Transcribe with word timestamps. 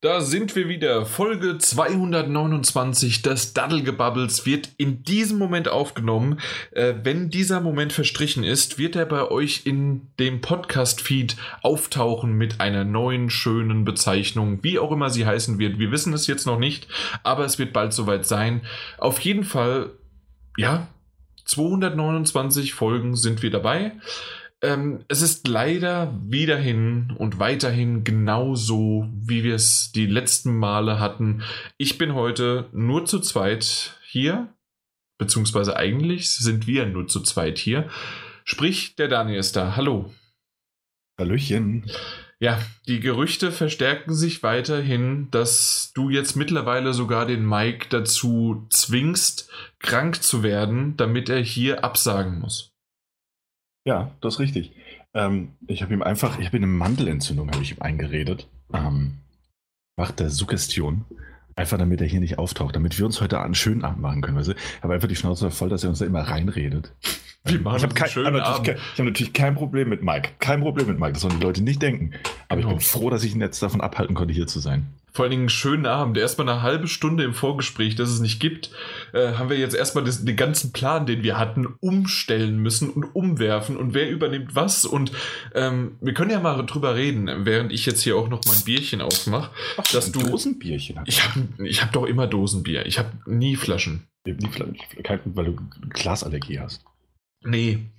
Da 0.00 0.20
sind 0.20 0.54
wir 0.54 0.68
wieder. 0.68 1.06
Folge 1.06 1.58
229 1.58 3.22
des 3.22 3.52
Daddelgebubbles 3.52 4.46
wird 4.46 4.68
in 4.76 5.02
diesem 5.02 5.38
Moment 5.38 5.66
aufgenommen. 5.66 6.38
Äh, 6.70 6.94
wenn 7.02 7.30
dieser 7.30 7.60
Moment 7.60 7.92
verstrichen 7.92 8.44
ist, 8.44 8.78
wird 8.78 8.94
er 8.94 9.06
bei 9.06 9.28
euch 9.28 9.62
in 9.64 10.06
dem 10.20 10.40
Podcast-Feed 10.40 11.34
auftauchen 11.62 12.34
mit 12.34 12.60
einer 12.60 12.84
neuen, 12.84 13.28
schönen 13.28 13.84
Bezeichnung, 13.84 14.62
wie 14.62 14.78
auch 14.78 14.92
immer 14.92 15.10
sie 15.10 15.26
heißen 15.26 15.58
wird. 15.58 15.80
Wir 15.80 15.90
wissen 15.90 16.12
es 16.12 16.28
jetzt 16.28 16.46
noch 16.46 16.60
nicht, 16.60 16.86
aber 17.24 17.44
es 17.44 17.58
wird 17.58 17.72
bald 17.72 17.92
soweit 17.92 18.24
sein. 18.24 18.60
Auf 18.98 19.18
jeden 19.18 19.42
Fall, 19.42 19.90
ja, 20.56 20.86
229 21.44 22.72
Folgen 22.72 23.16
sind 23.16 23.42
wir 23.42 23.50
dabei. 23.50 23.94
Ähm, 24.60 25.04
es 25.08 25.22
ist 25.22 25.46
leider 25.46 26.12
wiederhin 26.24 27.14
und 27.16 27.38
weiterhin 27.38 28.02
genauso, 28.02 29.08
wie 29.14 29.44
wir 29.44 29.54
es 29.54 29.92
die 29.92 30.06
letzten 30.06 30.56
Male 30.56 30.98
hatten. 30.98 31.42
Ich 31.76 31.96
bin 31.96 32.14
heute 32.14 32.68
nur 32.72 33.04
zu 33.04 33.20
zweit 33.20 33.96
hier, 34.04 34.52
beziehungsweise 35.18 35.76
eigentlich 35.76 36.30
sind 36.30 36.66
wir 36.66 36.86
nur 36.86 37.06
zu 37.06 37.20
zweit 37.20 37.58
hier. 37.58 37.88
Sprich, 38.44 38.96
der 38.96 39.08
Daniel 39.08 39.38
ist 39.38 39.54
da. 39.54 39.76
Hallo. 39.76 40.12
Hallöchen. 41.20 41.84
Ja, 42.40 42.60
die 42.86 43.00
Gerüchte 43.00 43.50
verstärken 43.50 44.14
sich 44.14 44.44
weiterhin, 44.44 45.28
dass 45.32 45.90
du 45.94 46.08
jetzt 46.08 46.36
mittlerweile 46.36 46.94
sogar 46.94 47.26
den 47.26 47.46
Mike 47.46 47.88
dazu 47.90 48.66
zwingst, 48.70 49.50
krank 49.80 50.22
zu 50.22 50.44
werden, 50.44 50.96
damit 50.96 51.28
er 51.28 51.40
hier 51.40 51.84
absagen 51.84 52.38
muss. 52.38 52.77
Ja, 53.88 54.10
das 54.20 54.34
ist 54.34 54.40
richtig. 54.40 54.72
Ähm, 55.14 55.52
ich 55.66 55.80
habe 55.80 55.94
ihm 55.94 56.02
einfach, 56.02 56.38
ich 56.38 56.44
habe 56.44 56.58
ihm 56.58 56.64
eine 56.64 56.72
Mandelentzündung, 56.72 57.50
habe 57.50 57.62
ich 57.62 57.72
ihm 57.72 57.80
eingeredet. 57.80 58.46
Ähm, 58.70 59.14
macht 59.96 60.20
der 60.20 60.28
Suggestion. 60.28 61.06
Einfach 61.56 61.78
damit 61.78 62.02
er 62.02 62.06
hier 62.06 62.20
nicht 62.20 62.38
auftaucht, 62.38 62.76
damit 62.76 62.98
wir 62.98 63.06
uns 63.06 63.22
heute 63.22 63.40
einen 63.40 63.54
schönen 63.54 63.84
Abend 63.84 64.02
machen 64.02 64.20
können. 64.20 64.36
Weißt 64.36 64.48
du? 64.48 64.52
Ich 64.52 64.82
habe 64.82 64.92
einfach 64.92 65.08
die 65.08 65.16
Schnauze 65.16 65.50
voll, 65.50 65.70
dass 65.70 65.84
er 65.84 65.88
uns 65.88 66.00
da 66.00 66.04
immer 66.04 66.20
reinredet. 66.20 66.92
Wir 67.48 67.60
machen 67.60 67.76
ich 67.76 67.82
habe 67.82 67.94
kein, 67.94 68.32
natürlich, 68.32 68.80
hab 68.98 69.04
natürlich 69.04 69.32
kein 69.32 69.54
Problem 69.54 69.88
mit 69.88 70.02
Mike. 70.02 70.30
Kein 70.38 70.60
Problem 70.60 70.86
mit 70.86 70.98
Mike. 70.98 71.12
Das 71.12 71.22
sollen 71.22 71.38
die 71.38 71.44
Leute 71.44 71.62
nicht 71.62 71.80
denken. 71.82 72.12
Aber 72.48 72.60
genau. 72.60 72.72
ich 72.72 72.78
bin 72.78 72.86
froh, 72.86 73.10
dass 73.10 73.24
ich 73.24 73.34
ihn 73.34 73.40
jetzt 73.40 73.62
davon 73.62 73.80
abhalten 73.80 74.14
konnte, 74.14 74.34
hier 74.34 74.46
zu 74.46 74.60
sein. 74.60 74.86
Vor 75.12 75.24
allen 75.24 75.30
Dingen 75.30 75.42
einen 75.42 75.48
schönen 75.48 75.86
Abend. 75.86 76.16
Erstmal 76.16 76.48
eine 76.48 76.62
halbe 76.62 76.86
Stunde 76.86 77.24
im 77.24 77.34
Vorgespräch, 77.34 77.96
das 77.96 78.10
es 78.10 78.20
nicht 78.20 78.38
gibt, 78.38 78.70
äh, 79.12 79.32
haben 79.32 79.50
wir 79.50 79.58
jetzt 79.58 79.74
erstmal 79.74 80.04
das, 80.04 80.24
den 80.24 80.36
ganzen 80.36 80.72
Plan, 80.72 81.06
den 81.06 81.22
wir 81.22 81.38
hatten, 81.38 81.66
umstellen 81.80 82.58
müssen 82.58 82.90
und 82.90 83.04
umwerfen 83.16 83.76
und 83.76 83.94
wer 83.94 84.08
übernimmt 84.08 84.54
was. 84.54 84.84
Und 84.84 85.10
ähm, 85.54 85.96
wir 86.00 86.14
können 86.14 86.30
ja 86.30 86.38
mal 86.40 86.64
drüber 86.64 86.94
reden, 86.94 87.44
während 87.44 87.72
ich 87.72 87.84
jetzt 87.86 88.02
hier 88.02 88.16
auch 88.16 88.28
noch 88.28 88.42
mein 88.46 88.60
Bierchen 88.64 89.00
aufmache. 89.00 89.50
Dass 89.92 90.12
du 90.12 90.20
Dosenbierchen 90.20 91.00
Ich 91.06 91.24
habe 91.24 91.48
ich 91.64 91.82
hab 91.82 91.92
doch 91.92 92.04
immer 92.04 92.26
Dosenbier. 92.26 92.86
Ich 92.86 92.98
habe 92.98 93.10
nie 93.26 93.56
Flaschen. 93.56 94.06
Nie 94.24 94.48
Flaschen, 94.48 94.76
weil 95.34 95.46
du 95.46 95.56
Glasallergie 95.88 96.60
hast. 96.60 96.84
Nee. 97.44 97.90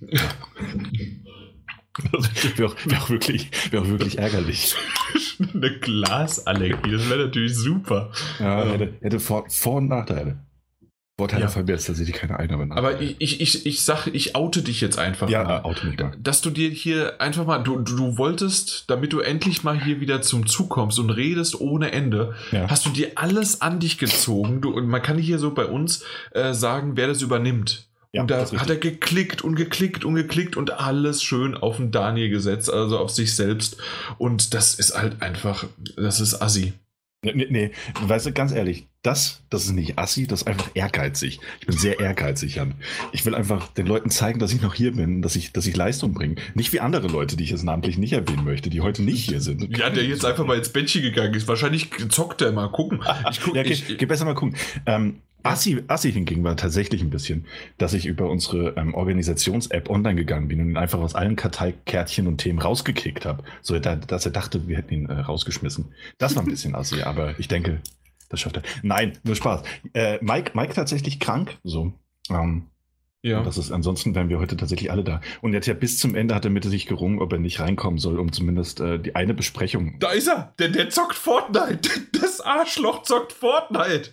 wäre 2.56 2.68
auch, 2.68 2.76
wär 2.84 3.02
auch, 3.02 3.10
wirklich, 3.10 3.50
wär 3.70 3.82
auch 3.82 3.88
wirklich 3.88 4.18
ärgerlich. 4.18 4.74
Eine 5.54 5.78
Glasallergie, 5.78 6.90
das 6.90 7.08
wäre 7.08 7.24
natürlich 7.26 7.56
super. 7.56 8.12
Ja, 8.38 8.64
hätte, 8.64 8.94
hätte 9.00 9.20
Vor-, 9.20 9.48
Vor 9.48 9.76
und 9.76 9.88
Nachteile. 9.88 10.44
Vorteile 11.20 11.42
ja. 11.42 11.48
verbessert 11.48 11.96
sich 11.96 12.12
keine 12.14 12.38
eigenen. 12.38 12.72
Aber 12.72 13.02
ich, 13.02 13.20
ich, 13.20 13.66
ich 13.66 13.82
sage, 13.82 14.10
ich 14.10 14.36
oute 14.36 14.62
dich 14.62 14.80
jetzt 14.80 14.98
einfach 14.98 15.28
ja, 15.28 15.44
mal. 15.44 15.64
oute 15.64 15.86
mich 15.86 15.98
mal. 15.98 16.12
Dass 16.18 16.40
du 16.40 16.48
dir 16.48 16.70
hier 16.70 17.20
einfach 17.20 17.44
mal, 17.44 17.58
du, 17.58 17.78
du 17.78 18.16
wolltest, 18.16 18.84
damit 18.88 19.12
du 19.12 19.20
endlich 19.20 19.62
mal 19.62 19.78
hier 19.78 20.00
wieder 20.00 20.22
zum 20.22 20.46
Zug 20.46 20.70
kommst 20.70 20.98
und 20.98 21.10
redest 21.10 21.60
ohne 21.60 21.92
Ende, 21.92 22.34
ja. 22.52 22.70
hast 22.70 22.86
du 22.86 22.90
dir 22.90 23.12
alles 23.16 23.60
an 23.60 23.80
dich 23.80 23.98
gezogen. 23.98 24.62
Du, 24.62 24.70
und 24.70 24.86
man 24.86 25.02
kann 25.02 25.18
hier 25.18 25.38
so 25.38 25.52
bei 25.52 25.66
uns 25.66 26.04
äh, 26.30 26.54
sagen, 26.54 26.92
wer 26.96 27.08
das 27.08 27.20
übernimmt. 27.20 27.89
Ja, 28.12 28.22
und 28.22 28.30
da 28.30 28.44
hat 28.44 28.70
er 28.70 28.76
geklickt 28.76 29.42
und 29.42 29.54
geklickt 29.54 30.04
und 30.04 30.16
geklickt 30.16 30.56
und 30.56 30.72
alles 30.72 31.22
schön 31.22 31.54
auf 31.54 31.76
den 31.76 31.92
Daniel 31.92 32.28
gesetzt, 32.28 32.72
also 32.72 32.98
auf 32.98 33.10
sich 33.10 33.36
selbst. 33.36 33.76
Und 34.18 34.52
das 34.52 34.74
ist 34.74 34.96
halt 34.96 35.22
einfach, 35.22 35.64
das 35.96 36.18
ist 36.18 36.42
assi. 36.42 36.72
Nee, 37.22 37.46
nee, 37.50 37.70
weißt 38.00 38.26
du, 38.26 38.32
ganz 38.32 38.50
ehrlich, 38.50 38.86
das, 39.02 39.42
das 39.50 39.66
ist 39.66 39.72
nicht 39.72 39.98
assi, 39.98 40.26
das 40.26 40.40
ist 40.40 40.46
einfach 40.46 40.70
ehrgeizig. 40.72 41.38
Ich 41.60 41.66
bin 41.66 41.76
sehr 41.76 42.00
ehrgeizig, 42.00 42.54
Jan. 42.54 42.74
Ich 43.12 43.26
will 43.26 43.34
einfach 43.34 43.68
den 43.68 43.86
Leuten 43.86 44.10
zeigen, 44.10 44.38
dass 44.40 44.54
ich 44.54 44.62
noch 44.62 44.72
hier 44.72 44.92
bin, 44.92 45.20
dass 45.20 45.36
ich, 45.36 45.52
dass 45.52 45.66
ich 45.66 45.76
Leistung 45.76 46.14
bringe. 46.14 46.36
Nicht 46.54 46.72
wie 46.72 46.80
andere 46.80 47.08
Leute, 47.08 47.36
die 47.36 47.44
ich 47.44 47.50
jetzt 47.50 47.62
namentlich 47.62 47.98
nicht 47.98 48.14
erwähnen 48.14 48.44
möchte, 48.44 48.70
die 48.70 48.80
heute 48.80 49.02
nicht 49.02 49.28
hier 49.28 49.42
sind. 49.42 49.76
Ja, 49.76 49.90
der 49.90 50.04
jetzt 50.04 50.24
einfach 50.24 50.46
mal 50.46 50.56
ins 50.56 50.70
Bettchen 50.70 51.02
gegangen 51.02 51.34
ist. 51.34 51.46
Wahrscheinlich 51.46 51.90
zockt 52.08 52.40
er 52.40 52.52
mal. 52.52 52.68
Gucken. 52.68 53.02
Ich 53.30 53.40
guck, 53.40 53.54
ja, 53.54 53.62
geh, 53.62 53.72
ich, 53.72 53.98
geh 53.98 54.06
besser 54.06 54.24
mal 54.24 54.34
gucken. 54.34 54.56
Ähm, 54.86 55.20
Assi, 55.42 55.82
Assi 55.88 56.12
hingegen 56.12 56.44
war 56.44 56.56
tatsächlich 56.56 57.02
ein 57.02 57.10
bisschen, 57.10 57.46
dass 57.78 57.92
ich 57.92 58.06
über 58.06 58.28
unsere 58.28 58.76
ähm, 58.76 58.94
Organisations-App 58.94 59.90
online 59.90 60.16
gegangen 60.16 60.48
bin 60.48 60.60
und 60.60 60.70
ihn 60.70 60.76
einfach 60.76 60.98
aus 60.98 61.14
allen 61.14 61.36
Karteikärtchen 61.36 62.26
und 62.26 62.38
Themen 62.38 62.58
rausgekickt 62.58 63.24
habe, 63.24 63.44
so 63.62 63.78
dass 63.78 64.26
er 64.26 64.32
dachte, 64.32 64.68
wir 64.68 64.76
hätten 64.76 64.94
ihn 64.94 65.06
äh, 65.06 65.20
rausgeschmissen. 65.20 65.94
Das 66.18 66.36
war 66.36 66.42
ein 66.42 66.48
bisschen 66.48 66.74
Assi, 66.74 67.02
aber 67.04 67.38
ich 67.38 67.48
denke, 67.48 67.80
das 68.28 68.40
schafft 68.40 68.56
er. 68.56 68.62
Nein, 68.82 69.18
nur 69.24 69.36
Spaß. 69.36 69.62
Äh, 69.92 70.18
Mike, 70.22 70.52
Mike 70.54 70.74
tatsächlich 70.74 71.20
krank, 71.20 71.58
so. 71.64 71.92
Ähm, 72.30 72.66
ja. 73.22 73.42
das 73.42 73.58
ist, 73.58 73.70
ansonsten 73.70 74.14
wären 74.14 74.28
wir 74.30 74.38
heute 74.38 74.56
tatsächlich 74.56 74.90
alle 74.90 75.04
da. 75.04 75.20
Und 75.42 75.52
jetzt 75.52 75.66
ja 75.66 75.74
bis 75.74 75.98
zum 75.98 76.14
Ende 76.14 76.34
hat 76.34 76.44
er 76.44 76.50
mit 76.50 76.64
sich 76.64 76.86
gerungen, 76.86 77.20
ob 77.20 77.32
er 77.32 77.38
nicht 77.38 77.60
reinkommen 77.60 77.98
soll, 77.98 78.18
um 78.18 78.32
zumindest 78.32 78.80
äh, 78.80 78.98
die 78.98 79.14
eine 79.14 79.34
Besprechung. 79.34 79.98
Da 79.98 80.12
ist 80.12 80.28
er! 80.28 80.54
Der, 80.58 80.68
der 80.68 80.90
zockt 80.90 81.16
Fortnite! 81.16 81.88
Das 82.20 82.40
Arschloch 82.40 83.02
zockt 83.02 83.32
Fortnite! 83.32 84.12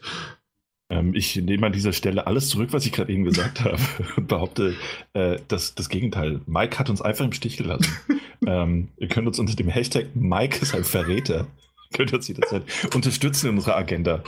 Ähm, 0.90 1.14
ich 1.14 1.36
nehme 1.36 1.68
an 1.68 1.74
dieser 1.74 1.94
Stelle 1.94 2.28
alles 2.28 2.50
zurück, 2.50 2.70
was 2.72 2.86
ich 2.86 2.92
gerade 2.92 3.12
eben 3.12 3.24
gesagt 3.24 3.62
habe 3.64 3.78
und 4.16 4.28
behaupte 4.28 4.76
äh, 5.14 5.38
das, 5.48 5.76
das 5.76 5.90
Gegenteil. 5.90 6.42
Mike 6.46 6.80
hat 6.80 6.90
uns 6.90 7.02
einfach 7.02 7.26
im 7.26 7.34
Stich 7.34 7.58
gelassen. 7.58 7.92
ähm, 8.48 8.90
ihr 8.98 9.08
könnt 9.08 9.28
uns 9.28 9.40
unter 9.40 9.56
dem 9.56 9.68
Hashtag 9.68 10.08
Mike 10.16 10.60
ist 10.62 10.74
ein 10.74 10.84
Verräter, 10.84 11.48
könnt 11.94 12.14
uns 12.14 12.28
jederzeit 12.28 12.64
unterstützen 12.94 13.50
in 13.50 13.56
unserer 13.56 13.76
Agenda, 13.76 14.24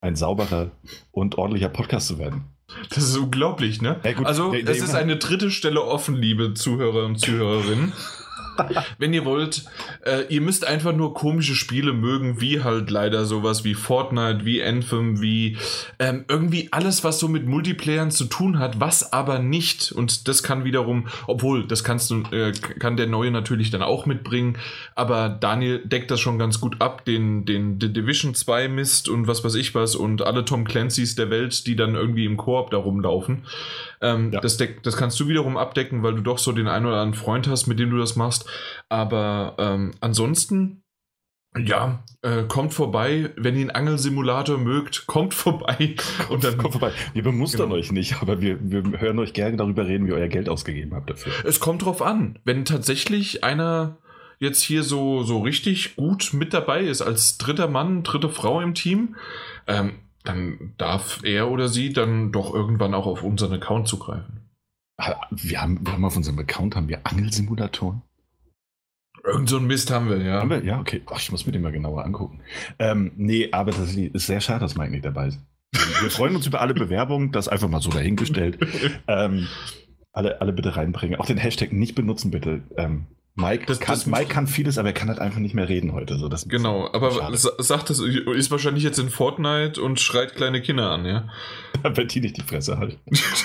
ein 0.00 0.16
sauberer 0.16 0.70
und 1.12 1.36
ordentlicher 1.36 1.68
Podcast 1.68 2.06
zu 2.06 2.18
werden. 2.18 2.44
Das 2.90 3.04
ist 3.04 3.16
unglaublich, 3.16 3.82
ne? 3.82 4.00
Ja, 4.04 4.12
gut, 4.12 4.26
also, 4.26 4.52
der, 4.52 4.62
der 4.62 4.74
es 4.74 4.82
ist 4.82 4.94
eine 4.94 5.16
dritte 5.16 5.50
Stelle 5.50 5.84
offen, 5.84 6.14
liebe 6.14 6.54
Zuhörer 6.54 7.04
und 7.04 7.16
Zuhörerinnen. 7.16 7.92
Wenn 8.98 9.12
ihr 9.12 9.24
wollt, 9.24 9.64
äh, 10.04 10.24
ihr 10.28 10.40
müsst 10.40 10.66
einfach 10.66 10.94
nur 10.94 11.14
komische 11.14 11.54
Spiele 11.54 11.92
mögen, 11.92 12.40
wie 12.40 12.62
halt 12.62 12.90
leider 12.90 13.24
sowas 13.24 13.64
wie 13.64 13.74
Fortnite, 13.74 14.44
wie 14.44 14.62
Anthem, 14.62 15.20
wie 15.20 15.56
ähm, 15.98 16.24
irgendwie 16.28 16.68
alles, 16.70 17.04
was 17.04 17.18
so 17.18 17.28
mit 17.28 17.46
Multiplayern 17.46 18.10
zu 18.10 18.24
tun 18.24 18.58
hat, 18.58 18.80
was 18.80 19.12
aber 19.12 19.38
nicht. 19.38 19.92
Und 19.92 20.28
das 20.28 20.42
kann 20.42 20.64
wiederum, 20.64 21.08
obwohl, 21.26 21.66
das 21.66 21.84
kannst 21.84 22.10
du, 22.10 22.22
äh, 22.32 22.52
kann 22.52 22.96
der 22.96 23.06
neue 23.06 23.30
natürlich 23.30 23.70
dann 23.70 23.82
auch 23.82 24.06
mitbringen, 24.06 24.56
aber 24.94 25.28
Daniel 25.28 25.80
deckt 25.84 26.10
das 26.10 26.20
schon 26.20 26.38
ganz 26.38 26.60
gut 26.60 26.80
ab, 26.80 27.04
den, 27.04 27.44
den, 27.44 27.78
den 27.78 27.94
Division 27.94 28.34
2 28.34 28.68
Mist 28.68 29.08
und 29.08 29.26
was 29.26 29.44
weiß 29.44 29.54
ich 29.54 29.74
was 29.74 29.94
und 29.94 30.22
alle 30.22 30.44
Tom 30.44 30.64
Clancy's 30.64 31.14
der 31.14 31.30
Welt, 31.30 31.66
die 31.66 31.76
dann 31.76 31.94
irgendwie 31.94 32.24
im 32.24 32.36
Koop 32.36 32.70
da 32.70 32.78
rumlaufen. 32.78 33.44
Ähm, 34.00 34.32
ja. 34.32 34.40
das, 34.40 34.56
das 34.56 34.96
kannst 34.96 35.20
du 35.20 35.28
wiederum 35.28 35.56
abdecken, 35.56 36.02
weil 36.02 36.14
du 36.14 36.22
doch 36.22 36.38
so 36.38 36.52
den 36.52 36.68
einen 36.68 36.86
oder 36.86 37.00
anderen 37.00 37.22
Freund 37.22 37.48
hast, 37.48 37.66
mit 37.66 37.78
dem 37.78 37.90
du 37.90 37.98
das 37.98 38.16
machst. 38.16 38.48
Aber 38.88 39.56
ähm, 39.58 39.92
ansonsten, 40.00 40.82
ja, 41.58 42.04
äh, 42.22 42.44
kommt 42.44 42.72
vorbei, 42.72 43.30
wenn 43.36 43.56
ihr 43.56 43.62
einen 43.62 43.70
Angelsimulator 43.70 44.56
mögt, 44.56 45.06
kommt 45.06 45.34
vorbei. 45.34 45.96
Und 46.28 46.44
dann 46.44 46.56
kommt 46.56 46.72
vorbei. 46.72 46.92
Wir 47.12 47.22
bemustern 47.22 47.68
genau. 47.68 47.74
euch 47.74 47.92
nicht, 47.92 48.22
aber 48.22 48.40
wir, 48.40 48.58
wir 48.60 49.00
hören 49.00 49.18
euch 49.18 49.32
gerne 49.32 49.56
darüber 49.56 49.86
reden, 49.86 50.06
wie 50.06 50.10
ihr 50.10 50.16
euer 50.16 50.28
Geld 50.28 50.48
ausgegeben 50.48 50.94
habt 50.94 51.10
dafür. 51.10 51.32
Es 51.44 51.60
kommt 51.60 51.84
drauf 51.84 52.02
an. 52.02 52.38
Wenn 52.44 52.64
tatsächlich 52.64 53.44
einer 53.44 53.98
jetzt 54.38 54.62
hier 54.62 54.82
so, 54.82 55.22
so 55.22 55.40
richtig 55.40 55.96
gut 55.96 56.30
mit 56.32 56.54
dabei 56.54 56.80
ist, 56.80 57.02
als 57.02 57.36
dritter 57.36 57.68
Mann, 57.68 58.02
dritte 58.02 58.30
Frau 58.30 58.60
im 58.60 58.74
Team, 58.74 59.16
ähm, 59.66 59.92
dann 60.24 60.74
darf 60.76 61.20
er 61.24 61.50
oder 61.50 61.68
sie 61.68 61.92
dann 61.92 62.32
doch 62.32 62.54
irgendwann 62.54 62.94
auch 62.94 63.06
auf 63.06 63.22
unseren 63.22 63.54
Account 63.54 63.88
zugreifen. 63.88 64.50
Wir 65.30 65.62
haben, 65.62 65.84
wir 65.84 65.92
haben 65.94 66.04
auf 66.04 66.16
unserem 66.16 66.38
Account 66.38 66.76
haben 66.76 66.88
wir 66.88 67.00
Angelsimulatoren. 67.04 68.02
Irgend 69.24 69.48
so 69.48 69.58
ein 69.58 69.66
Mist 69.66 69.90
haben 69.90 70.08
wir, 70.08 70.18
ja. 70.18 70.40
Haben 70.40 70.50
wir? 70.50 70.64
Ja, 70.64 70.80
okay. 70.80 71.02
Ach, 71.06 71.18
ich 71.18 71.30
muss 71.30 71.46
mir 71.46 71.52
den 71.52 71.62
mal 71.62 71.72
genauer 71.72 72.04
angucken. 72.04 72.40
Ähm, 72.78 73.12
nee, 73.16 73.48
aber 73.52 73.70
das 73.70 73.94
ist 73.94 74.26
sehr 74.26 74.40
schade, 74.40 74.60
dass 74.60 74.76
Mike 74.76 74.90
nicht 74.90 75.04
dabei 75.04 75.28
ist. 75.28 75.40
Wir 75.72 76.10
freuen 76.10 76.36
uns 76.36 76.46
über 76.46 76.60
alle 76.60 76.74
Bewerbungen, 76.74 77.32
das 77.32 77.48
einfach 77.48 77.68
mal 77.68 77.80
so 77.80 77.90
dahingestellt. 77.90 78.58
ähm, 79.08 79.46
alle, 80.12 80.40
alle 80.40 80.52
bitte 80.52 80.76
reinbringen. 80.76 81.20
Auch 81.20 81.26
den 81.26 81.38
Hashtag 81.38 81.72
nicht 81.72 81.94
benutzen, 81.94 82.30
bitte. 82.30 82.62
Ähm, 82.76 83.06
Mike, 83.34 83.66
das, 83.66 83.80
kann, 83.80 83.94
das 83.94 84.06
Mike 84.06 84.26
kann 84.26 84.46
vieles, 84.46 84.76
aber 84.76 84.88
er 84.88 84.94
kann 84.94 85.08
halt 85.08 85.18
einfach 85.18 85.38
nicht 85.38 85.54
mehr 85.54 85.68
reden 85.68 85.92
heute. 85.92 86.18
So, 86.18 86.28
das 86.28 86.48
genau, 86.48 86.92
aber 86.92 87.36
sagt 87.36 87.90
das, 87.90 88.00
ist 88.00 88.50
wahrscheinlich 88.50 88.82
jetzt 88.82 88.98
in 88.98 89.08
Fortnite 89.08 89.80
und 89.80 90.00
schreit 90.00 90.34
kleine 90.34 90.60
Kinder 90.60 90.90
an, 90.90 91.06
ja? 91.06 91.28
Wenn 91.82 92.08
die 92.08 92.20
nicht 92.20 92.36
die 92.36 92.42
Fresse 92.42 92.78
halt. 92.78 92.98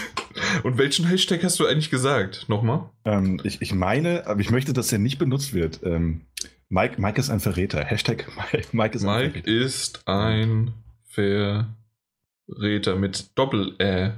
und 0.63 0.77
welchen 0.77 1.05
Hashtag 1.05 1.43
hast 1.43 1.59
du 1.59 1.67
eigentlich 1.67 1.91
gesagt? 1.91 2.45
Nochmal? 2.49 2.89
Ähm, 3.05 3.39
ich, 3.43 3.61
ich 3.61 3.73
meine, 3.73 4.27
aber 4.27 4.41
ich 4.41 4.49
möchte, 4.49 4.73
dass 4.73 4.91
er 4.91 4.99
nicht 4.99 5.19
benutzt 5.19 5.53
wird. 5.53 5.81
Ähm, 5.83 6.21
Mike, 6.69 6.99
Mike 6.99 7.19
ist 7.19 7.29
ein 7.29 7.39
Verräter. 7.39 7.83
Hashtag 7.83 8.27
Mike 8.71 8.97
ist 8.97 9.05
ein 9.05 9.21
Mike 9.21 9.43
Verräter. 9.43 9.47
ist 9.47 10.07
ein 10.07 10.73
Verräter 11.07 12.95
mit 12.95 13.37
Doppel-Ä. 13.37 14.13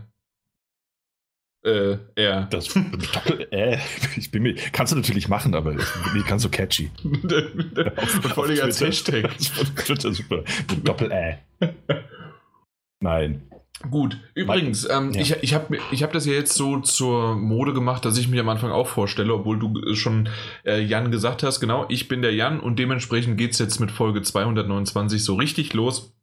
Äh, 1.68 1.98
R. 2.16 2.48
Das 2.50 2.74
Doppel 2.74 3.48
äh, 3.52 3.78
ich 4.16 4.32
bin 4.32 4.44
mir, 4.44 4.56
kannst 4.72 4.94
du 4.94 4.98
natürlich 4.98 5.28
machen, 5.28 5.54
aber 5.54 5.74
nicht 5.74 6.28
ganz 6.28 6.44
so 6.44 6.50
catchy. 6.50 6.90
Vor 8.34 8.46
allem 8.46 8.62
als 8.62 8.80
Hashtag. 8.80 9.38
Twitter 9.76 10.14
super. 10.14 10.44
Doppel 10.84 11.12
Äh. 11.12 11.38
Nein. 13.02 13.44
Gut, 13.92 14.18
übrigens, 14.34 14.90
ähm, 14.90 15.12
ja. 15.12 15.22
ich, 15.22 15.36
ich 15.44 15.54
habe 15.54 15.78
ich 15.92 16.02
hab 16.02 16.12
das 16.12 16.26
ja 16.26 16.34
jetzt 16.34 16.56
so 16.56 16.80
zur 16.80 17.36
Mode 17.36 17.74
gemacht, 17.74 18.06
dass 18.06 18.18
ich 18.18 18.28
mich 18.28 18.40
am 18.40 18.50
Anfang 18.50 18.72
auch 18.72 18.88
vorstelle, 18.88 19.32
obwohl 19.32 19.60
du 19.60 19.94
schon 19.94 20.30
äh, 20.66 20.82
Jan 20.82 21.12
gesagt 21.12 21.44
hast, 21.44 21.60
genau, 21.60 21.86
ich 21.88 22.08
bin 22.08 22.24
der 22.24 22.34
Jan 22.34 22.60
und 22.60 22.80
dementsprechend 22.80 23.38
geht 23.38 23.52
es 23.52 23.60
jetzt 23.60 23.80
mit 23.80 23.92
Folge 23.92 24.24
229 24.24 25.24
so 25.24 25.36
richtig 25.36 25.74
los. 25.74 26.17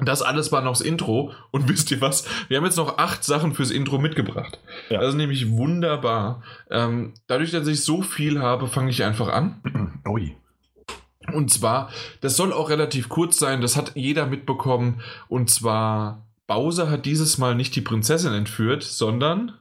Das 0.00 0.22
alles 0.22 0.52
war 0.52 0.62
noch 0.62 0.72
das 0.72 0.80
Intro 0.80 1.32
und 1.50 1.68
wisst 1.68 1.90
ihr 1.90 2.00
was? 2.00 2.24
Wir 2.48 2.56
haben 2.56 2.64
jetzt 2.64 2.76
noch 2.76 2.98
acht 2.98 3.24
Sachen 3.24 3.54
fürs 3.54 3.70
Intro 3.70 3.98
mitgebracht. 3.98 4.60
Ja. 4.90 5.00
Das 5.00 5.10
ist 5.10 5.16
nämlich 5.16 5.50
wunderbar. 5.50 6.42
Ähm, 6.70 7.14
dadurch, 7.26 7.50
dass 7.50 7.66
ich 7.66 7.84
so 7.84 8.02
viel 8.02 8.40
habe, 8.40 8.68
fange 8.68 8.90
ich 8.90 9.02
einfach 9.02 9.28
an. 9.28 9.60
Ui. 10.08 10.36
Und 11.32 11.52
zwar, 11.52 11.90
das 12.20 12.36
soll 12.36 12.52
auch 12.52 12.70
relativ 12.70 13.08
kurz 13.08 13.38
sein, 13.38 13.60
das 13.60 13.76
hat 13.76 13.92
jeder 13.96 14.26
mitbekommen. 14.26 15.02
Und 15.28 15.50
zwar 15.50 16.26
Bowser 16.46 16.90
hat 16.90 17.04
dieses 17.04 17.36
Mal 17.36 17.54
nicht 17.54 17.74
die 17.76 17.82
Prinzessin 17.82 18.32
entführt, 18.32 18.82
sondern 18.82 19.52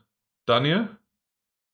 Daniel? 0.45 0.89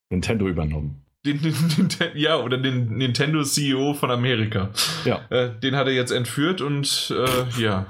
Nintendo 0.10 0.48
übernommen. 0.48 1.04
Den, 1.25 1.42
den, 1.42 1.54
den, 1.77 2.10
ja, 2.15 2.38
oder 2.38 2.57
den 2.57 2.98
Nintendo 2.98 3.44
CEO 3.44 3.94
von 3.94 4.12
Amerika. 4.12 4.71
Ja. 5.06 5.21
Äh, 5.30 5.57
den 5.60 5.75
hat 5.75 5.88
er 5.88 5.94
jetzt 5.94 6.12
entführt 6.12 6.62
und 6.62 7.13
äh, 7.15 7.62
ja. 7.62 7.86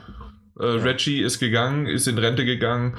Äh, 0.59 0.65
ja. 0.65 0.83
Reggie 0.83 1.21
ist 1.21 1.39
gegangen, 1.39 1.85
ist 1.85 2.07
in 2.07 2.17
Rente 2.17 2.45
gegangen. 2.45 2.95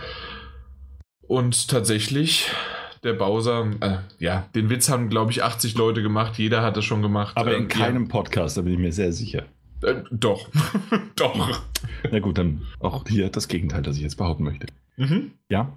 Und 1.27 1.69
tatsächlich, 1.69 2.51
der 3.03 3.15
Bowser, 3.15 3.71
äh, 3.81 3.99
ja, 4.19 4.49
den 4.55 4.71
Witz 4.71 4.89
haben, 4.89 5.09
glaube 5.09 5.33
ich, 5.33 5.43
80 5.43 5.75
Leute 5.77 6.03
gemacht. 6.03 6.39
Jeder 6.39 6.63
hat 6.63 6.77
das 6.77 6.85
schon 6.85 7.03
gemacht. 7.03 7.37
Aber 7.37 7.57
in 7.57 7.65
ähm, 7.65 7.69
keinem 7.69 8.05
ja. 8.05 8.09
Podcast, 8.11 8.57
da 8.57 8.63
bin 8.63 8.75
ich 8.75 8.79
mir 8.79 8.93
sehr 8.93 9.13
sicher. 9.13 9.45
Äh, 9.83 10.03
doch. 10.11 10.49
doch. 11.17 11.63
Na 12.11 12.19
gut, 12.19 12.39
dann 12.39 12.63
auch 12.81 13.05
hier 13.09 13.29
das 13.31 13.49
Gegenteil, 13.49 13.83
das 13.83 13.97
ich 13.97 14.03
jetzt 14.03 14.17
behaupten 14.17 14.45
möchte. 14.45 14.67
Mhm. 14.97 15.33
Ja. 15.49 15.73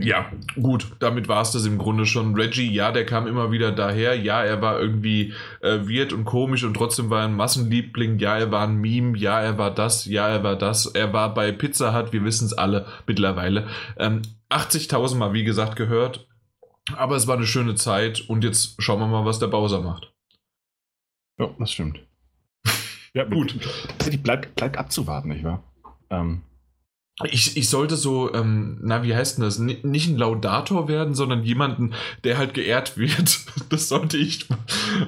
Ja, 0.00 0.32
gut, 0.60 0.96
damit 0.98 1.28
war 1.28 1.42
es 1.42 1.52
das 1.52 1.66
im 1.66 1.78
Grunde 1.78 2.04
schon. 2.06 2.34
Reggie, 2.34 2.72
ja, 2.72 2.90
der 2.90 3.06
kam 3.06 3.26
immer 3.26 3.52
wieder 3.52 3.70
daher. 3.70 4.18
Ja, 4.18 4.42
er 4.42 4.60
war 4.60 4.80
irgendwie 4.80 5.34
äh, 5.60 5.80
weird 5.80 6.12
und 6.12 6.24
komisch 6.24 6.64
und 6.64 6.74
trotzdem 6.74 7.10
war 7.10 7.20
er 7.20 7.28
ein 7.28 7.36
Massenliebling. 7.36 8.18
Ja, 8.18 8.36
er 8.36 8.50
war 8.50 8.66
ein 8.66 8.76
Meme. 8.76 9.16
Ja, 9.16 9.40
er 9.40 9.56
war 9.56 9.72
das. 9.72 10.06
Ja, 10.06 10.28
er 10.28 10.42
war 10.42 10.56
das. 10.56 10.86
Er 10.86 11.12
war 11.12 11.32
bei 11.32 11.52
Pizza 11.52 11.96
Hut, 11.96 12.12
wir 12.12 12.24
wissen 12.24 12.46
es 12.46 12.52
alle 12.52 12.86
mittlerweile. 13.06 13.68
Ähm, 13.96 14.22
80.000 14.50 15.16
Mal, 15.16 15.32
wie 15.32 15.44
gesagt, 15.44 15.76
gehört. 15.76 16.26
Aber 16.96 17.16
es 17.16 17.26
war 17.26 17.36
eine 17.36 17.46
schöne 17.46 17.76
Zeit 17.76 18.20
und 18.28 18.44
jetzt 18.44 18.82
schauen 18.82 19.00
wir 19.00 19.06
mal, 19.06 19.24
was 19.24 19.38
der 19.38 19.46
Bowser 19.46 19.80
macht. 19.80 20.12
Ja, 21.38 21.50
das 21.58 21.72
stimmt. 21.72 22.00
Ja, 23.16 23.22
gut. 23.22 23.56
Bleibt 24.24 24.56
bleib 24.56 24.76
abzuwarten, 24.76 25.28
nicht 25.28 25.44
wahr? 25.44 25.62
Ähm. 26.10 26.42
Ich, 27.22 27.56
ich 27.56 27.68
sollte 27.68 27.94
so, 27.94 28.34
ähm, 28.34 28.78
na, 28.82 29.04
wie 29.04 29.14
heißt 29.14 29.38
denn 29.38 29.44
das? 29.44 29.60
N 29.60 29.76
nicht 29.82 30.08
ein 30.08 30.18
Laudator 30.18 30.88
werden, 30.88 31.14
sondern 31.14 31.44
jemanden, 31.44 31.94
der 32.24 32.38
halt 32.38 32.54
geehrt 32.54 32.96
wird. 32.96 33.40
Das 33.70 33.88
sollte 33.88 34.16
ich, 34.16 34.48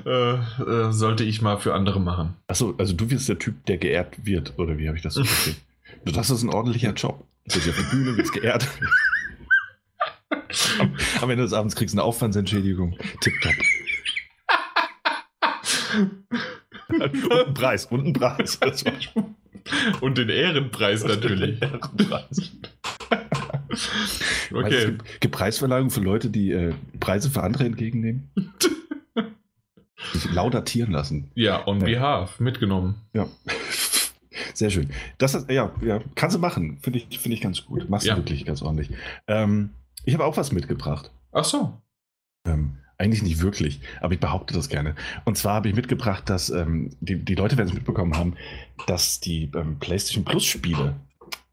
äh, 0.07 0.35
äh, 0.35 0.93
sollte 0.93 1.25
ich 1.25 1.43
mal 1.43 1.59
für 1.59 1.75
andere 1.75 2.01
machen. 2.01 2.35
Achso, 2.47 2.75
also 2.79 2.95
du 2.95 3.11
wirst 3.11 3.29
der 3.29 3.39
Typ, 3.39 3.67
der 3.67 3.77
geehrt 3.77 4.25
wird, 4.25 4.55
oder 4.57 4.79
wie 4.79 4.87
habe 4.87 4.97
ich 4.97 5.03
das 5.03 5.15
so 5.15 5.25
verstehen? 5.25 5.57
das 6.05 6.31
ist 6.31 6.43
ein 6.43 6.51
ordentlicher 6.51 6.93
Job. 6.93 7.25
Du 7.49 7.55
bist 7.55 7.69
auf 7.69 7.77
der 7.77 7.97
Bühne, 7.97 8.17
wirst 8.17 8.33
geehrt. 8.33 8.69
am, 10.79 10.95
am 11.21 11.31
Ende 11.31 11.43
des 11.43 11.53
Abends 11.53 11.75
kriegst 11.75 11.95
du 11.95 11.99
eine 11.99 12.05
Aufwandsentschädigung. 12.05 12.97
Tipptopp. 13.21 13.55
und 16.89 17.33
einen 17.33 17.55
Preis, 17.55 17.87
und 17.87 18.01
einen 18.01 18.13
Preis. 18.13 18.59
und 20.01 20.19
den 20.19 20.29
Ehrenpreis 20.29 21.05
natürlich. 21.05 21.59
Den 21.61 21.71
Ehrenpreis. 21.71 22.53
okay. 24.51 24.65
Also 24.65 24.77
es 24.77 24.85
gibt, 24.87 25.21
gibt 25.21 25.35
Preisverleihungen 25.35 25.91
für 25.91 26.01
Leute, 26.01 26.31
die 26.31 26.53
äh, 26.53 26.75
Preise 27.01 27.31
für 27.31 27.43
andere 27.43 27.65
entgegennehmen. 27.65 28.31
sich 30.13 30.33
laudatieren 30.33 30.93
lassen. 30.93 31.31
Ja, 31.35 31.67
on 31.67 31.81
behalf, 31.81 32.39
mitgenommen. 32.39 32.97
Ja. 33.13 33.29
Sehr 34.55 34.71
schön. 34.71 34.91
Das 35.19 35.35
ist, 35.35 35.51
ja, 35.51 35.73
ja, 35.83 36.01
kannst 36.15 36.37
du 36.37 36.41
machen. 36.41 36.79
Finde 36.81 36.99
ich, 36.99 37.19
find 37.19 37.35
ich 37.35 37.41
ganz 37.41 37.65
gut. 37.65 37.91
Machst 37.91 38.07
du 38.07 38.11
ja. 38.11 38.17
wirklich 38.17 38.45
ganz 38.45 38.63
ordentlich. 38.63 38.91
Ähm, 39.27 39.71
ich 40.05 40.15
habe 40.15 40.25
auch 40.25 40.37
was 40.37 40.53
mitgebracht. 40.53 41.11
Ach 41.33 41.45
so. 41.45 41.81
Ähm, 42.47 42.79
eigentlich 42.99 43.23
nicht 43.23 43.43
wirklich, 43.43 43.81
aber 44.01 44.15
ich 44.15 44.21
behaupte 44.21 44.55
das 44.55 44.69
gerne. 44.69 44.95
Und 45.25 45.37
zwar 45.37 45.55
habe 45.55 45.69
ich 45.69 45.75
mitgebracht, 45.75 46.29
dass 46.29 46.51
ähm, 46.51 46.91
die, 47.01 47.17
die 47.17 47.35
Leute 47.35 47.57
werden 47.57 47.69
es 47.69 47.75
mitbekommen 47.75 48.17
haben, 48.17 48.35
dass 48.87 49.21
die 49.21 49.51
ähm, 49.55 49.79
PlayStation 49.79 50.25
Plus 50.25 50.45
Spiele 50.45 50.95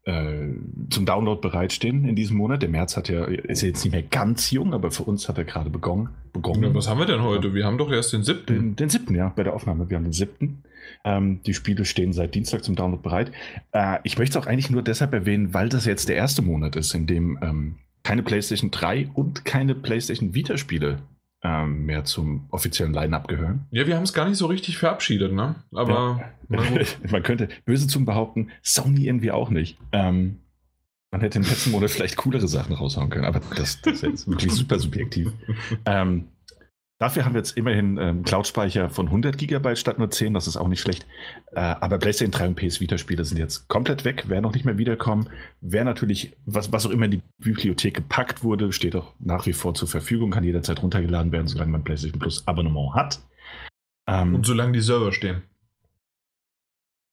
äh, 0.04 0.48
zum 0.90 1.06
Download 1.06 1.40
bereitstehen 1.40 2.06
in 2.06 2.16
diesem 2.16 2.36
Monat. 2.36 2.62
Der 2.62 2.68
März 2.68 2.96
hat 2.96 3.08
ja, 3.08 3.24
ist 3.24 3.62
ja 3.62 3.68
jetzt 3.68 3.84
nicht 3.84 3.92
mehr 3.92 4.02
ganz 4.02 4.50
jung, 4.50 4.72
aber 4.72 4.90
für 4.90 5.02
uns 5.02 5.28
hat 5.28 5.38
er 5.38 5.44
gerade 5.44 5.70
begonnen. 5.70 6.08
begonnen. 6.32 6.74
Was 6.74 6.88
haben 6.88 6.98
wir 6.98 7.06
denn 7.06 7.22
heute? 7.22 7.54
Wir 7.54 7.66
haben 7.66 7.78
doch 7.78 7.90
erst 7.90 8.12
den 8.12 8.22
siebten. 8.22 8.54
Den, 8.54 8.76
den 8.76 8.88
siebten, 8.88 9.14
ja, 9.14 9.32
bei 9.34 9.42
der 9.42 9.54
Aufnahme. 9.54 9.88
Wir 9.90 9.96
haben 9.96 10.04
den 10.04 10.12
siebten. 10.12 10.62
Ähm, 11.04 11.40
die 11.44 11.54
Spiele 11.54 11.84
stehen 11.84 12.12
seit 12.12 12.34
Dienstag 12.34 12.64
zum 12.64 12.74
Download 12.74 13.02
bereit. 13.02 13.32
Äh, 13.72 13.98
ich 14.04 14.18
möchte 14.18 14.38
es 14.38 14.44
auch 14.44 14.48
eigentlich 14.48 14.70
nur 14.70 14.82
deshalb 14.82 15.12
erwähnen, 15.12 15.52
weil 15.52 15.68
das 15.68 15.84
jetzt 15.84 16.08
der 16.08 16.16
erste 16.16 16.42
Monat 16.42 16.76
ist, 16.76 16.94
in 16.94 17.06
dem 17.06 17.38
ähm, 17.42 17.76
keine 18.02 18.22
PlayStation 18.22 18.70
3 18.70 19.08
und 19.14 19.44
keine 19.44 19.74
PlayStation 19.74 20.34
Vita-Spiele 20.34 20.98
ähm, 21.44 21.84
mehr 21.84 22.04
zum 22.04 22.46
offiziellen 22.50 22.94
Line-Up 22.94 23.28
gehören. 23.28 23.66
Ja, 23.70 23.86
wir 23.86 23.96
haben 23.96 24.02
es 24.02 24.14
gar 24.14 24.26
nicht 24.26 24.38
so 24.38 24.46
richtig 24.46 24.78
verabschiedet, 24.78 25.32
ne? 25.32 25.56
Aber 25.72 26.32
ja. 26.48 26.58
man 27.10 27.22
könnte 27.22 27.48
böse 27.66 27.86
zum 27.86 28.06
behaupten, 28.06 28.50
Sony 28.62 29.06
irgendwie 29.06 29.30
auch 29.30 29.50
nicht. 29.50 29.78
Ähm, 29.92 30.40
man 31.10 31.20
hätte 31.20 31.38
im 31.38 31.44
letzten 31.44 31.70
Monat 31.70 31.90
vielleicht 31.90 32.16
coolere 32.16 32.48
Sachen 32.48 32.74
raushauen 32.74 33.10
können, 33.10 33.26
aber 33.26 33.40
das, 33.54 33.80
das 33.82 33.94
ist 33.94 34.02
jetzt 34.02 34.28
wirklich 34.28 34.52
super 34.54 34.78
subjektiv. 34.78 35.30
ähm, 35.84 36.28
Dafür 37.04 37.26
haben 37.26 37.34
wir 37.34 37.40
jetzt 37.40 37.58
immerhin 37.58 37.98
ähm, 37.98 38.22
Cloud-Speicher 38.22 38.88
von 38.88 39.08
100 39.08 39.36
GB 39.36 39.76
statt 39.76 39.98
nur 39.98 40.10
10, 40.10 40.32
das 40.32 40.46
ist 40.46 40.56
auch 40.56 40.68
nicht 40.68 40.80
schlecht. 40.80 41.04
Äh, 41.52 41.60
aber 41.60 41.98
PlayStation 41.98 42.30
3 42.30 42.48
und 42.48 42.54
PS 42.54 42.80
Vita-Spiele 42.80 43.26
sind 43.26 43.36
jetzt 43.36 43.68
komplett 43.68 44.06
weg, 44.06 44.30
werden 44.30 44.42
noch 44.42 44.54
nicht 44.54 44.64
mehr 44.64 44.78
wiederkommen. 44.78 45.28
Wer 45.60 45.84
natürlich, 45.84 46.34
was, 46.46 46.72
was 46.72 46.86
auch 46.86 46.90
immer 46.90 47.04
in 47.04 47.10
die 47.10 47.22
Bibliothek 47.36 47.92
gepackt 47.92 48.42
wurde, 48.42 48.72
steht 48.72 48.96
auch 48.96 49.12
nach 49.18 49.44
wie 49.44 49.52
vor 49.52 49.74
zur 49.74 49.86
Verfügung, 49.86 50.30
kann 50.30 50.44
jederzeit 50.44 50.82
runtergeladen 50.82 51.30
werden, 51.30 51.46
solange 51.46 51.72
man 51.72 51.84
PlayStation 51.84 52.18
Plus 52.18 52.48
Abonnement 52.48 52.94
hat. 52.94 53.20
Ähm, 54.06 54.36
und 54.36 54.46
solange 54.46 54.72
die 54.72 54.80
Server 54.80 55.12
stehen. 55.12 55.42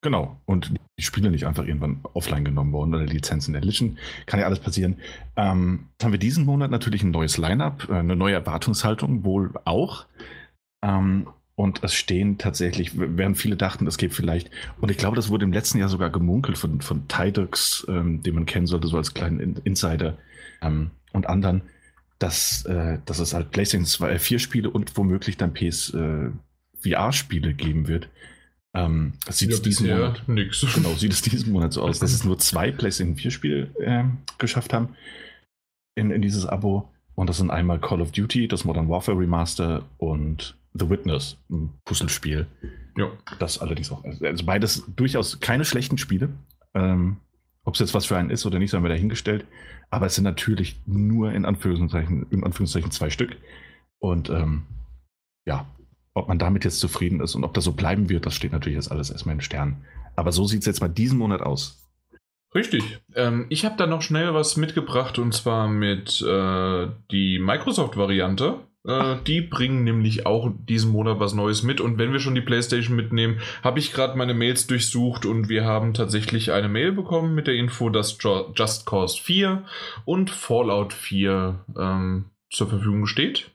Genau. 0.01 0.41
Und 0.45 0.73
die 0.97 1.03
Spiele 1.03 1.29
nicht 1.29 1.45
einfach 1.45 1.65
irgendwann 1.65 1.99
offline 2.13 2.43
genommen 2.43 2.73
worden 2.73 2.95
oder 2.95 3.05
Lizenzen 3.05 3.53
erlichen. 3.53 3.99
Kann 4.25 4.39
ja 4.39 4.47
alles 4.47 4.59
passieren. 4.59 4.97
Ähm, 5.35 5.89
haben 6.01 6.11
wir 6.11 6.19
diesen 6.19 6.45
Monat 6.45 6.71
natürlich 6.71 7.03
ein 7.03 7.11
neues 7.11 7.37
Line-Up, 7.37 7.87
äh, 7.89 7.93
eine 7.93 8.15
neue 8.15 8.33
Erwartungshaltung 8.33 9.23
wohl 9.23 9.51
auch. 9.63 10.07
Ähm, 10.81 11.27
und 11.55 11.83
es 11.83 11.93
stehen 11.93 12.39
tatsächlich, 12.39 12.93
während 12.95 13.37
viele 13.37 13.55
dachten, 13.55 13.85
es 13.85 13.97
geht 13.97 14.13
vielleicht, 14.13 14.49
und 14.79 14.89
ich 14.89 14.97
glaube, 14.97 15.15
das 15.15 15.29
wurde 15.29 15.45
im 15.45 15.53
letzten 15.53 15.77
Jahr 15.77 15.89
sogar 15.89 16.09
gemunkelt 16.09 16.57
von, 16.57 16.81
von 16.81 17.07
Tidux, 17.07 17.85
ähm, 17.87 18.23
den 18.23 18.33
man 18.33 18.47
kennen 18.47 18.65
sollte, 18.65 18.87
so 18.87 18.97
als 18.97 19.13
kleinen 19.13 19.57
Insider 19.63 20.17
ähm, 20.63 20.89
und 21.13 21.27
anderen, 21.27 21.61
dass, 22.17 22.65
äh, 22.65 22.97
dass 23.05 23.19
es 23.19 23.35
halt 23.35 23.51
PlayStation 23.51 23.85
2, 23.85 24.17
4 24.17 24.39
Spiele 24.39 24.69
und 24.71 24.97
womöglich 24.97 25.37
dann 25.37 25.53
PS 25.53 25.93
äh, 25.93 26.31
VR-Spiele 26.81 27.53
geben 27.53 27.87
wird 27.87 28.09
ähm, 28.73 29.13
sieht 29.29 29.51
es 29.51 29.61
diesen 29.61 29.87
Monat 29.87 30.27
nix. 30.27 30.65
Genau, 30.75 30.93
sieht 30.93 31.11
es 31.11 31.21
diesen 31.21 31.51
Monat 31.51 31.73
so 31.73 31.81
aus, 31.81 31.99
dass 31.99 32.13
es 32.13 32.23
nur 32.23 32.37
zwei 32.39 32.71
PlayStation 32.71 33.15
4 33.15 33.31
Spiele 33.31 33.69
äh, 33.79 34.03
geschafft 34.37 34.73
haben 34.73 34.95
in, 35.95 36.11
in 36.11 36.21
dieses 36.21 36.45
Abo. 36.45 36.89
Und 37.15 37.27
das 37.27 37.37
sind 37.37 37.51
einmal 37.51 37.79
Call 37.79 38.01
of 38.01 38.11
Duty, 38.11 38.47
das 38.47 38.63
Modern 38.63 38.87
Warfare 38.89 39.17
Remaster 39.17 39.83
und 39.97 40.55
The 40.73 40.89
Witness, 40.89 41.37
ein 41.49 41.69
Puzzlespiel. 41.83 42.47
Ja. 42.97 43.11
Das 43.39 43.59
allerdings 43.59 43.91
auch. 43.91 44.03
Also 44.03 44.45
beides 44.45 44.83
durchaus 44.95 45.39
keine 45.39 45.65
schlechten 45.65 45.97
Spiele. 45.97 46.29
Ähm, 46.73 47.17
Ob 47.63 47.73
es 47.73 47.81
jetzt 47.81 47.93
was 47.93 48.05
für 48.05 48.17
einen 48.17 48.29
ist 48.29 48.45
oder 48.45 48.59
nicht, 48.59 48.73
haben 48.73 48.83
wir 48.83 48.89
dahingestellt. 48.89 49.45
Aber 49.89 50.05
es 50.05 50.15
sind 50.15 50.23
natürlich 50.23 50.81
nur 50.85 51.33
in 51.33 51.45
Anführungszeichen, 51.45 52.27
in 52.29 52.43
Anführungszeichen 52.43 52.91
zwei 52.91 53.09
Stück. 53.09 53.37
Und 53.99 54.29
ähm, 54.29 54.63
ja, 55.45 55.67
ob 56.13 56.27
man 56.27 56.39
damit 56.39 56.65
jetzt 56.65 56.79
zufrieden 56.79 57.21
ist 57.21 57.35
und 57.35 57.43
ob 57.43 57.53
das 57.53 57.63
so 57.63 57.73
bleiben 57.73 58.09
wird, 58.09 58.25
das 58.25 58.35
steht 58.35 58.51
natürlich 58.51 58.75
jetzt 58.75 58.91
alles 58.91 59.09
erstmal 59.09 59.35
in 59.35 59.41
Sternen. 59.41 59.85
Aber 60.15 60.31
so 60.31 60.45
sieht 60.45 60.61
es 60.61 60.65
jetzt 60.65 60.81
mal 60.81 60.89
diesen 60.89 61.17
Monat 61.17 61.41
aus. 61.41 61.81
Richtig. 62.53 62.99
Ähm, 63.15 63.45
ich 63.49 63.63
habe 63.63 63.77
da 63.77 63.87
noch 63.87 64.01
schnell 64.01 64.33
was 64.33 64.57
mitgebracht 64.57 65.17
und 65.19 65.33
zwar 65.33 65.69
mit 65.69 66.21
äh, 66.21 66.87
die 67.11 67.39
Microsoft-Variante. 67.39 68.59
Äh, 68.85 69.17
die 69.27 69.41
bringen 69.41 69.83
nämlich 69.83 70.25
auch 70.25 70.51
diesen 70.67 70.91
Monat 70.91 71.19
was 71.19 71.33
Neues 71.33 71.63
mit. 71.63 71.79
Und 71.79 71.97
wenn 71.97 72.11
wir 72.11 72.19
schon 72.19 72.35
die 72.35 72.41
PlayStation 72.41 72.95
mitnehmen, 72.95 73.39
habe 73.63 73.79
ich 73.79 73.93
gerade 73.93 74.17
meine 74.17 74.33
Mails 74.33 74.67
durchsucht 74.67 75.25
und 75.25 75.47
wir 75.47 75.63
haben 75.63 75.93
tatsächlich 75.93 76.51
eine 76.51 76.67
Mail 76.67 76.91
bekommen 76.91 77.35
mit 77.35 77.47
der 77.47 77.55
Info, 77.55 77.89
dass 77.89 78.17
Just 78.21 78.85
Cause 78.85 79.21
4 79.21 79.63
und 80.03 80.29
Fallout 80.29 80.93
4 80.93 81.65
ähm, 81.77 82.25
zur 82.49 82.67
Verfügung 82.67 83.05
steht. 83.05 83.51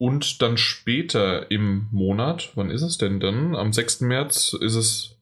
Und 0.00 0.40
dann 0.40 0.56
später 0.56 1.50
im 1.50 1.88
Monat, 1.90 2.52
wann 2.54 2.70
ist 2.70 2.80
es 2.80 2.96
denn 2.96 3.20
dann? 3.20 3.54
Am 3.54 3.70
6. 3.70 4.00
März 4.00 4.54
ist 4.54 4.74
es 4.74 5.18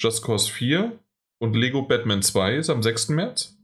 Just 0.00 0.24
Cause 0.24 0.50
4 0.50 0.98
und 1.38 1.54
Lego 1.54 1.82
Batman 1.82 2.22
2 2.22 2.56
ist 2.56 2.68
am 2.68 2.82
6. 2.82 3.10
März. 3.10 3.56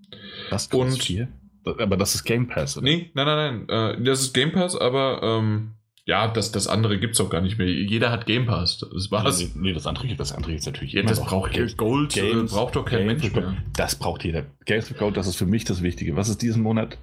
Just 0.53 0.71
Cause 0.71 0.85
und 0.85 1.03
4? 1.03 1.27
Aber 1.65 1.97
das 1.97 2.15
ist 2.15 2.23
Game 2.23 2.47
Pass, 2.47 2.77
oder? 2.77 2.85
Nee, 2.85 3.11
nein, 3.15 3.27
nein, 3.27 3.67
nein. 3.67 3.99
Äh, 3.99 4.05
das 4.05 4.21
ist 4.21 4.35
Game 4.35 4.53
Pass, 4.53 4.77
aber 4.77 5.21
ähm, 5.25 5.73
ja, 6.05 6.29
das, 6.29 6.53
das 6.53 6.69
andere 6.69 7.01
gibt 7.01 7.15
es 7.15 7.21
auch 7.21 7.29
gar 7.29 7.41
nicht 7.41 7.59
mehr. 7.59 7.69
Jeder 7.69 8.13
hat 8.13 8.27
Game 8.27 8.47
Pass. 8.47 8.79
Das 8.79 9.11
war's. 9.11 9.41
Nee, 9.41 9.51
nee, 9.57 9.73
das 9.73 9.89
andere 9.89 10.07
gibt 10.07 10.21
das 10.21 10.31
andere 10.31 10.53
jetzt 10.53 10.67
natürlich. 10.67 10.93
Ja, 10.93 11.03
das 11.03 11.21
braucht 11.21 11.55
Gold. 11.55 11.77
Gold 11.77 12.17
äh, 12.17 12.21
Games, 12.21 12.53
braucht 12.53 12.77
doch 12.77 12.85
kein 12.85 13.07
Games 13.07 13.23
Mensch 13.23 13.35
mehr. 13.35 13.57
Das 13.77 13.97
braucht 13.97 14.23
jeder. 14.23 14.47
Games 14.65 14.89
with 14.89 14.99
Gold, 14.99 15.17
das 15.17 15.27
ist 15.27 15.35
für 15.35 15.47
mich 15.47 15.65
das 15.65 15.83
Wichtige. 15.83 16.15
Was 16.15 16.29
ist 16.29 16.41
diesen 16.41 16.63
Monat? 16.63 16.99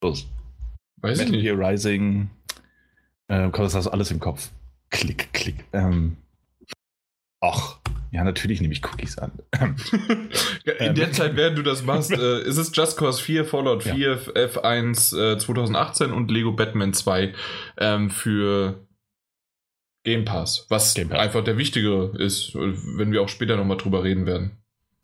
Los. 0.00 0.28
Weiß 1.00 1.18
Metal 1.18 1.26
ich 1.26 1.42
nicht. 1.42 1.42
Gear 1.42 1.58
Rising, 1.58 2.30
äh, 3.28 3.50
das 3.50 3.74
hast 3.74 3.86
du 3.86 3.90
alles 3.90 4.10
im 4.10 4.20
Kopf. 4.20 4.50
Klick, 4.90 5.32
klick. 5.32 5.64
Ähm. 5.72 6.16
Ach, 7.40 7.78
ja, 8.10 8.24
natürlich 8.24 8.60
nehme 8.60 8.72
ich 8.72 8.84
Cookies 8.84 9.18
an. 9.18 9.32
In 10.80 10.94
der 10.94 11.12
Zeit, 11.12 11.36
während 11.36 11.58
du 11.58 11.62
das 11.62 11.84
machst, 11.84 12.10
äh, 12.12 12.42
ist 12.42 12.56
es 12.56 12.74
Just 12.74 12.96
Cause 12.96 13.22
4, 13.22 13.44
Fallout 13.44 13.82
4, 13.82 13.96
ja. 13.96 14.14
F1 14.14 15.34
äh, 15.34 15.38
2018 15.38 16.12
und 16.12 16.30
Lego 16.30 16.52
Batman 16.52 16.92
2 16.92 17.34
ähm, 17.78 18.10
für 18.10 18.86
Game 20.04 20.24
Pass, 20.24 20.66
was 20.70 20.94
Game 20.94 21.10
Pass. 21.10 21.20
einfach 21.20 21.44
der 21.44 21.58
wichtige 21.58 22.12
ist, 22.18 22.54
wenn 22.54 23.12
wir 23.12 23.22
auch 23.22 23.28
später 23.28 23.56
nochmal 23.56 23.76
drüber 23.76 24.04
reden 24.04 24.26
werden. 24.26 24.52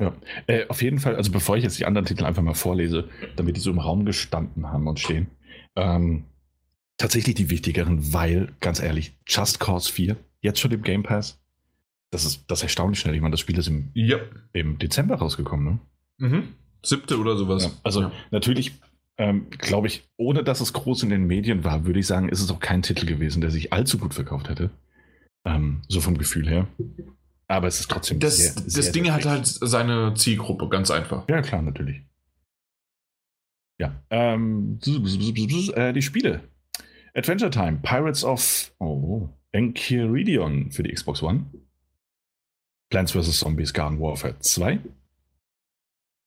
Ja, 0.00 0.12
äh, 0.46 0.66
auf 0.68 0.82
jeden 0.82 0.98
Fall, 0.98 1.14
also 1.14 1.30
bevor 1.30 1.56
ich 1.56 1.62
jetzt 1.62 1.78
die 1.78 1.84
anderen 1.84 2.06
Titel 2.06 2.24
einfach 2.24 2.42
mal 2.42 2.54
vorlese, 2.54 3.08
damit 3.36 3.56
die 3.56 3.60
so 3.60 3.70
im 3.70 3.78
Raum 3.78 4.04
gestanden 4.06 4.72
haben 4.72 4.88
und 4.88 4.98
stehen, 4.98 5.28
ähm, 5.76 6.24
tatsächlich 6.96 7.34
die 7.34 7.50
wichtigeren, 7.50 8.12
weil, 8.12 8.52
ganz 8.60 8.80
ehrlich, 8.80 9.16
Just 9.26 9.60
Cause 9.60 9.92
4, 9.92 10.16
jetzt 10.40 10.60
schon 10.60 10.70
im 10.72 10.82
Game 10.82 11.02
Pass, 11.02 11.40
das 12.10 12.24
ist, 12.24 12.44
das 12.48 12.60
ist 12.60 12.64
erstaunlich 12.64 13.00
schnell. 13.00 13.14
Ich 13.14 13.20
meine, 13.20 13.32
das 13.32 13.40
Spiel 13.40 13.58
ist 13.58 13.66
im, 13.66 13.90
ja. 13.94 14.18
im 14.52 14.78
Dezember 14.78 15.16
rausgekommen, 15.16 15.64
ne? 15.64 15.78
Mhm. 16.18 16.48
Siebte 16.82 17.18
oder 17.18 17.36
sowas. 17.36 17.64
Ja, 17.64 17.70
also 17.82 18.02
ja. 18.02 18.12
natürlich, 18.30 18.72
ähm, 19.16 19.48
glaube 19.50 19.88
ich, 19.88 20.04
ohne 20.16 20.44
dass 20.44 20.60
es 20.60 20.72
groß 20.72 21.02
in 21.02 21.08
den 21.08 21.26
Medien 21.26 21.64
war, 21.64 21.86
würde 21.86 21.98
ich 21.98 22.06
sagen, 22.06 22.28
ist 22.28 22.40
es 22.40 22.50
auch 22.50 22.60
kein 22.60 22.82
Titel 22.82 23.06
gewesen, 23.06 23.40
der 23.40 23.50
sich 23.50 23.72
allzu 23.72 23.98
gut 23.98 24.14
verkauft 24.14 24.48
hätte. 24.48 24.70
Ähm, 25.44 25.82
so 25.88 26.00
vom 26.00 26.16
Gefühl 26.16 26.48
her. 26.48 26.68
Aber 27.48 27.66
es 27.66 27.80
ist 27.80 27.90
trotzdem. 27.90 28.20
Das, 28.20 28.36
sehr, 28.36 28.54
das 28.54 28.72
sehr, 28.72 28.92
Ding 28.92 29.10
hat 29.10 29.24
halt 29.24 29.46
seine 29.46 30.14
Zielgruppe, 30.14 30.68
ganz 30.68 30.90
einfach. 30.90 31.28
Ja, 31.28 31.42
klar, 31.42 31.62
natürlich. 31.62 32.02
Ja. 33.78 34.02
Ähm, 34.10 34.78
äh, 34.86 35.92
die 35.92 36.02
Spiele. 36.02 36.40
Adventure 37.16 37.50
Time, 37.50 37.78
Pirates 37.82 38.24
of 38.24 38.72
oh, 38.80 39.28
Enchiridion 39.52 40.70
für 40.70 40.82
die 40.82 40.92
Xbox 40.92 41.22
One. 41.22 41.46
Plants 42.90 43.12
vs. 43.12 43.38
Zombies 43.38 43.72
Garden 43.72 44.00
Warfare 44.00 44.38
2. 44.38 44.80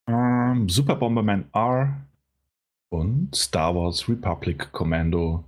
Ähm, 0.08 0.68
Super 0.68 0.96
Bomberman 0.96 1.48
R 1.52 2.06
und 2.90 3.34
Star 3.34 3.74
Wars 3.74 4.08
Republic 4.08 4.72
Commando 4.72 5.44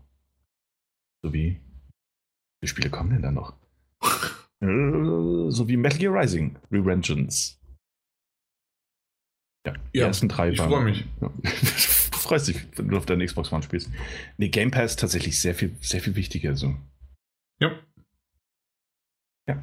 sowie 1.23 1.59
wie 2.61 2.69
Spiele 2.69 2.91
kommen 2.91 3.11
denn 3.11 3.23
da 3.23 3.31
noch? 3.31 3.55
äh, 4.61 5.51
sowie 5.51 5.77
Metal 5.77 5.99
Gear 5.99 6.15
Rising 6.15 6.57
Revengeance. 6.71 7.59
Ja, 9.67 9.75
die 9.95 9.99
ja, 9.99 10.07
ersten 10.07 10.29
drei 10.29 10.51
ich 10.51 10.59
waren. 10.59 10.69
Ich 10.69 10.75
freue 10.75 10.85
mich. 10.85 11.05
Ja. 11.21 11.31
freust 12.31 12.47
dich, 12.47 12.65
wenn 12.77 12.89
du 12.89 12.97
auf 12.97 13.07
deiner 13.07 13.25
Xbox 13.25 13.53
One 13.53 13.65
spielst. 13.65 13.91
Nee, 14.37 14.51
Game 14.51 14.71
Pass 14.71 14.95
tatsächlich 14.95 15.41
sehr 15.41 15.53
viel, 15.53 15.75
sehr 15.81 16.01
viel 16.01 16.15
wichtiger. 16.15 16.55
So. 16.55 16.77
Ja. 17.59 17.73
Ja. 19.49 19.61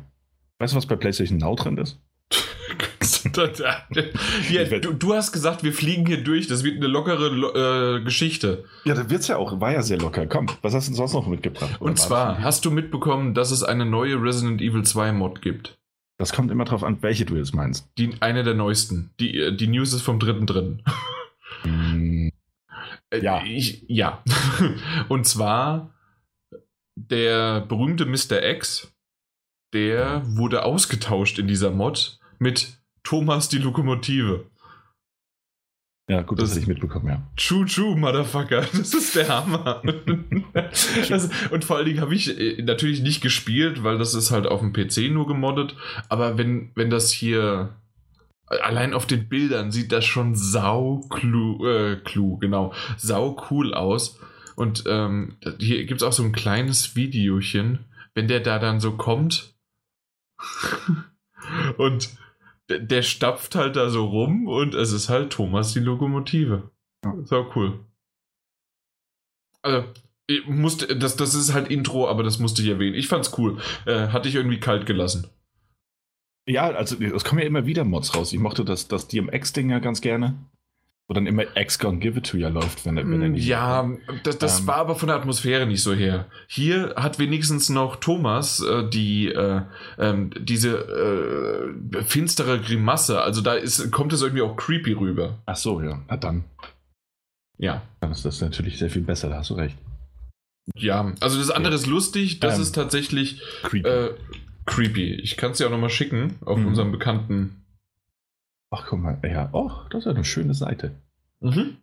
Weißt 0.59 0.73
du, 0.73 0.77
was 0.77 0.85
bei 0.85 0.97
PlayStation 0.97 1.37
Now 1.37 1.55
drin 1.55 1.77
ist? 1.77 1.97
ja, 4.49 4.65
du, 4.79 4.93
du, 4.93 5.13
hast 5.13 5.31
gesagt, 5.31 5.63
wir 5.63 5.71
fliegen 5.71 6.05
hier 6.05 6.21
durch. 6.23 6.47
Das 6.47 6.63
wird 6.63 6.77
eine 6.77 6.87
lockere 6.87 7.99
äh, 7.99 8.03
Geschichte. 8.03 8.65
Ja, 8.83 8.95
da 8.95 9.09
wird 9.09 9.21
es 9.21 9.27
ja 9.29 9.37
auch. 9.37 9.61
War 9.61 9.71
ja 9.71 9.81
sehr 9.81 9.97
locker. 9.97 10.25
Komm, 10.25 10.47
was 10.61 10.73
hast 10.73 10.89
du 10.89 10.93
sonst 10.93 11.13
noch 11.13 11.25
mitgebracht? 11.27 11.79
Und 11.79 11.97
zwar, 11.97 12.41
hast 12.41 12.65
du 12.65 12.71
mitbekommen, 12.71 13.33
dass 13.33 13.51
es 13.51 13.63
eine 13.63 13.85
neue 13.85 14.21
Resident 14.21 14.61
Evil 14.61 14.83
2 14.83 15.13
Mod 15.13 15.41
gibt? 15.41 15.77
Das 16.17 16.33
kommt 16.33 16.51
immer 16.51 16.65
drauf 16.65 16.83
an, 16.83 16.97
welche 17.01 17.25
du 17.25 17.37
jetzt 17.37 17.53
meinst. 17.53 17.87
Die, 17.97 18.11
eine 18.19 18.43
der 18.43 18.55
neuesten. 18.55 19.11
Die, 19.19 19.39
äh, 19.39 19.55
die 19.55 19.67
News 19.67 19.93
ist 19.93 20.01
vom 20.01 20.19
3.3. 20.19 20.79
Mm, 21.63 22.26
äh, 23.11 23.21
ja. 23.21 23.43
Ich, 23.43 23.85
ja. 23.87 24.23
Und 25.09 25.25
zwar 25.25 25.93
der 26.95 27.61
berühmte 27.61 28.05
Mr. 28.05 28.43
X, 28.43 28.93
der 29.73 30.23
wurde 30.25 30.63
ausgetauscht 30.63 31.39
in 31.39 31.47
dieser 31.47 31.71
Mod 31.71 32.19
mit 32.39 32.79
Thomas 33.03 33.49
die 33.49 33.59
Lokomotive. 33.59 34.49
Ja, 36.09 36.21
gut, 36.21 36.41
das, 36.41 36.51
das 36.51 36.59
ich 36.59 36.67
mitbekommen, 36.67 37.07
ja. 37.07 37.21
True, 37.35 37.65
true, 37.65 37.97
Motherfucker. 37.97 38.61
Das 38.71 38.93
ist 38.93 39.15
der 39.15 39.27
Hammer. 39.27 39.81
das, 41.09 41.29
und 41.51 41.65
vor 41.65 41.75
allen 41.77 41.85
Dingen 41.85 41.99
habe 41.99 42.15
ich 42.15 42.39
äh, 42.39 42.61
natürlich 42.61 43.01
nicht 43.01 43.21
gespielt, 43.21 43.83
weil 43.83 43.97
das 43.97 44.13
ist 44.13 44.31
halt 44.31 44.47
auf 44.47 44.61
dem 44.61 44.71
PC 44.71 45.11
nur 45.11 45.27
gemoddet. 45.27 45.75
Aber 46.07 46.37
wenn, 46.37 46.71
wenn 46.75 46.89
das 46.89 47.11
hier 47.11 47.75
allein 48.47 48.93
auf 48.93 49.05
den 49.05 49.27
Bildern 49.29 49.71
sieht 49.71 49.91
das 49.91 50.05
schon 50.05 50.35
sau 50.35 51.01
clue, 51.09 51.69
äh, 51.69 51.95
clue 51.97 52.37
genau, 52.39 52.73
sau 52.97 53.37
cool 53.49 53.73
aus. 53.73 54.19
Und 54.55 54.83
ähm, 54.87 55.37
hier 55.59 55.85
gibt 55.85 56.01
es 56.01 56.07
auch 56.07 56.13
so 56.13 56.23
ein 56.23 56.31
kleines 56.31 56.95
Videochen, 56.95 57.85
wenn 58.15 58.27
der 58.27 58.39
da 58.39 58.57
dann 58.57 58.79
so 58.79 58.93
kommt 58.93 59.53
und 61.77 62.09
der 62.69 63.01
stapft 63.01 63.55
halt 63.55 63.75
da 63.75 63.89
so 63.89 64.05
rum 64.05 64.47
und 64.47 64.73
es 64.73 64.91
ist 64.91 65.09
halt 65.09 65.31
Thomas 65.31 65.73
die 65.73 65.79
Lokomotive. 65.79 66.71
Sau 67.23 67.51
cool. 67.55 67.79
Also, 69.61 69.87
musste, 70.47 70.97
das, 70.97 71.15
das 71.15 71.33
ist 71.33 71.53
halt 71.53 71.69
Intro, 71.69 72.07
aber 72.07 72.23
das 72.23 72.39
musste 72.39 72.61
ich 72.61 72.67
erwähnen. 72.67 72.95
Ich 72.95 73.07
fand's 73.07 73.37
cool. 73.37 73.59
Äh, 73.85 74.07
hatte 74.09 74.27
ich 74.27 74.35
irgendwie 74.35 74.59
kalt 74.59 74.85
gelassen. 74.85 75.27
Ja, 76.47 76.69
also 76.69 76.95
es 77.03 77.25
kommen 77.25 77.41
ja 77.41 77.47
immer 77.47 77.65
wieder 77.65 77.83
Mods 77.83 78.15
raus. 78.15 78.31
Ich 78.31 78.39
mochte 78.39 78.63
das, 78.63 78.87
das 78.87 79.07
DMX-Ding 79.07 79.69
ja 79.69 79.79
ganz 79.79 80.01
gerne. 80.01 80.35
Wo 81.09 81.13
dann 81.13 81.25
immer 81.25 81.43
X 81.55 81.79
Gone 81.79 81.99
Give 81.99 82.19
It 82.19 82.27
To 82.27 82.37
You 82.37 82.49
läuft, 82.49 82.85
wenn 82.85 82.97
er, 82.97 83.09
wenn 83.09 83.21
er 83.21 83.29
nicht. 83.29 83.45
Ja, 83.45 83.89
das, 84.23 84.39
das 84.39 84.59
ähm, 84.59 84.67
war 84.67 84.75
aber 84.75 84.95
von 84.95 85.07
der 85.07 85.15
Atmosphäre 85.15 85.65
nicht 85.65 85.81
so 85.81 85.93
her. 85.93 86.25
Hier 86.47 86.95
hat 86.97 87.17
wenigstens 87.17 87.69
noch 87.69 87.95
Thomas 87.95 88.61
äh, 88.61 88.89
die 88.89 89.27
äh, 89.27 89.61
äh, 89.97 90.15
diese 90.37 91.73
äh, 91.93 92.03
finstere 92.03 92.59
Grimasse. 92.59 93.21
Also 93.21 93.39
da 93.39 93.53
ist, 93.53 93.89
kommt 93.91 94.11
es 94.11 94.21
irgendwie 94.21 94.41
auch 94.41 94.57
creepy 94.57 94.93
rüber. 94.93 95.37
Ach 95.45 95.55
so, 95.55 95.81
ja. 95.81 96.01
Na 96.09 96.17
dann. 96.17 96.43
Ja. 97.57 97.83
Dann 98.01 98.11
ist 98.11 98.25
das 98.25 98.41
natürlich 98.41 98.77
sehr 98.77 98.89
viel 98.89 99.01
besser, 99.01 99.29
da 99.29 99.37
hast 99.37 99.49
du 99.49 99.53
recht. 99.53 99.77
Ja, 100.75 101.13
also 101.21 101.39
das 101.39 101.51
andere 101.51 101.73
ja. 101.73 101.79
ist 101.79 101.87
lustig, 101.87 102.41
das 102.41 102.55
ähm, 102.55 102.61
ist 102.61 102.75
tatsächlich 102.75 103.41
creepy. 103.63 103.87
Äh, 103.87 104.13
creepy. 104.67 105.15
Ich 105.15 105.37
kann 105.37 105.51
es 105.51 105.57
dir 105.57 105.65
auch 105.65 105.71
nochmal 105.71 105.89
schicken 105.89 106.35
auf 106.45 106.59
mhm. 106.59 106.67
unserem 106.67 106.91
bekannten. 106.91 107.63
Ach, 108.69 108.85
guck 108.87 108.99
mal, 108.99 109.19
ja, 109.23 109.49
oh, 109.53 109.71
das 109.89 110.05
ist 110.05 110.07
eine 110.07 110.25
schöne 110.25 110.53
Seite. 110.53 110.91
Mhm. 111.39 111.77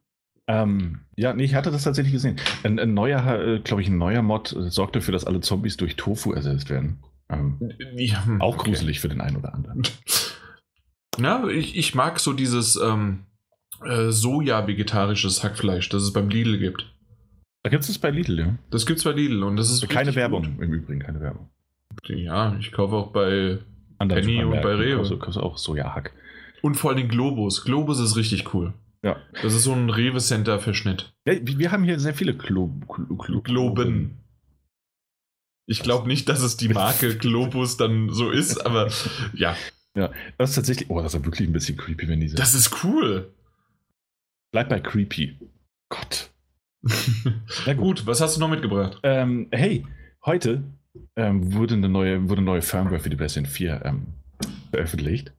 Ähm, 0.46 1.00
ja, 1.16 1.32
nee, 1.32 1.44
ich 1.44 1.54
hatte 1.54 1.70
das 1.70 1.84
tatsächlich 1.84 2.12
gesehen. 2.12 2.36
Ein, 2.62 2.78
ein 2.78 2.92
neuer, 2.94 3.40
äh, 3.40 3.58
glaube 3.60 3.82
ich, 3.82 3.88
ein 3.88 3.96
neuer 3.96 4.22
Mod 4.22 4.52
äh, 4.52 4.68
sorgt 4.68 4.94
dafür, 4.94 5.12
dass 5.12 5.24
alle 5.24 5.40
Zombies 5.40 5.78
durch 5.78 5.96
Tofu 5.96 6.32
ersetzt 6.32 6.68
werden. 6.68 7.02
Ähm, 7.30 7.58
ja, 7.96 8.26
hm, 8.26 8.42
auch 8.42 8.58
okay. 8.58 8.70
gruselig 8.70 9.00
für 9.00 9.08
den 9.08 9.22
einen 9.22 9.36
oder 9.36 9.54
anderen. 9.54 9.82
Na, 11.18 11.48
ich, 11.48 11.76
ich 11.76 11.94
mag 11.94 12.20
so 12.20 12.34
dieses 12.34 12.76
ähm, 12.76 13.20
äh, 13.82 14.10
Soja-vegetarisches 14.10 15.42
Hackfleisch, 15.42 15.88
das 15.88 16.02
es 16.02 16.12
beim 16.12 16.28
Lidl 16.28 16.58
gibt. 16.58 16.92
Da 17.62 17.70
gibt 17.70 17.84
es 17.84 17.98
bei 17.98 18.10
Lidl, 18.10 18.38
ja. 18.38 18.54
Das 18.70 18.84
gibt 18.84 18.98
es 18.98 19.04
bei 19.04 19.12
Lidl 19.12 19.42
und 19.42 19.56
das 19.56 19.70
ist. 19.70 19.88
Keine 19.88 20.14
Werbung, 20.14 20.42
gut. 20.42 20.62
im 20.62 20.74
Übrigen, 20.74 21.00
keine 21.00 21.20
Werbung. 21.20 21.48
Ja, 22.06 22.56
ich 22.58 22.72
kaufe 22.72 22.94
auch 22.94 23.12
bei 23.12 23.58
Penny 23.98 24.44
und 24.44 24.60
bei 24.62 24.74
Rewe. 24.74 24.98
Also 24.98 25.18
kaufst 25.18 25.38
auch 25.38 25.58
Sojahack. 25.58 26.12
Und 26.62 26.74
vor 26.76 26.92
allem 26.92 27.08
Globus. 27.08 27.64
Globus 27.64 28.00
ist 28.00 28.16
richtig 28.16 28.54
cool. 28.54 28.72
Ja. 29.02 29.20
Das 29.42 29.52
ist 29.52 29.64
so 29.64 29.72
ein 29.72 29.90
Rewe-Center-Verschnitt. 29.90 31.12
Ja, 31.26 31.34
wir 31.42 31.72
haben 31.72 31.84
hier 31.84 32.00
sehr 32.00 32.14
viele 32.14 32.34
Glo 32.34 32.68
Glo 32.88 33.16
Glo 33.16 33.40
Globen. 33.42 34.18
Ich 35.66 35.82
glaube 35.82 36.08
nicht, 36.08 36.28
dass 36.28 36.40
es 36.40 36.56
die 36.56 36.68
Marke 36.68 37.16
Globus 37.18 37.76
dann 37.76 38.10
so 38.10 38.30
ist, 38.30 38.64
aber 38.64 38.90
ja. 39.34 39.56
Ja, 39.96 40.10
das 40.38 40.50
ist 40.50 40.56
tatsächlich. 40.56 40.90
Oh, 40.90 41.00
das 41.00 41.14
ist 41.14 41.24
wirklich 41.24 41.48
ein 41.48 41.52
bisschen 41.52 41.76
creepy, 41.76 42.08
wenn 42.08 42.20
die 42.20 42.28
sind. 42.28 42.38
Das 42.38 42.54
ist 42.54 42.82
cool. 42.82 43.32
Bleib 44.52 44.68
bei 44.68 44.80
creepy. 44.80 45.38
Gott. 45.88 46.30
Na 47.66 47.74
gut, 47.74 48.06
was 48.06 48.20
hast 48.20 48.36
du 48.36 48.40
noch 48.40 48.48
mitgebracht? 48.48 48.98
Ähm, 49.02 49.48
hey, 49.52 49.86
heute 50.24 50.62
ähm, 51.16 51.52
wurde, 51.54 51.74
eine 51.74 51.88
neue, 51.88 52.28
wurde 52.28 52.38
eine 52.38 52.46
neue 52.46 52.62
Firmware 52.62 53.00
für 53.00 53.10
die 53.10 53.16
PlayStation 53.16 53.50
4 53.50 53.82
ähm, 53.84 54.06
veröffentlicht. 54.70 55.32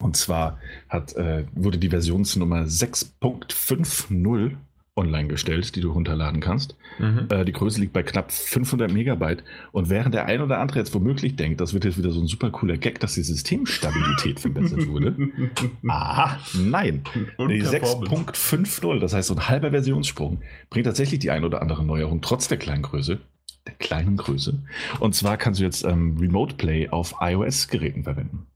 Und 0.00 0.16
zwar 0.16 0.58
hat, 0.88 1.14
äh, 1.16 1.44
wurde 1.52 1.78
die 1.78 1.90
Versionsnummer 1.90 2.62
6.50 2.62 4.56
online 4.98 5.28
gestellt, 5.28 5.76
die 5.76 5.80
du 5.80 5.92
runterladen 5.92 6.40
kannst. 6.40 6.76
Mhm. 6.98 7.28
Äh, 7.30 7.44
die 7.44 7.52
Größe 7.52 7.80
liegt 7.80 7.92
bei 7.92 8.02
knapp 8.02 8.32
500 8.32 8.92
Megabyte. 8.92 9.44
Und 9.72 9.88
während 9.90 10.14
der 10.14 10.26
ein 10.26 10.40
oder 10.40 10.58
andere 10.58 10.80
jetzt 10.80 10.92
womöglich 10.94 11.36
denkt, 11.36 11.60
das 11.60 11.72
wird 11.72 11.84
jetzt 11.84 11.98
wieder 11.98 12.10
so 12.10 12.20
ein 12.20 12.26
super 12.26 12.50
cooler 12.50 12.76
Gag, 12.76 13.00
dass 13.00 13.14
die 13.14 13.22
Systemstabilität 13.22 14.40
verbessert 14.40 14.86
wurde. 14.88 15.16
Aha, 15.88 16.38
nein. 16.54 17.02
Die 17.38 17.62
6.50, 17.62 18.98
das 18.98 19.14
heißt 19.14 19.28
so 19.28 19.34
ein 19.34 19.48
halber 19.48 19.70
Versionssprung, 19.70 20.42
bringt 20.68 20.86
tatsächlich 20.86 21.20
die 21.20 21.30
ein 21.30 21.44
oder 21.44 21.62
andere 21.62 21.84
Neuerung, 21.84 22.20
trotz 22.20 22.48
der 22.48 22.58
kleinen 22.58 22.82
Größe. 22.82 23.20
Der 23.68 23.74
kleinen 23.74 24.16
Größe. 24.16 24.58
Und 24.98 25.14
zwar 25.14 25.36
kannst 25.36 25.60
du 25.60 25.64
jetzt 25.64 25.84
ähm, 25.84 26.16
Remote 26.18 26.54
Play 26.56 26.88
auf 26.88 27.14
iOS-Geräten 27.20 28.04
verwenden. 28.04 28.46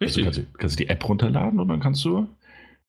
Richtig. 0.00 0.24
Also 0.24 0.24
kannst, 0.24 0.38
du, 0.38 0.58
kannst 0.58 0.78
du 0.78 0.84
die 0.84 0.88
App 0.88 1.08
runterladen 1.08 1.58
und 1.58 1.68
dann 1.68 1.80
kannst 1.80 2.04
du 2.04 2.28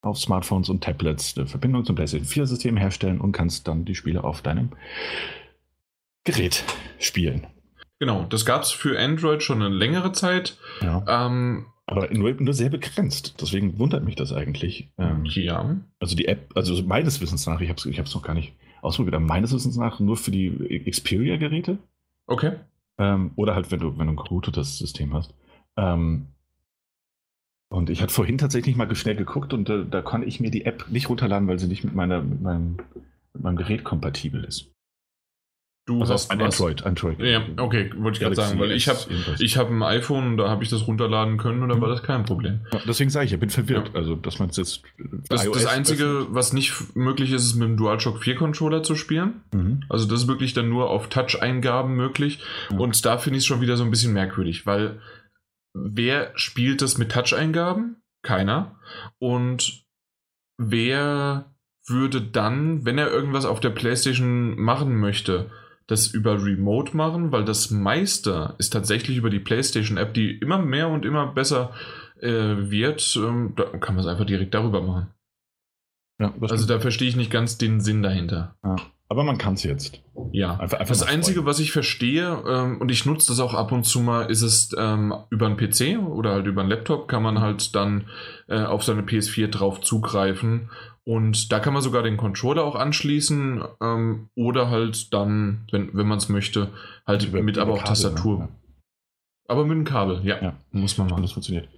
auf 0.02 0.20
Smartphones 0.20 0.70
und 0.70 0.84
Tablets 0.84 1.36
eine 1.36 1.48
Verbindung 1.48 1.84
zum 1.84 1.96
PlayStation 1.96 2.28
4-System 2.28 2.78
herstellen 2.78 3.20
und 3.20 3.32
kannst 3.32 3.68
dann 3.68 3.86
die 3.86 3.96
Spiele 3.96 4.24
auf 4.24 4.44
deinem 4.44 4.70
Gerät 6.24 6.64
spielen. 7.00 7.48
Genau, 8.00 8.26
das 8.30 8.46
gab 8.46 8.62
es 8.62 8.72
für 8.72 9.00
Android 9.00 9.42
schon 9.42 9.62
eine 9.62 9.74
längere 9.74 10.12
Zeit. 10.12 10.58
Ja. 10.82 11.04
Ähm, 11.08 11.66
aber 11.88 12.14
nur, 12.14 12.34
nur, 12.34 12.54
sehr 12.54 12.70
begrenzt. 12.70 13.36
Deswegen 13.42 13.80
wundert 13.80 14.04
mich 14.04 14.16
das 14.16 14.32
eigentlich. 14.32 14.90
Ähm, 15.00 15.26
ja. 15.26 15.78
Also 16.00 16.16
die 16.16 16.28
App, 16.28 16.52
also 16.54 16.80
meines 16.84 17.22
Wissens 17.22 17.48
nach, 17.48 17.60
ich 17.62 17.70
habe 17.70 17.80
es 17.80 17.86
ich 17.86 17.98
noch 17.98 18.22
gar 18.22 18.36
nicht 18.36 18.54
ausprobiert, 18.82 19.16
aber 19.16 19.26
meines 19.26 19.54
Wissens 19.54 19.78
nach 19.78 20.00
nur 20.00 20.18
für 20.18 20.32
die 20.32 20.84
Xperia-Geräte. 20.90 21.78
Okay. 22.28 22.54
Ähm, 22.98 23.32
oder 23.36 23.56
halt, 23.56 23.72
wenn 23.72 23.80
du, 23.80 23.98
wenn 23.98 24.08
du 24.08 24.14
ein 24.14 24.18
geroutetes 24.18 24.78
System 24.78 25.14
hast. 25.14 25.34
Ähm, 25.78 26.28
und 27.70 27.90
ich 27.90 28.02
hatte 28.02 28.14
vorhin 28.14 28.38
tatsächlich 28.38 28.76
mal 28.76 28.94
schnell 28.96 29.16
geguckt 29.16 29.54
und 29.54 29.70
äh, 29.70 29.86
da 29.86 30.02
konnte 30.02 30.28
ich 30.28 30.40
mir 30.40 30.52
die 30.52 30.66
App 30.66 30.86
nicht 30.90 31.10
runterladen, 31.10 31.48
weil 31.48 31.60
sie 31.60 31.68
nicht 31.68 31.84
mit, 31.84 31.94
meiner, 31.94 32.22
mit, 32.22 32.42
meinem, 32.42 32.78
mit 33.34 33.44
meinem 33.44 33.58
Gerät 33.58 33.84
kompatibel 33.84 34.44
ist. 34.44 34.74
Du 35.88 36.02
also 36.02 36.14
hast 36.14 36.32
ein 36.32 36.42
Android, 36.42 36.86
Android. 36.86 37.18
Ja, 37.22 37.46
okay, 37.56 37.90
wollte 37.96 38.18
ich 38.18 38.20
gerade 38.20 38.36
sagen, 38.36 38.60
weil 38.60 38.74
ich 38.74 38.90
habe 38.90 39.00
ich 39.40 39.56
hab 39.56 39.70
ein 39.70 39.82
iPhone 39.82 40.32
und 40.32 40.38
da 40.38 40.50
habe 40.50 40.62
ich 40.62 40.70
das 40.70 40.86
runterladen 40.86 41.38
können 41.38 41.64
und 41.64 41.70
da 41.70 41.80
war 41.80 41.88
das 41.88 42.04
kein 42.04 42.26
Problem. 42.26 42.60
Deswegen 42.86 43.10
sage 43.10 43.28
ich, 43.28 43.32
ich 43.32 43.40
bin 43.40 43.50
verwirrt. 43.50 43.92
Ja. 43.94 43.96
Also, 43.96 44.18
dass 44.18 44.38
man 44.38 44.50
es 44.50 44.58
jetzt. 44.58 44.82
Das, 45.30 45.50
das 45.50 45.66
Einzige, 45.66 46.04
öffnet. 46.04 46.36
was 46.36 46.52
nicht 46.52 46.94
möglich 46.94 47.32
ist, 47.32 47.46
ist 47.46 47.56
mit 47.56 47.70
dem 47.70 47.78
DualShock 47.78 48.22
4 48.22 48.36
Controller 48.36 48.84
zu 48.84 48.96
spielen. 48.96 49.44
Mhm. 49.54 49.80
Also, 49.88 50.06
das 50.10 50.24
ist 50.24 50.28
wirklich 50.28 50.54
dann 50.54 50.68
nur 50.68 50.90
auf 50.90 51.08
Touch-Eingaben 51.08 51.96
möglich. 51.96 52.44
Ja. 52.70 52.80
Und 52.80 53.06
da 53.06 53.18
finde 53.18 53.38
ich 53.38 53.44
es 53.44 53.48
schon 53.48 53.62
wieder 53.62 53.78
so 53.78 53.86
ein 53.86 53.90
bisschen 53.90 54.12
merkwürdig, 54.12 54.66
weil 54.66 55.00
wer 55.74 56.34
spielt 56.36 56.82
das 56.82 56.98
mit 56.98 57.14
Touch-Eingaben? 57.14 57.96
Keiner. 58.24 58.78
Und 59.20 59.86
wer 60.58 61.56
würde 61.88 62.22
dann, 62.22 62.84
wenn 62.84 62.98
er 62.98 63.10
irgendwas 63.10 63.46
auf 63.46 63.62
der 63.62 63.70
PlayStation 63.70 64.60
machen 64.60 65.00
möchte, 65.00 65.50
das 65.88 66.08
über 66.08 66.44
Remote 66.44 66.96
machen, 66.96 67.32
weil 67.32 67.46
das 67.46 67.72
meiste 67.72 68.56
ist 68.58 68.72
tatsächlich 68.72 69.18
über 69.18 69.30
die 69.30 69.40
PlayStation-App, 69.40 70.14
die 70.14 70.38
immer 70.38 70.60
mehr 70.60 70.90
und 70.90 71.06
immer 71.06 71.28
besser 71.28 71.72
äh, 72.22 72.30
wird. 72.30 73.18
Ähm, 73.18 73.54
da 73.56 73.64
kann 73.78 73.96
man 73.96 74.04
es 74.04 74.10
einfach 74.10 74.26
direkt 74.26 74.54
darüber 74.54 74.82
machen. 74.82 75.08
Ja, 76.20 76.34
also 76.42 76.68
da 76.68 76.80
verstehe 76.80 77.08
ich 77.08 77.16
nicht 77.16 77.32
ganz 77.32 77.58
den 77.58 77.80
Sinn 77.80 78.04
dahinter. 78.04 78.56
Ja. 78.64 78.76
Aber 79.10 79.24
man 79.24 79.38
kann 79.38 79.54
es 79.54 79.64
jetzt. 79.64 80.02
Ja. 80.34 80.58
Einfach, 80.58 80.80
einfach 80.80 80.96
das 80.96 81.04
Einzige, 81.04 81.46
was 81.46 81.60
ich 81.60 81.72
verstehe, 81.72 82.44
ähm, 82.46 82.82
und 82.82 82.92
ich 82.92 83.06
nutze 83.06 83.28
das 83.28 83.40
auch 83.40 83.54
ab 83.54 83.72
und 83.72 83.86
zu 83.86 84.02
mal, 84.02 84.24
ist 84.30 84.42
es 84.42 84.76
ähm, 84.78 85.14
über 85.30 85.46
einen 85.46 85.56
PC 85.56 85.98
oder 86.00 86.34
halt 86.34 86.48
über 86.48 86.62
einen 86.62 86.70
Laptop, 86.70 87.08
kann 87.08 87.24
man 87.24 87.40
halt 87.40 87.74
dann 87.76 88.08
äh, 88.50 88.64
auf 88.64 88.84
seine 88.84 89.04
PS4 89.04 89.48
drauf 89.48 89.80
zugreifen. 89.80 90.70
Und 91.08 91.54
da 91.54 91.62
kann 91.62 91.72
man 91.72 91.82
sogar 91.82 92.04
den 92.04 92.18
Controller 92.18 92.66
auch 92.66 92.76
anschließen 92.76 93.64
ähm, 93.82 94.28
oder 94.36 94.70
halt 94.70 95.14
dann, 95.14 95.66
wenn, 95.72 95.96
wenn 95.96 96.06
man 96.06 96.18
es 96.18 96.28
möchte, 96.28 96.70
halt 97.06 97.24
über, 97.24 97.42
mit 97.42 97.58
aber 97.58 97.72
auch 97.72 97.78
Kabel, 97.78 97.88
Tastatur. 97.88 98.40
Ja. 98.40 98.50
Aber 99.48 99.64
mit 99.64 99.72
einem 99.72 99.86
Kabel, 99.86 100.20
ja. 100.26 100.42
ja. 100.42 100.54
Muss 100.74 100.98
man 100.98 101.08
machen. 101.08 101.22
Das 101.22 101.32
funktioniert. 101.32 101.70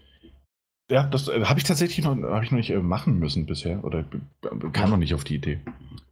Ja, 0.90 1.04
das 1.04 1.28
äh, 1.28 1.46
habe 1.46 1.60
ich 1.60 1.64
tatsächlich 1.64 2.04
noch, 2.04 2.18
hab 2.20 2.42
ich 2.42 2.50
noch 2.50 2.58
nicht 2.58 2.72
äh, 2.72 2.80
machen 2.80 3.20
müssen 3.20 3.46
bisher 3.46 3.84
oder 3.84 4.04
kam 4.74 4.90
noch 4.90 4.98
nicht 4.98 5.14
auf 5.14 5.26
die 5.26 5.36
Idee. 5.36 5.60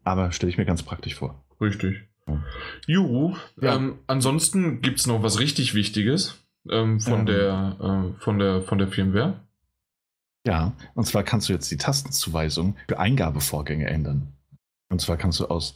Aber 0.04 0.32
stelle 0.32 0.52
ich 0.52 0.60
mir 0.60 0.66
ganz 0.66 0.84
praktisch 0.84 1.16
vor. 1.16 1.44
Richtig. 1.60 2.04
Ja. 2.28 2.44
Juhu. 2.86 3.36
Ja. 3.60 3.78
Ähm, 3.78 3.96
ansonsten 4.06 4.84
gibt 4.84 5.00
es 5.00 5.08
noch 5.08 5.24
was 5.24 5.40
richtig 5.40 5.74
Wichtiges 5.74 6.40
ähm, 6.70 7.00
von, 7.00 7.22
ähm. 7.22 7.26
Der, 7.26 7.78
äh, 7.82 8.22
von, 8.22 8.38
der, 8.38 8.62
von 8.62 8.78
der 8.78 8.90
Firmware. 8.90 9.40
Ja, 10.46 10.74
und 10.96 11.06
zwar 11.06 11.24
kannst 11.24 11.50
du 11.50 11.54
jetzt 11.54 11.70
die 11.72 11.78
Tastenzuweisung 11.78 12.76
für 12.88 13.00
Eingabevorgänge 13.00 13.88
ändern. 13.88 14.34
Und 14.90 15.02
zwar 15.02 15.18
kannst 15.18 15.40
du 15.40 15.48
aus, 15.48 15.76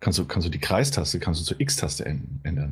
kannst 0.00 0.18
du, 0.18 0.24
kannst 0.24 0.46
du 0.46 0.50
die 0.50 0.60
Kreistaste, 0.60 1.20
kannst 1.20 1.40
du 1.40 1.44
zur 1.44 1.60
X-Taste 1.60 2.04
ändern. 2.04 2.70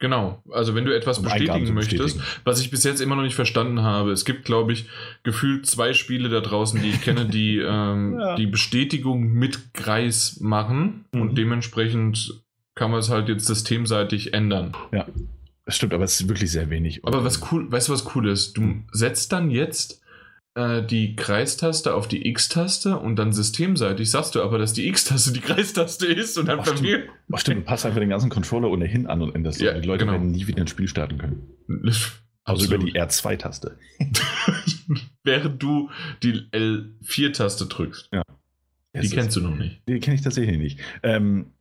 Genau, 0.00 0.42
also 0.50 0.74
wenn 0.74 0.86
du 0.86 0.96
etwas 0.96 1.18
um 1.18 1.24
bestätigen 1.24 1.74
möchtest, 1.74 2.18
was 2.44 2.58
ich 2.58 2.70
bis 2.70 2.84
jetzt 2.84 3.02
immer 3.02 3.16
noch 3.16 3.22
nicht 3.22 3.34
verstanden 3.34 3.82
habe, 3.82 4.12
es 4.12 4.24
gibt, 4.24 4.46
glaube 4.46 4.72
ich, 4.72 4.88
gefühlt 5.24 5.66
zwei 5.66 5.92
Spiele 5.92 6.30
da 6.30 6.40
draußen, 6.40 6.80
die 6.80 6.88
ich 6.88 7.02
kenne, 7.02 7.26
die 7.26 7.58
ähm, 7.58 8.18
ja. 8.18 8.34
die 8.34 8.46
Bestätigung 8.46 9.30
mit 9.30 9.74
Kreis 9.74 10.40
machen 10.40 11.04
mhm. 11.12 11.20
und 11.20 11.38
dementsprechend 11.38 12.40
kann 12.74 12.90
man 12.90 13.00
es 13.00 13.10
halt 13.10 13.28
jetzt 13.28 13.46
systemseitig 13.46 14.32
ändern. 14.32 14.72
Ja, 14.90 15.06
das 15.66 15.76
stimmt, 15.76 15.92
aber 15.92 16.04
es 16.04 16.18
ist 16.18 16.28
wirklich 16.28 16.50
sehr 16.50 16.70
wenig. 16.70 17.04
Aber 17.04 17.22
was 17.22 17.52
cool, 17.52 17.70
weißt 17.70 17.88
du, 17.88 17.92
was 17.92 18.14
cool 18.14 18.26
ist? 18.26 18.56
Du 18.56 18.62
mhm. 18.62 18.84
setzt 18.92 19.32
dann 19.32 19.50
jetzt 19.50 19.99
äh, 20.54 20.82
die 20.82 21.16
Kreistaste 21.16 21.94
auf 21.94 22.08
die 22.08 22.26
X-Taste 22.28 22.98
und 22.98 23.16
dann 23.16 23.32
systemseitig 23.32 24.10
sagst 24.10 24.34
du 24.34 24.42
aber, 24.42 24.58
dass 24.58 24.72
die 24.72 24.88
X-Taste 24.88 25.32
die 25.32 25.40
Kreistaste 25.40 26.06
ist 26.06 26.38
und 26.38 26.46
dann 26.46 26.60
Ach, 26.60 26.66
stimmt. 26.66 27.08
Ach, 27.32 27.38
stimmt, 27.38 27.60
du 27.60 27.64
passt 27.64 27.86
einfach 27.86 28.00
den 28.00 28.10
ganzen 28.10 28.30
Controller 28.30 28.70
ohnehin 28.70 29.06
an 29.06 29.22
und 29.22 29.34
änderst. 29.34 29.60
Ja, 29.60 29.78
die 29.78 29.86
Leute 29.86 30.04
genau. 30.04 30.12
werden 30.12 30.30
nie 30.30 30.46
wieder 30.46 30.60
ein 30.60 30.68
Spiel 30.68 30.88
starten 30.88 31.18
können. 31.18 31.42
Also 32.42 32.66
über 32.66 32.78
die 32.78 32.94
R2-Taste. 32.94 33.78
Während 35.24 35.62
du 35.62 35.90
die 36.22 36.48
L4-Taste 36.50 37.66
drückst. 37.66 38.08
Ja. 38.12 38.22
Die 39.00 39.08
kennst 39.08 39.36
du 39.36 39.40
noch 39.40 39.54
nicht. 39.54 39.82
Die 39.86 40.00
kenne 40.00 40.16
ich 40.16 40.22
tatsächlich 40.22 40.58
nicht. 40.58 40.80
Ähm, 41.02 41.52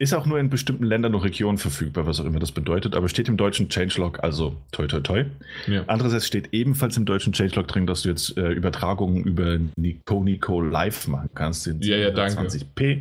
ist 0.00 0.14
auch 0.14 0.26
nur 0.26 0.38
in 0.38 0.48
bestimmten 0.48 0.84
Ländern 0.84 1.14
und 1.14 1.22
Regionen 1.22 1.58
verfügbar, 1.58 2.06
was 2.06 2.20
auch 2.20 2.24
immer 2.24 2.38
das 2.38 2.52
bedeutet, 2.52 2.94
aber 2.94 3.08
steht 3.08 3.28
im 3.28 3.36
deutschen 3.36 3.68
Changelog, 3.68 4.22
also 4.22 4.56
toi 4.70 4.86
toi 4.86 5.00
toi. 5.00 5.24
Ja. 5.66 5.82
Andererseits 5.88 6.26
steht 6.26 6.50
ebenfalls 6.52 6.96
im 6.96 7.04
deutschen 7.04 7.32
Changelog 7.32 7.66
drin, 7.66 7.86
dass 7.86 8.02
du 8.02 8.10
jetzt 8.10 8.36
äh, 8.36 8.52
Übertragungen 8.52 9.24
über 9.24 9.58
Nico 9.76 10.22
Nico 10.22 10.60
Live 10.60 11.08
machen 11.08 11.30
kannst 11.34 11.66
in 11.66 11.80
ja, 11.80 11.96
ja, 11.96 12.10
20p. 12.10 13.00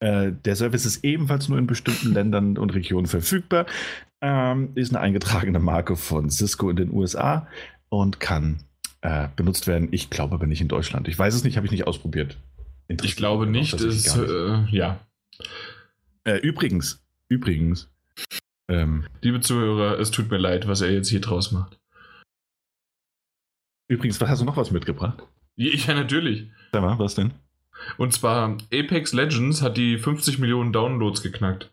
Äh, 0.00 0.32
der 0.44 0.56
Service 0.56 0.86
ist 0.86 1.04
ebenfalls 1.04 1.50
nur 1.50 1.58
in 1.58 1.66
bestimmten 1.66 2.14
Ländern 2.14 2.56
und 2.56 2.74
Regionen 2.74 3.06
verfügbar, 3.06 3.66
ähm, 4.22 4.70
ist 4.76 4.94
eine 4.94 5.00
eingetragene 5.00 5.58
Marke 5.58 5.94
von 5.96 6.30
Cisco 6.30 6.70
in 6.70 6.76
den 6.76 6.90
USA 6.90 7.46
und 7.90 8.18
kann 8.18 8.60
äh, 9.02 9.28
benutzt 9.36 9.66
werden. 9.66 9.88
Ich 9.90 10.08
glaube 10.08 10.36
aber 10.36 10.46
nicht 10.46 10.62
in 10.62 10.68
Deutschland. 10.68 11.06
Ich 11.06 11.18
weiß 11.18 11.34
es 11.34 11.44
nicht, 11.44 11.58
habe 11.58 11.66
ich 11.66 11.72
nicht 11.72 11.86
ausprobiert. 11.86 12.38
Ich 12.88 13.14
glaube 13.14 13.46
nicht, 13.46 13.74
ist, 13.74 14.16
äh, 14.16 14.64
ja. 14.70 14.98
Äh, 16.24 16.38
übrigens, 16.38 17.04
übrigens. 17.28 17.90
Ähm, 18.68 19.06
Liebe 19.22 19.40
Zuhörer, 19.40 19.98
es 19.98 20.10
tut 20.10 20.30
mir 20.30 20.38
leid, 20.38 20.68
was 20.68 20.80
er 20.80 20.92
jetzt 20.92 21.08
hier 21.08 21.20
draus 21.20 21.50
macht. 21.52 21.78
Übrigens, 23.88 24.20
was 24.20 24.28
hast 24.28 24.40
du 24.40 24.44
noch 24.44 24.56
was 24.56 24.70
mitgebracht? 24.70 25.22
Ja, 25.56 25.94
natürlich. 25.94 26.48
Sag 26.72 26.82
mal, 26.82 26.98
was 26.98 27.16
denn? 27.16 27.32
Und 27.96 28.12
zwar, 28.12 28.58
Apex 28.72 29.12
Legends 29.12 29.62
hat 29.62 29.76
die 29.76 29.98
50 29.98 30.38
Millionen 30.38 30.72
Downloads 30.72 31.22
geknackt. 31.22 31.72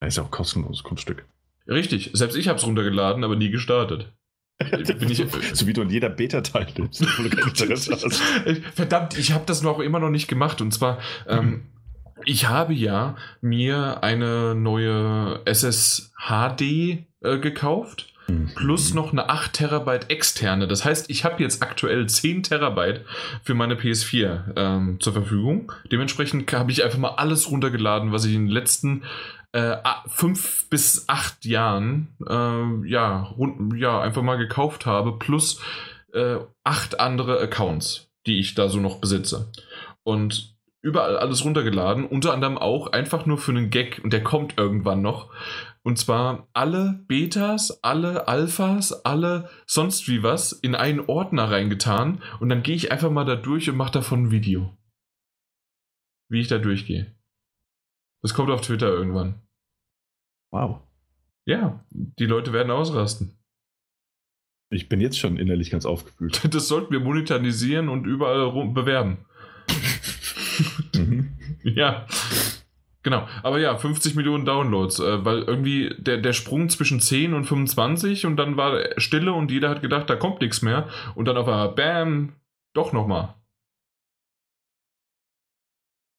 Das 0.00 0.14
ist 0.14 0.18
auch 0.18 0.30
kostenloses 0.30 0.82
Kunststück. 0.82 1.26
Richtig, 1.66 2.10
selbst 2.14 2.36
ich 2.36 2.48
habe 2.48 2.58
es 2.58 2.64
runtergeladen, 2.64 3.24
aber 3.24 3.36
nie 3.36 3.50
gestartet. 3.50 4.12
Bin 4.58 5.10
ich, 5.10 5.18
so 5.54 5.66
wie 5.66 5.72
du 5.72 5.82
in 5.82 5.90
jeder 5.90 6.08
Beta-Teil 6.08 6.66
nimmst, 6.76 7.02
wo 7.18 7.22
du 7.22 7.30
kein 7.30 7.48
Interesse 7.48 7.92
hast. 7.92 8.16
Verdammt, 8.74 9.18
ich 9.18 9.32
habe 9.32 9.44
das 9.46 9.62
noch 9.62 9.80
immer 9.80 10.00
noch 10.00 10.10
nicht 10.10 10.28
gemacht. 10.28 10.60
Und 10.60 10.72
zwar, 10.72 10.98
ähm, 11.26 11.66
ich 12.24 12.48
habe 12.48 12.74
ja 12.74 13.16
mir 13.40 14.02
eine 14.02 14.54
neue 14.54 15.40
SSHD 15.44 17.06
äh, 17.22 17.38
gekauft. 17.38 18.12
Mhm. 18.28 18.50
Plus 18.54 18.94
noch 18.94 19.12
eine 19.12 19.30
8 19.30 19.54
Terabyte 19.54 20.10
externe. 20.10 20.68
Das 20.68 20.84
heißt, 20.84 21.10
ich 21.10 21.24
habe 21.24 21.42
jetzt 21.42 21.62
aktuell 21.62 22.06
10 22.06 22.42
Terabyte 22.42 23.04
für 23.42 23.54
meine 23.54 23.74
PS4 23.74 24.52
ähm, 24.56 25.00
zur 25.00 25.14
Verfügung. 25.14 25.72
Dementsprechend 25.90 26.52
habe 26.52 26.70
ich 26.70 26.84
einfach 26.84 26.98
mal 26.98 27.14
alles 27.16 27.50
runtergeladen, 27.50 28.12
was 28.12 28.24
ich 28.24 28.34
in 28.34 28.46
den 28.46 28.52
letzten 28.52 29.02
äh, 29.52 29.76
fünf 30.08 30.68
bis 30.68 31.08
acht 31.08 31.46
Jahren 31.46 32.08
äh, 32.28 32.88
ja, 32.88 33.22
rund, 33.22 33.78
ja, 33.78 34.00
einfach 34.00 34.22
mal 34.22 34.36
gekauft 34.36 34.84
habe, 34.84 35.18
plus 35.18 35.60
äh, 36.12 36.36
acht 36.64 37.00
andere 37.00 37.40
Accounts, 37.40 38.10
die 38.26 38.38
ich 38.38 38.54
da 38.54 38.68
so 38.68 38.78
noch 38.78 38.98
besitze. 38.98 39.50
Und 40.02 40.57
überall 40.80 41.16
alles 41.16 41.44
runtergeladen, 41.44 42.06
unter 42.06 42.32
anderem 42.32 42.56
auch 42.56 42.88
einfach 42.92 43.26
nur 43.26 43.38
für 43.38 43.50
einen 43.50 43.70
Gag 43.70 44.00
und 44.02 44.12
der 44.12 44.22
kommt 44.22 44.58
irgendwann 44.58 45.02
noch. 45.02 45.32
Und 45.82 45.98
zwar 45.98 46.48
alle 46.52 47.04
Betas, 47.08 47.82
alle 47.82 48.28
Alphas, 48.28 49.04
alle 49.04 49.48
sonst 49.66 50.08
wie 50.08 50.22
was 50.22 50.52
in 50.52 50.74
einen 50.74 51.00
Ordner 51.00 51.50
reingetan 51.50 52.22
und 52.40 52.48
dann 52.48 52.62
gehe 52.62 52.76
ich 52.76 52.92
einfach 52.92 53.10
mal 53.10 53.24
da 53.24 53.36
durch 53.36 53.68
und 53.68 53.76
mache 53.76 53.92
davon 53.92 54.24
ein 54.24 54.30
Video. 54.30 54.76
Wie 56.28 56.40
ich 56.40 56.48
da 56.48 56.58
durchgehe. 56.58 57.14
Das 58.22 58.34
kommt 58.34 58.50
auf 58.50 58.60
Twitter 58.60 58.88
irgendwann. 58.88 59.40
Wow. 60.50 60.80
Ja, 61.46 61.84
die 61.90 62.26
Leute 62.26 62.52
werden 62.52 62.70
ausrasten. 62.70 63.38
Ich 64.70 64.88
bin 64.88 65.00
jetzt 65.00 65.18
schon 65.18 65.38
innerlich 65.38 65.70
ganz 65.70 65.86
aufgefühlt. 65.86 66.42
Das 66.54 66.68
sollten 66.68 66.92
wir 66.92 67.00
monetarisieren 67.00 67.88
und 67.88 68.04
überall 68.04 68.52
bewerben. 68.72 69.24
mhm. 70.94 71.32
Ja. 71.62 72.06
Genau, 73.02 73.28
aber 73.42 73.58
ja, 73.58 73.76
50 73.76 74.16
Millionen 74.16 74.44
Downloads, 74.44 74.98
äh, 74.98 75.24
weil 75.24 75.42
irgendwie 75.42 75.94
der, 75.98 76.18
der 76.18 76.32
Sprung 76.32 76.68
zwischen 76.68 77.00
10 77.00 77.32
und 77.32 77.44
25 77.44 78.26
und 78.26 78.36
dann 78.36 78.56
war 78.56 78.80
Stille 78.98 79.32
und 79.32 79.50
jeder 79.50 79.70
hat 79.70 79.82
gedacht, 79.82 80.10
da 80.10 80.16
kommt 80.16 80.40
nichts 80.40 80.62
mehr 80.62 80.88
und 81.14 81.26
dann 81.26 81.36
auf 81.36 81.46
einmal, 81.46 81.70
bam, 81.70 82.32
doch 82.74 82.92
nochmal. 82.92 83.34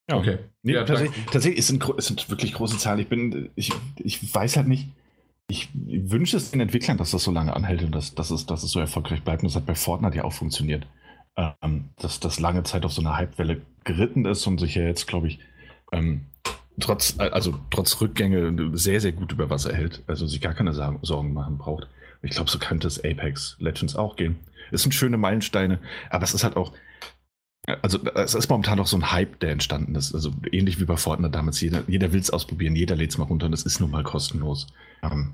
Ja. 0.09 0.17
Okay. 0.17 0.39
Nee, 0.63 0.73
ja, 0.73 0.83
tatsächlich, 0.83 1.25
tatsächlich 1.25 1.59
es, 1.59 1.67
sind, 1.67 1.87
es 1.97 2.07
sind 2.07 2.29
wirklich 2.29 2.53
große 2.53 2.77
Zahlen. 2.77 2.99
Ich 2.99 3.07
bin, 3.07 3.49
ich, 3.55 3.71
ich 3.97 4.33
weiß 4.33 4.57
halt 4.57 4.67
nicht, 4.67 4.89
ich 5.47 5.69
wünsche 5.73 6.37
es 6.37 6.51
den 6.51 6.61
Entwicklern, 6.61 6.97
dass 6.97 7.11
das 7.11 7.23
so 7.23 7.31
lange 7.31 7.55
anhält 7.55 7.83
und 7.83 7.91
dass, 7.93 8.15
dass, 8.15 8.31
es, 8.31 8.45
dass 8.45 8.63
es 8.63 8.71
so 8.71 8.79
erfolgreich 8.79 9.23
bleibt. 9.23 9.43
Und 9.43 9.49
das 9.49 9.55
hat 9.55 9.65
bei 9.65 9.75
Fortnite 9.75 10.17
ja 10.17 10.23
auch 10.23 10.33
funktioniert. 10.33 10.85
Ähm, 11.37 11.89
dass 11.97 12.19
das 12.19 12.39
lange 12.39 12.63
Zeit 12.63 12.85
auf 12.85 12.93
so 12.93 13.01
einer 13.01 13.17
Hypewelle 13.17 13.61
geritten 13.83 14.25
ist 14.25 14.45
und 14.45 14.59
sich 14.59 14.75
ja 14.75 14.83
jetzt, 14.83 15.07
glaube 15.07 15.27
ich, 15.27 15.39
ähm, 15.91 16.25
trotz, 16.79 17.15
also 17.17 17.59
trotz 17.71 17.99
Rückgänge 18.01 18.71
sehr, 18.77 19.01
sehr 19.01 19.11
gut 19.11 19.31
über 19.31 19.49
Wasser 19.49 19.73
hält. 19.73 20.03
Also 20.07 20.27
sich 20.27 20.41
gar 20.41 20.53
keine 20.53 20.73
Sorgen 20.73 21.33
machen 21.33 21.57
braucht. 21.57 21.87
Ich 22.21 22.31
glaube, 22.31 22.49
so 22.49 22.59
könnte 22.59 22.87
es 22.87 23.03
Apex 23.03 23.55
Legends 23.59 23.95
auch 23.95 24.15
gehen. 24.15 24.37
Es 24.71 24.83
sind 24.83 24.93
schöne 24.93 25.17
Meilensteine, 25.17 25.79
aber 26.09 26.23
es 26.23 26.33
ist 26.33 26.43
halt 26.43 26.57
auch, 26.57 26.73
also 27.81 27.99
es 28.15 28.35
ist 28.35 28.49
momentan 28.49 28.77
noch 28.77 28.87
so 28.87 28.97
ein 28.97 29.11
Hype, 29.11 29.39
der 29.39 29.51
entstanden 29.51 29.95
ist. 29.95 30.13
Also 30.13 30.31
ähnlich 30.51 30.79
wie 30.79 30.85
bei 30.85 30.97
Fortnite 30.97 31.31
damals. 31.31 31.61
Jeder, 31.61 31.83
jeder 31.87 32.11
will 32.11 32.19
es 32.19 32.29
ausprobieren, 32.29 32.75
jeder 32.75 32.95
lädt 32.95 33.11
es 33.11 33.17
mal 33.17 33.25
runter 33.25 33.45
und 33.45 33.53
es 33.53 33.63
ist 33.63 33.79
nun 33.79 33.91
mal 33.91 34.03
kostenlos. 34.03 34.67
Ähm, 35.03 35.33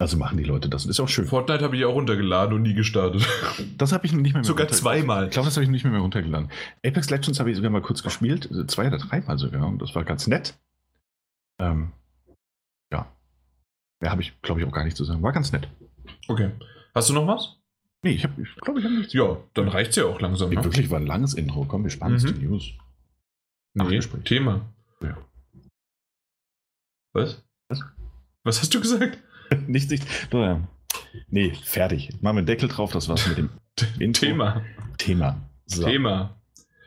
also 0.00 0.16
machen 0.16 0.38
die 0.38 0.44
Leute 0.44 0.70
das. 0.70 0.86
Ist 0.86 0.98
auch 0.98 1.08
schön. 1.08 1.26
Fortnite 1.26 1.62
habe 1.62 1.76
ich 1.76 1.84
auch 1.84 1.92
runtergeladen 1.92 2.54
und 2.54 2.62
nie 2.62 2.72
gestartet. 2.72 3.28
Das 3.76 3.92
habe 3.92 4.06
ich 4.06 4.12
nicht 4.14 4.22
mehr, 4.22 4.32
mehr 4.32 4.44
Sogar 4.44 4.66
zweimal. 4.68 5.26
Ich 5.26 5.32
glaube, 5.32 5.44
das 5.46 5.56
habe 5.56 5.64
ich 5.64 5.70
nicht 5.70 5.84
mehr, 5.84 5.92
mehr 5.92 6.00
runtergeladen. 6.00 6.50
Apex 6.82 7.10
Legends 7.10 7.38
habe 7.38 7.50
ich 7.50 7.56
sogar 7.56 7.70
mal 7.70 7.82
kurz 7.82 8.02
gespielt. 8.02 8.48
Zwei 8.70 8.86
oder 8.86 8.96
dreimal 8.96 9.36
sogar. 9.36 9.66
Und 9.66 9.82
das 9.82 9.94
war 9.94 10.04
ganz 10.04 10.26
nett. 10.26 10.58
Ähm, 11.58 11.92
ja. 12.90 13.12
Mehr 14.00 14.10
habe 14.10 14.22
ich, 14.22 14.40
glaube 14.40 14.62
ich, 14.62 14.66
auch 14.66 14.72
gar 14.72 14.84
nicht 14.84 14.96
zu 14.96 15.04
sagen. 15.04 15.22
War 15.22 15.32
ganz 15.32 15.52
nett. 15.52 15.68
Okay. 16.28 16.50
Hast 16.94 17.10
du 17.10 17.12
noch 17.12 17.26
was? 17.26 17.56
Nee, 18.02 18.12
ich, 18.12 18.24
ich 18.24 18.56
glaube, 18.56 18.80
ich 18.80 18.86
habe 18.86 18.96
nichts. 18.96 19.12
Ja, 19.12 19.36
dann 19.52 19.68
reicht 19.68 19.90
es 19.90 19.96
ja 19.96 20.06
auch 20.06 20.18
langsam. 20.18 20.48
Nee, 20.48 20.56
ne? 20.56 20.64
Wirklich 20.64 20.90
war 20.90 20.98
ein 20.98 21.06
langes 21.06 21.34
Intro. 21.34 21.66
Komm, 21.66 21.82
wir 21.82 21.90
spannen 21.90 22.18
mhm. 22.18 22.40
die 22.40 22.46
News. 22.46 22.72
Nee, 23.74 24.00
Thema. 24.24 24.62
Ja. 25.02 25.18
Was? 27.12 27.42
Was? 27.68 27.84
Was 28.44 28.62
hast 28.62 28.74
du 28.74 28.80
gesagt? 28.80 29.18
nicht, 29.66 29.90
nicht. 29.90 30.04
Nur, 30.32 30.68
nee, 31.28 31.52
fertig. 31.64 32.10
Machen 32.20 32.36
wir 32.36 32.38
einen 32.38 32.46
Deckel 32.46 32.68
drauf, 32.68 32.92
das 32.92 33.08
war's 33.08 33.26
mit 33.26 33.38
dem 33.38 33.50
Intro. 33.98 34.26
Thema. 34.26 34.62
Thema. 34.98 35.40
So. 35.66 35.84
Thema. 35.84 36.36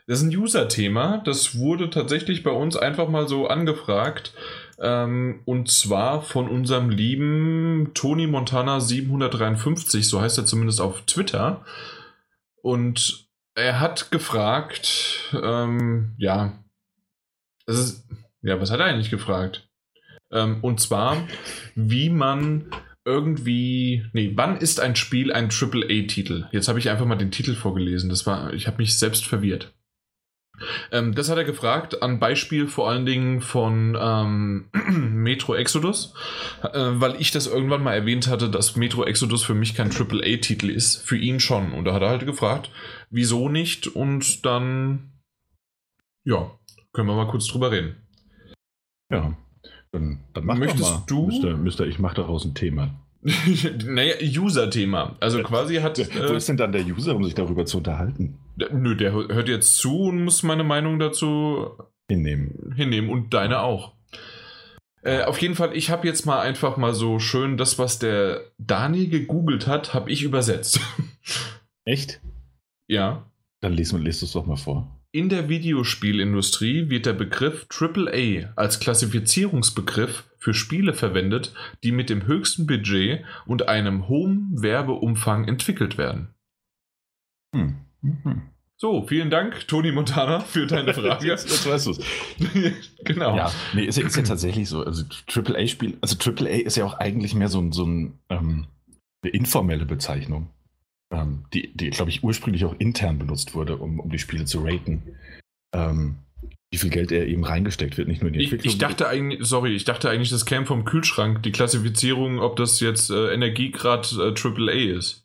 Das 0.08 0.20
ist 0.20 0.26
ein 0.26 0.36
User-Thema. 0.36 1.20
Das 1.20 1.58
wurde 1.58 1.90
tatsächlich 1.90 2.44
bei 2.44 2.52
uns 2.52 2.76
einfach 2.76 3.08
mal 3.08 3.28
so 3.28 3.48
angefragt. 3.48 4.34
Ähm, 4.80 5.42
und 5.46 5.70
zwar 5.70 6.22
von 6.22 6.50
unserem 6.50 6.90
lieben 6.90 7.92
Tony 7.94 8.28
Montana 8.28 8.82
753, 8.82 10.08
so 10.08 10.20
heißt 10.20 10.38
er 10.38 10.46
zumindest 10.46 10.82
auf 10.82 11.04
Twitter. 11.04 11.64
Und 12.62 13.28
er 13.56 13.80
hat 13.80 14.12
gefragt, 14.12 15.32
ähm, 15.42 16.16
ja, 16.18 16.54
das 17.66 17.78
ist, 17.78 18.08
ja, 18.42 18.60
was 18.60 18.72
hat 18.72 18.80
er 18.80 18.88
eigentlich 18.88 19.12
gefragt? 19.12 19.63
Ähm, 20.34 20.58
und 20.62 20.80
zwar, 20.80 21.18
wie 21.76 22.10
man 22.10 22.66
irgendwie. 23.06 24.06
Nee, 24.14 24.32
wann 24.36 24.58
ist 24.58 24.80
ein 24.80 24.96
Spiel 24.96 25.32
ein 25.32 25.50
AAA-Titel? 25.50 26.46
Jetzt 26.52 26.68
habe 26.68 26.80
ich 26.80 26.90
einfach 26.90 27.06
mal 27.06 27.16
den 27.16 27.32
Titel 27.32 27.56
vorgelesen. 27.56 28.10
Das 28.10 28.26
war, 28.26 28.54
ich 28.54 28.68
habe 28.68 28.78
mich 28.78 28.98
selbst 28.98 29.26
verwirrt. 29.26 29.74
Ähm, 30.92 31.16
das 31.16 31.30
hat 31.30 31.38
er 31.38 31.44
gefragt, 31.44 32.02
an 32.02 32.20
Beispiel 32.20 32.68
vor 32.68 32.90
allen 32.90 33.06
Dingen 33.06 33.42
von 33.42 33.98
ähm, 34.00 34.70
Metro 34.88 35.56
Exodus, 35.56 36.14
äh, 36.62 36.92
weil 36.94 37.20
ich 37.20 37.32
das 37.32 37.48
irgendwann 37.48 37.84
mal 37.84 37.94
erwähnt 37.94 38.28
hatte, 38.28 38.50
dass 38.50 38.76
Metro 38.76 39.04
Exodus 39.04 39.44
für 39.44 39.56
mich 39.56 39.76
kein 39.76 39.92
AAA-Titel 39.92 40.70
ist, 40.70 40.98
für 40.98 41.18
ihn 41.18 41.40
schon. 41.40 41.74
Und 41.74 41.86
da 41.86 41.94
hat 41.94 42.02
er 42.02 42.10
halt 42.10 42.26
gefragt, 42.26 42.72
wieso 43.10 43.50
nicht? 43.50 43.88
Und 43.88 44.46
dann, 44.46 45.12
ja, 46.24 46.52
können 46.94 47.08
wir 47.08 47.16
mal 47.16 47.28
kurz 47.28 47.48
drüber 47.48 47.72
reden. 47.72 47.96
Ja, 49.12 49.36
dann, 49.94 50.20
dann 50.34 50.46
mach 50.46 50.58
Möchtest 50.58 50.82
mal. 50.82 51.04
du? 51.08 51.28
Mister, 51.28 51.56
Mister, 51.56 51.86
ich 51.86 52.00
mache 52.00 52.16
daraus 52.16 52.44
ein 52.46 52.56
Thema. 52.56 52.96
naja, 53.86 54.16
User-Thema. 54.22 55.16
Also 55.22 55.42
quasi 55.44 55.76
hat. 55.76 55.98
Wo 55.98 56.34
äh, 56.34 56.38
ist 56.38 56.50
denn 56.50 56.58
dann 56.58 56.74
der 56.74 56.86
User, 56.86 57.16
um 57.16 57.24
sich 57.24 57.36
darüber 57.36 57.66
zu 57.66 57.78
unterhalten? 57.78 58.40
Nö, 58.72 58.96
der 58.96 59.14
hört 59.14 59.48
jetzt 59.48 59.78
zu 59.78 60.06
und 60.06 60.24
muss 60.24 60.44
meine 60.44 60.64
Meinung 60.64 61.00
dazu 61.00 61.72
hinnehmen. 62.10 62.74
Hinnehmen 62.76 63.10
und 63.10 63.34
deine 63.34 63.62
auch. 63.62 63.94
Äh, 65.04 65.24
auf 65.24 65.42
jeden 65.42 65.56
Fall, 65.56 65.76
ich 65.76 65.90
habe 65.90 66.08
jetzt 66.08 66.26
mal 66.26 66.42
einfach 66.42 66.76
mal 66.76 66.94
so 66.94 67.20
schön 67.20 67.58
das, 67.58 67.78
was 67.78 68.00
der 68.00 68.42
Dani 68.58 69.08
gegoogelt 69.08 69.68
hat, 69.68 69.94
habe 69.94 70.10
ich 70.12 70.24
übersetzt. 70.24 70.80
Echt? 71.86 72.22
Ja. 72.88 73.30
Dann 73.62 73.74
lesen 73.74 74.00
wir, 74.00 74.06
lest 74.06 74.24
es 74.24 74.32
doch 74.32 74.46
mal 74.46 74.58
vor. 74.58 75.03
In 75.16 75.30
der 75.30 75.48
Videospielindustrie 75.48 76.90
wird 76.90 77.06
der 77.06 77.14
Begriff 77.14 77.68
AAA 77.70 78.52
als 78.56 78.80
Klassifizierungsbegriff 78.80 80.24
für 80.40 80.56
Spiele 80.56 80.96
verwendet, 80.96 81.54
die 81.84 81.92
mit 81.92 82.10
dem 82.10 82.26
höchsten 82.26 82.66
Budget 82.66 83.24
und 83.46 83.68
einem 83.68 84.08
hohen 84.08 84.50
Werbeumfang 84.60 85.48
entwickelt 85.48 86.00
werden. 86.00 86.30
Hm. 87.56 87.76
Mhm. 88.02 88.42
So, 88.76 89.06
vielen 89.06 89.30
Dank, 89.30 89.68
Toni 89.68 89.92
Montana, 89.92 90.40
für 90.40 90.66
deine 90.66 90.94
Frage. 90.96 91.28
jetzt, 91.28 91.48
jetzt 91.48 91.70
weißt 91.70 91.86
du 91.86 91.92
es. 91.92 92.00
genau. 93.06 93.38
Ja, 93.38 93.52
nee, 93.74 93.86
ist, 93.86 94.00
ist 94.00 94.18
ja 94.18 94.24
tatsächlich 94.24 94.68
so. 94.68 94.84
Also 94.84 95.04
AAA-Spiel, 95.32 95.96
also 96.02 96.18
AAA 96.18 96.64
ist 96.66 96.76
ja 96.76 96.86
auch 96.86 96.96
eigentlich 96.96 97.36
mehr 97.36 97.50
so, 97.50 97.62
ein, 97.62 97.72
so 97.72 97.86
ein, 97.86 98.18
ähm, 98.30 98.66
eine 99.22 99.32
informelle 99.32 99.86
Bezeichnung 99.86 100.50
ähm, 101.14 101.46
die, 101.54 101.72
die 101.76 101.92
glaube 101.92 102.10
ich, 102.10 102.24
ursprünglich 102.24 102.66
auch 102.66 102.76
intern 102.80 103.20
benutzt 103.20 103.54
wurde, 103.54 103.78
um, 103.78 104.00
um 104.00 104.10
die 104.10 104.20
Spiele 104.20 104.46
zu 104.46 104.64
raten. 104.64 105.04
Ähm, 105.74 106.18
wie 106.72 106.78
viel 106.78 106.90
Geld 106.90 107.12
er 107.12 107.28
eben 107.28 107.46
reingesteckt 107.46 107.98
wird, 107.98 108.08
nicht 108.08 108.22
nur 108.22 108.30
in 108.30 108.34
die 108.34 108.44
Entwicklung. 108.46 108.72
Ich, 108.72 108.80
dachte 108.80 109.08
eigentlich, 109.08 109.48
sorry, 109.48 109.76
ich 109.76 109.86
dachte 109.86 110.10
eigentlich, 110.10 110.32
das 110.32 110.46
käme 110.46 110.66
vom 110.66 110.86
Kühlschrank, 110.86 111.44
die 111.44 111.52
Klassifizierung, 111.52 112.40
ob 112.40 112.56
das 112.56 112.80
jetzt 112.80 113.12
äh, 113.12 113.32
Energiegrad 113.32 114.12
äh, 114.14 114.34
AAA 114.34 114.98
ist. 114.98 115.24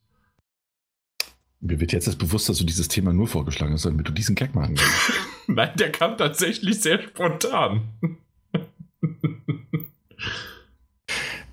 Mir 1.60 1.80
wird 1.80 1.92
jetzt 1.92 2.06
das 2.06 2.16
bewusst, 2.16 2.50
dass 2.50 2.58
du 2.58 2.64
dieses 2.64 2.88
Thema 2.88 3.14
nur 3.14 3.26
vorgeschlagen 3.26 3.72
hast, 3.72 3.86
damit 3.86 4.06
du 4.06 4.12
diesen 4.12 4.34
Gag 4.34 4.54
machen 4.54 4.76
kannst. 4.76 5.12
Nein, 5.46 5.72
der 5.76 5.90
kam 5.90 6.18
tatsächlich 6.18 6.80
sehr 6.80 7.02
spontan. 7.02 7.88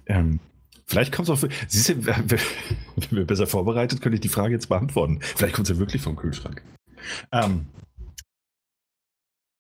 ähm, 0.08 0.41
Vielleicht 0.88 1.12
kommt 1.12 1.30
es 1.30 1.43
auch. 1.43 1.50
Siehst 1.67 1.89
du, 1.89 1.95
wenn 2.95 3.17
wir 3.17 3.25
besser 3.25 3.47
vorbereitet, 3.47 4.01
könnte 4.01 4.15
ich 4.15 4.21
die 4.21 4.29
Frage 4.29 4.53
jetzt 4.53 4.69
beantworten. 4.69 5.19
Vielleicht 5.21 5.55
kommt 5.55 5.69
ja 5.69 5.77
wirklich 5.77 6.01
vom 6.01 6.15
Kühlschrank. 6.15 6.62
Ähm, 7.31 7.67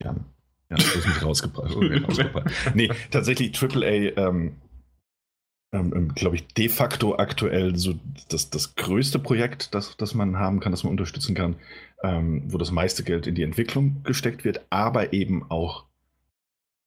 ja, 0.01 0.15
ja, 0.69 0.77
das 0.77 0.95
ist 0.95 1.07
nicht 1.07 1.23
rausgebracht. 1.23 1.75
nee, 2.73 2.89
tatsächlich 3.11 3.61
AAA, 3.61 4.17
ähm, 4.17 4.55
ähm, 5.73 5.93
ähm 5.95 6.15
glaube 6.15 6.37
ich, 6.37 6.47
de 6.47 6.69
facto 6.69 7.17
aktuell 7.17 7.75
so 7.75 7.99
das, 8.29 8.49
das 8.49 8.75
größte 8.75 9.19
Projekt, 9.19 9.75
das, 9.75 9.95
das 9.97 10.15
man 10.15 10.37
haben 10.37 10.59
kann, 10.59 10.71
das 10.71 10.83
man 10.83 10.91
unterstützen 10.91 11.35
kann, 11.35 11.55
ähm, 12.03 12.43
wo 12.47 12.57
das 12.57 12.71
meiste 12.71 13.03
Geld 13.03 13.27
in 13.27 13.35
die 13.35 13.43
Entwicklung 13.43 14.01
gesteckt 14.03 14.43
wird, 14.43 14.65
aber 14.69 15.13
eben 15.13 15.49
auch 15.49 15.85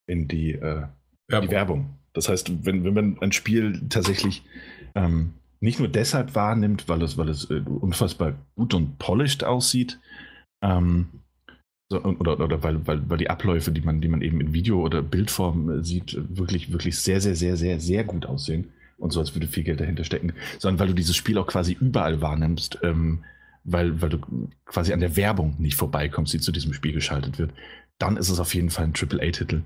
in 0.07 0.27
die, 0.27 0.53
äh, 0.53 0.87
Werbung. 1.29 1.49
die 1.49 1.51
Werbung. 1.51 1.99
Das 2.15 2.29
heißt, 2.29 2.65
wenn, 2.65 2.85
wenn 2.85 2.95
man 2.95 3.19
ein 3.21 3.33
Spiel 3.33 3.81
tatsächlich 3.89 4.43
ähm, 4.95 5.35
nicht 5.61 5.79
nur 5.79 5.89
deshalb 5.89 6.35
wahrnimmt, 6.35 6.89
weil 6.89 7.03
es, 7.03 7.17
weil 7.19 7.29
es 7.29 7.51
äh, 7.51 7.61
unfassbar 7.61 8.35
gut 8.55 8.75
und 8.75 8.99
polished 8.99 9.45
aussieht, 9.45 9.99
ähm, 10.63 11.09
so, 11.91 12.03
oder, 12.03 12.39
oder 12.39 12.63
weil, 12.63 12.87
weil, 12.87 13.09
weil 13.09 13.19
die 13.19 13.31
Abläufe, 13.31 13.73
die 13.73 13.81
man, 13.81 14.01
die 14.01 14.09
man 14.09 14.21
eben 14.21 14.41
in 14.41 14.53
Video- 14.53 14.83
oder 14.83 15.03
Bildform 15.03 15.71
äh, 15.71 15.85
sieht, 15.85 16.17
wirklich, 16.29 16.73
wirklich 16.73 16.99
sehr, 16.99 17.21
sehr, 17.21 17.35
sehr, 17.35 17.57
sehr, 17.57 17.81
sehr 17.81 18.05
gut 18.05 18.27
aussehen 18.27 18.73
und 18.99 19.13
so, 19.13 19.21
als 19.21 19.35
würde 19.35 19.47
viel 19.47 19.65
Geld 19.65 19.81
dahinter 19.81 20.05
stecken, 20.05 20.33
sondern 20.59 20.81
weil 20.81 20.89
du 20.89 20.95
dieses 20.95 21.17
Spiel 21.17 21.39
auch 21.39 21.47
quasi 21.47 21.77
überall 21.79 22.21
wahrnimmst, 22.21 22.79
ähm, 22.83 23.25
weil, 23.65 24.01
weil 24.03 24.11
du 24.11 24.19
quasi 24.67 24.93
an 24.93 25.01
der 25.01 25.17
Werbung 25.17 25.57
nicht 25.59 25.77
vorbeikommst, 25.77 26.33
die 26.33 26.41
zu 26.41 26.53
diesem 26.53 26.73
Spiel 26.75 26.93
geschaltet 26.93 27.39
wird. 27.39 27.53
dann 27.99 28.17
ist 28.17 28.29
es 28.29 28.39
auf 28.39 28.55
jeden 28.55 28.71
Fall 28.71 28.85
ein 28.85 28.95
AAA-Titel. 28.95 29.63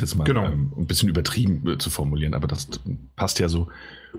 Jetzt 0.00 0.16
mal 0.16 0.24
genau. 0.24 0.46
ähm, 0.46 0.72
ein 0.76 0.86
bisschen 0.86 1.08
übertrieben 1.08 1.68
äh, 1.68 1.78
zu 1.78 1.90
formulieren, 1.90 2.34
aber 2.34 2.48
das 2.48 2.68
passt 3.14 3.38
ja 3.38 3.48
so. 3.48 3.68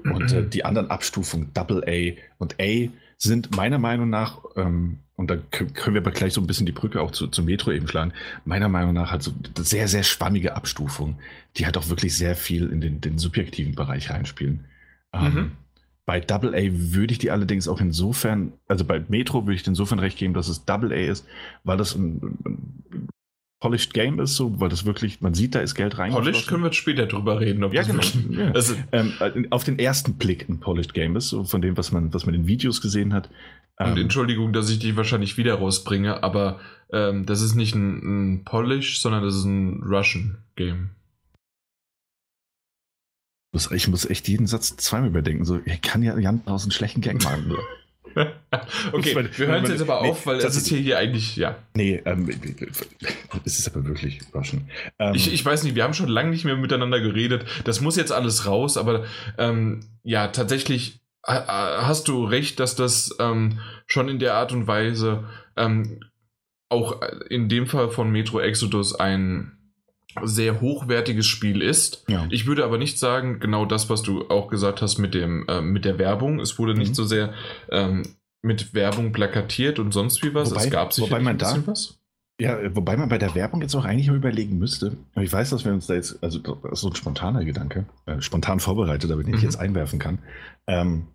Und 0.03 0.31
äh, 0.31 0.47
die 0.47 0.65
anderen 0.65 0.89
Abstufungen, 0.89 1.51
AA 1.55 2.13
und 2.37 2.55
A, 2.59 2.89
sind 3.17 3.55
meiner 3.55 3.79
Meinung 3.79 4.09
nach, 4.09 4.39
ähm, 4.55 4.99
und 5.15 5.29
da 5.29 5.37
können 5.37 5.93
wir 5.93 6.01
aber 6.01 6.11
gleich 6.11 6.33
so 6.33 6.41
ein 6.41 6.47
bisschen 6.47 6.65
die 6.65 6.71
Brücke 6.71 6.99
auch 7.01 7.11
zu, 7.11 7.27
zu 7.27 7.43
Metro 7.43 7.71
eben 7.71 7.87
schlagen, 7.87 8.13
meiner 8.45 8.67
Meinung 8.69 8.93
nach 8.93 9.11
halt 9.11 9.23
so 9.23 9.31
sehr, 9.59 9.87
sehr 9.87 10.03
schwammige 10.03 10.55
Abstufungen, 10.55 11.17
die 11.55 11.65
halt 11.65 11.77
auch 11.77 11.89
wirklich 11.89 12.17
sehr 12.17 12.35
viel 12.35 12.69
in 12.69 12.81
den, 12.81 12.99
den 12.99 13.17
subjektiven 13.17 13.75
Bereich 13.75 14.09
reinspielen. 14.09 14.65
Ähm, 15.13 15.33
mhm. 15.33 15.51
bei 16.05 16.19
Double 16.19 16.55
A 16.55 16.69
würde 16.71 17.13
ich 17.13 17.19
die 17.19 17.29
allerdings 17.29 17.67
auch 17.67 17.79
insofern, 17.79 18.53
also 18.67 18.83
bei 18.83 19.03
Metro 19.07 19.45
würde 19.45 19.55
ich 19.55 19.67
insofern 19.67 19.99
recht 19.99 20.17
geben, 20.17 20.33
dass 20.33 20.47
es 20.47 20.65
Double 20.65 20.91
A 20.91 20.95
ist, 20.95 21.25
weil 21.63 21.77
das 21.77 21.95
ein, 21.95 22.37
ein 22.45 23.07
Polished 23.63 23.93
Game 23.93 24.19
ist, 24.19 24.35
so, 24.35 24.59
weil 24.59 24.67
das 24.67 24.83
wirklich, 24.83 25.21
man 25.21 25.33
sieht, 25.33 25.55
da 25.55 25.61
ist 25.61 25.73
Geld 25.73 25.97
rein. 25.97 26.11
Polished 26.11 26.47
können 26.49 26.63
wir 26.63 26.73
später 26.73 27.05
drüber 27.05 27.39
reden. 27.39 27.63
ja, 27.71 27.83
genau. 27.83 28.03
Ja. 28.29 28.51
Also, 28.51 28.75
ähm, 28.91 29.13
auf 29.51 29.63
den 29.63 29.79
ersten 29.79 30.15
Blick 30.15 30.49
ein 30.49 30.59
Polished 30.59 30.93
Game 30.93 31.15
ist, 31.15 31.29
so 31.29 31.45
von 31.45 31.61
dem, 31.61 31.77
was 31.77 31.93
man, 31.93 32.13
was 32.13 32.25
man 32.25 32.35
in 32.35 32.45
Videos 32.45 32.81
gesehen 32.81 33.13
hat. 33.13 33.29
Und 33.77 33.91
ähm, 33.91 33.97
Entschuldigung, 33.99 34.51
dass 34.51 34.69
ich 34.69 34.79
dich 34.79 34.97
wahrscheinlich 34.97 35.37
wieder 35.37 35.53
rausbringe, 35.53 36.23
aber 36.23 36.59
ähm, 36.91 37.25
das 37.25 37.41
ist 37.41 37.55
nicht 37.55 37.73
ein, 37.73 38.33
ein 38.33 38.43
Polish, 38.43 38.99
sondern 38.99 39.23
das 39.23 39.33
ist 39.33 39.45
ein 39.45 39.81
Russian 39.81 40.39
Game. 40.57 40.89
Ich 43.71 43.87
muss 43.87 44.05
echt 44.05 44.27
jeden 44.27 44.45
Satz 44.45 44.75
zweimal 44.75 45.07
überdenken. 45.07 45.45
So, 45.45 45.61
ich 45.63 45.81
kann 45.81 46.03
ja 46.03 46.17
Jan 46.19 46.41
aus 46.47 46.63
einem 46.63 46.71
schlechten 46.71 46.99
Gang 46.99 47.23
machen. 47.23 47.55
okay, 48.91 49.29
wir 49.35 49.47
hören 49.47 49.63
es 49.63 49.69
jetzt 49.69 49.81
aber 49.81 50.01
nee, 50.01 50.09
auf, 50.09 50.25
weil 50.25 50.39
das 50.39 50.55
ist 50.55 50.67
hier, 50.67 50.79
hier 50.79 50.97
eigentlich, 50.97 51.35
ja. 51.35 51.55
Nee, 51.75 52.01
ähm, 52.05 52.29
es 53.45 53.59
ist 53.59 53.67
aber 53.67 53.85
wirklich 53.85 54.21
überraschend. 54.21 54.63
Ähm, 54.99 55.15
ich, 55.15 55.33
ich 55.33 55.43
weiß 55.43 55.63
nicht, 55.63 55.75
wir 55.75 55.83
haben 55.83 55.93
schon 55.93 56.09
lange 56.09 56.29
nicht 56.29 56.45
mehr 56.45 56.55
miteinander 56.55 56.99
geredet. 56.99 57.45
Das 57.63 57.81
muss 57.81 57.95
jetzt 57.95 58.11
alles 58.11 58.45
raus, 58.45 58.77
aber 58.77 59.05
ähm, 59.37 59.81
ja, 60.03 60.27
tatsächlich 60.27 61.01
hast 61.25 62.09
du 62.09 62.25
recht, 62.25 62.59
dass 62.59 62.75
das 62.75 63.15
ähm, 63.19 63.59
schon 63.87 64.09
in 64.09 64.19
der 64.19 64.33
Art 64.33 64.51
und 64.51 64.67
Weise 64.67 65.23
ähm, 65.55 66.01
auch 66.67 67.01
in 67.29 67.47
dem 67.47 67.67
Fall 67.67 67.89
von 67.89 68.11
Metro 68.11 68.39
Exodus 68.39 68.93
ein 68.95 69.62
sehr 70.21 70.61
hochwertiges 70.61 71.25
Spiel 71.25 71.61
ist. 71.61 72.03
Ja. 72.07 72.27
Ich 72.29 72.45
würde 72.45 72.63
aber 72.63 72.77
nicht 72.77 72.99
sagen, 72.99 73.39
genau 73.39 73.65
das, 73.65 73.89
was 73.89 74.01
du 74.01 74.29
auch 74.29 74.47
gesagt 74.47 74.81
hast 74.81 74.97
mit, 74.97 75.13
dem, 75.13 75.45
äh, 75.47 75.61
mit 75.61 75.85
der 75.85 75.97
Werbung. 75.97 76.39
Es 76.39 76.59
wurde 76.59 76.73
mhm. 76.73 76.79
nicht 76.79 76.95
so 76.95 77.03
sehr 77.03 77.33
ähm, 77.71 78.03
mit 78.41 78.73
Werbung 78.73 79.11
plakatiert 79.11 79.79
und 79.79 79.93
sonst 79.93 80.23
wie 80.23 80.33
was. 80.33 80.51
Wobei, 80.51 80.65
es 80.65 80.69
gab 80.69 80.93
sich 80.93 81.11
ein 81.11 81.23
bisschen 81.23 81.37
da, 81.37 81.67
was. 81.67 81.97
Ja, 82.39 82.57
wobei 82.75 82.97
man 82.97 83.09
bei 83.09 83.17
der 83.17 83.35
Werbung 83.35 83.61
jetzt 83.61 83.75
auch 83.75 83.85
eigentlich 83.85 84.07
überlegen 84.07 84.57
müsste. 84.57 84.97
Ich 85.15 85.31
weiß, 85.31 85.51
dass 85.51 85.65
wir 85.65 85.71
uns 85.71 85.87
da 85.87 85.93
jetzt, 85.93 86.21
also 86.23 86.39
das 86.39 86.57
ist 86.73 86.81
so 86.81 86.89
ein 86.89 86.95
spontaner 86.95 87.45
Gedanke, 87.45 87.85
äh, 88.05 88.21
spontan 88.21 88.59
vorbereitet, 88.59 89.09
damit 89.09 89.27
ich 89.27 89.35
mhm. 89.35 89.41
jetzt 89.41 89.55
einwerfen 89.55 89.99
kann. 89.99 90.19
Ähm, 90.67 91.07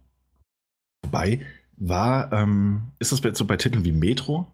wobei 1.02 1.40
war, 1.76 2.32
ähm, 2.32 2.82
ist 2.98 3.12
das 3.12 3.22
jetzt 3.22 3.38
so 3.38 3.44
bei 3.44 3.56
Titeln 3.56 3.84
wie 3.84 3.92
Metro, 3.92 4.46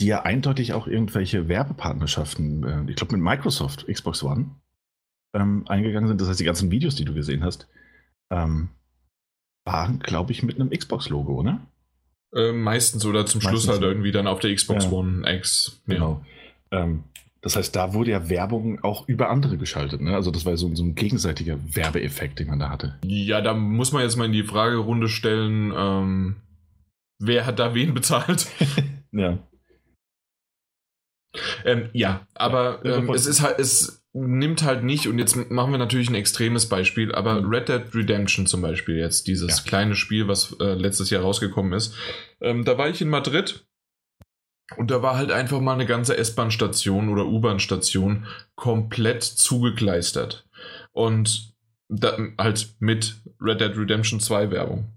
die 0.00 0.06
ja 0.06 0.22
eindeutig 0.22 0.72
auch 0.72 0.86
irgendwelche 0.86 1.48
Werbepartnerschaften, 1.48 2.64
äh, 2.64 2.90
ich 2.90 2.96
glaube 2.96 3.16
mit 3.16 3.24
Microsoft, 3.24 3.86
Xbox 3.86 4.22
One, 4.22 4.50
ähm, 5.34 5.64
eingegangen 5.68 6.08
sind. 6.08 6.20
Das 6.20 6.28
heißt, 6.28 6.40
die 6.40 6.44
ganzen 6.44 6.70
Videos, 6.70 6.94
die 6.94 7.04
du 7.04 7.14
gesehen 7.14 7.44
hast, 7.44 7.68
ähm, 8.30 8.68
waren, 9.64 9.98
glaube 9.98 10.32
ich, 10.32 10.42
mit 10.42 10.56
einem 10.56 10.70
Xbox-Logo, 10.70 11.34
oder? 11.34 11.60
Äh, 12.34 12.52
meistens 12.52 13.04
oder 13.04 13.26
zum 13.26 13.42
meistens 13.42 13.62
Schluss 13.62 13.68
halt 13.68 13.82
irgendwie 13.82 14.12
dann 14.12 14.26
auf 14.26 14.40
der 14.40 14.54
Xbox 14.54 14.84
ja. 14.84 14.90
One 14.90 15.30
X. 15.30 15.82
Ja. 15.86 15.94
Genau. 15.94 16.24
Ähm, 16.70 17.04
das 17.40 17.56
heißt, 17.56 17.74
da 17.76 17.94
wurde 17.94 18.10
ja 18.10 18.28
Werbung 18.28 18.82
auch 18.82 19.08
über 19.08 19.30
andere 19.30 19.58
geschaltet. 19.58 20.00
Ne? 20.00 20.14
Also 20.14 20.30
das 20.30 20.44
war 20.44 20.56
so, 20.56 20.74
so, 20.74 20.82
ein 20.82 20.94
gegenseitiger 20.94 21.58
Werbeeffekt, 21.74 22.40
den 22.40 22.48
man 22.48 22.58
da 22.58 22.68
hatte. 22.68 22.98
Ja, 23.04 23.40
da 23.40 23.54
muss 23.54 23.92
man 23.92 24.02
jetzt 24.02 24.16
mal 24.16 24.24
in 24.24 24.32
die 24.32 24.42
Fragerunde 24.42 25.08
stellen, 25.08 25.72
ähm, 25.76 26.36
wer 27.18 27.46
hat 27.46 27.58
da 27.58 27.74
wen 27.74 27.94
bezahlt? 27.94 28.48
ja. 29.12 29.38
Ähm, 31.64 31.90
ja, 31.92 32.26
aber 32.34 32.84
ähm, 32.84 33.10
es 33.10 33.26
ist 33.26 33.42
halt, 33.42 33.58
es 33.58 34.02
nimmt 34.12 34.62
halt 34.62 34.82
nicht, 34.82 35.06
und 35.06 35.18
jetzt 35.18 35.36
machen 35.50 35.70
wir 35.72 35.78
natürlich 35.78 36.08
ein 36.08 36.14
extremes 36.14 36.68
Beispiel, 36.68 37.14
aber 37.14 37.40
mhm. 37.40 37.48
Red 37.48 37.68
Dead 37.68 37.94
Redemption 37.94 38.46
zum 38.46 38.62
Beispiel 38.62 38.96
jetzt, 38.96 39.26
dieses 39.26 39.58
ja. 39.58 39.64
kleine 39.64 39.94
Spiel, 39.94 40.28
was 40.28 40.56
äh, 40.60 40.74
letztes 40.74 41.10
Jahr 41.10 41.22
rausgekommen 41.22 41.72
ist. 41.72 41.94
Ähm, 42.40 42.64
da 42.64 42.78
war 42.78 42.88
ich 42.88 43.00
in 43.00 43.08
Madrid 43.08 43.66
und 44.76 44.90
da 44.90 45.02
war 45.02 45.16
halt 45.16 45.30
einfach 45.30 45.60
mal 45.60 45.74
eine 45.74 45.86
ganze 45.86 46.16
S-Bahn-Station 46.16 47.08
oder 47.08 47.26
U-Bahn-Station 47.26 48.26
komplett 48.54 49.22
zugekleistert. 49.22 50.46
Und 50.92 51.54
da, 51.88 52.18
halt 52.38 52.74
mit 52.80 53.16
Red 53.40 53.60
Dead 53.60 53.76
Redemption 53.76 54.20
2 54.20 54.50
Werbung. 54.50 54.92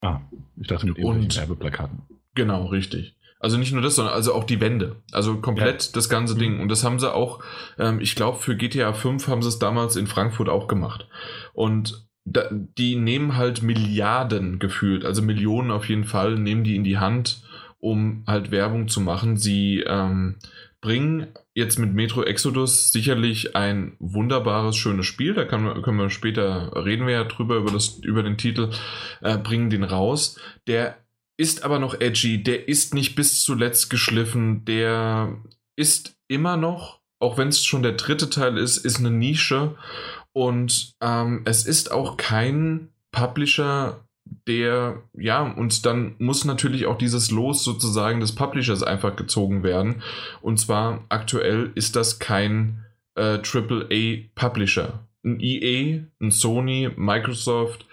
Ah, 0.00 0.20
ich 0.56 0.66
dachte 0.66 0.86
mit 0.86 0.98
irgendwelchen 0.98 1.40
Werbeplakaten. 1.40 2.02
Genau, 2.34 2.66
richtig. 2.66 3.16
Also 3.42 3.58
nicht 3.58 3.72
nur 3.72 3.82
das, 3.82 3.96
sondern 3.96 4.14
also 4.14 4.34
auch 4.34 4.44
die 4.44 4.60
Wände. 4.60 4.96
Also 5.10 5.36
komplett 5.38 5.82
ja. 5.82 5.90
das 5.94 6.08
ganze 6.08 6.36
Ding. 6.36 6.54
Mhm. 6.54 6.60
Und 6.60 6.68
das 6.68 6.84
haben 6.84 7.00
sie 7.00 7.12
auch, 7.12 7.42
ähm, 7.76 7.98
ich 8.00 8.14
glaube, 8.14 8.38
für 8.38 8.56
GTA 8.56 8.92
5 8.92 9.26
haben 9.26 9.42
sie 9.42 9.48
es 9.48 9.58
damals 9.58 9.96
in 9.96 10.06
Frankfurt 10.06 10.48
auch 10.48 10.68
gemacht. 10.68 11.08
Und 11.52 12.06
da, 12.24 12.48
die 12.52 12.94
nehmen 12.94 13.36
halt 13.36 13.62
Milliarden 13.64 14.60
gefühlt, 14.60 15.04
also 15.04 15.22
Millionen 15.22 15.72
auf 15.72 15.88
jeden 15.88 16.04
Fall, 16.04 16.38
nehmen 16.38 16.62
die 16.62 16.76
in 16.76 16.84
die 16.84 16.98
Hand, 16.98 17.42
um 17.80 18.22
halt 18.28 18.52
Werbung 18.52 18.86
zu 18.86 19.00
machen. 19.00 19.36
Sie 19.36 19.80
ähm, 19.80 20.36
bringen 20.80 21.26
jetzt 21.52 21.80
mit 21.80 21.94
Metro 21.94 22.22
Exodus 22.22 22.92
sicherlich 22.92 23.56
ein 23.56 23.96
wunderbares, 23.98 24.76
schönes 24.76 25.06
Spiel. 25.06 25.34
Da 25.34 25.44
kann, 25.44 25.82
können 25.82 25.98
wir 25.98 26.10
später 26.10 26.70
reden 26.84 27.08
wir 27.08 27.14
ja 27.14 27.24
drüber, 27.24 27.56
über, 27.56 27.72
das, 27.72 27.98
über 28.04 28.22
den 28.22 28.38
Titel, 28.38 28.70
äh, 29.20 29.36
bringen 29.36 29.68
den 29.68 29.82
raus. 29.82 30.38
Der 30.68 30.96
ist 31.42 31.64
aber 31.64 31.80
noch 31.80 32.00
edgy, 32.00 32.40
der 32.40 32.68
ist 32.68 32.94
nicht 32.94 33.16
bis 33.16 33.42
zuletzt 33.42 33.90
geschliffen, 33.90 34.64
der 34.64 35.36
ist 35.74 36.14
immer 36.28 36.56
noch, 36.56 37.00
auch 37.18 37.36
wenn 37.36 37.48
es 37.48 37.64
schon 37.64 37.82
der 37.82 37.94
dritte 37.94 38.30
Teil 38.30 38.56
ist, 38.58 38.76
ist 38.76 39.00
eine 39.00 39.10
Nische 39.10 39.74
und 40.32 40.94
ähm, 41.00 41.42
es 41.44 41.66
ist 41.66 41.90
auch 41.90 42.16
kein 42.16 42.90
Publisher, 43.10 44.06
der, 44.46 45.02
ja, 45.18 45.42
und 45.42 45.84
dann 45.84 46.14
muss 46.18 46.44
natürlich 46.44 46.86
auch 46.86 46.96
dieses 46.96 47.32
Los 47.32 47.64
sozusagen 47.64 48.20
des 48.20 48.36
Publishers 48.36 48.84
einfach 48.84 49.16
gezogen 49.16 49.64
werden. 49.64 50.02
Und 50.42 50.58
zwar 50.60 51.04
aktuell 51.08 51.72
ist 51.74 51.96
das 51.96 52.20
kein 52.20 52.84
äh, 53.16 53.40
AAA 53.42 54.28
Publisher. 54.36 55.00
Ein 55.24 55.40
EA, 55.40 56.04
ein 56.20 56.30
Sony, 56.30 56.88
Microsoft, 56.94 57.84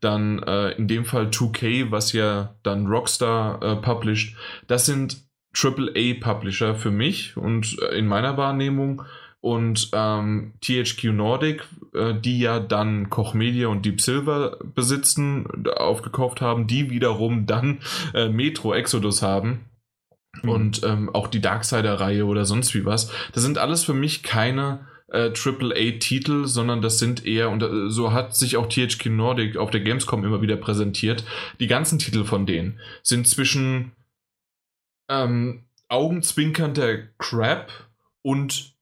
dann 0.00 0.42
äh, 0.42 0.70
in 0.72 0.88
dem 0.88 1.04
Fall 1.04 1.26
2K, 1.26 1.90
was 1.90 2.12
ja 2.12 2.54
dann 2.62 2.86
Rockstar 2.86 3.62
äh, 3.62 3.76
published. 3.76 4.36
Das 4.66 4.86
sind 4.86 5.28
AAA-Publisher 5.54 6.74
für 6.74 6.90
mich 6.90 7.36
und 7.36 7.78
äh, 7.80 7.98
in 7.98 8.06
meiner 8.06 8.36
Wahrnehmung. 8.36 9.02
Und 9.40 9.90
ähm, 9.92 10.54
THQ 10.62 11.12
Nordic, 11.12 11.64
äh, 11.94 12.12
die 12.12 12.40
ja 12.40 12.58
dann 12.58 13.08
Koch 13.08 13.34
Media 13.34 13.68
und 13.68 13.86
Deep 13.86 14.00
Silver 14.00 14.58
besitzen, 14.74 15.46
aufgekauft 15.76 16.40
haben, 16.40 16.66
die 16.66 16.90
wiederum 16.90 17.46
dann 17.46 17.78
äh, 18.14 18.28
Metro 18.28 18.74
Exodus 18.74 19.22
haben. 19.22 19.66
Mhm. 20.42 20.48
Und 20.50 20.82
ähm, 20.84 21.14
auch 21.14 21.28
die 21.28 21.40
Darksider-Reihe 21.40 22.26
oder 22.26 22.44
sonst 22.44 22.74
wie 22.74 22.84
was. 22.84 23.12
Das 23.32 23.44
sind 23.44 23.58
alles 23.58 23.84
für 23.84 23.94
mich 23.94 24.24
keine 24.24 24.86
äh, 25.08 25.32
AAA-Titel, 25.32 26.46
sondern 26.46 26.82
das 26.82 26.98
sind 26.98 27.24
eher, 27.24 27.50
und 27.50 27.62
äh, 27.62 27.90
so 27.90 28.12
hat 28.12 28.36
sich 28.36 28.56
auch 28.56 28.68
THQ 28.68 29.06
Nordic 29.06 29.56
auf 29.56 29.70
der 29.70 29.80
Gamescom 29.80 30.24
immer 30.24 30.42
wieder 30.42 30.56
präsentiert, 30.56 31.24
die 31.60 31.66
ganzen 31.66 31.98
Titel 31.98 32.24
von 32.24 32.46
denen 32.46 32.78
sind 33.02 33.26
zwischen 33.26 33.92
ähm, 35.08 35.64
augenzwinkernder 35.88 36.98
Crap 37.18 37.70
und 38.22 38.74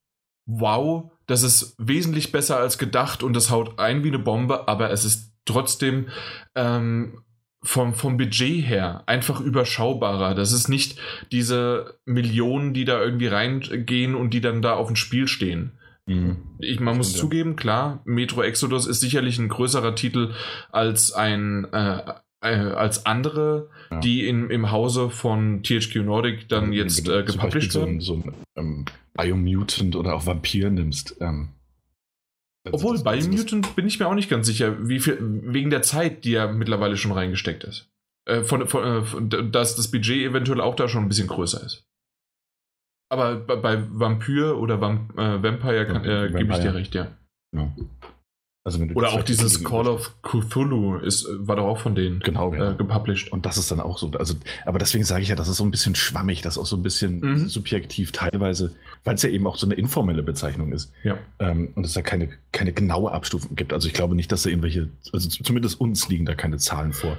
wow, 0.47 1.11
das 1.27 1.43
ist 1.43 1.75
wesentlich 1.79 2.33
besser 2.33 2.59
als 2.59 2.79
gedacht 2.79 3.23
und 3.23 3.35
das 3.35 3.51
haut 3.51 3.79
ein 3.79 4.05
wie 4.05 4.09
eine 4.09 4.19
Bombe, 4.19 4.69
aber 4.69 4.91
es 4.91 5.05
ist 5.05 5.33
trotzdem 5.45 6.09
ähm, 6.55 7.23
vom, 7.63 7.95
vom 7.95 8.17
Budget 8.17 8.65
her 8.65 9.03
einfach 9.07 9.41
überschaubarer. 9.41 10.35
Das 10.35 10.53
ist 10.53 10.69
nicht 10.69 10.99
diese 11.33 11.99
Millionen, 12.05 12.75
die 12.75 12.85
da 12.85 13.01
irgendwie 13.01 13.27
reingehen 13.27 14.15
und 14.15 14.31
die 14.31 14.41
dann 14.41 14.63
da 14.63 14.75
auf 14.75 14.87
dem 14.87 14.97
Spiel 14.97 15.27
stehen. 15.27 15.73
Mhm. 16.07 16.37
Ich, 16.59 16.81
man 16.81 16.97
muss 16.97 17.15
zugeben, 17.15 17.57
klar, 17.57 18.01
Metro 18.05 18.43
Exodus 18.43 18.87
ist 18.87 19.01
sicherlich 19.01 19.39
ein 19.39 19.49
größerer 19.49 19.95
Titel 19.95 20.33
als 20.71 21.13
ein 21.13 21.65
äh, 21.73 22.15
äh, 22.41 22.73
als 22.73 23.07
andere, 23.07 23.71
ja. 23.91 24.01
die 24.01 24.27
in, 24.29 24.51
im 24.51 24.71
Hause 24.71 25.11
von 25.11 25.63
THQ 25.63 25.97
Nordic 25.97 26.49
dann 26.49 26.73
ja, 26.73 26.83
jetzt 26.83 27.09
äh, 27.09 27.23
gepublished 27.25 27.75
werden. 27.75 28.01
So, 28.01 28.17
so 28.17 28.23
ein 28.23 28.35
ähm, 28.57 28.85
Biomutant 29.15 29.97
oder 29.97 30.15
auch 30.15 30.27
Vampir 30.27 30.71
nimmst. 30.71 31.17
Ähm, 31.21 31.49
Obwohl, 32.71 33.03
Biomutant 33.03 33.75
bin 33.75 33.87
ich 33.87 33.99
mir 33.99 34.07
auch 34.07 34.15
nicht 34.15 34.31
ganz 34.31 34.47
sicher, 34.47 34.89
wie 34.89 35.01
viel, 35.01 35.19
wegen 35.21 35.71
der 35.71 35.83
Zeit, 35.83 36.25
die 36.25 36.33
ja 36.33 36.47
mittlerweile 36.47 36.97
schon 36.97 37.13
reingesteckt 37.13 37.65
ist. 37.65 37.89
Äh, 38.27 38.43
von, 38.43 38.67
von, 38.67 39.31
äh, 39.33 39.51
dass 39.51 39.77
das 39.77 39.91
Budget 39.91 40.31
eventuell 40.31 40.61
auch 40.61 40.77
da 40.77 40.89
schon 40.89 41.05
ein 41.05 41.09
bisschen 41.09 41.29
größer 41.29 41.65
ist. 41.65 41.87
Aber 43.09 43.37
bei, 43.37 43.57
bei 43.57 43.83
Vampyr 43.91 44.59
oder 44.59 44.81
Vamp 44.81 45.17
äh, 45.19 45.43
Vampire, 45.43 45.87
kann, 45.87 46.05
äh, 46.05 46.31
gebe 46.37 46.53
ich 46.53 46.59
dir 46.59 46.75
recht, 46.75 46.95
ja. 46.95 47.09
ja. 47.55 47.73
Also 48.67 48.83
Oder 48.83 49.13
auch 49.13 49.23
dieses 49.23 49.63
Call 49.63 49.87
of 49.87 50.21
Cthulhu 50.23 50.97
ist, 50.97 51.29
war 51.39 51.55
doch 51.55 51.67
auch 51.67 51.79
von 51.79 51.95
denen 51.95 52.19
genau, 52.19 52.53
ja. 52.53 52.73
äh, 52.73 52.75
gepublished. 52.75 53.31
Und 53.31 53.47
das 53.47 53.59
ist 53.59 53.71
dann 53.71 53.79
auch 53.79 53.97
so. 53.97 54.11
Also, 54.19 54.35
aber 54.65 54.81
deswegen 54.81 55.05
sage 55.05 55.23
ich 55.23 55.29
ja, 55.29 55.37
das 55.37 55.47
ist 55.47 55.59
so 55.59 55.65
ein 55.65 55.71
bisschen 55.71 55.95
schwammig, 55.95 56.43
das 56.43 56.57
ist 56.57 56.59
auch 56.59 56.67
so 56.67 56.77
ein 56.77 56.83
bisschen 56.83 57.21
mhm. 57.21 57.49
subjektiv 57.49 58.11
teilweise, 58.11 58.75
weil 59.05 59.15
es 59.15 59.23
ja 59.23 59.29
eben 59.29 59.47
auch 59.47 59.55
so 59.55 59.69
eine 59.69 59.77
informelle 59.77 60.25
Bezeichnung 60.25 60.73
ist. 60.73 60.93
Ja. 61.05 61.17
Ähm, 61.39 61.69
und 61.77 61.87
es 61.87 61.93
da 61.93 62.03
keine, 62.03 62.31
keine 62.51 62.73
genaue 62.73 63.13
Abstufung 63.13 63.55
gibt. 63.55 63.73
Also 63.73 63.87
ich 63.87 63.95
glaube 63.95 64.17
nicht, 64.17 64.33
dass 64.33 64.43
da 64.43 64.51
irgendwelche, 64.51 64.89
also 65.13 65.29
zumindest 65.29 65.81
uns 65.81 66.09
liegen 66.09 66.27
da 66.27 66.35
keine 66.35 66.57
Zahlen 66.57 66.93
vor. 66.93 67.17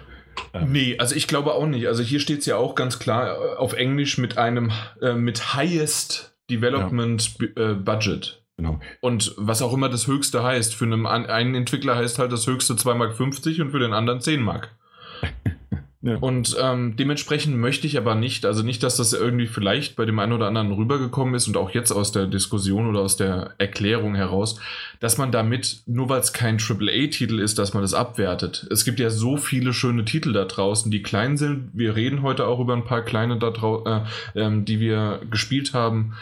Ähm. 0.54 0.72
Nee, 0.72 0.98
also 0.98 1.16
ich 1.16 1.28
glaube 1.28 1.54
auch 1.54 1.66
nicht. 1.66 1.88
Also 1.88 2.04
hier 2.04 2.20
steht 2.20 2.40
es 2.40 2.46
ja 2.46 2.58
auch 2.58 2.76
ganz 2.76 3.00
klar 3.00 3.28
äh, 3.28 3.56
auf 3.58 3.74
Englisch 3.74 4.18
mit 4.18 4.38
einem 4.38 4.72
äh, 5.02 5.14
mit 5.14 5.54
Highest 5.54 6.38
Development 6.50 7.38
ja. 7.40 7.72
Äh, 7.72 7.74
Budget. 7.76 8.42
Genau. 8.58 8.80
Und 9.02 9.36
was 9.38 9.62
auch 9.62 9.74
immer 9.74 9.88
das 9.88 10.08
höchste 10.08 10.44
heißt, 10.44 10.74
für 10.74 10.86
einen, 10.86 11.06
einen 11.06 11.54
Entwickler 11.54 11.96
heißt 11.96 12.18
halt 12.18 12.32
das 12.32 12.48
höchste 12.48 12.74
2,50 12.74 12.96
Mark 12.96 13.20
und 13.62 13.72
für 13.72 13.80
den 13.80 13.94
anderen 13.94 14.20
10 14.20 14.42
Mark. 14.42 14.76
ja. 16.02 16.18
Und 16.18 16.56
ähm, 16.62 16.96
dementsprechend 16.96 17.58
möchte 17.58 17.88
ich 17.88 17.98
aber 17.98 18.14
nicht, 18.14 18.46
also 18.46 18.62
nicht, 18.62 18.84
dass 18.84 18.98
das 18.98 19.14
irgendwie 19.14 19.48
vielleicht 19.48 19.96
bei 19.96 20.06
dem 20.06 20.20
einen 20.20 20.34
oder 20.34 20.46
anderen 20.46 20.72
rübergekommen 20.72 21.34
ist 21.34 21.48
und 21.48 21.58
auch 21.58 21.72
jetzt 21.72 21.92
aus 21.92 22.12
der 22.12 22.28
Diskussion 22.28 22.88
oder 22.88 23.00
aus 23.00 23.18
der 23.18 23.56
Erklärung 23.58 24.14
heraus, 24.14 24.60
dass 25.00 25.18
man 25.18 25.32
damit, 25.32 25.82
nur 25.88 26.08
weil 26.08 26.20
es 26.20 26.34
kein 26.34 26.60
AAA-Titel 26.60 27.40
ist, 27.40 27.58
dass 27.58 27.74
man 27.74 27.82
das 27.82 27.96
abwertet. 27.96 28.68
Es 28.70 28.86
gibt 28.86 29.00
ja 29.00 29.10
so 29.10 29.38
viele 29.38 29.74
schöne 29.74 30.06
Titel 30.06 30.34
da 30.34 30.46
draußen, 30.46 30.92
die 30.92 31.02
klein 31.02 31.36
sind. 31.36 31.72
Wir 31.74 31.96
reden 31.96 32.22
heute 32.22 32.46
auch 32.46 32.60
über 32.60 32.74
ein 32.74 32.86
paar 32.86 33.02
kleine 33.02 33.40
da 33.40 33.50
draußen, 33.50 33.92
äh, 34.36 34.40
ähm, 34.40 34.66
die 34.66 34.80
wir 34.80 35.22
gespielt 35.32 35.74
haben. 35.74 36.14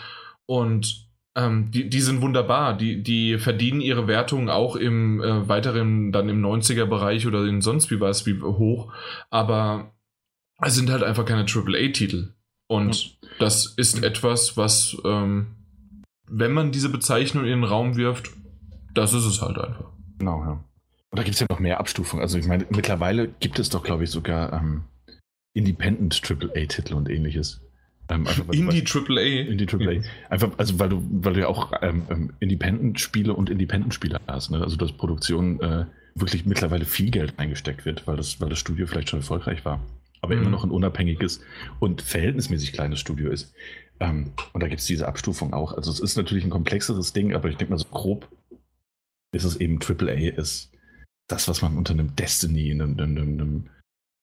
Und 0.46 1.05
ähm, 1.36 1.70
die, 1.72 1.90
die 1.90 2.02
sind 2.02 2.22
wunderbar. 2.22 2.78
Die, 2.78 3.04
die 3.04 3.38
verdienen 3.38 3.82
ihre 3.82 4.08
Wertungen 4.08 4.50
auch 4.50 4.76
im 4.76 5.22
äh, 5.22 5.48
weiteren, 5.48 6.12
dann 6.12 6.30
im 6.30 6.42
90er-Bereich 6.44 7.28
oder 7.28 7.46
in 7.46 7.62
sonst 7.62 7.92
wie 7.92 8.00
was 8.00 8.26
wie 8.26 8.42
hoch. 8.42 8.92
Aber 9.30 9.92
es 10.62 10.76
sind 10.76 10.90
halt 10.90 11.04
einfach 11.04 11.26
keine 11.26 11.46
AAA-Titel. 11.46 12.34
Und 12.68 13.04
ja. 13.22 13.30
das 13.40 13.66
ist 13.66 14.04
etwas, 14.04 14.58
was, 14.58 14.98
ähm, 15.06 15.48
wenn 16.28 16.54
man 16.54 16.72
diese 16.72 16.90
Bezeichnung 16.90 17.44
in 17.44 17.62
den 17.62 17.64
Raum 17.64 17.98
wirft, 17.98 18.32
das 18.94 19.14
ist 19.14 19.26
es 19.26 19.42
halt 19.42 19.58
einfach. 19.58 19.92
Genau, 20.18 20.42
ja. 20.42 20.52
Und 21.12 21.20
da 21.20 21.24
gibt 21.24 21.36
es 21.36 21.42
ja 21.42 21.48
noch 21.50 21.60
mehr 21.60 21.80
Abstufungen. 21.80 22.22
Also 22.22 22.38
ich 22.38 22.48
meine, 22.48 22.66
mittlerweile 22.70 23.28
gibt 23.28 23.60
es 23.60 23.70
doch, 23.70 23.84
glaube 23.84 24.06
ich, 24.06 24.10
sogar 24.10 24.54
ähm, 24.54 24.86
Independent 25.54 26.20
AAA-Titel 26.24 26.94
und 26.94 27.10
ähnliches. 27.10 27.62
Ähm, 28.10 28.28
einfach, 28.28 28.48
Indie 28.50 28.84
AAA. 28.84 29.50
Indie 29.50 29.68
AAA. 29.68 30.02
Einfach, 30.30 30.52
also 30.58 30.80
weil 30.80 30.90
du, 30.90 31.04
weil 31.12 31.34
du 31.34 31.40
ja 31.42 31.48
auch 31.48 31.72
ähm, 31.82 32.04
ähm, 32.10 32.34
Independent-Spiele 32.40 33.34
und 33.34 33.50
Independent-Spiele 33.50 34.20
hast. 34.28 34.52
Ne? 34.52 34.62
Also 34.62 34.78
dass 34.78 34.92
Produktion 34.92 35.60
äh, 35.62 35.86
wirklich 36.14 36.46
mittlerweile 36.46 36.86
viel 36.86 37.12
Geld 37.12 37.34
eingesteckt 37.38 37.86
wird, 37.86 38.06
weil 38.08 38.18
das, 38.18 38.40
weil 38.40 38.50
das 38.50 38.60
Studio 38.60 38.88
vielleicht 38.88 39.10
schon 39.10 39.20
erfolgreich 39.20 39.66
war. 39.66 39.84
Aber 40.22 40.36
mhm. 40.36 40.42
immer 40.42 40.52
noch 40.52 40.64
ein 40.64 40.72
unabhängiges 40.72 41.42
und 41.80 42.02
verhältnismäßig 42.02 42.74
kleines 42.74 43.00
Studio 43.00 43.32
ist. 43.32 43.54
Ähm, 44.00 44.32
und 44.54 44.62
da 44.62 44.68
gibt 44.68 44.82
es 44.82 44.88
diese 44.88 45.08
Abstufung 45.08 45.54
auch. 45.54 45.74
Also 45.74 45.92
es 45.92 46.00
ist 46.00 46.16
natürlich 46.16 46.44
ein 46.44 46.50
komplexeres 46.50 47.14
Ding, 47.14 47.34
aber 47.34 47.50
ich 47.50 47.58
denke 47.58 47.74
mal 47.74 47.80
so 47.80 47.86
grob 47.86 48.28
ist 49.32 49.44
es 49.44 49.58
eben 49.58 49.80
AAA 49.82 50.30
ist 50.38 50.72
das, 51.28 51.48
was 51.48 51.62
man 51.62 51.78
unter 51.78 51.94
einem 51.94 52.16
Destiny, 52.16 52.72
einem, 52.72 52.98
einem, 53.00 53.18
einem 53.18 53.70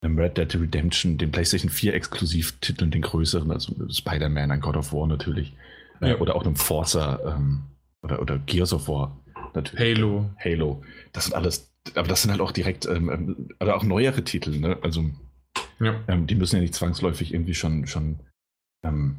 einem 0.02 0.18
Red 0.18 0.36
Dead 0.36 0.54
Redemption, 0.54 1.16
den 1.16 1.30
PlayStation 1.30 1.70
4 1.70 1.94
Exklusivtiteln, 1.94 2.90
den 2.90 3.02
größeren, 3.02 3.50
also 3.50 3.74
Spider-Man, 3.88 4.50
ein 4.50 4.60
God 4.60 4.76
of 4.76 4.92
War 4.92 5.06
natürlich, 5.06 5.54
äh, 6.00 6.10
ja. 6.10 6.18
oder 6.18 6.34
auch 6.34 6.44
einem 6.44 6.56
Forza 6.56 7.20
ähm, 7.24 7.62
oder, 8.02 8.20
oder 8.20 8.38
Gears 8.38 8.72
of 8.72 8.88
War 8.88 9.16
natürlich. 9.54 9.96
Halo. 9.96 10.30
Halo. 10.44 10.82
Das 11.12 11.24
sind 11.24 11.34
alles, 11.34 11.72
aber 11.94 12.08
das 12.08 12.22
sind 12.22 12.32
halt 12.32 12.40
auch 12.40 12.52
direkt, 12.52 12.86
ähm, 12.86 13.10
ähm, 13.10 13.48
oder 13.60 13.76
auch 13.76 13.84
neuere 13.84 14.24
Titel, 14.24 14.58
ne? 14.58 14.76
Also 14.82 15.04
ja. 15.80 16.00
ähm, 16.08 16.26
die 16.26 16.34
müssen 16.34 16.56
ja 16.56 16.62
nicht 16.62 16.74
zwangsläufig 16.74 17.32
irgendwie 17.32 17.54
schon, 17.54 17.86
schon 17.86 18.18
ähm, 18.84 19.18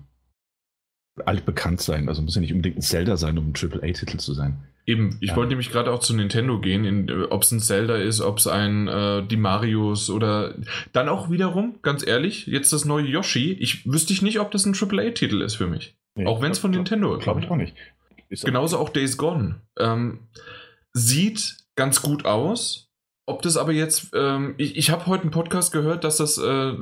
altbekannt 1.25 1.81
sein. 1.81 2.09
Also 2.09 2.21
muss 2.21 2.35
ja 2.35 2.41
nicht 2.41 2.53
unbedingt 2.53 2.77
ein 2.77 2.81
Zelda 2.81 3.17
sein, 3.17 3.37
um 3.37 3.49
ein 3.49 3.53
AAA-Titel 3.55 4.17
zu 4.17 4.33
sein. 4.33 4.63
Eben, 4.85 5.17
ich 5.21 5.29
ja. 5.29 5.35
wollte 5.35 5.49
nämlich 5.49 5.71
gerade 5.71 5.91
auch 5.91 5.99
zu 5.99 6.13
Nintendo 6.13 6.59
gehen, 6.59 7.09
ob 7.29 7.43
es 7.43 7.51
ein 7.51 7.61
Zelda 7.61 7.95
ist, 7.95 8.19
ob 8.19 8.37
es 8.37 8.47
ein 8.47 8.87
äh, 8.87 9.25
die 9.25 9.37
Marios 9.37 10.09
oder 10.09 10.55
dann 10.91 11.07
auch 11.07 11.29
wiederum, 11.29 11.79
ganz 11.81 12.05
ehrlich, 12.05 12.47
jetzt 12.47 12.73
das 12.73 12.83
neue 12.83 13.05
Yoshi. 13.05 13.53
Ich 13.53 13.89
wüsste 13.89 14.11
ich 14.11 14.21
nicht, 14.21 14.39
ob 14.39 14.51
das 14.51 14.65
ein 14.65 14.75
AAA-Titel 14.75 15.41
ist 15.41 15.55
für 15.55 15.67
mich. 15.67 15.95
Nee, 16.15 16.25
auch 16.25 16.41
wenn 16.41 16.51
es 16.51 16.59
von 16.59 16.71
Nintendo 16.71 17.15
ist. 17.15 17.23
Glaube 17.23 17.39
ich 17.39 17.49
auch 17.49 17.55
nicht. 17.55 17.75
Ist 18.29 18.45
Genauso 18.45 18.77
auch 18.77 18.89
Days 18.89 19.17
Gone. 19.17 19.61
Ähm, 19.79 20.19
sieht 20.91 21.57
ganz 21.75 22.01
gut 22.01 22.25
aus, 22.25 22.91
ob 23.25 23.41
das 23.41 23.55
aber 23.55 23.71
jetzt, 23.71 24.11
ähm, 24.13 24.53
ich, 24.57 24.75
ich 24.75 24.89
habe 24.89 25.05
heute 25.05 25.21
einen 25.21 25.31
Podcast 25.31 25.71
gehört, 25.71 26.03
dass 26.03 26.17
das 26.17 26.37
äh, 26.37 26.73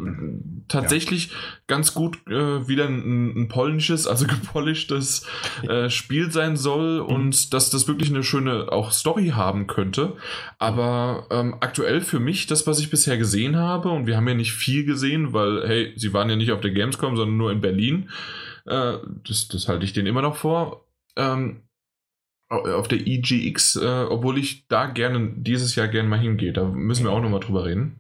tatsächlich 0.68 1.28
ja. 1.28 1.38
ganz 1.68 1.94
gut 1.94 2.18
äh, 2.28 2.68
wieder 2.68 2.86
ein, 2.86 3.38
ein, 3.38 3.48
polnisches, 3.48 4.08
also 4.08 4.26
gepolischtes 4.28 5.28
äh, 5.68 5.90
Spiel 5.92 6.32
sein 6.32 6.58
soll 6.58 7.02
mhm. 7.02 7.06
und 7.06 7.54
dass 7.54 7.70
das 7.70 7.88
wirklich 7.88 8.10
eine 8.10 8.24
schöne 8.24 8.72
auch 8.72 8.92
Story 8.92 9.34
haben 9.36 9.68
könnte. 9.68 10.14
Aber 10.58 11.28
ähm, 11.30 11.58
aktuell 11.60 12.02
für 12.02 12.20
mich, 12.20 12.48
das, 12.48 12.66
was 12.66 12.80
ich 12.80 12.90
bisher 12.90 13.20
gesehen 13.20 13.56
habe, 13.58 13.90
und 13.90 14.08
wir 14.08 14.18
haben 14.18 14.28
ja 14.28 14.34
nicht 14.34 14.54
viel 14.54 14.84
gesehen, 14.84 15.34
weil, 15.34 15.68
hey, 15.68 15.94
sie 15.96 16.12
waren 16.12 16.30
ja 16.30 16.36
nicht 16.36 16.52
auf 16.52 16.62
der 16.62 16.72
Gamescom, 16.72 17.18
sondern 17.18 17.38
nur 17.38 17.52
in 17.52 17.62
Berlin. 17.62 18.10
Äh, 18.66 18.98
das, 19.28 19.48
das 19.48 19.68
halte 19.68 19.86
ich 19.86 19.94
denen 19.94 20.08
immer 20.08 20.24
noch 20.24 20.38
vor. 20.38 20.88
Ähm, 21.16 21.62
auf 22.52 22.88
der 22.88 23.06
EGX, 23.06 23.78
äh, 23.78 24.06
obwohl 24.10 24.38
ich 24.38 24.68
da 24.68 24.86
gerne 24.86 25.32
dieses 25.36 25.76
Jahr 25.76 25.88
gerne 25.88 26.10
mal 26.10 26.20
hingehe. 26.20 26.54
Da 26.54 26.66
müssen 26.66 27.06
wir 27.06 27.12
auch 27.12 27.22
nochmal 27.22 27.40
drüber 27.40 27.66
reden. 27.66 28.00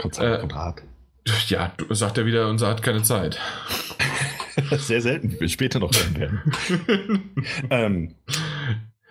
Konzert 0.00 0.42
äh, 0.42 0.54
Rad. 0.54 0.82
Ja, 1.48 1.74
sagt 1.90 2.16
er 2.16 2.24
wieder, 2.24 2.48
unser 2.48 2.68
hat 2.68 2.82
keine 2.82 3.02
Zeit. 3.02 3.38
Sehr 4.78 5.02
selten, 5.02 5.38
wir 5.38 5.48
später 5.48 5.78
noch 5.78 5.92
hören 5.92 6.16
werden. 6.16 7.34
ähm, 7.70 8.14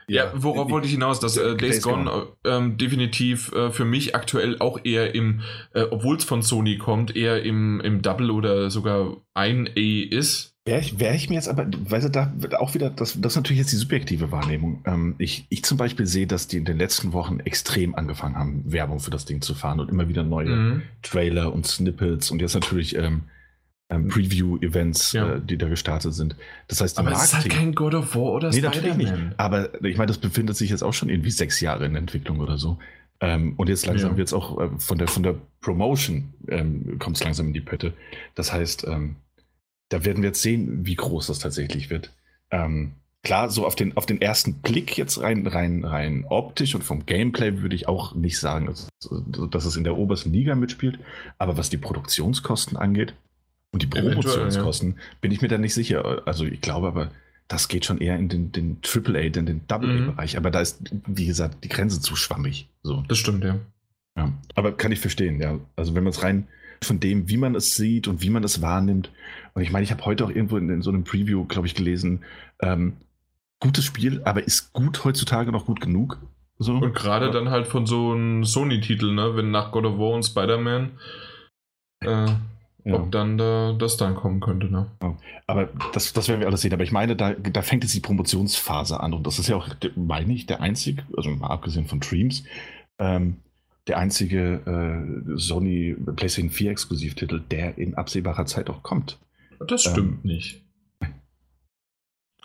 ja, 0.09 0.25
ja, 0.25 0.31
worauf 0.35 0.71
wollte 0.71 0.87
ich 0.87 0.93
hinaus? 0.93 1.19
Dass 1.19 1.37
äh, 1.37 1.55
Days 1.55 1.81
Gone 1.81 2.27
ähm, 2.45 2.77
definitiv 2.77 3.51
äh, 3.51 3.71
für 3.71 3.85
mich 3.85 4.15
aktuell 4.15 4.57
auch 4.59 4.79
eher 4.83 5.13
im, 5.13 5.41
äh, 5.73 5.83
obwohl 5.83 6.15
es 6.15 6.23
von 6.23 6.41
Sony 6.41 6.77
kommt, 6.77 7.15
eher 7.15 7.43
im, 7.43 7.81
im 7.81 8.01
Double 8.01 8.31
oder 8.31 8.69
sogar 8.69 9.17
ein 9.33 9.67
A 9.67 10.15
ist. 10.15 10.56
Wäre 10.67 10.81
ich, 10.81 10.99
wär 10.99 11.15
ich 11.15 11.29
mir 11.29 11.35
jetzt 11.35 11.47
aber, 11.47 11.65
weil 11.65 12.01
du, 12.01 12.09
da 12.09 12.29
auch 12.59 12.73
wieder, 12.73 12.89
das, 12.89 13.19
das 13.19 13.31
ist 13.31 13.35
natürlich 13.37 13.59
jetzt 13.59 13.71
die 13.71 13.77
subjektive 13.77 14.31
Wahrnehmung. 14.31 14.81
Ähm, 14.85 15.15
ich, 15.17 15.45
ich 15.47 15.63
zum 15.63 15.77
Beispiel 15.77 16.05
sehe, 16.05 16.27
dass 16.27 16.47
die 16.47 16.57
in 16.57 16.65
den 16.65 16.77
letzten 16.77 17.13
Wochen 17.13 17.39
extrem 17.39 17.95
angefangen 17.95 18.35
haben, 18.35 18.63
Werbung 18.65 18.99
für 18.99 19.09
das 19.09 19.23
Ding 19.23 19.41
zu 19.41 19.55
fahren 19.55 19.79
und 19.79 19.89
immer 19.89 20.09
wieder 20.09 20.23
neue 20.23 20.49
mhm. 20.49 20.81
Trailer 21.03 21.53
und 21.53 21.65
Snippets 21.65 22.31
und 22.31 22.41
jetzt 22.41 22.53
natürlich 22.53 22.97
ähm, 22.97 23.23
ähm, 23.89 24.09
Preview-Events, 24.09 25.13
ja. 25.13 25.35
äh, 25.35 25.41
die 25.41 25.57
da 25.57 25.69
gestartet 25.69 26.13
sind. 26.13 26.35
Das 26.67 26.81
heißt, 26.81 26.99
aber 26.99 27.11
Marketing, 27.11 27.23
es 27.23 27.45
ist 27.45 27.51
halt 27.51 27.61
kein 27.61 27.73
God 27.73 27.93
of 27.95 28.13
War 28.15 28.33
oder 28.33 28.49
nee, 28.49 28.59
natürlich 28.59 28.97
nicht. 28.97 29.13
Aber 29.37 29.69
ich 29.83 29.97
meine, 29.97 30.07
das 30.07 30.17
befindet 30.17 30.57
sich 30.57 30.69
jetzt 30.69 30.83
auch 30.83 30.93
schon 30.93 31.07
irgendwie 31.07 31.31
sechs 31.31 31.61
Jahre 31.61 31.85
in 31.85 31.95
Entwicklung 31.95 32.41
oder 32.41 32.57
so. 32.57 32.77
Ähm, 33.19 33.53
und 33.55 33.69
jetzt 33.69 33.85
langsam 33.85 34.11
ja. 34.11 34.17
wird 34.17 34.27
es 34.27 34.33
auch 34.33 34.59
äh, 34.59 34.69
von 34.77 34.97
der 34.97 35.07
von 35.07 35.23
der 35.23 35.35
Promotion 35.61 36.33
ähm, 36.49 36.99
kommt 36.99 37.15
es 37.17 37.23
langsam 37.23 37.47
in 37.47 37.53
die 37.53 37.61
Pötte. 37.61 37.93
Das 38.35 38.53
heißt, 38.53 38.85
ähm, 38.87 39.15
da 39.89 40.05
werden 40.05 40.23
wir 40.23 40.29
jetzt 40.29 40.41
sehen, 40.41 40.85
wie 40.85 40.95
groß 40.95 41.27
das 41.27 41.39
tatsächlich 41.39 41.89
wird. 41.89 42.11
Ähm, 42.51 42.93
klar, 43.23 43.49
so 43.49 43.65
auf 43.65 43.75
den, 43.75 43.95
auf 43.97 44.05
den 44.05 44.21
ersten 44.21 44.55
Blick 44.55 44.97
jetzt 44.97 45.21
rein, 45.21 45.45
rein, 45.47 45.83
rein 45.83 46.25
optisch 46.29 46.75
und 46.75 46.83
vom 46.83 47.05
Gameplay 47.05 47.61
würde 47.61 47.75
ich 47.75 47.87
auch 47.87 48.15
nicht 48.15 48.39
sagen, 48.39 48.67
dass, 48.67 48.87
dass 49.51 49.65
es 49.65 49.75
in 49.75 49.83
der 49.83 49.97
obersten 49.97 50.31
Liga 50.31 50.55
mitspielt. 50.55 50.99
Aber 51.37 51.57
was 51.57 51.69
die 51.69 51.77
Produktionskosten 51.77 52.77
angeht 52.77 53.13
und 53.71 53.83
die 53.83 53.87
Promotionskosten, 53.87 54.91
ja. 54.91 55.03
bin 55.21 55.31
ich 55.31 55.41
mir 55.41 55.49
da 55.49 55.57
nicht 55.57 55.73
sicher. 55.73 56.23
Also 56.25 56.45
ich 56.45 56.61
glaube 56.61 56.87
aber, 56.87 57.11
das 57.47 57.67
geht 57.67 57.85
schon 57.85 57.99
eher 57.99 58.17
in 58.17 58.29
den, 58.29 58.51
den 58.51 58.77
AAA, 58.83 59.19
in 59.19 59.45
den 59.45 59.67
Double-A-Bereich. 59.67 60.33
Mhm. 60.33 60.37
Aber 60.37 60.51
da 60.51 60.61
ist, 60.61 60.81
wie 61.05 61.25
gesagt, 61.25 61.63
die 61.63 61.69
Grenze 61.69 62.01
zu 62.01 62.15
schwammig. 62.15 62.67
So. 62.83 63.03
Das 63.07 63.17
stimmt, 63.17 63.43
ja. 63.43 63.57
ja. 64.17 64.33
Aber 64.55 64.75
kann 64.75 64.91
ich 64.91 64.99
verstehen, 64.99 65.39
ja. 65.41 65.59
Also 65.75 65.95
wenn 65.95 66.03
man 66.03 66.11
es 66.11 66.23
rein 66.23 66.47
von 66.83 66.99
dem, 66.99 67.29
wie 67.29 67.37
man 67.37 67.55
es 67.55 67.75
sieht 67.75 68.07
und 68.07 68.21
wie 68.21 68.29
man 68.29 68.43
es 68.43 68.61
wahrnimmt. 68.61 69.11
Und 69.53 69.61
ich 69.61 69.71
meine, 69.71 69.83
ich 69.83 69.91
habe 69.91 70.05
heute 70.05 70.25
auch 70.25 70.29
irgendwo 70.29 70.57
in, 70.57 70.69
in, 70.69 70.81
so 70.81 70.89
einem 70.89 71.03
Preview, 71.03 71.45
glaube 71.45 71.67
ich, 71.67 71.75
gelesen, 71.75 72.23
ähm, 72.61 72.97
gutes 73.59 73.85
Spiel, 73.85 74.21
aber 74.23 74.43
ist 74.45 74.73
gut 74.73 75.03
heutzutage 75.03 75.51
noch 75.51 75.65
gut 75.65 75.81
genug? 75.81 76.19
So? 76.59 76.73
Und 76.77 76.95
gerade 76.95 77.31
dann 77.31 77.49
halt 77.49 77.67
von 77.67 77.85
so 77.85 78.11
einem 78.11 78.43
Sony-Titel, 78.43 79.13
ne? 79.13 79.35
wenn 79.35 79.51
nach 79.51 79.71
God 79.71 79.85
of 79.85 79.97
War 79.97 80.11
und 80.11 80.23
Spider-Man, 80.23 80.91
äh, 82.01 82.07
ja. 82.07 82.39
ob 82.93 83.11
dann 83.11 83.37
da, 83.37 83.73
das 83.73 83.97
dann 83.97 84.15
kommen 84.15 84.39
könnte. 84.39 84.67
Ne? 84.71 84.87
Aber 85.45 85.69
das, 85.93 86.13
das 86.13 86.27
werden 86.27 86.39
wir 86.39 86.47
alles 86.47 86.61
sehen. 86.61 86.73
Aber 86.73 86.83
ich 86.83 86.91
meine, 86.91 87.15
da, 87.15 87.33
da 87.33 87.61
fängt 87.61 87.83
jetzt 87.83 87.93
die 87.93 87.99
Promotionsphase 87.99 88.99
an 88.99 89.13
und 89.13 89.25
das 89.27 89.39
ist 89.39 89.49
ja 89.49 89.55
auch, 89.55 89.67
meine 89.95 90.33
ich, 90.33 90.45
der 90.45 90.61
einzige, 90.61 91.03
also 91.15 91.29
mal 91.29 91.47
abgesehen 91.47 91.85
von 91.85 91.99
Dreams, 91.99 92.43
ähm, 92.99 93.37
der 93.87 93.97
einzige 93.97 94.61
äh, 94.65 95.37
Sony 95.37 95.95
PlayStation 96.15 96.51
4 96.51 96.71
Exklusivtitel, 96.71 97.41
der 97.51 97.77
in 97.77 97.95
absehbarer 97.95 98.45
Zeit 98.45 98.69
auch 98.69 98.83
kommt. 98.83 99.17
Das 99.67 99.83
stimmt 99.83 100.23
ähm, 100.23 100.31
nicht. 100.31 100.61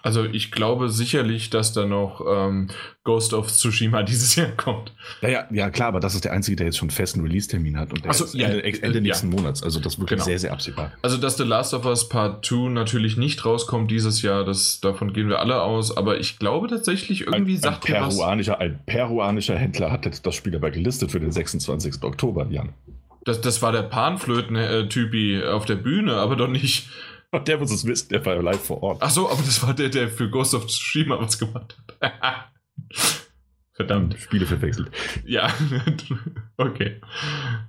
Also 0.02 0.24
ich 0.24 0.50
glaube 0.50 0.88
sicherlich, 0.88 1.50
dass 1.50 1.72
da 1.72 1.86
noch 1.86 2.24
ähm, 2.28 2.68
Ghost 3.04 3.34
of 3.34 3.50
Tsushima 3.50 4.02
dieses 4.02 4.34
Jahr 4.34 4.50
kommt. 4.50 4.92
Ja, 5.20 5.28
ja, 5.28 5.46
ja, 5.50 5.70
klar, 5.70 5.88
aber 5.88 6.00
das 6.00 6.14
ist 6.14 6.24
der 6.24 6.32
einzige, 6.32 6.56
der 6.56 6.66
jetzt 6.66 6.78
schon 6.78 6.88
einen 6.88 6.96
festen 6.96 7.20
Release-Termin 7.20 7.78
hat 7.78 7.92
und 7.92 8.04
der 8.04 8.12
so, 8.12 8.26
ja, 8.36 8.48
Ende, 8.48 8.64
Ende 8.64 8.98
ja. 8.98 9.00
nächsten 9.00 9.28
Monats. 9.28 9.62
Also 9.62 9.80
das 9.80 9.98
wird 9.98 10.08
genau. 10.08 10.24
sehr, 10.24 10.38
sehr 10.38 10.52
absehbar. 10.52 10.92
Also 11.02 11.16
dass 11.16 11.36
The 11.36 11.44
Last 11.44 11.72
of 11.72 11.86
Us 11.86 12.08
Part 12.08 12.44
2 12.44 12.70
natürlich 12.70 13.16
nicht 13.16 13.44
rauskommt 13.44 13.90
dieses 13.90 14.22
Jahr, 14.22 14.44
das, 14.44 14.80
davon 14.80 15.12
gehen 15.12 15.28
wir 15.28 15.38
alle 15.38 15.62
aus, 15.62 15.96
aber 15.96 16.18
ich 16.18 16.38
glaube 16.38 16.68
tatsächlich 16.68 17.26
irgendwie 17.26 17.54
ein, 17.54 17.60
sagt 17.60 17.88
ein 17.88 18.08
peruanischer, 18.08 18.58
Ein 18.58 18.80
peruanischer 18.84 19.56
Händler 19.56 19.92
hat 19.92 20.04
jetzt 20.04 20.26
das 20.26 20.34
Spiel 20.34 20.56
aber 20.56 20.70
gelistet 20.70 21.12
für 21.12 21.20
den 21.20 21.30
26. 21.30 22.02
Oktober, 22.02 22.46
Jan. 22.50 22.70
Das, 23.24 23.40
das 23.40 23.62
war 23.62 23.70
der 23.70 23.82
Panflöten-Typi 23.82 25.44
auf 25.44 25.64
der 25.64 25.76
Bühne, 25.76 26.14
aber 26.14 26.34
doch 26.34 26.48
nicht 26.48 26.88
der 27.40 27.58
muss 27.58 27.70
es 27.70 27.86
wissen, 27.86 28.08
der 28.10 28.24
war 28.24 28.40
live 28.42 28.62
vor 28.62 28.82
Ort. 28.82 28.98
Ach 29.00 29.10
so, 29.10 29.28
aber 29.30 29.42
das 29.42 29.62
war 29.66 29.74
der, 29.74 29.88
der 29.88 30.08
für 30.08 30.28
Ghost 30.28 30.54
of 30.54 30.66
Tsushima 30.66 31.18
was 31.18 31.38
gemacht 31.38 31.76
hat. 32.00 32.50
Verdammt. 33.72 34.18
Spiele 34.18 34.46
verwechselt. 34.46 34.90
Ja, 35.24 35.52
okay. 36.58 37.00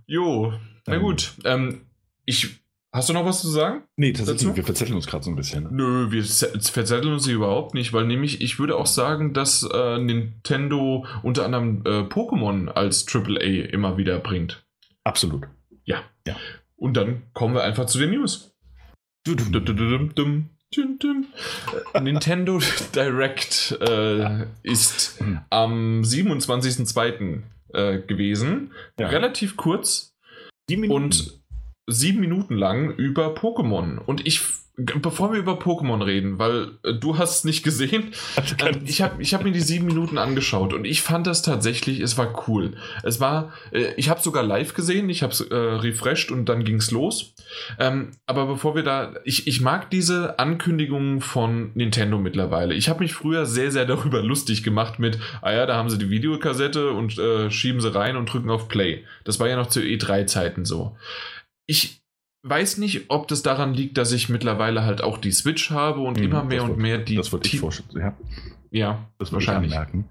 Jo, 0.05 0.53
na 0.85 0.97
gut. 0.97 1.33
Ähm, 1.45 1.87
ich, 2.25 2.59
hast 2.91 3.07
du 3.07 3.13
noch 3.13 3.25
was 3.25 3.41
zu 3.41 3.49
sagen? 3.49 3.83
Nee, 3.95 4.11
tatsächlich, 4.11 4.43
dazu? 4.43 4.55
wir 4.57 4.63
verzetteln 4.65 4.97
uns 4.97 5.07
gerade 5.07 5.23
so 5.23 5.31
ein 5.31 5.37
bisschen. 5.37 5.63
Ne? 5.63 5.69
Nö, 5.71 6.11
wir 6.11 6.23
verzetteln 6.23 7.13
uns 7.13 7.25
überhaupt 7.27 7.73
nicht, 7.73 7.93
weil 7.93 8.05
nämlich, 8.05 8.41
ich 8.41 8.59
würde 8.59 8.75
auch 8.75 8.85
sagen, 8.85 9.33
dass 9.33 9.63
äh, 9.63 9.97
Nintendo 9.97 11.05
unter 11.23 11.45
anderem 11.45 11.83
äh, 11.85 12.01
Pokémon 12.01 12.67
als 12.67 13.07
AAA 13.07 13.69
immer 13.71 13.97
wieder 13.97 14.19
bringt. 14.19 14.65
Absolut. 15.05 15.47
Ja. 15.85 16.03
ja. 16.27 16.35
Und 16.75 16.97
dann 16.97 17.23
kommen 17.33 17.55
wir 17.55 17.63
einfach 17.63 17.85
zu 17.85 17.97
den 17.97 18.11
News. 18.11 18.52
Nintendo 22.01 22.59
Direct 22.95 23.77
äh, 23.81 24.45
ist 24.63 25.23
am 25.49 26.01
27.02. 26.01 27.43
Äh, 27.73 28.01
gewesen. 28.01 28.71
Ja. 28.99 29.07
Relativ 29.07 29.57
kurz. 29.57 30.15
Und 30.69 31.41
sieben 31.87 32.19
Minuten 32.19 32.55
lang 32.55 32.91
über 32.91 33.33
Pokémon. 33.33 33.97
Und 33.97 34.27
ich 34.27 34.41
bevor 34.75 35.31
wir 35.31 35.39
über 35.39 35.53
Pokémon 35.53 36.03
reden, 36.03 36.39
weil 36.39 36.71
äh, 36.83 36.93
du 36.93 37.17
hast 37.17 37.39
es 37.39 37.43
nicht 37.43 37.63
gesehen, 37.63 38.11
äh, 38.57 38.73
ich 38.85 39.01
habe 39.01 39.21
ich 39.21 39.33
hab 39.33 39.43
mir 39.43 39.51
die 39.51 39.61
sieben 39.61 39.85
Minuten 39.85 40.17
angeschaut 40.17 40.73
und 40.73 40.85
ich 40.85 41.01
fand 41.01 41.27
das 41.27 41.43
tatsächlich, 41.43 41.99
es 41.99 42.17
war 42.17 42.47
cool. 42.47 42.73
Es 43.03 43.19
war, 43.19 43.53
äh, 43.71 43.93
ich 43.97 44.09
habe 44.09 44.21
sogar 44.21 44.41
live 44.43 44.73
gesehen, 44.73 45.09
ich 45.09 45.21
habe 45.21 45.31
es 45.31 45.41
äh, 45.41 45.55
refreshed 45.55 46.31
und 46.31 46.49
dann 46.49 46.63
ging 46.63 46.77
es 46.77 46.89
los. 46.89 47.35
Ähm, 47.79 48.11
aber 48.25 48.47
bevor 48.47 48.75
wir 48.75 48.83
da, 48.83 49.13
ich, 49.25 49.45
ich 49.45 49.61
mag 49.61 49.91
diese 49.91 50.39
Ankündigungen 50.39 51.21
von 51.21 51.71
Nintendo 51.75 52.17
mittlerweile. 52.17 52.73
Ich 52.73 52.89
habe 52.89 53.01
mich 53.01 53.13
früher 53.13 53.45
sehr, 53.45 53.71
sehr 53.71 53.85
darüber 53.85 54.23
lustig 54.23 54.63
gemacht 54.63 54.97
mit, 54.97 55.19
ah 55.41 55.51
ja, 55.51 55.65
da 55.67 55.75
haben 55.75 55.89
sie 55.89 55.99
die 55.99 56.09
Videokassette 56.09 56.91
und 56.91 57.19
äh, 57.19 57.51
schieben 57.51 57.79
sie 57.79 57.93
rein 57.93 58.17
und 58.17 58.31
drücken 58.31 58.49
auf 58.49 58.69
Play. 58.69 59.03
Das 59.23 59.39
war 59.39 59.47
ja 59.47 59.55
noch 59.55 59.67
zu 59.67 59.81
E3-Zeiten 59.81 60.65
so. 60.65 60.97
Ich, 61.65 62.02
weiß 62.43 62.77
nicht, 62.77 63.05
ob 63.07 63.27
das 63.27 63.41
daran 63.41 63.73
liegt, 63.73 63.97
dass 63.97 64.11
ich 64.11 64.29
mittlerweile 64.29 64.83
halt 64.83 65.01
auch 65.01 65.17
die 65.17 65.31
Switch 65.31 65.71
habe 65.71 66.01
und 66.01 66.17
mhm, 66.17 66.25
immer 66.25 66.43
mehr 66.43 66.63
und 66.63 66.77
mehr 66.77 66.97
die. 66.97 67.15
Das 67.15 67.31
würde 67.31 67.47
ich 67.47 67.59
vorstellen, 67.59 67.89
ja. 67.95 68.17
Ja, 68.71 69.07
das 69.19 69.31
wahrscheinlich. 69.31 69.71
merken. 69.71 70.09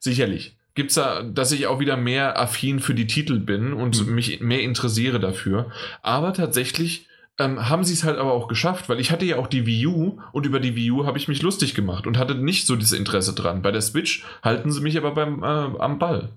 Sicherlich. 0.00 0.56
Gibt 0.74 0.90
es 0.90 0.96
da, 0.96 1.22
dass 1.22 1.52
ich 1.52 1.66
auch 1.66 1.78
wieder 1.78 1.96
mehr 1.96 2.40
affin 2.40 2.80
für 2.80 2.94
die 2.94 3.06
Titel 3.06 3.38
bin 3.38 3.72
und 3.72 4.06
mhm. 4.06 4.14
mich 4.14 4.40
mehr 4.40 4.60
interessiere 4.60 5.20
dafür. 5.20 5.70
Aber 6.02 6.32
tatsächlich 6.32 7.06
ähm, 7.38 7.68
haben 7.68 7.84
sie 7.84 7.94
es 7.94 8.04
halt 8.04 8.18
aber 8.18 8.32
auch 8.32 8.48
geschafft, 8.48 8.88
weil 8.88 9.00
ich 9.00 9.10
hatte 9.10 9.24
ja 9.24 9.36
auch 9.36 9.46
die 9.46 9.66
Wii 9.66 9.86
U 9.86 10.20
und 10.32 10.46
über 10.46 10.60
die 10.60 10.76
Wii 10.76 10.90
U 10.92 11.06
habe 11.06 11.18
ich 11.18 11.28
mich 11.28 11.42
lustig 11.42 11.74
gemacht 11.74 12.06
und 12.06 12.18
hatte 12.18 12.34
nicht 12.34 12.66
so 12.66 12.76
dieses 12.76 12.92
Interesse 12.92 13.34
dran. 13.34 13.62
Bei 13.62 13.72
der 13.72 13.82
Switch 13.82 14.24
halten 14.42 14.70
sie 14.70 14.80
mich 14.80 14.96
aber 14.96 15.12
beim, 15.12 15.42
äh, 15.42 15.46
am 15.78 15.98
Ball. 15.98 16.30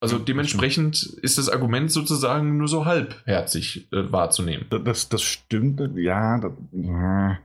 Also 0.00 0.18
dementsprechend 0.18 1.02
ist 1.02 1.36
das 1.36 1.50
Argument 1.50 1.92
sozusagen 1.92 2.56
nur 2.56 2.68
so 2.68 2.86
halbherzig 2.86 3.86
äh, 3.92 4.10
wahrzunehmen. 4.10 4.64
Das, 4.84 5.10
das 5.10 5.22
stimmt, 5.22 5.80
ja. 5.96 6.38
Das, 6.38 6.52
ja. 6.72 7.38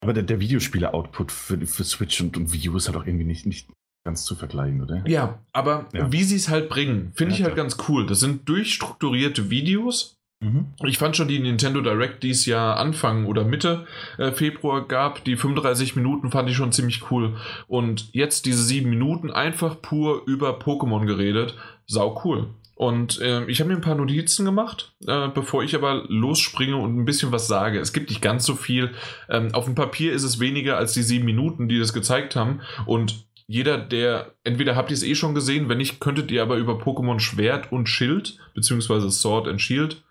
Aber 0.00 0.14
der, 0.14 0.22
der 0.22 0.40
Videospieler-Output 0.40 1.30
für, 1.30 1.66
für 1.66 1.84
Switch 1.84 2.20
und, 2.22 2.38
und 2.38 2.52
Wii 2.54 2.70
U 2.70 2.76
ist 2.76 2.88
halt 2.88 2.96
auch 2.96 3.06
irgendwie 3.06 3.26
nicht, 3.26 3.44
nicht 3.44 3.68
ganz 4.02 4.24
zu 4.24 4.34
vergleichen, 4.34 4.80
oder? 4.80 5.06
Ja, 5.06 5.40
aber 5.52 5.88
ja. 5.92 6.10
wie 6.10 6.24
sie 6.24 6.36
es 6.36 6.48
halt 6.48 6.70
bringen, 6.70 7.12
finde 7.14 7.34
ja, 7.34 7.38
ich 7.38 7.44
halt 7.44 7.54
klar. 7.54 7.66
ganz 7.66 7.76
cool. 7.88 8.06
Das 8.06 8.20
sind 8.20 8.48
durchstrukturierte 8.48 9.50
Videos. 9.50 10.19
Mhm. 10.40 10.68
Ich 10.84 10.96
fand 10.96 11.16
schon 11.16 11.28
die 11.28 11.38
Nintendo 11.38 11.82
Direct, 11.82 12.22
die 12.22 12.30
es 12.30 12.46
ja 12.46 12.72
Anfang 12.72 13.26
oder 13.26 13.44
Mitte 13.44 13.86
äh, 14.16 14.32
Februar 14.32 14.88
gab, 14.88 15.22
die 15.24 15.36
35 15.36 15.96
Minuten 15.96 16.30
fand 16.30 16.48
ich 16.48 16.56
schon 16.56 16.72
ziemlich 16.72 17.10
cool. 17.10 17.36
Und 17.68 18.08
jetzt 18.12 18.46
diese 18.46 18.62
sieben 18.62 18.88
Minuten 18.88 19.30
einfach 19.30 19.80
pur 19.82 20.22
über 20.26 20.58
Pokémon 20.58 21.04
geredet 21.04 21.54
sau 21.86 22.22
cool. 22.24 22.48
Und 22.80 23.20
äh, 23.20 23.44
ich 23.44 23.60
habe 23.60 23.68
mir 23.68 23.76
ein 23.76 23.82
paar 23.82 23.94
Notizen 23.94 24.46
gemacht, 24.46 24.94
äh, 25.06 25.28
bevor 25.28 25.62
ich 25.62 25.74
aber 25.74 26.04
losspringe 26.08 26.78
und 26.78 26.98
ein 26.98 27.04
bisschen 27.04 27.30
was 27.30 27.46
sage. 27.46 27.78
Es 27.78 27.92
gibt 27.92 28.08
nicht 28.08 28.22
ganz 28.22 28.46
so 28.46 28.54
viel. 28.54 28.92
Ähm, 29.28 29.52
auf 29.52 29.66
dem 29.66 29.74
Papier 29.74 30.14
ist 30.14 30.22
es 30.22 30.40
weniger 30.40 30.78
als 30.78 30.94
die 30.94 31.02
sieben 31.02 31.26
Minuten, 31.26 31.68
die 31.68 31.78
das 31.78 31.92
gezeigt 31.92 32.36
haben. 32.36 32.62
Und 32.86 33.26
jeder, 33.50 33.78
der, 33.78 34.36
entweder 34.44 34.76
habt 34.76 34.92
ihr 34.92 34.94
es 34.94 35.02
eh 35.02 35.16
schon 35.16 35.34
gesehen, 35.34 35.68
wenn 35.68 35.78
nicht, 35.78 35.98
könntet 35.98 36.30
ihr 36.30 36.40
aber 36.40 36.56
über 36.56 36.74
Pokémon 36.74 37.18
Schwert 37.18 37.72
und 37.72 37.88
Schild, 37.88 38.38
beziehungsweise 38.54 39.10
Sword 39.10 39.48
and 39.48 39.60
Shield, 39.60 40.04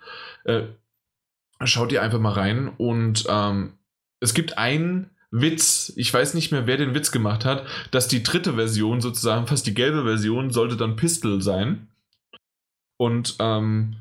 äh, 0.44 0.64
schaut 1.64 1.94
ihr 1.94 2.02
einfach 2.02 2.20
mal 2.20 2.34
rein. 2.34 2.68
Und 2.68 3.24
ähm, 3.30 3.78
es 4.20 4.34
gibt 4.34 4.58
einen 4.58 5.12
Witz, 5.32 5.94
ich 5.96 6.14
weiß 6.14 6.34
nicht 6.34 6.52
mehr, 6.52 6.68
wer 6.68 6.76
den 6.76 6.94
Witz 6.94 7.12
gemacht 7.14 7.46
hat, 7.46 7.66
dass 7.92 8.10
die 8.10 8.24
dritte 8.24 8.56
Version 8.56 9.00
sozusagen, 9.00 9.48
fast 9.48 9.66
die 9.66 9.74
gelbe 9.74 10.04
Version, 10.04 10.52
sollte 10.52 10.76
dann 10.76 10.98
Pistol 10.98 11.42
sein. 11.42 11.88
Und 12.98 13.38
ähm, 13.40 13.96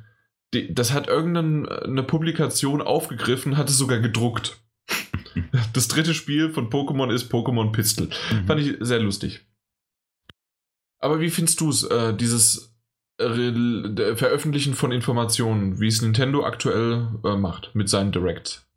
die, 0.52 0.74
das 0.74 0.92
hat 0.92 1.06
irgendeine 1.06 2.02
Publikation 2.02 2.82
aufgegriffen, 2.82 3.56
hat 3.56 3.68
es 3.68 3.78
sogar 3.78 4.00
gedruckt. 4.00 4.58
Das 5.72 5.88
dritte 5.88 6.14
Spiel 6.14 6.50
von 6.50 6.70
Pokémon 6.70 7.12
ist 7.12 7.32
Pokémon 7.32 7.72
Pistol. 7.72 8.08
Mhm. 8.32 8.46
Fand 8.46 8.60
ich 8.60 8.76
sehr 8.80 9.00
lustig. 9.00 9.40
Aber 11.00 11.20
wie 11.20 11.30
findest 11.30 11.60
du 11.60 11.70
es, 11.70 11.84
äh, 11.84 12.14
dieses 12.14 12.74
äh, 13.18 14.16
Veröffentlichen 14.16 14.74
von 14.74 14.92
Informationen, 14.92 15.80
wie 15.80 15.88
es 15.88 16.02
Nintendo 16.02 16.44
aktuell 16.44 17.08
äh, 17.24 17.36
macht 17.36 17.74
mit 17.74 17.88
seinen 17.88 18.12
Directs? 18.12 18.68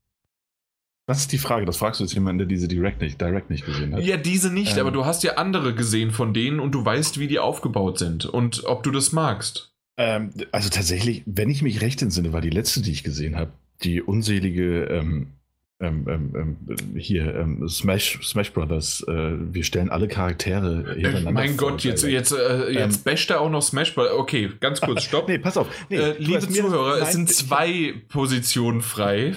Das 1.08 1.20
ist 1.20 1.32
die 1.32 1.40
Frage, 1.40 1.66
das 1.66 1.78
fragst 1.78 2.00
du 2.00 2.04
jetzt 2.04 2.14
jemanden, 2.14 2.40
der 2.40 2.48
diese 2.48 2.68
Direct 2.68 3.02
nicht, 3.02 3.20
Direct 3.20 3.50
nicht 3.50 3.66
gesehen 3.66 3.94
hat. 3.94 4.04
Ja, 4.04 4.18
diese 4.18 4.54
nicht, 4.54 4.76
ähm, 4.76 4.82
aber 4.82 4.92
du 4.92 5.06
hast 5.06 5.24
ja 5.24 5.34
andere 5.34 5.74
gesehen 5.74 6.12
von 6.12 6.34
denen 6.34 6.60
und 6.60 6.72
du 6.72 6.86
weißt, 6.86 7.20
wie 7.20 7.28
die 7.28 7.40
aufgebaut 7.40 8.00
sind 8.00 8.26
und 8.26 8.64
ob 8.66 8.84
du 8.84 8.92
das 8.92 9.12
magst. 9.12 9.74
Ähm, 9.98 10.32
also 10.52 10.70
tatsächlich, 10.70 11.24
wenn 11.26 11.50
ich 11.50 11.64
mich 11.64 11.82
recht 11.82 12.02
entsinne, 12.02 12.34
war 12.34 12.42
die 12.42 12.50
letzte, 12.50 12.82
die 12.82 12.92
ich 12.92 13.04
gesehen 13.04 13.36
habe, 13.36 13.52
die 13.84 14.02
unselige 14.02 14.86
ähm, 14.86 15.34
ähm, 15.82 16.06
ähm, 16.08 16.58
ähm 16.70 16.98
hier 16.98 17.48
Smash, 17.68 18.20
Smash 18.24 18.54
Brothers. 18.54 19.04
Äh, 19.08 19.34
wir 19.54 19.64
stellen 19.64 19.90
alle 19.90 20.08
Charaktere 20.08 20.84
äh, 20.92 20.94
hintereinander. 20.96 21.32
Mein 21.32 21.56
vor, 21.58 21.72
Gott, 21.72 21.84
jetzt, 21.84 22.04
jetzt, 22.04 22.32
äh, 22.32 22.70
jetzt 22.72 22.98
ähm, 22.98 23.04
basht 23.04 23.30
er 23.30 23.42
auch 23.42 23.50
noch 23.50 23.62
Smash 23.62 23.94
Brothers. 23.96 24.14
Okay, 24.14 24.52
ganz 24.60 24.82
kurz, 24.82 25.04
stopp. 25.06 25.28
nee, 25.28 25.38
pass 25.38 25.58
auf. 25.58 25.68
Nee, 25.90 25.98
äh, 25.98 26.16
liebe 26.18 26.48
Zuhörer, 26.48 27.02
es 27.02 27.12
sind 27.12 27.30
zwei 27.34 27.94
Positionen 28.10 28.82
frei. 28.82 29.36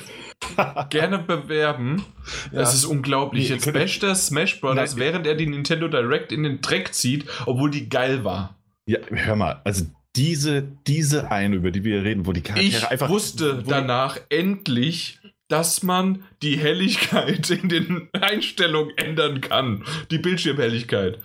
Gerne 0.91 1.19
bewerben. 1.19 2.05
Ja. 2.53 2.61
Das 2.61 2.75
ist 2.75 2.85
unglaublich. 2.85 3.49
Nee, 3.49 3.57
Jetzt 3.57 3.73
basht 3.73 4.03
er 4.03 4.15
Smash 4.15 4.61
Brothers, 4.61 4.93
Nein. 4.93 5.01
während 5.01 5.27
er 5.27 5.35
die 5.35 5.47
Nintendo 5.47 5.89
Direct 5.89 6.33
in 6.33 6.43
den 6.43 6.61
Dreck 6.61 6.95
zieht, 6.95 7.27
obwohl 7.47 7.71
die 7.71 7.89
geil 7.89 8.25
war. 8.25 8.57
Ja, 8.87 8.99
hör 9.11 9.37
mal, 9.37 9.61
also 9.65 9.87
diese, 10.17 10.63
diese 10.87 11.31
eine, 11.31 11.57
über 11.57 11.71
die 11.71 11.83
wir 11.85 12.05
reden, 12.05 12.27
wo 12.27 12.33
die 12.33 12.43
Charaktere 12.43 12.69
ich 12.69 12.89
einfach. 12.89 13.07
Ich 13.07 13.13
wusste 13.13 13.65
danach 13.67 14.19
endlich, 14.29 15.19
dass 15.55 15.85
man 15.85 16.25
die 16.43 16.59
Helligkeit 16.59 17.49
in 17.49 17.69
den 17.69 18.09
Einstellungen 18.13 18.93
ändern 18.99 19.41
kann. 19.41 19.85
Die 20.11 20.19
Bildschirmhelligkeit. 20.19 21.21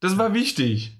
Das 0.00 0.16
war 0.16 0.32
wichtig. 0.32 0.96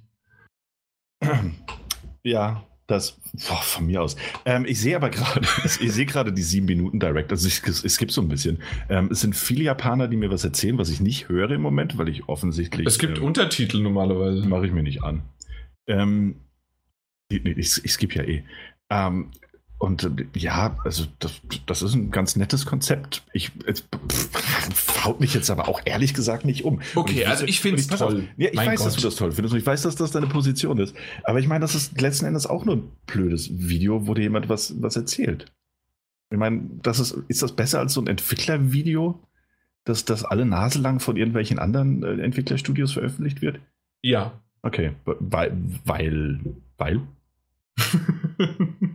Ja, 2.24 2.66
das 2.88 3.12
boah, 3.48 3.62
von 3.62 3.86
mir 3.86 4.02
aus. 4.02 4.16
Ähm, 4.44 4.64
ich 4.66 4.80
sehe 4.80 4.96
aber 4.96 5.10
gerade, 5.10 5.46
ich 5.64 5.92
sehe 5.92 6.04
gerade 6.04 6.32
die 6.32 6.42
sieben 6.42 6.66
Minuten 6.66 6.98
Direct. 6.98 7.30
Also 7.30 7.46
ich, 7.46 7.62
es, 7.62 7.84
es, 7.84 7.96
gibt 7.96 8.10
so 8.10 8.22
ein 8.22 8.28
bisschen. 8.28 8.60
Ähm, 8.88 9.10
es 9.12 9.20
sind 9.20 9.36
viele 9.36 9.62
Japaner, 9.62 10.08
die 10.08 10.16
mir 10.16 10.32
was 10.32 10.42
erzählen, 10.42 10.78
was 10.78 10.90
ich 10.90 11.00
nicht 11.00 11.28
höre 11.28 11.52
im 11.52 11.62
Moment, 11.62 11.96
weil 11.96 12.08
ich 12.08 12.28
offensichtlich. 12.28 12.88
Es 12.88 12.98
gibt 12.98 13.18
ähm, 13.18 13.24
Untertitel 13.24 13.80
normalerweise. 13.80 14.44
Mache 14.48 14.66
ich 14.66 14.72
mir 14.72 14.82
nicht 14.82 15.04
an. 15.04 15.22
Ähm, 15.86 16.40
ich, 17.28 17.44
ich, 17.46 17.84
ich 17.84 17.92
skippe 17.92 18.16
ja 18.16 18.24
eh. 18.24 18.44
Und 19.80 20.10
ja, 20.36 20.76
also 20.84 21.06
das, 21.18 21.40
das 21.66 21.82
ist 21.82 21.94
ein 21.94 22.10
ganz 22.10 22.36
nettes 22.36 22.66
Konzept. 22.66 23.22
Ich 23.32 23.50
es 23.66 23.84
haut 25.04 25.20
mich 25.20 25.32
jetzt 25.32 25.50
aber 25.50 25.68
auch 25.68 25.80
ehrlich 25.84 26.12
gesagt 26.12 26.44
nicht 26.44 26.64
um. 26.64 26.80
Okay, 26.94 27.20
ich, 27.20 27.28
also 27.28 27.46
ich 27.46 27.60
finde 27.60 27.80
es 27.80 27.86
toll. 27.88 28.28
Ja, 28.36 28.50
ich 28.50 28.56
mein 28.56 28.68
weiß, 28.68 28.80
Gott. 28.80 28.86
dass 28.86 28.96
du 28.96 29.02
das 29.02 29.16
toll 29.16 29.32
findest 29.32 29.54
und 29.54 29.58
ich 29.58 29.66
weiß, 29.66 29.82
dass 29.82 29.96
das 29.96 30.10
deine 30.10 30.26
Position 30.26 30.78
ist. 30.78 30.94
Aber 31.24 31.40
ich 31.40 31.48
meine, 31.48 31.62
das 31.62 31.74
ist 31.74 31.98
letzten 32.00 32.26
Endes 32.26 32.46
auch 32.46 32.66
nur 32.66 32.76
ein 32.76 32.90
blödes 33.06 33.50
Video, 33.52 34.06
wo 34.06 34.12
dir 34.12 34.22
jemand 34.22 34.50
was, 34.50 34.80
was 34.82 34.96
erzählt. 34.96 35.50
Ich 36.30 36.38
meine, 36.38 36.60
das 36.82 37.00
ist, 37.00 37.16
ist 37.28 37.42
das 37.42 37.52
besser 37.52 37.80
als 37.80 37.94
so 37.94 38.02
ein 38.02 38.06
Entwicklervideo? 38.06 39.18
dass 39.84 40.04
das 40.04 40.24
alle 40.24 40.46
Nase 40.46 40.80
lang 40.80 41.00
von 41.00 41.16
irgendwelchen 41.16 41.58
anderen 41.58 42.02
äh, 42.02 42.22
Entwicklerstudios 42.22 42.92
veröffentlicht 42.92 43.42
wird? 43.42 43.60
Ja. 44.02 44.40
Okay, 44.62 44.92
weil, 45.04 45.52
weil, 45.84 46.40
weil? 46.76 47.00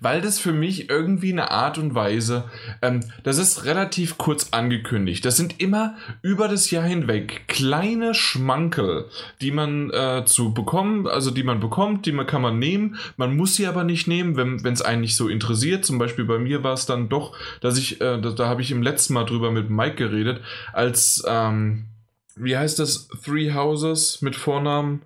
Weil 0.00 0.20
das 0.20 0.38
für 0.38 0.52
mich 0.52 0.90
irgendwie 0.90 1.32
eine 1.32 1.50
Art 1.50 1.78
und 1.78 1.94
Weise, 1.94 2.44
ähm, 2.82 3.00
das 3.22 3.38
ist 3.38 3.64
relativ 3.64 4.18
kurz 4.18 4.48
angekündigt. 4.50 5.24
Das 5.24 5.36
sind 5.36 5.60
immer 5.60 5.96
über 6.22 6.48
das 6.48 6.70
Jahr 6.70 6.84
hinweg 6.84 7.48
kleine 7.48 8.14
Schmankel, 8.14 9.06
die 9.40 9.50
man 9.50 9.90
äh, 9.90 10.24
zu 10.26 10.54
bekommen, 10.54 11.06
also 11.06 11.30
die 11.30 11.42
man 11.42 11.60
bekommt, 11.60 12.06
die 12.06 12.12
man 12.12 12.26
kann 12.26 12.42
man 12.42 12.58
nehmen. 12.58 12.96
Man 13.16 13.36
muss 13.36 13.54
sie 13.54 13.66
aber 13.66 13.84
nicht 13.84 14.06
nehmen, 14.06 14.36
wenn 14.36 14.72
es 14.72 14.82
einen 14.82 15.02
nicht 15.02 15.16
so 15.16 15.28
interessiert. 15.28 15.84
Zum 15.84 15.98
Beispiel 15.98 16.24
bei 16.24 16.38
mir 16.38 16.62
war 16.62 16.74
es 16.74 16.86
dann 16.86 17.08
doch, 17.08 17.36
dass 17.60 17.78
ich, 17.78 18.00
äh, 18.00 18.20
da, 18.20 18.30
da 18.30 18.46
habe 18.48 18.62
ich 18.62 18.70
im 18.70 18.82
letzten 18.82 19.14
Mal 19.14 19.24
drüber 19.24 19.50
mit 19.50 19.70
Mike 19.70 19.96
geredet, 19.96 20.40
als 20.72 21.22
ähm, 21.26 21.86
wie 22.36 22.56
heißt 22.56 22.78
das? 22.78 23.08
Three 23.24 23.52
Houses 23.52 24.20
mit 24.20 24.34
Vornamen? 24.34 25.02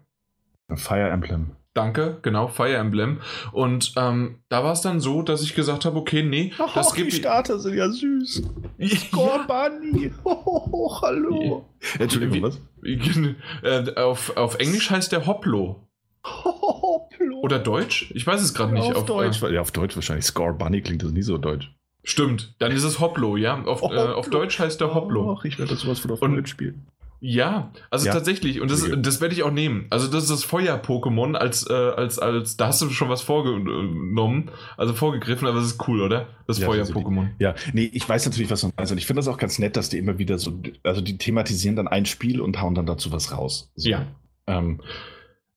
Fire 0.75 1.11
Emblem. 1.11 1.58
Danke, 1.75 2.19
genau, 2.23 2.49
Fire 2.49 2.75
Emblem. 2.75 3.21
Und 3.53 3.93
ähm, 3.97 4.41
da 4.49 4.65
war 4.65 4.73
es 4.73 4.81
dann 4.81 5.01
so, 5.01 5.23
dass 5.23 5.43
ich 5.43 5.55
gesagt 5.55 5.85
habe, 5.85 5.97
okay, 5.99 6.23
nee, 6.23 6.53
oh, 6.59 6.67
das 6.75 6.93
gibt... 6.95 7.13
Die 7.13 7.17
Starter 7.17 7.59
sind 7.59 7.77
ja 7.77 7.89
süß. 7.89 8.43
Ja. 8.79 9.47
Bunny. 9.47 10.13
Oh, 10.25 11.01
hallo. 11.03 11.67
Ja. 11.81 12.01
Entschuldigung, 12.01 12.43
was? 12.43 12.61
Äh, 13.63 13.95
auf, 13.97 14.37
auf 14.37 14.59
Englisch 14.59 14.91
heißt 14.91 15.13
der 15.13 15.27
Hoplo. 15.27 15.89
Hoplo. 16.25 17.41
Oder 17.43 17.59
Deutsch? 17.59 18.11
Ich 18.15 18.27
weiß 18.27 18.41
es 18.41 18.55
gerade 18.55 18.73
nicht. 18.73 18.85
Auf, 18.85 18.97
auf 18.97 19.05
Deutsch. 19.07 19.43
Äh, 19.43 19.55
ja, 19.55 19.61
auf 19.61 19.73
Deutsch 19.73 19.97
wahrscheinlich. 19.97 20.25
Score 20.25 20.55
Bunny 20.55 20.81
klingt 20.81 21.03
das 21.03 21.13
nie 21.13 21.23
so 21.23 21.39
deutsch. 21.39 21.73
Stimmt, 22.05 22.55
dann 22.59 22.73
ist 22.73 22.85
es 22.85 23.01
Hoplo, 23.01 23.37
ja. 23.37 23.63
Auf, 23.65 23.83
äh, 23.83 23.97
auf 23.97 24.31
Deutsch 24.31 24.59
heißt 24.59 24.81
der 24.81 24.95
Hoplo. 24.95 25.37
Ach, 25.37 25.45
ich 25.45 25.59
werde 25.59 25.73
das 25.73 25.83
sowas 25.83 25.99
von 25.99 26.13
auf 26.13 26.21
Deutsch 26.21 26.51
spielen. 26.51 26.87
Ja, 27.21 27.73
also 27.91 28.07
ja. 28.07 28.13
tatsächlich. 28.13 28.61
Und 28.61 28.71
das, 28.71 28.89
das 28.99 29.21
werde 29.21 29.35
ich 29.35 29.43
auch 29.43 29.51
nehmen. 29.51 29.87
Also 29.91 30.07
das 30.07 30.25
ist 30.25 30.31
das 30.31 30.45
Feuer-Pokémon 30.45 31.35
als, 31.35 31.69
äh, 31.69 31.73
als, 31.73 32.19
als, 32.19 32.57
da 32.57 32.69
hast 32.69 32.81
du 32.81 32.91
schon 32.91 33.09
was 33.09 33.23
vorgenommen, 33.23 34.51
also 34.77 34.95
vorgegriffen, 34.95 35.49
aber 35.49 35.59
das 35.59 35.67
ist 35.67 35.89
cool, 35.89 36.01
oder? 36.01 36.29
Das 36.47 36.59
ja, 36.59 36.67
Feuer-Pokémon. 36.67 37.31
Ja, 37.41 37.55
nee, 37.73 37.91
ich 37.93 38.09
weiß 38.09 38.27
natürlich, 38.27 38.51
was 38.51 38.61
du 38.61 38.71
meinst. 38.77 38.93
Und 38.93 38.99
ich 38.99 39.07
finde 39.07 39.19
das 39.19 39.29
auch 39.29 39.39
ganz 39.39 39.59
nett, 39.59 39.77
dass 39.77 39.89
die 39.89 39.99
immer 39.99 40.19
wieder 40.19 40.39
so, 40.39 40.61
also 40.85 41.01
die 41.01 41.19
thematisieren 41.19 41.77
dann 41.77 41.89
ein 41.89 42.07
Spiel 42.07 42.41
und 42.41 42.61
hauen 42.61 42.75
dann 42.75 42.87
dazu 42.87 43.11
was 43.11 43.33
raus. 43.33 43.73
So. 43.75 43.91
Ja. 43.91 44.07
Ähm, 44.47 44.81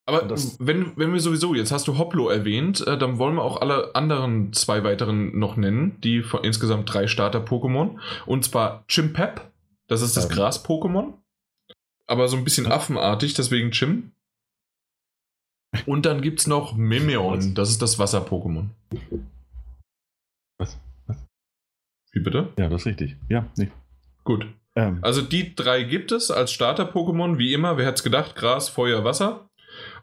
aber 0.07 0.24
das, 0.24 0.57
wenn, 0.59 0.93
wenn 0.97 1.14
wir 1.14 1.20
sowieso, 1.20 1.53
jetzt 1.53 1.72
hast 1.72 1.88
du 1.88 1.97
Hoplo 1.97 2.28
erwähnt, 2.28 2.86
äh, 2.86 2.97
dann 2.97 3.20
wollen 3.20 3.36
wir 3.36 3.43
auch 3.43 3.62
alle 3.62 3.93
anderen 3.93 4.51
zwei 4.51 4.84
weiteren 4.84 5.38
noch 5.38 5.57
nennen, 5.57 5.97
die 6.03 6.24
von 6.24 6.43
insgesamt 6.43 6.91
drei 6.91 7.05
Starter-Pokémon. 7.05 7.97
Und 8.26 8.43
zwar 8.43 8.84
Chimpep, 8.88 9.51
das 9.88 10.01
ist 10.01 10.18
das 10.18 10.26
ähm, 10.26 10.32
Gras-Pokémon 10.32 11.14
aber 12.12 12.28
so 12.28 12.36
ein 12.36 12.43
bisschen 12.43 12.68
affenartig, 12.68 13.34
deswegen 13.34 13.72
Chim. 13.72 14.12
Und 15.86 16.05
dann 16.05 16.22
gibt 16.22 16.41
es 16.41 16.47
noch 16.47 16.76
Memeon, 16.76 17.55
das 17.55 17.70
ist 17.70 17.82
das 17.82 17.97
Wasser-Pokémon. 17.97 18.68
Was? 20.59 20.78
Was? 21.07 21.18
Wie 22.12 22.20
bitte? 22.20 22.51
Ja, 22.57 22.68
das 22.68 22.82
ist 22.82 22.88
richtig. 22.88 23.16
Ja, 23.30 23.49
nee. 23.55 23.72
Gut. 24.26 24.45
Ähm. 24.76 24.99
Also 25.01 25.22
die 25.22 25.55
drei 25.55 25.84
gibt 25.84 26.12
es 26.12 26.30
als 26.30 26.51
Starter-Pokémon, 26.51 27.38
wie 27.38 27.53
immer. 27.53 27.78
Wer 27.78 27.86
hätte 27.86 27.95
es 27.95 28.03
gedacht? 28.03 28.36
Gras, 28.36 28.68
Feuer, 28.68 29.05
Wasser. 29.05 29.49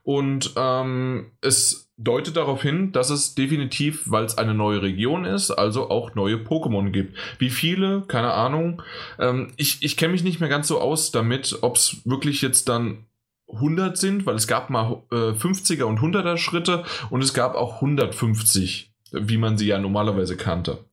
Und 0.09 0.55
ähm, 0.57 1.33
es 1.43 1.93
deutet 1.99 2.39
darauf 2.39 2.63
hin, 2.63 2.93
dass 2.93 3.11
es 3.11 3.35
definitiv, 3.35 4.05
weil 4.07 4.25
es 4.25 4.39
eine 4.39 4.55
neue 4.55 4.81
Region 4.81 5.27
ist, 5.27 5.51
also 5.51 5.91
auch 5.91 6.15
neue 6.15 6.37
Pokémon 6.37 6.93
gibt. 6.93 7.19
Wie 7.39 7.51
viele? 7.51 8.05
Keine 8.09 8.33
Ahnung. 8.33 8.81
Ähm, 9.19 9.53
ich 9.59 9.83
ich 9.83 9.99
kenne 9.99 10.13
mich 10.13 10.23
nicht 10.25 10.41
mehr 10.41 10.49
ganz 10.49 10.67
so 10.67 10.81
aus 10.81 11.11
damit, 11.11 11.59
ob 11.61 11.77
es 11.77 12.01
wirklich 12.07 12.41
jetzt 12.41 12.71
dann 12.71 13.05
100 13.53 13.99
sind, 13.99 14.25
weil 14.25 14.37
es 14.37 14.47
gab 14.47 14.71
mal 14.71 15.03
äh, 15.13 15.33
50er 15.33 15.83
und 15.83 16.01
100er 16.01 16.39
Schritte 16.39 16.85
und 17.11 17.23
es 17.23 17.35
gab 17.35 17.55
auch 17.55 17.83
150, 17.83 18.91
wie 19.13 19.37
man 19.37 19.59
sie 19.59 19.67
ja 19.67 19.79
normalerweise 19.79 20.39
kannte. 20.39 20.88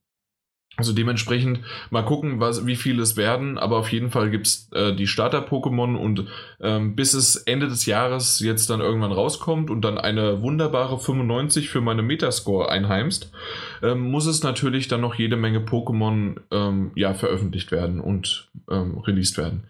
Also 0.78 0.92
dementsprechend 0.92 1.60
mal 1.90 2.04
gucken, 2.04 2.40
was, 2.42 2.66
wie 2.66 2.76
viele 2.76 3.02
es 3.02 3.16
werden, 3.16 3.58
aber 3.58 3.78
auf 3.78 3.92
jeden 3.92 4.12
Fall 4.12 4.30
gibt's 4.30 4.70
äh, 4.74 4.94
die 4.94 5.08
Starter-Pokémon 5.08 5.96
und 5.96 6.26
ähm, 6.60 6.96
bis 6.96 7.14
es 7.14 7.38
Ende 7.38 7.68
des 7.68 7.86
Jahres 7.86 8.42
jetzt 8.42 8.70
dann 8.70 8.82
irgendwann 8.82 9.14
rauskommt 9.14 9.70
und 9.70 9.82
dann 9.82 9.98
eine 9.98 10.42
wunderbare 10.42 11.00
95 11.00 11.70
für 11.70 11.80
meine 11.80 12.02
Metascore 12.02 12.70
einheimst, 12.70 13.32
ähm, 13.82 14.12
muss 14.12 14.26
es 14.26 14.44
natürlich 14.44 14.90
dann 14.90 15.02
noch 15.02 15.16
jede 15.16 15.38
Menge 15.38 15.60
Pokémon 15.60 16.42
ähm, 16.52 16.92
ja, 16.96 17.14
veröffentlicht 17.14 17.72
werden 17.72 18.02
und 18.02 18.50
ähm, 18.70 18.98
released 19.00 19.38
werden. 19.38 19.68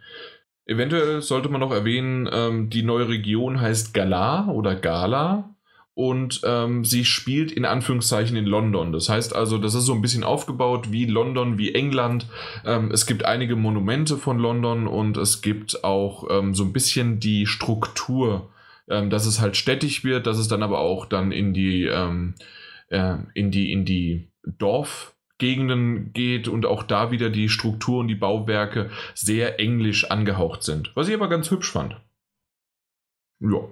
Eventuell 0.66 1.22
sollte 1.22 1.49
man 1.49 1.62
noch 1.62 1.72
erwähnen, 1.72 2.28
ähm, 2.32 2.72
die 2.72 2.82
neue 2.82 3.08
Region 3.08 3.62
heißt 3.62 3.93
Galar 3.93 4.47
oder 4.47 4.76
Gala 4.76 5.55
und 5.96 6.41
ähm, 6.43 6.84
sie 6.84 7.06
spielt 7.06 7.54
in 7.54 7.64
Anführungszeichen 7.64 8.36
in 8.36 8.46
London. 8.46 8.91
Das 8.91 9.08
heißt 9.08 9.34
also, 9.34 9.58
das 9.58 9.74
ist 9.74 9.86
so 9.86 9.93
ein 9.93 10.02
bisschen 10.02 10.26
aufgebaut 10.26 10.91
wie 10.91 11.06
London, 11.06 11.58
wie 11.58 11.74
England. 11.74 12.28
Ähm, 12.66 12.91
es 12.91 13.06
gibt 13.06 13.24
einige 13.24 13.56
Monumente 13.56 14.18
von 14.18 14.38
London 14.38 14.88
und 14.88 15.16
es 15.16 15.41
gibt 15.41 15.86
auch 15.86 16.28
ähm, 16.30 16.54
so 16.54 16.66
ein 16.66 16.74
bisschen 16.74 17.22
die 17.22 17.48
Struktur, 17.48 18.52
ähm, 18.89 19.10
dass 19.10 19.26
es 19.26 19.39
halt 19.39 19.56
städtisch 19.56 20.04
wird, 20.04 20.28
dass 20.28 20.38
es 20.38 20.50
dann 20.50 20.64
aber 20.64 20.80
auch 20.80 21.06
dann 21.06 21.32
in 21.32 21.54
die 21.54 21.86
ähm, 21.86 22.36
äh, 22.89 23.16
in 23.34 23.50
die 23.50 23.72
in 23.72 23.86
die 23.86 24.28
Dorfgegenden 24.43 26.12
geht 26.12 26.50
und 26.50 26.66
auch 26.66 26.84
da 26.84 27.12
wieder 27.12 27.30
die 27.30 27.48
Struktur 27.48 28.02
und 28.02 28.10
die 28.10 28.16
Bauwerke 28.16 28.89
sehr 29.14 29.62
englisch 29.62 30.12
angehaucht 30.12 30.62
sind. 30.62 30.91
Was 30.96 31.08
ich 31.08 31.14
aber 31.14 31.30
ganz 31.30 31.50
hübsch 31.52 31.72
fand. 31.72 31.96
Ja. 33.39 33.70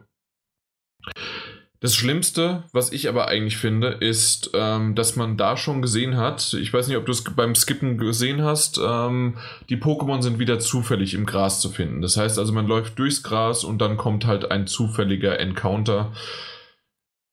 Das 1.83 1.95
Schlimmste, 1.95 2.63
was 2.71 2.93
ich 2.93 3.09
aber 3.09 3.27
eigentlich 3.27 3.57
finde, 3.57 3.89
ist, 3.89 4.51
ähm, 4.53 4.95
dass 4.95 5.17
man 5.17 5.35
da 5.35 5.57
schon 5.57 5.81
gesehen 5.81 6.15
hat, 6.15 6.53
ich 6.53 6.71
weiß 6.71 6.87
nicht, 6.87 6.95
ob 6.95 7.05
du 7.05 7.11
es 7.11 7.25
beim 7.25 7.55
Skippen 7.55 7.97
gesehen 7.97 8.41
hast, 8.41 8.79
ähm, 8.81 9.37
die 9.67 9.75
Pokémon 9.75 10.21
sind 10.21 10.39
wieder 10.39 10.59
zufällig 10.59 11.13
im 11.13 11.25
Gras 11.25 11.59
zu 11.59 11.69
finden. 11.69 12.01
Das 12.01 12.15
heißt 12.15 12.39
also, 12.39 12.53
man 12.53 12.67
läuft 12.67 12.97
durchs 12.99 13.21
Gras 13.21 13.65
und 13.65 13.79
dann 13.79 13.97
kommt 13.97 14.25
halt 14.25 14.49
ein 14.49 14.65
zufälliger 14.65 15.37
Encounter. 15.41 16.13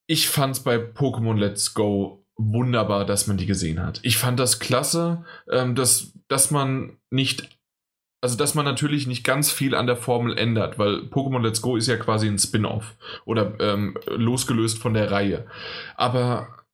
Ich 0.09 0.29
fand 0.29 0.57
es 0.57 0.65
bei 0.65 0.79
Pokémon 0.79 1.39
Let's 1.39 1.73
Go 1.73 2.27
wunderbar, 2.37 3.07
dass 3.07 3.29
man 3.29 3.37
die 3.37 3.47
gesehen 3.47 3.81
hat. 3.81 4.01
Ich 4.03 4.19
fand 4.19 4.41
das 4.41 4.59
klasse, 4.59 5.25
ähm, 5.49 5.77
dass, 5.77 6.13
dass 6.27 6.51
man 6.51 6.97
nicht 7.11 7.49
also 8.21 8.37
dass 8.37 8.55
man 8.55 8.65
natürlich 8.65 9.07
nicht 9.07 9.25
ganz 9.25 9.51
viel 9.51 9.75
an 9.75 9.87
der 9.87 9.97
Formel 9.97 10.37
ändert, 10.37 10.79
weil 10.79 11.05
Pokémon 11.05 11.43
Let's 11.43 11.63
Go 11.63 11.77
ist 11.77 11.87
ja 11.87 11.97
quasi 11.97 12.29
ein 12.29 12.39
Spin-off 12.39 12.97
oder 13.25 13.59
ähm, 13.61 13.97
losgelöst 14.07 14.79
von 14.79 14.95
der 14.95 15.11
Reihe. 15.11 15.47
Aber 15.97 16.65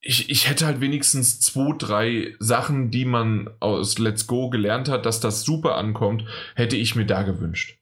ich, 0.00 0.30
ich 0.30 0.48
hätte 0.48 0.66
halt 0.66 0.80
wenigstens 0.80 1.40
zwei, 1.40 1.76
drei 1.76 2.36
Sachen, 2.38 2.90
die 2.90 3.04
man 3.04 3.50
aus 3.60 3.98
Let's 3.98 4.26
Go 4.26 4.50
gelernt 4.50 4.88
hat, 4.88 5.06
dass 5.06 5.20
das 5.20 5.42
super 5.42 5.76
ankommt, 5.76 6.24
hätte 6.54 6.76
ich 6.76 6.96
mir 6.96 7.06
da 7.06 7.22
gewünscht. 7.22 7.78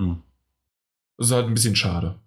Hm. 0.00 0.22
Das 1.16 1.28
ist 1.28 1.32
halt 1.32 1.46
ein 1.46 1.54
bisschen 1.54 1.76
schade. 1.76 2.18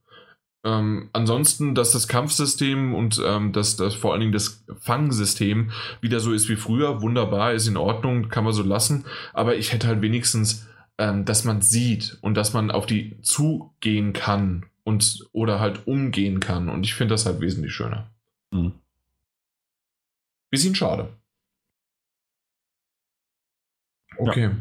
Ähm, 0.67 1.09
ansonsten, 1.13 1.75
dass 1.75 1.93
das 1.93 2.09
Kampfsystem 2.09 2.93
und 2.93 3.21
ähm, 3.25 3.53
dass 3.53 3.77
das 3.77 3.95
vor 3.95 4.11
allen 4.11 4.19
Dingen 4.19 4.33
das 4.33 4.65
Fangsystem 4.81 5.71
wieder 6.01 6.19
so 6.19 6.33
ist 6.33 6.49
wie 6.49 6.57
früher, 6.57 7.01
wunderbar, 7.01 7.53
ist 7.53 7.67
in 7.67 7.77
Ordnung, 7.77 8.27
kann 8.27 8.43
man 8.43 8.51
so 8.51 8.63
lassen. 8.63 9.05
Aber 9.31 9.55
ich 9.55 9.71
hätte 9.71 9.87
halt 9.87 10.01
wenigstens, 10.01 10.67
ähm, 10.97 11.23
dass 11.23 11.45
man 11.45 11.61
sieht 11.61 12.17
und 12.19 12.35
dass 12.35 12.51
man 12.51 12.69
auf 12.69 12.85
die 12.85 13.17
zugehen 13.21 14.11
kann 14.11 14.65
und 14.83 15.25
oder 15.31 15.61
halt 15.61 15.87
umgehen 15.87 16.41
kann. 16.41 16.67
Und 16.67 16.83
ich 16.83 16.95
finde 16.95 17.13
das 17.13 17.25
halt 17.25 17.39
wesentlich 17.39 17.73
schöner. 17.73 18.11
Mhm. 18.51 18.73
Bisschen 20.49 20.75
schade. 20.75 21.07
Okay. 24.17 24.43
Ja. 24.43 24.51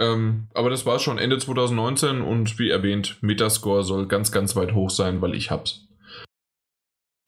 Ähm, 0.00 0.48
aber 0.54 0.70
das 0.70 0.86
war 0.86 0.98
schon 0.98 1.18
Ende 1.18 1.38
2019 1.38 2.22
und 2.22 2.58
wie 2.58 2.70
erwähnt, 2.70 3.18
Metascore 3.20 3.84
soll 3.84 4.08
ganz, 4.08 4.32
ganz 4.32 4.56
weit 4.56 4.72
hoch 4.72 4.88
sein, 4.90 5.20
weil 5.20 5.34
ich 5.34 5.50
hab's. 5.50 5.86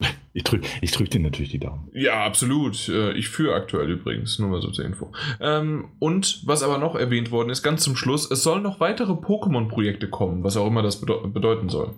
Ich 0.35 0.43
drücke 0.45 0.65
ich 0.81 0.89
drück 0.89 1.11
dir 1.11 1.19
natürlich 1.19 1.51
die 1.51 1.59
Daumen. 1.59 1.91
Ja, 1.93 2.25
absolut. 2.25 2.89
Äh, 2.89 3.11
ich 3.11 3.29
führe 3.29 3.53
aktuell 3.53 3.91
übrigens, 3.91 4.39
nur 4.39 4.49
mal 4.49 4.63
so 4.63 4.71
zur 4.71 4.83
Info. 4.83 5.11
Ähm, 5.39 5.91
und 5.99 6.41
was 6.47 6.63
aber 6.63 6.79
noch 6.79 6.95
erwähnt 6.95 7.29
worden 7.29 7.51
ist, 7.51 7.61
ganz 7.61 7.83
zum 7.83 7.95
Schluss, 7.95 8.31
es 8.31 8.41
sollen 8.41 8.63
noch 8.63 8.79
weitere 8.79 9.11
Pokémon-Projekte 9.11 10.09
kommen, 10.09 10.43
was 10.43 10.57
auch 10.57 10.65
immer 10.65 10.81
das 10.81 10.99
bede 10.99 11.27
bedeuten 11.27 11.69
soll. 11.69 11.93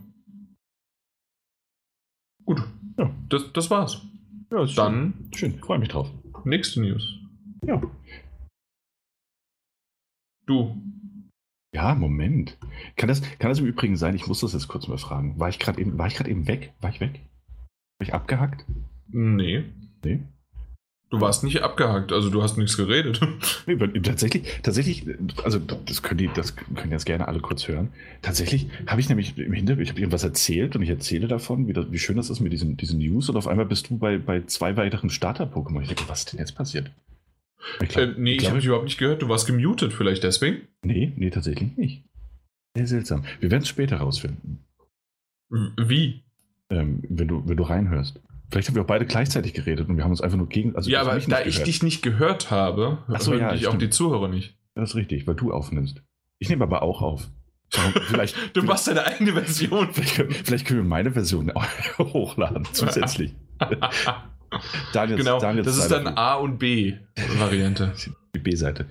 Gut. 2.43 2.61
Ja. 2.97 3.09
Das, 3.29 3.53
das 3.53 3.69
war's. 3.69 4.01
Ja, 4.51 4.65
Dann. 4.65 5.29
Schön, 5.33 5.51
schön. 5.51 5.59
freue 5.59 5.79
mich 5.79 5.89
drauf. 5.89 6.11
Nächste 6.43 6.81
News. 6.81 7.17
Ja. 7.65 7.81
Du. 10.45 10.75
Ja, 11.73 11.95
Moment. 11.95 12.57
Kann 12.95 13.09
das, 13.09 13.21
kann 13.39 13.49
das 13.49 13.59
im 13.59 13.65
Übrigen 13.65 13.97
sein, 13.97 14.15
ich 14.15 14.27
muss 14.27 14.39
das 14.39 14.53
jetzt 14.53 14.67
kurz 14.67 14.87
mal 14.87 14.97
fragen. 14.97 15.39
War 15.39 15.49
ich 15.49 15.59
gerade 15.59 15.81
eben, 15.81 15.97
war 15.97 16.07
ich 16.07 16.15
gerade 16.15 16.29
eben 16.29 16.47
weg? 16.47 16.73
War 16.79 16.89
ich 16.89 17.01
weg? 17.01 17.19
War 17.99 18.07
ich 18.07 18.13
abgehackt? 18.13 18.65
Nee. 19.07 19.65
Nee. 20.03 20.21
Du 21.11 21.21
warst 21.21 21.43
nicht 21.43 21.61
abgehakt, 21.61 22.11
also 22.11 22.29
du 22.29 22.41
hast 22.41 22.57
nichts 22.57 22.77
geredet. 22.77 23.21
Nee, 23.67 23.77
tatsächlich, 24.01 24.43
tatsächlich, 24.61 25.07
also 25.43 25.59
das 25.59 26.03
können 26.03 26.19
die, 26.19 26.29
das 26.33 26.55
können 26.55 26.91
jetzt 26.91 27.05
gerne 27.05 27.27
alle 27.27 27.39
kurz 27.39 27.67
hören. 27.67 27.89
Tatsächlich 28.21 28.67
habe 28.85 29.01
ich 29.01 29.09
nämlich 29.09 29.37
im 29.37 29.53
Hintergrund, 29.53 29.83
ich 29.83 29.89
habe 29.89 29.99
irgendwas 29.99 30.23
erzählt 30.23 30.75
und 30.75 30.81
ich 30.83 30.89
erzähle 30.89 31.27
davon, 31.27 31.67
wie, 31.67 31.73
das, 31.73 31.91
wie 31.91 31.97
schön 31.97 32.17
das 32.17 32.29
ist 32.29 32.41
mit 32.41 32.53
diesen, 32.53 32.77
diesen 32.77 32.99
News 32.99 33.29
und 33.29 33.37
auf 33.37 33.47
einmal 33.47 33.65
bist 33.65 33.89
du 33.89 33.97
bei, 33.97 34.17
bei 34.17 34.43
zwei 34.45 34.77
weiteren 34.77 35.09
Starter-Pokémon. 35.09 35.81
Ich 35.81 35.87
denke, 35.87 36.03
was 36.07 36.19
ist 36.19 36.33
denn 36.33 36.39
jetzt 36.39 36.55
passiert? 36.55 36.91
Ich 37.81 37.89
glaub, 37.89 38.09
äh, 38.09 38.13
nee, 38.17 38.35
ich, 38.35 38.47
habe 38.47 38.57
dich 38.57 38.65
überhaupt 38.65 38.85
nicht 38.85 38.97
gehört. 38.97 39.21
Du 39.21 39.29
warst 39.29 39.47
gemutet, 39.47 39.93
vielleicht 39.93 40.23
deswegen? 40.23 40.67
Nee, 40.83 41.13
nee, 41.15 41.29
tatsächlich 41.29 41.75
nicht. 41.77 42.03
Sehr 42.75 42.87
seltsam. 42.87 43.23
Wir 43.39 43.51
werden 43.51 43.63
es 43.63 43.69
später 43.69 43.97
rausfinden. 43.97 44.65
Wie? 45.49 46.23
Ähm, 46.69 47.03
wenn, 47.09 47.27
du, 47.27 47.47
wenn 47.47 47.57
du 47.57 47.63
reinhörst. 47.63 48.21
Vielleicht 48.51 48.67
haben 48.67 48.75
wir 48.75 48.83
auch 48.83 48.87
beide 48.87 49.05
gleichzeitig 49.05 49.53
geredet 49.53 49.89
und 49.89 49.97
wir 49.97 50.03
haben 50.03 50.11
uns 50.11 50.21
einfach 50.21 50.37
nur 50.37 50.49
gegen. 50.49 50.75
Also 50.75 50.89
ja, 50.89 51.01
aber 51.01 51.17
da 51.19 51.43
ich 51.43 51.63
dich 51.63 51.83
nicht 51.83 52.01
gehört 52.01 52.51
habe, 52.51 52.99
so, 53.19 53.31
hören 53.31 53.41
ja, 53.41 53.53
dich 53.53 53.67
auch 53.67 53.77
die 53.77 53.89
Zuhörer 53.89 54.27
nicht. 54.27 54.55
Das 54.75 54.91
ist 54.91 54.95
richtig, 54.95 55.25
weil 55.25 55.35
du 55.35 55.51
aufnimmst. 55.51 56.01
Ich 56.39 56.49
nehme 56.49 56.63
aber 56.63 56.81
auch 56.81 57.01
auf. 57.01 57.29
Vielleicht, 57.69 58.35
du 58.55 58.63
machst 58.63 58.87
deine 58.87 59.05
eigene 59.05 59.33
Version. 59.33 59.89
Vielleicht, 59.93 60.45
vielleicht 60.45 60.65
können 60.65 60.81
wir 60.81 60.87
meine 60.87 61.11
Version 61.11 61.51
hochladen, 61.97 62.65
zusätzlich. 62.71 63.33
Daniels, 64.93 65.19
genau, 65.19 65.39
Daniels 65.39 65.67
das 65.67 65.77
ist 65.77 65.89
dann 65.89 66.07
A 66.07 66.35
und 66.35 66.57
B-Variante. 66.57 67.93
Die 68.35 68.39
B-Seite. 68.39 68.85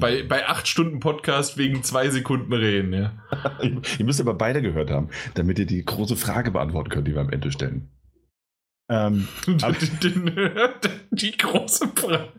Bei, 0.00 0.24
bei 0.24 0.48
acht 0.48 0.66
Stunden 0.66 0.98
Podcast 0.98 1.56
wegen 1.56 1.84
zwei 1.84 2.08
Sekunden 2.10 2.52
reden, 2.52 2.92
ja. 2.92 3.12
ihr 3.62 4.04
müsst 4.04 4.20
aber 4.20 4.34
beide 4.34 4.60
gehört 4.60 4.90
haben, 4.90 5.10
damit 5.34 5.60
ihr 5.60 5.66
die 5.66 5.84
große 5.84 6.16
Frage 6.16 6.50
beantworten 6.50 6.90
könnt, 6.90 7.06
die 7.06 7.14
wir 7.14 7.20
am 7.20 7.30
Ende 7.30 7.52
stellen. 7.52 7.88
Ähm, 8.88 9.28
die, 11.12 11.36
große 11.36 11.92
Frage. 11.94 12.32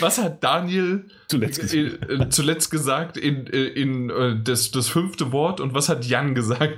Was 0.00 0.18
hat 0.18 0.44
Daniel 0.44 1.06
zuletzt, 1.28 1.60
gesagt, 1.60 2.10
äh, 2.10 2.28
zuletzt 2.28 2.70
gesagt 2.70 3.16
in, 3.16 3.46
äh, 3.46 3.66
in, 3.68 4.10
in 4.10 4.10
äh, 4.10 4.42
das, 4.42 4.70
das 4.70 4.88
fünfte 4.88 5.32
Wort 5.32 5.60
und 5.60 5.74
was 5.74 5.88
hat 5.88 6.04
Jan 6.04 6.34
gesagt? 6.34 6.76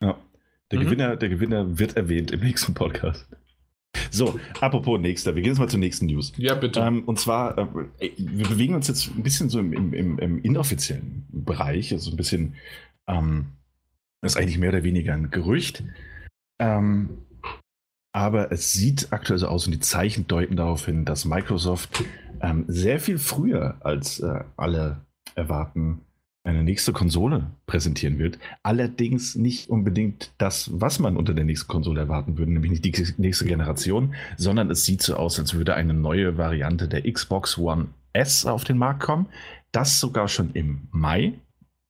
Ja. 0.00 0.18
Der, 0.70 0.78
mhm. 0.78 0.84
Gewinner, 0.84 1.16
der 1.16 1.28
Gewinner 1.28 1.78
wird 1.78 1.96
erwähnt 1.96 2.30
im 2.30 2.40
nächsten 2.40 2.74
Podcast. 2.74 3.26
So, 4.10 4.38
apropos 4.60 5.00
nächster, 5.00 5.34
wir 5.34 5.42
gehen 5.42 5.52
jetzt 5.52 5.60
mal 5.60 5.68
zur 5.68 5.78
nächsten 5.78 6.06
News. 6.06 6.32
Ja, 6.36 6.54
bitte. 6.54 6.80
Ähm, 6.80 7.04
und 7.04 7.18
zwar, 7.18 7.56
äh, 7.58 8.10
wir 8.18 8.48
bewegen 8.48 8.74
uns 8.74 8.88
jetzt 8.88 9.08
ein 9.08 9.22
bisschen 9.22 9.48
so 9.48 9.60
im, 9.60 9.72
im, 9.72 10.18
im 10.18 10.42
inoffiziellen 10.42 11.26
Bereich, 11.30 11.92
also 11.92 12.10
ein 12.10 12.16
bisschen, 12.16 12.56
ähm, 13.08 13.52
das 14.20 14.32
ist 14.32 14.38
eigentlich 14.38 14.58
mehr 14.58 14.70
oder 14.70 14.82
weniger 14.82 15.14
ein 15.14 15.30
Gerücht. 15.30 15.84
Ähm, 16.60 17.18
aber 18.12 18.50
es 18.50 18.72
sieht 18.72 19.12
aktuell 19.12 19.38
so 19.38 19.46
aus 19.46 19.66
und 19.66 19.72
die 19.72 19.80
Zeichen 19.80 20.26
deuten 20.26 20.56
darauf 20.56 20.84
hin, 20.84 21.04
dass 21.04 21.24
Microsoft 21.24 22.04
ähm, 22.40 22.64
sehr 22.66 22.98
viel 22.98 23.18
früher 23.18 23.76
als 23.80 24.20
äh, 24.20 24.44
alle 24.56 25.06
erwarten 25.36 26.00
eine 26.42 26.64
nächste 26.64 26.92
Konsole 26.92 27.50
präsentieren 27.66 28.18
wird. 28.18 28.38
Allerdings 28.62 29.36
nicht 29.36 29.68
unbedingt 29.68 30.32
das, 30.38 30.70
was 30.72 30.98
man 30.98 31.16
unter 31.16 31.34
der 31.34 31.44
nächsten 31.44 31.68
Konsole 31.68 32.00
erwarten 32.00 32.38
würde, 32.38 32.52
nämlich 32.52 32.70
nicht 32.70 32.84
die 32.84 33.14
nächste 33.18 33.44
Generation, 33.44 34.14
sondern 34.36 34.70
es 34.70 34.84
sieht 34.84 35.02
so 35.02 35.16
aus, 35.16 35.38
als 35.38 35.54
würde 35.54 35.74
eine 35.74 35.94
neue 35.94 36.38
Variante 36.38 36.88
der 36.88 37.10
Xbox 37.10 37.58
One 37.58 37.88
S 38.12 38.46
auf 38.46 38.64
den 38.64 38.78
Markt 38.78 39.00
kommen. 39.00 39.26
Das 39.72 40.00
sogar 40.00 40.28
schon 40.28 40.52
im 40.54 40.88
Mai. 40.90 41.34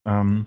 Ähm, 0.05 0.47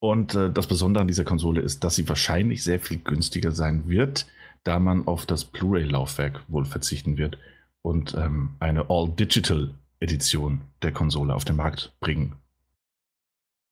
und 0.00 0.34
äh, 0.34 0.52
das 0.52 0.66
Besondere 0.66 1.02
an 1.02 1.08
dieser 1.08 1.24
Konsole 1.24 1.60
ist, 1.60 1.84
dass 1.84 1.94
sie 1.94 2.08
wahrscheinlich 2.08 2.62
sehr 2.62 2.80
viel 2.80 2.98
günstiger 2.98 3.52
sein 3.52 3.88
wird 3.88 4.26
da 4.64 4.78
man 4.78 5.06
auf 5.06 5.26
das 5.26 5.44
Blu-ray-Laufwerk 5.44 6.42
wohl 6.48 6.64
verzichten 6.64 7.16
wird 7.16 7.38
und 7.82 8.14
ähm, 8.14 8.56
eine 8.60 8.90
All-Digital-Edition 8.90 10.60
der 10.82 10.92
Konsole 10.92 11.34
auf 11.34 11.44
den 11.44 11.56
Markt 11.56 11.92
bringen, 12.00 12.36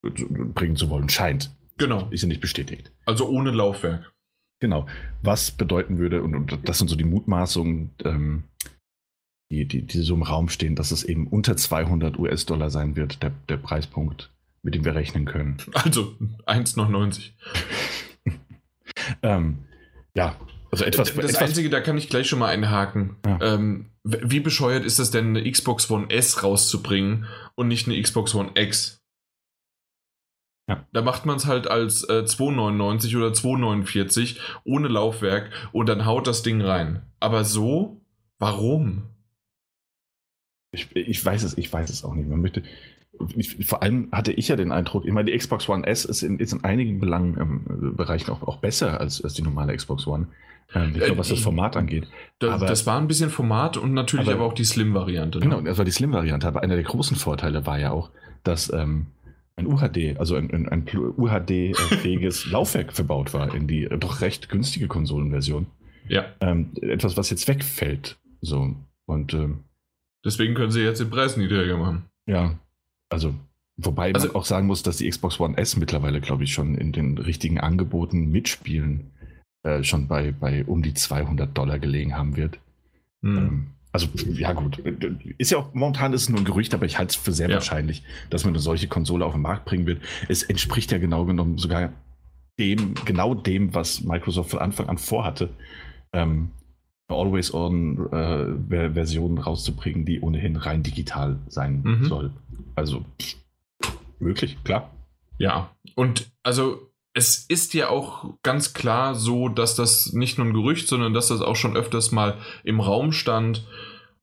bringen 0.03 0.77
zu 0.77 0.91
wollen, 0.91 1.09
scheint. 1.09 1.51
Genau. 1.77 2.09
Ist 2.11 2.23
ja 2.23 2.29
nicht 2.29 2.41
bestätigt. 2.41 2.93
Also 3.07 3.29
ohne 3.29 3.51
Laufwerk. 3.51 4.13
Genau. 4.61 4.87
Was 5.23 5.51
bedeuten 5.51 5.99
würde, 5.99 6.23
und, 6.23 6.35
und 6.35 6.69
das 6.69 6.79
sind 6.79 6.89
so 6.89 6.97
die 6.97 7.05
Mutmaßungen, 7.05 7.91
ähm, 8.05 8.45
die, 9.51 9.67
die, 9.67 9.83
die 9.83 10.03
so 10.03 10.15
im 10.15 10.23
Raum 10.23 10.49
stehen, 10.49 10.75
dass 10.75 10.91
es 10.91 11.05
eben 11.05 11.27
unter 11.27 11.57
200 11.57 12.19
US-Dollar 12.19 12.71
sein 12.71 12.97
wird, 12.97 13.23
der, 13.23 13.31
der 13.49 13.57
Preispunkt, 13.57 14.31
mit 14.63 14.75
dem 14.75 14.85
wir 14.85 14.95
rechnen 14.95 15.25
können. 15.25 15.59
Also 15.73 16.17
1,99. 16.47 17.31
ähm, 19.23 19.59
ja, 20.15 20.37
also 20.71 20.85
etwas, 20.85 21.15
das 21.15 21.31
etwas 21.31 21.37
Einzige, 21.37 21.71
da 21.71 21.81
kann 21.81 21.97
ich 21.97 22.09
gleich 22.09 22.29
schon 22.29 22.41
mal 22.41 22.49
einhaken. 22.49 23.17
Ja. 23.25 23.39
Ähm, 23.41 23.87
wie 24.05 24.41
bescheuert 24.41 24.85
ist 24.85 24.99
es 24.99 25.11
denn, 25.11 25.29
eine 25.29 25.51
Xbox 25.51 25.91
One 25.91 26.11
S 26.11 26.43
rauszubringen 26.43 27.27
und 27.55 27.69
nicht 27.69 27.87
eine 27.87 28.01
Xbox 28.01 28.35
One 28.35 28.51
X? 28.55 28.98
Ja. 30.69 30.85
Da 30.93 31.03
macht 31.03 31.25
man 31.25 31.37
es 31.37 31.47
halt 31.47 31.69
als 31.69 32.05
äh, 32.05 32.25
2,99 32.27 33.17
oder 33.17 33.29
2,49 33.29 34.37
ohne 34.65 34.89
Laufwerk 34.89 35.51
und 35.73 35.89
dann 35.89 36.05
haut 36.05 36.27
das 36.27 36.43
Ding 36.43 36.61
rein. 36.61 37.03
Aber 37.21 37.45
so, 37.45 38.01
warum? 38.39 39.05
Ich, 40.71 40.95
ich 40.95 41.25
weiß 41.25 41.43
es, 41.43 41.57
ich 41.57 41.73
weiß 41.73 41.89
es 41.89 42.05
auch 42.05 42.15
nicht. 42.15 42.29
Man 42.29 42.43
möchte, 42.43 42.63
ich, 43.35 43.67
vor 43.67 43.83
allem 43.83 44.09
hatte 44.13 44.33
ich 44.33 44.49
ja 44.49 44.57
den 44.57 44.71
Eindruck, 44.71 45.07
ich 45.07 45.13
meine, 45.13 45.31
die 45.31 45.39
Xbox 45.39 45.69
One 45.71 45.87
S 45.87 46.05
ist 46.05 46.23
in, 46.23 46.39
ist 46.39 46.53
in 46.53 46.63
einigen 46.65 47.01
Belangen, 47.01 47.39
ähm, 47.41 47.97
Bereichen 47.97 48.31
auch, 48.31 48.43
auch 48.43 48.59
besser 48.59 49.01
als, 49.01 49.25
als 49.25 49.33
die 49.33 49.43
normale 49.43 49.75
Xbox 49.75 50.07
One. 50.07 50.29
Ähm, 50.75 50.93
ich 50.95 51.01
glaube, 51.01 51.19
was 51.19 51.31
das 51.31 51.41
Format 51.41 51.79
angeht. 51.79 52.07
Das, 52.41 52.51
aber, 52.51 52.67
das 52.67 52.87
war 52.87 53.01
ein 53.01 53.09
bisschen 53.09 53.31
Format 53.31 53.79
und 53.79 53.95
natürlich 53.95 54.27
aber, 54.27 54.37
aber 54.37 54.45
auch 54.45 54.53
die 54.53 54.65
Slim-Variante. 54.65 55.39
Ne? 55.39 55.45
Genau, 55.45 55.61
das 55.63 55.79
war 55.79 55.87
die 55.87 55.91
Slim-Variante. 55.91 56.47
Aber 56.47 56.63
einer 56.63 56.75
der 56.75 56.85
großen 56.85 57.17
Vorteile 57.17 57.65
war 57.65 57.79
ja 57.79 57.91
auch, 57.91 58.11
dass 58.45 58.71
ähm, 58.71 59.07
ein 59.59 59.67
UHD, 59.67 60.19
also 60.19 60.37
ein, 60.37 60.51
ein, 60.51 60.69
ein 60.69 60.87
UHD-fähiges 60.87 62.47
Laufwerk 62.51 62.93
verbaut 62.93 63.35
war 63.35 63.55
in 63.55 63.67
die 63.67 63.89
doch 63.99 64.21
recht 64.21 64.49
günstige 64.49 64.89
Konsolenversion. 64.89 65.67
Ja. 66.09 66.27
Ähm, 66.41 66.71
etwas, 66.81 67.17
was 67.17 67.31
jetzt 67.31 67.49
wegfällt. 67.49 68.17
So. 68.41 68.75
Und 69.07 69.35
ähm, 69.35 69.65
deswegen 70.25 70.55
können 70.55 70.71
sie 70.71 70.83
jetzt 70.83 71.01
den 71.01 71.11
Preis 71.11 71.37
niedriger 71.37 71.77
machen. 71.77 72.05
Ja. 72.27 72.59
Also 73.11 73.35
Wobei 73.81 74.13
also, 74.13 74.27
man 74.27 74.37
auch 74.37 74.45
sagen 74.45 74.67
muss, 74.67 74.83
dass 74.83 74.97
die 74.97 75.09
Xbox 75.09 75.39
One 75.39 75.57
S 75.57 75.77
mittlerweile, 75.77 76.21
glaube 76.21 76.43
ich, 76.43 76.53
schon 76.53 76.75
in 76.75 76.91
den 76.91 77.17
richtigen 77.17 77.61
Angeboten 77.61 78.29
mitspielen 78.29 79.13
äh, 79.63 79.85
schon 79.85 80.09
bei, 80.09 80.33
bei 80.33 80.65
um 80.65 80.83
die 80.83 80.95
200 80.95 81.57
Dollar 81.57 81.79
gelegen 81.79 82.17
haben 82.17 82.37
wird. 82.37 82.59
Mhm. 83.21 83.39
Ähm, 83.39 83.67
also, 83.93 84.09
ja, 84.35 84.53
gut. 84.53 84.79
Ist 85.39 85.51
ja 85.51 85.59
auch, 85.59 85.73
momentan 85.73 86.13
ist 86.13 86.23
es 86.23 86.29
nur 86.29 86.41
ein 86.41 86.45
Gerücht, 86.45 86.75
aber 86.75 86.85
ich 86.85 86.99
halte 86.99 87.11
es 87.11 87.17
für 87.17 87.33
sehr 87.33 87.49
ja. 87.49 87.55
wahrscheinlich, 87.55 88.03
dass 88.29 88.45
man 88.45 88.53
eine 88.53 88.61
solche 88.61 88.87
Konsole 88.87 89.25
auf 89.25 89.33
den 89.33 89.41
Markt 89.43 89.65
bringen 89.65 89.87
wird. 89.87 90.03
Es 90.29 90.43
entspricht 90.43 90.93
ja 90.93 90.99
genau 90.99 91.25
genommen 91.25 91.57
sogar 91.59 91.93
dem, 92.59 92.95
genau 93.05 93.35
dem, 93.35 93.75
was 93.75 94.03
Microsoft 94.03 94.51
von 94.51 94.61
Anfang 94.61 94.89
an 94.89 94.99
vorhatte. 94.99 95.51
Ähm, 96.13 96.51
Always-On-Versionen 97.09 99.39
äh, 99.39 99.41
rauszubringen, 99.41 100.05
die 100.05 100.21
ohnehin 100.21 100.57
rein 100.57 100.83
digital 100.83 101.39
sein 101.49 101.81
mhm. 101.83 102.05
soll. 102.05 102.31
Also, 102.75 103.07
möglich, 104.19 104.59
klar. 104.65 104.91
Ja, 105.39 105.71
und 105.95 106.31
also 106.43 106.91
es 107.15 107.45
ist 107.49 107.75
ja 107.75 107.89
auch 107.89 108.35
ganz 108.43 108.75
klar 108.75 109.15
so, 109.15 109.49
dass 109.49 109.75
das 109.75 110.13
nicht 110.13 110.39
nur 110.39 110.47
ein 110.47 110.55
Gerücht, 110.55 110.89
sondern 110.89 111.15
dass 111.15 111.29
das 111.29 111.41
auch 111.41 111.57
schon 111.57 111.77
öfters 111.77 112.13
mal 112.13 112.39
im 112.65 112.81
Raum 112.81 113.13
stand. 113.13 113.67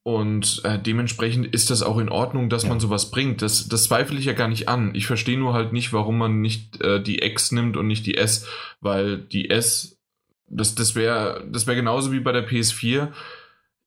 Und 0.03 0.61
äh, 0.63 0.79
dementsprechend 0.79 1.47
ist 1.47 1.71
das 1.71 1.81
auch 1.81 1.97
in 1.97 2.09
Ordnung, 2.09 2.47
dass 2.47 2.63
ja. 2.63 2.69
man 2.69 2.79
sowas 2.79 3.09
bringt. 3.09 3.41
Das, 3.41 3.67
das 3.67 3.85
zweifle 3.85 4.19
ich 4.19 4.25
ja 4.25 4.33
gar 4.33 4.47
nicht 4.47 4.69
an. 4.69 4.93
Ich 4.93 5.07
verstehe 5.07 5.37
nur 5.37 5.53
halt 5.53 5.73
nicht, 5.73 5.93
warum 5.93 6.19
man 6.19 6.41
nicht 6.41 6.79
äh, 6.81 7.01
die 7.01 7.23
X 7.23 7.51
nimmt 7.51 7.75
und 7.75 7.87
nicht 7.87 8.05
die 8.05 8.15
S, 8.15 8.47
weil 8.81 9.17
die 9.17 9.49
S, 9.49 9.99
das, 10.47 10.75
das 10.75 10.93
wäre 10.93 11.43
das 11.51 11.65
wär 11.65 11.73
genauso 11.73 12.11
wie 12.11 12.19
bei 12.19 12.31
der 12.31 12.47
PS4. 12.47 13.11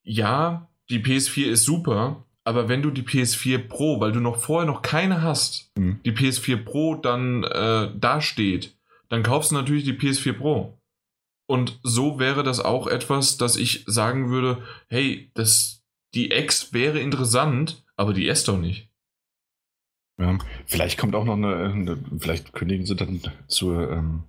Ja, 0.03 0.67
die 0.89 0.99
PS4 0.99 1.45
ist 1.45 1.63
super, 1.63 2.25
aber 2.43 2.67
wenn 2.67 2.81
du 2.81 2.91
die 2.91 3.03
PS4 3.03 3.69
Pro, 3.69 4.01
weil 4.01 4.11
du 4.11 4.19
noch 4.19 4.37
vorher 4.37 4.67
noch 4.67 4.81
keine 4.81 5.21
hast, 5.21 5.71
mhm. 5.77 6.01
die 6.03 6.11
PS4 6.11 6.57
Pro 6.57 6.95
dann 6.95 7.43
äh, 7.45 7.91
dasteht 7.97 8.75
dann 9.09 9.23
kaufst 9.23 9.51
du 9.51 9.55
natürlich 9.55 9.83
die 9.83 9.93
PS4 9.93 10.33
Pro. 10.33 10.79
Und 11.47 11.79
so 11.81 12.19
wäre 12.19 12.43
das 12.43 12.59
auch 12.59 12.85
etwas, 12.85 13.37
dass 13.37 13.55
ich 13.55 13.83
sagen 13.87 14.29
würde, 14.29 14.63
hey, 14.87 15.31
das, 15.33 15.83
die 16.13 16.31
X 16.31 16.73
wäre 16.73 16.99
interessant, 16.99 17.83
aber 17.95 18.13
die 18.13 18.27
S 18.27 18.43
doch 18.43 18.59
nicht. 18.59 18.89
Ja, 20.19 20.37
vielleicht 20.65 20.99
kommt 20.99 21.15
auch 21.15 21.25
noch 21.25 21.37
eine, 21.37 21.55
eine 21.55 21.97
vielleicht 22.19 22.53
kündigen 22.53 22.85
sie 22.85 22.95
dann 22.95 23.21
zur, 23.47 23.89
ähm, 23.89 24.23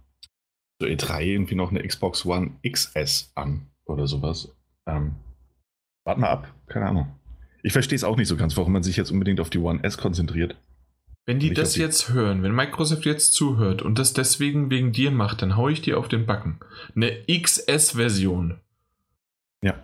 zur 0.80 0.88
E3 0.88 1.22
irgendwie 1.24 1.56
noch 1.56 1.70
eine 1.70 1.86
Xbox 1.86 2.24
One 2.24 2.52
XS 2.66 3.32
an 3.34 3.66
oder 3.84 4.06
sowas. 4.06 4.56
Ähm, 4.86 5.16
warte 6.04 6.20
mal 6.20 6.30
ab, 6.30 6.54
keine 6.68 6.86
Ahnung. 6.86 7.20
Ich 7.62 7.72
verstehe 7.72 7.96
es 7.96 8.04
auch 8.04 8.16
nicht 8.16 8.28
so 8.28 8.36
ganz, 8.36 8.56
warum 8.56 8.72
man 8.72 8.82
sich 8.82 8.96
jetzt 8.96 9.10
unbedingt 9.10 9.40
auf 9.40 9.50
die 9.50 9.58
One 9.58 9.82
S 9.82 9.98
konzentriert. 9.98 10.56
Wenn 11.30 11.38
die 11.38 11.54
das 11.54 11.76
jetzt 11.76 12.08
hören, 12.12 12.42
wenn 12.42 12.52
Microsoft 12.52 13.04
jetzt 13.04 13.34
zuhört 13.34 13.82
und 13.82 14.00
das 14.00 14.12
deswegen 14.12 14.68
wegen 14.68 14.90
dir 14.90 15.12
macht, 15.12 15.42
dann 15.42 15.56
hau 15.56 15.68
ich 15.68 15.80
dir 15.80 15.96
auf 15.96 16.08
den 16.08 16.26
Backen. 16.26 16.58
Eine 16.96 17.22
XS-Version. 17.28 18.58
Ja. 19.62 19.76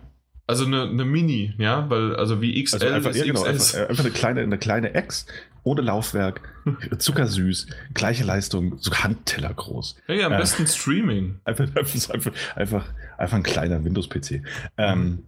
Also 0.45 0.65
eine, 0.65 0.81
eine 0.81 1.05
Mini, 1.05 1.53
ja, 1.57 1.89
weil 1.89 2.17
also 2.17 2.41
wie 2.41 2.61
XL 2.61 2.75
also 2.75 2.87
einfach, 2.93 3.15
ja, 3.15 3.23
genau, 3.23 3.43
einfach, 3.43 3.75
einfach, 3.87 4.03
eine 4.03 4.11
kleine 4.13 4.41
eine 4.41 4.57
kleine 4.57 4.93
X 4.93 5.25
ohne 5.63 5.79
Laufwerk, 5.79 6.41
zuckersüß, 6.97 7.67
gleiche 7.93 8.25
Leistung, 8.25 8.79
so 8.79 8.91
Handteller 8.91 9.53
groß. 9.53 9.95
Ja, 10.09 10.15
ja 10.15 10.25
am 10.27 10.33
äh, 10.33 10.39
besten 10.39 10.67
Streaming. 10.67 11.39
Einfach, 11.45 11.73
einfach, 11.77 12.33
einfach, 12.57 12.85
einfach 13.17 13.37
ein 13.37 13.43
kleiner 13.43 13.85
Windows-PC. 13.85 14.41
Ähm, 14.77 15.23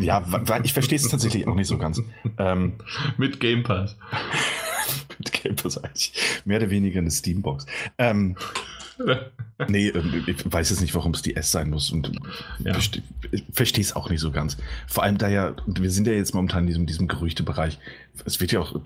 ja, 0.00 0.24
ich 0.62 0.72
verstehe 0.72 0.96
es 0.96 1.08
tatsächlich 1.08 1.46
auch 1.46 1.54
nicht 1.54 1.68
so 1.68 1.78
ganz. 1.78 2.00
Ähm, 2.38 2.74
Mit 3.16 3.40
Game 3.40 3.62
Pass. 3.62 3.96
mit 5.18 5.32
Game 5.32 5.56
Pass 5.56 5.78
eigentlich. 5.78 6.12
Mehr 6.44 6.58
oder 6.58 6.70
weniger 6.70 7.00
eine 7.00 7.10
Steambox. 7.10 7.66
Ähm, 7.98 8.36
nee, 9.68 9.88
ähm, 9.88 10.24
ich 10.26 10.52
weiß 10.52 10.70
jetzt 10.70 10.80
nicht, 10.80 10.94
warum 10.94 11.12
es 11.14 11.22
die 11.22 11.36
S 11.36 11.50
sein 11.50 11.70
muss 11.70 11.90
und 11.90 12.12
ja. 12.60 12.74
verstehe 13.52 13.82
es 13.82 13.96
auch 13.96 14.10
nicht 14.10 14.20
so 14.20 14.30
ganz. 14.30 14.56
Vor 14.86 15.02
allem 15.02 15.18
da 15.18 15.28
ja, 15.28 15.54
wir 15.66 15.90
sind 15.90 16.06
ja 16.06 16.12
jetzt 16.12 16.34
momentan 16.34 16.62
in 16.62 16.68
diesem, 16.68 16.86
diesem 16.86 17.08
Gerüchtebereich. 17.08 17.78
Es 18.24 18.40
wird 18.40 18.52
ja 18.52 18.60
auch 18.60 18.80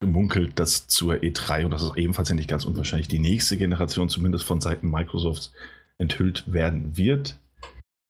gemunkelt, 0.00 0.58
dass 0.58 0.86
zur 0.86 1.14
E3, 1.14 1.64
und 1.64 1.72
das 1.72 1.82
ist 1.82 1.96
ebenfalls 1.96 2.28
ja 2.28 2.34
nicht 2.34 2.48
ganz 2.48 2.64
unwahrscheinlich, 2.64 3.08
die 3.08 3.18
nächste 3.18 3.56
Generation 3.56 4.08
zumindest 4.08 4.44
von 4.44 4.60
Seiten 4.60 4.90
Microsofts 4.90 5.52
enthüllt 5.98 6.44
werden 6.52 6.96
wird. 6.96 7.36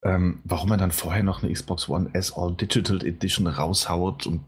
Ähm, 0.03 0.39
warum 0.43 0.69
man 0.69 0.79
dann 0.79 0.91
vorher 0.91 1.23
noch 1.23 1.43
eine 1.43 1.53
Xbox 1.53 1.87
One 1.87 2.09
S 2.13 2.33
All 2.35 2.55
Digital 2.55 3.05
Edition 3.05 3.47
raushaut 3.47 4.25
und 4.25 4.41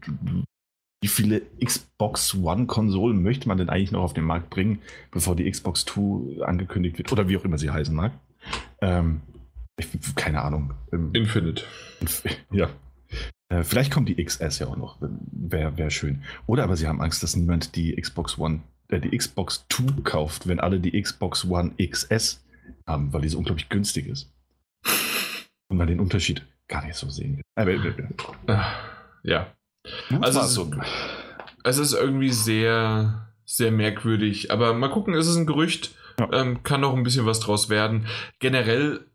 wie 1.00 1.08
viele 1.08 1.42
Xbox 1.62 2.34
One-Konsolen 2.34 3.22
möchte 3.22 3.46
man 3.46 3.58
denn 3.58 3.68
eigentlich 3.68 3.92
noch 3.92 4.02
auf 4.02 4.14
den 4.14 4.24
Markt 4.24 4.48
bringen, 4.48 4.80
bevor 5.10 5.36
die 5.36 5.50
Xbox 5.50 5.84
2 5.84 6.42
angekündigt 6.44 6.96
wird 6.96 7.12
oder 7.12 7.28
wie 7.28 7.36
auch 7.36 7.44
immer 7.44 7.58
sie 7.58 7.68
heißen 7.68 7.94
mag. 7.94 8.12
Ähm, 8.80 9.20
ich, 9.76 9.86
keine 10.14 10.42
Ahnung. 10.42 10.72
Ähm, 10.92 11.10
Infinite. 11.12 11.64
Ja. 12.50 12.70
Äh, 13.50 13.64
vielleicht 13.64 13.92
kommt 13.92 14.08
die 14.08 14.24
XS 14.24 14.60
ja 14.60 14.66
auch 14.66 14.76
noch. 14.76 14.96
Wäre 15.00 15.76
wär 15.76 15.90
schön. 15.90 16.22
Oder 16.46 16.64
aber 16.64 16.76
sie 16.76 16.88
haben 16.88 17.02
Angst, 17.02 17.22
dass 17.22 17.36
niemand 17.36 17.76
die 17.76 17.94
Xbox 18.00 18.38
One, 18.38 18.62
äh, 18.88 18.98
die 18.98 19.16
Xbox 19.16 19.66
2 19.68 20.00
kauft, 20.04 20.48
wenn 20.48 20.58
alle 20.58 20.80
die 20.80 21.00
Xbox 21.00 21.44
One 21.44 21.72
XS 21.76 22.42
haben, 22.86 23.12
weil 23.12 23.20
die 23.20 23.28
so 23.28 23.36
unglaublich 23.36 23.68
günstig 23.68 24.06
ist. 24.06 24.32
Und 25.68 25.76
man 25.78 25.86
den 25.86 26.00
Unterschied 26.00 26.46
gar 26.68 26.84
nicht 26.84 26.96
so 26.96 27.08
sehen 27.08 27.36
kann. 27.36 27.66
Äh, 28.46 28.62
ja. 29.22 29.52
Also 30.20 30.40
es 30.40 30.56
ist, 30.56 30.76
es 31.64 31.78
ist, 31.78 31.92
irgendwie 31.92 32.32
sehr, 32.32 33.28
sehr 33.44 33.70
merkwürdig. 33.70 34.50
Aber 34.50 34.72
mal 34.74 34.90
gucken, 34.90 35.14
ist 35.14 35.26
es 35.26 35.36
ein 35.36 35.46
Gerücht? 35.46 35.94
Ja. 36.18 36.32
Ähm, 36.32 36.62
kann 36.62 36.80
noch 36.80 36.94
ein 36.94 37.02
bisschen 37.02 37.26
was 37.26 37.40
draus 37.40 37.68
werden. 37.68 38.06
Generell, 38.38 39.06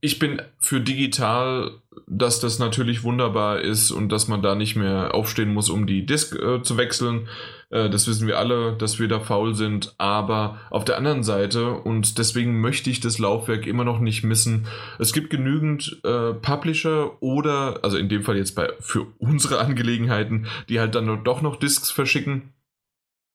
ich 0.00 0.18
bin 0.20 0.40
für 0.58 0.80
digital, 0.80 1.72
dass 2.06 2.38
das 2.38 2.60
natürlich 2.60 3.02
wunderbar 3.02 3.60
ist 3.60 3.90
und 3.90 4.10
dass 4.10 4.28
man 4.28 4.40
da 4.40 4.54
nicht 4.54 4.76
mehr 4.76 5.14
aufstehen 5.14 5.52
muss, 5.52 5.68
um 5.68 5.86
die 5.86 6.06
Disk 6.06 6.36
äh, 6.36 6.62
zu 6.62 6.76
wechseln. 6.76 7.28
Äh, 7.70 7.90
das 7.90 8.06
wissen 8.06 8.28
wir 8.28 8.38
alle, 8.38 8.74
dass 8.74 9.00
wir 9.00 9.08
da 9.08 9.18
faul 9.18 9.54
sind. 9.54 9.94
Aber 9.98 10.60
auf 10.70 10.84
der 10.84 10.96
anderen 10.96 11.24
Seite, 11.24 11.72
und 11.72 12.18
deswegen 12.18 12.60
möchte 12.60 12.88
ich 12.88 13.00
das 13.00 13.18
Laufwerk 13.18 13.66
immer 13.66 13.84
noch 13.84 13.98
nicht 13.98 14.22
missen, 14.22 14.66
es 15.00 15.12
gibt 15.12 15.30
genügend 15.30 16.00
äh, 16.04 16.32
Publisher 16.34 17.20
oder, 17.20 17.80
also 17.82 17.96
in 17.96 18.08
dem 18.08 18.22
Fall 18.22 18.36
jetzt 18.36 18.54
bei, 18.54 18.70
für 18.78 19.06
unsere 19.18 19.58
Angelegenheiten, 19.64 20.46
die 20.68 20.78
halt 20.78 20.94
dann 20.94 21.24
doch 21.24 21.42
noch 21.42 21.56
Discs 21.56 21.90
verschicken. 21.90 22.52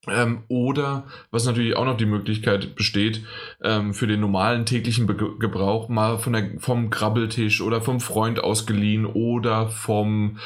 Ähm, 0.08 0.44
oder, 0.48 1.06
was 1.30 1.46
natürlich 1.46 1.76
auch 1.76 1.86
noch 1.86 1.98
die 1.98 2.08
Möglichkeit 2.08 2.76
besteht, 2.76 3.24
ähm, 3.62 3.94
für 3.94 4.08
den 4.08 4.20
normalen 4.20 4.66
täglichen 4.66 5.06
Be 5.06 5.16
Gebrauch 5.38 5.90
mal 5.90 6.18
von 6.18 6.34
der, 6.34 6.60
vom 6.60 6.90
Krabbeltisch 6.90 7.62
oder 7.62 7.82
vom 7.82 8.00
Freund 8.00 8.44
ausgeliehen 8.44 9.06
oder 9.06 9.70
vom, 9.70 10.40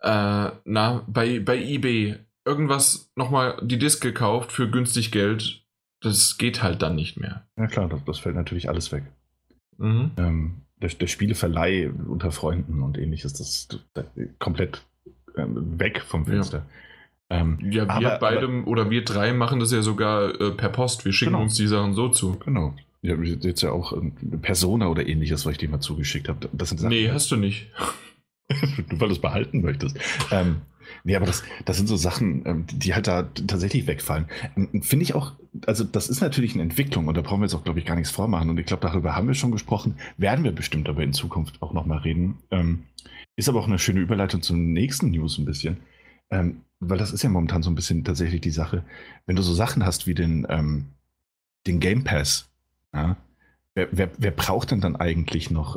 äh, 0.00 0.50
na, 0.64 1.04
bei, 1.06 1.40
bei 1.40 1.62
eBay 1.62 2.16
irgendwas 2.46 3.12
nochmal 3.14 3.60
die 3.62 3.78
Disk 3.78 4.02
gekauft 4.02 4.50
für 4.50 4.70
günstig 4.70 5.12
Geld. 5.12 5.62
Das 6.00 6.38
geht 6.38 6.62
halt 6.62 6.80
dann 6.80 6.94
nicht 6.94 7.20
mehr. 7.20 7.46
Ja 7.58 7.66
klar, 7.66 7.88
das, 7.88 8.04
das 8.04 8.18
fällt 8.18 8.34
natürlich 8.34 8.68
alles 8.70 8.92
weg. 8.92 9.04
Mhm. 9.76 10.12
Ähm, 10.16 10.62
der, 10.80 10.88
der, 10.88 11.06
Spieleverleih 11.06 11.90
unter 12.08 12.32
Freunden 12.32 12.82
und 12.82 12.98
ähnliches, 12.98 13.34
das, 13.34 13.68
das 13.92 14.06
komplett 14.38 14.84
ähm, 15.36 15.78
weg 15.78 16.00
vom 16.00 16.24
Fenster. 16.24 16.58
Ja. 16.58 16.64
Ähm, 17.32 17.58
ja, 17.62 17.86
wir 17.86 17.90
aber, 17.90 18.18
beide 18.18 18.46
aber, 18.46 18.66
oder 18.66 18.90
wir 18.90 19.04
drei 19.04 19.32
machen 19.32 19.60
das 19.60 19.72
ja 19.72 19.82
sogar 19.82 20.40
äh, 20.40 20.50
per 20.50 20.68
Post. 20.68 21.04
Wir 21.04 21.12
schicken 21.12 21.32
genau. 21.32 21.44
uns 21.44 21.54
die 21.54 21.66
Sachen 21.66 21.94
so 21.94 22.08
zu. 22.08 22.38
Genau. 22.44 22.74
Ja, 23.00 23.16
jetzt 23.16 23.62
ja 23.62 23.72
auch 23.72 23.92
äh, 23.92 24.10
Persona 24.40 24.88
oder 24.88 25.06
ähnliches, 25.06 25.44
was 25.44 25.52
ich 25.52 25.58
dir 25.58 25.68
mal 25.68 25.80
zugeschickt 25.80 26.28
habe. 26.28 26.48
Das 26.52 26.68
sind 26.68 26.78
Sachen, 26.78 26.90
nee, 26.90 27.10
hast 27.10 27.30
du 27.30 27.36
nicht. 27.36 27.70
weil 28.48 29.08
du 29.08 29.14
es 29.14 29.20
behalten 29.20 29.62
möchtest. 29.62 29.98
Ähm, 30.30 30.62
Nee, 31.04 31.16
aber 31.16 31.26
das, 31.26 31.42
das 31.64 31.76
sind 31.76 31.88
so 31.88 31.96
Sachen, 31.96 32.44
ähm, 32.46 32.64
die 32.70 32.94
halt 32.94 33.06
da 33.06 33.22
tatsächlich 33.22 33.86
wegfallen. 33.86 34.26
Ähm, 34.56 34.82
finde 34.82 35.04
ich 35.04 35.14
auch, 35.14 35.32
also 35.66 35.84
das 35.84 36.08
ist 36.08 36.20
natürlich 36.20 36.54
eine 36.54 36.62
Entwicklung 36.62 37.08
und 37.08 37.16
da 37.16 37.22
brauchen 37.22 37.40
wir 37.40 37.46
jetzt 37.46 37.54
auch, 37.54 37.64
glaube 37.64 37.78
ich, 37.78 37.86
gar 37.86 37.96
nichts 37.96 38.10
vormachen. 38.10 38.50
Und 38.50 38.58
ich 38.58 38.66
glaube, 38.66 38.86
darüber 38.86 39.16
haben 39.16 39.26
wir 39.26 39.34
schon 39.34 39.52
gesprochen, 39.52 39.96
werden 40.16 40.44
wir 40.44 40.52
bestimmt 40.52 40.88
aber 40.88 41.02
in 41.02 41.12
Zukunft 41.12 41.60
auch 41.62 41.72
nochmal 41.72 41.98
reden. 41.98 42.38
Ähm, 42.50 42.84
ist 43.36 43.48
aber 43.48 43.60
auch 43.60 43.66
eine 43.66 43.78
schöne 43.78 44.00
Überleitung 44.00 44.42
zum 44.42 44.72
nächsten 44.72 45.10
News 45.10 45.38
ein 45.38 45.44
bisschen. 45.44 45.78
Weil 46.80 46.98
das 46.98 47.12
ist 47.12 47.22
ja 47.22 47.28
momentan 47.28 47.62
so 47.62 47.70
ein 47.70 47.74
bisschen 47.74 48.04
tatsächlich 48.04 48.40
die 48.40 48.50
Sache, 48.50 48.84
wenn 49.26 49.36
du 49.36 49.42
so 49.42 49.54
Sachen 49.54 49.84
hast 49.84 50.06
wie 50.06 50.14
den, 50.14 50.46
den 51.66 51.80
Game 51.80 52.04
Pass, 52.04 52.48
ja, 52.92 53.16
wer, 53.74 53.88
wer, 53.92 54.10
wer 54.18 54.30
braucht 54.30 54.70
denn 54.70 54.80
dann 54.80 54.96
eigentlich 54.96 55.50
noch 55.50 55.76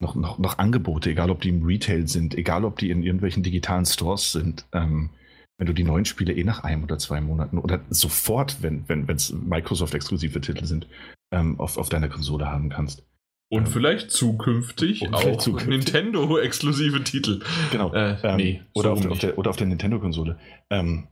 noch, 0.00 0.14
noch, 0.14 0.38
noch 0.38 0.58
Angebote, 0.58 1.10
egal 1.10 1.30
ob 1.30 1.40
die 1.40 1.48
im 1.48 1.64
Retail 1.64 2.06
sind, 2.06 2.34
egal 2.34 2.64
ob 2.64 2.78
die 2.78 2.90
in 2.90 3.02
irgendwelchen 3.02 3.42
digitalen 3.42 3.84
Stores 3.84 4.32
sind. 4.32 4.64
Ähm, 4.72 5.10
wenn 5.58 5.66
du 5.66 5.72
die 5.72 5.84
neuen 5.84 6.04
Spiele 6.04 6.32
eh 6.32 6.44
nach 6.44 6.62
einem 6.62 6.84
oder 6.84 6.98
zwei 6.98 7.20
Monaten 7.20 7.58
oder 7.58 7.80
sofort, 7.90 8.62
wenn 8.62 8.84
es 9.08 9.32
wenn, 9.32 9.48
Microsoft-exklusive 9.48 10.40
Titel 10.40 10.64
sind, 10.64 10.86
ähm, 11.32 11.58
auf, 11.58 11.76
auf 11.78 11.88
deiner 11.88 12.08
Konsole 12.08 12.46
haben 12.46 12.68
kannst. 12.68 13.02
Und 13.50 13.66
ähm, 13.66 13.72
vielleicht 13.72 14.10
zukünftig 14.10 15.12
auch 15.12 15.20
vielleicht 15.20 15.66
Nintendo-exklusive 15.66 17.02
Titel. 17.04 17.40
Genau. 17.70 17.92
Äh, 17.94 18.16
ähm, 18.22 18.36
nee, 18.36 18.62
oder, 18.74 18.96
so 18.96 19.04
auf, 19.04 19.12
auf 19.12 19.18
der, 19.18 19.38
oder 19.38 19.50
auf 19.50 19.56
der 19.56 19.66
Nintendo-Konsole. 19.66 20.38
Ähm, 20.70 21.08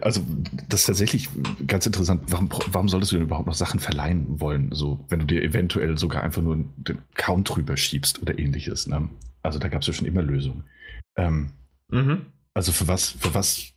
also, 0.00 0.24
das 0.68 0.80
ist 0.80 0.86
tatsächlich 0.86 1.28
ganz 1.66 1.86
interessant. 1.86 2.22
Warum, 2.28 2.48
warum 2.72 2.88
solltest 2.88 3.12
du 3.12 3.16
denn 3.16 3.26
überhaupt 3.26 3.46
noch 3.46 3.54
Sachen 3.54 3.80
verleihen 3.80 4.40
wollen? 4.40 4.70
So, 4.72 5.04
wenn 5.08 5.20
du 5.20 5.26
dir 5.26 5.42
eventuell 5.42 5.96
sogar 5.98 6.22
einfach 6.22 6.42
nur 6.42 6.56
den 6.56 6.98
Count 7.14 7.48
drüber 7.48 7.76
schiebst 7.76 8.20
oder 8.22 8.38
ähnliches. 8.38 8.86
Ne? 8.86 9.08
Also, 9.42 9.58
da 9.58 9.68
gab 9.68 9.82
es 9.82 9.88
ja 9.88 9.92
schon 9.92 10.06
immer 10.06 10.22
Lösungen. 10.22 10.64
Ähm, 11.16 11.52
mhm. 11.88 12.26
Also, 12.54 12.72
für 12.72 12.88
was, 12.88 13.10
für 13.10 13.34
was? 13.34 13.72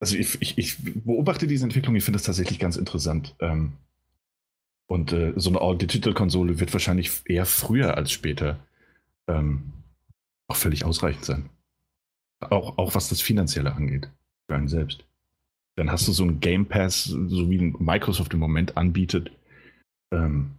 Also, 0.00 0.16
ich, 0.16 0.40
ich, 0.40 0.58
ich 0.58 0.76
beobachte 1.04 1.46
diese 1.46 1.64
Entwicklung, 1.64 1.94
ich 1.96 2.04
finde 2.04 2.18
das 2.18 2.26
tatsächlich 2.26 2.58
ganz 2.58 2.76
interessant. 2.76 3.36
Ähm, 3.40 3.74
und 4.88 5.12
äh, 5.12 5.34
so 5.36 5.50
eine 5.50 5.60
All-Digital-Konsole 5.60 6.60
wird 6.60 6.72
wahrscheinlich 6.72 7.20
eher 7.26 7.46
früher 7.46 7.96
als 7.96 8.10
später 8.10 8.58
ähm, 9.28 9.72
auch 10.48 10.56
völlig 10.56 10.84
ausreichend 10.84 11.24
sein. 11.24 11.50
Auch, 12.40 12.78
auch 12.78 12.94
was 12.94 13.08
das 13.08 13.20
Finanzielle 13.20 13.74
angeht. 13.74 14.10
Für 14.48 14.56
einen 14.56 14.68
selbst. 14.68 15.04
Dann 15.76 15.92
hast 15.92 16.08
du 16.08 16.12
so 16.12 16.24
einen 16.24 16.40
Game 16.40 16.66
Pass, 16.66 17.04
so 17.04 17.50
wie 17.50 17.58
Microsoft 17.78 18.32
im 18.32 18.40
Moment 18.40 18.76
anbietet. 18.76 19.30
Ähm, 20.10 20.52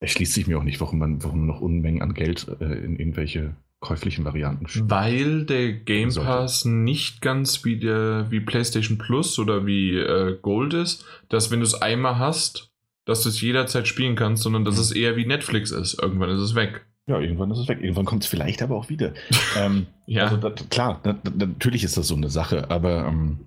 erschließt 0.00 0.32
sich 0.32 0.46
mir 0.46 0.58
auch 0.58 0.62
nicht, 0.62 0.80
warum 0.80 1.00
man, 1.00 1.22
warum 1.24 1.46
noch 1.46 1.60
Unmengen 1.60 2.02
an 2.02 2.14
Geld 2.14 2.46
äh, 2.60 2.84
in 2.84 2.98
irgendwelche 2.98 3.56
käuflichen 3.80 4.24
Varianten. 4.24 4.66
Weil 4.88 5.44
der 5.44 5.72
Game 5.72 6.14
Pass 6.14 6.60
sollte. 6.60 6.76
nicht 6.78 7.20
ganz 7.20 7.64
wie 7.64 7.78
der 7.78 8.30
wie 8.30 8.40
PlayStation 8.40 8.96
Plus 8.96 9.38
oder 9.40 9.66
wie 9.66 9.96
äh, 9.96 10.38
Gold 10.40 10.74
ist, 10.74 11.04
dass 11.28 11.50
wenn 11.50 11.60
du 11.60 11.66
es 11.66 11.74
einmal 11.74 12.18
hast, 12.18 12.70
dass 13.08 13.22
du 13.22 13.30
es 13.30 13.40
jederzeit 13.40 13.88
spielen 13.88 14.16
kannst, 14.16 14.42
sondern 14.42 14.66
dass 14.66 14.74
mhm. 14.74 14.82
es 14.82 14.92
eher 14.92 15.16
wie 15.16 15.24
Netflix 15.24 15.70
ist. 15.70 16.00
Irgendwann 16.00 16.28
ist 16.28 16.42
es 16.42 16.54
weg. 16.54 16.84
Ja, 17.06 17.18
irgendwann 17.18 17.50
ist 17.50 17.58
es 17.58 17.66
weg. 17.66 17.78
Irgendwann 17.80 18.04
kommt 18.04 18.22
es 18.22 18.28
vielleicht 18.28 18.60
aber 18.60 18.76
auch 18.76 18.90
wieder. 18.90 19.14
ähm, 19.58 19.86
ja. 20.04 20.24
Also, 20.24 20.36
da, 20.36 20.50
klar, 20.50 21.00
da, 21.02 21.14
da, 21.14 21.46
natürlich 21.46 21.84
ist 21.84 21.96
das 21.96 22.08
so 22.08 22.14
eine 22.14 22.28
Sache, 22.28 22.70
aber 22.70 23.06
ähm, 23.06 23.46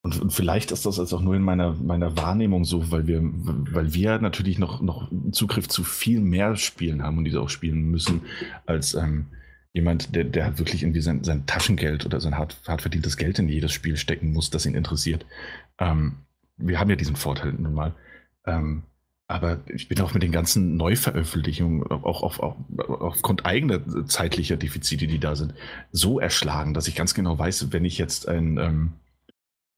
und, 0.00 0.18
und, 0.22 0.32
vielleicht 0.32 0.72
ist 0.72 0.86
das 0.86 0.96
jetzt 0.96 1.12
auch 1.12 1.20
nur 1.20 1.36
in 1.36 1.42
meiner, 1.42 1.74
meiner 1.74 2.16
Wahrnehmung 2.16 2.64
so, 2.64 2.90
weil 2.90 3.06
wir, 3.06 3.20
weil 3.22 3.92
wir 3.92 4.18
natürlich 4.20 4.58
noch, 4.58 4.80
noch 4.80 5.10
Zugriff 5.32 5.68
zu 5.68 5.84
viel 5.84 6.20
mehr 6.20 6.56
Spielen 6.56 7.02
haben 7.02 7.18
und 7.18 7.24
diese 7.24 7.42
auch 7.42 7.50
spielen 7.50 7.90
müssen, 7.90 8.22
als 8.64 8.94
ähm, 8.94 9.26
jemand, 9.74 10.14
der, 10.16 10.24
der 10.24 10.44
halt 10.46 10.58
wirklich 10.58 10.82
irgendwie 10.82 11.02
sein, 11.02 11.24
sein 11.24 11.44
Taschengeld 11.44 12.06
oder 12.06 12.20
sein 12.20 12.38
hart, 12.38 12.56
hart 12.66 12.80
verdientes 12.80 13.18
Geld 13.18 13.38
in 13.38 13.50
jedes 13.50 13.72
Spiel 13.72 13.98
stecken 13.98 14.32
muss, 14.32 14.48
das 14.48 14.64
ihn 14.64 14.74
interessiert. 14.74 15.26
Ähm, 15.78 16.20
wir 16.56 16.80
haben 16.80 16.88
ja 16.88 16.96
diesen 16.96 17.16
Vorteil 17.16 17.52
nun 17.52 17.74
mal. 17.74 17.94
Ähm, 18.46 18.84
aber 19.26 19.60
ich 19.68 19.88
bin 19.88 20.00
auch 20.00 20.12
mit 20.12 20.22
den 20.22 20.32
ganzen 20.32 20.76
Neuveröffentlichungen, 20.76 21.82
auch, 21.90 22.22
auf, 22.22 22.40
auch 22.40 22.56
aufgrund 22.88 23.46
eigener 23.46 23.80
zeitlicher 24.06 24.56
Defizite, 24.56 25.06
die 25.06 25.18
da 25.18 25.34
sind, 25.34 25.54
so 25.92 26.20
erschlagen, 26.20 26.74
dass 26.74 26.88
ich 26.88 26.94
ganz 26.94 27.14
genau 27.14 27.38
weiß, 27.38 27.72
wenn 27.72 27.84
ich 27.84 27.98
jetzt 27.98 28.28
ein 28.28 28.58
ähm, 28.58 28.92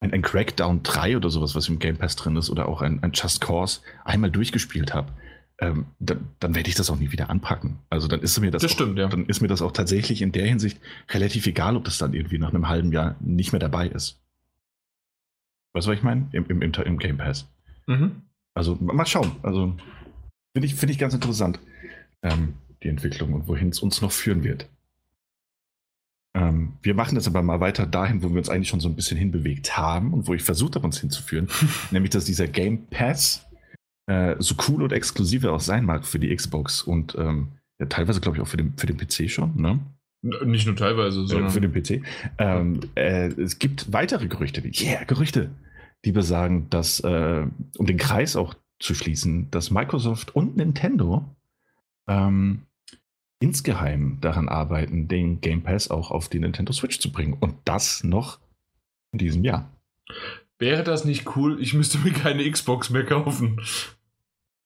ein, 0.01 0.13
ein 0.13 0.23
Crackdown 0.23 0.83
3 0.83 1.17
oder 1.17 1.31
sowas, 1.31 1.55
was 1.55 1.69
im 1.69 1.79
Game 1.79 1.97
Pass 1.97 2.17
drin 2.17 2.37
ist, 2.37 2.51
oder 2.51 2.69
auch 2.69 2.83
ein, 2.83 3.03
ein 3.03 3.13
Just 3.15 3.41
Cause 3.41 3.81
einmal 4.05 4.31
durchgespielt 4.31 4.95
habe, 4.95 5.13
ähm, 5.59 5.87
dann, 5.99 6.29
dann, 6.39 6.55
werde 6.55 6.69
ich 6.69 6.75
das 6.75 6.91
auch 6.91 6.99
nie 6.99 7.13
wieder 7.13 7.31
anpacken. 7.31 7.79
Also 7.89 8.09
dann 8.09 8.21
ist 8.21 8.39
mir 8.41 8.51
das, 8.51 8.63
das 8.63 8.73
auch, 8.73 8.75
stimmt, 8.75 8.99
ja. 8.99 9.09
dann 9.09 9.27
ist 9.27 9.41
mir 9.41 9.49
das 9.49 9.63
auch 9.63 9.73
tatsächlich 9.73 10.21
in 10.21 10.33
der 10.33 10.47
Hinsicht 10.47 10.81
relativ 11.11 11.47
egal, 11.47 11.77
ob 11.77 11.85
das 11.85 11.97
dann 11.97 12.13
irgendwie 12.13 12.39
nach 12.39 12.51
einem 12.51 12.69
halben 12.69 12.93
Jahr 12.93 13.17
nicht 13.21 13.53
mehr 13.53 13.59
dabei 13.59 13.89
ist. 13.89 14.21
Weißt 15.73 15.87
du, 15.87 15.91
was 15.91 15.99
ich 15.99 16.05
meine? 16.05 16.29
Im, 16.33 16.47
im, 16.47 16.61
im, 16.61 16.99
Game 16.99 17.17
Pass. 17.17 17.49
Mhm. 17.87 18.23
Also 18.57 18.77
mal 18.81 19.07
schauen. 19.07 19.33
Also 19.43 19.77
finde 20.55 20.67
ich, 20.67 20.75
find 20.75 20.91
ich 20.91 20.99
ganz 20.99 21.13
interessant, 21.13 21.61
ähm, 22.23 22.55
die 22.83 22.89
Entwicklung 22.89 23.35
und 23.35 23.49
wohin 23.49 23.69
es 23.69 23.81
uns 23.81 24.01
noch 24.01 24.13
führen 24.13 24.45
wird. 24.45 24.69
Ähm, 26.35 26.73
wir 26.83 26.95
machen 26.95 27.17
das 27.17 27.27
aber 27.27 27.43
mal 27.43 27.61
weiter 27.61 27.87
dahin, 27.87 28.23
wo 28.23 28.31
wir 28.31 28.39
uns 28.39 28.49
eigentlich 28.49 28.69
schon 28.69 28.81
so 28.81 28.89
ein 28.89 28.97
bisschen 28.97 29.19
hinbewegt 29.19 29.77
haben 29.77 30.15
und 30.15 30.27
wo 30.27 30.33
ich 30.33 30.43
versucht 30.43 30.75
habe, 30.75 30.87
uns 30.87 30.99
hinzuführen. 30.99 31.49
nämlich, 31.91 32.11
dass 32.11 32.25
dieser 32.25 32.47
Game 32.47 32.87
Pass 32.87 33.47
äh, 34.07 34.37
so 34.39 34.55
cool 34.69 34.83
und 34.83 34.93
exklusiv 34.93 35.45
er 35.45 35.53
auch 35.53 35.61
sein 35.61 35.85
mag 35.85 36.07
für 36.07 36.19
die 36.19 36.35
Xbox 36.35 36.81
und 36.81 37.15
ähm, 37.19 37.49
ja, 37.79 37.87
teilweise, 37.87 38.23
glaube 38.23 38.39
ich, 38.39 38.43
auch 38.43 38.49
für 38.49 38.57
den, 38.57 38.73
für 38.79 38.87
den 38.87 38.97
PC 38.97 39.31
schon, 39.31 39.61
ne? 39.61 39.81
Nicht 40.23 40.67
nur 40.67 40.77
teilweise, 40.77 41.27
sondern 41.27 41.51
für 41.51 41.61
den 41.61 41.73
PC. 41.73 42.03
Ähm, 42.39 42.81
äh, 42.95 43.29
es 43.29 43.59
gibt 43.59 43.93
weitere 43.93 44.29
Gerüchte, 44.29 44.63
yeah, 44.81 45.05
Gerüchte, 45.05 45.51
die 46.05 46.13
besagen, 46.13 46.71
dass, 46.71 47.01
äh, 47.01 47.47
um 47.77 47.87
den 47.87 47.97
Kreis 47.97 48.37
auch 48.37 48.55
zu 48.79 48.95
schließen, 48.95 49.51
dass 49.51 49.71
Microsoft 49.71 50.37
und 50.37 50.57
Nintendo 50.57 51.25
ähm, 52.07 52.63
insgeheim 53.41 54.19
daran 54.21 54.49
arbeiten, 54.49 55.09
den 55.09 55.41
Game 55.41 55.63
Pass 55.63 55.91
auch 55.91 56.11
auf 56.11 56.29
die 56.29 56.39
Nintendo 56.39 56.73
Switch 56.73 56.99
zu 57.01 57.11
bringen. 57.11 57.37
Und 57.39 57.57
das 57.65 58.05
noch 58.05 58.39
in 59.13 59.19
diesem 59.19 59.45
Jahr. 59.45 59.71
Wäre 60.59 60.85
das 60.85 61.05
nicht 61.05 61.37
cool? 61.37 61.61
Ich 61.61 61.75
müsste 61.75 61.99
mir 61.99 62.13
keine 62.13 62.49
Xbox 62.51 62.91
mehr 62.91 63.05
kaufen. 63.05 63.61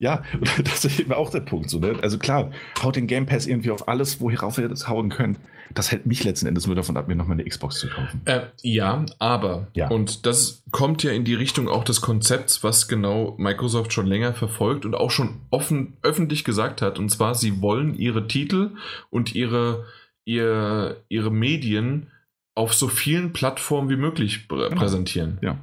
Ja, 0.00 0.22
das 0.64 0.84
ist 0.84 0.98
eben 0.98 1.12
auch 1.12 1.30
der 1.30 1.40
Punkt. 1.40 1.70
So, 1.70 1.78
ne? 1.78 1.96
Also 2.02 2.18
klar, 2.18 2.50
haut 2.82 2.96
den 2.96 3.06
Game 3.06 3.26
Pass 3.26 3.46
irgendwie 3.46 3.70
auf 3.70 3.86
alles, 3.86 4.20
worauf 4.20 4.58
ihr 4.58 4.68
das 4.68 4.88
hauen 4.88 5.10
könnt. 5.10 5.38
Das 5.72 5.92
hält 5.92 6.06
mich 6.06 6.24
letzten 6.24 6.46
Endes 6.46 6.66
nur 6.66 6.74
davon 6.74 6.96
ab, 6.96 7.06
mir 7.06 7.14
nochmal 7.14 7.38
eine 7.38 7.48
Xbox 7.48 7.78
zu 7.78 7.88
kaufen. 7.88 8.22
Äh, 8.24 8.46
ja, 8.62 9.04
aber, 9.20 9.68
ja. 9.74 9.88
und 9.88 10.26
das 10.26 10.64
kommt 10.72 11.04
ja 11.04 11.12
in 11.12 11.24
die 11.24 11.34
Richtung 11.34 11.68
auch 11.68 11.84
des 11.84 12.00
Konzepts, 12.00 12.64
was 12.64 12.88
genau 12.88 13.36
Microsoft 13.38 13.92
schon 13.92 14.06
länger 14.06 14.34
verfolgt 14.34 14.84
und 14.84 14.96
auch 14.96 15.12
schon 15.12 15.42
offen 15.50 15.98
öffentlich 16.02 16.42
gesagt 16.42 16.82
hat. 16.82 16.98
Und 16.98 17.10
zwar, 17.10 17.36
sie 17.36 17.62
wollen 17.62 17.94
ihre 17.94 18.26
Titel 18.26 18.72
und 19.10 19.36
ihre, 19.36 19.84
ihr, 20.24 21.04
ihre 21.08 21.30
Medien 21.30 22.08
auf 22.56 22.74
so 22.74 22.88
vielen 22.88 23.32
Plattformen 23.32 23.90
wie 23.90 23.96
möglich 23.96 24.48
genau. 24.48 24.70
präsentieren. 24.70 25.38
Ja. 25.40 25.58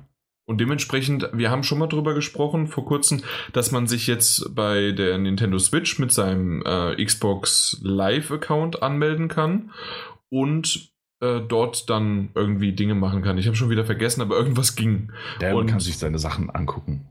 Und 0.47 0.61
dementsprechend, 0.61 1.29
wir 1.33 1.51
haben 1.51 1.63
schon 1.63 1.77
mal 1.77 1.87
drüber 1.87 2.13
gesprochen 2.13 2.67
vor 2.67 2.85
kurzem, 2.85 3.21
dass 3.51 3.71
man 3.71 3.85
sich 3.85 4.07
jetzt 4.07 4.55
bei 4.55 4.93
der 4.93 5.17
Nintendo 5.17 5.59
Switch 5.59 5.99
mit 5.99 6.13
seinem 6.13 6.63
äh, 6.65 7.03
Xbox 7.03 7.79
Live-Account 7.83 8.81
anmelden 8.81 9.27
kann 9.27 9.71
und 10.29 10.89
äh, 11.19 11.41
dort 11.41 11.89
dann 11.89 12.29
irgendwie 12.33 12.71
Dinge 12.71 12.95
machen 12.95 13.23
kann. 13.23 13.37
Ich 13.37 13.47
habe 13.47 13.57
schon 13.57 13.69
wieder 13.69 13.83
vergessen, 13.83 14.21
aber 14.21 14.37
irgendwas 14.37 14.77
ging. 14.77 15.11
Der 15.41 15.53
und, 15.53 15.67
kann 15.67 15.81
sich 15.81 15.97
seine 15.97 16.17
Sachen 16.17 16.49
angucken. 16.49 17.09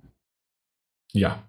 Ja, 1.13 1.47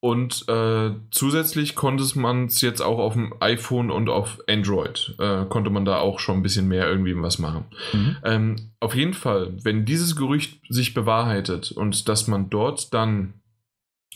und 0.00 0.48
äh, 0.48 0.90
zusätzlich 1.10 1.74
konnte 1.74 2.04
man 2.18 2.46
es 2.46 2.60
jetzt 2.60 2.80
auch 2.80 2.98
auf 2.98 3.14
dem 3.14 3.34
iPhone 3.40 3.90
und 3.90 4.08
auf 4.08 4.38
Android, 4.48 5.14
äh, 5.18 5.44
konnte 5.46 5.70
man 5.70 5.84
da 5.84 5.98
auch 5.98 6.20
schon 6.20 6.36
ein 6.36 6.42
bisschen 6.42 6.68
mehr 6.68 6.88
irgendwie 6.88 7.14
was 7.20 7.38
machen. 7.38 7.64
Mhm. 7.92 8.16
Ähm, 8.24 8.56
auf 8.80 8.94
jeden 8.94 9.14
Fall, 9.14 9.52
wenn 9.62 9.84
dieses 9.84 10.16
Gerücht 10.16 10.60
sich 10.68 10.94
bewahrheitet 10.94 11.72
und 11.72 12.08
dass 12.08 12.28
man 12.28 12.50
dort 12.50 12.94
dann 12.94 13.34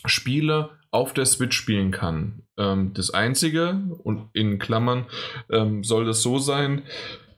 Spiele 0.05 0.69
auf 0.91 1.13
der 1.13 1.25
Switch 1.25 1.57
spielen 1.57 1.91
kann, 1.91 2.43
ähm, 2.57 2.93
das 2.93 3.09
Einzige, 3.09 3.81
und 4.03 4.29
in 4.33 4.59
Klammern 4.59 5.05
ähm, 5.49 5.83
soll 5.83 6.05
das 6.05 6.21
so 6.21 6.37
sein, 6.37 6.83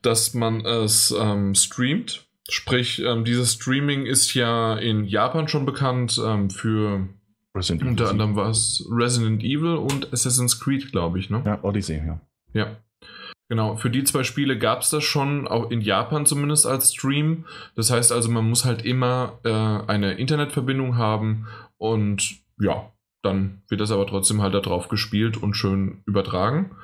dass 0.01 0.33
man 0.33 0.65
es 0.65 1.15
ähm, 1.17 1.55
streamt. 1.55 2.25
Sprich, 2.47 2.99
ähm, 2.99 3.25
dieses 3.25 3.53
Streaming 3.53 4.05
ist 4.05 4.33
ja 4.35 4.75
in 4.75 5.05
Japan 5.05 5.47
schon 5.47 5.65
bekannt 5.65 6.21
ähm, 6.23 6.49
für 6.49 7.07
Resident 7.55 7.83
Unter 7.83 8.09
anderem 8.09 8.35
war 8.35 8.49
es 8.49 8.85
Resident 8.91 9.43
Evil 9.43 9.75
und 9.75 10.11
Assassin's 10.11 10.59
Creed, 10.59 10.91
glaube 10.91 11.19
ich, 11.19 11.29
ne? 11.29 11.41
Ja, 11.45 11.63
Odyssey, 11.63 12.01
ja. 12.05 12.19
Ja. 12.53 12.75
Genau, 13.47 13.75
für 13.75 13.89
die 13.89 14.03
zwei 14.03 14.23
Spiele 14.23 14.57
gab 14.57 14.81
es 14.81 14.89
das 14.89 15.03
schon, 15.03 15.47
auch 15.47 15.69
in 15.69 15.81
Japan 15.81 16.25
zumindest 16.25 16.65
als 16.65 16.93
Stream. 16.93 17.45
Das 17.75 17.91
heißt 17.91 18.11
also, 18.11 18.29
man 18.29 18.49
muss 18.49 18.65
halt 18.65 18.83
immer 18.83 19.39
äh, 19.43 19.49
eine 19.49 20.13
Internetverbindung 20.13 20.97
haben 20.97 21.47
und 21.77 22.39
ja, 22.59 22.91
dann 23.21 23.61
wird 23.67 23.81
das 23.81 23.91
aber 23.91 24.07
trotzdem 24.07 24.41
halt 24.41 24.53
darauf 24.53 24.87
gespielt 24.87 25.37
und 25.37 25.53
schön 25.53 26.01
übertragen. 26.05 26.75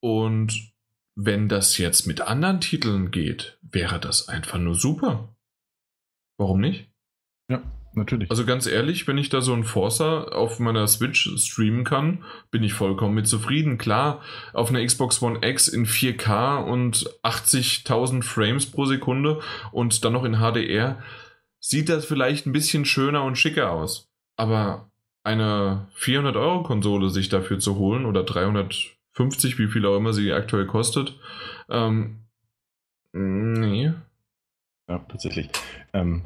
Und 0.00 0.72
wenn 1.16 1.48
das 1.48 1.76
jetzt 1.76 2.06
mit 2.06 2.20
anderen 2.20 2.60
Titeln 2.60 3.10
geht, 3.10 3.58
wäre 3.62 3.98
das 3.98 4.28
einfach 4.28 4.58
nur 4.58 4.74
super. 4.74 5.34
Warum 6.38 6.60
nicht? 6.60 6.88
Ja, 7.48 7.62
natürlich. 7.94 8.30
Also 8.30 8.44
ganz 8.44 8.66
ehrlich, 8.66 9.06
wenn 9.06 9.18
ich 9.18 9.28
da 9.28 9.40
so 9.40 9.52
einen 9.52 9.64
Forcer 9.64 10.34
auf 10.34 10.58
meiner 10.58 10.86
Switch 10.86 11.28
streamen 11.36 11.84
kann, 11.84 12.24
bin 12.50 12.62
ich 12.62 12.72
vollkommen 12.72 13.14
mit 13.14 13.26
zufrieden. 13.26 13.78
Klar, 13.78 14.22
auf 14.52 14.70
einer 14.70 14.84
Xbox 14.84 15.22
One 15.22 15.38
X 15.42 15.68
in 15.68 15.86
4K 15.86 16.62
und 16.62 17.08
80.000 17.22 18.22
Frames 18.22 18.66
pro 18.66 18.86
Sekunde 18.86 19.40
und 19.72 20.04
dann 20.04 20.12
noch 20.12 20.24
in 20.24 20.36
HDR 20.36 21.02
sieht 21.60 21.88
das 21.88 22.04
vielleicht 22.04 22.46
ein 22.46 22.52
bisschen 22.52 22.84
schöner 22.84 23.24
und 23.24 23.36
schicker 23.36 23.70
aus. 23.70 24.08
Aber 24.36 24.90
eine 25.22 25.88
400-Euro-Konsole 25.98 27.10
sich 27.10 27.28
dafür 27.28 27.58
zu 27.58 27.76
holen 27.76 28.06
oder 28.06 28.24
350, 28.24 29.58
wie 29.58 29.68
viel 29.68 29.84
auch 29.84 29.96
immer 29.96 30.12
sie 30.12 30.32
aktuell 30.32 30.66
kostet, 30.66 31.18
ähm, 31.68 32.24
nee. 33.12 33.92
Ja, 34.88 34.98
tatsächlich. 35.08 35.50
Ähm, 35.92 36.24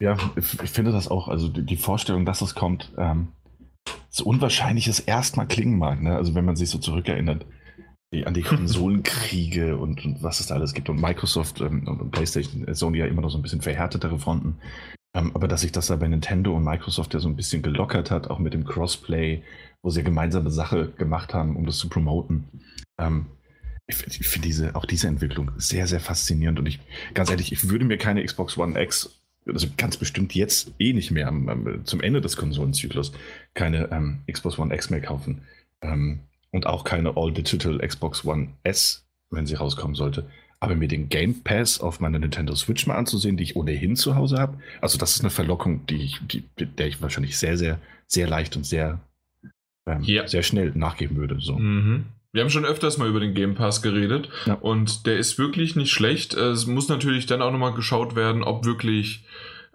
ja, 0.00 0.16
ich 0.36 0.70
finde 0.70 0.92
das 0.92 1.08
auch, 1.08 1.28
also 1.28 1.48
die 1.48 1.76
Vorstellung, 1.76 2.26
dass 2.26 2.42
es 2.42 2.54
kommt, 2.54 2.92
ähm, 2.98 3.28
so 4.10 4.24
unwahrscheinlich 4.24 4.88
es 4.88 5.00
erstmal 5.00 5.46
klingen 5.46 5.78
mag, 5.78 6.02
ne? 6.02 6.16
Also 6.16 6.34
wenn 6.34 6.44
man 6.44 6.56
sich 6.56 6.70
so 6.70 6.78
zurückerinnert 6.78 7.46
an 8.24 8.34
die 8.34 8.42
Konsolenkriege 8.42 9.76
und, 9.76 10.04
und, 10.04 10.22
was 10.22 10.40
es 10.40 10.46
da 10.46 10.54
alles 10.54 10.74
gibt 10.74 10.88
und 10.88 11.00
Microsoft 11.00 11.60
ähm, 11.60 11.86
und, 11.86 12.00
und, 12.00 12.10
PlayStation, 12.10 12.66
äh, 12.66 12.74
Sony 12.74 12.98
ja 12.98 13.06
immer 13.06 13.22
noch 13.22 13.30
so 13.30 13.38
ein 13.38 13.42
bisschen 13.42 13.62
verhärtetere 13.62 14.18
Fronten. 14.18 14.58
Ähm, 15.14 15.32
aber 15.34 15.48
dass 15.48 15.62
sich 15.62 15.72
das 15.72 15.86
da 15.86 15.96
bei 15.96 16.08
Nintendo 16.08 16.54
und 16.54 16.64
Microsoft 16.64 17.14
ja 17.14 17.20
so 17.20 17.28
ein 17.28 17.36
bisschen 17.36 17.62
gelockert 17.62 18.10
hat, 18.10 18.28
auch 18.30 18.38
mit 18.38 18.54
dem 18.54 18.64
Crossplay, 18.64 19.42
wo 19.82 19.90
sie 19.90 20.02
gemeinsame 20.02 20.50
Sache 20.50 20.92
gemacht 20.92 21.34
haben, 21.34 21.56
um 21.56 21.66
das 21.66 21.78
zu 21.78 21.88
promoten. 21.88 22.44
Ähm, 22.98 23.26
ich, 23.86 24.04
ich 24.06 24.26
finde 24.26 24.48
diese, 24.48 24.74
auch 24.74 24.84
diese 24.84 25.08
Entwicklung 25.08 25.52
sehr, 25.56 25.86
sehr 25.86 26.00
faszinierend 26.00 26.58
und 26.58 26.66
ich, 26.66 26.80
ganz 27.14 27.30
ehrlich, 27.30 27.52
ich 27.52 27.68
würde 27.68 27.84
mir 27.84 27.98
keine 27.98 28.24
Xbox 28.24 28.58
One 28.58 28.80
X 28.80 29.22
also 29.46 29.68
ganz 29.76 29.96
bestimmt 29.96 30.34
jetzt 30.34 30.72
eh 30.78 30.92
nicht 30.92 31.10
mehr 31.10 31.28
am, 31.28 31.82
zum 31.84 32.00
Ende 32.00 32.20
des 32.20 32.36
Konsolenzyklus 32.36 33.12
keine 33.54 33.90
ähm, 33.92 34.20
Xbox 34.30 34.58
One 34.58 34.74
X 34.74 34.90
mehr 34.90 35.00
kaufen. 35.00 35.42
Ähm, 35.82 36.20
und 36.52 36.66
auch 36.66 36.84
keine 36.84 37.16
All-Digital 37.16 37.78
Xbox 37.78 38.24
One 38.24 38.48
S, 38.62 39.04
wenn 39.30 39.46
sie 39.46 39.54
rauskommen 39.54 39.94
sollte. 39.94 40.28
Aber 40.58 40.74
mir 40.74 40.88
den 40.88 41.08
Game 41.10 41.42
Pass 41.42 41.80
auf 41.80 42.00
meiner 42.00 42.18
Nintendo 42.18 42.54
Switch 42.54 42.86
mal 42.86 42.96
anzusehen, 42.96 43.36
die 43.36 43.44
ich 43.44 43.56
ohnehin 43.56 43.94
zu 43.94 44.14
Hause 44.14 44.38
habe, 44.38 44.58
also 44.80 44.96
das 44.96 45.14
ist 45.14 45.20
eine 45.20 45.30
Verlockung, 45.30 45.84
die 45.86 45.96
ich, 45.96 46.20
die, 46.26 46.44
der 46.58 46.86
ich 46.86 47.02
wahrscheinlich 47.02 47.36
sehr, 47.36 47.58
sehr, 47.58 47.78
sehr 48.06 48.26
leicht 48.26 48.56
und 48.56 48.64
sehr, 48.64 49.00
ähm, 49.86 50.02
ja. 50.02 50.26
sehr 50.26 50.42
schnell 50.42 50.72
nachgeben 50.74 51.16
würde. 51.16 51.40
So. 51.40 51.58
Mhm. 51.58 52.06
Wir 52.36 52.42
haben 52.42 52.50
schon 52.50 52.66
öfters 52.66 52.98
mal 52.98 53.08
über 53.08 53.18
den 53.18 53.32
Game 53.32 53.54
Pass 53.54 53.80
geredet 53.80 54.28
ja. 54.44 54.58
und 54.60 55.06
der 55.06 55.16
ist 55.16 55.38
wirklich 55.38 55.74
nicht 55.74 55.90
schlecht. 55.90 56.34
Es 56.34 56.66
muss 56.66 56.86
natürlich 56.86 57.24
dann 57.24 57.40
auch 57.40 57.50
nochmal 57.50 57.72
geschaut 57.72 58.14
werden, 58.14 58.44
ob 58.44 58.66
wirklich 58.66 59.24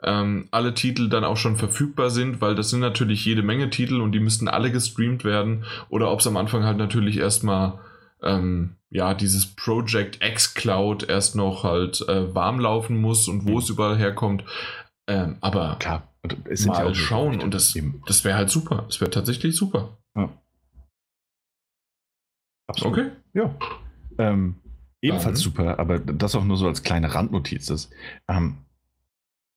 ähm, 0.03 0.47
alle 0.51 0.75
Titel 0.75 1.09
dann 1.09 1.23
auch 1.23 1.37
schon 1.37 1.55
verfügbar 1.55 2.11
sind, 2.11 2.39
weil 2.39 2.53
das 2.53 2.69
sind 2.69 2.81
natürlich 2.81 3.25
jede 3.25 3.41
Menge 3.41 3.71
Titel 3.71 3.99
und 3.99 4.11
die 4.11 4.19
müssten 4.19 4.47
alle 4.47 4.71
gestreamt 4.71 5.23
werden 5.23 5.65
oder 5.89 6.11
ob 6.11 6.19
es 6.19 6.27
am 6.27 6.37
Anfang 6.37 6.63
halt 6.63 6.77
natürlich 6.77 7.17
erstmal 7.17 7.79
ähm, 8.21 8.75
ja, 8.91 9.15
dieses 9.15 9.47
Project 9.55 10.23
X 10.23 10.53
Cloud 10.53 11.09
erst 11.09 11.35
noch 11.35 11.63
halt 11.63 12.07
äh, 12.07 12.35
warm 12.35 12.59
laufen 12.59 13.01
muss 13.01 13.27
und 13.27 13.47
wo 13.47 13.53
mhm. 13.53 13.57
es 13.57 13.69
überall 13.69 13.97
herkommt. 13.97 14.43
Ähm, 15.07 15.37
aber 15.41 15.77
klar, 15.79 16.13
es 16.47 16.59
sind 16.61 16.73
mal 16.73 16.85
ja 16.85 16.91
auch 16.91 16.93
schauen 16.93 17.41
und 17.41 17.55
das, 17.55 17.75
das 18.05 18.23
wäre 18.23 18.37
halt 18.37 18.51
super. 18.51 18.85
Es 18.87 19.01
wäre 19.01 19.09
tatsächlich 19.09 19.55
super. 19.55 19.97
Ja. 20.15 20.29
Absolut. 22.71 22.97
Okay. 22.97 23.11
Ja. 23.33 23.55
Ähm, 24.17 24.55
ebenfalls 25.01 25.39
Dann. 25.39 25.43
super, 25.43 25.79
aber 25.79 25.99
das 25.99 26.35
auch 26.35 26.43
nur 26.43 26.57
so 26.57 26.67
als 26.67 26.83
kleine 26.83 27.13
Randnotiz. 27.13 27.65
Das, 27.65 27.89
ähm, 28.27 28.57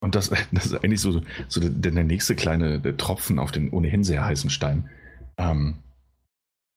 und 0.01 0.15
das, 0.15 0.31
das, 0.53 0.67
ist 0.67 0.85
eigentlich 0.85 1.01
so, 1.01 1.23
so 1.49 1.61
der, 1.61 1.71
der 1.71 2.05
nächste 2.05 2.35
kleine 2.35 2.81
der 2.81 2.97
Tropfen 2.97 3.39
auf 3.39 3.53
den 3.53 3.71
ohnehin 3.71 4.05
sehr 4.05 4.25
heißen 4.25 4.51
Stein. 4.51 4.91
Ähm, 5.37 5.77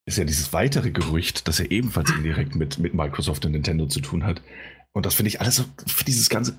ist 0.05 0.17
ja 0.17 0.23
dieses 0.23 0.53
weitere 0.53 0.91
Gerücht, 0.91 1.47
das 1.47 1.57
ja 1.57 1.65
ebenfalls 1.65 2.11
indirekt 2.11 2.55
mit, 2.55 2.77
mit 2.77 2.93
Microsoft 2.93 3.45
und 3.45 3.51
Nintendo 3.51 3.87
zu 3.87 3.99
tun 3.99 4.23
hat. 4.23 4.41
Und 4.93 5.05
das 5.05 5.15
finde 5.15 5.29
ich 5.29 5.41
alles 5.41 5.57
so, 5.57 5.65
für 5.85 6.05
dieses 6.05 6.29
ganze 6.29 6.57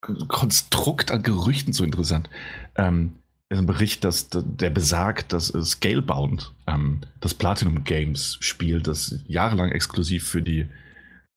Konstrukt 0.00 1.10
an 1.10 1.22
Gerüchten 1.22 1.72
so 1.72 1.82
interessant. 1.82 2.28
Ähm, 2.76 3.14
ein 3.58 3.66
Bericht, 3.66 4.04
dass, 4.04 4.28
der 4.30 4.70
besagt, 4.70 5.32
dass 5.32 5.48
Scalebound, 5.48 6.52
ähm, 6.66 7.00
das 7.20 7.34
Platinum 7.34 7.84
Games 7.84 8.38
Spiel, 8.40 8.80
das 8.80 9.20
jahrelang 9.26 9.70
exklusiv 9.72 10.26
für 10.26 10.42
die 10.42 10.66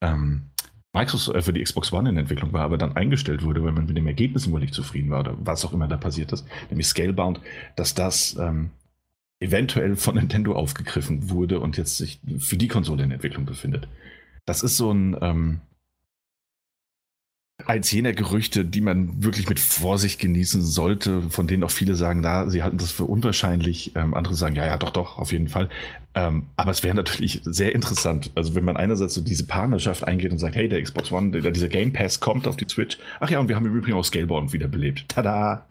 ähm, 0.02 0.44
Microsoft, 0.94 1.38
äh, 1.38 1.42
für 1.42 1.54
die 1.54 1.64
Xbox 1.64 1.92
One 1.94 2.10
in 2.10 2.18
Entwicklung 2.18 2.54
war, 2.54 2.62
aber 2.62 2.78
dann 2.78 2.96
eingestellt 2.96 3.44
wurde, 3.44 3.64
weil 3.64 3.72
man 3.72 3.86
mit 3.86 3.98
dem 3.98 4.08
Ergebnis 4.08 4.50
wohl 4.50 4.60
nicht 4.60 4.74
zufrieden 4.74 5.10
war 5.10 5.22
oder 5.22 5.36
was 5.40 5.66
auch 5.66 5.74
immer 5.74 5.88
da 5.88 5.98
passiert 5.98 6.32
ist, 6.32 6.46
nämlich 6.70 6.88
Scalebound, 6.88 7.40
dass 7.76 7.94
das 7.94 8.36
ähm, 8.40 8.72
eventuell 9.40 9.96
von 9.96 10.16
Nintendo 10.16 10.54
aufgegriffen 10.54 11.30
wurde 11.30 11.60
und 11.60 11.78
jetzt 11.78 11.98
sich 11.98 12.20
für 12.40 12.58
die 12.58 12.68
Konsole 12.68 13.04
in 13.04 13.12
Entwicklung 13.12 13.46
befindet. 13.46 13.88
Das 14.46 14.64
ist 14.64 14.78
so 14.78 14.92
ein 14.92 15.62
eins 17.66 17.92
jener 17.92 18.14
Gerüchte, 18.14 18.66
die 18.66 18.82
man 18.82 19.24
wirklich 19.24 19.50
mit 19.50 19.60
Vorsicht 19.60 20.20
genießen 20.20 20.62
sollte, 20.62 21.24
von 21.30 21.48
denen 21.48 21.64
auch 21.64 21.72
viele 21.72 21.96
sagen, 21.96 22.22
da, 22.22 22.50
sie 22.50 22.64
halten 22.64 22.78
das 22.78 22.92
für 22.92 23.06
unwahrscheinlich. 23.06 23.94
Ähm, 23.96 24.14
andere 24.14 24.36
sagen, 24.36 24.56
ja, 24.56 24.66
ja, 24.66 24.78
doch, 24.78 24.92
doch, 24.92 25.18
auf 25.18 25.32
jeden 25.32 25.48
Fall. 25.48 25.70
Ähm, 26.14 26.46
aber 26.56 26.72
es 26.72 26.84
wäre 26.84 26.96
natürlich 26.96 27.42
sehr 27.44 27.74
interessant. 27.74 28.32
Also, 28.36 28.56
wenn 28.56 28.64
man 28.64 28.78
einerseits 28.78 29.16
so 29.16 29.22
diese 29.22 29.46
Partnerschaft 29.48 30.04
eingeht 30.04 30.32
und 30.32 30.38
sagt, 30.38 30.56
hey, 30.56 30.70
der 30.70 30.82
Xbox 30.82 31.12
One, 31.12 31.32
der, 31.32 31.52
dieser 31.52 31.70
Game 31.70 31.94
Pass 31.94 32.20
kommt 32.20 32.48
auf 32.48 32.58
die 32.58 32.68
Switch. 32.70 32.98
Ach 33.20 33.30
ja, 33.30 33.40
und 33.40 33.48
wir 33.48 33.56
haben 33.56 33.66
im 33.66 33.76
Übrigen 33.76 33.98
auch 33.98 34.06
Scalebound 34.06 34.54
wiederbelebt. 34.54 35.10
Tada! 35.10 35.66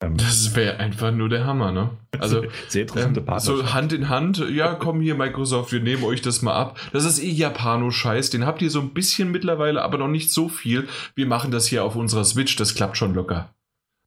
Ähm, 0.00 0.16
das 0.18 0.54
wäre 0.54 0.76
einfach 0.76 1.10
nur 1.10 1.28
der 1.28 1.46
Hammer, 1.46 1.72
ne? 1.72 1.90
Also 2.18 2.44
sehr 2.68 2.82
interessante 2.82 3.24
ähm, 3.26 3.38
So 3.38 3.72
Hand 3.72 3.94
in 3.94 4.10
Hand, 4.10 4.44
ja, 4.50 4.74
komm 4.74 5.00
hier 5.00 5.14
Microsoft, 5.14 5.72
wir 5.72 5.80
nehmen 5.80 6.04
euch 6.04 6.20
das 6.20 6.42
mal 6.42 6.54
ab. 6.54 6.78
Das 6.92 7.04
ist 7.04 7.18
eh 7.18 7.30
Japano-Scheiß, 7.30 8.30
den 8.30 8.44
habt 8.44 8.60
ihr 8.60 8.70
so 8.70 8.80
ein 8.80 8.90
bisschen 8.90 9.30
mittlerweile, 9.30 9.82
aber 9.82 9.96
noch 9.96 10.08
nicht 10.08 10.30
so 10.30 10.48
viel. 10.48 10.86
Wir 11.14 11.26
machen 11.26 11.50
das 11.50 11.66
hier 11.66 11.82
auf 11.82 11.96
unserer 11.96 12.24
Switch, 12.24 12.56
das 12.56 12.74
klappt 12.74 12.98
schon 12.98 13.14
locker. 13.14 13.48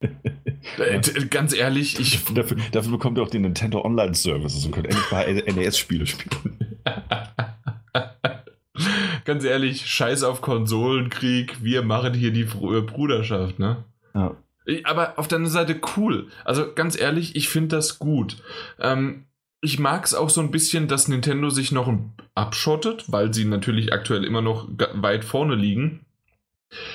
äh, 0.00 1.00
ganz 1.28 1.52
ehrlich, 1.52 1.98
ich. 1.98 2.24
Dafür, 2.34 2.56
dafür, 2.70 2.92
bekommt 2.92 3.18
ihr 3.18 3.22
auch 3.22 3.30
den 3.30 3.42
Nintendo 3.42 3.84
Online 3.84 4.14
Services 4.14 4.64
und 4.64 4.70
könnt 4.70 4.86
endlich 4.86 5.10
mal 5.10 5.26
NES-Spiele 5.54 6.06
spielen. 6.06 6.56
ganz 9.24 9.42
ehrlich, 9.42 9.86
scheiß 9.86 10.22
auf 10.22 10.40
Konsolenkrieg, 10.40 11.64
wir 11.64 11.82
machen 11.82 12.14
hier 12.14 12.30
die 12.30 12.44
Bruderschaft, 12.44 13.58
ne? 13.58 13.84
Ja. 14.14 14.36
Aber 14.84 15.18
auf 15.18 15.28
der 15.28 15.36
anderen 15.36 15.52
Seite 15.52 15.80
cool. 15.96 16.28
Also 16.44 16.72
ganz 16.74 16.98
ehrlich, 16.98 17.36
ich 17.36 17.48
finde 17.48 17.76
das 17.76 17.98
gut. 17.98 18.36
Ähm, 18.78 19.26
ich 19.60 19.78
mag 19.78 20.04
es 20.04 20.14
auch 20.14 20.30
so 20.30 20.40
ein 20.40 20.50
bisschen, 20.50 20.88
dass 20.88 21.08
Nintendo 21.08 21.50
sich 21.50 21.72
noch 21.72 21.92
abschottet, 22.34 23.04
weil 23.08 23.34
sie 23.34 23.44
natürlich 23.44 23.92
aktuell 23.92 24.24
immer 24.24 24.42
noch 24.42 24.68
weit 24.94 25.24
vorne 25.24 25.54
liegen. 25.54 26.06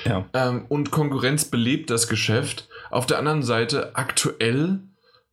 Ja. 0.06 0.26
Ähm, 0.34 0.66
und 0.70 0.92
Konkurrenz 0.92 1.46
belebt 1.46 1.90
das 1.90 2.08
Geschäft. 2.08 2.70
Auf 2.90 3.06
der 3.06 3.20
anderen 3.20 3.44
Seite 3.44 3.96
aktuell 3.96 4.80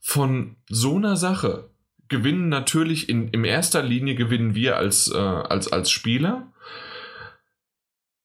von 0.01 0.57
so 0.68 0.97
einer 0.97 1.16
Sache 1.16 1.70
gewinnen 2.09 2.49
natürlich 2.49 3.09
in, 3.09 3.28
in 3.28 3.45
erster 3.45 3.83
Linie 3.83 4.14
gewinnen 4.14 4.55
wir 4.55 4.76
als, 4.76 5.11
äh, 5.11 5.16
als, 5.18 5.72
als 5.72 5.91
Spieler. 5.91 6.51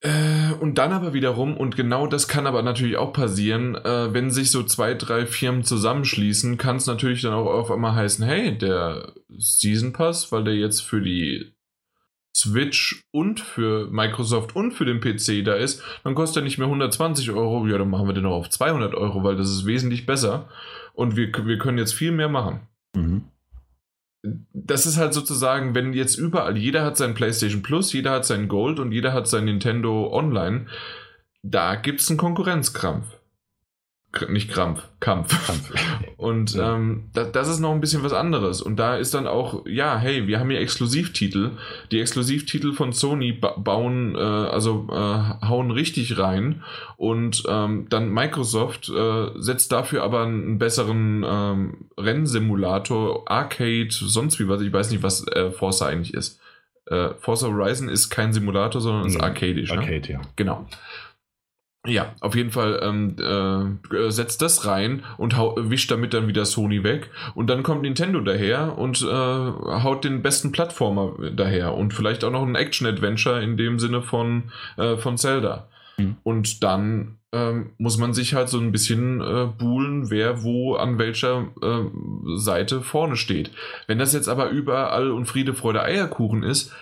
Äh, 0.01 0.53
und 0.59 0.77
dann 0.77 0.91
aber 0.91 1.13
wiederum, 1.13 1.57
und 1.57 1.75
genau 1.75 2.05
das 2.05 2.27
kann 2.27 2.45
aber 2.45 2.61
natürlich 2.61 2.97
auch 2.97 3.13
passieren, 3.13 3.75
äh, 3.75 4.13
wenn 4.13 4.29
sich 4.29 4.51
so 4.51 4.63
zwei, 4.63 4.93
drei 4.93 5.25
Firmen 5.25 5.63
zusammenschließen, 5.63 6.57
kann 6.57 6.75
es 6.75 6.85
natürlich 6.85 7.23
dann 7.23 7.33
auch 7.33 7.47
auf 7.47 7.71
einmal 7.71 7.95
heißen, 7.95 8.23
hey, 8.23 8.55
der 8.55 9.13
Season 9.37 9.93
Pass, 9.93 10.31
weil 10.31 10.43
der 10.43 10.55
jetzt 10.55 10.81
für 10.81 11.01
die 11.01 11.53
Switch 12.35 13.03
und 13.11 13.39
für 13.39 13.89
Microsoft 13.89 14.55
und 14.55 14.73
für 14.73 14.85
den 14.85 14.99
PC 14.99 15.43
da 15.43 15.55
ist, 15.55 15.81
dann 16.03 16.13
kostet 16.13 16.43
er 16.43 16.43
nicht 16.43 16.59
mehr 16.59 16.67
120 16.67 17.31
Euro, 17.31 17.65
ja, 17.65 17.79
dann 17.79 17.89
machen 17.89 18.07
wir 18.07 18.13
den 18.13 18.23
noch 18.23 18.35
auf 18.35 18.49
200 18.51 18.93
Euro, 18.93 19.23
weil 19.23 19.35
das 19.35 19.49
ist 19.49 19.65
wesentlich 19.65 20.05
besser. 20.05 20.47
Und 20.93 21.15
wir, 21.15 21.31
wir 21.33 21.57
können 21.57 21.79
jetzt 21.79 21.93
viel 21.93 22.11
mehr 22.11 22.29
machen. 22.29 22.67
Mhm 22.95 23.23
das 24.53 24.85
ist 24.85 24.97
halt 24.97 25.13
sozusagen, 25.13 25.75
wenn 25.75 25.93
jetzt 25.93 26.17
überall, 26.17 26.57
jeder 26.57 26.83
hat 26.83 26.97
sein 26.97 27.13
PlayStation 27.13 27.61
Plus, 27.61 27.93
jeder 27.93 28.11
hat 28.11 28.25
sein 28.25 28.47
Gold 28.47 28.79
und 28.79 28.91
jeder 28.91 29.13
hat 29.13 29.27
sein 29.27 29.45
Nintendo 29.45 30.11
Online, 30.11 30.65
da 31.43 31.75
gibt 31.75 32.01
es 32.01 32.09
einen 32.09 32.17
Konkurrenzkrampf 32.17 33.16
nicht 34.29 34.49
Krampf, 34.49 34.83
Kampf. 34.99 35.45
Kampf. 35.45 35.73
Und 36.17 36.55
ja. 36.55 36.75
ähm, 36.75 37.09
da, 37.13 37.23
das 37.23 37.47
ist 37.47 37.59
noch 37.59 37.71
ein 37.71 37.81
bisschen 37.81 38.03
was 38.03 38.13
anderes. 38.13 38.61
Und 38.61 38.77
da 38.77 38.95
ist 38.95 39.13
dann 39.13 39.27
auch, 39.27 39.65
ja, 39.67 39.97
hey, 39.97 40.27
wir 40.27 40.39
haben 40.39 40.49
hier 40.49 40.59
Exklusivtitel. 40.59 41.51
Die 41.91 41.99
Exklusivtitel 41.99 42.73
von 42.73 42.93
Sony 42.93 43.33
ba 43.33 43.55
bauen, 43.57 44.15
äh, 44.15 44.19
also 44.19 44.87
äh, 44.89 45.45
hauen 45.47 45.71
richtig 45.71 46.17
rein. 46.17 46.63
Und 46.95 47.43
ähm, 47.47 47.87
dann 47.89 48.11
Microsoft 48.11 48.89
äh, 48.89 49.27
setzt 49.35 49.71
dafür 49.71 50.03
aber 50.03 50.23
einen 50.23 50.57
besseren 50.57 51.23
ähm, 51.27 51.89
Rennsimulator, 51.97 53.29
Arcade, 53.29 53.89
sonst 53.91 54.39
wie 54.39 54.47
was. 54.47 54.61
Ich 54.61 54.73
weiß 54.73 54.89
nicht, 54.89 55.03
was 55.03 55.27
äh, 55.27 55.51
Forza 55.51 55.85
eigentlich 55.85 56.13
ist. 56.13 56.39
Äh, 56.89 57.09
Forza 57.19 57.47
Horizon 57.47 57.89
ist 57.89 58.09
kein 58.09 58.31
Simulator, 58.31 58.81
sondern 58.81 59.07
ist 59.07 59.19
arcadisch. 59.19 59.71
Ne? 59.71 59.79
Arcade, 59.79 60.13
ja. 60.13 60.21
Genau. 60.37 60.65
Ja, 61.87 62.13
auf 62.19 62.35
jeden 62.35 62.51
Fall 62.51 62.79
ähm, 62.83 63.15
äh, 63.17 64.11
setzt 64.11 64.41
das 64.41 64.65
rein 64.65 65.03
und 65.17 65.37
wischt 65.37 65.89
damit 65.89 66.13
dann 66.13 66.27
wieder 66.27 66.43
Sony 66.43 66.83
weg. 66.83 67.09
Und 67.33 67.49
dann 67.49 67.63
kommt 67.63 67.83
Nintendo 67.83 68.19
daher 68.19 68.77
und 68.77 69.01
äh, 69.01 69.05
haut 69.07 70.03
den 70.03 70.21
besten 70.21 70.51
Plattformer 70.51 71.13
daher. 71.33 71.75
Und 71.75 71.93
vielleicht 71.93 72.25
auch 72.25 72.31
noch 72.31 72.45
ein 72.45 72.55
Action-Adventure 72.55 73.41
in 73.41 73.55
dem 73.55 73.79
Sinne 73.79 74.01
von, 74.01 74.51
äh, 74.75 74.97
von 74.97 75.17
Zelda. 75.17 75.69
Mhm. 75.97 76.17
Und 76.23 76.63
dann 76.63 77.17
ähm, 77.33 77.71
muss 77.77 77.97
man 77.97 78.13
sich 78.13 78.33
halt 78.33 78.49
so 78.49 78.59
ein 78.59 78.71
bisschen 78.71 79.21
äh, 79.21 79.47
buhlen, 79.57 80.09
wer 80.09 80.43
wo 80.43 80.75
an 80.75 80.97
welcher 80.97 81.47
äh, 81.61 82.37
Seite 82.37 82.81
vorne 82.81 83.15
steht. 83.15 83.51
Wenn 83.87 83.99
das 83.99 84.13
jetzt 84.13 84.29
aber 84.29 84.49
überall 84.49 85.11
und 85.11 85.25
Friede, 85.25 85.53
Freude, 85.53 85.83
Eierkuchen 85.83 86.43
ist, 86.43 86.73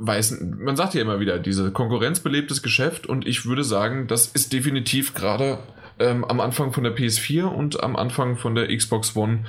weiß, 0.00 0.40
man 0.40 0.76
sagt 0.76 0.94
ja 0.94 1.02
immer 1.02 1.20
wieder, 1.20 1.38
diese 1.38 1.70
konkurrenzbelebtes 1.70 2.62
Geschäft 2.62 3.06
und 3.06 3.26
ich 3.26 3.44
würde 3.44 3.64
sagen, 3.64 4.06
das 4.06 4.26
ist 4.26 4.52
definitiv 4.52 5.14
gerade 5.14 5.58
ähm, 5.98 6.24
am 6.24 6.40
Anfang 6.40 6.72
von 6.72 6.84
der 6.84 6.96
PS4 6.96 7.44
und 7.44 7.82
am 7.82 7.96
Anfang 7.96 8.36
von 8.36 8.54
der 8.54 8.74
Xbox 8.74 9.14
One 9.14 9.44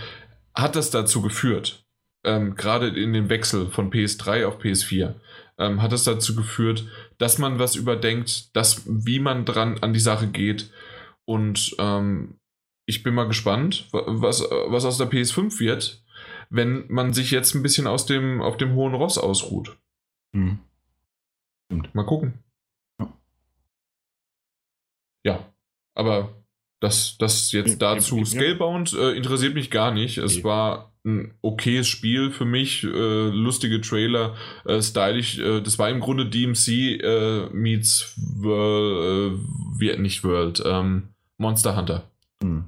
hat 0.54 0.76
das 0.76 0.91
dazu 0.91 1.22
geführt. 1.22 1.86
Ähm, 2.24 2.56
gerade 2.56 2.88
in 2.88 3.14
dem 3.14 3.30
Wechsel 3.30 3.68
von 3.72 3.91
PS3 3.91 4.45
auf 4.45 4.60
PS4 4.60 5.16
ähm, 5.58 5.82
hat 5.82 5.91
das 5.93 6.04
dazu 6.04 6.36
geführt, 6.36 6.86
dass 7.18 7.38
man 7.38 7.58
was 7.58 7.76
überdenkt, 7.76 8.56
dass, 8.56 8.84
wie 8.86 9.20
man 9.20 9.45
dran 9.45 9.80
an 9.80 9.93
die 9.93 9.99
Sache 9.99 10.28
geht 10.28 10.70
und 11.26 11.76
ähm, 11.80 12.36
ich 12.86 13.04
bin 13.04 13.14
mal 13.14 13.28
gespannt, 13.28 13.88
was, 13.91 14.41
was 14.41 14.86
aus 14.86 14.97
der 14.97 15.10
PS5 15.10 15.60
wird, 15.60 16.04
wenn 16.49 16.86
man 16.89 17.14
sich 17.14 17.32
jetzt 17.32 17.56
ein 17.56 17.64
bisschen 17.64 17.88
aus 17.88 18.06
dem, 18.06 18.41
auf 18.41 18.58
dem 18.58 18.76
hohen 18.76 18.93
Ross 18.93 19.18
ausruht. 19.18 19.78
Mhm. 20.34 20.59
Mal 21.93 22.05
gucken. 22.05 22.34
Ja. 22.99 23.13
ja, 25.23 25.53
aber 25.95 26.41
das, 26.79 27.17
das 27.17 27.51
jetzt 27.51 27.82
dazu. 27.82 28.25
Scalebound 28.25 28.93
äh, 28.93 29.11
interessiert 29.11 29.53
mich 29.53 29.69
gar 29.69 29.91
nicht. 29.91 30.17
Es 30.17 30.38
okay. 30.38 30.43
war 30.43 30.91
ein 31.03 31.34
okayes 31.41 31.88
Spiel 31.88 32.32
für 32.32 32.45
mich, 32.45 32.84
äh, 32.84 32.88
lustige 33.29 33.82
Trailer, 33.82 34.36
äh, 34.65 34.82
stylisch. 34.82 35.39
Äh, 35.39 35.61
das 35.61 35.79
war 35.79 35.89
im 35.89 35.99
Grunde 35.99 36.27
DMC 36.27 37.01
äh, 37.01 37.49
meets 37.53 38.13
World, 38.17 39.39
äh, 39.82 39.97
nicht 39.97 40.23
World, 40.23 40.61
ähm, 40.65 41.09
Monster 41.38 41.75
Hunter. 41.75 42.03
Hm. 42.43 42.65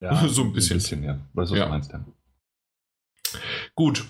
Ja, 0.00 0.28
so 0.28 0.42
ein 0.42 0.52
bisschen. 0.52 0.74
Ein 0.74 0.78
bisschen, 0.78 1.04
ja. 1.04 1.18
Was 1.32 1.50
ja. 1.50 1.68
meinst 1.68 1.92
du? 1.92 1.98
Gut, 3.74 4.04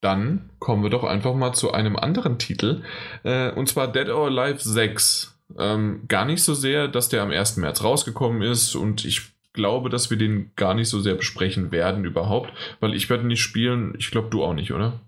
dann 0.00 0.50
kommen 0.58 0.82
wir 0.82 0.90
doch 0.90 1.04
einfach 1.04 1.34
mal 1.34 1.52
zu 1.52 1.72
einem 1.72 1.96
anderen 1.96 2.38
Titel. 2.38 2.82
Äh, 3.22 3.52
und 3.52 3.68
zwar 3.68 3.88
Dead 3.88 4.08
or 4.08 4.26
Alive 4.26 4.60
6. 4.60 5.36
Ähm, 5.58 6.02
gar 6.08 6.24
nicht 6.24 6.42
so 6.42 6.54
sehr, 6.54 6.88
dass 6.88 7.08
der 7.08 7.22
am 7.22 7.30
1. 7.30 7.56
März 7.56 7.82
rausgekommen 7.82 8.42
ist 8.42 8.74
und 8.74 9.04
ich 9.04 9.32
glaube, 9.52 9.90
dass 9.90 10.10
wir 10.10 10.16
den 10.16 10.52
gar 10.56 10.74
nicht 10.74 10.88
so 10.88 11.00
sehr 11.00 11.14
besprechen 11.14 11.72
werden 11.72 12.04
überhaupt, 12.04 12.52
weil 12.78 12.94
ich 12.94 13.10
werde 13.10 13.26
nicht 13.26 13.42
spielen. 13.42 13.94
Ich 13.98 14.10
glaube, 14.10 14.30
du 14.30 14.44
auch 14.44 14.54
nicht, 14.54 14.72
oder? 14.72 15.00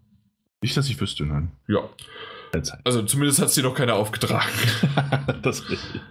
Nicht, 0.61 0.77
dass 0.77 0.89
ich 0.89 1.01
wüsste, 1.01 1.25
nein. 1.25 1.53
Ja. 1.69 1.89
Also 2.85 3.03
zumindest 3.03 3.41
hat 3.41 3.49
es 3.49 3.55
dir 3.55 3.63
noch 3.63 3.75
keiner 3.75 3.95
aufgetragen. 3.95 4.53
das 5.43 5.61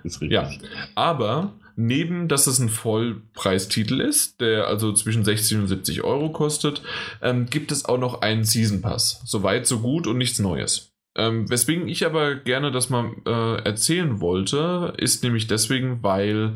ist 0.03 0.21
richtig. 0.21 0.32
Ja, 0.32 0.49
aber 0.95 1.53
neben, 1.76 2.28
dass 2.28 2.47
es 2.47 2.59
ein 2.59 2.69
Vollpreistitel 2.69 4.01
ist, 4.01 4.41
der 4.41 4.67
also 4.67 4.93
zwischen 4.93 5.24
60 5.24 5.57
und 5.57 5.67
70 5.67 6.03
Euro 6.03 6.32
kostet, 6.32 6.82
ähm, 7.22 7.47
gibt 7.47 7.72
es 7.72 7.86
auch 7.86 7.97
noch 7.97 8.22
einen 8.22 8.43
Season 8.43 8.82
Pass. 8.82 9.22
Soweit, 9.26 9.67
so 9.67 9.80
gut 9.80 10.07
und 10.07 10.17
nichts 10.17 10.39
Neues. 10.39 10.93
Ähm, 11.17 11.49
weswegen 11.49 11.88
ich 11.88 12.05
aber 12.05 12.36
gerne 12.36 12.72
das 12.72 12.89
mal 12.89 13.11
äh, 13.26 13.63
erzählen 13.63 14.22
wollte, 14.22 14.93
ist 14.97 15.24
nämlich 15.24 15.47
deswegen, 15.47 16.01
weil 16.03 16.55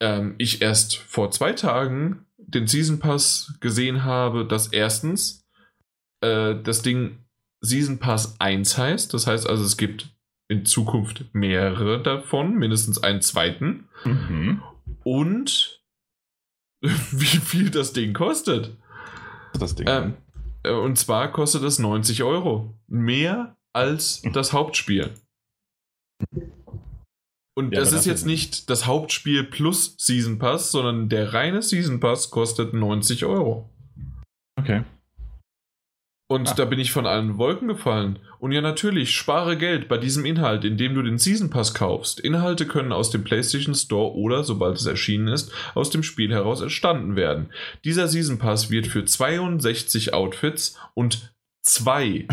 ähm, 0.00 0.34
ich 0.38 0.62
erst 0.62 0.96
vor 0.96 1.30
zwei 1.30 1.52
Tagen 1.52 2.24
den 2.38 2.66
Season 2.66 2.98
Pass 2.98 3.54
gesehen 3.60 4.04
habe, 4.04 4.46
dass 4.46 4.68
erstens 4.68 5.44
äh, 6.22 6.54
das 6.62 6.82
Ding 6.82 7.18
Season 7.60 7.98
Pass 7.98 8.40
1 8.40 8.78
heißt. 8.78 9.12
Das 9.14 9.26
heißt 9.26 9.48
also, 9.48 9.64
es 9.64 9.76
gibt 9.76 10.08
in 10.52 10.66
Zukunft 10.66 11.24
mehrere 11.32 12.02
davon, 12.02 12.54
mindestens 12.54 13.02
einen 13.02 13.22
zweiten. 13.22 13.88
Mhm. 14.04 14.62
Und 15.04 15.82
wie 16.80 17.24
viel 17.24 17.70
das 17.70 17.92
Ding 17.92 18.12
kostet. 18.12 18.76
Das 19.58 19.74
Ding. 19.74 19.86
Ähm, 19.88 20.14
äh, 20.62 20.72
und 20.72 20.98
zwar 20.98 21.32
kostet 21.32 21.62
es 21.62 21.78
90 21.78 22.22
Euro. 22.22 22.74
Mehr 22.86 23.56
als 23.72 24.22
das 24.32 24.52
Hauptspiel. 24.52 25.14
Und 27.54 27.72
ja, 27.72 27.80
das 27.80 27.92
ist 27.92 28.06
jetzt 28.06 28.26
nicht 28.26 28.70
das 28.70 28.86
Hauptspiel 28.86 29.44
plus 29.44 29.94
Season 29.98 30.38
Pass, 30.38 30.70
sondern 30.70 31.08
der 31.08 31.34
reine 31.34 31.62
Season 31.62 32.00
Pass 32.00 32.30
kostet 32.30 32.72
90 32.72 33.24
Euro. 33.24 33.70
Okay. 34.58 34.84
Und 36.32 36.48
Ach. 36.48 36.54
da 36.54 36.64
bin 36.64 36.78
ich 36.78 36.92
von 36.92 37.04
allen 37.04 37.36
Wolken 37.36 37.68
gefallen. 37.68 38.18
Und 38.38 38.52
ja, 38.52 38.62
natürlich, 38.62 39.14
spare 39.14 39.58
Geld 39.58 39.86
bei 39.86 39.98
diesem 39.98 40.24
Inhalt, 40.24 40.64
indem 40.64 40.94
du 40.94 41.02
den 41.02 41.18
Season 41.18 41.50
Pass 41.50 41.74
kaufst. 41.74 42.20
Inhalte 42.20 42.66
können 42.66 42.90
aus 42.90 43.10
dem 43.10 43.22
PlayStation 43.22 43.74
Store 43.74 44.14
oder, 44.14 44.42
sobald 44.42 44.78
es 44.78 44.86
erschienen 44.86 45.28
ist, 45.28 45.52
aus 45.74 45.90
dem 45.90 46.02
Spiel 46.02 46.32
heraus 46.32 46.62
erstanden 46.62 47.16
werden. 47.16 47.50
Dieser 47.84 48.08
Season 48.08 48.38
Pass 48.38 48.70
wird 48.70 48.86
für 48.86 49.04
62 49.04 50.14
Outfits 50.14 50.78
und 50.94 51.34
zwei 51.60 52.26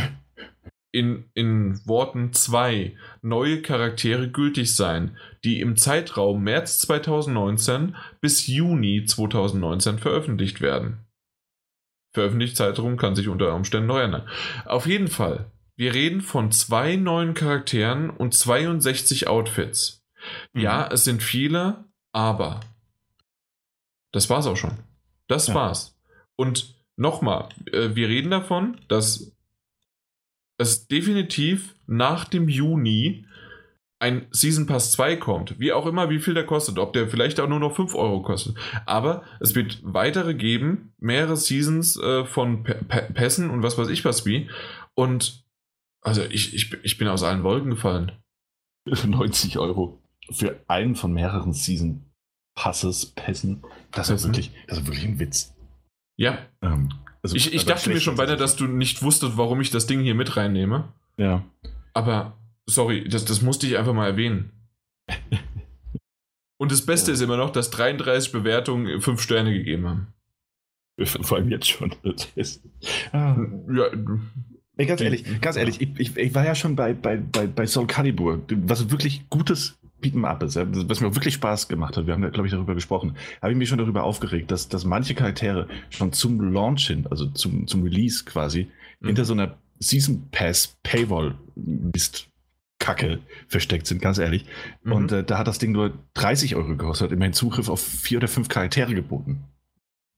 in, 0.93 1.25
in 1.33 1.81
Worten 1.85 2.31
zwei 2.31 2.95
neue 3.21 3.61
Charaktere 3.61 4.29
gültig 4.29 4.73
sein, 4.77 5.17
die 5.43 5.59
im 5.59 5.75
Zeitraum 5.75 6.41
März 6.41 6.79
2019 6.79 7.97
bis 8.21 8.47
Juni 8.47 9.03
2019 9.03 9.99
veröffentlicht 9.99 10.61
werden. 10.61 10.99
Veröffentlicht 12.19 12.57
Zeitraum 12.57 12.97
kann 12.97 13.15
sich 13.15 13.29
unter 13.29 13.55
Umständen 13.55 13.87
noch 13.87 13.97
ändern. 13.97 14.27
Auf 14.65 14.85
jeden 14.85 15.07
Fall, 15.07 15.49
wir 15.77 15.93
reden 15.93 16.19
von 16.19 16.51
zwei 16.51 16.97
neuen 16.97 17.33
Charakteren 17.33 18.09
und 18.09 18.33
62 18.33 19.29
Outfits. 19.29 20.03
Mhm. 20.51 20.61
Ja, 20.61 20.89
es 20.91 21.05
sind 21.05 21.23
viele, 21.23 21.85
aber 22.11 22.59
das 24.11 24.29
war's 24.29 24.47
auch 24.47 24.57
schon. 24.57 24.79
Das 25.29 25.47
ja. 25.47 25.55
war's. 25.55 25.97
Und 26.35 26.75
nochmal, 26.97 27.47
äh, 27.71 27.95
wir 27.95 28.09
reden 28.09 28.31
davon, 28.31 28.81
dass 28.89 29.31
es 30.57 30.87
definitiv 30.87 31.73
nach 31.87 32.25
dem 32.25 32.49
Juni 32.49 33.25
ein 33.99 34.27
Season 34.31 34.65
Pass 34.65 34.91
2 34.93 35.17
kommt. 35.17 35.59
Wie 35.59 35.73
auch 35.73 35.85
immer, 35.85 36.09
wie 36.09 36.19
viel 36.19 36.33
der 36.33 36.45
kostet. 36.45 36.79
Ob 36.79 36.93
der 36.93 37.09
vielleicht 37.09 37.39
auch 37.39 37.49
nur 37.49 37.59
noch 37.59 37.75
5 37.75 37.93
Euro 37.95 38.21
kostet. 38.21 38.55
Aber 38.85 39.23
es 39.39 39.55
wird 39.55 39.79
weitere 39.83 40.33
geben, 40.33 40.93
mehrere 40.97 41.35
Seasons 41.35 41.97
äh, 41.97 42.25
von 42.25 42.63
P 42.63 42.73
P 42.73 43.01
Pässen 43.13 43.49
und 43.49 43.61
was 43.61 43.77
weiß 43.77 43.89
ich 43.89 44.05
was 44.05 44.25
wie. 44.25 44.49
Und 44.95 45.43
also 46.01 46.23
ich, 46.23 46.53
ich, 46.53 46.73
ich 46.81 46.97
bin 46.97 47.07
aus 47.07 47.23
allen 47.23 47.43
Wolken 47.43 47.71
gefallen. 47.71 48.13
90 48.85 49.57
Euro 49.59 50.01
für 50.31 50.59
einen 50.67 50.95
von 50.95 51.13
mehreren 51.13 51.53
Season 51.53 52.05
Passes, 52.55 53.07
Pässen. 53.07 53.63
Das 53.91 54.09
ist 54.09 54.25
wirklich, 54.25 54.51
das 54.67 54.79
ist 54.79 54.87
wirklich 54.87 55.05
ein 55.05 55.19
Witz. 55.19 55.55
Ja. 56.17 56.39
Ähm, 56.61 56.89
also, 57.21 57.35
ich, 57.35 57.53
ich 57.53 57.65
dachte 57.65 57.89
mir 57.89 57.99
schon 57.99 58.15
beinahe, 58.15 58.37
dass 58.37 58.55
du 58.55 58.65
nicht 58.65 59.01
wusstest, 59.01 59.37
warum 59.37 59.61
ich 59.61 59.71
das 59.71 59.87
Ding 59.87 60.01
hier 60.01 60.15
mit 60.15 60.35
reinnehme. 60.35 60.89
Ja. 61.17 61.45
Aber, 61.93 62.37
sorry, 62.69 63.07
das, 63.07 63.25
das 63.25 63.41
musste 63.41 63.67
ich 63.67 63.77
einfach 63.77 63.93
mal 63.93 64.07
erwähnen. 64.07 64.51
Und 66.57 66.71
das 66.71 66.85
Beste 66.85 67.11
ja. 67.11 67.15
ist 67.15 67.21
immer 67.21 67.37
noch, 67.37 67.51
dass 67.51 67.69
33 67.69 68.31
Bewertungen 68.31 69.01
5 69.01 69.21
Sterne 69.21 69.53
gegeben 69.53 69.87
haben. 69.87 70.07
Vor 71.21 71.37
allem 71.37 71.49
jetzt 71.49 71.69
schon. 71.69 71.95
ah. 73.13 73.37
ja. 73.73 73.85
Ey, 74.77 74.85
ganz 74.85 75.01
ehrlich, 75.01 75.41
ganz 75.41 75.57
ehrlich, 75.57 75.81
ich, 75.81 75.99
ich, 75.99 76.15
ich, 76.15 76.35
war 76.35 76.45
ja 76.45 76.55
schon 76.55 76.77
bei, 76.77 76.93
bei, 76.93 77.17
bei, 77.17 77.47
bei 77.47 77.67
Soul 77.67 77.85
Calibur, 77.85 78.41
was 78.49 78.89
wirklich 78.89 79.29
gutes 79.29 79.77
Beat'em 80.01 80.23
Up 80.23 80.41
ist, 80.41 80.55
was 80.55 81.01
mir 81.01 81.13
wirklich 81.15 81.33
Spaß 81.33 81.67
gemacht 81.67 81.97
hat. 81.97 82.07
Wir 82.07 82.13
haben, 82.13 82.31
glaube 82.31 82.47
ich, 82.47 82.53
darüber 82.53 82.75
gesprochen. 82.75 83.17
Habe 83.41 83.51
ich 83.51 83.57
mich 83.57 83.67
schon 83.67 83.77
darüber 83.77 84.03
aufgeregt, 84.03 84.51
dass, 84.51 84.69
dass 84.69 84.85
manche 84.85 85.15
Charaktere 85.15 85.67
schon 85.89 86.13
zum 86.13 86.39
Launch 86.53 86.87
hin, 86.87 87.07
also 87.09 87.25
zum, 87.25 87.67
zum 87.67 87.83
Release 87.83 88.23
quasi, 88.23 88.67
mhm. 89.01 89.07
hinter 89.07 89.25
so 89.25 89.33
einer 89.33 89.57
Season 89.79 90.29
Pass 90.31 90.77
Paywall 90.83 91.35
Mist 91.55 92.28
Kacke 92.79 93.19
versteckt 93.47 93.87
sind, 93.87 94.01
ganz 94.01 94.17
ehrlich. 94.17 94.45
Mhm. 94.83 94.91
Und 94.91 95.11
äh, 95.11 95.23
da 95.23 95.37
hat 95.37 95.47
das 95.47 95.59
Ding 95.59 95.71
nur 95.71 95.93
30 96.15 96.55
Euro 96.55 96.67
gekostet, 96.67 97.11
immerhin 97.11 97.33
Zugriff 97.33 97.69
auf 97.69 97.81
vier 97.81 98.17
oder 98.17 98.27
fünf 98.27 98.47
Charaktere 98.47 98.95
geboten. 98.95 99.43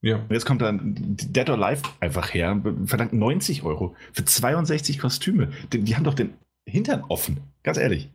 Ja. 0.01 0.17
Und 0.17 0.31
jetzt 0.31 0.45
kommt 0.45 0.61
dann 0.61 0.95
Dead 0.95 1.49
or 1.49 1.61
Alive 1.61 1.83
einfach 1.99 2.33
her, 2.33 2.59
verlangt 2.85 3.13
90 3.13 3.63
Euro 3.63 3.95
für 4.13 4.25
62 4.25 4.99
Kostüme. 4.99 5.51
Die, 5.71 5.81
die 5.81 5.95
haben 5.95 6.03
doch 6.03 6.15
den 6.15 6.33
Hintern 6.67 7.03
offen, 7.07 7.41
ganz 7.63 7.77
ehrlich. 7.77 8.09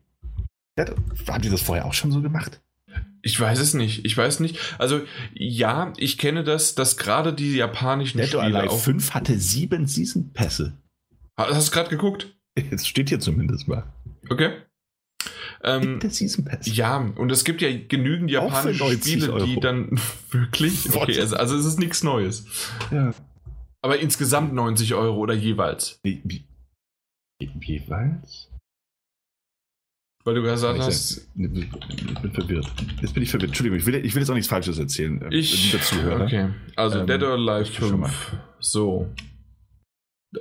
Haben 0.78 1.42
die 1.42 1.50
das 1.50 1.62
vorher 1.62 1.86
auch 1.86 1.94
schon 1.94 2.12
so 2.12 2.20
gemacht? 2.20 2.60
Ich 3.22 3.38
weiß 3.38 3.58
es 3.58 3.74
nicht. 3.74 4.04
Ich 4.04 4.16
weiß 4.16 4.40
nicht. 4.40 4.58
Also 4.78 5.00
ja, 5.34 5.92
ich 5.96 6.18
kenne 6.18 6.44
das, 6.44 6.74
dass 6.74 6.96
gerade 6.96 7.32
die 7.32 7.56
japanischen 7.56 8.18
Dead 8.18 8.28
Spiele 8.28 8.42
Alive 8.42 8.70
auch 8.70 8.78
5 8.78 9.14
hatte 9.14 9.38
sieben 9.38 9.86
Season 9.86 10.32
Pässe. 10.32 10.74
Hast 11.36 11.68
du 11.68 11.72
gerade 11.72 11.90
geguckt? 11.90 12.36
Jetzt 12.70 12.88
steht 12.88 13.08
hier 13.08 13.20
zumindest 13.20 13.68
mal. 13.68 13.84
Okay. 14.28 14.52
Ähm, 15.62 16.00
der 16.00 16.10
Season 16.10 16.44
Pass. 16.44 16.66
Ja, 16.66 16.98
und 16.98 17.32
es 17.32 17.44
gibt 17.44 17.62
ja 17.62 17.68
genügend 17.76 18.30
japanische 18.30 18.84
Spiele, 18.92 19.32
Euro. 19.32 19.44
die 19.44 19.58
dann 19.60 19.98
wirklich. 20.30 20.94
Okay, 20.94 21.18
also, 21.20 21.36
also, 21.36 21.56
es 21.56 21.64
ist 21.64 21.78
nichts 21.78 22.02
Neues. 22.02 22.46
Ja. 22.90 23.14
Aber 23.82 23.98
insgesamt 23.98 24.52
90 24.52 24.94
Euro 24.94 25.16
oder 25.16 25.34
jeweils? 25.34 26.00
Wie, 26.02 26.20
wie, 26.24 26.44
jeweils? 27.60 28.50
Weil 30.24 30.34
du 30.34 30.42
gesagt 30.42 30.80
hast. 30.80 31.28
Ich 31.36 31.50
bin 31.52 32.32
verwirrt. 32.32 32.66
Jetzt 33.00 33.14
bin 33.14 33.22
ich 33.22 33.30
verwirrt. 33.30 33.50
Entschuldigung, 33.50 33.78
ich 33.78 33.86
will, 33.86 33.94
ich 34.04 34.12
will 34.14 34.22
jetzt 34.22 34.30
auch 34.30 34.34
nichts 34.34 34.48
Falsches 34.48 34.76
erzählen. 34.76 35.20
Ähm, 35.22 35.30
ich. 35.30 35.76
Zuhörer. 35.82 36.24
Okay. 36.24 36.48
Also 36.74 36.98
ähm, 36.98 37.06
Dead 37.06 37.22
or 37.22 37.34
Alive 37.34 37.70
5. 37.70 38.36
So. 38.58 39.08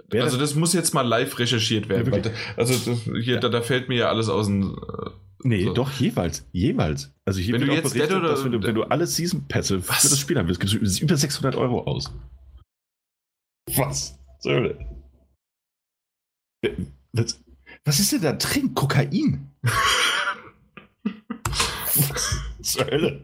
Wer 0.10 0.24
also 0.24 0.38
das 0.38 0.56
muss 0.56 0.74
jetzt 0.74 0.94
mal 0.94 1.02
live 1.02 1.38
recherchiert 1.38 1.90
werden. 1.90 2.14
Ja, 2.14 2.32
also 2.58 2.94
hier, 3.20 3.36
ja. 3.36 3.40
da, 3.40 3.50
da, 3.50 3.62
fällt 3.62 3.90
mir 3.90 3.98
ja 3.98 4.10
alles 4.10 4.30
aus 4.30 4.48
dem. 4.48 4.76
Äh, 4.76 5.10
nee, 5.44 5.64
so. 5.66 5.74
doch, 5.74 5.92
jeweils. 5.94 6.48
Jeweils. 6.52 7.14
Also 7.26 7.40
hier 7.40 7.54
wenn 7.54 7.62
wird 7.62 7.72
du 7.72 7.76
jetzt 7.76 7.94
berichtet, 7.94 8.18
oder, 8.18 8.30
dass 8.30 8.44
wenn 8.44 8.52
du, 8.52 8.64
wenn 8.64 8.76
du 8.76 8.84
alle 8.84 9.08
Season-Pässe 9.08 9.82
für 9.82 10.10
das 10.10 10.20
Spiel 10.20 10.38
haben 10.38 10.48
willst, 10.48 10.60
gibst 10.60 10.76
du 10.76 11.04
über 11.04 11.18
600 11.18 11.56
Euro 11.56 11.84
aus. 11.84 12.14
Was? 13.76 14.18
Was, 17.14 17.44
was 17.84 18.00
ist 18.00 18.12
denn 18.12 18.22
da 18.22 18.34
drin? 18.34 18.74
Kokain? 18.74 19.52
Zur 22.62 22.86
Hölle. 22.88 23.22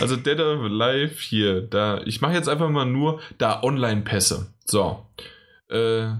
Also 0.00 0.16
Dead 0.16 0.38
or 0.38 0.68
Live 0.68 1.20
hier, 1.20 1.62
da. 1.62 2.00
Ich 2.04 2.20
mache 2.20 2.34
jetzt 2.34 2.48
einfach 2.48 2.70
mal 2.70 2.84
nur 2.84 3.20
da 3.38 3.62
Online-Pässe. 3.62 4.52
So. 4.64 5.06
Äh. 5.72 6.14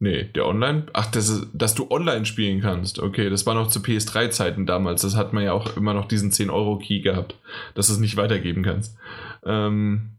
Nee, 0.00 0.24
der 0.24 0.46
Online. 0.46 0.86
Ach, 0.92 1.10
das 1.10 1.28
ist, 1.28 1.48
dass 1.52 1.74
du 1.74 1.90
online 1.90 2.24
spielen 2.24 2.60
kannst. 2.60 3.00
Okay, 3.00 3.28
das 3.30 3.46
war 3.46 3.54
noch 3.54 3.68
zu 3.68 3.80
PS3-Zeiten 3.80 4.64
damals. 4.64 5.02
Das 5.02 5.16
hat 5.16 5.32
man 5.32 5.42
ja 5.42 5.52
auch 5.52 5.76
immer 5.76 5.92
noch 5.92 6.06
diesen 6.06 6.30
10-Euro-Key 6.30 7.00
gehabt, 7.00 7.34
dass 7.74 7.88
du 7.88 7.94
es 7.94 7.98
nicht 7.98 8.16
weitergeben 8.16 8.62
kannst. 8.62 8.96
Ähm, 9.44 10.18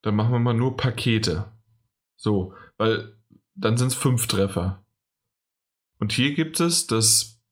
dann 0.00 0.16
machen 0.16 0.32
wir 0.32 0.38
mal 0.38 0.54
nur 0.54 0.78
Pakete. 0.78 1.52
So, 2.16 2.54
weil 2.78 3.14
dann 3.54 3.76
sind 3.76 3.88
es 3.88 3.94
fünf 3.94 4.26
Treffer. 4.26 4.82
Und 5.98 6.12
hier 6.12 6.34
gibt 6.34 6.60
es 6.60 6.86
das 6.86 7.42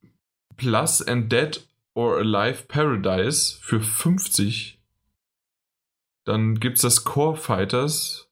Plus 0.56 1.02
and 1.02 1.30
Dead 1.30 1.66
or 1.94 2.16
Alive 2.16 2.64
Paradise 2.68 3.58
für 3.60 3.80
50. 3.80 4.80
Dann 6.24 6.58
gibt 6.58 6.76
es 6.76 6.82
das 6.82 7.04
Core 7.04 7.36
Fighters. 7.36 8.27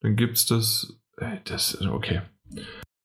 Dann 0.00 0.16
gibt 0.16 0.36
es 0.38 0.46
das. 0.46 0.96
Äh, 1.16 1.38
das. 1.44 1.80
Okay. 1.80 2.22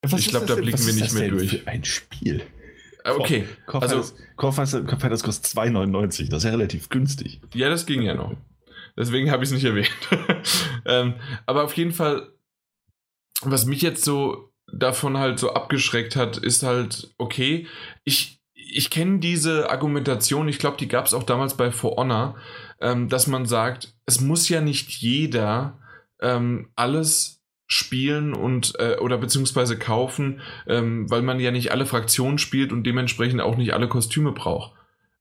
Was 0.02 0.20
ich 0.20 0.28
glaube, 0.28 0.46
da 0.46 0.56
blicken 0.56 0.86
wir 0.86 0.94
nicht 0.94 1.14
mehr 1.14 1.30
durch. 1.30 1.68
Ein 1.68 1.84
Spiel. 1.84 2.42
Äh, 3.04 3.12
okay. 3.12 3.48
Core, 3.66 3.84
also, 3.84 4.16
Core 4.36 4.54
Fighters 4.54 5.24
kostet 5.24 5.58
2,99. 5.58 6.30
Das 6.30 6.40
ist 6.40 6.44
ja 6.46 6.52
relativ 6.52 6.90
günstig. 6.90 7.42
Ja, 7.54 7.70
das 7.70 7.86
ging 7.86 8.02
ja 8.02 8.14
noch. 8.14 8.36
Deswegen 8.98 9.30
habe 9.32 9.44
ich 9.44 9.50
es 9.50 9.54
nicht 9.54 9.66
erwähnt. 9.66 9.92
ähm, 10.86 11.16
aber 11.46 11.64
auf 11.64 11.76
jeden 11.76 11.92
Fall 11.92 12.32
was 13.42 13.66
mich 13.66 13.82
jetzt 13.82 14.04
so 14.04 14.52
davon 14.72 15.18
halt 15.18 15.40
so 15.40 15.54
abgeschreckt 15.54 16.16
hat, 16.16 16.38
ist 16.38 16.64
halt, 16.64 17.14
okay, 17.18 17.68
ich, 18.04 18.42
ich 18.54 18.90
kenne 18.90 19.20
diese 19.20 19.70
Argumentation, 19.70 20.48
ich 20.48 20.60
glaube, 20.60 20.78
die 20.78 20.88
gab 20.88 21.06
es 21.06 21.14
auch 21.14 21.24
damals 21.24 21.56
bei 21.56 21.72
For 21.72 21.96
Honor, 21.98 22.36
ähm, 22.82 23.10
dass 23.10 23.28
man 23.28 23.46
sagt, 23.46 23.96
es 24.06 24.22
muss 24.22 24.50
ja 24.50 24.62
nicht 24.62 24.90
jeder 24.90 25.80
ähm, 26.22 26.70
alles 26.76 27.42
spielen 27.68 28.34
und 28.34 28.74
äh, 28.80 28.98
oder 29.00 29.18
beziehungsweise 29.18 29.78
kaufen, 29.78 30.42
ähm, 30.68 31.10
weil 31.10 31.22
man 31.22 31.40
ja 31.40 31.52
nicht 31.52 31.72
alle 31.72 31.86
Fraktionen 31.86 32.38
spielt 32.38 32.72
und 32.72 32.84
dementsprechend 32.84 33.42
auch 33.42 33.58
nicht 33.58 33.74
alle 33.74 33.88
Kostüme 33.88 34.32
braucht. 34.32 34.74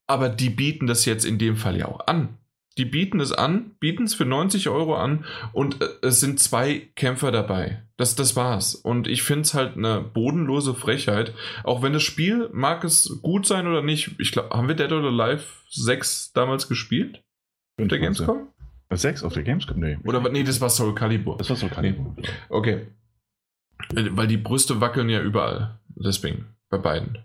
Aber 0.07 0.29
die 0.29 0.51
bieten 0.51 0.87
das 0.87 1.07
jetzt 1.07 1.25
in 1.25 1.39
dem 1.39 1.57
Fall 1.57 1.79
ja 1.79 1.87
auch 1.87 2.07
an. 2.07 2.37
Die 2.77 2.85
bieten 2.85 3.21
es 3.21 3.33
an, 3.33 3.77
bieten 3.79 4.03
es 4.03 4.15
für 4.15 4.25
90 4.25 4.69
Euro 4.69 4.97
an 4.97 5.25
und 5.53 5.81
äh, 5.81 5.89
es 6.03 6.21
sind 6.21 6.41
zwei 6.41 6.91
Kämpfer 6.97 7.31
dabei. 7.31 7.85
Das, 7.97 8.17
das 8.17 8.35
war's. 8.35 8.75
Und 8.75 9.07
ich 9.07 9.23
finde 9.23 9.43
es 9.43 9.55
halt 9.55 9.77
eine 9.77 10.01
bodenlose 10.01 10.75
Frechheit. 10.75 11.33
Auch 11.63 11.83
wenn 11.83 11.93
das 11.93 12.03
Spiel, 12.03 12.51
mag 12.53 12.83
es 12.83 13.21
gut 13.23 13.47
sein 13.47 13.69
oder 13.69 13.83
nicht. 13.83 14.17
Ich 14.19 14.33
glaube, 14.33 14.51
haben 14.51 14.67
wir 14.67 14.75
Dead 14.75 14.91
or 14.91 15.05
Alive 15.05 15.45
6 15.71 16.33
damals 16.33 16.69
gespielt? 16.69 17.23
Auf 17.81 17.89
der 17.89 18.01
Gamescom? 18.01 18.49
Sechs 18.91 19.23
auf 19.25 19.33
der 19.33 19.43
Gamescom? 19.43 19.81
Nee. 19.81 19.99
Oder 20.05 20.21
nee, 20.31 20.45
das 20.45 20.61
war 20.61 20.71
Soul 20.71 20.95
Calibur. 20.95 21.37
Das 21.37 21.51
war 21.51 21.57
Soul 21.57 21.71
Calibur. 21.71 22.15
Nee. 22.17 22.29
Okay. 22.49 22.87
Weil 23.93 24.27
die 24.27 24.37
Brüste 24.37 24.81
wackeln 24.81 25.09
ja 25.09 25.21
überall. 25.21 25.81
Deswegen. 25.97 26.55
Bei 26.71 26.79
beiden. 26.79 27.19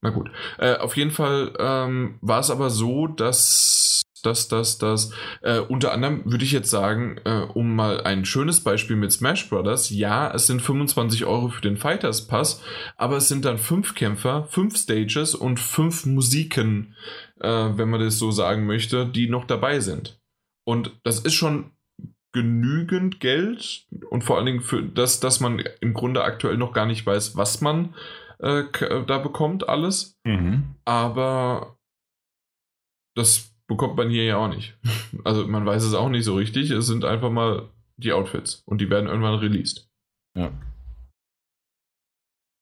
Na 0.00 0.10
gut. 0.10 0.30
Äh, 0.58 0.76
auf 0.76 0.96
jeden 0.96 1.10
Fall 1.10 1.54
ähm, 1.58 2.18
war 2.20 2.40
es 2.40 2.50
aber 2.50 2.70
so, 2.70 3.06
dass 3.06 4.02
das, 4.22 4.48
das, 4.48 4.78
das. 4.78 5.12
Äh, 5.42 5.60
unter 5.60 5.92
anderem 5.92 6.22
würde 6.24 6.44
ich 6.44 6.52
jetzt 6.52 6.70
sagen, 6.70 7.20
äh, 7.24 7.40
um 7.54 7.74
mal 7.74 8.00
ein 8.02 8.24
schönes 8.24 8.60
Beispiel 8.60 8.96
mit 8.96 9.12
Smash 9.12 9.48
Brothers, 9.48 9.90
ja, 9.90 10.30
es 10.32 10.46
sind 10.46 10.62
25 10.62 11.24
Euro 11.24 11.48
für 11.48 11.62
den 11.62 11.76
Fighters 11.76 12.26
Pass, 12.26 12.62
aber 12.96 13.16
es 13.16 13.28
sind 13.28 13.44
dann 13.44 13.58
fünf 13.58 13.94
Kämpfer, 13.94 14.44
fünf 14.44 14.76
Stages 14.76 15.34
und 15.34 15.60
fünf 15.60 16.06
Musiken, 16.06 16.94
äh, 17.40 17.48
wenn 17.48 17.90
man 17.90 18.00
das 18.00 18.18
so 18.18 18.30
sagen 18.30 18.66
möchte, 18.66 19.06
die 19.06 19.28
noch 19.28 19.44
dabei 19.44 19.80
sind. 19.80 20.20
Und 20.68 21.00
das 21.02 21.20
ist 21.20 21.32
schon 21.32 21.70
genügend 22.34 23.20
Geld 23.20 23.86
und 24.10 24.22
vor 24.22 24.36
allen 24.36 24.44
Dingen 24.44 24.60
für 24.60 24.82
das, 24.82 25.18
dass 25.18 25.40
man 25.40 25.60
im 25.80 25.94
Grunde 25.94 26.24
aktuell 26.24 26.58
noch 26.58 26.74
gar 26.74 26.84
nicht 26.84 27.06
weiß, 27.06 27.38
was 27.38 27.62
man 27.62 27.94
äh, 28.38 28.64
da 29.06 29.16
bekommt, 29.16 29.66
alles. 29.66 30.20
Mhm. 30.26 30.74
Aber 30.84 31.78
das 33.16 33.56
bekommt 33.66 33.96
man 33.96 34.10
hier 34.10 34.24
ja 34.24 34.36
auch 34.36 34.48
nicht. 34.48 34.78
Also 35.24 35.48
man 35.48 35.64
weiß 35.64 35.84
es 35.84 35.94
auch 35.94 36.10
nicht 36.10 36.24
so 36.24 36.34
richtig. 36.34 36.70
Es 36.70 36.86
sind 36.86 37.06
einfach 37.06 37.30
mal 37.30 37.70
die 37.96 38.12
Outfits 38.12 38.62
und 38.66 38.82
die 38.82 38.90
werden 38.90 39.08
irgendwann 39.08 39.38
released. 39.38 39.90
Ja. 40.36 40.52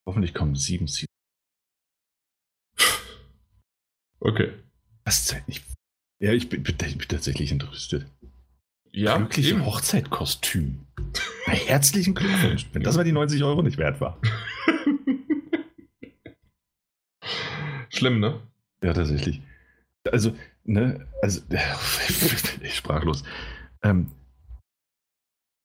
Hoffentlich 0.06 0.32
kommen 0.32 0.54
sieben 0.54 0.86
Seasons. 0.86 1.08
Okay. 4.20 4.52
Was 5.04 5.36
ich, 5.48 5.62
ja, 6.18 6.32
ich 6.32 6.48
bin, 6.48 6.64
ich 6.64 6.98
bin 6.98 7.08
tatsächlich 7.08 7.52
interessiert. 7.52 8.06
Ja. 8.90 9.18
Glückliche 9.18 9.50
eben. 9.50 9.66
Hochzeitkostüm. 9.66 10.86
Herzlichen 11.44 12.14
Glückwunsch, 12.14 12.66
wenn 12.72 12.82
das 12.82 12.96
mal 12.96 13.04
die 13.04 13.12
90 13.12 13.44
Euro 13.44 13.62
nicht 13.62 13.78
wert 13.78 14.00
war. 14.00 14.18
Schlimm, 17.90 18.20
ne? 18.20 18.40
Ja, 18.82 18.94
tatsächlich. 18.94 19.42
Also, 20.10 20.34
ne, 20.64 21.06
also, 21.22 21.42
ich 22.62 22.74
sprachlos. 22.74 23.22
Ähm, 23.82 24.10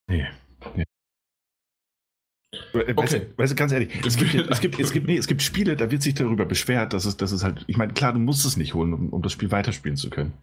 nee, 0.07 0.27
nee. 0.75 0.83
Okay. 2.73 2.95
Weißt, 2.95 3.13
du, 3.13 3.27
weißt 3.37 3.51
du, 3.51 3.55
ganz 3.55 3.71
ehrlich, 3.71 3.89
es 4.05 4.17
gibt, 4.17 4.33
es, 4.33 4.61
gibt, 4.61 4.79
es, 4.79 4.91
gibt, 4.91 5.07
nee, 5.07 5.17
es 5.17 5.27
gibt 5.27 5.41
Spiele, 5.41 5.75
da 5.75 5.91
wird 5.91 6.01
sich 6.01 6.13
darüber 6.13 6.45
beschwert, 6.45 6.93
dass 6.93 7.05
es, 7.05 7.17
dass 7.17 7.31
es 7.31 7.43
halt, 7.43 7.63
ich 7.67 7.77
meine, 7.77 7.93
klar, 7.93 8.13
du 8.13 8.19
musst 8.19 8.45
es 8.45 8.57
nicht 8.57 8.73
holen, 8.73 8.93
um, 8.93 9.09
um 9.09 9.21
das 9.21 9.31
Spiel 9.31 9.51
weiterspielen 9.51 9.97
zu 9.97 10.09
können. 10.09 10.33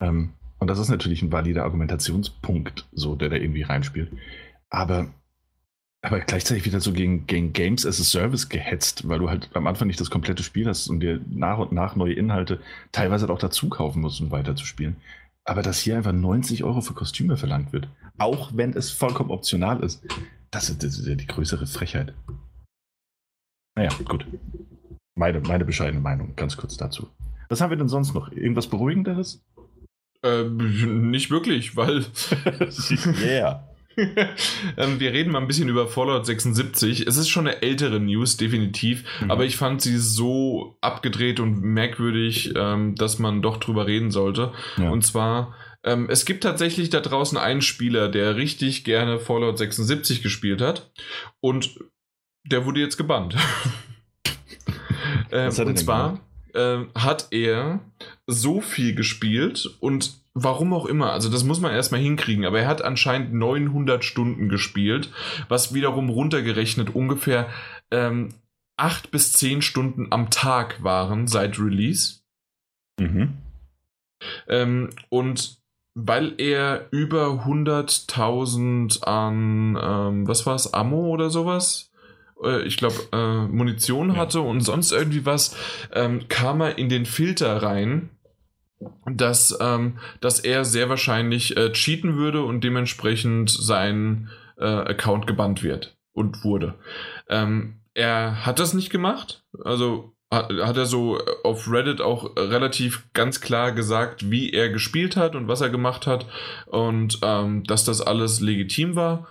Ähm, 0.00 0.30
und 0.58 0.68
das 0.68 0.78
ist 0.78 0.88
natürlich 0.88 1.22
ein 1.22 1.30
valider 1.30 1.64
Argumentationspunkt, 1.64 2.88
so, 2.92 3.14
der 3.14 3.28
da 3.28 3.36
irgendwie 3.36 3.62
reinspielt. 3.62 4.10
Aber 4.70 5.08
aber 6.00 6.20
gleichzeitig 6.20 6.64
wieder 6.64 6.80
so 6.80 6.92
gegen, 6.92 7.26
gegen 7.26 7.52
Games 7.52 7.84
as 7.84 8.00
a 8.00 8.04
Service 8.04 8.48
gehetzt, 8.48 9.08
weil 9.08 9.18
du 9.18 9.28
halt 9.28 9.50
am 9.54 9.66
Anfang 9.66 9.88
nicht 9.88 10.00
das 10.00 10.10
komplette 10.10 10.44
Spiel 10.44 10.68
hast 10.68 10.88
und 10.88 11.00
dir 11.00 11.20
nach 11.28 11.58
und 11.58 11.72
nach 11.72 11.96
neue 11.96 12.12
Inhalte 12.12 12.60
teilweise 12.92 13.22
halt 13.22 13.32
auch 13.32 13.40
dazu 13.40 13.68
kaufen 13.68 14.02
musst, 14.02 14.20
um 14.20 14.30
weiterzuspielen. 14.30 14.96
Aber 15.44 15.62
dass 15.62 15.80
hier 15.80 15.96
einfach 15.96 16.12
90 16.12 16.62
Euro 16.62 16.82
für 16.82 16.94
Kostüme 16.94 17.36
verlangt 17.36 17.72
wird, 17.72 17.88
auch 18.16 18.52
wenn 18.54 18.74
es 18.74 18.90
vollkommen 18.90 19.30
optional 19.30 19.82
ist, 19.82 20.06
das 20.50 20.70
ist, 20.70 20.82
das 20.82 20.98
ist 20.98 21.06
ja 21.06 21.14
die 21.14 21.26
größere 21.26 21.66
Frechheit. 21.66 22.14
Naja, 23.76 23.90
gut. 24.04 24.26
Meine, 25.14 25.40
meine 25.40 25.64
bescheidene 25.64 26.00
Meinung, 26.00 26.34
ganz 26.36 26.56
kurz 26.56 26.76
dazu. 26.76 27.08
Was 27.48 27.60
haben 27.60 27.70
wir 27.70 27.76
denn 27.76 27.88
sonst 27.88 28.14
noch? 28.14 28.30
Irgendwas 28.30 28.68
Beruhigenderes? 28.68 29.44
Äh, 30.22 30.44
nicht 30.44 31.30
wirklich, 31.30 31.76
weil. 31.76 32.04
yeah. 33.22 33.64
Ähm, 34.76 35.00
wir 35.00 35.12
reden 35.12 35.32
mal 35.32 35.40
ein 35.40 35.48
bisschen 35.48 35.68
über 35.68 35.88
Fallout 35.88 36.24
76. 36.24 37.06
Es 37.06 37.16
ist 37.16 37.28
schon 37.28 37.48
eine 37.48 37.62
ältere 37.62 37.98
News, 37.98 38.36
definitiv, 38.36 39.02
mhm. 39.20 39.30
aber 39.30 39.44
ich 39.44 39.56
fand 39.56 39.82
sie 39.82 39.96
so 39.98 40.76
abgedreht 40.80 41.40
und 41.40 41.62
merkwürdig, 41.62 42.52
ähm, 42.54 42.94
dass 42.94 43.18
man 43.18 43.42
doch 43.42 43.56
drüber 43.56 43.88
reden 43.88 44.12
sollte. 44.12 44.52
Ja. 44.76 44.90
Und 44.90 45.04
zwar, 45.04 45.54
ähm, 45.84 46.08
es 46.10 46.24
gibt 46.24 46.42
tatsächlich 46.42 46.90
da 46.90 47.00
draußen 47.00 47.38
einen 47.38 47.62
Spieler, 47.62 48.08
der 48.08 48.36
richtig 48.36 48.84
gerne 48.84 49.18
Fallout 49.18 49.58
76 49.58 50.22
gespielt 50.22 50.60
hat 50.60 50.90
und 51.40 51.78
der 52.44 52.64
wurde 52.64 52.80
jetzt 52.80 52.96
gebannt. 52.96 53.36
ähm, 55.32 55.52
und 55.56 55.78
zwar 55.78 56.20
äh, 56.54 56.78
hat 56.94 57.28
er 57.30 57.80
so 58.26 58.60
viel 58.60 58.94
gespielt 58.94 59.68
und 59.80 60.18
Warum 60.40 60.72
auch 60.72 60.86
immer, 60.86 61.12
also 61.12 61.30
das 61.30 61.42
muss 61.42 61.60
man 61.60 61.72
erstmal 61.72 62.00
hinkriegen, 62.00 62.44
aber 62.44 62.60
er 62.60 62.68
hat 62.68 62.82
anscheinend 62.82 63.34
900 63.34 64.04
Stunden 64.04 64.48
gespielt, 64.48 65.10
was 65.48 65.74
wiederum 65.74 66.10
runtergerechnet 66.10 66.94
ungefähr 66.94 67.48
ähm, 67.90 68.34
8 68.76 69.10
bis 69.10 69.32
10 69.32 69.62
Stunden 69.62 70.12
am 70.12 70.30
Tag 70.30 70.80
waren 70.84 71.26
seit 71.26 71.58
Release. 71.58 72.20
Mhm. 73.00 73.38
Ähm, 74.46 74.90
und 75.08 75.58
weil 76.00 76.34
er 76.38 76.86
über 76.92 77.44
100.000 77.44 79.02
an, 79.02 79.78
ähm, 79.80 80.28
was 80.28 80.46
war 80.46 80.54
es, 80.54 80.72
Ammo 80.72 81.08
oder 81.08 81.30
sowas? 81.30 81.90
Äh, 82.42 82.62
ich 82.62 82.76
glaube, 82.76 82.96
äh, 83.12 83.46
Munition 83.46 84.16
hatte 84.16 84.38
ja. 84.38 84.44
und 84.44 84.60
sonst 84.60 84.92
irgendwie 84.92 85.26
was, 85.26 85.56
ähm, 85.92 86.28
kam 86.28 86.60
er 86.60 86.78
in 86.78 86.88
den 86.88 87.04
Filter 87.04 87.62
rein 87.62 88.10
dass, 89.06 89.58
ähm, 89.60 89.98
dass 90.20 90.38
er 90.38 90.64
sehr 90.64 90.88
wahrscheinlich 90.88 91.56
äh, 91.56 91.72
cheaten 91.72 92.16
würde 92.16 92.44
und 92.44 92.62
dementsprechend 92.62 93.50
sein 93.50 94.28
äh, 94.56 94.64
Account 94.64 95.26
gebannt 95.26 95.64
wird 95.64 95.96
und 96.12 96.44
wurde. 96.44 96.74
Ähm, 97.28 97.80
er 97.94 98.46
hat 98.46 98.60
das 98.60 98.74
nicht 98.74 98.90
gemacht, 98.90 99.44
also 99.64 100.14
hat, 100.30 100.50
hat 100.50 100.76
er 100.76 100.86
so 100.86 101.18
auf 101.42 101.70
Reddit 101.70 102.00
auch 102.00 102.36
relativ 102.36 103.08
ganz 103.12 103.40
klar 103.40 103.72
gesagt, 103.72 104.30
wie 104.30 104.52
er 104.52 104.68
gespielt 104.68 105.16
hat 105.16 105.34
und 105.34 105.48
was 105.48 105.60
er 105.60 105.70
gemacht 105.70 106.06
hat 106.06 106.26
und 106.66 107.18
ähm, 107.22 107.64
dass 107.64 107.84
das 107.84 108.00
alles 108.00 108.40
legitim 108.40 108.96
war. 108.96 109.26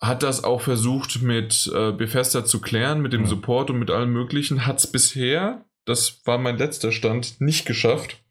Hat 0.00 0.22
das 0.22 0.44
auch 0.44 0.60
versucht 0.60 1.22
mit 1.22 1.70
äh, 1.74 1.92
Bethesda 1.92 2.44
zu 2.44 2.60
klären, 2.60 3.02
mit 3.02 3.12
dem 3.12 3.26
Support 3.26 3.70
und 3.70 3.80
mit 3.80 3.90
allem 3.90 4.12
Möglichen. 4.12 4.64
Hat 4.64 4.78
es 4.78 4.86
bisher, 4.86 5.64
das 5.86 6.24
war 6.24 6.38
mein 6.38 6.56
letzter 6.56 6.92
Stand, 6.92 7.40
nicht 7.40 7.66
geschafft 7.66 8.22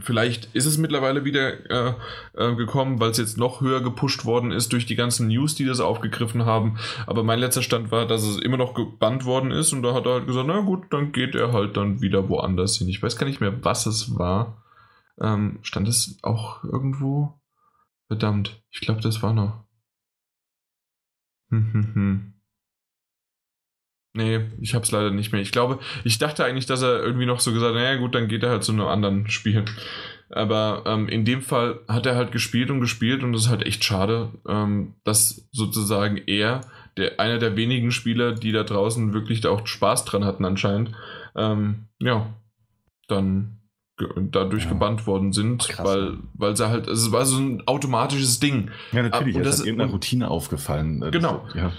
Vielleicht 0.00 0.54
ist 0.54 0.64
es 0.64 0.78
mittlerweile 0.78 1.24
wieder 1.24 1.70
äh, 1.70 1.94
äh, 2.34 2.54
gekommen, 2.54 2.98
weil 2.98 3.10
es 3.10 3.18
jetzt 3.18 3.36
noch 3.36 3.60
höher 3.60 3.82
gepusht 3.82 4.24
worden 4.24 4.50
ist 4.50 4.72
durch 4.72 4.86
die 4.86 4.96
ganzen 4.96 5.28
News, 5.28 5.54
die 5.54 5.66
das 5.66 5.80
aufgegriffen 5.80 6.46
haben. 6.46 6.78
Aber 7.06 7.22
mein 7.22 7.38
letzter 7.38 7.62
Stand 7.62 7.90
war, 7.90 8.06
dass 8.06 8.22
es 8.22 8.38
immer 8.38 8.56
noch 8.56 8.72
gebannt 8.72 9.26
worden 9.26 9.50
ist 9.50 9.72
und 9.72 9.82
da 9.82 9.92
hat 9.92 10.06
er 10.06 10.14
halt 10.14 10.26
gesagt, 10.26 10.46
na 10.46 10.60
gut, 10.60 10.84
dann 10.90 11.12
geht 11.12 11.34
er 11.34 11.52
halt 11.52 11.76
dann 11.76 12.00
wieder 12.00 12.28
woanders 12.30 12.78
hin. 12.78 12.88
Ich 12.88 13.02
weiß 13.02 13.16
gar 13.16 13.26
nicht 13.26 13.40
mehr, 13.40 13.64
was 13.64 13.84
es 13.84 14.18
war. 14.18 14.62
Ähm, 15.20 15.58
stand 15.62 15.88
es 15.88 16.18
auch 16.22 16.64
irgendwo? 16.64 17.38
Verdammt, 18.08 18.62
ich 18.70 18.80
glaube, 18.80 19.02
das 19.02 19.22
war 19.22 19.34
noch. 19.34 19.64
Hm, 21.50 21.72
hm, 21.72 21.94
hm. 21.94 22.31
Nee, 24.14 24.40
ich 24.60 24.74
hab's 24.74 24.90
leider 24.90 25.10
nicht 25.10 25.32
mehr. 25.32 25.40
Ich 25.40 25.52
glaube, 25.52 25.78
ich 26.04 26.18
dachte 26.18 26.44
eigentlich, 26.44 26.66
dass 26.66 26.82
er 26.82 27.02
irgendwie 27.02 27.26
noch 27.26 27.40
so 27.40 27.52
gesagt 27.52 27.74
hat, 27.74 27.82
naja 27.82 27.96
gut, 27.96 28.14
dann 28.14 28.28
geht 28.28 28.42
er 28.42 28.50
halt 28.50 28.62
zu 28.62 28.72
einem 28.72 28.86
anderen 28.86 29.28
Spiel. 29.30 29.64
Aber 30.28 30.84
ähm, 30.86 31.08
in 31.08 31.24
dem 31.24 31.42
Fall 31.42 31.80
hat 31.88 32.06
er 32.06 32.16
halt 32.16 32.32
gespielt 32.32 32.70
und 32.70 32.80
gespielt 32.80 33.22
und 33.22 33.34
es 33.34 33.44
ist 33.44 33.50
halt 33.50 33.66
echt 33.66 33.84
schade, 33.84 34.30
ähm, 34.48 34.94
dass 35.04 35.48
sozusagen 35.52 36.18
er, 36.26 36.62
der 36.96 37.20
einer 37.20 37.38
der 37.38 37.56
wenigen 37.56 37.90
Spieler, 37.90 38.32
die 38.32 38.52
da 38.52 38.64
draußen 38.64 39.12
wirklich 39.12 39.40
da 39.40 39.50
auch 39.50 39.66
Spaß 39.66 40.04
dran 40.04 40.24
hatten 40.24 40.44
anscheinend, 40.44 40.92
ähm, 41.36 41.86
ja, 41.98 42.34
dann 43.08 43.58
dadurch 44.30 44.64
ja. 44.64 44.70
gebannt 44.70 45.06
worden 45.06 45.32
sind, 45.32 45.68
Krass, 45.68 45.86
weil, 45.86 46.18
weil 46.34 46.56
sie 46.56 46.68
halt, 46.68 46.88
es 46.88 47.12
war 47.12 47.24
so 47.24 47.38
ein 47.38 47.62
automatisches 47.66 48.40
Ding. 48.40 48.70
Ja, 48.90 49.02
natürlich, 49.02 49.36
und 49.36 49.44
das 49.44 49.60
ist 49.60 49.66
irgendeine 49.66 49.92
Routine 49.92 50.28
aufgefallen. 50.28 51.04
Genau. 51.10 51.44
Das, 51.46 51.54
ja. 51.54 51.72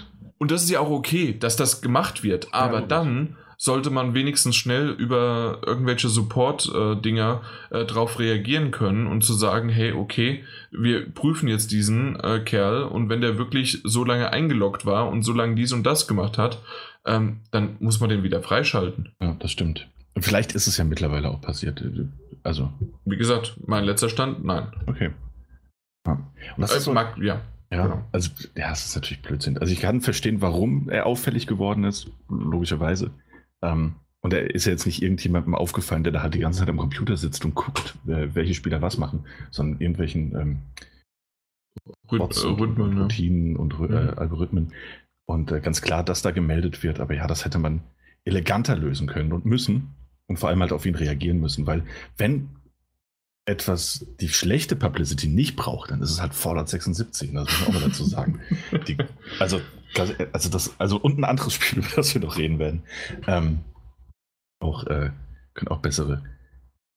Und 0.44 0.50
das 0.50 0.62
ist 0.62 0.68
ja 0.68 0.80
auch 0.80 0.90
okay, 0.90 1.34
dass 1.38 1.56
das 1.56 1.80
gemacht 1.80 2.22
wird. 2.22 2.52
Aber 2.52 2.80
ja, 2.80 2.86
dann 2.86 3.38
sollte 3.56 3.88
man 3.88 4.12
wenigstens 4.12 4.56
schnell 4.56 4.90
über 4.90 5.62
irgendwelche 5.64 6.10
Support-Dinger 6.10 7.40
äh, 7.70 7.86
drauf 7.86 8.18
reagieren 8.18 8.70
können 8.70 9.06
und 9.06 9.24
zu 9.24 9.32
sagen, 9.32 9.70
hey, 9.70 9.92
okay, 9.92 10.44
wir 10.70 11.08
prüfen 11.08 11.48
jetzt 11.48 11.72
diesen 11.72 12.20
äh, 12.20 12.40
Kerl 12.40 12.82
und 12.82 13.08
wenn 13.08 13.22
der 13.22 13.38
wirklich 13.38 13.80
so 13.84 14.04
lange 14.04 14.34
eingeloggt 14.34 14.84
war 14.84 15.08
und 15.08 15.22
so 15.22 15.32
lange 15.32 15.54
dies 15.54 15.72
und 15.72 15.84
das 15.84 16.06
gemacht 16.06 16.36
hat, 16.36 16.60
ähm, 17.06 17.40
dann 17.50 17.76
muss 17.78 18.00
man 18.00 18.10
den 18.10 18.22
wieder 18.22 18.42
freischalten. 18.42 19.14
Ja, 19.22 19.38
das 19.38 19.50
stimmt. 19.50 19.88
Vielleicht 20.18 20.54
ist 20.54 20.66
es 20.66 20.76
ja 20.76 20.84
mittlerweile 20.84 21.30
auch 21.30 21.40
passiert. 21.40 21.82
Also. 22.42 22.70
Wie 23.06 23.16
gesagt, 23.16 23.56
mein 23.66 23.84
letzter 23.84 24.10
Stand, 24.10 24.44
nein. 24.44 24.66
Okay. 24.84 25.10
Ja. 26.06 26.12
Und 26.12 26.60
das 26.60 26.74
äh, 26.74 26.76
ist 26.76 26.84
so, 26.84 26.92
mag, 26.92 27.16
ja. 27.16 27.40
Ja, 27.74 27.82
genau. 27.86 28.04
also 28.12 28.30
ja, 28.56 28.72
es 28.72 28.86
ist 28.86 28.94
natürlich 28.94 29.22
Blödsinn. 29.22 29.58
Also 29.58 29.72
ich 29.72 29.80
kann 29.80 30.00
verstehen, 30.00 30.40
warum 30.40 30.88
er 30.88 31.06
auffällig 31.06 31.46
geworden 31.46 31.84
ist, 31.84 32.10
logischerweise. 32.28 33.10
Ähm, 33.62 33.94
Und 34.20 34.32
da 34.32 34.38
ist 34.38 34.64
ja 34.64 34.72
jetzt 34.72 34.86
nicht 34.86 35.02
irgendjemandem 35.02 35.54
aufgefallen, 35.54 36.02
der 36.02 36.12
da 36.12 36.22
halt 36.22 36.32
die 36.34 36.38
ganze 36.38 36.60
Zeit 36.60 36.70
am 36.70 36.78
Computer 36.78 37.16
sitzt 37.16 37.44
und 37.44 37.54
guckt, 37.54 37.94
welche 38.04 38.54
Spieler 38.54 38.80
was 38.80 38.96
machen, 38.96 39.26
sondern 39.50 39.80
irgendwelchen 39.80 40.34
ähm, 40.34 40.58
Rhyth 42.10 42.44
und 42.44 42.60
Rhythmen, 42.60 42.98
Routinen 43.02 43.56
und 43.56 43.74
äh. 43.80 44.14
Algorithmen. 44.16 44.72
Und 45.26 45.52
äh, 45.52 45.60
ganz 45.60 45.82
klar, 45.82 46.02
dass 46.04 46.22
da 46.22 46.30
gemeldet 46.30 46.82
wird. 46.82 47.00
Aber 47.00 47.14
ja, 47.14 47.26
das 47.26 47.44
hätte 47.44 47.58
man 47.58 47.82
eleganter 48.24 48.76
lösen 48.76 49.06
können 49.06 49.32
und 49.32 49.44
müssen. 49.44 49.94
Und 50.26 50.38
vor 50.38 50.48
allem 50.48 50.60
halt 50.60 50.72
auf 50.72 50.86
ihn 50.86 50.94
reagieren 50.94 51.38
müssen. 51.40 51.66
Weil 51.66 51.82
wenn 52.16 52.48
etwas 53.46 54.06
die 54.20 54.28
schlechte 54.28 54.74
Publicity 54.74 55.28
nicht 55.28 55.56
braucht, 55.56 55.90
dann 55.90 56.00
ist 56.00 56.10
es 56.10 56.20
halt 56.20 56.34
Fallout 56.34 56.68
76. 56.68 57.32
Das 57.32 57.44
muss 57.44 57.60
man 57.60 57.68
auch 57.68 57.80
mal 57.80 57.88
dazu 57.88 58.04
sagen. 58.04 58.40
Die, 58.88 58.96
also, 59.38 59.60
also, 60.32 60.50
das, 60.50 60.74
also, 60.78 60.96
und 60.96 61.18
ein 61.18 61.24
anderes 61.24 61.54
Spiel, 61.54 61.78
über 61.84 61.88
das 61.94 62.14
wir 62.14 62.22
noch 62.22 62.38
reden 62.38 62.58
werden. 62.58 62.82
Ähm, 63.26 63.60
auch, 64.60 64.86
äh, 64.86 65.10
können 65.52 65.68
auch 65.68 65.80
bessere, 65.80 66.22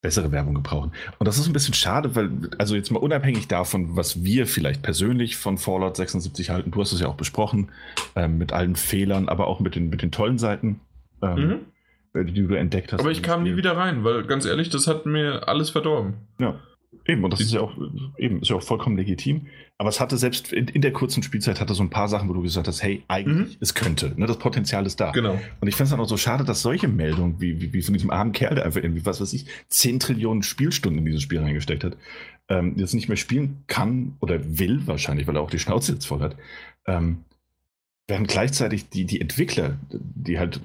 bessere 0.01 0.31
Werbung 0.31 0.55
gebrauchen. 0.55 0.93
Und 1.19 1.27
das 1.27 1.37
ist 1.37 1.47
ein 1.47 1.53
bisschen 1.53 1.73
schade, 1.73 2.15
weil, 2.15 2.31
also 2.57 2.75
jetzt 2.75 2.91
mal 2.91 2.99
unabhängig 2.99 3.47
davon, 3.49 3.97
was 3.97 4.23
wir 4.23 4.47
vielleicht 4.47 4.81
persönlich 4.81 5.35
von 5.35 5.57
Fallout 5.57 5.97
76 5.97 6.49
halten, 6.49 6.71
du 6.71 6.79
hast 6.79 6.93
es 6.93 7.01
ja 7.01 7.07
auch 7.07 7.15
besprochen, 7.15 7.71
ähm, 8.15 8.37
mit 8.37 8.53
allen 8.53 8.77
Fehlern, 8.77 9.27
aber 9.27 9.47
auch 9.47 9.59
mit 9.59 9.75
den, 9.75 9.89
mit 9.89 10.01
den 10.01 10.11
tollen 10.11 10.37
Seiten. 10.37 10.79
Ähm, 11.21 11.35
mhm 11.35 11.59
die 12.23 12.47
du 12.47 12.53
entdeckt 12.55 12.93
hast. 12.93 12.99
Aber 12.99 13.11
ich 13.11 13.21
kam 13.21 13.41
Spiel. 13.41 13.51
nie 13.51 13.57
wieder 13.57 13.75
rein, 13.75 14.03
weil 14.03 14.23
ganz 14.23 14.45
ehrlich, 14.45 14.69
das 14.69 14.87
hat 14.87 15.05
mir 15.05 15.47
alles 15.47 15.69
verdorben. 15.69 16.15
Ja. 16.39 16.59
Eben, 17.05 17.23
und 17.23 17.31
das 17.31 17.39
ist 17.39 17.53
ja 17.53 17.61
auch, 17.61 17.77
eben, 18.17 18.41
ist 18.41 18.49
ja 18.49 18.57
auch 18.57 18.63
vollkommen 18.63 18.97
legitim. 18.97 19.47
Aber 19.77 19.89
es 19.89 19.99
hatte 19.99 20.17
selbst 20.17 20.51
in, 20.51 20.67
in 20.67 20.81
der 20.81 20.91
kurzen 20.91 21.23
Spielzeit 21.23 21.61
hatte 21.61 21.73
so 21.73 21.83
ein 21.83 21.89
paar 21.89 22.07
Sachen, 22.07 22.27
wo 22.27 22.33
du 22.33 22.41
gesagt 22.41 22.67
hast, 22.67 22.83
hey, 22.83 23.03
eigentlich, 23.07 23.55
mhm. 23.55 23.61
es 23.61 23.73
könnte, 23.73 24.13
ne, 24.17 24.25
das 24.25 24.39
Potenzial 24.39 24.85
ist 24.85 24.99
da. 24.99 25.11
Genau. 25.11 25.39
Und 25.61 25.67
ich 25.67 25.75
finde 25.75 25.85
es 25.85 25.89
dann 25.91 25.99
auch 25.99 26.09
so 26.09 26.17
schade, 26.17 26.43
dass 26.43 26.61
solche 26.61 26.87
Meldungen, 26.87 27.39
wie, 27.39 27.61
wie, 27.61 27.73
wie 27.73 27.81
von 27.81 27.93
diesem 27.93 28.09
armen 28.09 28.31
Kerl, 28.31 28.55
der 28.55 28.65
einfach 28.65 28.81
irgendwie, 28.81 29.05
was 29.05 29.21
weiß 29.21 29.31
ich, 29.33 29.45
10 29.69 29.99
Trillionen 29.99 30.43
Spielstunden 30.43 30.99
in 30.99 31.05
dieses 31.05 31.21
Spiel 31.21 31.39
reingesteckt 31.39 31.83
hat, 31.83 31.97
ähm, 32.49 32.73
jetzt 32.77 32.93
nicht 32.93 33.07
mehr 33.07 33.17
spielen 33.17 33.63
kann 33.67 34.15
oder 34.19 34.39
will 34.57 34.81
wahrscheinlich, 34.85 35.27
weil 35.27 35.35
er 35.35 35.41
auch 35.41 35.51
die 35.51 35.59
Schnauze 35.59 35.93
jetzt 35.93 36.05
voll 36.05 36.21
hat, 36.21 36.35
ähm, 36.87 37.19
während 38.07 38.27
gleichzeitig 38.27 38.89
die, 38.89 39.05
die 39.05 39.21
Entwickler, 39.21 39.77
die 39.91 40.39
halt 40.39 40.61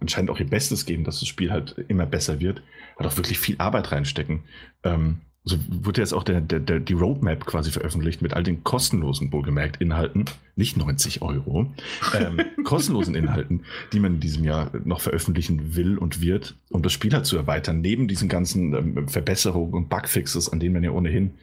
anscheinend 0.00 0.30
auch 0.30 0.38
ihr 0.38 0.48
Bestes 0.48 0.86
geben, 0.86 1.04
dass 1.04 1.20
das 1.20 1.28
Spiel 1.28 1.50
halt 1.50 1.76
immer 1.88 2.06
besser 2.06 2.40
wird, 2.40 2.62
halt 2.98 3.08
auch 3.08 3.16
wirklich 3.16 3.38
viel 3.38 3.56
Arbeit 3.58 3.90
reinstecken. 3.92 4.42
Ähm, 4.82 5.20
so 5.46 5.58
wurde 5.68 6.00
jetzt 6.00 6.14
auch 6.14 6.22
der, 6.22 6.40
der, 6.40 6.58
der, 6.58 6.80
die 6.80 6.94
Roadmap 6.94 7.44
quasi 7.44 7.70
veröffentlicht 7.70 8.22
mit 8.22 8.32
all 8.32 8.42
den 8.42 8.64
kostenlosen, 8.64 9.30
wohlgemerkt, 9.30 9.76
Inhalten, 9.76 10.24
nicht 10.56 10.78
90 10.78 11.20
Euro, 11.20 11.70
ähm, 12.18 12.40
kostenlosen 12.64 13.14
Inhalten, 13.14 13.64
die 13.92 14.00
man 14.00 14.14
in 14.14 14.20
diesem 14.20 14.44
Jahr 14.44 14.70
noch 14.84 15.02
veröffentlichen 15.02 15.76
will 15.76 15.98
und 15.98 16.22
wird, 16.22 16.56
um 16.70 16.82
das 16.82 16.94
Spiel 16.94 17.12
halt 17.12 17.26
zu 17.26 17.36
erweitern, 17.36 17.82
neben 17.82 18.08
diesen 18.08 18.30
ganzen 18.30 18.74
ähm, 18.74 19.08
Verbesserungen 19.08 19.74
und 19.74 19.90
Bugfixes, 19.90 20.48
an 20.48 20.60
denen 20.60 20.72
man 20.72 20.84
ja 20.84 20.92
ohnehin 20.92 21.34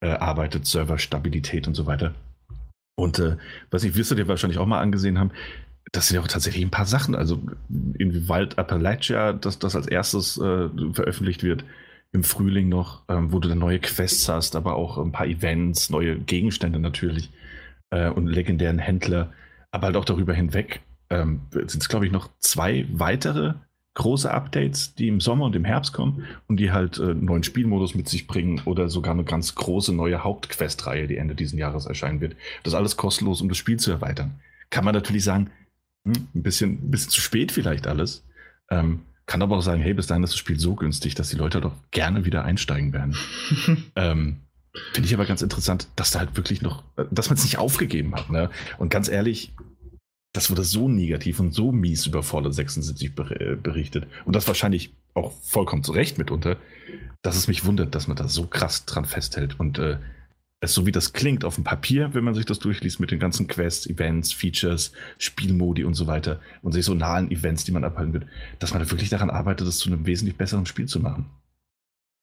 äh, 0.00 0.08
arbeitet, 0.08 0.66
Serverstabilität 0.66 1.66
und 1.66 1.74
so 1.74 1.86
weiter. 1.86 2.14
Und 2.96 3.18
äh, 3.18 3.36
was 3.70 3.84
ich 3.84 3.94
wirst 3.94 4.10
du 4.10 4.14
dir 4.14 4.26
wahrscheinlich 4.26 4.58
auch 4.58 4.66
mal 4.66 4.80
angesehen 4.80 5.18
haben, 5.18 5.30
das 5.92 6.08
sind 6.08 6.16
ja 6.16 6.22
auch 6.22 6.28
tatsächlich 6.28 6.64
ein 6.64 6.70
paar 6.70 6.86
Sachen. 6.86 7.14
Also 7.14 7.40
in 7.98 8.28
Wald 8.28 8.58
Appalachia, 8.58 9.32
dass 9.32 9.58
das 9.58 9.76
als 9.76 9.86
erstes 9.86 10.36
äh, 10.38 10.68
veröffentlicht 10.92 11.42
wird 11.42 11.64
im 12.12 12.24
Frühling 12.24 12.68
noch, 12.68 13.02
ähm, 13.08 13.32
wo 13.32 13.38
du 13.38 13.48
dann 13.48 13.58
neue 13.58 13.78
Quests 13.78 14.28
hast, 14.28 14.56
aber 14.56 14.74
auch 14.74 14.98
ein 14.98 15.12
paar 15.12 15.26
Events, 15.26 15.90
neue 15.90 16.18
Gegenstände 16.18 16.78
natürlich 16.78 17.30
äh, 17.90 18.08
und 18.08 18.26
legendären 18.26 18.78
Händler. 18.78 19.32
Aber 19.70 19.86
halt 19.86 19.96
auch 19.96 20.04
darüber 20.04 20.32
hinweg 20.32 20.80
ähm, 21.10 21.42
sind 21.50 21.76
es, 21.76 21.88
glaube 21.88 22.06
ich, 22.06 22.12
noch 22.12 22.30
zwei 22.40 22.86
weitere 22.90 23.54
große 23.96 24.30
Updates, 24.30 24.94
die 24.94 25.08
im 25.08 25.20
Sommer 25.20 25.46
und 25.46 25.56
im 25.56 25.64
Herbst 25.64 25.92
kommen 25.92 26.24
und 26.46 26.60
die 26.60 26.70
halt 26.70 26.98
äh, 26.98 27.14
neuen 27.14 27.42
Spielmodus 27.42 27.94
mit 27.94 28.08
sich 28.08 28.26
bringen 28.26 28.60
oder 28.66 28.88
sogar 28.88 29.14
eine 29.14 29.24
ganz 29.24 29.54
große 29.54 29.92
neue 29.92 30.22
Hauptquest-Reihe, 30.22 31.08
die 31.08 31.16
Ende 31.16 31.34
dieses 31.34 31.58
Jahres 31.58 31.86
erscheinen 31.86 32.20
wird. 32.20 32.36
Das 32.62 32.74
alles 32.74 32.96
kostenlos, 32.96 33.40
um 33.40 33.48
das 33.48 33.58
Spiel 33.58 33.78
zu 33.78 33.90
erweitern. 33.90 34.38
Kann 34.70 34.84
man 34.84 34.94
natürlich 34.94 35.24
sagen, 35.24 35.50
hm, 36.04 36.28
ein, 36.34 36.42
bisschen, 36.42 36.72
ein 36.72 36.90
bisschen 36.90 37.10
zu 37.10 37.20
spät 37.20 37.52
vielleicht 37.52 37.86
alles. 37.86 38.22
Ähm, 38.70 39.00
kann 39.24 39.42
aber 39.42 39.56
auch 39.56 39.62
sagen, 39.62 39.80
hey, 39.80 39.94
bis 39.94 40.06
dahin 40.06 40.22
ist 40.22 40.34
das 40.34 40.38
Spiel 40.38 40.58
so 40.58 40.74
günstig, 40.74 41.14
dass 41.14 41.30
die 41.30 41.36
Leute 41.36 41.60
doch 41.60 41.74
gerne 41.90 42.24
wieder 42.26 42.44
einsteigen 42.44 42.92
werden. 42.92 43.16
ähm, 43.96 44.36
Finde 44.92 45.06
ich 45.08 45.14
aber 45.14 45.24
ganz 45.24 45.40
interessant, 45.40 45.88
dass 45.96 46.10
da 46.10 46.18
halt 46.18 46.36
wirklich 46.36 46.60
noch, 46.60 46.84
dass 47.10 47.30
man 47.30 47.38
es 47.38 47.44
nicht 47.44 47.56
aufgegeben 47.56 48.14
hat. 48.14 48.28
Ne? 48.28 48.50
Und 48.76 48.90
ganz 48.90 49.08
ehrlich, 49.08 49.54
das 50.36 50.50
wurde 50.50 50.64
so 50.64 50.88
negativ 50.88 51.40
und 51.40 51.52
so 51.52 51.72
mies 51.72 52.06
über 52.06 52.22
Fallout 52.22 52.54
76 52.54 53.12
äh, 53.30 53.56
berichtet. 53.56 54.06
Und 54.26 54.36
das 54.36 54.46
wahrscheinlich 54.46 54.92
auch 55.14 55.32
vollkommen 55.42 55.82
zu 55.82 55.92
Recht 55.92 56.18
mitunter, 56.18 56.58
dass 57.22 57.36
es 57.36 57.48
mich 57.48 57.64
wundert, 57.64 57.94
dass 57.94 58.06
man 58.06 58.18
da 58.18 58.28
so 58.28 58.46
krass 58.46 58.84
dran 58.84 59.06
festhält. 59.06 59.58
Und 59.58 59.78
äh, 59.78 59.96
es 60.60 60.74
so 60.74 60.84
wie 60.84 60.92
das 60.92 61.14
klingt 61.14 61.42
auf 61.44 61.54
dem 61.54 61.64
Papier, 61.64 62.12
wenn 62.12 62.22
man 62.22 62.34
sich 62.34 62.44
das 62.44 62.58
durchliest 62.58 63.00
mit 63.00 63.10
den 63.10 63.18
ganzen 63.18 63.46
Quests, 63.46 63.86
Events, 63.86 64.32
Features, 64.32 64.92
Spielmodi 65.16 65.84
und 65.84 65.94
so 65.94 66.06
weiter 66.06 66.40
und 66.60 66.72
sich 66.72 66.84
so 66.84 66.94
nahen 66.94 67.30
Events, 67.30 67.64
die 67.64 67.72
man 67.72 67.84
abhalten 67.84 68.12
wird, 68.12 68.26
dass 68.58 68.74
man 68.74 68.82
da 68.82 68.90
wirklich 68.90 69.08
daran 69.08 69.30
arbeitet, 69.30 69.66
das 69.66 69.78
zu 69.78 69.88
einem 69.88 70.04
wesentlich 70.04 70.36
besseren 70.36 70.66
Spiel 70.66 70.86
zu 70.86 71.00
machen. 71.00 71.30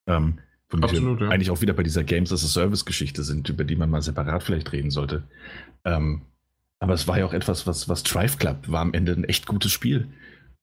Ähm, 0.08 0.38
Absolut, 0.70 1.22
ja. 1.22 1.30
eigentlich 1.30 1.52
auch 1.52 1.62
wieder 1.62 1.74
bei 1.74 1.84
dieser 1.84 2.04
Games 2.04 2.32
as 2.32 2.44
a 2.44 2.48
Service 2.48 2.86
Geschichte 2.86 3.24
sind, 3.24 3.50
über 3.50 3.64
die 3.64 3.76
man 3.76 3.90
mal 3.90 4.02
separat 4.02 4.44
vielleicht 4.44 4.72
reden 4.72 4.90
sollte. 4.90 5.24
Ähm, 5.86 6.22
aber 6.84 6.94
es 6.96 7.08
war 7.08 7.18
ja 7.18 7.26
auch 7.26 7.34
etwas, 7.34 7.66
was, 7.66 7.88
was 7.88 8.04
Drive 8.04 8.38
Club 8.38 8.58
war 8.68 8.82
am 8.82 8.94
Ende 8.94 9.14
ein 9.14 9.24
echt 9.24 9.48
gutes 9.48 9.72
Spiel. 9.72 10.10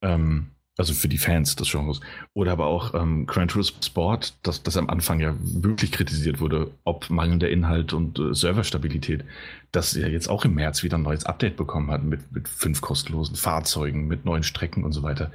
Ähm, 0.03 0.49
also 0.77 0.93
für 0.93 1.09
die 1.09 1.17
Fans 1.17 1.57
des 1.57 1.71
Genres. 1.71 2.01
Oder 2.35 2.53
aber 2.53 2.67
auch 2.67 2.93
ähm, 2.93 3.25
Gran 3.25 3.49
Turismo 3.49 3.81
Sport, 3.83 4.37
das, 4.43 4.63
das 4.63 4.77
am 4.77 4.91
Anfang 4.91 5.21
ja 5.21 5.35
wirklich 5.41 5.93
kritisiert 5.93 6.41
wurde, 6.41 6.73
ob 6.85 7.09
mangelnder 7.09 7.49
Inhalt 7.49 7.95
und 7.95 8.19
äh, 8.19 8.35
Serverstabilität, 8.35 9.25
das 9.73 9.95
ja 9.95 10.09
jetzt 10.09 10.29
auch 10.29 10.45
im 10.45 10.55
März 10.55 10.83
wieder 10.83 10.99
ein 10.99 11.03
neues 11.03 11.25
Update 11.25 11.57
bekommen 11.57 11.91
hat 11.91 12.05
mit, 12.05 12.33
mit 12.33 12.49
fünf 12.49 12.83
kostenlosen 12.83 13.37
Fahrzeugen, 13.37 14.07
mit 14.07 14.27
neuen 14.27 14.43
Strecken 14.43 14.85
und 14.85 14.93
so 14.93 15.03
weiter. 15.03 15.33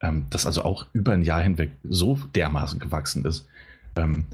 Ähm, 0.00 0.26
das 0.30 0.46
also 0.46 0.62
auch 0.62 0.86
über 0.92 1.12
ein 1.12 1.22
Jahr 1.22 1.42
hinweg 1.42 1.72
so 1.82 2.16
dermaßen 2.36 2.78
gewachsen 2.78 3.24
ist, 3.24 3.48
ähm, 3.96 4.26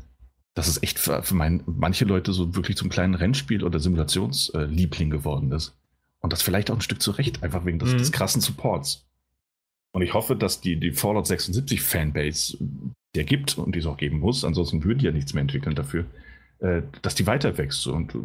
dass 0.53 0.69
es 0.69 0.83
echt 0.83 0.99
für, 0.99 1.23
für 1.23 1.35
mein, 1.35 1.63
manche 1.65 2.05
Leute 2.05 2.35
so 2.35 2.55
wirklich 2.55 2.77
zum 2.77 2.91
kleinen 2.91 3.15
Rennspiel 3.15 3.65
oder 3.65 3.81
Simulationsliebling 3.81 5.09
äh, 5.09 5.11
geworden 5.11 5.51
ist. 5.51 5.75
Und 6.25 6.33
das 6.33 6.41
vielleicht 6.41 6.71
auch 6.71 6.77
ein 6.77 6.81
Stück 6.81 7.03
zu 7.03 7.11
Recht, 7.11 7.43
einfach 7.43 7.67
wegen 7.67 7.79
des, 7.79 7.93
mhm. 7.93 7.99
des 7.99 8.11
krassen 8.11 8.41
Supports. 8.41 9.05
Und 9.93 10.01
ich 10.01 10.15
hoffe, 10.15 10.35
dass 10.35 10.63
die, 10.63 10.81
die 10.81 10.93
Fallout 10.93 11.27
76 11.27 11.83
Fanbase, 11.83 12.57
der 13.15 13.25
gibt 13.25 13.59
und 13.59 13.75
die 13.75 13.81
es 13.81 13.85
auch 13.85 13.99
geben 13.99 14.21
muss, 14.21 14.43
ansonsten 14.43 14.83
würden 14.85 15.01
die 15.01 15.05
ja 15.05 15.13
nichts 15.13 15.35
mehr 15.35 15.43
entwickeln 15.43 15.75
dafür, 15.75 16.07
äh, 16.61 16.81
dass 17.03 17.15
die 17.15 17.27
weiter 17.27 17.59
wächst 17.59 17.87
und 17.89 18.17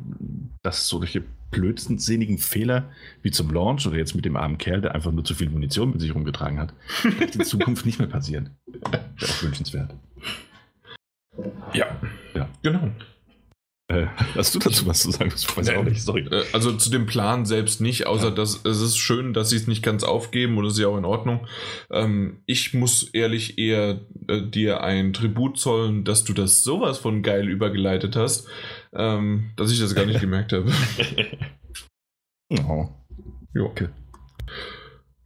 dass 0.63 0.87
solche 0.87 1.25
blödsinnigen 1.51 2.37
Fehler 2.37 2.89
wie 3.21 3.31
zum 3.31 3.51
Launch 3.51 3.85
oder 3.85 3.97
jetzt 3.97 4.15
mit 4.15 4.23
dem 4.23 4.37
armen 4.37 4.57
Kerl, 4.57 4.79
der 4.79 4.95
einfach 4.95 5.11
nur 5.11 5.25
zu 5.25 5.35
viel 5.35 5.49
Munition 5.49 5.91
mit 5.91 5.99
sich 5.99 6.15
rumgetragen 6.15 6.57
hat, 6.57 6.73
in 7.03 7.41
Zukunft 7.43 7.85
nicht 7.85 7.99
mehr 7.99 8.07
passieren. 8.07 8.51
Wäre 8.65 9.03
auch 9.23 9.43
wünschenswert. 9.43 9.93
Ja, 11.73 11.99
ja. 12.33 12.47
Genau. 12.63 12.91
Äh, 13.91 14.05
hast 14.35 14.53
du 14.53 14.59
dazu 14.59 14.85
was 14.85 14.99
zu 14.99 15.09
sagen? 15.09 15.31
Das 15.31 15.57
weiß 15.57 15.67
ich 15.67 15.75
auch 15.75 15.83
nicht, 15.83 16.03
sorry. 16.03 16.21
Äh, 16.29 16.43
also 16.53 16.71
zu 16.73 16.91
dem 16.91 17.07
Plan 17.07 17.47
selbst 17.47 17.81
nicht, 17.81 18.05
außer 18.05 18.29
ja. 18.29 18.35
dass 18.35 18.63
es 18.63 18.81
ist 18.81 18.97
schön, 18.97 19.33
dass 19.33 19.49
sie 19.49 19.55
es 19.55 19.65
nicht 19.65 19.81
ganz 19.81 20.03
aufgeben 20.03 20.57
und 20.57 20.65
das 20.65 20.73
ist 20.73 20.79
ja 20.79 20.87
auch 20.87 20.97
in 20.97 21.05
Ordnung. 21.05 21.47
Ähm, 21.89 22.43
ich 22.45 22.75
muss 22.75 23.09
ehrlich 23.13 23.57
eher 23.57 24.01
äh, 24.27 24.43
dir 24.43 24.83
ein 24.83 25.11
Tribut 25.11 25.57
zollen, 25.57 26.03
dass 26.03 26.23
du 26.23 26.33
das 26.33 26.61
sowas 26.61 26.99
von 26.99 27.23
geil 27.23 27.49
übergeleitet 27.49 28.15
hast, 28.15 28.47
ähm, 28.93 29.49
dass 29.55 29.71
ich 29.71 29.79
das 29.79 29.95
gar 29.95 30.05
nicht 30.05 30.19
gemerkt 30.21 30.53
habe. 30.53 30.71
oh. 32.51 32.89
Ja. 33.55 33.63
Okay. 33.63 33.89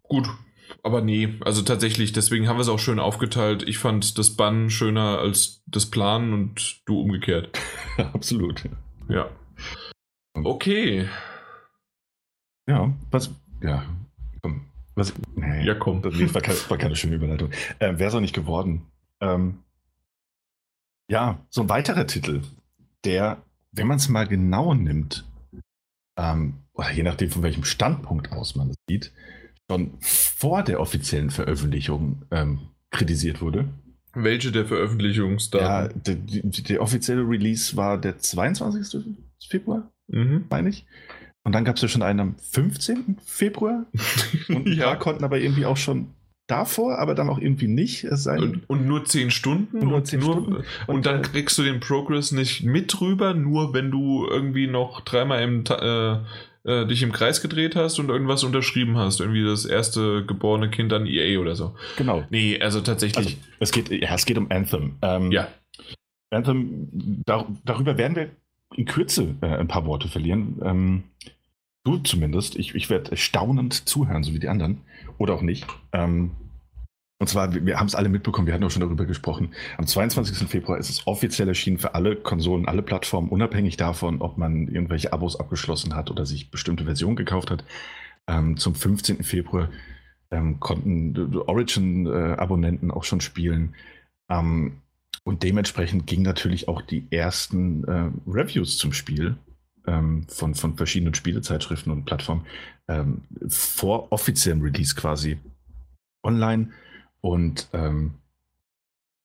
Gut, 0.03 0.30
aber 0.84 1.01
nee, 1.01 1.35
also 1.39 1.61
tatsächlich, 1.61 2.11
deswegen 2.11 2.47
haben 2.47 2.57
wir 2.57 2.61
es 2.61 2.68
auch 2.68 2.80
schön 2.80 2.99
aufgeteilt. 2.99 3.64
Ich 3.65 3.77
fand 3.77 4.18
das 4.18 4.35
Bann 4.35 4.69
schöner 4.69 5.18
als 5.19 5.64
das 5.65 5.89
Planen 5.89 6.34
und 6.34 6.81
du 6.85 6.99
umgekehrt. 6.99 7.57
Absolut. 7.97 8.65
Ja. 9.07 9.30
Okay. 10.34 11.07
Ja, 12.68 12.93
was, 13.11 13.31
ja, 13.61 13.85
komm. 14.41 14.65
Was, 14.95 15.14
nee, 15.35 15.65
ja, 15.65 15.73
komm. 15.73 16.01
Das 16.01 16.14
war 16.34 16.41
keine, 16.41 16.57
war 16.69 16.77
keine 16.77 16.95
schöne 16.97 17.15
Überleitung. 17.15 17.51
Äh, 17.80 17.97
Wäre 17.97 18.10
es 18.10 18.15
auch 18.15 18.19
nicht 18.19 18.35
geworden. 18.35 18.85
Ähm, 19.22 19.60
ja, 21.10 21.39
so 21.49 21.61
ein 21.61 21.69
weiterer 21.69 22.07
Titel, 22.07 22.41
der, 23.05 23.41
wenn 23.72 23.88
man 23.88 23.97
es 23.97 24.10
mal 24.10 24.27
genau 24.27 24.73
nimmt, 24.73 25.26
ähm, 26.18 26.64
oder 26.73 26.91
je 26.91 27.03
nachdem, 27.03 27.30
von 27.30 27.43
welchem 27.43 27.64
Standpunkt 27.64 28.31
aus 28.34 28.55
man 28.55 28.69
es 28.69 28.76
sieht, 28.89 29.14
schon 29.69 29.94
vor 29.99 30.64
der 30.64 30.80
offiziellen 30.80 31.30
Veröffentlichung 31.30 32.23
ähm, 32.31 32.60
kritisiert 32.91 33.41
wurde. 33.41 33.69
Welche 34.14 34.52
der 34.52 34.65
Veröffentlichungsdaten? 34.65 36.02
Ja, 36.06 36.15
der, 36.15 36.81
offizielle 36.81 37.27
Release 37.27 37.76
war 37.76 37.98
der 37.98 38.19
22. 38.19 39.15
Februar, 39.49 39.91
mhm. 40.07 40.45
meine 40.49 40.69
ich. 40.69 40.85
Und 41.44 41.53
dann 41.53 41.65
gab 41.65 41.76
es 41.76 41.81
ja 41.81 41.88
schon 41.88 42.03
einen 42.03 42.19
am 42.19 42.35
15. 42.38 43.18
Februar. 43.26 43.85
Und 44.49 44.68
ja. 44.68 44.85
da 44.85 44.95
konnten 44.95 45.23
aber 45.23 45.40
irgendwie 45.40 45.65
auch 45.65 45.77
schon 45.77 46.14
davor, 46.48 46.99
aber 46.99 47.15
dann 47.15 47.30
auch 47.30 47.40
irgendwie 47.40 47.68
nicht. 47.68 48.06
Und, 48.06 48.69
und, 48.69 48.85
nur 48.85 49.06
10 49.06 49.31
Stunden? 49.31 49.80
Und, 49.80 49.90
nur 49.90 50.03
10 50.03 50.19
nur, 50.19 50.31
Stunden. 50.31 50.56
Und, 50.56 50.65
und 50.88 51.06
dann 51.06 51.19
äh, 51.19 51.22
kriegst 51.23 51.57
du 51.57 51.64
den 51.64 51.80
Progress 51.80 52.31
nicht 52.31 52.64
mit 52.64 52.99
rüber, 53.02 53.34
nur 53.34 53.73
wenn 53.73 53.91
du 53.91 54.27
irgendwie 54.30 54.68
noch 54.68 55.02
dreimal 55.02 55.41
im 55.41 55.64
äh, 55.69 56.19
äh, 56.65 56.85
dich 56.85 57.03
im 57.03 57.11
Kreis 57.11 57.41
gedreht 57.41 57.76
hast 57.76 57.99
und 57.99 58.10
irgendwas 58.10 58.44
unterschrieben 58.44 58.98
hast. 58.98 59.19
Irgendwie 59.19 59.44
das 59.44 59.65
erste 59.65 60.26
geborene 60.26 60.69
Kind 60.69 60.94
an 60.94 61.06
EA 61.06 61.40
oder 61.40 61.56
so. 61.56 61.76
Genau. 61.98 62.23
Nee, 62.30 62.60
also 62.60 62.81
tatsächlich. 62.81 63.26
Also, 63.26 63.38
es, 63.60 63.72
geht, 63.72 63.90
ja, 63.90 64.14
es 64.14 64.26
geht 64.26 64.38
um 64.38 64.49
Anthem. 64.52 64.98
Ähm, 65.02 65.31
ja. 65.31 65.48
Anthem, 66.30 66.90
dar 67.26 67.48
darüber 67.65 67.98
werden 67.98 68.15
wir 68.15 68.30
in 68.76 68.85
Kürze 68.85 69.35
äh, 69.41 69.48
ein 69.48 69.68
paar 69.68 69.85
Worte 69.85 70.07
verlieren. 70.07 70.60
Ähm, 70.64 71.03
du 71.84 71.98
zumindest. 71.98 72.56
Ich, 72.56 72.73
ich 72.76 72.90
werde 72.90 73.18
staunend 73.18 73.88
zuhören, 73.88 74.23
so 74.23 74.34
wie 74.34 74.40
die 74.40 74.49
anderen. 74.49 74.81
Oder 75.18 75.35
auch 75.35 75.41
nicht. 75.41 75.68
Ähm, 75.91 76.31
und 77.24 77.28
zwar, 77.28 77.54
wir, 77.54 77.80
haben 77.80 77.88
es 77.88 77.95
alle 77.95 78.10
mitbekommen, 78.10 78.48
wir 78.48 78.54
hatten 78.54 78.66
auch 78.66 78.70
schon 78.70 78.82
darüber 78.82 79.06
gesprochen. 79.06 79.54
Am 79.78 79.88
22. 79.88 80.45
Februar 80.50 80.78
ist 80.78 80.90
es 80.90 81.08
offiziell 81.08 81.48
erschienen 81.48 81.78
für 81.78 81.95
alle 81.95 82.18
Konsolen, 82.18 82.68
alle 82.68 82.82
Plattformen, 82.82 83.30
unabhängig 83.30 83.78
davon, 83.78 84.22
ob 84.22 84.38
man 84.38 84.68
irgendwelche 84.68 85.14
Abos 85.14 85.40
abgeschlossen 85.40 85.95
hat 85.95 86.12
oder 86.12 86.26
sich 86.26 86.52
bestimmte 86.52 86.84
Versionen 86.84 87.16
gekauft 87.16 87.50
hat. 87.50 87.64
Ähm, 88.28 88.58
zum 88.58 88.76
15. 88.76 89.24
Februar 89.24 89.70
ähm, 90.32 90.60
konnten 90.60 91.34
Origin-Abonnenten 91.48 92.90
äh, 92.90 92.94
auch 92.94 93.06
schon 93.06 93.22
spielen. 93.22 93.74
Ähm, 94.30 94.82
und 95.24 95.44
dementsprechend 95.44 96.06
gingen 96.06 96.24
natürlich 96.24 96.68
auch 96.68 96.82
die 96.82 97.08
ersten 97.10 97.86
äh, 97.86 98.12
Reviews 98.28 98.78
zum 98.78 98.91
Spiel 98.91 99.38
ähm, 99.88 100.26
von, 100.28 100.56
von 100.56 100.76
verschiedenen 100.76 101.14
Spielezeitschriften 101.14 101.90
und 101.90 102.04
Plattformen 102.04 102.45
ähm, 102.90 103.22
vor 103.48 104.12
offiziellem 104.12 104.62
Release 104.62 104.94
quasi 104.94 105.38
online. 106.22 106.72
Und 107.24 107.70
ähm, 107.72 108.16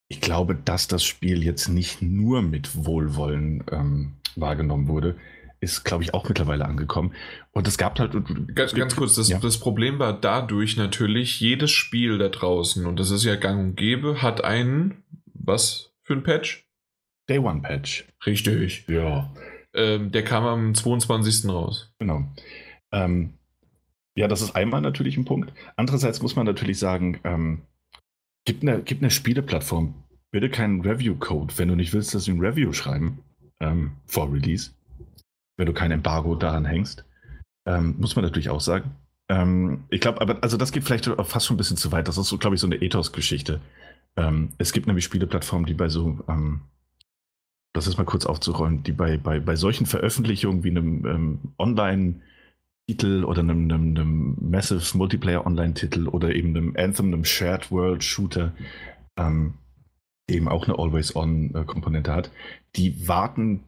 ich 0.07 0.21
glaube, 0.21 0.55
dass 0.55 0.87
das 0.87 1.05
Spiel 1.05 1.43
jetzt 1.43 1.69
nicht 1.69 2.01
nur 2.01 2.43
mit 2.43 2.87
Wohlwollen 2.87 3.65
ähm, 3.73 4.13
wahrgenommen 4.37 4.87
wurde, 4.87 5.17
ist, 5.61 5.85
glaube 5.85 6.05
ich, 6.05 6.15
auch 6.15 6.29
mittlerweile 6.29 6.65
angekommen. 6.65 7.13
Und 7.51 7.67
es 7.67 7.77
gab 7.77 7.99
halt. 7.99 8.13
Ganz, 8.55 8.73
ganz 8.73 8.95
kurz, 8.95 9.17
das, 9.17 9.29
ja. 9.29 9.41
das 9.41 9.59
Problem 9.59 9.99
war 9.99 10.13
dadurch 10.13 10.77
natürlich, 10.77 11.41
jedes 11.41 11.73
Spiel 11.73 12.19
da 12.19 12.29
draußen, 12.29 12.87
und 12.87 13.01
das 13.01 13.11
ist 13.11 13.25
ja 13.25 13.35
gang 13.35 13.59
und 13.59 13.77
gäbe, 13.77 14.23
hat 14.23 14.45
einen, 14.45 15.03
was 15.35 15.93
für 16.05 16.13
ein 16.13 16.23
Patch? 16.23 16.69
Day 17.29 17.41
One 17.41 17.63
Patch. 17.63 18.07
Richtig. 18.25 18.85
Ja. 18.87 19.35
Ähm, 19.75 20.13
der 20.13 20.23
kam 20.23 20.45
am 20.45 20.75
22. 20.77 21.51
raus. 21.51 21.93
Genau. 21.99 22.29
Ähm, 22.93 23.35
ja, 24.15 24.29
das 24.29 24.41
ist 24.41 24.55
einmal 24.55 24.83
natürlich 24.83 25.17
ein 25.17 25.25
Punkt. 25.25 25.53
Andererseits 25.75 26.23
muss 26.23 26.37
man 26.37 26.47
natürlich 26.47 26.79
sagen, 26.79 27.19
ähm, 27.25 27.63
Gib 28.49 28.63
eine, 28.63 28.81
gib 28.81 29.03
eine 29.03 29.11
Spieleplattform 29.11 29.93
bitte 30.31 30.49
keinen 30.49 30.81
Review-Code, 30.81 31.53
wenn 31.59 31.69
du 31.69 31.75
nicht 31.75 31.93
willst, 31.93 32.15
dass 32.15 32.25
sie 32.25 32.33
ein 32.33 32.41
Review 32.41 32.73
schreiben 32.73 33.19
ähm, 33.61 33.93
vor 34.07 34.33
Release. 34.33 34.71
Wenn 35.59 35.67
du 35.67 35.75
kein 35.75 35.91
Embargo 35.91 36.35
daran 36.35 36.65
hängst. 36.65 37.05
Ähm, 37.67 37.97
muss 37.99 38.17
man 38.17 38.25
natürlich 38.25 38.49
auch 38.49 38.63
sagen. 38.63 38.93
Ähm, 39.29 39.85
ich 39.91 40.01
glaube, 40.01 40.23
aber 40.23 40.43
also 40.43 40.57
das 40.57 40.73
geht 40.73 40.85
vielleicht 40.85 41.05
fast 41.05 41.45
schon 41.45 41.57
ein 41.57 41.59
bisschen 41.59 41.77
zu 41.77 41.93
weit. 41.93 42.09
Das 42.09 42.17
ist 42.17 42.29
so, 42.29 42.39
glaube 42.39 42.55
ich, 42.55 42.61
so 42.63 42.67
eine 42.67 42.77
Ethos-Geschichte. 42.81 43.61
Ähm, 44.17 44.55
es 44.57 44.73
gibt 44.73 44.87
nämlich 44.87 45.05
Spieleplattformen, 45.05 45.67
die 45.67 45.75
bei 45.75 45.91
so, 45.91 46.19
ähm, 46.27 46.63
das 47.75 47.87
ist 47.87 47.99
mal 47.99 48.05
kurz 48.05 48.25
aufzurollen, 48.25 48.83
die 48.83 48.93
bei, 48.93 49.19
bei, 49.19 49.41
bei 49.41 49.57
solchen 49.57 49.85
Veröffentlichungen 49.85 50.65
wie 50.65 50.71
einem 50.71 51.05
ähm, 51.05 51.39
Online- 51.59 52.23
Titel 52.89 53.25
oder 53.25 53.41
einem, 53.41 53.71
einem, 53.71 53.97
einem 53.97 54.37
Massive 54.41 54.97
Multiplayer 54.97 55.47
Online-Titel 55.47 56.09
oder 56.09 56.35
eben 56.35 56.57
einem 56.57 56.75
Anthem, 56.77 57.07
einem 57.09 57.25
Shared 57.25 57.71
World 57.71 58.03
Shooter, 58.03 58.55
ähm, 59.17 59.55
eben 60.27 60.49
auch 60.49 60.67
eine 60.67 60.79
Always-On-Komponente 60.79 62.13
hat, 62.13 62.31
die 62.77 63.07
warten, 63.07 63.65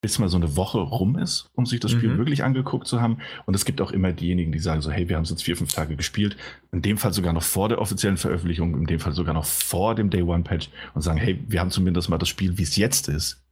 bis 0.00 0.18
mal 0.18 0.28
so 0.28 0.36
eine 0.36 0.56
Woche 0.56 0.78
rum 0.78 1.16
ist, 1.18 1.50
um 1.54 1.66
sich 1.66 1.78
das 1.78 1.92
Spiel 1.92 2.10
mhm. 2.10 2.18
wirklich 2.18 2.42
angeguckt 2.42 2.88
zu 2.88 3.00
haben. 3.00 3.18
Und 3.46 3.54
es 3.54 3.64
gibt 3.64 3.80
auch 3.80 3.92
immer 3.92 4.12
diejenigen, 4.12 4.50
die 4.50 4.58
sagen 4.58 4.80
so, 4.80 4.90
hey, 4.90 5.08
wir 5.08 5.16
haben 5.16 5.24
es 5.24 5.30
jetzt 5.30 5.44
vier, 5.44 5.56
fünf 5.56 5.72
Tage 5.72 5.94
gespielt. 5.94 6.36
In 6.72 6.82
dem 6.82 6.98
Fall 6.98 7.12
sogar 7.12 7.32
noch 7.32 7.42
vor 7.44 7.68
der 7.68 7.80
offiziellen 7.80 8.16
Veröffentlichung, 8.16 8.76
in 8.76 8.86
dem 8.86 8.98
Fall 8.98 9.12
sogar 9.12 9.34
noch 9.34 9.44
vor 9.44 9.94
dem 9.94 10.10
Day 10.10 10.22
One 10.22 10.42
Patch 10.42 10.68
und 10.94 11.02
sagen, 11.02 11.18
hey, 11.18 11.40
wir 11.46 11.60
haben 11.60 11.70
zumindest 11.70 12.08
mal 12.08 12.18
das 12.18 12.28
Spiel, 12.28 12.58
wie 12.58 12.62
es 12.64 12.76
jetzt 12.76 13.08
ist, 13.08 13.44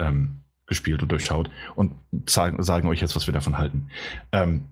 ähm, 0.00 0.42
gespielt 0.72 1.02
und 1.02 1.12
durchschaut 1.12 1.50
und 1.74 1.92
sagen, 2.26 2.62
sagen 2.62 2.88
euch 2.88 3.00
jetzt, 3.00 3.14
was 3.14 3.26
wir 3.26 3.34
davon 3.34 3.58
halten. 3.58 3.88
Ähm, 4.32 4.64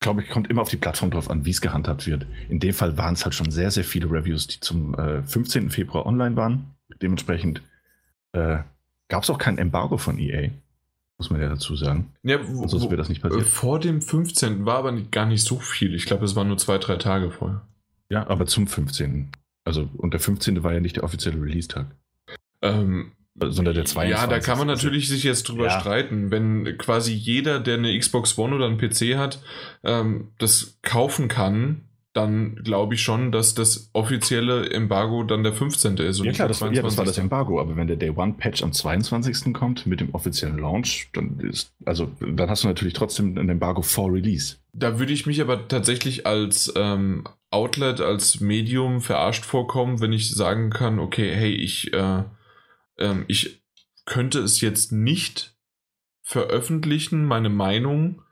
glaube 0.00 0.22
ich, 0.22 0.28
kommt 0.28 0.48
immer 0.48 0.62
auf 0.62 0.68
die 0.68 0.76
Plattform 0.76 1.10
drauf 1.10 1.30
an, 1.30 1.44
wie 1.44 1.50
es 1.50 1.60
gehandhabt 1.60 2.06
wird. 2.06 2.26
In 2.48 2.58
dem 2.60 2.74
Fall 2.74 2.96
waren 2.96 3.14
es 3.14 3.24
halt 3.24 3.34
schon 3.34 3.50
sehr, 3.50 3.70
sehr 3.70 3.84
viele 3.84 4.10
Reviews, 4.10 4.46
die 4.46 4.60
zum 4.60 4.94
äh, 4.94 5.22
15. 5.22 5.70
Februar 5.70 6.06
online 6.06 6.36
waren. 6.36 6.74
Dementsprechend 7.00 7.62
äh, 8.32 8.58
gab 9.08 9.22
es 9.22 9.30
auch 9.30 9.38
kein 9.38 9.58
Embargo 9.58 9.96
von 9.96 10.18
EA, 10.18 10.50
muss 11.18 11.30
man 11.30 11.40
ja 11.40 11.48
dazu 11.48 11.76
sagen. 11.76 12.12
Ja, 12.22 12.38
wo, 12.46 12.66
sonst 12.66 12.84
wäre 12.84 12.96
das 12.96 13.08
nicht 13.08 13.22
passiert. 13.22 13.46
Vor 13.46 13.78
dem 13.78 14.02
15. 14.02 14.66
war 14.66 14.78
aber 14.78 14.92
gar 14.92 15.26
nicht 15.26 15.44
so 15.44 15.58
viel. 15.58 15.94
Ich 15.94 16.06
glaube, 16.06 16.24
es 16.24 16.36
waren 16.36 16.48
nur 16.48 16.58
zwei, 16.58 16.78
drei 16.78 16.96
Tage 16.96 17.30
vorher. 17.30 17.62
Ja, 18.10 18.26
aber 18.28 18.46
zum 18.46 18.66
15. 18.66 19.30
Also, 19.64 19.88
und 19.96 20.12
der 20.12 20.20
15. 20.20 20.62
war 20.62 20.74
ja 20.74 20.80
nicht 20.80 20.96
der 20.96 21.04
offizielle 21.04 21.40
Release-Tag. 21.40 21.86
Ähm, 22.60 23.12
sondern 23.40 23.74
der 23.74 23.84
22. 23.84 24.10
Ja, 24.10 24.26
da 24.26 24.38
kann 24.38 24.58
man 24.58 24.66
natürlich 24.66 25.08
sich 25.08 25.24
jetzt 25.24 25.48
drüber 25.48 25.66
ja. 25.66 25.80
streiten. 25.80 26.30
Wenn 26.30 26.78
quasi 26.78 27.12
jeder, 27.12 27.60
der 27.60 27.74
eine 27.74 27.98
Xbox 27.98 28.38
One 28.38 28.54
oder 28.54 28.66
einen 28.66 28.78
PC 28.78 29.16
hat, 29.16 29.42
ähm, 29.82 30.28
das 30.38 30.78
kaufen 30.82 31.28
kann, 31.28 31.82
dann 32.14 32.54
glaube 32.62 32.94
ich 32.94 33.02
schon, 33.02 33.32
dass 33.32 33.54
das 33.54 33.90
offizielle 33.92 34.70
Embargo 34.70 35.24
dann 35.24 35.42
der 35.42 35.52
15. 35.52 35.96
ist. 35.96 36.24
ja 36.24 36.30
klar, 36.30 36.46
das 36.46 36.60
war, 36.60 36.72
ja, 36.72 36.80
das 36.80 36.96
war 36.96 37.04
das 37.04 37.18
Embargo, 37.18 37.60
aber 37.60 37.76
wenn 37.76 37.88
der 37.88 37.96
Day 37.96 38.10
One 38.10 38.34
Patch 38.38 38.62
am 38.62 38.72
22. 38.72 39.52
kommt 39.52 39.84
mit 39.86 40.00
dem 40.00 40.14
offiziellen 40.14 40.58
Launch, 40.58 41.10
dann 41.12 41.40
ist, 41.40 41.72
also 41.84 42.12
dann 42.20 42.48
hast 42.48 42.62
du 42.62 42.68
natürlich 42.68 42.94
trotzdem 42.94 43.36
ein 43.36 43.48
Embargo 43.48 43.82
vor 43.82 44.12
Release. 44.12 44.56
Da 44.72 45.00
würde 45.00 45.12
ich 45.12 45.26
mich 45.26 45.40
aber 45.40 45.66
tatsächlich 45.66 46.24
als 46.24 46.72
ähm, 46.76 47.24
Outlet, 47.50 48.00
als 48.00 48.40
Medium 48.40 49.00
verarscht 49.00 49.44
vorkommen, 49.44 50.00
wenn 50.00 50.12
ich 50.12 50.30
sagen 50.30 50.70
kann, 50.70 51.00
okay, 51.00 51.34
hey, 51.34 51.52
ich 51.52 51.92
äh, 51.94 52.22
ähm, 52.98 53.24
ich 53.28 53.62
könnte 54.04 54.40
es 54.40 54.60
jetzt 54.60 54.92
nicht 54.92 55.56
veröffentlichen, 56.22 57.24
meine 57.24 57.50
Meinung, 57.50 58.22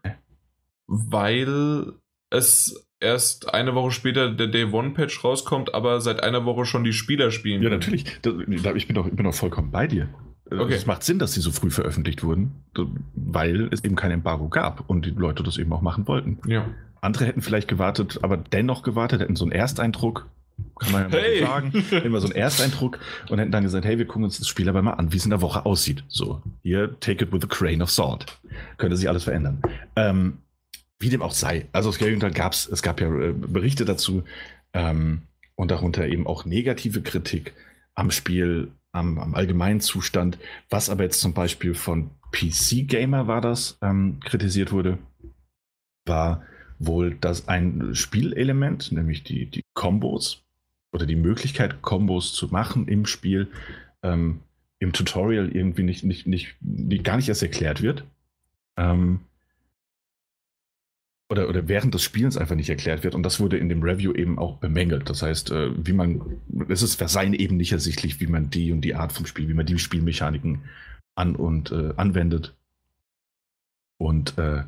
weil 0.86 1.92
es 2.30 2.86
erst 3.00 3.52
eine 3.52 3.74
Woche 3.74 3.90
später 3.90 4.30
der 4.30 4.46
Day 4.46 4.64
One 4.64 4.90
Patch 4.90 5.22
rauskommt, 5.24 5.74
aber 5.74 6.00
seit 6.00 6.22
einer 6.22 6.44
Woche 6.44 6.64
schon 6.64 6.84
die 6.84 6.92
Spieler 6.92 7.30
spielen. 7.30 7.62
Ja, 7.62 7.70
natürlich. 7.70 8.04
Ich 8.06 8.86
bin 8.86 8.94
doch, 8.94 9.06
ich 9.06 9.16
bin 9.16 9.24
doch 9.24 9.34
vollkommen 9.34 9.70
bei 9.70 9.86
dir. 9.86 10.08
Okay. 10.50 10.74
Es 10.74 10.86
macht 10.86 11.02
Sinn, 11.02 11.18
dass 11.18 11.32
sie 11.32 11.40
so 11.40 11.50
früh 11.50 11.70
veröffentlicht 11.70 12.22
wurden, 12.22 12.64
weil 13.14 13.68
es 13.72 13.82
eben 13.84 13.96
kein 13.96 14.10
Embargo 14.10 14.48
gab 14.48 14.88
und 14.88 15.06
die 15.06 15.10
Leute 15.10 15.42
das 15.42 15.56
eben 15.56 15.72
auch 15.72 15.80
machen 15.80 16.06
wollten. 16.06 16.38
Ja. 16.46 16.68
Andere 17.00 17.24
hätten 17.24 17.42
vielleicht 17.42 17.68
gewartet, 17.68 18.20
aber 18.22 18.36
dennoch 18.36 18.82
gewartet, 18.82 19.20
hätten 19.20 19.36
so 19.36 19.44
einen 19.44 19.52
Ersteindruck 19.52 20.28
kann 20.82 20.92
man 20.92 21.02
ja 21.02 21.08
mal 21.08 21.20
hey. 21.20 21.38
so 21.40 21.46
sagen. 21.46 21.84
Immer 22.04 22.20
so 22.20 22.28
ein 22.28 22.34
Ersteindruck 22.34 22.98
und 23.28 23.38
hätten 23.38 23.52
dann 23.52 23.62
gesagt, 23.62 23.84
hey, 23.84 23.98
wir 23.98 24.06
gucken 24.06 24.24
uns 24.24 24.38
das 24.38 24.48
Spiel 24.48 24.68
aber 24.68 24.82
mal 24.82 24.92
an, 24.92 25.12
wie 25.12 25.16
es 25.16 25.24
in 25.24 25.30
der 25.30 25.40
Woche 25.40 25.64
aussieht. 25.64 26.04
So, 26.08 26.42
hier, 26.62 26.98
take 27.00 27.24
it 27.24 27.32
with 27.32 27.42
a 27.44 27.46
grain 27.46 27.82
of 27.82 27.90
salt. 27.90 28.26
Könnte 28.78 28.96
sich 28.96 29.08
alles 29.08 29.24
verändern. 29.24 29.62
Ähm, 29.96 30.38
wie 30.98 31.08
dem 31.08 31.22
auch 31.22 31.32
sei. 31.32 31.66
Also 31.72 31.90
es 31.90 31.98
gab 31.98 32.52
es, 32.52 32.68
es 32.68 32.82
gab 32.82 33.00
ja 33.00 33.08
äh, 33.08 33.32
Berichte 33.32 33.84
dazu 33.84 34.22
ähm, 34.72 35.22
und 35.56 35.70
darunter 35.70 36.06
eben 36.06 36.26
auch 36.26 36.44
negative 36.44 37.02
Kritik 37.02 37.54
am 37.94 38.10
Spiel, 38.10 38.70
am, 38.92 39.18
am 39.18 39.34
allgemeinen 39.34 39.80
Zustand, 39.80 40.38
was 40.70 40.90
aber 40.90 41.04
jetzt 41.04 41.20
zum 41.20 41.34
Beispiel 41.34 41.74
von 41.74 42.10
PC 42.30 42.86
Gamer 42.86 43.26
war 43.26 43.40
das, 43.40 43.78
ähm, 43.82 44.20
kritisiert 44.20 44.72
wurde, 44.72 44.98
war 46.06 46.42
wohl, 46.78 47.14
dass 47.14 47.48
ein 47.48 47.94
Spielelement, 47.94 48.92
nämlich 48.92 49.22
die, 49.22 49.46
die 49.46 49.62
Combos, 49.74 50.41
oder 50.92 51.06
die 51.06 51.16
Möglichkeit, 51.16 51.82
Kombos 51.82 52.32
zu 52.34 52.48
machen 52.48 52.86
im 52.86 53.06
Spiel, 53.06 53.48
ähm, 54.02 54.40
im 54.78 54.92
Tutorial 54.92 55.48
irgendwie 55.48 55.82
nicht, 55.82 56.04
nicht, 56.04 56.26
nicht, 56.26 56.56
nicht, 56.60 57.04
gar 57.04 57.16
nicht 57.16 57.28
erst 57.28 57.42
erklärt 57.42 57.82
wird. 57.82 58.04
Ähm, 58.76 59.20
oder, 61.30 61.48
oder 61.48 61.66
während 61.66 61.94
des 61.94 62.02
Spielens 62.02 62.36
einfach 62.36 62.56
nicht 62.56 62.68
erklärt 62.68 63.04
wird. 63.04 63.14
Und 63.14 63.22
das 63.22 63.40
wurde 63.40 63.56
in 63.56 63.70
dem 63.70 63.82
Review 63.82 64.12
eben 64.12 64.38
auch 64.38 64.58
bemängelt. 64.58 65.08
Das 65.08 65.22
heißt, 65.22 65.50
äh, 65.50 65.70
wie 65.86 65.94
man, 65.94 66.42
es 66.68 66.82
ist 66.82 66.96
für 66.96 67.08
sein 67.08 67.32
eben 67.32 67.56
nicht 67.56 67.72
ersichtlich, 67.72 68.20
wie 68.20 68.26
man 68.26 68.50
die 68.50 68.70
und 68.70 68.82
die 68.82 68.94
Art 68.94 69.12
vom 69.12 69.24
Spiel, 69.24 69.48
wie 69.48 69.54
man 69.54 69.64
die 69.64 69.78
Spielmechaniken 69.78 70.64
an 71.14 71.34
und 71.36 71.72
äh, 71.72 71.94
anwendet. 71.96 72.54
Und, 73.96 74.36
äh, 74.36 74.64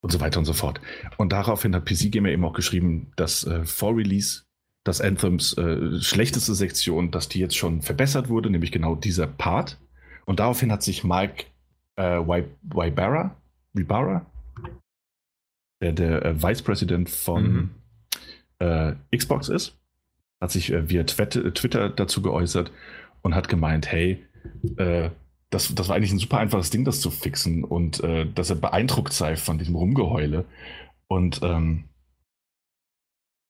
und 0.00 0.10
so 0.10 0.20
weiter 0.20 0.40
und 0.40 0.44
so 0.44 0.54
fort. 0.54 0.80
Und 1.18 1.30
daraufhin 1.30 1.74
hat 1.74 1.86
PC 1.86 2.10
Gamer 2.10 2.30
eben 2.30 2.44
auch 2.44 2.54
geschrieben, 2.54 3.12
dass 3.16 3.44
äh, 3.44 3.64
vor 3.64 3.96
Release 3.96 4.42
dass 4.84 5.00
Anthems 5.00 5.56
äh, 5.56 6.00
schlechteste 6.00 6.54
Sektion, 6.54 7.10
dass 7.10 7.28
die 7.28 7.40
jetzt 7.40 7.56
schon 7.56 7.82
verbessert 7.82 8.28
wurde, 8.28 8.50
nämlich 8.50 8.70
genau 8.70 8.94
dieser 8.94 9.26
Part. 9.26 9.78
Und 10.26 10.40
daraufhin 10.40 10.70
hat 10.70 10.82
sich 10.82 11.04
Mike 11.04 11.46
äh, 11.96 12.20
Wybara, 12.20 13.34
Wybara, 13.72 14.26
der, 15.80 15.92
der 15.92 16.24
äh, 16.24 16.42
Vice 16.42 16.62
President 16.62 17.10
von, 17.10 17.52
mhm. 17.52 17.70
äh, 18.58 18.94
Xbox 19.16 19.48
ist. 19.48 19.78
Hat 20.40 20.50
sich 20.50 20.70
äh, 20.70 20.88
via 20.88 21.04
Twitter 21.04 21.88
dazu 21.88 22.20
geäußert 22.20 22.70
und 23.22 23.34
hat 23.34 23.48
gemeint, 23.48 23.90
hey, 23.90 24.24
äh, 24.76 25.10
das, 25.50 25.74
das 25.74 25.88
war 25.88 25.96
eigentlich 25.96 26.12
ein 26.12 26.18
super 26.18 26.38
einfaches 26.38 26.70
Ding, 26.70 26.84
das 26.84 27.00
zu 27.00 27.10
fixen 27.10 27.64
und 27.64 28.02
äh, 28.02 28.26
dass 28.34 28.50
er 28.50 28.56
beeindruckt 28.56 29.12
sei 29.12 29.36
von 29.36 29.56
diesem 29.56 29.76
Rumgeheule. 29.76 30.44
Und 31.06 31.40
ähm, 31.42 31.84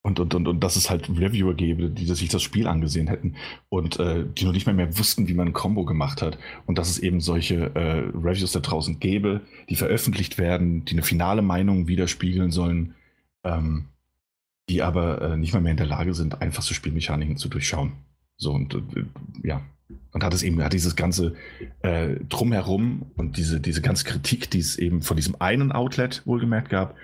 und, 0.05 0.19
und, 0.19 0.35
und, 0.35 0.47
und 0.47 0.59
dass 0.59 0.75
es 0.75 0.91
halt 0.91 1.09
Reviewer 1.09 1.55
gäbe, 1.55 1.89
die 1.89 2.05
sich 2.05 2.29
das 2.29 2.43
Spiel 2.43 2.67
angesehen 2.67 3.07
hätten 3.07 3.37
und 3.69 3.99
äh, 3.99 4.23
die 4.37 4.45
noch 4.45 4.51
nicht 4.51 4.67
mehr, 4.67 4.75
mehr 4.75 4.99
wussten, 4.99 5.27
wie 5.27 5.33
man 5.33 5.47
ein 5.47 5.53
Combo 5.53 5.83
gemacht 5.83 6.21
hat. 6.21 6.37
Und 6.67 6.77
dass 6.77 6.91
es 6.91 6.99
eben 6.99 7.21
solche 7.21 7.73
äh, 7.73 8.03
Reviews 8.15 8.51
da 8.51 8.59
draußen 8.59 8.99
gäbe, 8.99 9.41
die 9.67 9.75
veröffentlicht 9.75 10.37
werden, 10.37 10.85
die 10.85 10.93
eine 10.93 11.01
finale 11.01 11.41
Meinung 11.41 11.87
widerspiegeln 11.87 12.51
sollen, 12.51 12.93
ähm, 13.43 13.85
die 14.69 14.83
aber 14.83 15.23
äh, 15.23 15.37
nicht 15.37 15.53
mehr, 15.53 15.61
mehr 15.63 15.71
in 15.71 15.77
der 15.77 15.87
Lage 15.87 16.13
sind, 16.13 16.39
einfachste 16.39 16.75
Spielmechaniken 16.75 17.37
zu 17.37 17.49
durchschauen. 17.49 17.93
So 18.37 18.51
und 18.51 18.75
äh, 18.75 19.05
ja. 19.41 19.63
Und 20.11 20.23
hat 20.23 20.35
es 20.35 20.43
eben, 20.43 20.63
hat 20.63 20.73
dieses 20.73 20.95
ganze 20.95 21.33
äh, 21.81 22.17
Drumherum 22.29 23.07
und 23.17 23.37
diese, 23.37 23.59
diese 23.59 23.81
ganze 23.81 24.05
Kritik, 24.05 24.51
die 24.51 24.59
es 24.59 24.77
eben 24.77 25.01
von 25.01 25.17
diesem 25.17 25.41
einen 25.41 25.71
Outlet 25.71 26.21
wohlgemerkt 26.25 26.69
gab, 26.69 26.95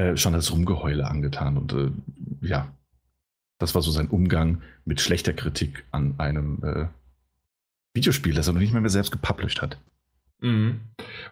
äh, 0.00 0.16
schon 0.16 0.34
als 0.34 0.50
Rumgeheule 0.50 1.06
angetan. 1.06 1.58
Und 1.58 1.72
äh, 1.72 1.90
ja, 2.40 2.72
das 3.58 3.74
war 3.74 3.82
so 3.82 3.90
sein 3.90 4.08
Umgang 4.08 4.62
mit 4.86 5.00
schlechter 5.00 5.34
Kritik 5.34 5.84
an 5.90 6.14
einem 6.18 6.58
äh, 6.62 6.86
Videospiel, 7.92 8.34
das 8.34 8.46
er 8.46 8.54
noch 8.54 8.60
nicht 8.60 8.72
mehr, 8.72 8.80
mehr 8.80 8.90
selbst 8.90 9.12
gepublished 9.12 9.60
hat. 9.60 9.78
Mhm. 10.40 10.80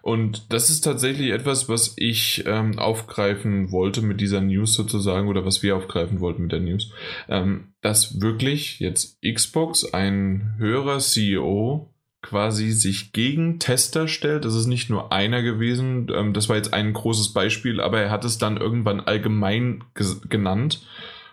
Und 0.03 0.53
das 0.53 0.69
ist 0.69 0.81
tatsächlich 0.81 1.31
etwas, 1.31 1.67
was 1.67 1.95
ich 1.97 2.43
ähm, 2.45 2.77
aufgreifen 2.77 3.71
wollte 3.71 4.03
mit 4.03 4.21
dieser 4.21 4.41
News 4.41 4.75
sozusagen, 4.75 5.27
oder 5.27 5.45
was 5.45 5.63
wir 5.63 5.75
aufgreifen 5.75 6.19
wollten 6.19 6.43
mit 6.43 6.51
der 6.51 6.59
News, 6.59 6.91
ähm, 7.27 7.73
dass 7.81 8.21
wirklich 8.21 8.79
jetzt 8.79 9.17
Xbox 9.23 9.93
ein 9.93 10.53
höherer 10.59 10.99
CEO 10.99 11.91
quasi 12.29 12.71
sich 12.71 13.11
gegen 13.11 13.57
Tester 13.57 14.07
stellt. 14.07 14.45
Das 14.45 14.53
ist 14.53 14.67
nicht 14.67 14.89
nur 14.89 15.11
einer 15.11 15.41
gewesen, 15.41 16.07
ähm, 16.13 16.33
das 16.33 16.47
war 16.47 16.57
jetzt 16.57 16.73
ein 16.73 16.93
großes 16.93 17.33
Beispiel, 17.33 17.81
aber 17.81 17.99
er 17.99 18.11
hat 18.11 18.23
es 18.23 18.37
dann 18.37 18.57
irgendwann 18.57 18.99
allgemein 18.99 19.83
genannt 20.29 20.87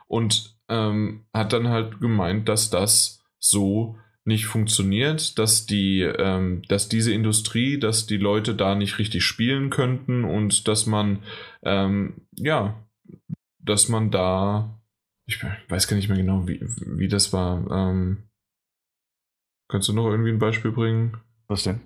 und 0.09 0.57
ähm, 0.71 1.27
hat 1.35 1.53
dann 1.53 1.69
halt 1.69 2.01
gemeint, 2.01 2.49
dass 2.49 2.71
das 2.71 3.23
so 3.39 3.99
nicht 4.25 4.47
funktioniert, 4.47 5.39
dass 5.39 5.67
die, 5.67 6.01
ähm, 6.01 6.63
dass 6.69 6.89
diese 6.89 7.13
Industrie, 7.13 7.79
dass 7.79 8.07
die 8.07 8.17
Leute 8.17 8.55
da 8.55 8.75
nicht 8.75 8.99
richtig 8.99 9.23
spielen 9.23 9.69
könnten 9.69 10.25
und 10.25 10.67
dass 10.67 10.87
man, 10.87 11.19
ähm, 11.63 12.23
ja, 12.33 12.75
dass 13.61 13.89
man 13.89 14.11
da, 14.11 14.81
ich 15.27 15.45
weiß 15.69 15.89
gar 15.89 15.97
nicht 15.97 16.09
mehr 16.09 16.17
genau, 16.17 16.49
wie, 16.49 16.61
wie 16.87 17.09
das 17.09 17.35
war, 17.35 17.71
ähm, 17.71 18.26
Kannst 19.69 19.89
du 19.89 19.93
noch 19.93 20.09
irgendwie 20.09 20.31
ein 20.31 20.39
Beispiel 20.39 20.73
bringen? 20.73 21.19
Was 21.49 21.65
denn? 21.65 21.81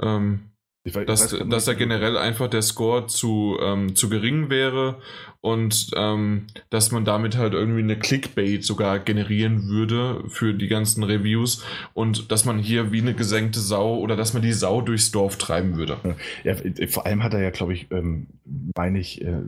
Ähm, 0.00 0.50
weiß, 0.84 1.06
dass, 1.06 1.32
ich 1.32 1.48
dass 1.48 1.64
da 1.66 1.74
generell 1.74 2.16
einfach 2.16 2.48
der 2.48 2.62
Score 2.62 3.06
zu, 3.06 3.58
ähm, 3.60 3.94
zu 3.94 4.08
gering 4.08 4.50
wäre 4.50 5.00
und 5.40 5.90
ähm, 5.94 6.46
dass 6.70 6.90
man 6.90 7.04
damit 7.04 7.36
halt 7.36 7.52
irgendwie 7.52 7.82
eine 7.82 7.98
Clickbait 7.98 8.64
sogar 8.64 8.98
generieren 8.98 9.68
würde 9.68 10.24
für 10.28 10.54
die 10.54 10.68
ganzen 10.68 11.02
Reviews 11.02 11.64
und 11.92 12.30
dass 12.32 12.44
man 12.44 12.58
hier 12.58 12.92
wie 12.92 13.00
eine 13.00 13.14
gesenkte 13.14 13.60
Sau 13.60 13.98
oder 13.98 14.16
dass 14.16 14.32
man 14.32 14.42
die 14.42 14.52
Sau 14.52 14.80
durchs 14.80 15.10
Dorf 15.10 15.36
treiben 15.36 15.76
würde. 15.76 15.98
Ja, 16.44 16.54
vor 16.88 17.06
allem 17.06 17.22
hat 17.22 17.34
er 17.34 17.42
ja, 17.42 17.50
glaube 17.50 17.74
ich, 17.74 17.90
ähm, 17.90 18.28
meine 18.76 18.98
ich, 18.98 19.22
äh, 19.22 19.42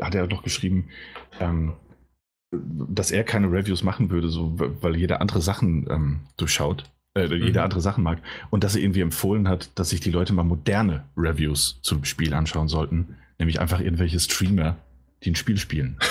hat 0.00 0.14
er 0.14 0.26
noch 0.26 0.42
geschrieben, 0.42 0.88
ähm, 1.40 1.74
dass 2.62 3.10
er 3.10 3.24
keine 3.24 3.50
Reviews 3.50 3.82
machen 3.82 4.10
würde, 4.10 4.28
so, 4.28 4.54
weil 4.56 4.96
jeder 4.96 5.20
andere 5.20 5.40
Sachen 5.40 5.86
ähm, 5.90 6.20
durchschaut, 6.36 6.84
äh, 7.14 7.28
mhm. 7.28 7.42
jeder 7.42 7.64
andere 7.64 7.80
Sachen 7.80 8.04
mag. 8.04 8.18
Und 8.50 8.64
dass 8.64 8.76
er 8.76 8.82
irgendwie 8.82 9.00
empfohlen 9.00 9.48
hat, 9.48 9.70
dass 9.74 9.90
sich 9.90 10.00
die 10.00 10.10
Leute 10.10 10.32
mal 10.32 10.42
moderne 10.42 11.04
Reviews 11.16 11.78
zum 11.82 12.04
Spiel 12.04 12.34
anschauen 12.34 12.68
sollten. 12.68 13.16
Nämlich 13.38 13.60
einfach 13.60 13.80
irgendwelche 13.80 14.20
Streamer, 14.20 14.76
die 15.22 15.30
ein 15.30 15.36
Spiel 15.36 15.58
spielen. 15.58 15.98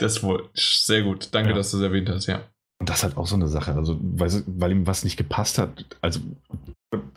Das 0.00 0.22
wohl 0.22 0.48
sehr 0.54 1.02
gut. 1.02 1.30
Danke, 1.32 1.50
ja. 1.50 1.56
dass 1.56 1.72
du 1.72 1.78
es 1.78 1.82
erwähnt 1.82 2.08
hast, 2.08 2.26
ja. 2.26 2.44
Und 2.80 2.88
das 2.88 2.98
ist 2.98 3.02
halt 3.02 3.16
auch 3.16 3.26
so 3.26 3.34
eine 3.34 3.48
Sache, 3.48 3.74
also 3.74 3.98
weil, 4.00 4.30
weil 4.46 4.70
ihm 4.70 4.86
was 4.86 5.02
nicht 5.02 5.16
gepasst 5.16 5.58
hat. 5.58 5.84
Also, 6.00 6.20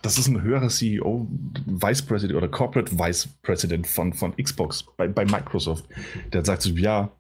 das 0.02 0.18
ist 0.18 0.28
ein 0.28 0.42
höherer 0.42 0.70
CEO, 0.70 1.28
Vice 1.68 2.02
President 2.02 2.38
oder 2.38 2.48
Corporate 2.48 2.98
Vice 2.98 3.30
President 3.44 3.86
von, 3.86 4.14
von 4.14 4.36
Xbox 4.36 4.84
bei, 4.98 5.08
bei 5.08 5.26
Microsoft. 5.26 5.86
Der 6.34 6.44
sagt 6.44 6.64
so, 6.64 6.72
ja, 6.72 7.12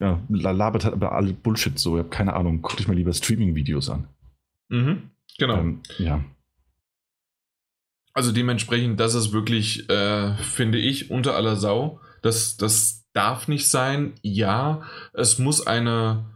ja, 0.00 0.20
labert 0.28 0.84
halt 0.84 0.94
aber 0.94 1.12
alle 1.12 1.32
Bullshit 1.32 1.78
so. 1.78 1.96
Ich 1.96 2.00
habe 2.00 2.10
keine 2.10 2.34
Ahnung. 2.34 2.60
Guck 2.62 2.76
dich 2.76 2.88
mal 2.88 2.96
lieber 2.96 3.12
Streaming-Videos 3.12 3.88
an. 3.90 4.08
Mhm, 4.68 5.10
genau. 5.38 5.58
Ähm, 5.58 5.80
ja. 5.98 6.24
Also 8.12 8.32
dementsprechend, 8.32 8.98
das 8.98 9.14
ist 9.14 9.32
wirklich, 9.32 9.88
äh, 9.90 10.34
finde 10.36 10.78
ich, 10.78 11.10
unter 11.10 11.34
aller 11.34 11.56
Sau. 11.56 12.00
Das, 12.22 12.56
das 12.56 13.06
darf 13.12 13.48
nicht 13.48 13.68
sein. 13.68 14.14
Ja, 14.22 14.82
es 15.12 15.38
muss 15.38 15.66
eine, 15.66 16.26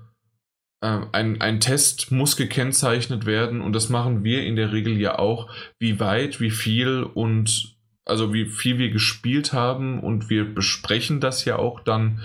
äh, 0.80 1.00
ein, 1.12 1.40
ein 1.40 1.60
Test 1.60 2.10
muss 2.10 2.36
gekennzeichnet 2.36 3.26
werden 3.26 3.60
und 3.60 3.74
das 3.74 3.88
machen 3.88 4.24
wir 4.24 4.44
in 4.44 4.56
der 4.56 4.72
Regel 4.72 4.98
ja 4.98 5.18
auch, 5.18 5.50
wie 5.78 6.00
weit, 6.00 6.40
wie 6.40 6.50
viel 6.50 7.02
und 7.02 7.76
also 8.06 8.32
wie 8.32 8.46
viel 8.46 8.78
wir 8.78 8.90
gespielt 8.90 9.52
haben 9.52 10.00
und 10.00 10.30
wir 10.30 10.54
besprechen 10.54 11.20
das 11.20 11.44
ja 11.44 11.56
auch 11.56 11.80
dann 11.80 12.20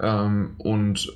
ähm, 0.00 0.54
und 0.58 1.12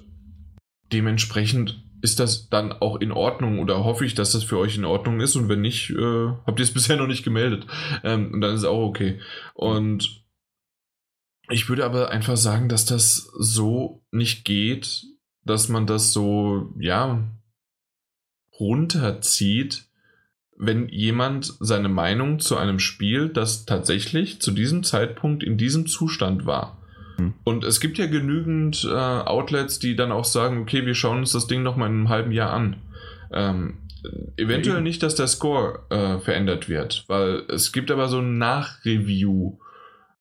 dementsprechend 0.93 1.85
ist 2.03 2.19
das 2.19 2.49
dann 2.49 2.73
auch 2.73 2.97
in 2.97 3.13
Ordnung 3.13 3.59
oder 3.59 3.85
hoffe 3.85 4.05
ich, 4.05 4.15
dass 4.15 4.33
das 4.33 4.45
für 4.45 4.59
euch 4.59 4.77
in 4.77 4.85
Ordnung 4.85 5.21
ist 5.21 5.37
und 5.37 5.49
wenn 5.49 5.61
nicht, 5.61 5.91
äh, 5.91 6.29
habt 6.47 6.59
ihr 6.59 6.65
es 6.65 6.75
bisher 6.75 6.97
noch 6.97 7.07
nicht 7.07 7.25
gemeldet 7.25 7.67
ähm, 8.05 8.33
und 8.33 8.41
dann 8.41 8.55
ist 8.55 8.61
es 8.61 8.67
auch 8.67 8.87
okay. 8.87 9.21
Und 9.55 10.25
ich 11.51 11.69
würde 11.69 11.85
aber 11.85 12.11
einfach 12.11 12.37
sagen, 12.37 12.69
dass 12.69 12.85
das 12.87 13.31
so 13.39 14.05
nicht 14.13 14.45
geht, 14.45 15.05
dass 15.45 15.69
man 15.69 15.87
das 15.87 16.13
so, 16.13 16.73
ja, 16.79 17.25
runterzieht, 18.59 19.89
wenn 20.57 20.89
jemand 20.89 21.55
seine 21.61 21.89
Meinung 21.89 22.39
zu 22.39 22.57
einem 22.57 22.79
Spiel, 22.79 23.31
das 23.31 23.65
tatsächlich 23.65 24.41
zu 24.41 24.51
diesem 24.51 24.85
Zeitpunkt 24.85 25.43
in 25.43 25.57
diesem 25.57 25.87
Zustand 25.87 26.45
war. 26.45 26.80
Und 27.45 27.65
es 27.65 27.81
gibt 27.81 27.99
ja 27.99 28.07
genügend 28.07 28.87
äh, 28.91 28.95
Outlets, 28.95 29.79
die 29.79 29.97
dann 29.97 30.13
auch 30.13 30.25
sagen, 30.25 30.63
okay, 30.63 30.87
wir 30.87 30.95
schauen 30.95 31.19
uns 31.19 31.33
das 31.33 31.47
Ding 31.47 31.63
noch 31.63 31.77
mal 31.77 31.87
in 31.87 31.93
einem 31.93 32.09
halben 32.09 32.33
Jahr 32.33 32.53
an. 32.53 32.77
Ähm, 33.33 33.79
eventuell 34.37 34.77
ja, 34.77 34.81
nicht, 34.81 35.03
dass 35.03 35.15
der 35.15 35.27
Score 35.27 35.81
äh, 35.91 36.19
verändert 36.19 36.69
wird, 36.69 37.05
weil 37.09 37.43
es 37.49 37.73
gibt 37.73 37.91
aber 37.91 38.09
so 38.09 38.19
ein 38.19 38.39
Nachreview. 38.39 39.59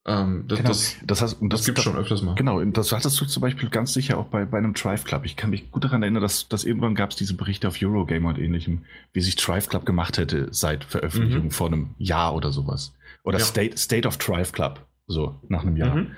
Ähm, 0.05 0.45
das, 0.47 0.57
genau. 0.57 0.69
das, 0.69 0.95
das, 1.05 1.21
heißt, 1.21 1.37
das, 1.41 1.49
das 1.49 1.65
gibt 1.65 1.77
es 1.77 1.83
schon 1.83 1.95
öfters 1.95 2.21
mal. 2.21 2.35
Genau, 2.35 2.63
das 2.63 2.91
hattest 2.91 3.19
du 3.19 3.25
zum 3.25 3.41
Beispiel 3.41 3.69
ganz 3.69 3.93
sicher 3.93 4.17
auch 4.17 4.25
bei, 4.25 4.45
bei 4.45 4.57
einem 4.57 4.73
Drive 4.73 5.03
Club. 5.03 5.25
Ich 5.25 5.35
kann 5.35 5.49
mich 5.49 5.71
gut 5.71 5.83
daran 5.83 6.01
erinnern, 6.01 6.21
dass, 6.21 6.47
dass 6.47 6.63
irgendwann 6.63 6.95
gab 6.95 7.11
es 7.11 7.15
diese 7.15 7.35
Berichte 7.35 7.67
auf 7.67 7.77
Eurogamer 7.81 8.29
und 8.29 8.39
ähnlichem, 8.39 8.85
wie 9.13 9.21
sich 9.21 9.35
Drive 9.35 9.69
Club 9.69 9.85
gemacht 9.85 10.17
hätte 10.17 10.47
seit 10.51 10.83
Veröffentlichung 10.83 11.45
mhm. 11.45 11.51
vor 11.51 11.67
einem 11.67 11.89
Jahr 11.97 12.33
oder 12.33 12.51
sowas. 12.51 12.95
Oder 13.23 13.39
ja. 13.39 13.45
State, 13.45 13.77
State 13.77 14.07
of 14.07 14.17
Drive 14.17 14.51
Club, 14.51 14.85
so 15.07 15.39
nach 15.47 15.61
einem 15.61 15.75
Jahr. 15.75 15.95
Mhm. 15.95 16.11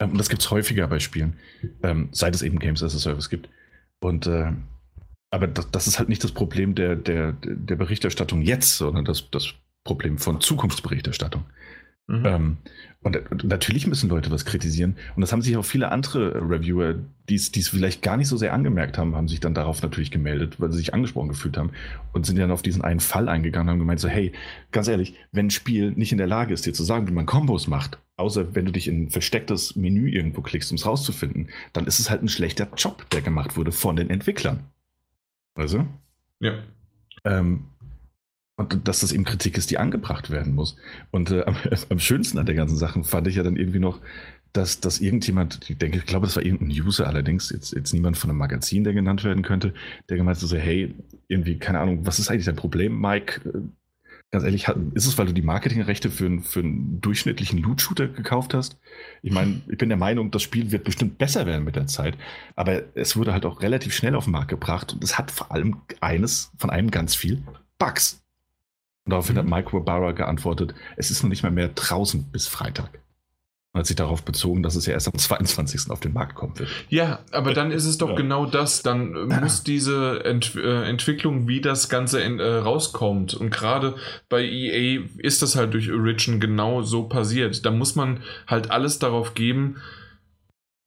Ähm, 0.00 0.12
und 0.12 0.18
das 0.18 0.28
gibt 0.28 0.42
es 0.42 0.50
häufiger 0.50 0.86
bei 0.88 0.98
Spielen, 1.00 1.34
ähm, 1.82 2.08
seit 2.12 2.34
es 2.34 2.42
eben 2.42 2.58
Games 2.58 2.82
as 2.82 2.94
a 2.94 2.98
Service 2.98 3.30
gibt. 3.30 3.48
Und 4.00 4.26
äh, 4.26 4.52
aber 5.30 5.46
das, 5.46 5.70
das, 5.70 5.86
ist 5.86 5.98
halt 5.98 6.08
nicht 6.08 6.24
das 6.24 6.32
Problem 6.32 6.74
der, 6.74 6.96
der, 6.96 7.32
der 7.42 7.76
Berichterstattung 7.76 8.40
jetzt, 8.40 8.78
sondern 8.78 9.04
das, 9.04 9.30
das 9.30 9.54
Problem 9.84 10.18
von 10.18 10.40
Zukunftsberichterstattung. 10.40 11.44
Mhm. 12.06 12.26
Ähm, 12.26 12.56
und, 13.04 13.44
natürlich 13.44 13.86
müssen 13.86 14.08
Leute 14.08 14.30
was 14.30 14.44
kritisieren. 14.44 14.96
Und 15.14 15.20
das 15.20 15.32
haben 15.32 15.42
sich 15.42 15.56
auch 15.56 15.64
viele 15.64 15.92
andere 15.92 16.34
Reviewer, 16.34 16.96
die 17.28 17.36
es 17.36 17.68
vielleicht 17.68 18.02
gar 18.02 18.16
nicht 18.16 18.26
so 18.26 18.36
sehr 18.36 18.52
angemerkt 18.52 18.98
haben, 18.98 19.14
haben 19.14 19.28
sich 19.28 19.38
dann 19.38 19.54
darauf 19.54 19.82
natürlich 19.82 20.10
gemeldet, 20.10 20.60
weil 20.60 20.72
sie 20.72 20.78
sich 20.78 20.94
angesprochen 20.94 21.28
gefühlt 21.28 21.56
haben 21.56 21.70
und 22.12 22.26
sind 22.26 22.38
dann 22.38 22.50
auf 22.50 22.62
diesen 22.62 22.82
einen 22.82 23.00
Fall 23.00 23.28
eingegangen 23.28 23.68
und 23.68 23.72
haben 23.72 23.78
gemeint, 23.78 24.00
so, 24.00 24.08
hey, 24.08 24.32
ganz 24.72 24.88
ehrlich, 24.88 25.14
wenn 25.30 25.46
ein 25.46 25.50
Spiel 25.50 25.92
nicht 25.92 26.10
in 26.10 26.18
der 26.18 26.26
Lage 26.26 26.52
ist, 26.52 26.66
dir 26.66 26.72
zu 26.72 26.82
sagen, 26.82 27.06
wie 27.06 27.12
man 27.12 27.26
Kombos 27.26 27.68
macht, 27.68 27.98
außer 28.16 28.54
wenn 28.56 28.64
du 28.64 28.72
dich 28.72 28.88
in 28.88 29.04
ein 29.04 29.10
verstecktes 29.10 29.76
Menü 29.76 30.10
irgendwo 30.10 30.42
klickst, 30.42 30.72
um 30.72 30.76
es 30.76 30.86
rauszufinden, 30.86 31.50
dann 31.72 31.86
ist 31.86 32.00
es 32.00 32.10
halt 32.10 32.22
ein 32.22 32.28
schlechter 32.28 32.68
Job, 32.76 33.08
der 33.10 33.22
gemacht 33.22 33.56
wurde 33.56 33.70
von 33.70 33.94
den 33.94 34.10
Entwicklern. 34.10 34.64
Also? 35.54 35.86
Ja. 36.40 36.54
Ähm, 37.24 37.66
und 38.58 38.88
dass 38.88 39.00
das 39.00 39.12
eben 39.12 39.24
Kritik 39.24 39.56
ist, 39.56 39.70
die 39.70 39.78
angebracht 39.78 40.30
werden 40.30 40.54
muss. 40.54 40.76
Und 41.10 41.30
äh, 41.30 41.44
am, 41.44 41.56
am, 41.88 41.98
schönsten 41.98 42.38
an 42.38 42.46
der 42.46 42.54
ganzen 42.54 42.76
Sache 42.76 43.02
fand 43.04 43.26
ich 43.28 43.36
ja 43.36 43.42
dann 43.42 43.56
irgendwie 43.56 43.78
noch, 43.78 44.00
dass, 44.52 44.80
dass 44.80 45.00
irgendjemand, 45.00 45.60
ich 45.70 45.78
denke, 45.78 45.98
ich 45.98 46.06
glaube, 46.06 46.26
das 46.26 46.36
war 46.36 46.42
irgendein 46.42 46.70
User 46.70 47.06
allerdings, 47.06 47.50
jetzt, 47.50 47.72
jetzt 47.72 47.92
niemand 47.92 48.18
von 48.18 48.30
einem 48.30 48.38
Magazin, 48.38 48.82
der 48.82 48.94
genannt 48.94 49.22
werden 49.22 49.42
könnte, 49.42 49.74
der 50.08 50.16
gemeint 50.16 50.36
hat 50.40 50.48
so, 50.48 50.56
hey, 50.56 50.94
irgendwie, 51.28 51.58
keine 51.58 51.78
Ahnung, 51.78 52.04
was 52.04 52.18
ist 52.18 52.30
eigentlich 52.30 52.46
dein 52.46 52.56
Problem, 52.56 53.00
Mike? 53.00 53.40
ganz 54.30 54.44
ehrlich, 54.44 54.68
ist 54.92 55.06
es, 55.06 55.16
weil 55.16 55.24
du 55.24 55.32
die 55.32 55.40
Marketingrechte 55.40 56.10
für, 56.10 56.40
für 56.42 56.60
einen 56.60 57.00
durchschnittlichen 57.00 57.60
Loot-Shooter 57.60 58.08
gekauft 58.08 58.52
hast? 58.52 58.78
Ich 59.22 59.32
meine, 59.32 59.62
ich 59.68 59.78
bin 59.78 59.88
der 59.88 59.96
Meinung, 59.96 60.30
das 60.30 60.42
Spiel 60.42 60.70
wird 60.70 60.84
bestimmt 60.84 61.16
besser 61.16 61.46
werden 61.46 61.64
mit 61.64 61.76
der 61.76 61.86
Zeit, 61.86 62.18
aber 62.54 62.82
es 62.94 63.16
wurde 63.16 63.32
halt 63.32 63.46
auch 63.46 63.62
relativ 63.62 63.94
schnell 63.94 64.14
auf 64.14 64.24
den 64.24 64.32
Markt 64.32 64.50
gebracht 64.50 64.92
und 64.92 65.02
es 65.02 65.16
hat 65.16 65.30
vor 65.30 65.50
allem 65.50 65.80
eines, 66.00 66.52
von 66.58 66.68
einem 66.68 66.90
ganz 66.90 67.14
viel, 67.14 67.42
Bugs. 67.78 68.22
Und 69.08 69.12
daraufhin 69.12 69.36
mhm. 69.36 69.40
hat 69.40 69.46
Mike 69.46 69.72
Wabara 69.72 70.12
geantwortet, 70.12 70.74
es 70.98 71.10
ist 71.10 71.22
noch 71.22 71.30
nicht 71.30 71.42
mal 71.42 71.50
mehr 71.50 71.68
draußen 71.68 72.30
bis 72.30 72.46
Freitag 72.46 72.90
hat 73.78 73.86
sich 73.86 73.96
darauf 73.96 74.22
bezogen, 74.22 74.62
dass 74.62 74.76
es 74.76 74.86
ja 74.86 74.92
erst 74.92 75.08
am 75.08 75.16
22. 75.16 75.90
auf 75.90 76.00
den 76.00 76.12
Markt 76.12 76.34
kommen 76.34 76.58
wird. 76.58 76.68
Ja, 76.88 77.20
aber 77.30 77.54
dann 77.54 77.70
ist 77.70 77.84
es 77.84 77.96
doch 77.96 78.10
ja. 78.10 78.16
genau 78.16 78.44
das. 78.44 78.82
Dann 78.82 79.28
muss 79.40 79.62
diese 79.62 80.24
Ent 80.24 80.54
äh, 80.56 80.88
Entwicklung, 80.88 81.48
wie 81.48 81.60
das 81.60 81.88
Ganze 81.88 82.20
in, 82.20 82.40
äh, 82.40 82.46
rauskommt. 82.46 83.34
Und 83.34 83.50
gerade 83.50 83.94
bei 84.28 84.42
EA 84.42 85.02
ist 85.18 85.42
das 85.42 85.56
halt 85.56 85.72
durch 85.74 85.90
Origin 85.90 86.40
genau 86.40 86.82
so 86.82 87.04
passiert. 87.04 87.64
Da 87.64 87.70
muss 87.70 87.94
man 87.94 88.20
halt 88.46 88.70
alles 88.70 88.98
darauf 88.98 89.34
geben, 89.34 89.76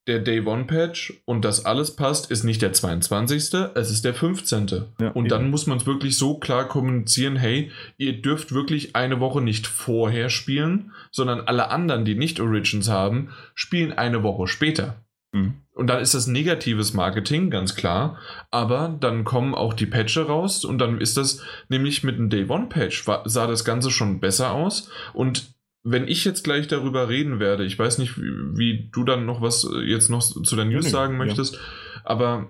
der 0.07 0.19
Day 0.19 0.41
One 0.41 0.65
Patch 0.65 1.21
und 1.25 1.45
das 1.45 1.65
alles 1.65 1.95
passt, 1.95 2.31
ist 2.31 2.43
nicht 2.43 2.61
der 2.61 2.73
22. 2.73 3.53
Es 3.75 3.91
ist 3.91 4.03
der 4.03 4.13
15. 4.13 4.67
Ja, 4.99 5.11
und 5.11 5.29
dann 5.29 5.49
muss 5.49 5.67
man 5.67 5.77
es 5.77 5.85
wirklich 5.85 6.17
so 6.17 6.39
klar 6.39 6.67
kommunizieren: 6.67 7.35
hey, 7.35 7.71
ihr 7.97 8.21
dürft 8.21 8.53
wirklich 8.53 8.95
eine 8.95 9.19
Woche 9.19 9.41
nicht 9.41 9.67
vorher 9.67 10.29
spielen, 10.29 10.91
sondern 11.11 11.41
alle 11.41 11.69
anderen, 11.69 12.05
die 12.05 12.15
nicht 12.15 12.39
Origins 12.39 12.89
haben, 12.89 13.29
spielen 13.53 13.93
eine 13.93 14.23
Woche 14.23 14.47
später. 14.47 15.03
Mhm. 15.33 15.55
Und 15.73 15.87
dann 15.87 16.01
ist 16.01 16.13
das 16.13 16.27
negatives 16.27 16.93
Marketing, 16.93 17.49
ganz 17.49 17.75
klar. 17.75 18.17
Aber 18.49 18.95
dann 18.99 19.23
kommen 19.23 19.55
auch 19.55 19.73
die 19.73 19.85
Patches 19.85 20.27
raus 20.27 20.65
und 20.65 20.79
dann 20.79 20.99
ist 20.99 21.15
das 21.17 21.41
nämlich 21.69 22.03
mit 22.03 22.17
dem 22.17 22.29
Day 22.29 22.49
One 22.49 22.67
Patch 22.67 23.03
sah 23.03 23.47
das 23.47 23.63
Ganze 23.63 23.89
schon 23.89 24.19
besser 24.19 24.51
aus 24.51 24.89
und 25.13 25.53
wenn 25.83 26.07
ich 26.07 26.25
jetzt 26.25 26.43
gleich 26.43 26.67
darüber 26.67 27.09
reden 27.09 27.39
werde, 27.39 27.65
ich 27.65 27.77
weiß 27.77 27.97
nicht, 27.97 28.17
wie, 28.17 28.57
wie 28.57 28.89
du 28.91 29.03
dann 29.03 29.25
noch 29.25 29.41
was 29.41 29.63
äh, 29.63 29.79
jetzt 29.79 30.09
noch 30.09 30.21
zu 30.21 30.55
der 30.55 30.65
News 30.65 30.89
sagen 30.89 31.17
möchtest, 31.17 31.55
ja. 31.55 31.59
aber 32.03 32.49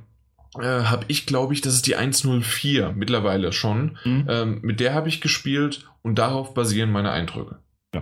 äh, 0.59 0.83
habe 0.83 1.05
ich, 1.07 1.25
glaube 1.25 1.53
ich, 1.53 1.61
das 1.61 1.73
ist 1.73 1.87
die 1.87 1.95
104 1.95 2.93
mittlerweile 2.95 3.53
schon. 3.53 3.97
Mhm. 4.03 4.25
Ähm, 4.27 4.59
mit 4.61 4.79
der 4.79 4.93
habe 4.93 5.07
ich 5.07 5.21
gespielt 5.21 5.89
und 6.01 6.19
darauf 6.19 6.53
basieren 6.53 6.91
meine 6.91 7.11
Eindrücke. 7.11 7.59
Ja. 7.95 8.01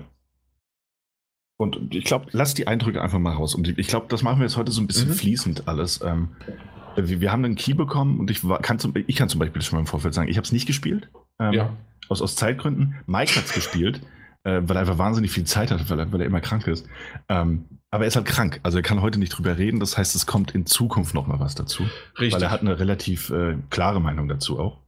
Und 1.57 1.93
ich 1.93 2.05
glaube, 2.05 2.27
lass 2.31 2.55
die 2.55 2.67
Eindrücke 2.67 3.01
einfach 3.01 3.19
mal 3.19 3.33
raus. 3.33 3.53
Und 3.53 3.67
ich 3.67 3.87
glaube, 3.87 4.07
das 4.09 4.23
machen 4.23 4.39
wir 4.39 4.47
jetzt 4.47 4.57
heute 4.57 4.71
so 4.71 4.81
ein 4.81 4.87
bisschen 4.87 5.09
mhm. 5.09 5.13
fließend 5.13 5.67
alles. 5.67 6.01
Ähm, 6.03 6.29
wir, 6.95 7.21
wir, 7.21 7.31
haben 7.31 7.45
einen 7.45 7.55
Key 7.55 7.75
bekommen 7.75 8.19
und 8.19 8.31
ich, 8.31 8.47
war, 8.47 8.59
kann 8.61 8.79
zum, 8.79 8.93
ich 8.95 9.15
kann 9.15 9.29
zum 9.29 9.39
Beispiel 9.39 9.61
schon 9.61 9.75
mal 9.77 9.81
im 9.81 9.87
Vorfeld 9.87 10.15
sagen, 10.15 10.27
ich 10.27 10.37
habe 10.37 10.45
es 10.45 10.51
nicht 10.51 10.65
gespielt. 10.65 11.07
Ähm, 11.39 11.53
ja. 11.53 11.77
Aus, 12.07 12.23
aus 12.23 12.35
Zeitgründen. 12.35 12.95
Mike 13.05 13.35
hat 13.35 13.45
es 13.45 13.53
gespielt 13.53 14.01
äh, 14.43 14.61
weil 14.63 14.77
er 14.77 14.81
einfach 14.81 14.97
wahnsinnig 14.97 15.31
viel 15.31 15.45
Zeit 15.45 15.71
hat, 15.71 15.89
weil 15.89 15.99
er, 15.99 16.11
weil 16.11 16.21
er 16.21 16.27
immer 16.27 16.41
krank 16.41 16.67
ist. 16.67 16.87
Ähm, 17.27 17.65
aber 17.91 18.03
er 18.03 18.07
ist 18.07 18.15
halt 18.15 18.25
krank, 18.25 18.59
also 18.63 18.77
er 18.77 18.83
kann 18.83 19.01
heute 19.01 19.19
nicht 19.19 19.31
drüber 19.31 19.57
reden. 19.57 19.79
Das 19.79 19.97
heißt, 19.97 20.15
es 20.15 20.25
kommt 20.25 20.51
in 20.51 20.65
Zukunft 20.65 21.13
noch 21.13 21.27
mal 21.27 21.39
was 21.39 21.55
dazu. 21.55 21.83
Richtig. 22.19 22.33
Weil 22.33 22.43
er 22.43 22.51
hat 22.51 22.61
eine 22.61 22.79
relativ 22.79 23.29
äh, 23.31 23.57
klare 23.69 23.99
Meinung 23.99 24.27
dazu 24.27 24.59
auch. 24.59 24.79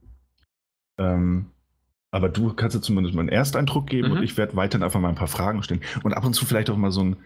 Ähm, 0.98 1.46
aber 2.10 2.28
du 2.28 2.52
kannst 2.52 2.74
jetzt 2.74 2.84
zumindest 2.84 3.14
mal 3.14 3.22
einen 3.22 3.30
Ersteindruck 3.30 3.86
geben 3.86 4.10
mhm. 4.10 4.18
und 4.18 4.22
ich 4.22 4.36
werde 4.36 4.54
weiterhin 4.54 4.84
einfach 4.84 5.00
mal 5.00 5.08
ein 5.08 5.14
paar 5.14 5.28
Fragen 5.28 5.62
stellen. 5.62 5.80
Und 6.02 6.12
ab 6.12 6.24
und 6.24 6.34
zu 6.34 6.44
vielleicht 6.44 6.70
auch 6.70 6.76
mal 6.76 6.92
so 6.92 7.02
ein, 7.02 7.16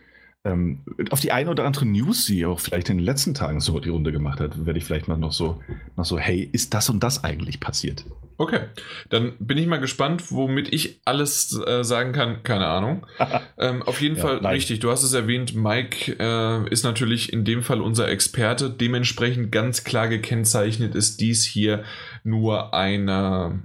ähm, 0.47 0.81
auf 1.11 1.21
die 1.21 1.33
eine 1.33 1.51
oder 1.51 1.65
andere 1.65 1.87
News, 1.87 2.27
die 2.27 2.47
auch 2.47 2.61
vielleicht 2.61 2.89
in 2.89 2.99
den 2.99 3.05
letzten 3.05 3.35
Tagen 3.35 3.61
so 3.61 3.81
die 3.81 3.89
Runde 3.89 4.13
gemacht 4.13 4.41
hat, 4.41 4.65
werde 4.65 4.79
ich 4.79 4.85
vielleicht 4.85 5.09
mal 5.09 5.17
noch 5.17 5.33
so, 5.33 5.61
noch 5.97 6.05
so, 6.05 6.19
hey, 6.19 6.49
ist 6.53 6.73
das 6.75 6.89
und 6.89 7.03
das 7.03 7.25
eigentlich 7.25 7.61
passiert? 7.61 8.05
Okay, 8.39 8.61
dann 9.09 9.33
bin 9.39 9.57
ich 9.57 9.67
mal 9.67 9.81
gespannt, 9.81 10.31
womit 10.31 10.73
ich 10.73 11.01
alles 11.05 11.59
äh, 11.67 11.83
sagen 11.85 12.13
kann. 12.13 12.43
Keine 12.43 12.67
Ahnung. 12.67 13.07
ähm, 13.59 13.83
auf 13.83 14.01
jeden 14.01 14.17
ja, 14.17 14.23
Fall 14.23 14.41
nein. 14.41 14.55
richtig. 14.55 14.81
Du 14.81 14.91
hast 14.91 15.03
es 15.03 15.15
erwähnt, 15.15 15.55
Mike 15.55 16.17
äh, 16.19 16.69
ist 16.71 16.85
natürlich 16.85 17.33
in 17.33 17.45
dem 17.45 17.63
Fall 17.63 17.81
unser 17.81 18.09
Experte. 18.09 18.71
Dementsprechend 18.71 19.53
ganz 19.53 19.85
klar 19.85 20.09
gekennzeichnet 20.09 20.95
ist 20.95 21.21
dies 21.21 21.45
hier 21.45 21.85
nur 22.25 22.75
eine 22.75 23.63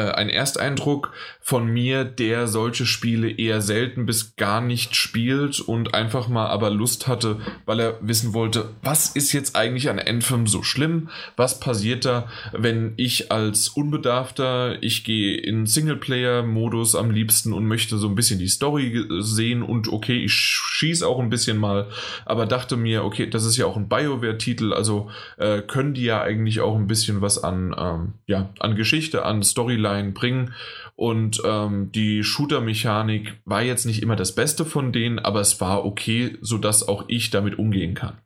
ein 0.00 0.30
Ersteindruck 0.30 1.12
von 1.40 1.66
mir, 1.66 2.04
der 2.04 2.48
solche 2.48 2.86
Spiele 2.86 3.30
eher 3.30 3.60
selten 3.60 4.06
bis 4.06 4.36
gar 4.36 4.62
nicht 4.62 4.96
spielt 4.96 5.60
und 5.60 5.94
einfach 5.94 6.28
mal 6.28 6.46
aber 6.46 6.70
Lust 6.70 7.08
hatte, 7.08 7.40
weil 7.66 7.78
er 7.78 7.98
wissen 8.00 8.32
wollte, 8.32 8.70
was 8.82 9.10
ist 9.10 9.32
jetzt 9.32 9.54
eigentlich 9.54 9.90
an 9.90 9.98
Anthem 9.98 10.46
so 10.46 10.62
schlimm? 10.62 11.10
Was 11.36 11.60
passiert 11.60 12.06
da, 12.06 12.28
wenn 12.52 12.94
ich 12.96 13.30
als 13.30 13.68
Unbedarfter, 13.68 14.82
ich 14.82 15.04
gehe 15.04 15.36
in 15.36 15.66
Singleplayer-Modus 15.66 16.94
am 16.94 17.10
liebsten 17.10 17.52
und 17.52 17.66
möchte 17.66 17.98
so 17.98 18.08
ein 18.08 18.14
bisschen 18.14 18.38
die 18.38 18.48
Story 18.48 19.04
sehen 19.20 19.62
und 19.62 19.88
okay, 19.88 20.24
ich 20.24 20.32
schieße 20.32 21.06
auch 21.06 21.18
ein 21.18 21.28
bisschen 21.28 21.58
mal, 21.58 21.88
aber 22.24 22.46
dachte 22.46 22.78
mir, 22.78 23.04
okay, 23.04 23.28
das 23.28 23.44
ist 23.44 23.58
ja 23.58 23.66
auch 23.66 23.76
ein 23.76 23.90
BioWare-Titel, 23.90 24.72
also 24.72 25.10
äh, 25.36 25.60
können 25.60 25.92
die 25.92 26.04
ja 26.04 26.22
eigentlich 26.22 26.60
auch 26.60 26.76
ein 26.76 26.86
bisschen 26.86 27.20
was 27.20 27.42
an, 27.42 27.74
ähm, 27.78 28.14
ja, 28.26 28.48
an 28.58 28.74
Geschichte, 28.74 29.26
an 29.26 29.42
Story 29.42 29.81
Storyline 29.82 30.12
bringen. 30.12 30.54
Und 30.94 31.42
ähm, 31.44 31.90
die 31.92 32.22
Shooter-Mechanik 32.22 33.40
war 33.44 33.62
jetzt 33.62 33.86
nicht 33.86 34.02
immer 34.02 34.16
das 34.16 34.34
Beste 34.34 34.64
von 34.64 34.92
denen, 34.92 35.18
aber 35.18 35.40
es 35.40 35.60
war 35.60 35.84
okay, 35.84 36.38
sodass 36.40 36.86
auch 36.86 37.04
ich 37.08 37.30
damit 37.30 37.58
umgehen 37.58 37.94
kann. 37.94 38.18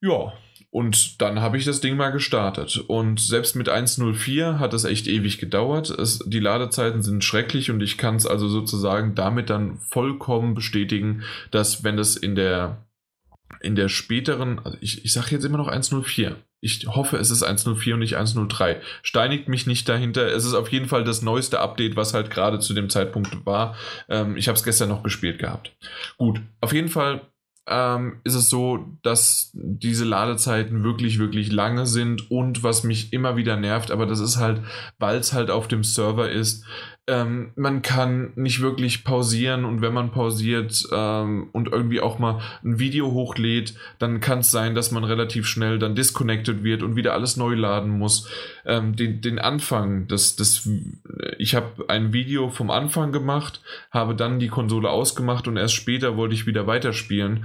Ja, 0.00 0.32
und 0.70 1.22
dann 1.22 1.40
habe 1.40 1.56
ich 1.56 1.64
das 1.64 1.80
Ding 1.80 1.96
mal 1.96 2.10
gestartet. 2.10 2.78
Und 2.88 3.20
selbst 3.20 3.54
mit 3.54 3.68
1.04 3.68 4.58
hat 4.58 4.74
es 4.74 4.84
echt 4.84 5.06
ewig 5.06 5.38
gedauert. 5.38 5.90
Es, 5.90 6.18
die 6.26 6.40
Ladezeiten 6.40 7.02
sind 7.02 7.22
schrecklich 7.22 7.70
und 7.70 7.80
ich 7.80 7.96
kann 7.96 8.16
es 8.16 8.26
also 8.26 8.48
sozusagen 8.48 9.14
damit 9.14 9.50
dann 9.50 9.78
vollkommen 9.78 10.54
bestätigen, 10.54 11.22
dass 11.52 11.84
wenn 11.84 11.96
das 11.96 12.16
in 12.16 12.34
der 12.34 12.84
in 13.60 13.76
der 13.76 13.88
späteren, 13.88 14.58
also 14.58 14.76
ich, 14.80 15.04
ich 15.04 15.12
sage 15.12 15.28
jetzt 15.30 15.44
immer 15.44 15.58
noch 15.58 15.68
104. 15.68 16.36
Ich 16.64 16.86
hoffe, 16.86 17.18
es 17.18 17.30
ist 17.30 17.42
104 17.42 17.92
und 17.92 18.00
nicht 18.00 18.16
103. 18.16 18.80
Steinigt 19.02 19.48
mich 19.48 19.66
nicht 19.66 19.86
dahinter. 19.86 20.26
Es 20.28 20.46
ist 20.46 20.54
auf 20.54 20.72
jeden 20.72 20.88
Fall 20.88 21.04
das 21.04 21.20
neueste 21.20 21.60
Update, 21.60 21.94
was 21.94 22.14
halt 22.14 22.30
gerade 22.30 22.58
zu 22.58 22.72
dem 22.72 22.88
Zeitpunkt 22.88 23.44
war. 23.44 23.76
Ähm, 24.08 24.38
ich 24.38 24.48
habe 24.48 24.56
es 24.56 24.64
gestern 24.64 24.88
noch 24.88 25.02
gespielt 25.02 25.38
gehabt. 25.38 25.76
Gut, 26.16 26.40
auf 26.62 26.72
jeden 26.72 26.88
Fall 26.88 27.20
ähm, 27.66 28.20
ist 28.24 28.34
es 28.34 28.48
so, 28.48 28.98
dass 29.02 29.50
diese 29.54 30.04
Ladezeiten 30.04 30.84
wirklich, 30.84 31.18
wirklich 31.18 31.52
lange 31.52 31.84
sind 31.86 32.30
und 32.30 32.62
was 32.62 32.82
mich 32.82 33.12
immer 33.12 33.36
wieder 33.36 33.56
nervt, 33.56 33.90
aber 33.90 34.06
das 34.06 34.20
ist 34.20 34.38
halt, 34.38 34.62
weil 34.98 35.18
es 35.18 35.32
halt 35.32 35.50
auf 35.50 35.68
dem 35.68 35.84
Server 35.84 36.30
ist, 36.30 36.64
ähm, 37.06 37.52
man 37.54 37.82
kann 37.82 38.32
nicht 38.34 38.62
wirklich 38.62 39.04
pausieren 39.04 39.66
und 39.66 39.82
wenn 39.82 39.92
man 39.92 40.10
pausiert 40.10 40.88
ähm, 40.90 41.48
und 41.52 41.68
irgendwie 41.68 42.00
auch 42.00 42.18
mal 42.18 42.40
ein 42.64 42.78
Video 42.78 43.12
hochlädt, 43.12 43.74
dann 43.98 44.20
kann 44.20 44.38
es 44.38 44.50
sein, 44.50 44.74
dass 44.74 44.90
man 44.90 45.04
relativ 45.04 45.46
schnell 45.46 45.78
dann 45.78 45.94
disconnected 45.94 46.64
wird 46.64 46.82
und 46.82 46.96
wieder 46.96 47.12
alles 47.12 47.36
neu 47.36 47.54
laden 47.54 47.90
muss. 47.90 48.28
Ähm, 48.64 48.96
den, 48.96 49.20
den 49.20 49.38
Anfang, 49.38 50.08
das, 50.08 50.36
das, 50.36 50.66
ich 51.36 51.54
habe 51.54 51.84
ein 51.88 52.14
Video 52.14 52.48
vom 52.48 52.70
Anfang 52.70 53.12
gemacht, 53.12 53.60
habe 53.90 54.14
dann 54.14 54.38
die 54.38 54.48
Konsole 54.48 54.88
ausgemacht 54.88 55.46
und 55.46 55.58
erst 55.58 55.74
später 55.74 56.16
wollte 56.16 56.34
ich 56.34 56.46
wieder 56.46 56.66
weiterspielen 56.66 57.44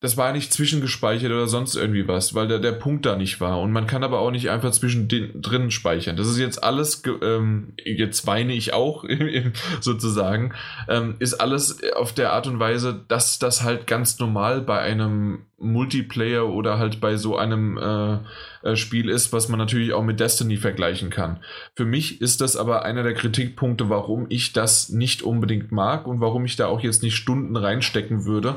das 0.00 0.16
war 0.16 0.32
nicht 0.32 0.50
zwischengespeichert 0.52 1.30
oder 1.30 1.46
sonst 1.46 1.76
irgendwie 1.76 2.08
was, 2.08 2.34
weil 2.34 2.48
der, 2.48 2.58
der 2.58 2.72
Punkt 2.72 3.04
da 3.04 3.16
nicht 3.16 3.38
war. 3.38 3.60
Und 3.60 3.70
man 3.70 3.86
kann 3.86 4.02
aber 4.02 4.20
auch 4.20 4.30
nicht 4.30 4.48
einfach 4.48 4.70
zwischendrin 4.70 5.70
speichern. 5.70 6.16
Das 6.16 6.26
ist 6.26 6.38
jetzt 6.38 6.64
alles, 6.64 7.02
ähm, 7.22 7.74
jetzt 7.84 8.26
weine 8.26 8.54
ich 8.54 8.72
auch 8.72 9.04
sozusagen, 9.80 10.54
ähm, 10.88 11.16
ist 11.18 11.34
alles 11.34 11.80
auf 11.94 12.14
der 12.14 12.32
Art 12.32 12.46
und 12.46 12.58
Weise, 12.58 13.04
dass 13.08 13.38
das 13.38 13.62
halt 13.62 13.86
ganz 13.86 14.18
normal 14.18 14.62
bei 14.62 14.78
einem 14.78 15.40
Multiplayer 15.58 16.48
oder 16.48 16.78
halt 16.78 17.02
bei 17.02 17.16
so 17.16 17.36
einem 17.36 17.76
äh, 17.76 18.70
äh, 18.70 18.76
Spiel 18.76 19.10
ist, 19.10 19.34
was 19.34 19.50
man 19.50 19.58
natürlich 19.58 19.92
auch 19.92 20.02
mit 20.02 20.18
Destiny 20.18 20.56
vergleichen 20.56 21.10
kann. 21.10 21.40
Für 21.74 21.84
mich 21.84 22.22
ist 22.22 22.40
das 22.40 22.56
aber 22.56 22.86
einer 22.86 23.02
der 23.02 23.12
Kritikpunkte, 23.12 23.90
warum 23.90 24.24
ich 24.30 24.54
das 24.54 24.88
nicht 24.88 25.22
unbedingt 25.22 25.72
mag 25.72 26.06
und 26.06 26.22
warum 26.22 26.46
ich 26.46 26.56
da 26.56 26.68
auch 26.68 26.80
jetzt 26.80 27.02
nicht 27.02 27.16
Stunden 27.16 27.54
reinstecken 27.56 28.24
würde. 28.24 28.54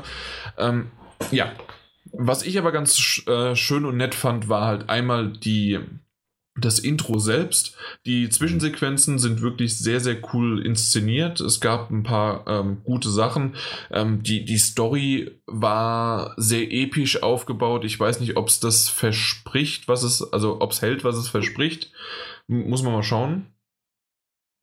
Ähm, 0.56 0.86
ja. 1.30 1.52
Was 2.12 2.44
ich 2.44 2.58
aber 2.58 2.70
ganz 2.70 3.22
äh, 3.26 3.56
schön 3.56 3.84
und 3.84 3.96
nett 3.96 4.14
fand, 4.14 4.48
war 4.48 4.66
halt 4.66 4.88
einmal 4.88 5.32
die 5.32 5.80
das 6.56 6.78
Intro 6.78 7.18
selbst. 7.18 7.76
Die 8.06 8.28
Zwischensequenzen 8.28 9.18
sind 9.18 9.40
wirklich 9.42 9.76
sehr, 9.76 10.00
sehr 10.00 10.16
cool 10.32 10.64
inszeniert. 10.64 11.40
Es 11.40 11.60
gab 11.60 11.90
ein 11.90 12.04
paar 12.04 12.46
ähm, 12.46 12.82
gute 12.84 13.10
Sachen. 13.10 13.56
Ähm, 13.90 14.22
die, 14.22 14.44
die 14.44 14.58
Story 14.58 15.40
war 15.46 16.34
sehr 16.36 16.72
episch 16.72 17.22
aufgebaut. 17.22 17.84
Ich 17.84 17.98
weiß 17.98 18.20
nicht, 18.20 18.36
ob 18.36 18.48
es 18.48 18.60
das 18.60 18.88
verspricht, 18.88 19.88
was 19.88 20.04
es, 20.04 20.32
also 20.32 20.60
ob 20.60 20.70
es 20.70 20.82
hält, 20.82 21.02
was 21.02 21.16
es 21.16 21.28
verspricht. 21.28 21.92
M 22.48 22.68
muss 22.68 22.82
man 22.82 22.92
mal 22.92 23.02
schauen. 23.02 23.46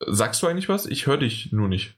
Sagst 0.07 0.41
du 0.41 0.47
eigentlich 0.47 0.69
was? 0.69 0.85
Ich 0.85 1.07
höre 1.07 1.17
dich 1.17 1.51
nur 1.51 1.67
nicht. 1.67 1.97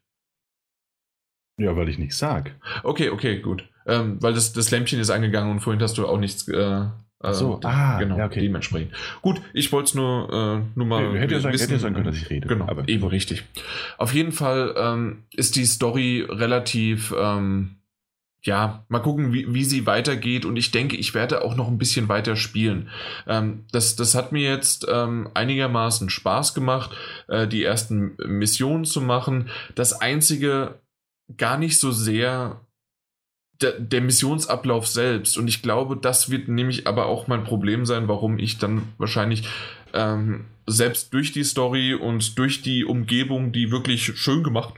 Ja, 1.57 1.76
weil 1.76 1.88
ich 1.88 1.99
nichts 1.99 2.18
sag. 2.18 2.60
Okay, 2.84 3.10
okay, 3.10 3.40
gut. 3.40 3.69
Ähm, 3.85 4.18
weil 4.22 4.34
das, 4.34 4.53
das 4.53 4.72
Lämpchen 4.72 4.99
ist 4.99 5.10
angegangen 5.10 5.51
und 5.51 5.60
vorhin 5.60 5.81
hast 5.81 5.97
du 5.97 6.07
auch 6.07 6.18
nichts, 6.18 6.47
äh, 6.47 6.85
Ach 7.26 7.34
so, 7.34 7.60
äh, 7.64 7.68
ah, 7.68 7.99
genau, 7.99 8.18
ja, 8.18 8.26
okay. 8.26 8.41
dementsprechend. 8.41 8.91
Gut, 9.22 9.41
ich 9.53 9.72
wollte 9.72 9.88
es 9.88 9.95
nur, 9.95 10.30
äh, 10.30 10.77
nur 10.77 10.85
mal. 10.85 11.18
Hätte 11.18 11.35
ja 11.35 11.39
sein, 11.39 11.53
wissen, 11.53 11.69
hätte 11.69 11.80
sein 11.80 11.93
können, 11.93 12.05
dass 12.05 12.18
ich 12.18 12.30
rede. 12.30 12.47
Genau, 12.49 12.68
aber 12.68 12.88
eben 12.89 13.05
richtig. 13.05 13.43
Auf 13.97 14.14
jeden 14.14 14.34
Fall 14.34 14.76
ähm, 14.77 15.23
ist 15.34 15.55
die 15.55 15.65
Story 15.65 16.26
relativ. 16.30 17.14
Ähm, 17.18 17.77
ja, 18.45 18.84
mal 18.89 18.99
gucken, 18.99 19.31
wie, 19.31 19.53
wie 19.53 19.64
sie 19.64 19.85
weitergeht 19.85 20.43
und 20.43 20.57
ich 20.57 20.72
denke, 20.72 20.97
ich 20.97 21.14
werde 21.14 21.45
auch 21.45 21.55
noch 21.55 21.69
ein 21.69 21.77
bisschen 21.77 22.10
weiter 22.10 22.35
spielen. 22.35 22.89
Ähm, 23.26 23.64
das, 23.72 23.95
das 23.95 24.15
hat 24.15 24.34
mir 24.34 24.49
jetzt 24.49 24.85
ähm, 24.91 25.30
einigermaßen 25.34 26.10
Spaß 26.10 26.53
gemacht, 26.53 26.91
äh, 27.30 27.47
die 27.47 27.64
ersten 27.64 28.18
Missionen 28.18 28.84
zu 28.84 28.99
machen. 28.99 29.47
Das 29.76 29.93
einzige 29.93 30.76
gar 31.38 31.57
nicht 31.57 31.80
so 31.80 31.91
sehr 31.91 32.60
der, 33.64 33.80
der 33.80 34.02
Missionsablauf 34.02 34.88
selbst 34.88 35.38
und 35.38 35.48
ich 35.48 35.61
glaube, 35.61 35.98
das 35.98 36.30
wird 36.30 36.48
nämlich 36.48 36.88
aber 36.88 37.07
auch 37.07 37.27
mein 37.27 37.44
Problem 37.44 37.85
sein, 37.85 38.07
warum 38.07 38.38
ich 38.38 38.57
dann 38.57 38.84
wahrscheinlich 38.98 39.48
ähm, 39.94 40.45
selbst 40.68 41.14
durch 41.14 41.31
die 41.31 41.44
Story 41.44 41.94
und 41.94 42.38
durch 42.38 42.61
die 42.61 42.85
Umgebung, 42.85 43.52
die 43.52 43.72
wirklich 43.72 44.18
schön 44.18 44.44
gemacht 44.44 44.76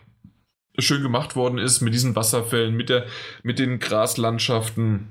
schön 0.80 1.02
gemacht 1.02 1.36
worden 1.36 1.58
ist 1.58 1.82
mit 1.82 1.94
diesen 1.94 2.16
Wasserfällen, 2.16 2.76
mit, 2.76 2.90
der, 2.90 3.06
mit 3.44 3.60
den 3.60 3.80
Graslandschaften. 3.80 5.08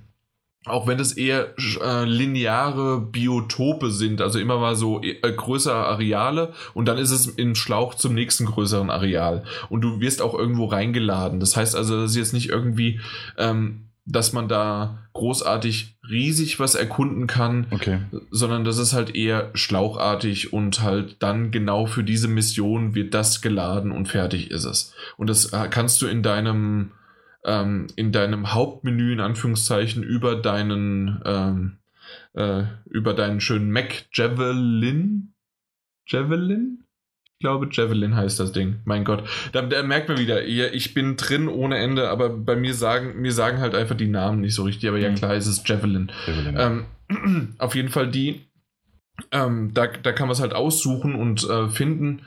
Auch 0.67 0.87
wenn 0.87 0.97
das 0.97 1.13
eher 1.13 1.55
äh, 1.83 2.05
lineare 2.05 3.01
Biotope 3.01 3.91
sind, 3.91 4.23
also 4.23 4.39
immer 4.39 4.59
mal 4.59 4.77
so 4.77 5.03
äh, 5.03 5.15
größere 5.21 5.87
Areale 5.87 6.53
und 6.73 6.87
dann 6.87 6.99
ist 6.99 7.11
es 7.11 7.27
im 7.27 7.55
Schlauch 7.55 7.95
zum 7.95 8.15
nächsten 8.15 8.47
größeren 8.47 8.91
Areal. 8.91 9.45
Und 9.69 9.83
du 9.83 10.01
wirst 10.01 10.23
auch 10.23 10.35
irgendwo 10.35 10.65
reingeladen. 10.65 11.41
Das 11.41 11.57
heißt 11.57 11.77
also, 11.77 12.01
das 12.01 12.13
ist 12.13 12.17
jetzt 12.17 12.33
nicht 12.33 12.49
irgendwie 12.49 13.01
ähm, 13.37 13.85
dass 14.07 14.33
man 14.33 14.49
da 14.49 14.99
großartig 15.15 15.97
riesig 16.09 16.61
was 16.61 16.75
erkunden 16.75 17.27
kann, 17.27 17.67
okay. 17.71 18.01
sondern 18.31 18.65
das 18.65 18.79
ist 18.79 18.93
halt 18.93 19.15
eher 19.15 19.51
schlauchartig 19.55 20.53
und 20.53 20.83
halt 20.83 21.17
dann 21.21 21.51
genau 21.51 21.87
für 21.87 22.05
diese 22.05 22.29
Mission 22.29 22.95
wird 22.95 23.15
das 23.15 23.41
geladen 23.41 23.93
und 23.93 24.09
fertig 24.09 24.51
ist 24.51 24.65
es. 24.65 24.93
Und 25.17 25.31
das 25.31 25.47
äh, 25.53 25.69
kannst 25.71 26.03
du 26.03 26.07
in 26.07 26.23
deinem 26.23 26.91
ähm, 27.45 27.87
in 27.97 28.13
deinem 28.13 28.53
Hauptmenü 28.53 29.13
in 29.13 29.21
Anführungszeichen 29.21 30.03
über 30.03 30.37
deinen 30.37 31.21
ähm, 31.25 31.79
äh, 32.35 32.65
über 32.87 33.15
deinen 33.15 33.41
schönen 33.41 33.71
Mac 33.71 34.07
Javelin 34.13 35.35
Javelin 36.07 36.85
glaube, 37.45 37.69
Javelin 37.71 38.17
heißt 38.17 38.41
das 38.41 38.53
Ding. 38.53 38.81
Mein 38.87 39.05
Gott. 39.05 39.23
Da, 39.53 39.61
da, 39.61 39.83
merkt 39.83 40.09
man 40.09 40.19
wieder, 40.19 40.43
ich 40.43 40.95
bin 40.95 41.17
drin 41.17 41.47
ohne 41.47 41.77
Ende, 41.77 42.09
aber 42.09 42.31
bei 42.31 42.57
mir 42.57 42.73
sagen, 42.73 43.21
mir 43.21 43.33
sagen 43.33 43.59
halt 43.59 43.75
einfach 43.75 43.95
die 43.95 44.09
Namen 44.09 44.41
nicht 44.41 44.55
so 44.55 44.63
richtig. 44.63 44.89
Aber 44.89 44.99
ja, 44.99 45.11
mhm. 45.11 45.17
klar 45.17 45.35
ist 45.35 45.47
es 45.47 45.63
Javelin. 45.67 46.11
Javelin. 46.27 46.87
Ähm, 47.11 47.55
auf 47.59 47.75
jeden 47.75 47.91
Fall 47.91 48.11
die. 48.11 48.49
Ähm, 49.31 49.73
da, 49.75 49.89
da 49.89 50.13
kann 50.13 50.27
man 50.27 50.33
es 50.33 50.41
halt 50.41 50.55
aussuchen 50.55 51.15
und 51.15 51.49
äh, 51.49 51.69
finden, 51.69 52.23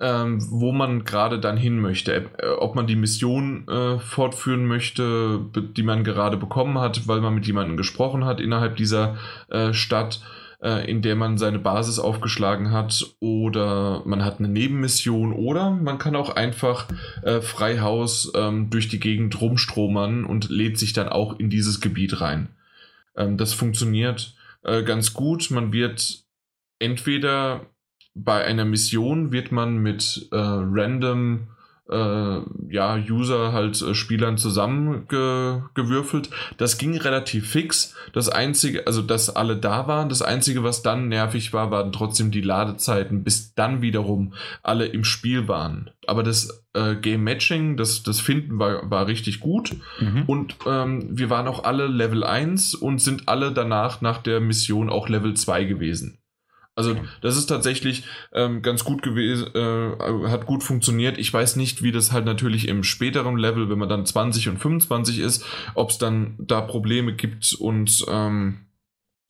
ähm, 0.00 0.38
wo 0.50 0.72
man 0.72 1.04
gerade 1.04 1.38
dann 1.40 1.56
hin 1.56 1.80
möchte. 1.80 2.14
Äh, 2.38 2.48
ob 2.58 2.74
man 2.74 2.86
die 2.86 2.96
Mission 2.96 3.66
äh, 3.68 3.98
fortführen 3.98 4.66
möchte, 4.66 5.40
die 5.76 5.82
man 5.82 6.04
gerade 6.04 6.36
bekommen 6.36 6.78
hat, 6.78 7.08
weil 7.08 7.20
man 7.20 7.34
mit 7.34 7.46
jemandem 7.46 7.76
gesprochen 7.76 8.24
hat 8.24 8.40
innerhalb 8.40 8.76
dieser 8.76 9.16
äh, 9.48 9.72
Stadt 9.72 10.20
äh, 10.60 10.90
in 10.90 11.02
der 11.02 11.16
man 11.16 11.38
seine 11.38 11.58
Basis 11.58 11.98
aufgeschlagen 11.98 12.72
hat 12.72 13.14
oder 13.20 14.02
man 14.04 14.24
hat 14.24 14.38
eine 14.38 14.48
Nebenmission 14.48 15.32
oder 15.32 15.70
man 15.70 15.98
kann 15.98 16.16
auch 16.16 16.30
einfach 16.30 16.88
äh, 17.22 17.40
Freihaus 17.40 18.32
ähm, 18.34 18.70
durch 18.70 18.88
die 18.88 19.00
Gegend 19.00 19.40
rumstromern 19.40 20.24
und 20.24 20.48
lädt 20.48 20.78
sich 20.78 20.92
dann 20.92 21.08
auch 21.08 21.38
in 21.38 21.50
dieses 21.50 21.80
Gebiet 21.80 22.20
rein. 22.20 22.48
Ähm, 23.16 23.36
das 23.36 23.52
funktioniert 23.52 24.34
äh, 24.62 24.82
ganz 24.82 25.14
gut. 25.14 25.50
Man 25.50 25.72
wird 25.72 26.24
entweder 26.78 27.66
bei 28.24 28.44
einer 28.44 28.64
Mission 28.64 29.32
wird 29.32 29.52
man 29.52 29.78
mit 29.78 30.28
äh, 30.32 30.36
random 30.36 31.48
äh, 31.90 32.40
ja, 32.68 32.96
User 32.96 33.52
halt 33.52 33.80
äh, 33.80 33.94
Spielern 33.94 34.36
zusammengewürfelt. 34.36 36.30
Das 36.58 36.78
ging 36.78 36.96
relativ 36.96 37.48
fix. 37.48 37.94
Das 38.12 38.28
einzige, 38.28 38.86
also 38.86 39.02
dass 39.02 39.34
alle 39.34 39.56
da 39.56 39.86
waren, 39.86 40.08
das 40.08 40.22
einzige, 40.22 40.62
was 40.62 40.82
dann 40.82 41.08
nervig 41.08 41.52
war, 41.52 41.70
waren 41.70 41.92
trotzdem 41.92 42.30
die 42.30 42.42
Ladezeiten, 42.42 43.24
bis 43.24 43.54
dann 43.54 43.80
wiederum 43.80 44.34
alle 44.62 44.86
im 44.86 45.04
Spiel 45.04 45.48
waren. 45.48 45.90
Aber 46.06 46.22
das 46.22 46.64
äh, 46.74 46.94
Game 46.96 47.24
Matching, 47.24 47.76
das, 47.76 48.02
das 48.02 48.20
Finden 48.20 48.58
war, 48.58 48.90
war 48.90 49.06
richtig 49.06 49.40
gut. 49.40 49.74
Mhm. 50.00 50.24
Und 50.26 50.56
ähm, 50.66 51.08
wir 51.10 51.30
waren 51.30 51.48
auch 51.48 51.64
alle 51.64 51.86
Level 51.86 52.24
1 52.24 52.74
und 52.74 53.00
sind 53.00 53.28
alle 53.28 53.52
danach 53.52 54.00
nach 54.02 54.18
der 54.18 54.40
Mission 54.40 54.90
auch 54.90 55.08
Level 55.08 55.34
2 55.34 55.64
gewesen. 55.64 56.18
Also 56.78 56.96
das 57.22 57.36
ist 57.36 57.46
tatsächlich 57.46 58.04
ähm, 58.32 58.62
ganz 58.62 58.84
gut 58.84 59.02
gewesen, 59.02 59.48
äh, 59.52 60.28
hat 60.28 60.46
gut 60.46 60.62
funktioniert. 60.62 61.18
Ich 61.18 61.34
weiß 61.34 61.56
nicht, 61.56 61.82
wie 61.82 61.90
das 61.90 62.12
halt 62.12 62.24
natürlich 62.24 62.68
im 62.68 62.84
späteren 62.84 63.36
Level, 63.36 63.68
wenn 63.68 63.80
man 63.80 63.88
dann 63.88 64.06
20 64.06 64.48
und 64.50 64.58
25 64.58 65.18
ist, 65.18 65.44
ob 65.74 65.90
es 65.90 65.98
dann 65.98 66.36
da 66.38 66.60
Probleme 66.60 67.16
gibt 67.16 67.52
und 67.54 68.06
ähm, 68.08 68.60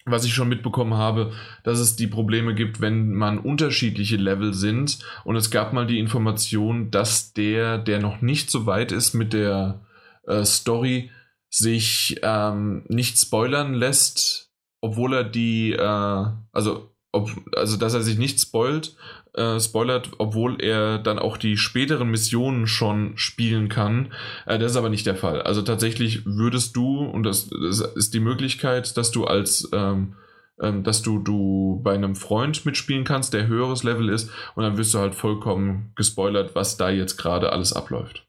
was 0.05 0.27
ich 0.27 0.35
schon 0.35 0.51
mitbekommen 0.51 0.93
habe, 0.93 1.33
dass 1.65 1.79
es 1.79 1.97
die 1.97 2.07
Probleme 2.07 2.55
gibt, 2.55 2.83
wenn 2.83 3.15
man 3.15 3.39
unterschiedliche 3.39 4.17
Level 4.17 4.53
sind. 4.53 4.99
Und 5.25 5.37
es 5.37 5.51
gab 5.51 5.73
mal 5.73 5.87
die 5.87 5.99
Information, 5.99 6.91
dass 6.91 7.33
der, 7.33 7.79
der 7.79 7.99
noch 7.99 8.21
nicht 8.21 8.51
so 8.51 8.67
weit 8.67 8.93
ist 8.93 9.15
mit 9.15 9.33
der 9.33 9.87
äh, 10.27 10.45
Story, 10.45 11.11
sich 11.49 12.21
ähm, 12.23 12.85
nicht 12.89 13.19
spoilern 13.19 13.73
lässt, 13.73 14.51
obwohl 14.83 15.15
er 15.15 15.25
die, 15.25 15.73
äh, 15.73 16.27
also 16.53 16.88
ob, 17.13 17.31
also 17.57 17.77
dass 17.77 17.95
er 17.95 18.03
sich 18.03 18.19
nicht 18.19 18.41
spoilt, 18.41 18.97
äh, 19.35 19.59
spoilert, 19.61 20.11
obwohl 20.19 20.61
er 20.61 20.99
dann 20.99 21.19
auch 21.19 21.37
die 21.37 21.57
späteren 21.57 22.11
Missionen 22.11 22.67
schon 22.67 23.17
spielen 23.17 23.69
kann. 23.69 24.13
Äh, 24.47 24.59
das 24.59 24.73
ist 24.73 24.77
aber 24.77 24.91
nicht 24.91 25.07
der 25.07 25.17
Fall. 25.17 25.43
Also 25.43 25.63
tatsächlich 25.63 26.27
würdest 26.27 26.77
du, 26.77 27.05
und 27.05 27.23
das, 27.23 27.49
das 27.51 27.81
ist 27.81 28.15
die 28.15 28.21
Möglichkeit, 28.21 28.97
dass 28.97 29.11
du 29.11 29.25
als 29.25 29.69
ähm, 29.73 30.15
ähm, 30.61 30.83
dass 30.83 31.03
du, 31.03 31.19
du 31.19 31.81
bei 31.83 31.95
einem 31.95 32.17
Freund 32.17 32.67
mitspielen 32.67 33.05
kannst, 33.05 33.33
der 33.33 33.47
höheres 33.47 33.85
Level 33.85 34.09
ist, 34.09 34.31
und 34.57 34.65
dann 34.65 34.77
wirst 34.77 34.93
du 34.95 34.99
halt 34.99 35.15
vollkommen 35.15 35.93
gespoilert, 35.95 36.55
was 36.55 36.77
da 36.77 36.91
jetzt 36.91 37.17
gerade 37.17 37.53
alles 37.53 37.73
abläuft. 37.73 38.28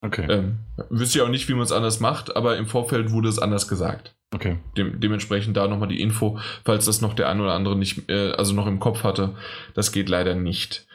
Okay. 0.00 0.26
Ähm, 0.30 0.58
wüsste 0.90 1.18
ja 1.18 1.24
auch 1.24 1.30
nicht, 1.30 1.48
wie 1.48 1.54
man 1.54 1.62
es 1.62 1.72
anders 1.72 1.98
macht, 1.98 2.36
aber 2.36 2.56
im 2.56 2.66
Vorfeld 2.66 3.10
wurde 3.10 3.28
es 3.28 3.38
anders 3.38 3.66
gesagt. 3.66 4.14
Okay. 4.32 4.58
Dem, 4.76 5.00
dementsprechend 5.00 5.56
da 5.56 5.66
nochmal 5.66 5.88
die 5.88 6.00
Info, 6.00 6.38
falls 6.64 6.84
das 6.84 7.00
noch 7.00 7.14
der 7.14 7.28
ein 7.28 7.40
oder 7.40 7.54
andere 7.54 7.76
nicht, 7.76 8.08
äh, 8.08 8.32
also 8.32 8.54
noch 8.54 8.66
im 8.66 8.78
Kopf 8.78 9.02
hatte. 9.02 9.34
Das 9.74 9.90
geht 9.90 10.08
leider 10.08 10.34
nicht. 10.34 10.86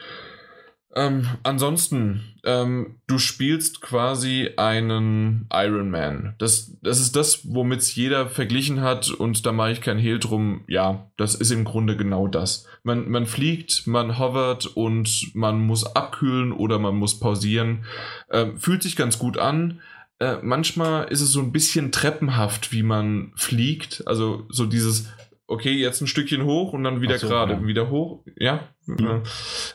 Ähm, 0.96 1.26
ansonsten, 1.42 2.22
ähm, 2.44 3.00
du 3.08 3.18
spielst 3.18 3.80
quasi 3.80 4.50
einen 4.56 5.48
Iron 5.52 5.90
Man. 5.90 6.34
Das, 6.38 6.76
das 6.82 7.00
ist 7.00 7.16
das, 7.16 7.40
womit 7.52 7.80
es 7.80 7.96
jeder 7.96 8.28
verglichen 8.28 8.80
hat 8.80 9.10
und 9.10 9.44
da 9.44 9.50
mache 9.50 9.72
ich 9.72 9.80
kein 9.80 9.98
Hehl 9.98 10.20
drum. 10.20 10.62
Ja, 10.68 11.10
das 11.16 11.34
ist 11.34 11.50
im 11.50 11.64
Grunde 11.64 11.96
genau 11.96 12.28
das. 12.28 12.66
Man, 12.84 13.10
man 13.10 13.26
fliegt, 13.26 13.88
man 13.88 14.18
hovert 14.18 14.66
und 14.66 15.34
man 15.34 15.60
muss 15.66 15.84
abkühlen 15.84 16.52
oder 16.52 16.78
man 16.78 16.94
muss 16.94 17.18
pausieren. 17.18 17.84
Ähm, 18.30 18.56
fühlt 18.58 18.84
sich 18.84 18.94
ganz 18.94 19.18
gut 19.18 19.36
an. 19.36 19.80
Äh, 20.20 20.36
manchmal 20.42 21.08
ist 21.08 21.22
es 21.22 21.32
so 21.32 21.40
ein 21.40 21.50
bisschen 21.50 21.90
treppenhaft, 21.90 22.72
wie 22.72 22.84
man 22.84 23.32
fliegt. 23.34 24.06
Also 24.06 24.46
so 24.48 24.64
dieses 24.64 25.08
okay, 25.46 25.72
jetzt 25.72 26.00
ein 26.00 26.06
Stückchen 26.06 26.44
hoch 26.44 26.72
und 26.72 26.84
dann 26.84 27.00
wieder 27.00 27.18
so, 27.18 27.28
gerade, 27.28 27.54
ja. 27.54 27.66
wieder 27.66 27.90
hoch. 27.90 28.24
Ja. 28.36 28.68
Mhm. 28.86 29.22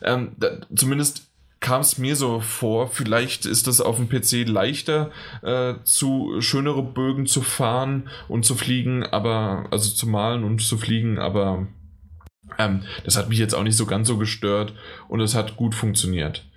Ähm, 0.02 0.36
da, 0.38 0.62
zumindest 0.76 1.30
kam 1.60 1.82
es 1.82 1.98
mir 1.98 2.16
so 2.16 2.40
vor, 2.40 2.88
vielleicht 2.88 3.46
ist 3.46 3.68
das 3.68 3.82
auf 3.82 3.98
dem 3.98 4.08
PC 4.08 4.48
leichter, 4.48 5.12
äh, 5.41 5.76
zu 5.84 6.40
schönere 6.40 6.84
Bögen 6.84 7.26
zu 7.26 7.41
fahren 7.41 8.10
und 8.28 8.46
zu 8.46 8.56
fliegen, 8.56 9.04
aber, 9.04 9.68
also 9.72 9.94
zu 9.94 10.08
malen 10.08 10.44
und 10.44 10.62
zu 10.62 10.78
fliegen, 10.78 11.20
aber 11.20 11.68
ähm, 12.58 12.84
das 13.04 13.18
hat 13.18 13.30
mich 13.30 13.40
jetzt 13.40 13.54
auch 13.54 13.64
nicht 13.64 13.76
so 13.76 13.86
ganz 13.86 14.08
so 14.08 14.18
gestört 14.18 14.74
und 15.10 15.20
es 15.20 15.36
hat 15.36 15.58
gut 15.58 15.76
funktioniert. 15.76 16.50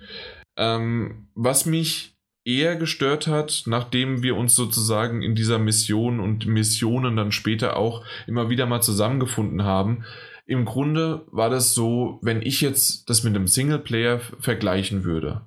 Ähm, 0.55 1.27
was 1.35 1.65
mich 1.65 2.12
eher 2.45 2.75
gestört 2.75 3.27
hat, 3.27 3.63
nachdem 3.65 4.21
wir 4.21 4.35
uns 4.35 4.55
sozusagen 4.55 5.21
in 5.21 5.35
dieser 5.35 5.59
Mission 5.59 6.19
und 6.19 6.45
Missionen 6.45 7.15
dann 7.15 7.31
später 7.31 7.77
auch 7.77 8.03
immer 8.27 8.49
wieder 8.49 8.65
mal 8.65 8.81
zusammengefunden 8.81 9.63
haben. 9.63 10.03
Im 10.45 10.65
Grunde 10.65 11.25
war 11.31 11.49
das 11.49 11.73
so, 11.73 12.19
wenn 12.21 12.41
ich 12.41 12.59
jetzt 12.59 13.09
das 13.09 13.23
mit 13.23 13.35
einem 13.35 13.47
Singleplayer 13.47 14.19
vergleichen 14.39 15.05
würde, 15.05 15.41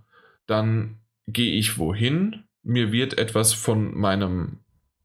dann 0.46 0.96
gehe 1.26 1.52
ich 1.52 1.78
wohin, 1.78 2.44
mir 2.62 2.92
wird 2.92 3.18
etwas 3.18 3.52
von 3.52 3.96
meinem 3.96 4.58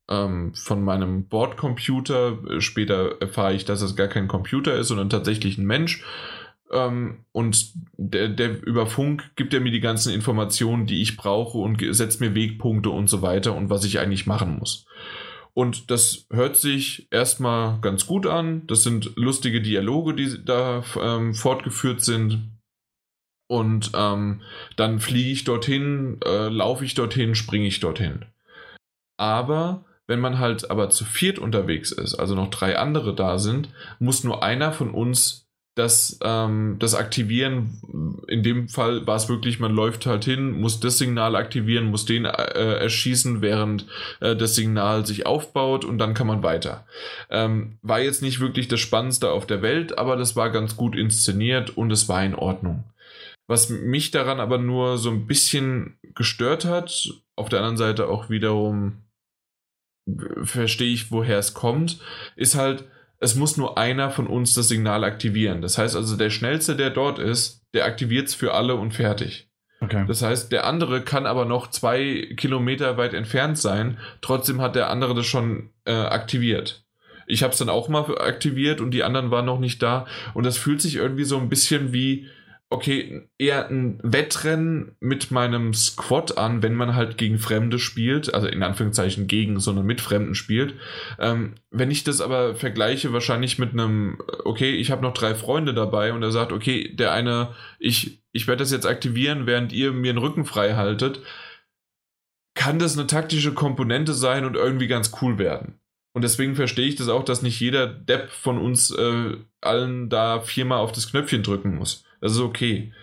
ähm, 0.10 0.54
von 0.56 0.84
meinem 0.84 1.28
Bordcomputer, 1.28 2.62
später 2.62 3.22
erfahre 3.22 3.54
ich, 3.54 3.66
dass 3.66 3.82
es 3.82 3.96
gar 3.96 4.08
kein 4.08 4.28
Computer 4.28 4.76
ist, 4.76 4.90
sondern 4.90 5.10
tatsächlich 5.10 5.58
ein 5.58 5.66
Mensch, 5.66 6.04
ähm, 6.72 7.26
und 7.32 7.74
der, 7.98 8.30
der, 8.30 8.66
über 8.66 8.88
Funk 8.88 9.32
gibt 9.36 9.54
er 9.54 9.60
mir 9.60 9.72
die 9.72 9.80
ganzen 9.80 10.14
Informationen, 10.14 10.86
die 10.86 11.02
ich 11.02 11.18
brauche 11.18 11.58
und 11.58 11.84
setzt 11.96 12.22
mir 12.22 12.36
Wegpunkte 12.36 12.90
und 12.90 13.08
so 13.08 13.22
weiter 13.22 13.56
und 13.56 13.70
was 13.70 13.86
ich 13.86 14.00
eigentlich 14.00 14.28
machen 14.28 14.58
muss. 14.58 14.86
Und 15.54 15.92
das 15.92 16.28
hört 16.32 16.56
sich 16.56 17.08
erstmal 17.12 17.80
ganz 17.82 18.08
gut 18.08 18.26
an. 18.26 18.66
Das 18.68 18.84
sind 18.84 19.12
lustige 19.18 19.62
Dialoge, 19.62 20.14
die 20.14 20.44
da 20.46 20.84
ähm, 21.02 21.34
fortgeführt 21.34 22.02
sind. 22.02 22.58
Und 23.50 23.92
ähm, 23.94 24.42
dann 24.78 25.02
fliege 25.02 25.30
ich 25.30 25.44
dorthin, 25.44 26.20
äh, 26.26 26.48
laufe 26.48 26.86
ich 26.86 26.94
dorthin, 26.94 27.36
springe 27.36 27.68
ich 27.68 27.82
dorthin. 27.82 28.26
Aber 29.18 29.84
wenn 30.08 30.22
man 30.22 30.40
halt 30.40 30.72
aber 30.72 30.90
zu 30.90 31.04
viert 31.04 31.38
unterwegs 31.38 31.92
ist, 31.92 32.16
also 32.16 32.34
noch 32.34 32.50
drei 32.50 32.78
andere 32.78 33.14
da 33.14 33.38
sind, 33.38 33.70
muss 34.00 34.24
nur 34.24 34.42
einer 34.42 34.72
von 34.72 34.92
uns 34.92 35.51
das, 35.76 36.20
ähm, 36.22 36.76
das 36.80 36.96
aktivieren. 36.96 38.24
In 38.28 38.44
dem 38.44 38.68
Fall 38.68 39.08
war 39.08 39.16
es 39.16 39.30
wirklich, 39.30 39.60
man 39.60 39.74
läuft 39.74 40.06
halt 40.06 40.26
hin, 40.26 40.60
muss 40.60 40.80
das 40.80 40.98
Signal 40.98 41.36
aktivieren, 41.36 41.86
muss 41.86 42.06
den 42.06 42.26
äh, 42.26 42.30
erschießen, 42.76 43.42
während 43.42 43.86
äh, 44.20 44.36
das 44.36 44.56
Signal 44.56 45.06
sich 45.06 45.26
aufbaut 45.26 45.86
und 45.86 45.98
dann 45.98 46.14
kann 46.14 46.28
man 46.28 46.44
weiter. 46.44 46.86
Ähm, 47.30 47.78
war 47.82 48.02
jetzt 48.02 48.22
nicht 48.22 48.42
wirklich 48.42 48.68
das 48.68 48.82
Spannendste 48.82 49.32
auf 49.32 49.48
der 49.48 49.62
Welt, 49.62 49.98
aber 49.98 50.18
das 50.18 50.36
war 50.36 50.50
ganz 50.50 50.76
gut 50.76 50.96
inszeniert 50.96 51.78
und 51.78 51.92
es 51.92 52.10
war 52.10 52.24
in 52.24 52.36
Ordnung. 52.36 52.84
Was 53.48 53.70
mich 53.70 54.12
daran 54.12 54.40
aber 54.40 54.58
nur 54.58 54.98
so 54.98 55.10
ein 55.10 55.26
bisschen 55.26 55.98
gestört 56.16 56.66
hat, 56.66 57.10
auf 57.36 57.50
der 57.50 57.60
anderen 57.60 57.78
Seite 57.78 58.08
auch 58.08 58.30
wiederum 58.30 59.04
verstehe 60.44 60.92
ich, 60.94 61.12
woher 61.12 61.38
es 61.38 61.54
kommt, 61.54 62.00
ist 62.36 62.56
halt, 62.56 62.86
es 63.22 63.36
muss 63.36 63.56
nur 63.56 63.78
einer 63.78 64.10
von 64.10 64.28
uns 64.28 64.54
das 64.56 64.68
Signal 64.68 65.04
aktivieren. 65.04 65.62
Das 65.62 65.78
heißt 65.78 65.96
also, 65.96 66.18
der 66.18 66.32
Schnellste, 66.32 66.76
der 66.76 66.90
dort 66.90 67.20
ist, 67.20 67.62
der 67.74 67.86
aktiviert 67.86 68.28
es 68.28 68.36
für 68.36 68.54
alle 68.54 68.76
und 68.76 68.94
fertig. 68.94 69.48
Okay. 69.80 70.06
Das 70.08 70.24
heißt, 70.24 70.52
der 70.52 70.66
andere 70.66 71.02
kann 71.02 71.26
aber 71.26 71.46
noch 71.46 71.70
zwei 71.70 72.34
Kilometer 72.36 72.98
weit 72.98 73.14
entfernt 73.14 73.58
sein, 73.58 74.00
trotzdem 74.22 74.60
hat 74.60 74.76
der 74.76 74.90
andere 74.90 75.16
das 75.16 75.28
schon 75.28 75.70
äh, 75.86 75.94
aktiviert. 75.94 76.84
Ich 77.28 77.44
habe 77.44 77.54
es 77.54 77.60
dann 77.60 77.70
auch 77.70 77.90
mal 77.90 78.06
aktiviert 78.20 78.82
und 78.82 78.92
die 78.92 79.04
anderen 79.04 79.32
waren 79.32 79.46
noch 79.46 79.60
nicht 79.60 79.82
da 79.82 80.06
und 80.34 80.46
das 80.46 80.58
fühlt 80.58 80.82
sich 80.82 80.96
irgendwie 80.96 81.24
so 81.24 81.38
ein 81.38 81.50
bisschen 81.50 81.94
wie, 81.94 82.28
okay, 82.72 83.30
eher 83.38 83.68
ein 83.70 84.00
Wettrennen 84.02 84.96
mit 85.02 85.30
meinem 85.30 85.74
Squad 85.74 86.38
an, 86.38 86.64
wenn 86.64 86.74
man 86.74 86.96
halt 86.96 87.18
gegen 87.18 87.38
Fremde 87.38 87.80
spielt, 87.80 88.34
also 88.34 88.48
in 88.48 88.64
Anführungszeichen 88.64 89.28
gegen, 89.28 89.60
sondern 89.60 89.86
mit 89.86 90.00
Fremden 90.00 90.36
spielt. 90.36 90.76
Ähm, 91.20 91.56
wenn 91.70 91.92
ich 91.92 92.06
das 92.06 92.22
aber 92.22 92.56
vergleiche, 92.56 93.12
wahrscheinlich 93.12 93.60
mit 93.60 93.74
einem, 93.74 94.20
okay, 94.46 94.72
ich 94.72 94.90
habe 94.90 95.02
noch 95.02 95.14
drei 95.14 95.36
Freunde 95.36 95.74
dabei 95.74 96.14
und 96.14 96.24
er 96.24 96.32
sagt, 96.32 96.54
okay, 96.54 96.96
der 96.96 97.12
eine, 97.12 97.54
ich, 97.78 98.24
ich 98.32 98.48
werde 98.48 98.64
das 98.64 98.72
jetzt 98.72 98.88
aktivieren, 98.88 99.46
während 99.46 99.74
ihr 99.74 99.92
mir 99.92 100.14
den 100.14 100.18
Rücken 100.18 100.46
frei 100.46 100.76
haltet, 100.76 101.22
kann 102.56 102.80
das 102.80 102.98
eine 102.98 103.06
taktische 103.06 103.54
Komponente 103.54 104.14
sein 104.14 104.46
und 104.46 104.56
irgendwie 104.56 104.88
ganz 104.88 105.12
cool 105.22 105.38
werden. 105.38 105.82
Und 106.14 106.24
deswegen 106.24 106.56
verstehe 106.56 106.88
ich 106.88 106.96
das 106.96 107.10
auch, 107.10 107.26
dass 107.26 107.42
nicht 107.42 107.60
jeder 107.60 107.88
Depp 107.88 108.30
von 108.30 108.58
uns 108.58 108.92
äh, 108.92 109.38
allen 109.60 110.10
da 110.10 110.40
viermal 110.40 110.80
auf 110.80 110.94
das 110.94 111.10
Knöpfchen 111.10 111.44
drücken 111.44 111.76
muss. 111.76 112.06
Das 112.22 112.34
ist 112.34 112.40
okay. 112.40 112.94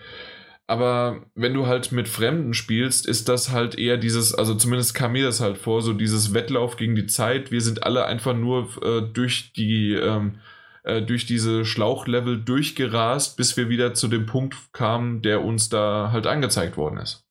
Aber 0.69 1.25
wenn 1.33 1.55
du 1.55 1.65
halt 1.65 1.91
mit 1.91 2.07
Fremden 2.07 2.53
spielst, 2.53 3.07
ist 3.07 3.27
das 3.27 3.51
halt 3.51 3.73
eher 3.75 3.97
dieses, 3.97 4.35
also 4.35 4.53
zumindest 4.53 4.93
kam 4.93 5.13
mir 5.13 5.25
das 5.25 5.39
halt 5.39 5.57
vor, 5.57 5.81
so 5.81 5.93
dieses 5.93 6.33
Wettlauf 6.35 6.77
gegen 6.77 6.95
die 6.95 7.07
Zeit. 7.07 7.51
Wir 7.51 7.61
sind 7.61 7.83
alle 7.83 8.05
einfach 8.05 8.35
nur 8.35 8.69
äh, 8.83 9.01
durch 9.01 9.51
die, 9.53 9.93
ähm, 9.93 10.39
äh, 10.83 11.01
durch 11.01 11.25
diese 11.25 11.65
Schlauchlevel 11.65 12.43
durchgerast, 12.43 13.35
bis 13.35 13.57
wir 13.57 13.69
wieder 13.69 13.95
zu 13.95 14.07
dem 14.07 14.27
Punkt 14.27 14.55
kamen, 14.71 15.23
der 15.23 15.43
uns 15.43 15.69
da 15.69 16.11
halt 16.11 16.27
angezeigt 16.27 16.77
worden 16.77 16.99
ist. 16.99 17.25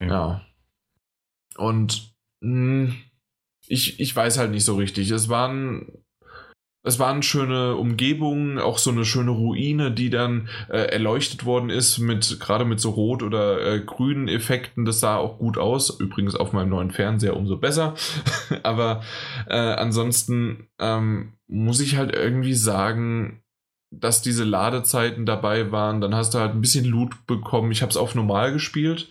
Ja. 0.00 0.08
ja. 0.08 0.46
Und 1.56 2.12
mh, 2.40 2.88
hm, 2.88 2.96
ich, 3.68 4.00
ich 4.00 4.14
weiß 4.14 4.38
halt 4.38 4.50
nicht 4.50 4.64
so 4.64 4.76
richtig. 4.76 5.12
Es 5.12 5.28
waren 5.28 5.92
es 6.86 7.00
waren 7.00 7.22
schöne 7.22 7.74
Umgebungen, 7.74 8.58
auch 8.58 8.78
so 8.78 8.90
eine 8.90 9.04
schöne 9.04 9.32
Ruine, 9.32 9.90
die 9.90 10.08
dann 10.08 10.48
äh, 10.68 10.78
erleuchtet 10.78 11.44
worden 11.44 11.68
ist, 11.68 11.98
mit 11.98 12.38
gerade 12.38 12.64
mit 12.64 12.78
so 12.80 12.90
rot 12.90 13.24
oder 13.24 13.60
äh, 13.60 13.80
grünen 13.80 14.28
Effekten. 14.28 14.84
Das 14.84 15.00
sah 15.00 15.16
auch 15.16 15.38
gut 15.38 15.58
aus. 15.58 15.98
Übrigens 15.98 16.36
auf 16.36 16.52
meinem 16.52 16.70
neuen 16.70 16.92
Fernseher 16.92 17.36
umso 17.36 17.56
besser. 17.56 17.94
Aber 18.62 19.02
äh, 19.48 19.56
ansonsten 19.56 20.68
ähm, 20.78 21.32
muss 21.48 21.80
ich 21.80 21.96
halt 21.96 22.14
irgendwie 22.14 22.54
sagen, 22.54 23.42
dass 23.90 24.22
diese 24.22 24.44
Ladezeiten 24.44 25.26
dabei 25.26 25.70
waren. 25.70 26.00
Dann 26.00 26.14
hast 26.14 26.34
du 26.34 26.38
halt 26.38 26.52
ein 26.52 26.60
bisschen 26.60 26.84
Loot 26.84 27.26
bekommen. 27.26 27.70
Ich 27.70 27.82
habe 27.82 27.90
es 27.90 27.96
auf 27.96 28.14
normal 28.14 28.52
gespielt, 28.52 29.08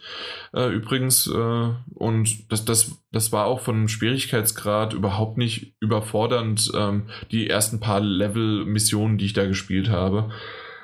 äh, 0.53 0.69
übrigens. 0.69 1.27
Äh, 1.27 1.69
und 1.93 2.52
das, 2.52 2.65
das, 2.65 3.03
das 3.11 3.31
war 3.31 3.45
auch 3.45 3.61
von 3.61 3.88
Schwierigkeitsgrad 3.88 4.93
überhaupt 4.93 5.38
nicht 5.38 5.76
überfordernd. 5.80 6.72
Ähm, 6.76 7.10
die 7.31 7.49
ersten 7.49 7.80
paar 7.80 7.99
Level-Missionen, 7.99 9.18
die 9.18 9.26
ich 9.26 9.34
da 9.34 9.45
gespielt 9.45 9.89
habe. 9.89 10.31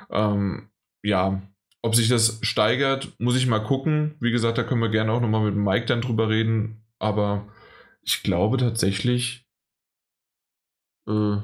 Ähm, 0.09 0.69
ja, 1.03 1.41
ob 1.81 1.95
sich 1.95 2.09
das 2.09 2.39
steigert, 2.43 3.11
muss 3.17 3.35
ich 3.35 3.47
mal 3.47 3.59
gucken. 3.59 4.15
Wie 4.19 4.31
gesagt, 4.31 4.57
da 4.57 4.63
können 4.63 4.81
wir 4.81 4.89
gerne 4.89 5.11
auch 5.11 5.21
nochmal 5.21 5.43
mit 5.43 5.55
Mike 5.55 5.85
dann 5.85 6.01
drüber 6.01 6.29
reden. 6.29 6.85
Aber 6.99 7.47
ich 8.03 8.23
glaube 8.23 8.57
tatsächlich, 8.57 9.45
äh, 11.07 11.37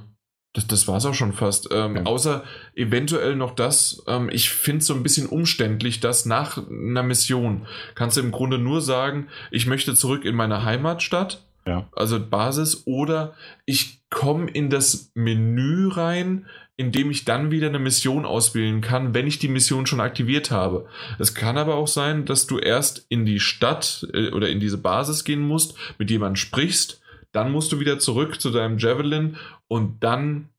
das, 0.57 0.65
das 0.65 0.87
war 0.87 0.97
es 0.97 1.05
auch 1.05 1.13
schon 1.13 1.33
fast. 1.33 1.69
Ähm, 1.71 1.97
ja. 1.97 2.03
Außer 2.03 2.43
eventuell 2.75 3.35
noch 3.35 3.51
das, 3.51 4.03
ähm, 4.07 4.29
ich 4.31 4.49
finde 4.49 4.79
es 4.79 4.87
so 4.87 4.95
ein 4.95 5.03
bisschen 5.03 5.27
umständlich, 5.27 5.99
dass 5.99 6.25
nach 6.25 6.57
einer 6.67 7.03
Mission 7.03 7.67
kannst 7.93 8.17
du 8.17 8.21
im 8.21 8.31
Grunde 8.31 8.57
nur 8.57 8.81
sagen, 8.81 9.27
ich 9.51 9.67
möchte 9.67 9.93
zurück 9.93 10.25
in 10.25 10.35
meine 10.35 10.63
Heimatstadt, 10.63 11.43
ja. 11.67 11.87
also 11.95 12.19
Basis, 12.19 12.83
oder 12.87 13.35
ich 13.65 14.01
komme 14.09 14.49
in 14.49 14.71
das 14.71 15.11
Menü 15.13 15.89
rein, 15.89 16.47
in 16.75 16.91
dem 16.91 17.11
ich 17.11 17.25
dann 17.25 17.51
wieder 17.51 17.67
eine 17.67 17.79
Mission 17.79 18.25
auswählen 18.25 18.81
kann, 18.81 19.13
wenn 19.13 19.27
ich 19.27 19.39
die 19.39 19.47
Mission 19.47 19.85
schon 19.85 19.99
aktiviert 19.99 20.49
habe. 20.49 20.87
Es 21.19 21.33
kann 21.33 21.57
aber 21.57 21.75
auch 21.75 21.87
sein, 21.87 22.25
dass 22.25 22.47
du 22.47 22.57
erst 22.57 23.05
in 23.09 23.25
die 23.25 23.39
Stadt 23.39 24.07
äh, 24.13 24.29
oder 24.31 24.49
in 24.49 24.59
diese 24.59 24.77
Basis 24.77 25.23
gehen 25.23 25.41
musst, 25.41 25.75
mit 25.99 26.09
jemandem 26.09 26.35
sprichst, 26.35 27.01
dann 27.37 27.51
musst 27.51 27.71
du 27.71 27.79
wieder 27.79 27.99
zurück 27.99 28.41
zu 28.41 28.49
deinem 28.49 28.79
Javelin 28.79 29.37
und 29.67 30.03
dann 30.03 30.49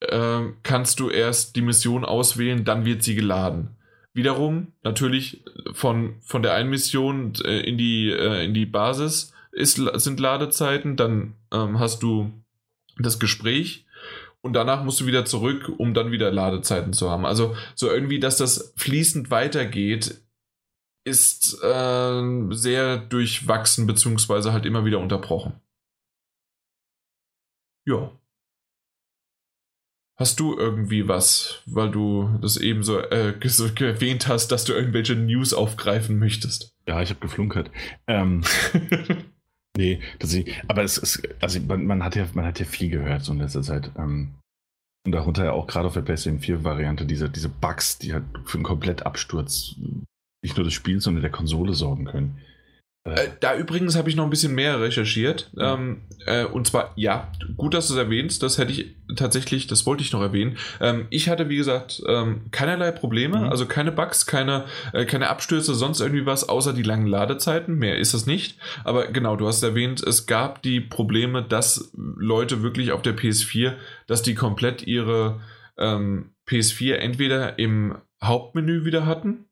äh, 0.00 0.40
kannst 0.62 0.98
du 0.98 1.10
erst 1.10 1.54
die 1.54 1.60
Mission 1.60 2.02
auswählen, 2.02 2.64
dann 2.64 2.86
wird 2.86 3.02
sie 3.02 3.14
geladen. 3.14 3.76
Wiederum 4.14 4.68
natürlich 4.82 5.44
von, 5.74 6.14
von 6.22 6.42
der 6.42 6.54
einen 6.54 6.70
Mission 6.70 7.34
äh, 7.44 7.60
in, 7.60 7.76
die, 7.76 8.08
äh, 8.08 8.42
in 8.42 8.54
die 8.54 8.64
Basis 8.64 9.34
ist, 9.52 9.76
sind 9.76 10.18
Ladezeiten, 10.18 10.96
dann 10.96 11.34
ähm, 11.52 11.78
hast 11.78 12.02
du 12.02 12.32
das 12.98 13.20
Gespräch 13.20 13.84
und 14.40 14.54
danach 14.54 14.82
musst 14.82 15.02
du 15.02 15.06
wieder 15.06 15.26
zurück, 15.26 15.70
um 15.76 15.92
dann 15.92 16.10
wieder 16.10 16.32
Ladezeiten 16.32 16.94
zu 16.94 17.10
haben. 17.10 17.26
Also 17.26 17.54
so 17.74 17.90
irgendwie, 17.90 18.18
dass 18.18 18.38
das 18.38 18.72
fließend 18.76 19.30
weitergeht, 19.30 20.22
ist 21.04 21.62
äh, 21.62 22.22
sehr 22.48 22.96
durchwachsen 22.96 23.86
beziehungsweise 23.86 24.54
halt 24.54 24.64
immer 24.64 24.86
wieder 24.86 25.00
unterbrochen. 25.00 25.60
Ja. 27.86 28.12
Hast 30.16 30.38
du 30.38 30.56
irgendwie 30.56 31.08
was, 31.08 31.62
weil 31.66 31.90
du 31.90 32.38
das 32.40 32.56
eben 32.56 32.84
so, 32.84 33.00
äh, 33.00 33.34
so 33.48 33.66
erwähnt 33.66 34.28
hast, 34.28 34.48
dass 34.48 34.64
du 34.64 34.72
irgendwelche 34.72 35.16
News 35.16 35.52
aufgreifen 35.52 36.18
möchtest? 36.18 36.72
Ja, 36.86 37.02
ich 37.02 37.10
habe 37.10 37.20
geflunkert. 37.20 37.70
Ähm, 38.06 38.44
nee, 39.76 40.00
das 40.20 40.32
ist, 40.32 40.48
aber 40.68 40.84
es 40.84 40.98
ist, 40.98 41.28
also 41.40 41.60
man, 41.60 41.86
man, 41.86 42.04
hat 42.04 42.14
ja, 42.14 42.26
man 42.34 42.44
hat 42.44 42.60
ja 42.60 42.66
viel 42.66 42.90
gehört 42.90 43.22
so 43.22 43.32
in 43.32 43.40
letzter 43.40 43.62
Zeit. 43.62 43.90
Ähm, 43.98 44.34
und 45.04 45.12
darunter 45.12 45.44
ja 45.44 45.52
auch 45.52 45.66
gerade 45.66 45.86
auf 45.86 45.94
der 45.94 46.02
PlayStation 46.02 46.40
4 46.40 46.64
Variante 46.64 47.04
diese, 47.04 47.28
diese 47.28 47.48
Bugs, 47.48 47.98
die 47.98 48.14
halt 48.14 48.24
für 48.44 48.56
einen 48.56 48.64
Komplettabsturz 48.64 49.74
nicht 50.42 50.56
nur 50.56 50.64
des 50.64 50.74
Spiels, 50.74 51.04
sondern 51.04 51.22
der 51.22 51.32
Konsole 51.32 51.74
sorgen 51.74 52.04
können. 52.04 52.38
Äh, 53.04 53.28
da 53.40 53.54
übrigens 53.54 53.96
habe 53.96 54.08
ich 54.08 54.16
noch 54.16 54.24
ein 54.24 54.30
bisschen 54.30 54.54
mehr 54.54 54.80
recherchiert. 54.80 55.50
Mhm. 55.52 55.62
Ähm, 55.62 56.02
äh, 56.24 56.44
und 56.46 56.66
zwar, 56.66 56.92
ja, 56.96 57.30
gut, 57.56 57.74
dass 57.74 57.88
du 57.88 57.94
es 57.94 57.98
erwähnst. 57.98 58.42
Das 58.42 58.56
hätte 58.56 58.72
ich 58.72 58.96
tatsächlich, 59.14 59.66
das 59.66 59.84
wollte 59.84 60.02
ich 60.02 60.12
noch 60.12 60.22
erwähnen. 60.22 60.56
Ähm, 60.80 61.06
ich 61.10 61.28
hatte, 61.28 61.50
wie 61.50 61.56
gesagt, 61.56 62.02
ähm, 62.08 62.46
keinerlei 62.50 62.92
Probleme, 62.92 63.40
mhm. 63.40 63.48
also 63.50 63.66
keine 63.66 63.92
Bugs, 63.92 64.24
keine, 64.24 64.64
äh, 64.94 65.04
keine 65.04 65.28
Abstürze, 65.28 65.74
sonst 65.74 66.00
irgendwie 66.00 66.24
was, 66.24 66.48
außer 66.48 66.72
die 66.72 66.82
langen 66.82 67.06
Ladezeiten. 67.06 67.76
Mehr 67.76 67.98
ist 67.98 68.14
es 68.14 68.24
nicht. 68.24 68.58
Aber 68.84 69.08
genau, 69.08 69.36
du 69.36 69.46
hast 69.46 69.62
erwähnt, 69.62 70.02
es 70.02 70.26
gab 70.26 70.62
die 70.62 70.80
Probleme, 70.80 71.42
dass 71.42 71.92
Leute 71.94 72.62
wirklich 72.62 72.92
auf 72.92 73.02
der 73.02 73.16
PS4, 73.16 73.74
dass 74.06 74.22
die 74.22 74.34
komplett 74.34 74.86
ihre 74.86 75.42
ähm, 75.76 76.30
PS4 76.48 76.94
entweder 76.94 77.58
im 77.58 77.98
Hauptmenü 78.22 78.86
wieder 78.86 79.04
hatten 79.04 79.44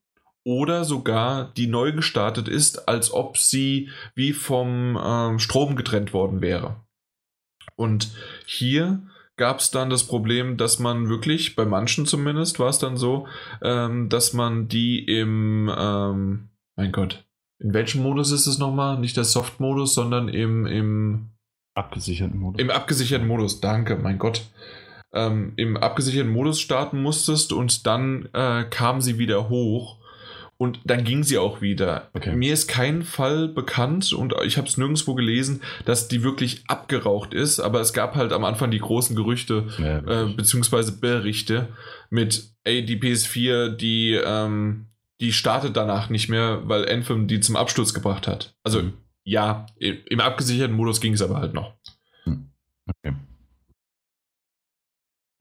oder 0.43 0.83
sogar 0.83 1.51
die 1.55 1.67
neu 1.67 1.91
gestartet 1.93 2.47
ist, 2.47 2.87
als 2.87 3.13
ob 3.13 3.37
sie 3.37 3.89
wie 4.15 4.33
vom 4.33 4.99
ähm, 5.01 5.39
Strom 5.39 5.75
getrennt 5.75 6.13
worden 6.13 6.41
wäre. 6.41 6.75
Und 7.75 8.11
hier 8.45 9.01
gab 9.35 9.59
es 9.59 9.71
dann 9.71 9.89
das 9.89 10.03
Problem, 10.03 10.57
dass 10.57 10.79
man 10.79 11.09
wirklich, 11.09 11.55
bei 11.55 11.65
manchen 11.65 12.05
zumindest 12.05 12.59
war 12.59 12.69
es 12.69 12.79
dann 12.79 12.97
so, 12.97 13.27
ähm, 13.61 14.09
dass 14.09 14.33
man 14.33 14.67
die 14.67 15.03
im, 15.03 15.71
ähm, 15.75 16.49
mein 16.75 16.91
Gott, 16.91 17.25
in 17.59 17.73
welchem 17.73 18.03
Modus 18.03 18.31
ist 18.31 18.45
es 18.45 18.57
nochmal? 18.57 18.99
Nicht 18.99 19.15
der 19.15 19.23
Soft-Modus, 19.23 19.93
sondern 19.93 20.27
im, 20.27 20.65
im 20.65 21.29
abgesicherten 21.75 22.37
Modus. 22.37 22.61
Im 22.61 22.69
abgesicherten 22.69 23.27
Modus, 23.27 23.61
danke, 23.61 23.95
mein 23.95 24.19
Gott. 24.19 24.43
Ähm, 25.13 25.53
Im 25.55 25.77
abgesicherten 25.77 26.31
Modus 26.31 26.59
starten 26.59 27.01
musstest 27.01 27.53
und 27.53 27.85
dann 27.85 28.27
äh, 28.33 28.65
kam 28.65 28.99
sie 28.99 29.17
wieder 29.17 29.47
hoch 29.47 30.02
und 30.57 30.79
dann 30.85 31.03
ging 31.03 31.23
sie 31.23 31.37
auch 31.37 31.61
wieder. 31.61 32.09
Okay. 32.13 32.35
Mir 32.35 32.53
ist 32.53 32.67
kein 32.67 33.03
Fall 33.03 33.47
bekannt 33.47 34.13
und 34.13 34.33
ich 34.45 34.57
habe 34.57 34.67
es 34.67 34.77
nirgendwo 34.77 35.13
gelesen, 35.15 35.61
dass 35.85 36.07
die 36.07 36.23
wirklich 36.23 36.63
abgeraucht 36.67 37.33
ist, 37.33 37.59
aber 37.59 37.81
es 37.81 37.93
gab 37.93 38.15
halt 38.15 38.31
am 38.31 38.43
Anfang 38.43 38.71
die 38.71 38.79
großen 38.79 39.15
Gerüchte 39.15 39.67
ja, 39.77 39.99
äh, 39.99 40.33
beziehungsweise 40.33 40.99
Berichte 40.99 41.69
mit, 42.09 42.53
ey, 42.63 42.85
die 42.85 42.97
PS4, 42.97 43.69
die, 43.69 44.13
ähm, 44.13 44.87
die 45.19 45.33
startet 45.33 45.75
danach 45.75 46.09
nicht 46.09 46.29
mehr, 46.29 46.61
weil 46.65 46.89
Anthem 46.89 47.27
die 47.27 47.39
zum 47.39 47.55
Absturz 47.55 47.93
gebracht 47.93 48.27
hat. 48.27 48.55
Also 48.63 48.83
mhm. 48.83 48.93
ja, 49.23 49.65
im 49.79 50.19
abgesicherten 50.19 50.75
Modus 50.75 51.01
ging 51.01 51.13
es 51.13 51.21
aber 51.21 51.37
halt 51.37 51.53
noch. 51.53 51.73
Hm. 52.23 52.51
Okay. 52.87 53.15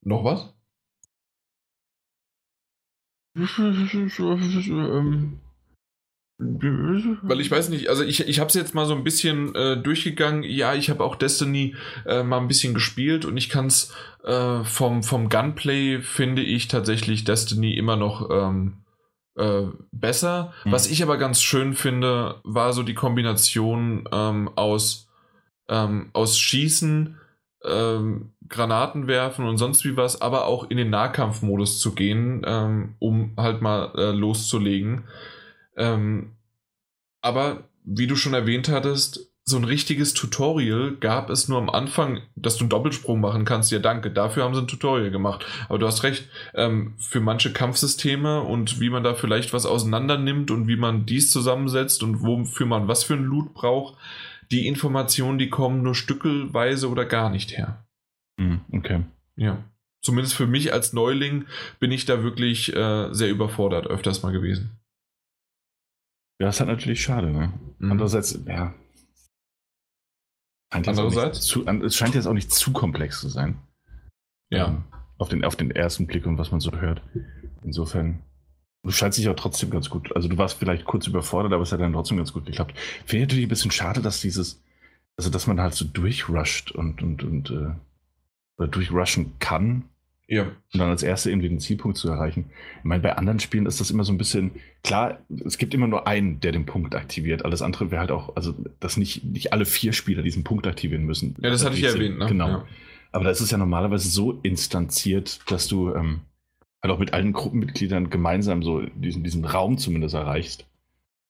Noch 0.04 0.24
was? 0.24 0.51
Ähm, 4.68 5.40
weil 6.38 7.40
ich 7.40 7.50
weiß 7.50 7.68
nicht, 7.68 7.88
also 7.88 8.02
ich, 8.02 8.26
ich 8.26 8.40
habe 8.40 8.48
es 8.48 8.54
jetzt 8.54 8.74
mal 8.74 8.86
so 8.86 8.94
ein 8.94 9.04
bisschen 9.04 9.54
äh, 9.54 9.76
durchgegangen. 9.76 10.42
Ja, 10.42 10.74
ich 10.74 10.90
habe 10.90 11.04
auch 11.04 11.16
Destiny 11.16 11.76
äh, 12.04 12.22
mal 12.22 12.38
ein 12.38 12.48
bisschen 12.48 12.74
gespielt 12.74 13.24
und 13.24 13.36
ich 13.36 13.48
kann 13.48 13.66
es 13.66 13.94
äh, 14.24 14.64
vom, 14.64 15.02
vom 15.02 15.28
Gunplay 15.28 16.00
finde 16.00 16.42
ich 16.42 16.68
tatsächlich 16.68 17.24
Destiny 17.24 17.74
immer 17.74 17.96
noch 17.96 18.28
ähm, 18.30 18.78
äh, 19.36 19.66
besser. 19.92 20.52
Mhm. 20.64 20.72
Was 20.72 20.90
ich 20.90 21.02
aber 21.02 21.16
ganz 21.16 21.42
schön 21.42 21.74
finde, 21.74 22.40
war 22.44 22.72
so 22.72 22.82
die 22.82 22.94
Kombination 22.94 24.08
ähm, 24.12 24.50
aus, 24.56 25.08
ähm, 25.68 26.10
aus 26.12 26.38
Schießen, 26.38 27.18
ähm, 27.64 28.32
Granaten 28.52 29.08
werfen 29.08 29.46
und 29.46 29.56
sonst 29.58 29.84
wie 29.84 29.96
was, 29.96 30.20
aber 30.22 30.46
auch 30.46 30.70
in 30.70 30.76
den 30.76 30.90
Nahkampfmodus 30.90 31.80
zu 31.80 31.94
gehen, 31.94 32.42
ähm, 32.46 32.94
um 33.00 33.32
halt 33.36 33.62
mal 33.62 33.92
äh, 33.96 34.12
loszulegen. 34.12 35.04
Ähm, 35.76 36.36
aber 37.20 37.64
wie 37.84 38.06
du 38.06 38.14
schon 38.14 38.34
erwähnt 38.34 38.68
hattest, 38.68 39.32
so 39.44 39.56
ein 39.56 39.64
richtiges 39.64 40.14
Tutorial 40.14 40.96
gab 41.00 41.28
es 41.28 41.48
nur 41.48 41.58
am 41.58 41.68
Anfang, 41.68 42.22
dass 42.36 42.56
du 42.56 42.60
einen 42.60 42.70
Doppelsprung 42.70 43.20
machen 43.20 43.44
kannst. 43.44 43.72
Ja, 43.72 43.80
danke. 43.80 44.10
Dafür 44.10 44.44
haben 44.44 44.54
sie 44.54 44.60
ein 44.60 44.68
Tutorial 44.68 45.10
gemacht. 45.10 45.44
Aber 45.68 45.78
du 45.78 45.86
hast 45.86 46.04
recht, 46.04 46.28
ähm, 46.54 46.94
für 46.98 47.20
manche 47.20 47.52
Kampfsysteme 47.52 48.42
und 48.42 48.80
wie 48.80 48.90
man 48.90 49.02
da 49.02 49.14
vielleicht 49.14 49.52
was 49.52 49.66
auseinander 49.66 50.16
nimmt 50.16 50.52
und 50.52 50.68
wie 50.68 50.76
man 50.76 51.06
dies 51.06 51.32
zusammensetzt 51.32 52.04
und 52.04 52.22
wofür 52.22 52.66
man 52.66 52.86
was 52.86 53.02
für 53.02 53.14
ein 53.14 53.24
Loot 53.24 53.52
braucht, 53.52 53.96
die 54.52 54.68
Informationen, 54.68 55.38
die 55.38 55.50
kommen 55.50 55.82
nur 55.82 55.96
stückelweise 55.96 56.88
oder 56.88 57.04
gar 57.04 57.28
nicht 57.28 57.56
her. 57.56 57.84
Hm, 58.38 58.60
okay. 58.72 59.04
Ja. 59.36 59.64
Zumindest 60.02 60.34
für 60.34 60.46
mich 60.46 60.72
als 60.72 60.92
Neuling 60.92 61.46
bin 61.78 61.92
ich 61.92 62.04
da 62.04 62.22
wirklich 62.22 62.74
äh, 62.74 63.12
sehr 63.12 63.30
überfordert 63.30 63.86
öfters 63.86 64.22
mal 64.22 64.32
gewesen. 64.32 64.70
Ja, 66.40 66.46
das 66.46 66.56
ist 66.56 66.60
halt 66.60 66.70
natürlich 66.70 67.02
schade, 67.02 67.30
ne? 67.30 67.52
Mhm. 67.78 67.92
Andererseits, 67.92 68.38
ja. 68.46 68.74
Andererseits? 70.70 71.42
Zu, 71.42 71.66
es 71.66 71.94
scheint 71.94 72.14
jetzt 72.14 72.26
auch 72.26 72.32
nicht 72.32 72.50
zu 72.50 72.72
komplex 72.72 73.20
zu 73.20 73.28
sein. 73.28 73.58
Ja. 74.50 74.68
Ähm, 74.68 74.84
auf, 75.18 75.28
den, 75.28 75.44
auf 75.44 75.54
den 75.54 75.70
ersten 75.70 76.06
Blick 76.06 76.26
und 76.26 76.38
was 76.38 76.50
man 76.50 76.60
so 76.60 76.72
hört. 76.72 77.02
Insofern. 77.62 78.22
Du 78.82 78.90
scheinst 78.90 79.18
dich 79.18 79.28
auch 79.28 79.36
trotzdem 79.36 79.70
ganz 79.70 79.88
gut. 79.88 80.14
Also 80.16 80.28
du 80.28 80.36
warst 80.38 80.58
vielleicht 80.58 80.84
kurz 80.84 81.06
überfordert, 81.06 81.52
aber 81.52 81.62
es 81.62 81.70
hat 81.70 81.78
dann 81.78 81.92
trotzdem 81.92 82.16
ganz 82.16 82.32
gut 82.32 82.46
geklappt. 82.46 82.76
Finde 83.06 83.18
ich 83.18 83.28
natürlich 83.28 83.46
ein 83.46 83.50
bisschen 83.50 83.70
schade, 83.70 84.02
dass 84.02 84.20
dieses, 84.20 84.60
also 85.16 85.30
dass 85.30 85.46
man 85.46 85.60
halt 85.60 85.74
so 85.74 85.84
durchrusht 85.84 86.72
und, 86.72 87.00
und, 87.00 87.22
und 87.22 87.50
äh, 87.50 87.76
durchrushen 88.68 89.32
kann. 89.38 89.84
Ja. 90.28 90.44
Und 90.44 90.80
dann 90.80 90.88
als 90.88 91.02
erste 91.02 91.30
irgendwie 91.30 91.48
den 91.48 91.60
Zielpunkt 91.60 91.98
zu 91.98 92.08
erreichen. 92.08 92.46
Ich 92.78 92.84
meine, 92.84 93.02
bei 93.02 93.16
anderen 93.16 93.38
Spielen 93.38 93.66
ist 93.66 93.80
das 93.80 93.90
immer 93.90 94.04
so 94.04 94.12
ein 94.12 94.18
bisschen, 94.18 94.52
klar, 94.82 95.18
es 95.44 95.58
gibt 95.58 95.74
immer 95.74 95.88
nur 95.88 96.06
einen, 96.06 96.40
der 96.40 96.52
den 96.52 96.64
Punkt 96.64 96.94
aktiviert. 96.94 97.44
Alles 97.44 97.60
andere 97.60 97.90
wäre 97.90 98.00
halt 98.00 98.10
auch, 98.10 98.34
also, 98.34 98.54
dass 98.80 98.96
nicht, 98.96 99.24
nicht 99.24 99.52
alle 99.52 99.66
vier 99.66 99.92
Spieler 99.92 100.22
diesen 100.22 100.42
Punkt 100.42 100.66
aktivieren 100.66 101.04
müssen. 101.04 101.36
Ja, 101.40 101.50
das 101.50 101.64
hatte 101.64 101.76
ich 101.76 101.82
erwähnt, 101.82 102.18
ne? 102.18 102.26
Genau. 102.26 102.48
Ja. 102.48 102.64
Aber 103.10 103.24
das 103.24 103.42
ist 103.42 103.52
ja 103.52 103.58
normalerweise 103.58 104.08
so 104.08 104.40
instanziert, 104.42 105.40
dass 105.50 105.68
du 105.68 105.94
ähm, 105.94 106.20
halt 106.82 106.92
auch 106.92 106.98
mit 106.98 107.12
allen 107.12 107.32
Gruppenmitgliedern 107.34 108.08
gemeinsam 108.08 108.62
so 108.62 108.80
diesen, 108.80 109.22
diesen 109.22 109.44
Raum 109.44 109.76
zumindest 109.76 110.14
erreichst. 110.14 110.66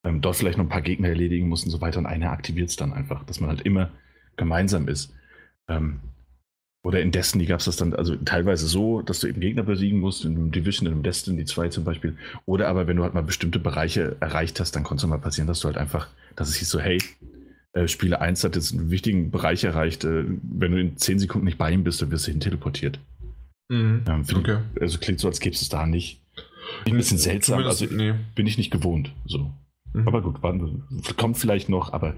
Ähm, 0.05 0.21
dort 0.21 0.37
vielleicht 0.37 0.59
noch 0.59 0.65
ein 0.65 0.71
paar 0.71 0.81
Gegner 0.81 1.09
erledigen 1.09 1.49
musst 1.49 1.65
und 1.65 1.71
so 1.71 1.81
weiter 1.81 1.99
und 1.99 2.07
einer 2.07 2.31
aktiviert 2.31 2.71
es 2.71 2.77
dann 2.77 2.93
einfach, 2.93 3.25
dass 3.25 3.41
man 3.41 3.51
halt 3.51 3.63
immer 3.63 3.91
gemeinsam 4.37 4.89
ist. 4.89 5.13
Ähm, 5.69 6.01
oder 6.83 7.01
in 7.01 7.13
Destiny 7.13 7.47
gab 7.47 7.61
es 7.61 7.67
das 7.67 7.77
dann 7.77 7.95
also 7.95 8.17
teilweise 8.17 8.67
so, 8.67 9.03
dass 9.03 9.21
du 9.21 9.29
eben 9.29 9.41
Gegner 9.41 9.63
besiegen 9.63 10.01
musst, 10.01 10.25
in 10.25 10.35
einem 10.35 10.51
Division, 10.51 10.87
in 10.87 10.93
einem 10.93 11.03
Destiny 11.05 11.45
2 11.45 11.69
zum 11.69 11.85
Beispiel. 11.85 12.17
Oder 12.45 12.69
aber 12.69 12.89
wenn 12.89 12.97
du 12.97 13.05
halt 13.05 13.15
mal 13.15 13.23
bestimmte 13.23 13.61
Bereiche 13.61 14.17
erreicht 14.19 14.59
hast, 14.59 14.75
dann 14.75 14.83
konnte 14.83 15.05
es 15.05 15.09
mal 15.09 15.19
passieren, 15.19 15.47
dass 15.47 15.61
du 15.61 15.67
halt 15.67 15.79
einfach, 15.79 16.09
dass 16.35 16.49
es 16.49 16.57
hieß 16.57 16.69
so, 16.69 16.81
hey, 16.81 16.99
äh, 17.73 17.87
Spiele 17.87 18.21
1 18.21 18.43
hat 18.43 18.57
jetzt 18.57 18.73
einen 18.73 18.91
wichtigen 18.91 19.31
Bereich 19.31 19.63
erreicht, 19.63 20.05
äh, 20.05 20.25
wenn 20.43 20.73
du 20.73 20.81
in 20.81 20.97
10 20.97 21.21
Sekunden 21.21 21.45
nicht 21.45 21.59
bei 21.59 21.71
ihm 21.71 21.85
bist, 21.85 22.03
dann 22.03 22.11
wirst 22.11 22.27
du 22.27 22.33
hin 22.33 22.41
teleportiert. 22.41 22.99
Mhm. 23.69 24.03
Ähm, 24.09 24.25
okay. 24.35 24.59
Also 24.81 24.99
klingt 24.99 25.21
so, 25.21 25.29
als 25.29 25.39
gäbe 25.39 25.55
es 25.55 25.69
da 25.69 25.87
nicht. 25.87 26.21
Ein 26.85 26.97
bisschen 26.97 27.19
seltsam, 27.19 27.65
also 27.65 27.87
nee. 27.87 28.15
bin 28.35 28.47
ich 28.47 28.59
nicht 28.59 28.71
gewohnt. 28.71 29.13
So. 29.27 29.53
Mhm. 29.93 30.09
Aber 30.09 30.23
gut, 30.23 30.41
kommt 31.17 31.39
vielleicht 31.39 31.69
noch, 31.69 31.93
aber 31.93 32.15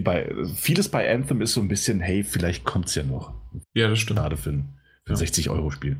bei, 0.00 0.32
vieles 0.54 0.88
bei 0.88 1.12
Anthem 1.12 1.42
ist 1.42 1.52
so 1.52 1.60
ein 1.60 1.68
bisschen, 1.68 2.00
hey, 2.00 2.24
vielleicht 2.24 2.64
kommt 2.64 2.86
es 2.86 2.94
ja 2.94 3.02
noch. 3.02 3.34
Ja, 3.74 3.88
das 3.88 3.98
stimmt. 3.98 4.20
Gerade 4.20 4.36
für 4.36 4.50
ein, 4.50 4.78
für 5.04 5.12
ein 5.12 5.18
ja. 5.18 5.26
60-Euro-Spiel. 5.26 5.98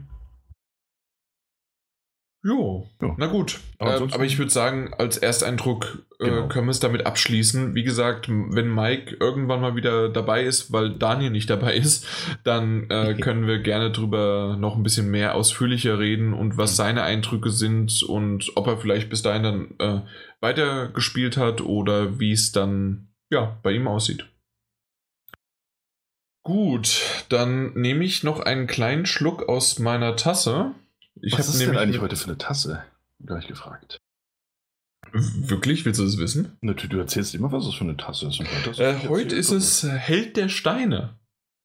Jo, 2.45 2.89
jo, 3.01 3.15
na 3.19 3.27
gut. 3.27 3.61
Aber, 3.79 4.01
äh, 4.01 4.09
aber 4.13 4.25
ich 4.25 4.37
würde 4.37 4.51
sagen, 4.51 4.93
als 4.99 5.17
Ersteindruck 5.17 6.05
äh, 6.19 6.25
genau. 6.25 6.49
können 6.49 6.67
wir 6.67 6.73
es 6.73 6.81
damit 6.81 7.07
abschließen. 7.07 7.77
Wie 7.77 7.85
gesagt, 7.85 8.29
wenn 8.29 8.75
Mike 8.75 9.17
irgendwann 9.21 9.61
mal 9.61 9.77
wieder 9.77 10.09
dabei 10.09 10.43
ist, 10.43 10.73
weil 10.73 10.91
Daniel 10.91 11.31
nicht 11.31 11.49
dabei 11.51 11.77
ist, 11.77 12.05
dann 12.43 12.91
äh, 12.91 13.15
können 13.21 13.47
wir 13.47 13.61
gerne 13.61 13.93
drüber 13.93 14.57
noch 14.59 14.75
ein 14.75 14.83
bisschen 14.83 15.09
mehr 15.09 15.37
ausführlicher 15.37 16.01
reden 16.01 16.33
und 16.33 16.57
was 16.57 16.75
seine 16.75 17.05
Eindrücke 17.05 17.51
sind 17.51 18.03
und 18.03 18.51
ob 18.57 18.67
er 18.67 18.79
vielleicht 18.79 19.09
bis 19.09 19.23
dahin 19.23 19.43
dann 19.45 19.75
äh, 19.79 20.01
weitergespielt 20.41 21.37
hat 21.37 21.61
oder 21.61 22.19
wie 22.19 22.33
es 22.33 22.51
dann 22.51 23.12
ja, 23.33 23.59
bei 23.63 23.73
ihm 23.73 23.89
aussieht. 23.89 24.27
Gut, 26.45 27.25
dann 27.29 27.73
nehme 27.75 28.05
ich 28.05 28.23
noch 28.23 28.41
einen 28.41 28.67
kleinen 28.67 29.07
Schluck 29.07 29.49
aus 29.49 29.79
meiner 29.79 30.17
Tasse. 30.17 30.73
Ich 31.21 31.33
Was 31.39 31.49
ist 31.49 31.61
denn 31.61 31.77
eigentlich 31.77 32.01
heute 32.01 32.17
für 32.17 32.27
eine 32.27 32.39
Tasse? 32.39 32.85
Da 33.19 33.39
ich 33.39 33.47
gefragt. 33.47 33.99
Wirklich? 35.13 35.85
Willst 35.85 36.01
du 36.01 36.05
das 36.05 36.19
wissen? 36.19 36.57
Natürlich, 36.61 36.91
du 36.91 36.99
erzählst 36.99 37.35
immer, 37.35 37.53
was 37.53 37.67
es 37.67 37.75
für 37.75 37.85
eine 37.85 37.97
Tasse 37.97 38.27
ist. 38.29 38.41
Heute, 38.41 38.83
äh, 38.83 39.09
heute 39.09 39.37
ist 39.37 39.51
es 39.51 39.85
Held 39.85 40.37
der 40.37 40.49
Steine. 40.49 41.19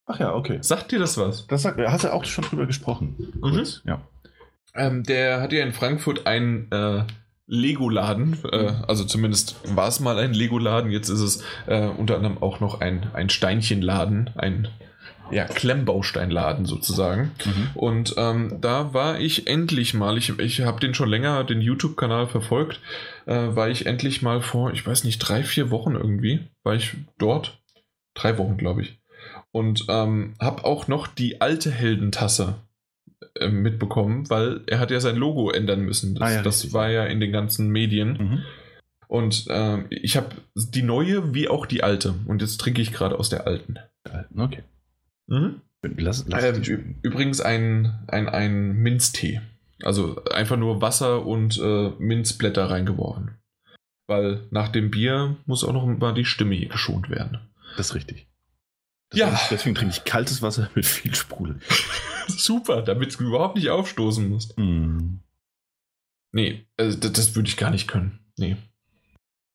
Ach 0.05 0.19
ja, 0.19 0.33
okay. 0.33 0.59
Sagt 0.61 0.91
dir 0.91 0.99
das 0.99 1.17
was? 1.17 1.47
Das 1.47 1.63
sagt, 1.63 1.79
hast 1.79 2.03
du 2.03 2.13
auch 2.13 2.25
schon 2.25 2.43
drüber 2.45 2.65
gesprochen. 2.65 3.15
Mhm. 3.41 3.65
Ja. 3.85 4.07
Ähm, 4.73 5.03
der 5.03 5.41
hat 5.41 5.51
ja 5.53 5.63
in 5.63 5.73
Frankfurt 5.73 6.27
ein 6.27 6.71
äh, 6.71 7.03
Lego-Laden. 7.47 8.37
Äh, 8.51 8.73
also 8.87 9.03
zumindest 9.05 9.55
war 9.75 9.87
es 9.87 9.99
mal 9.99 10.19
ein 10.19 10.33
Lego-Laden. 10.33 10.91
Jetzt 10.91 11.09
ist 11.09 11.21
es 11.21 11.43
äh, 11.65 11.87
unter 11.87 12.15
anderem 12.15 12.37
auch 12.41 12.59
noch 12.59 12.81
ein, 12.81 13.09
ein 13.13 13.29
Steinchenladen, 13.29 14.29
ein 14.35 14.67
ja, 15.31 15.45
Klemmbausteinladen 15.45 16.65
sozusagen. 16.65 17.31
Mhm. 17.45 17.69
Und 17.73 18.15
ähm, 18.17 18.57
da 18.61 18.93
war 18.93 19.19
ich 19.19 19.47
endlich 19.47 19.93
mal, 19.93 20.17
ich, 20.17 20.37
ich 20.39 20.61
habe 20.61 20.79
den 20.79 20.93
schon 20.93 21.09
länger, 21.09 21.43
den 21.43 21.61
YouTube-Kanal 21.61 22.27
verfolgt, 22.27 22.79
äh, 23.25 23.33
war 23.33 23.69
ich 23.69 23.85
endlich 23.85 24.21
mal 24.21 24.41
vor, 24.41 24.71
ich 24.71 24.85
weiß 24.85 25.03
nicht, 25.03 25.19
drei, 25.19 25.43
vier 25.43 25.71
Wochen 25.71 25.95
irgendwie, 25.95 26.47
war 26.63 26.75
ich 26.75 26.93
dort. 27.17 27.61
Drei 28.13 28.37
Wochen, 28.37 28.57
glaube 28.57 28.81
ich. 28.81 28.99
Und 29.51 29.85
ähm, 29.89 30.35
habe 30.39 30.65
auch 30.65 30.87
noch 30.87 31.07
die 31.07 31.41
alte 31.41 31.71
Heldentasse 31.71 32.55
äh, 33.35 33.49
mitbekommen, 33.49 34.29
weil 34.29 34.61
er 34.67 34.79
hat 34.79 34.91
ja 34.91 34.99
sein 34.99 35.15
Logo 35.15 35.49
ändern 35.51 35.81
müssen. 35.81 36.15
Das, 36.15 36.23
ah, 36.23 36.33
ja, 36.33 36.41
das 36.41 36.73
war 36.73 36.89
ja 36.89 37.05
in 37.05 37.19
den 37.19 37.31
ganzen 37.31 37.69
Medien. 37.69 38.17
Mhm. 38.17 38.43
Und 39.07 39.47
äh, 39.47 39.83
ich 39.89 40.17
habe 40.17 40.35
die 40.55 40.83
neue 40.83 41.33
wie 41.33 41.47
auch 41.47 41.65
die 41.65 41.83
alte. 41.83 42.15
Und 42.25 42.41
jetzt 42.41 42.57
trinke 42.57 42.81
ich 42.81 42.91
gerade 42.91 43.17
aus 43.17 43.29
der 43.29 43.47
alten. 43.47 43.79
Okay. 44.35 44.63
Mhm. 45.27 45.61
Lass, 45.81 46.25
lass 46.27 46.43
äh, 46.43 46.79
übrigens 47.01 47.39
ein, 47.41 47.99
ein, 48.07 48.27
ein 48.27 48.73
Minztee. 48.73 49.41
Also 49.83 50.23
einfach 50.25 50.57
nur 50.57 50.81
Wasser 50.81 51.25
und 51.25 51.57
äh, 51.59 51.91
Minzblätter 51.99 52.69
reingeworfen. 52.69 53.37
Weil 54.07 54.47
nach 54.51 54.69
dem 54.69 54.89
Bier 54.89 55.37
muss 55.45 55.63
auch 55.63 55.73
noch 55.73 55.85
mal 55.85 56.13
die 56.13 56.25
Stimme 56.25 56.55
hier 56.55 56.69
geschont 56.69 57.09
werden. 57.09 57.39
Das 57.77 57.87
ist 57.87 57.95
richtig. 57.95 58.27
Deswegen, 59.11 59.31
ja. 59.31 59.39
Deswegen 59.51 59.75
trinke 59.75 59.93
ich 59.93 60.05
kaltes 60.05 60.41
Wasser 60.41 60.69
mit 60.75 60.85
viel 60.85 61.15
Sprudel. 61.15 61.59
Super, 62.37 62.81
damit 62.81 63.19
du 63.19 63.25
überhaupt 63.25 63.55
nicht 63.55 63.69
aufstoßen 63.69 64.27
musst. 64.27 64.57
Mm. 64.57 65.19
Nee, 66.31 66.65
also 66.77 66.97
das, 66.97 67.13
das 67.13 67.35
würde 67.35 67.49
ich 67.49 67.57
gar 67.57 67.71
nicht 67.71 67.87
können. 67.87 68.19
Nee. 68.37 68.57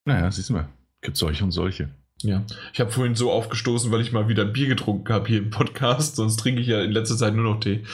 Naja, 0.05 0.31
siehst 0.31 0.51
du 0.51 0.55
mal. 0.55 0.69
Gibt 1.01 1.16
solche 1.16 1.44
und 1.44 1.53
solche. 1.53 1.90
Ja, 2.23 2.44
ich 2.73 2.81
habe 2.81 2.90
vorhin 2.90 3.16
so 3.16 3.32
aufgestoßen, 3.32 3.90
weil 3.90 4.01
ich 4.01 4.12
mal 4.12 4.28
wieder 4.28 4.44
Bier 4.44 4.69
getrunken 4.69 5.12
habe 5.12 5.27
hier 5.27 5.39
im 5.39 5.51
Podcast, 5.51 6.16
sonst 6.16 6.36
trinke 6.36 6.61
ich 6.61 6.69
ja 6.69 6.81
in 6.82 6.93
letzter 6.93 7.16
Zeit 7.16 7.35
nur 7.35 7.44
noch 7.44 7.61
Tee. 7.61 7.85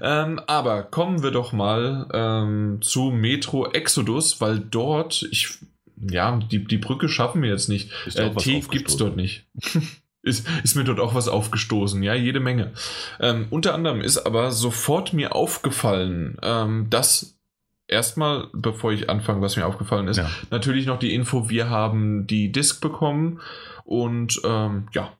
Ähm, 0.00 0.40
aber 0.46 0.84
kommen 0.84 1.22
wir 1.22 1.30
doch 1.30 1.52
mal 1.52 2.08
ähm, 2.12 2.78
zu 2.80 3.10
Metro 3.10 3.70
Exodus, 3.70 4.40
weil 4.40 4.58
dort, 4.58 5.26
ich, 5.30 5.58
ja, 5.96 6.38
die, 6.50 6.64
die 6.64 6.78
Brücke 6.78 7.10
schaffen 7.10 7.42
wir 7.42 7.50
jetzt 7.50 7.68
nicht. 7.68 7.90
Äh, 8.14 8.34
Tee 8.34 8.60
gibt 8.60 8.88
es 8.88 8.96
dort 8.96 9.16
nicht. 9.16 9.44
ist, 10.24 10.48
ist 10.64 10.74
mir 10.74 10.84
dort 10.84 11.00
auch 11.00 11.14
was 11.14 11.28
aufgestoßen, 11.28 12.02
ja, 12.02 12.14
jede 12.14 12.40
Menge. 12.40 12.72
Ähm, 13.20 13.46
unter 13.50 13.74
anderem 13.74 14.00
ist 14.00 14.18
aber 14.18 14.50
sofort 14.50 15.12
mir 15.12 15.34
aufgefallen, 15.34 16.38
ähm, 16.42 16.88
dass 16.90 17.38
erstmal, 17.86 18.48
bevor 18.52 18.92
ich 18.92 19.10
anfange, 19.10 19.42
was 19.42 19.56
mir 19.56 19.66
aufgefallen 19.66 20.08
ist, 20.08 20.16
ja. 20.16 20.30
natürlich 20.50 20.86
noch 20.86 20.98
die 20.98 21.14
Info, 21.14 21.50
wir 21.50 21.68
haben 21.68 22.26
die 22.26 22.50
Disk 22.50 22.80
bekommen 22.80 23.40
und 23.84 24.40
ähm, 24.44 24.88
ja, 24.92 25.16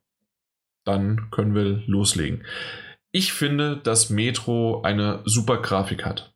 dann 0.84 1.30
können 1.30 1.54
wir 1.54 1.82
loslegen. 1.86 2.44
Ich 3.12 3.32
finde, 3.32 3.76
dass 3.76 4.10
Metro 4.10 4.82
eine 4.82 5.20
super 5.24 5.58
Grafik 5.58 6.04
hat. 6.04 6.34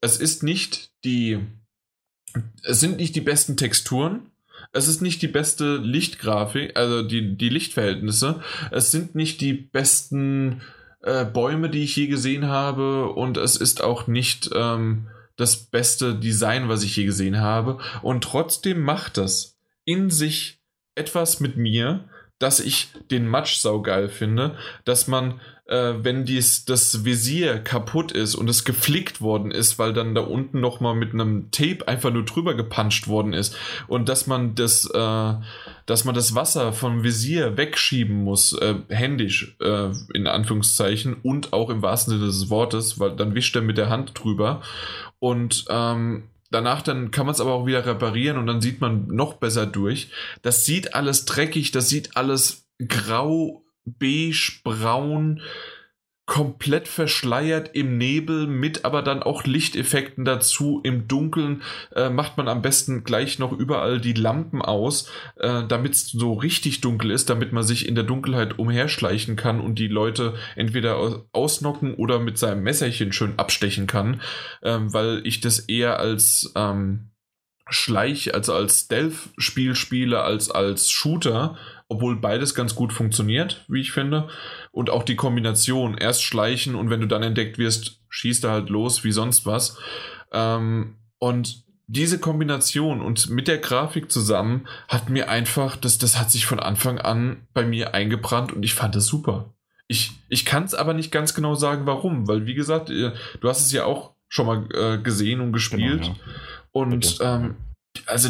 Es 0.00 0.18
ist 0.18 0.42
nicht 0.42 0.90
die, 1.04 1.38
es 2.62 2.80
sind 2.80 2.98
nicht 2.98 3.16
die 3.16 3.20
besten 3.20 3.56
Texturen, 3.56 4.30
es 4.72 4.88
ist 4.88 5.02
nicht 5.02 5.22
die 5.22 5.28
beste 5.28 5.76
Lichtgrafik, 5.76 6.76
also 6.76 7.02
die, 7.02 7.36
die 7.36 7.48
Lichtverhältnisse. 7.48 8.42
Es 8.70 8.90
sind 8.90 9.14
nicht 9.14 9.40
die 9.40 9.54
besten 9.54 10.62
äh, 11.02 11.24
Bäume, 11.24 11.70
die 11.70 11.84
ich 11.84 11.96
je 11.96 12.06
gesehen 12.06 12.46
habe. 12.46 13.08
Und 13.10 13.36
es 13.36 13.56
ist 13.56 13.82
auch 13.82 14.06
nicht 14.06 14.50
ähm, 14.54 15.08
das 15.36 15.56
beste 15.56 16.14
Design, 16.14 16.68
was 16.68 16.82
ich 16.82 16.96
je 16.96 17.04
gesehen 17.04 17.40
habe. 17.40 17.78
Und 18.02 18.24
trotzdem 18.24 18.82
macht 18.82 19.16
das 19.16 19.58
in 19.84 20.10
sich 20.10 20.60
etwas 20.94 21.40
mit 21.40 21.56
mir, 21.56 22.08
dass 22.38 22.60
ich 22.60 22.88
den 23.10 23.26
Matsch 23.26 23.56
saugeil 23.56 24.08
finde, 24.08 24.56
dass 24.84 25.08
man 25.08 25.40
äh, 25.68 25.94
wenn 26.02 26.24
dies, 26.24 26.64
das 26.64 27.04
Visier 27.04 27.58
kaputt 27.58 28.10
ist 28.10 28.34
und 28.34 28.48
es 28.48 28.64
geflickt 28.64 29.20
worden 29.20 29.50
ist, 29.50 29.78
weil 29.78 29.92
dann 29.92 30.14
da 30.14 30.22
unten 30.22 30.60
nochmal 30.60 30.94
mit 30.94 31.12
einem 31.12 31.50
Tape 31.50 31.86
einfach 31.86 32.10
nur 32.10 32.24
drüber 32.24 32.54
gepanscht 32.54 33.06
worden 33.06 33.34
ist 33.34 33.56
und 33.86 34.08
dass 34.08 34.26
man 34.26 34.54
das, 34.54 34.86
äh, 34.86 35.34
dass 35.86 36.04
man 36.04 36.14
das 36.14 36.34
Wasser 36.34 36.72
vom 36.72 37.04
Visier 37.04 37.56
wegschieben 37.56 38.24
muss, 38.24 38.54
äh, 38.54 38.76
händisch, 38.88 39.56
äh, 39.60 39.90
in 40.14 40.26
Anführungszeichen 40.26 41.16
und 41.22 41.52
auch 41.52 41.70
im 41.70 41.82
wahrsten 41.82 42.14
Sinne 42.14 42.26
des 42.26 42.48
Wortes, 42.50 42.98
weil 42.98 43.14
dann 43.14 43.34
wischt 43.34 43.54
er 43.54 43.62
mit 43.62 43.78
der 43.78 43.90
Hand 43.90 44.12
drüber 44.14 44.62
und 45.18 45.66
ähm, 45.68 46.24
Danach 46.50 46.80
dann 46.80 47.10
kann 47.10 47.26
man 47.26 47.34
es 47.34 47.42
aber 47.42 47.52
auch 47.52 47.66
wieder 47.66 47.84
reparieren 47.84 48.38
und 48.38 48.46
dann 48.46 48.62
sieht 48.62 48.80
man 48.80 49.06
noch 49.08 49.34
besser 49.34 49.66
durch. 49.66 50.08
Das 50.40 50.64
sieht 50.64 50.94
alles 50.94 51.26
dreckig, 51.26 51.72
das 51.72 51.90
sieht 51.90 52.16
alles 52.16 52.66
grau 52.78 53.66
beige, 53.94 54.60
braun, 54.64 55.40
komplett 56.28 56.88
verschleiert 56.88 57.70
im 57.74 57.96
Nebel, 57.96 58.46
mit 58.46 58.84
aber 58.84 59.00
dann 59.00 59.22
auch 59.22 59.44
Lichteffekten 59.44 60.26
dazu. 60.26 60.80
Im 60.84 61.08
Dunkeln 61.08 61.62
äh, 61.96 62.10
macht 62.10 62.36
man 62.36 62.48
am 62.48 62.60
besten 62.60 63.02
gleich 63.02 63.38
noch 63.38 63.50
überall 63.50 63.98
die 63.98 64.12
Lampen 64.12 64.60
aus, 64.60 65.08
äh, 65.36 65.62
damit 65.66 65.94
es 65.94 66.08
so 66.08 66.34
richtig 66.34 66.82
dunkel 66.82 67.12
ist, 67.12 67.30
damit 67.30 67.54
man 67.54 67.62
sich 67.62 67.88
in 67.88 67.94
der 67.94 68.04
Dunkelheit 68.04 68.58
umherschleichen 68.58 69.36
kann 69.36 69.58
und 69.58 69.78
die 69.78 69.88
Leute 69.88 70.34
entweder 70.54 71.24
ausnocken 71.32 71.94
oder 71.94 72.18
mit 72.18 72.36
seinem 72.36 72.62
Messerchen 72.62 73.14
schön 73.14 73.38
abstechen 73.38 73.86
kann, 73.86 74.20
ähm, 74.62 74.92
weil 74.92 75.22
ich 75.24 75.40
das 75.40 75.60
eher 75.60 75.98
als 75.98 76.52
ähm, 76.56 77.08
Schleich, 77.70 78.34
also 78.34 78.52
als 78.52 78.80
Stealth-Spiel 78.80 79.74
spiele, 79.74 80.22
als 80.22 80.50
als 80.50 80.90
Shooter 80.90 81.56
obwohl 81.88 82.16
beides 82.16 82.54
ganz 82.54 82.74
gut 82.74 82.92
funktioniert, 82.92 83.64
wie 83.68 83.80
ich 83.80 83.92
finde. 83.92 84.28
Und 84.70 84.90
auch 84.90 85.02
die 85.02 85.16
Kombination, 85.16 85.96
erst 85.96 86.22
schleichen 86.22 86.74
und 86.74 86.90
wenn 86.90 87.00
du 87.00 87.08
dann 87.08 87.22
entdeckt 87.22 87.58
wirst, 87.58 88.02
schießt 88.10 88.44
er 88.44 88.50
halt 88.50 88.68
los 88.68 89.04
wie 89.04 89.12
sonst 89.12 89.46
was. 89.46 89.78
Ähm, 90.32 90.96
und 91.18 91.64
diese 91.86 92.18
Kombination 92.18 93.00
und 93.00 93.30
mit 93.30 93.48
der 93.48 93.58
Grafik 93.58 94.12
zusammen 94.12 94.68
hat 94.88 95.08
mir 95.08 95.30
einfach, 95.30 95.76
das, 95.76 95.96
das 95.96 96.18
hat 96.18 96.30
sich 96.30 96.44
von 96.44 96.60
Anfang 96.60 96.98
an 96.98 97.48
bei 97.54 97.64
mir 97.64 97.94
eingebrannt 97.94 98.52
und 98.52 98.62
ich 98.62 98.74
fand 98.74 98.94
das 98.94 99.06
super. 99.06 99.54
Ich, 99.86 100.12
ich 100.28 100.44
kann 100.44 100.64
es 100.64 100.74
aber 100.74 100.92
nicht 100.92 101.10
ganz 101.10 101.32
genau 101.32 101.54
sagen, 101.54 101.86
warum, 101.86 102.28
weil 102.28 102.44
wie 102.44 102.54
gesagt, 102.54 102.90
äh, 102.90 103.12
du 103.40 103.48
hast 103.48 103.64
es 103.64 103.72
ja 103.72 103.86
auch 103.86 104.12
schon 104.28 104.46
mal 104.46 104.68
äh, 104.74 104.98
gesehen 104.98 105.40
und 105.40 105.54
gespielt. 105.54 106.02
Genau, 106.02 106.14
ja. 106.14 106.32
Und 106.72 107.18
ähm, 107.22 107.56
also 108.04 108.28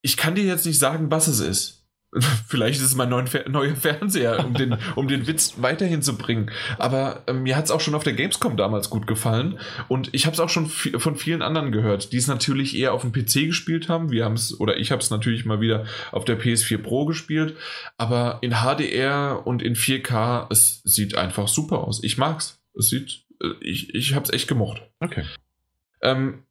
ich 0.00 0.16
kann 0.16 0.34
dir 0.34 0.44
jetzt 0.44 0.64
nicht 0.64 0.78
sagen, 0.78 1.10
was 1.10 1.28
es 1.28 1.40
ist. 1.40 1.81
Vielleicht 2.46 2.78
ist 2.78 2.86
es 2.86 2.94
mein 2.94 3.08
neuer 3.08 3.74
Fernseher, 3.74 4.44
um 4.44 4.52
den, 4.52 4.76
um 4.96 5.08
den 5.08 5.26
Witz 5.26 5.54
weiterhin 5.56 6.02
zu 6.02 6.18
bringen. 6.18 6.50
Aber 6.78 7.22
äh, 7.26 7.32
mir 7.32 7.56
hat 7.56 7.64
es 7.64 7.70
auch 7.70 7.80
schon 7.80 7.94
auf 7.94 8.04
der 8.04 8.12
Gamescom 8.12 8.58
damals 8.58 8.90
gut 8.90 9.06
gefallen. 9.06 9.58
Und 9.88 10.10
ich 10.12 10.26
habe 10.26 10.34
es 10.34 10.40
auch 10.40 10.50
schon 10.50 10.66
von 10.66 11.16
vielen 11.16 11.40
anderen 11.40 11.72
gehört, 11.72 12.12
die 12.12 12.18
es 12.18 12.26
natürlich 12.26 12.76
eher 12.76 12.92
auf 12.92 13.00
dem 13.00 13.12
PC 13.12 13.46
gespielt 13.46 13.88
haben. 13.88 14.10
Wir 14.10 14.26
haben 14.26 14.34
es, 14.34 14.58
oder 14.60 14.76
ich 14.76 14.92
habe 14.92 15.00
es 15.00 15.08
natürlich 15.08 15.46
mal 15.46 15.62
wieder 15.62 15.86
auf 16.10 16.26
der 16.26 16.38
PS4 16.38 16.78
Pro 16.78 17.06
gespielt. 17.06 17.56
Aber 17.96 18.38
in 18.42 18.56
HDR 18.56 19.46
und 19.46 19.62
in 19.62 19.74
4K, 19.74 20.48
es 20.50 20.82
sieht 20.84 21.16
einfach 21.16 21.48
super 21.48 21.78
aus. 21.78 22.04
Ich 22.04 22.18
mag's. 22.18 22.62
Es 22.78 22.90
sieht, 22.90 23.24
äh, 23.42 23.54
ich, 23.60 23.94
ich 23.94 24.14
habe 24.14 24.24
es 24.24 24.32
echt 24.32 24.48
gemocht. 24.48 24.82
Okay. 25.00 25.24
Ähm, 26.02 26.44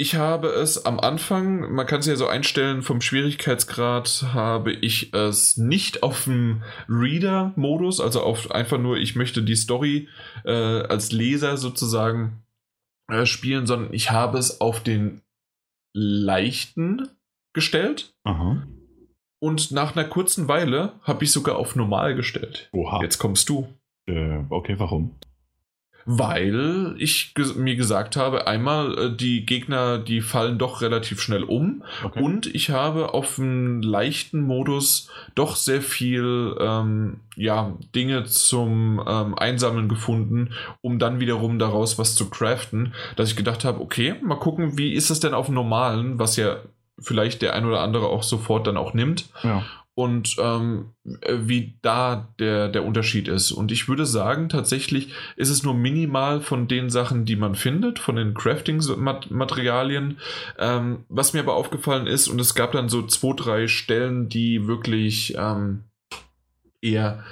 ich 0.00 0.14
habe 0.14 0.46
es 0.46 0.86
am 0.86 1.00
Anfang, 1.00 1.72
man 1.72 1.84
kann 1.84 1.98
es 1.98 2.06
ja 2.06 2.14
so 2.14 2.28
einstellen, 2.28 2.82
vom 2.82 3.00
Schwierigkeitsgrad 3.00 4.26
habe 4.32 4.72
ich 4.72 5.12
es 5.12 5.56
nicht 5.56 6.04
auf 6.04 6.24
dem 6.24 6.62
Reader-Modus, 6.88 8.00
also 8.00 8.22
auf 8.22 8.52
einfach 8.52 8.78
nur, 8.78 8.96
ich 8.96 9.16
möchte 9.16 9.42
die 9.42 9.56
Story 9.56 10.08
äh, 10.44 10.52
als 10.52 11.10
Leser 11.10 11.56
sozusagen 11.56 12.44
äh, 13.08 13.26
spielen, 13.26 13.66
sondern 13.66 13.92
ich 13.92 14.12
habe 14.12 14.38
es 14.38 14.60
auf 14.60 14.84
den 14.84 15.20
leichten 15.92 17.08
gestellt. 17.52 18.14
Aha. 18.22 18.68
Und 19.40 19.72
nach 19.72 19.96
einer 19.96 20.08
kurzen 20.08 20.46
Weile 20.46 20.92
habe 21.02 21.24
ich 21.24 21.32
sogar 21.32 21.56
auf 21.56 21.74
normal 21.74 22.14
gestellt. 22.14 22.68
Oha. 22.72 23.02
Jetzt 23.02 23.18
kommst 23.18 23.48
du. 23.48 23.66
Äh, 24.06 24.44
okay, 24.48 24.78
warum? 24.78 25.16
Weil 26.10 26.94
ich 26.96 27.34
ge 27.34 27.44
mir 27.54 27.76
gesagt 27.76 28.16
habe, 28.16 28.46
einmal 28.46 28.96
äh, 28.98 29.14
die 29.14 29.44
Gegner, 29.44 29.98
die 29.98 30.22
fallen 30.22 30.56
doch 30.56 30.80
relativ 30.80 31.20
schnell 31.20 31.42
um 31.42 31.84
okay. 32.02 32.22
und 32.22 32.46
ich 32.46 32.70
habe 32.70 33.12
auf 33.12 33.38
einem 33.38 33.82
leichten 33.82 34.40
Modus 34.40 35.10
doch 35.34 35.54
sehr 35.54 35.82
viel 35.82 36.56
ähm, 36.58 37.20
ja, 37.36 37.76
Dinge 37.94 38.24
zum 38.24 39.04
ähm, 39.06 39.34
Einsammeln 39.38 39.90
gefunden, 39.90 40.54
um 40.80 40.98
dann 40.98 41.20
wiederum 41.20 41.58
daraus 41.58 41.98
was 41.98 42.14
zu 42.14 42.30
craften, 42.30 42.94
dass 43.16 43.28
ich 43.28 43.36
gedacht 43.36 43.66
habe, 43.66 43.82
okay, 43.82 44.14
mal 44.22 44.36
gucken, 44.36 44.78
wie 44.78 44.94
ist 44.94 45.10
es 45.10 45.20
denn 45.20 45.34
auf 45.34 45.46
dem 45.46 45.56
normalen, 45.56 46.18
was 46.18 46.36
ja 46.36 46.56
vielleicht 46.98 47.42
der 47.42 47.52
ein 47.52 47.66
oder 47.66 47.80
andere 47.80 48.06
auch 48.06 48.22
sofort 48.22 48.66
dann 48.66 48.78
auch 48.78 48.94
nimmt. 48.94 49.28
Ja 49.42 49.62
und 49.98 50.36
ähm, 50.38 50.90
wie 51.28 51.76
da 51.82 52.32
der, 52.38 52.68
der 52.68 52.84
Unterschied 52.84 53.26
ist. 53.26 53.50
Und 53.50 53.72
ich 53.72 53.88
würde 53.88 54.06
sagen, 54.06 54.48
tatsächlich 54.48 55.12
ist 55.34 55.48
es 55.48 55.64
nur 55.64 55.74
minimal 55.74 56.40
von 56.40 56.68
den 56.68 56.88
Sachen, 56.88 57.24
die 57.24 57.34
man 57.34 57.56
findet, 57.56 57.98
von 57.98 58.14
den 58.14 58.32
Crafting-Materialien. 58.32 60.18
Ähm, 60.56 61.04
was 61.08 61.32
mir 61.32 61.40
aber 61.40 61.56
aufgefallen 61.56 62.06
ist, 62.06 62.28
und 62.28 62.40
es 62.40 62.54
gab 62.54 62.70
dann 62.70 62.88
so 62.88 63.08
zwei, 63.08 63.34
drei 63.34 63.66
Stellen, 63.66 64.28
die 64.28 64.68
wirklich 64.68 65.34
ähm, 65.36 65.82
eher 66.80 67.24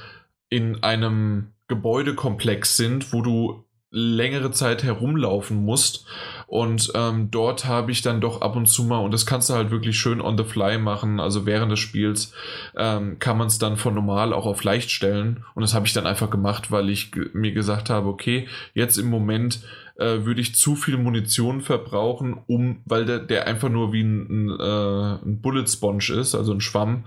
in 0.48 0.82
einem 0.82 1.52
Gebäudekomplex 1.68 2.76
sind, 2.76 3.12
wo 3.12 3.22
du 3.22 3.64
längere 3.92 4.50
Zeit 4.50 4.82
herumlaufen 4.82 5.64
musst 5.64 6.04
und 6.46 6.92
ähm, 6.94 7.30
dort 7.30 7.64
habe 7.64 7.90
ich 7.90 8.02
dann 8.02 8.20
doch 8.20 8.40
ab 8.40 8.54
und 8.54 8.66
zu 8.66 8.84
mal, 8.84 8.98
und 8.98 9.12
das 9.12 9.26
kannst 9.26 9.50
du 9.50 9.54
halt 9.54 9.70
wirklich 9.70 9.98
schön 9.98 10.20
on 10.20 10.38
the 10.38 10.44
fly 10.44 10.78
machen, 10.78 11.18
also 11.18 11.44
während 11.44 11.72
des 11.72 11.80
Spiels 11.80 12.32
ähm, 12.76 13.18
kann 13.18 13.36
man 13.36 13.48
es 13.48 13.58
dann 13.58 13.76
von 13.76 13.94
normal 13.94 14.32
auch 14.32 14.46
auf 14.46 14.62
leicht 14.62 14.90
stellen. 14.90 15.44
Und 15.54 15.62
das 15.62 15.74
habe 15.74 15.86
ich 15.86 15.92
dann 15.92 16.06
einfach 16.06 16.30
gemacht, 16.30 16.70
weil 16.70 16.88
ich 16.88 17.10
mir 17.32 17.52
gesagt 17.52 17.90
habe, 17.90 18.08
okay, 18.08 18.46
jetzt 18.74 18.96
im 18.96 19.10
Moment 19.10 19.60
äh, 19.96 20.24
würde 20.24 20.40
ich 20.40 20.54
zu 20.54 20.76
viel 20.76 20.98
Munition 20.98 21.62
verbrauchen, 21.62 22.36
um, 22.46 22.82
weil 22.84 23.06
der, 23.06 23.18
der 23.18 23.46
einfach 23.46 23.68
nur 23.68 23.92
wie 23.92 24.02
ein, 24.02 24.26
ein, 24.28 24.60
äh, 24.60 25.26
ein 25.26 25.40
Bullet 25.40 25.66
Sponge 25.66 26.12
ist, 26.12 26.34
also 26.34 26.52
ein 26.52 26.60
Schwamm. 26.60 27.06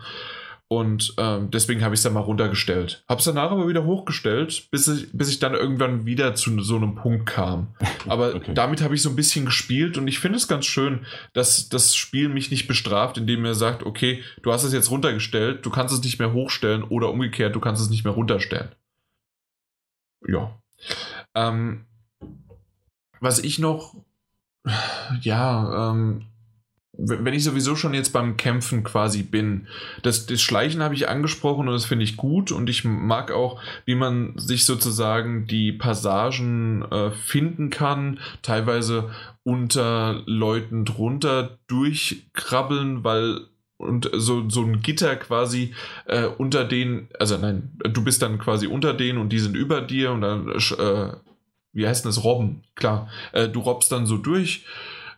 Und 0.72 1.16
ähm, 1.18 1.50
deswegen 1.50 1.84
habe 1.84 1.96
ich 1.96 2.00
es 2.00 2.04
dann 2.04 2.14
mal 2.14 2.20
runtergestellt. 2.20 3.04
Habe 3.10 3.18
es 3.18 3.26
danach 3.26 3.50
aber 3.50 3.68
wieder 3.68 3.86
hochgestellt, 3.86 4.70
bis 4.70 4.88
ich, 4.88 5.12
bis 5.12 5.28
ich 5.28 5.40
dann 5.40 5.56
irgendwann 5.56 6.06
wieder 6.06 6.36
zu 6.36 6.62
so 6.62 6.76
einem 6.76 6.94
Punkt 6.94 7.26
kam. 7.26 7.74
Aber 8.08 8.36
okay. 8.36 8.54
damit 8.54 8.84
habe 8.84 8.94
ich 8.94 9.02
so 9.02 9.10
ein 9.10 9.16
bisschen 9.16 9.46
gespielt 9.46 9.98
und 9.98 10.08
ich 10.08 10.20
finde 10.20 10.38
es 10.38 10.48
ganz 10.48 10.68
schön, 10.68 11.08
dass 11.34 11.70
das 11.70 11.96
Spiel 11.96 12.30
mich 12.30 12.52
nicht 12.52 12.68
bestraft, 12.68 13.18
indem 13.18 13.46
er 13.46 13.56
sagt, 13.56 13.82
okay, 13.82 14.24
du 14.44 14.54
hast 14.54 14.64
es 14.64 14.72
jetzt 14.72 14.92
runtergestellt, 14.92 15.66
du 15.66 15.72
kannst 15.72 15.92
es 15.92 16.04
nicht 16.04 16.20
mehr 16.20 16.34
hochstellen 16.34 16.84
oder 16.84 17.10
umgekehrt, 17.10 17.56
du 17.56 17.60
kannst 17.60 17.82
es 17.82 17.90
nicht 17.90 18.04
mehr 18.04 18.14
runterstellen. 18.14 18.70
Ja. 20.28 20.56
Ähm, 21.34 21.86
was 23.20 23.40
ich 23.40 23.58
noch, 23.58 23.96
ja, 25.22 25.90
ähm, 25.90 26.28
wenn 27.02 27.34
ich 27.34 27.44
sowieso 27.44 27.76
schon 27.76 27.94
jetzt 27.94 28.12
beim 28.12 28.38
Kämpfen 28.38 28.84
quasi 28.84 29.24
bin, 29.24 29.68
das, 30.04 30.26
das 30.26 30.42
Schleichen 30.42 30.84
habe 30.84 30.96
ich 30.96 31.08
angesprochen 31.08 31.68
und 31.68 31.74
das 31.74 31.86
finde 31.86 32.04
ich 32.04 32.18
gut 32.18 32.52
und 32.52 32.70
ich 32.70 32.84
mag 32.84 33.32
auch, 33.32 33.62
wie 33.86 33.96
man 33.96 34.34
sich 34.38 34.66
sozusagen 34.66 35.48
die 35.48 35.72
Passagen 35.72 36.84
äh, 36.92 37.12
finden 37.12 37.70
kann, 37.70 38.20
teilweise 38.42 39.10
unter 39.44 40.22
Leuten 40.26 40.86
drunter 40.86 41.58
durchkrabbeln, 41.68 43.04
weil 43.04 43.42
und 43.78 44.10
so, 44.14 44.50
so 44.50 44.62
ein 44.62 44.82
Gitter 44.82 45.16
quasi 45.16 45.74
äh, 46.06 46.26
unter 46.26 46.66
denen, 46.66 47.08
also 47.18 47.38
nein, 47.38 47.72
du 47.78 48.04
bist 48.04 48.22
dann 48.22 48.38
quasi 48.38 48.68
unter 48.68 48.94
denen 48.94 49.20
und 49.20 49.30
die 49.30 49.40
sind 49.40 49.56
über 49.56 49.80
dir 49.80 50.12
und 50.12 50.22
dann, 50.22 50.50
äh, 50.50 51.14
wie 51.72 51.88
heißt 51.88 52.06
das, 52.06 52.26
Robben, 52.26 52.64
klar, 52.76 53.10
äh, 53.32 53.48
du 53.48 53.62
robbst 53.62 53.90
dann 53.90 54.06
so 54.06 54.18
durch 54.18 54.66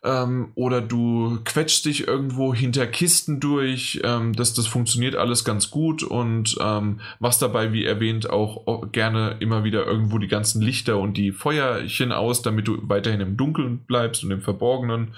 ähm, 0.03 0.51
oder 0.55 0.81
du 0.81 1.39
quetschst 1.43 1.85
dich 1.85 2.07
irgendwo 2.07 2.53
hinter 2.53 2.87
Kisten 2.87 3.39
durch. 3.39 4.01
Ähm, 4.03 4.33
das, 4.33 4.53
das 4.53 4.67
funktioniert 4.67 5.15
alles 5.15 5.45
ganz 5.45 5.69
gut 5.69 6.03
und 6.03 6.57
ähm, 6.59 6.99
machst 7.19 7.41
dabei, 7.41 7.71
wie 7.71 7.85
erwähnt, 7.85 8.29
auch 8.29 8.91
gerne 8.91 9.37
immer 9.39 9.63
wieder 9.63 9.85
irgendwo 9.85 10.17
die 10.17 10.27
ganzen 10.27 10.61
Lichter 10.61 10.97
und 10.97 11.17
die 11.17 11.31
Feuerchen 11.31 12.11
aus, 12.11 12.41
damit 12.41 12.67
du 12.67 12.77
weiterhin 12.81 13.21
im 13.21 13.37
Dunkeln 13.37 13.79
bleibst 13.79 14.23
und 14.23 14.31
im 14.31 14.41
Verborgenen. 14.41 15.13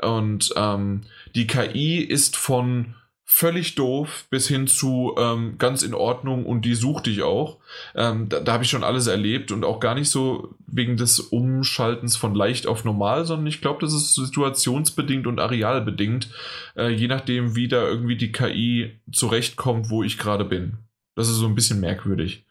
Und 0.00 0.52
ähm, 0.56 1.02
die 1.34 1.46
KI 1.46 1.98
ist 1.98 2.36
von 2.36 2.94
völlig 3.30 3.74
doof 3.74 4.24
bis 4.30 4.48
hin 4.48 4.66
zu 4.66 5.14
ähm, 5.18 5.58
ganz 5.58 5.82
in 5.82 5.92
Ordnung 5.92 6.46
und 6.46 6.64
die 6.64 6.74
sucht 6.74 7.06
dich 7.06 7.22
auch. 7.22 7.58
Ähm, 7.94 8.30
da, 8.30 8.40
da 8.40 8.54
habe 8.54 8.64
ich 8.64 8.70
schon 8.70 8.82
alles 8.82 9.06
erlebt 9.06 9.52
und 9.52 9.66
auch 9.66 9.80
gar 9.80 9.94
nicht 9.94 10.08
so 10.08 10.54
wegen 10.66 10.96
des 10.96 11.20
Umschaltens 11.20 12.16
von 12.16 12.34
leicht 12.34 12.66
auf 12.66 12.86
normal, 12.86 13.26
sondern 13.26 13.46
ich 13.46 13.60
glaube, 13.60 13.80
das 13.82 13.92
ist 13.92 14.14
situationsbedingt 14.14 15.26
und 15.26 15.40
arealbedingt, 15.40 16.30
äh, 16.74 16.88
je 16.88 17.06
nachdem, 17.06 17.54
wie 17.54 17.68
da 17.68 17.86
irgendwie 17.86 18.16
die 18.16 18.32
KI 18.32 18.98
zurechtkommt, 19.12 19.90
wo 19.90 20.02
ich 20.02 20.16
gerade 20.16 20.46
bin. 20.46 20.78
Das 21.14 21.28
ist 21.28 21.36
so 21.36 21.46
ein 21.46 21.54
bisschen 21.54 21.80
merkwürdig. 21.80 22.46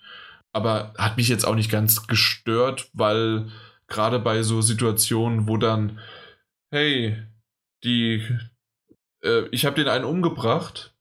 Aber 0.53 0.93
hat 0.95 1.17
mich 1.17 1.27
jetzt 1.27 1.47
auch 1.47 1.55
nicht 1.55 1.71
ganz 1.71 2.05
gestört, 2.05 2.87
weil 2.93 3.47
gerade 3.87 4.19
bei 4.19 4.43
so 4.43 4.61
Situationen, 4.61 5.47
wo 5.47 5.57
dann, 5.57 5.97
hey, 6.69 7.17
die, 7.83 8.21
äh, 9.23 9.43
ich 9.51 9.65
habe 9.65 9.75
den 9.75 9.87
einen 9.87 10.05
umgebracht. 10.05 10.93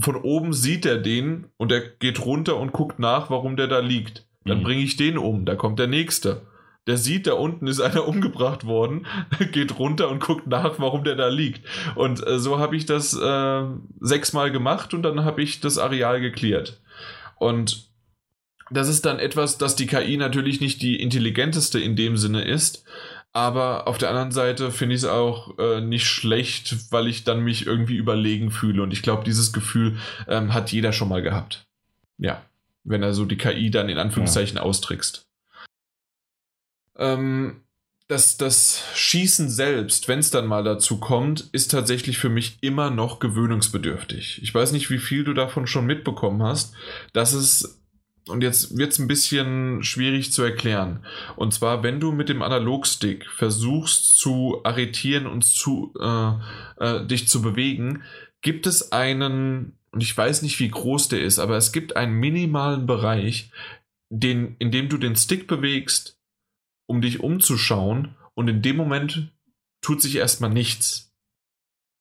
Von 0.00 0.16
oben 0.16 0.52
sieht 0.52 0.86
er 0.86 0.98
den 0.98 1.48
und 1.56 1.72
er 1.72 1.80
geht 1.80 2.24
runter 2.24 2.56
und 2.56 2.72
guckt 2.72 2.98
nach, 2.98 3.28
warum 3.28 3.56
der 3.56 3.66
da 3.66 3.80
liegt. 3.80 4.26
Dann 4.44 4.60
mhm. 4.60 4.62
bringe 4.62 4.82
ich 4.82 4.96
den 4.96 5.18
um, 5.18 5.44
da 5.44 5.54
kommt 5.54 5.78
der 5.78 5.86
nächste. 5.86 6.46
Der 6.86 6.96
sieht, 6.96 7.26
da 7.26 7.34
unten 7.34 7.66
ist 7.66 7.80
einer 7.80 8.08
umgebracht 8.08 8.64
worden, 8.64 9.06
geht 9.52 9.78
runter 9.78 10.08
und 10.08 10.20
guckt 10.20 10.46
nach, 10.46 10.78
warum 10.78 11.04
der 11.04 11.16
da 11.16 11.28
liegt. 11.28 11.66
Und 11.94 12.26
äh, 12.26 12.38
so 12.38 12.58
habe 12.58 12.76
ich 12.76 12.86
das 12.86 13.14
äh, 13.14 13.62
sechsmal 14.00 14.50
gemacht 14.50 14.94
und 14.94 15.02
dann 15.02 15.24
habe 15.24 15.42
ich 15.42 15.60
das 15.60 15.78
Areal 15.78 16.20
geklärt. 16.20 16.80
Und 17.38 17.90
das 18.70 18.88
ist 18.88 19.04
dann 19.04 19.18
etwas, 19.18 19.58
dass 19.58 19.76
die 19.76 19.86
KI 19.86 20.16
natürlich 20.16 20.60
nicht 20.60 20.80
die 20.80 21.00
intelligenteste 21.00 21.80
in 21.80 21.96
dem 21.96 22.16
Sinne 22.16 22.44
ist, 22.44 22.84
aber 23.32 23.86
auf 23.86 23.98
der 23.98 24.08
anderen 24.08 24.32
Seite 24.32 24.72
finde 24.72 24.94
ich 24.94 25.02
es 25.02 25.08
auch 25.08 25.58
äh, 25.58 25.80
nicht 25.80 26.06
schlecht, 26.06 26.92
weil 26.92 27.06
ich 27.06 27.24
dann 27.24 27.40
mich 27.40 27.66
irgendwie 27.66 27.96
überlegen 27.96 28.50
fühle. 28.50 28.82
Und 28.82 28.92
ich 28.92 29.02
glaube, 29.02 29.24
dieses 29.24 29.52
Gefühl 29.52 29.98
ähm, 30.26 30.52
hat 30.52 30.72
jeder 30.72 30.92
schon 30.92 31.08
mal 31.08 31.22
gehabt. 31.22 31.66
Ja, 32.18 32.42
wenn 32.82 33.02
er 33.02 33.14
so 33.14 33.24
die 33.24 33.38
KI 33.38 33.70
dann 33.70 33.88
in 33.88 33.98
Anführungszeichen 33.98 34.56
ja. 34.56 34.62
austrickst. 34.62 35.26
Ähm, 36.96 37.62
das, 38.08 38.36
das 38.36 38.82
Schießen 38.94 39.48
selbst, 39.48 40.08
wenn 40.08 40.18
es 40.18 40.30
dann 40.30 40.46
mal 40.46 40.64
dazu 40.64 40.98
kommt, 40.98 41.48
ist 41.52 41.70
tatsächlich 41.70 42.18
für 42.18 42.28
mich 42.28 42.58
immer 42.60 42.90
noch 42.90 43.20
gewöhnungsbedürftig. 43.20 44.42
Ich 44.42 44.52
weiß 44.52 44.72
nicht, 44.72 44.90
wie 44.90 44.98
viel 44.98 45.22
du 45.22 45.32
davon 45.32 45.68
schon 45.68 45.86
mitbekommen 45.86 46.42
hast, 46.42 46.74
dass 47.12 47.32
es 47.32 47.79
und 48.28 48.42
jetzt 48.42 48.76
wird 48.76 48.92
es 48.92 48.98
ein 48.98 49.08
bisschen 49.08 49.82
schwierig 49.82 50.32
zu 50.32 50.42
erklären. 50.42 51.04
Und 51.36 51.54
zwar, 51.54 51.82
wenn 51.82 52.00
du 52.00 52.12
mit 52.12 52.28
dem 52.28 52.42
Analogstick 52.42 53.26
versuchst 53.30 54.18
zu 54.18 54.60
arretieren 54.64 55.26
und 55.26 55.44
zu, 55.44 55.94
äh, 56.00 56.32
äh, 56.78 57.06
dich 57.06 57.28
zu 57.28 57.42
bewegen, 57.42 58.02
gibt 58.42 58.66
es 58.66 58.92
einen, 58.92 59.78
und 59.90 60.02
ich 60.02 60.16
weiß 60.16 60.42
nicht, 60.42 60.58
wie 60.60 60.70
groß 60.70 61.08
der 61.08 61.22
ist, 61.22 61.38
aber 61.38 61.56
es 61.56 61.72
gibt 61.72 61.96
einen 61.96 62.14
minimalen 62.14 62.86
Bereich, 62.86 63.50
den, 64.10 64.56
in 64.58 64.70
dem 64.70 64.88
du 64.88 64.98
den 64.98 65.16
Stick 65.16 65.46
bewegst, 65.46 66.18
um 66.86 67.00
dich 67.00 67.20
umzuschauen, 67.20 68.16
und 68.34 68.48
in 68.48 68.62
dem 68.62 68.76
Moment 68.76 69.32
tut 69.82 70.00
sich 70.00 70.16
erstmal 70.16 70.50
nichts. 70.50 71.12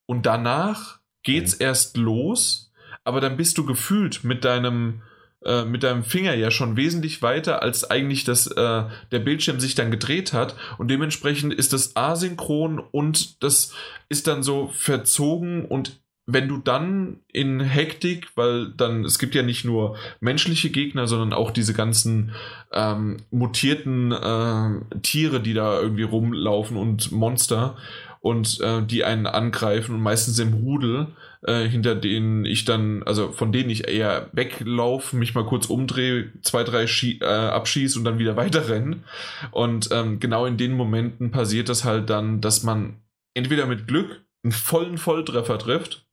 Und 0.08 0.26
danach 0.26 1.00
geht's 1.24 1.54
erst 1.54 1.98
los, 1.98 2.72
aber 3.04 3.20
dann 3.20 3.38
bist 3.38 3.58
du 3.58 3.66
gefühlt 3.66 4.24
mit 4.24 4.46
deinem 4.46 5.02
äh, 5.45 5.64
mit 5.64 5.84
deinem 5.84 6.03
Finger 6.03 6.34
ja 6.36 6.52
schon 6.52 6.76
wesentlich 6.76 7.22
weiter, 7.22 7.61
als 7.61 7.90
eigentlich 7.90 8.24
das, 8.24 8.48
äh, 8.48 8.84
der 9.11 9.20
Bildschirm 9.20 9.60
sich 9.60 9.76
dann 9.76 9.91
gedreht 9.91 10.34
hat. 10.34 10.56
Und 10.78 10.90
dementsprechend 10.90 11.53
ist 11.53 11.74
das 11.74 11.95
asynchron 11.95 12.80
und 12.80 13.41
das 13.44 13.74
ist 14.10 14.28
dann 14.28 14.44
so 14.44 14.70
verzogen 14.74 15.66
und 15.66 15.99
wenn 16.32 16.48
du 16.48 16.57
dann 16.57 17.22
in 17.32 17.60
Hektik, 17.60 18.28
weil 18.36 18.70
dann, 18.78 19.03
es 19.03 19.18
gibt 19.18 19.34
ja 19.34 19.41
nicht 19.41 19.66
nur 19.66 19.98
menschliche 20.20 20.70
Gegner, 20.70 21.07
sondern 21.07 21.34
auch 21.34 21.49
diese 21.49 21.74
ganzen 21.74 22.34
ähm, 22.72 23.18
mutierten 23.32 24.11
äh, 24.11 24.99
Tiere, 25.02 25.40
die 25.40 25.56
da 25.56 25.80
irgendwie 25.80 26.03
rumlaufen 26.03 26.78
und 26.78 27.11
Monster 27.11 27.78
und 28.20 28.60
äh, 28.61 28.84
die 28.84 29.03
einen 29.03 29.26
angreifen 29.26 29.95
und 29.95 30.02
meistens 30.02 30.38
im 30.38 30.53
Rudel, 30.53 31.07
äh, 31.45 31.68
hinter 31.68 31.95
denen 31.95 32.45
ich 32.45 32.66
dann, 32.66 33.03
also 33.03 33.32
von 33.32 33.52
denen 33.52 33.70
ich 33.70 33.88
eher 33.88 34.30
weglaufe, 34.34 35.16
mich 35.16 35.36
mal 35.36 35.45
kurz 35.45 35.68
umdrehe, 35.68 36.34
zwei, 36.41 36.64
drei 36.64 36.86
Schie 36.88 37.20
äh, 37.22 37.26
abschieße 37.26 37.98
und 37.98 38.06
dann 38.06 38.20
wieder 38.20 38.36
weiterrenne. 38.36 39.03
Und 39.52 39.90
ähm, 39.91 40.20
genau 40.20 40.45
in 40.45 40.57
den 40.57 40.74
Momenten 40.74 41.32
passiert 41.32 41.70
das 41.70 41.86
halt 41.86 42.10
dann, 42.10 42.41
dass 42.41 42.64
man 42.64 43.02
entweder 43.34 43.66
mit 43.68 43.88
Glück 43.88 44.26
einen 44.44 44.52
vollen 44.52 44.98
Volltreffer 44.98 45.57
trifft 45.57 46.06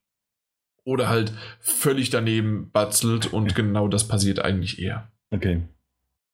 oder 0.85 1.09
halt 1.09 1.32
völlig 1.61 2.11
daneben 2.11 2.70
batzelt 2.70 3.32
und 3.32 3.55
genau 3.55 3.89
das 3.89 4.07
passiert 4.07 4.39
eigentlich 4.40 4.81
eher. 4.81 5.11
Okay. 5.31 5.62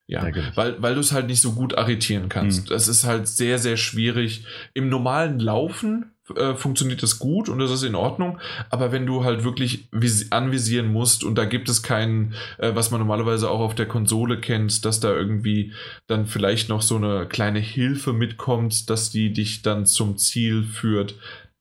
Ja, 0.08 0.28
weil, 0.56 0.82
weil 0.82 0.94
du 0.94 1.00
es 1.00 1.12
halt 1.12 1.28
nicht 1.28 1.40
so 1.40 1.52
gut 1.52 1.78
arretieren 1.78 2.28
kannst. 2.28 2.64
Mhm. 2.64 2.68
Das 2.68 2.88
ist 2.88 3.04
halt 3.04 3.28
sehr, 3.28 3.58
sehr 3.58 3.78
schwierig. 3.78 4.44
Im 4.74 4.90
normalen 4.90 5.38
Laufen 5.38 6.12
äh, 6.36 6.54
funktioniert 6.54 7.02
das 7.02 7.18
gut 7.18 7.48
und 7.48 7.58
das 7.58 7.70
ist 7.70 7.82
in 7.82 7.94
Ordnung. 7.94 8.38
Aber 8.70 8.92
wenn 8.92 9.06
du 9.06 9.24
halt 9.24 9.44
wirklich 9.44 9.88
anvisieren 10.30 10.92
musst 10.92 11.24
und 11.24 11.36
da 11.36 11.44
gibt 11.44 11.68
es 11.68 11.82
keinen, 11.82 12.34
äh, 12.58 12.74
was 12.74 12.90
man 12.90 13.00
normalerweise 13.00 13.50
auch 13.50 13.60
auf 13.60 13.74
der 13.74 13.86
Konsole 13.86 14.40
kennt, 14.40 14.84
dass 14.84 15.00
da 15.00 15.12
irgendwie 15.12 15.72
dann 16.06 16.26
vielleicht 16.26 16.68
noch 16.68 16.82
so 16.82 16.96
eine 16.96 17.26
kleine 17.26 17.60
Hilfe 17.60 18.12
mitkommt, 18.12 18.90
dass 18.90 19.10
die 19.10 19.32
dich 19.32 19.62
dann 19.62 19.86
zum 19.86 20.16
Ziel 20.18 20.62
führt, 20.62 21.14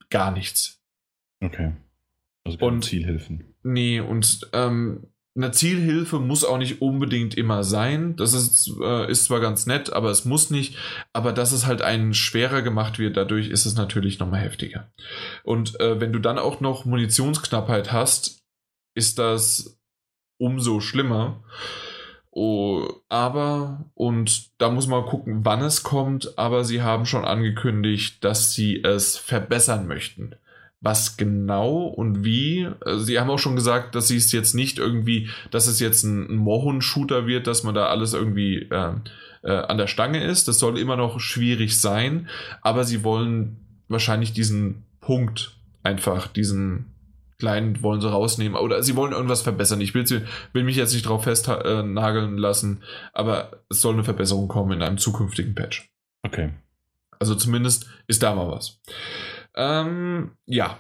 gar 0.09 0.31
nichts. 0.31 0.79
Okay. 1.43 1.73
Also 2.43 2.57
und, 2.59 2.83
Zielhilfen. 2.83 3.55
Nee, 3.63 3.99
und 3.99 4.49
ähm, 4.53 5.07
eine 5.35 5.51
Zielhilfe 5.51 6.19
muss 6.19 6.43
auch 6.43 6.57
nicht 6.57 6.81
unbedingt 6.81 7.35
immer 7.35 7.63
sein. 7.63 8.15
Das 8.17 8.33
ist, 8.33 8.69
äh, 8.81 9.09
ist 9.09 9.25
zwar 9.25 9.39
ganz 9.39 9.65
nett, 9.65 9.93
aber 9.93 10.09
es 10.09 10.25
muss 10.25 10.49
nicht. 10.49 10.77
Aber 11.13 11.31
dass 11.31 11.53
es 11.53 11.65
halt 11.65 11.81
einen 11.81 12.13
schwerer 12.13 12.61
gemacht 12.61 12.99
wird, 12.99 13.15
dadurch 13.15 13.47
ist 13.49 13.65
es 13.65 13.75
natürlich 13.75 14.19
nochmal 14.19 14.41
heftiger. 14.41 14.91
Und 15.43 15.79
äh, 15.79 16.01
wenn 16.01 16.11
du 16.11 16.19
dann 16.19 16.37
auch 16.37 16.59
noch 16.59 16.83
Munitionsknappheit 16.83 17.93
hast, 17.93 18.41
ist 18.93 19.19
das 19.19 19.79
umso 20.37 20.81
schlimmer. 20.81 21.43
Oh, 22.33 22.87
aber, 23.09 23.85
und 23.93 24.51
da 24.57 24.69
muss 24.69 24.87
man 24.87 25.05
gucken, 25.05 25.45
wann 25.45 25.61
es 25.61 25.83
kommt, 25.83 26.37
aber 26.37 26.63
sie 26.63 26.81
haben 26.81 27.05
schon 27.05 27.25
angekündigt, 27.25 28.23
dass 28.23 28.53
sie 28.53 28.83
es 28.83 29.17
verbessern 29.17 29.87
möchten 29.87 30.35
was 30.81 31.15
genau 31.15 31.83
und 31.83 32.25
wie. 32.25 32.67
Also 32.83 33.03
sie 33.05 33.19
haben 33.19 33.29
auch 33.29 33.39
schon 33.39 33.55
gesagt, 33.55 33.93
dass 33.95 34.07
sie 34.07 34.17
es 34.17 34.31
jetzt 34.31 34.55
nicht 34.55 34.79
irgendwie, 34.79 35.29
dass 35.51 35.67
es 35.67 35.79
jetzt 35.79 36.03
ein, 36.03 36.35
Mohun-Shooter 36.35 37.27
wird, 37.27 37.47
dass 37.47 37.63
man 37.63 37.75
da 37.75 37.87
alles 37.87 38.13
irgendwie 38.13 38.63
äh, 38.63 38.93
äh, 39.43 39.51
an 39.51 39.77
der 39.77 39.87
Stange 39.87 40.23
ist. 40.23 40.47
Das 40.47 40.57
soll 40.57 40.79
immer 40.79 40.97
noch 40.97 41.19
schwierig 41.19 41.79
sein, 41.79 42.27
aber 42.61 42.83
sie 42.83 43.03
wollen 43.03 43.57
wahrscheinlich 43.87 44.33
diesen 44.33 44.83
Punkt 44.99 45.55
einfach, 45.83 46.27
diesen 46.27 46.87
kleinen 47.37 47.81
wollen 47.81 48.01
sie 48.01 48.09
rausnehmen 48.09 48.55
oder 48.59 48.83
sie 48.83 48.95
wollen 48.95 49.13
irgendwas 49.13 49.41
verbessern. 49.41 49.81
Ich 49.81 49.93
will, 49.93 50.05
will 50.53 50.63
mich 50.63 50.75
jetzt 50.75 50.93
nicht 50.93 51.07
drauf 51.07 51.23
festnageln 51.23 52.37
lassen, 52.37 52.83
aber 53.13 53.63
es 53.69 53.81
soll 53.81 53.93
eine 53.93 54.03
Verbesserung 54.03 54.47
kommen 54.47 54.73
in 54.73 54.83
einem 54.83 54.99
zukünftigen 54.99 55.55
Patch. 55.55 55.89
Okay. 56.23 56.51
Also 57.19 57.35
zumindest 57.35 57.87
ist 58.07 58.21
da 58.23 58.35
mal 58.35 58.47
was. 58.47 58.79
Ähm, 59.55 60.31
ja. 60.45 60.79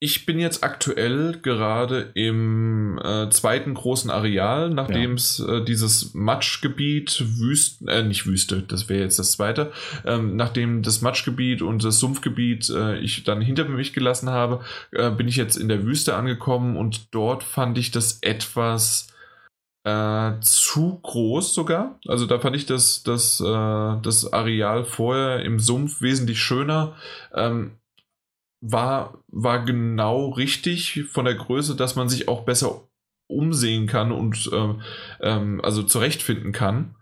ich 0.00 0.26
bin 0.26 0.38
jetzt 0.38 0.62
aktuell 0.62 1.40
gerade 1.42 2.12
im 2.14 3.00
äh, 3.02 3.30
zweiten 3.30 3.74
großen 3.74 4.10
Areal, 4.10 4.70
nachdem 4.70 5.14
es 5.14 5.38
ja. 5.38 5.56
äh, 5.56 5.64
dieses 5.64 6.14
Matschgebiet, 6.14 7.24
Wüste, 7.38 7.90
äh, 7.90 8.02
nicht 8.02 8.26
Wüste, 8.26 8.62
das 8.62 8.88
wäre 8.88 9.02
jetzt 9.02 9.18
das 9.18 9.32
zweite, 9.32 9.72
ähm, 10.04 10.36
nachdem 10.36 10.82
das 10.82 11.00
Matschgebiet 11.00 11.62
und 11.62 11.82
das 11.82 11.98
Sumpfgebiet 11.98 12.70
äh, 12.70 12.98
ich 12.98 13.24
dann 13.24 13.40
hinter 13.40 13.64
mich 13.64 13.92
gelassen 13.92 14.30
habe, 14.30 14.62
äh, 14.92 15.10
bin 15.10 15.26
ich 15.26 15.36
jetzt 15.36 15.56
in 15.56 15.68
der 15.68 15.84
Wüste 15.84 16.14
angekommen 16.14 16.76
und 16.76 17.14
dort 17.14 17.42
fand 17.42 17.78
ich 17.78 17.90
das 17.90 18.18
etwas 18.20 19.08
äh, 19.84 20.40
zu 20.40 20.98
groß 21.02 21.54
sogar. 21.54 21.98
Also 22.06 22.26
da 22.26 22.38
fand 22.38 22.56
ich 22.56 22.66
das, 22.66 23.02
das, 23.02 23.38
das 23.38 24.32
Areal 24.32 24.84
vorher 24.84 25.42
im 25.44 25.60
Sumpf 25.60 26.00
wesentlich 26.00 26.40
schöner. 26.40 26.96
Ähm, 27.34 27.72
war, 28.66 29.22
war 29.28 29.64
genau 29.64 30.30
richtig 30.30 31.04
von 31.10 31.26
der 31.26 31.34
Größe, 31.34 31.76
dass 31.76 31.96
man 31.96 32.08
sich 32.08 32.28
auch 32.28 32.44
besser 32.44 32.82
umsehen 33.26 33.86
kann 33.86 34.12
und 34.12 34.50
ähm, 34.52 34.80
ähm, 35.20 35.60
also 35.62 35.82
zurechtfinden 35.82 36.52
kann. 36.52 36.94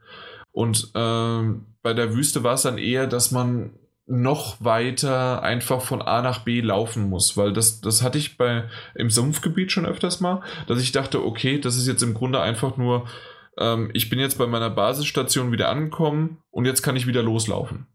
Und 0.51 0.91
ähm, 0.95 1.67
bei 1.83 1.95
der 1.95 2.15
Wüste 2.15 2.43
war 2.43 2.55
es 2.55 2.63
dann 2.63 2.79
eher, 2.79 3.07
dass 3.07 3.31
man 3.31 3.71
noch 4.07 4.63
weiter 4.63 5.43
einfach 5.43 5.81
von 5.81 6.03
A 6.03 6.23
nach 6.23 6.41
B 6.41 6.61
laufen 6.61 7.09
muss, 7.09 7.37
weil 7.37 7.53
das, 7.53 7.81
das 7.81 8.03
hatte 8.03 8.19
ich 8.19 8.37
bei 8.37 8.65
im 8.95 9.11
Sumpfgebiet 9.11 9.71
schon 9.71 9.87
öfters 9.87 10.21
mal, 10.21 10.43
dass 10.67 10.83
ich 10.83 10.93
dachte, 10.93 11.25
okay, 11.25 11.61
das 11.61 11.77
ist 11.77 11.87
jetzt 11.87 12.03
im 12.03 12.15
Grunde 12.15 12.41
einfach 12.41 12.77
nur, 12.77 13.07
ähm, 13.59 13.91
ich 13.95 14.11
bin 14.11 14.19
jetzt 14.19 14.39
bei 14.39 14.47
meiner 14.47 14.71
Basisstation 14.71 15.53
wieder 15.53 15.69
angekommen 15.69 16.39
und 16.51 16.65
jetzt 16.65 16.83
kann 16.83 16.97
ich 16.97 17.07
wieder 17.07 17.23
loslaufen. 17.23 17.87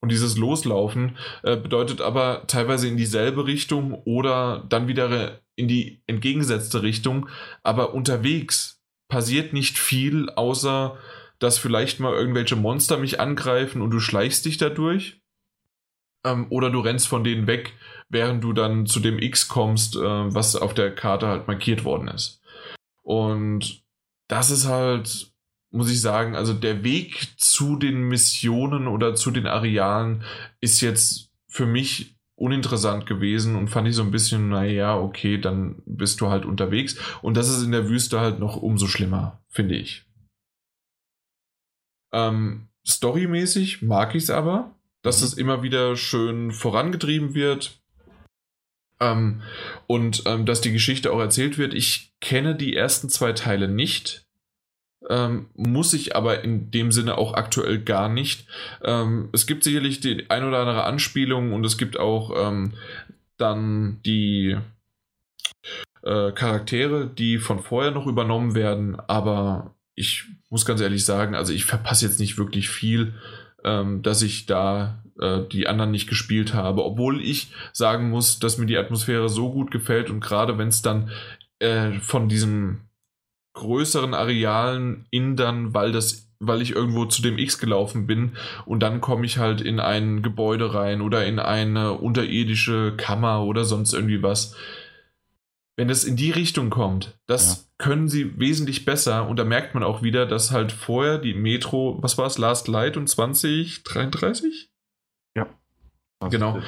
Und 0.00 0.10
dieses 0.10 0.36
Loslaufen 0.36 1.16
äh, 1.44 1.56
bedeutet 1.56 2.00
aber 2.00 2.44
teilweise 2.48 2.88
in 2.88 2.96
dieselbe 2.96 3.46
Richtung 3.46 3.94
oder 4.04 4.64
dann 4.68 4.88
wieder 4.88 5.40
in 5.54 5.68
die 5.68 6.02
entgegengesetzte 6.08 6.82
Richtung. 6.82 7.28
Aber 7.62 7.94
unterwegs 7.94 8.82
passiert 9.08 9.52
nicht 9.52 9.78
viel, 9.78 10.28
außer 10.30 10.96
dass 11.38 11.58
vielleicht 11.58 12.00
mal 12.00 12.14
irgendwelche 12.14 12.56
Monster 12.56 12.98
mich 12.98 13.20
angreifen 13.20 13.80
und 13.80 13.90
du 13.90 14.00
schleichst 14.00 14.44
dich 14.44 14.58
dadurch. 14.58 15.21
Ähm, 16.24 16.46
oder 16.50 16.70
du 16.70 16.80
rennst 16.80 17.08
von 17.08 17.24
denen 17.24 17.46
weg, 17.46 17.72
während 18.08 18.44
du 18.44 18.52
dann 18.52 18.86
zu 18.86 19.00
dem 19.00 19.18
X 19.18 19.48
kommst, 19.48 19.96
äh, 19.96 20.00
was 20.00 20.56
auf 20.56 20.74
der 20.74 20.94
Karte 20.94 21.26
halt 21.26 21.48
markiert 21.48 21.84
worden 21.84 22.08
ist. 22.08 22.40
Und 23.02 23.82
das 24.28 24.50
ist 24.50 24.66
halt 24.66 25.32
muss 25.72 25.90
ich 25.90 26.00
sagen, 26.00 26.36
also 26.36 26.52
der 26.52 26.84
Weg 26.84 27.32
zu 27.38 27.76
den 27.76 28.02
Missionen 28.02 28.86
oder 28.86 29.14
zu 29.14 29.30
den 29.30 29.46
Arealen 29.46 30.22
ist 30.60 30.80
jetzt 30.82 31.30
für 31.48 31.66
mich 31.66 32.18
uninteressant 32.34 33.06
gewesen 33.06 33.56
und 33.56 33.68
fand 33.68 33.88
ich 33.88 33.94
so 33.94 34.02
ein 34.02 34.10
bisschen, 34.10 34.50
naja, 34.50 34.98
okay, 34.98 35.38
dann 35.38 35.82
bist 35.86 36.20
du 36.20 36.28
halt 36.28 36.44
unterwegs. 36.44 36.96
Und 37.22 37.36
das 37.36 37.48
ist 37.48 37.62
in 37.62 37.72
der 37.72 37.88
Wüste 37.88 38.20
halt 38.20 38.38
noch 38.38 38.56
umso 38.56 38.86
schlimmer, 38.86 39.42
finde 39.48 39.76
ich. 39.76 40.04
Ähm, 42.12 42.68
storymäßig 42.86 43.80
mag 43.80 44.14
ich 44.14 44.24
es 44.24 44.30
aber, 44.30 44.74
dass 45.02 45.20
mhm. 45.20 45.26
es 45.26 45.34
immer 45.34 45.62
wieder 45.62 45.96
schön 45.96 46.52
vorangetrieben 46.52 47.34
wird. 47.34 47.80
Ähm, 49.00 49.42
und 49.86 50.22
ähm, 50.26 50.46
dass 50.46 50.60
die 50.60 50.72
Geschichte 50.72 51.12
auch 51.12 51.20
erzählt 51.20 51.58
wird. 51.58 51.74
Ich 51.74 52.12
kenne 52.20 52.54
die 52.54 52.74
ersten 52.74 53.08
zwei 53.08 53.32
Teile 53.32 53.68
nicht. 53.68 54.24
Ähm, 55.08 55.46
muss 55.54 55.92
ich 55.94 56.14
aber 56.14 56.44
in 56.44 56.70
dem 56.70 56.92
Sinne 56.92 57.18
auch 57.18 57.34
aktuell 57.34 57.80
gar 57.80 58.08
nicht. 58.08 58.46
Ähm, 58.82 59.28
es 59.32 59.46
gibt 59.46 59.64
sicherlich 59.64 60.00
die 60.00 60.30
ein 60.30 60.44
oder 60.44 60.60
andere 60.60 60.84
Anspielung 60.84 61.52
und 61.52 61.66
es 61.66 61.76
gibt 61.76 61.98
auch 61.98 62.30
ähm, 62.36 62.74
dann 63.36 64.00
die 64.06 64.56
äh, 66.02 66.32
Charaktere, 66.32 67.06
die 67.06 67.38
von 67.38 67.58
vorher 67.58 67.90
noch 67.90 68.06
übernommen 68.06 68.54
werden, 68.54 68.98
aber 69.08 69.74
ich 69.94 70.24
muss 70.50 70.64
ganz 70.64 70.80
ehrlich 70.80 71.04
sagen, 71.04 71.34
also 71.34 71.52
ich 71.52 71.64
verpasse 71.64 72.06
jetzt 72.06 72.20
nicht 72.20 72.38
wirklich 72.38 72.68
viel, 72.68 73.14
ähm, 73.64 74.02
dass 74.02 74.22
ich 74.22 74.46
da 74.46 75.02
äh, 75.20 75.40
die 75.50 75.66
anderen 75.66 75.90
nicht 75.90 76.08
gespielt 76.08 76.54
habe, 76.54 76.84
obwohl 76.84 77.20
ich 77.20 77.52
sagen 77.72 78.10
muss, 78.10 78.38
dass 78.38 78.58
mir 78.58 78.66
die 78.66 78.78
Atmosphäre 78.78 79.28
so 79.28 79.52
gut 79.52 79.70
gefällt 79.70 80.10
und 80.10 80.20
gerade 80.20 80.58
wenn 80.58 80.68
es 80.68 80.82
dann 80.82 81.10
äh, 81.58 81.92
von 82.00 82.28
diesem 82.28 82.80
größeren 83.54 84.14
Arealen 84.14 85.06
in 85.10 85.36
dann, 85.36 85.74
weil 85.74 85.92
das 85.92 86.28
weil 86.44 86.60
ich 86.60 86.74
irgendwo 86.74 87.04
zu 87.04 87.22
dem 87.22 87.38
X 87.38 87.58
gelaufen 87.58 88.08
bin 88.08 88.32
und 88.66 88.80
dann 88.80 89.00
komme 89.00 89.24
ich 89.24 89.38
halt 89.38 89.60
in 89.60 89.78
ein 89.78 90.22
Gebäude 90.22 90.74
rein 90.74 91.00
oder 91.00 91.24
in 91.24 91.38
eine 91.38 91.92
unterirdische 91.92 92.94
Kammer 92.96 93.44
oder 93.44 93.64
sonst 93.64 93.94
irgendwie 93.94 94.24
was. 94.24 94.56
Wenn 95.76 95.88
es 95.88 96.04
in 96.04 96.16
die 96.16 96.30
Richtung 96.30 96.68
kommt, 96.68 97.18
das 97.26 97.56
ja. 97.56 97.84
können 97.84 98.08
sie 98.08 98.38
wesentlich 98.38 98.84
besser 98.84 99.26
und 99.26 99.38
da 99.38 99.44
merkt 99.44 99.74
man 99.74 99.82
auch 99.82 100.02
wieder, 100.02 100.26
dass 100.26 100.50
halt 100.50 100.70
vorher 100.70 101.18
die 101.18 101.34
Metro, 101.34 101.98
was 102.02 102.18
war 102.18 102.26
es, 102.26 102.36
Last 102.36 102.68
Light 102.68 102.96
und 102.96 103.08
2033? 103.08 104.70
Ja. 105.34 105.48
Genau, 106.28 106.60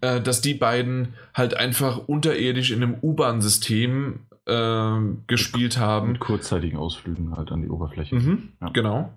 äh, 0.00 0.20
dass 0.20 0.40
die 0.40 0.54
beiden 0.54 1.14
halt 1.34 1.54
einfach 1.54 1.98
unterirdisch 2.06 2.70
in 2.70 2.82
einem 2.82 2.96
U-Bahn-System 3.02 4.20
äh, 4.46 4.98
gespielt 5.26 5.78
haben. 5.78 6.12
Mit 6.12 6.20
kurzzeitigen 6.20 6.78
Ausflügen 6.78 7.36
halt 7.36 7.50
an 7.50 7.62
die 7.62 7.68
Oberfläche. 7.68 8.14
Mhm, 8.14 8.52
ja. 8.60 8.68
Genau. 8.70 9.12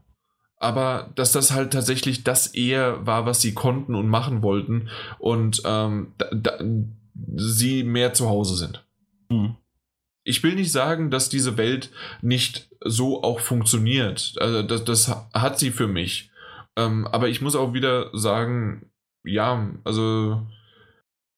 Aber 0.57 1.11
dass 1.15 1.31
das 1.31 1.51
halt 1.51 1.73
tatsächlich 1.73 2.23
das 2.23 2.47
eher 2.47 3.05
war, 3.05 3.26
was 3.26 3.41
sie 3.41 3.53
konnten 3.53 3.93
und 3.93 4.07
machen 4.07 4.41
wollten 4.41 4.89
und 5.19 5.61
ähm, 5.65 6.13
da, 6.17 6.27
da, 6.34 6.59
sie 7.35 7.84
mehr 7.84 8.13
zu 8.13 8.30
Hause 8.30 8.55
sind. 8.55 8.84
Mhm. 9.30 9.56
Ich 10.23 10.41
will 10.41 10.56
nicht 10.56 10.72
sagen, 10.72 11.11
dass 11.11 11.30
diese 11.30 11.57
Welt 11.57 11.91
nicht 12.22 12.69
so 12.84 13.23
auch 13.23 13.39
funktioniert. 13.39 14.34
Also 14.39 14.64
das, 14.64 14.84
das 14.84 15.15
hat 15.34 15.60
sie 15.60 15.72
für 15.72 15.88
mich. 15.88 16.31
Ähm, 16.76 17.07
aber 17.07 17.30
ich 17.30 17.41
muss 17.41 17.56
auch 17.56 17.73
wieder 17.73 18.10
sagen, 18.14 18.89
ja, 19.23 19.69
also 19.84 20.41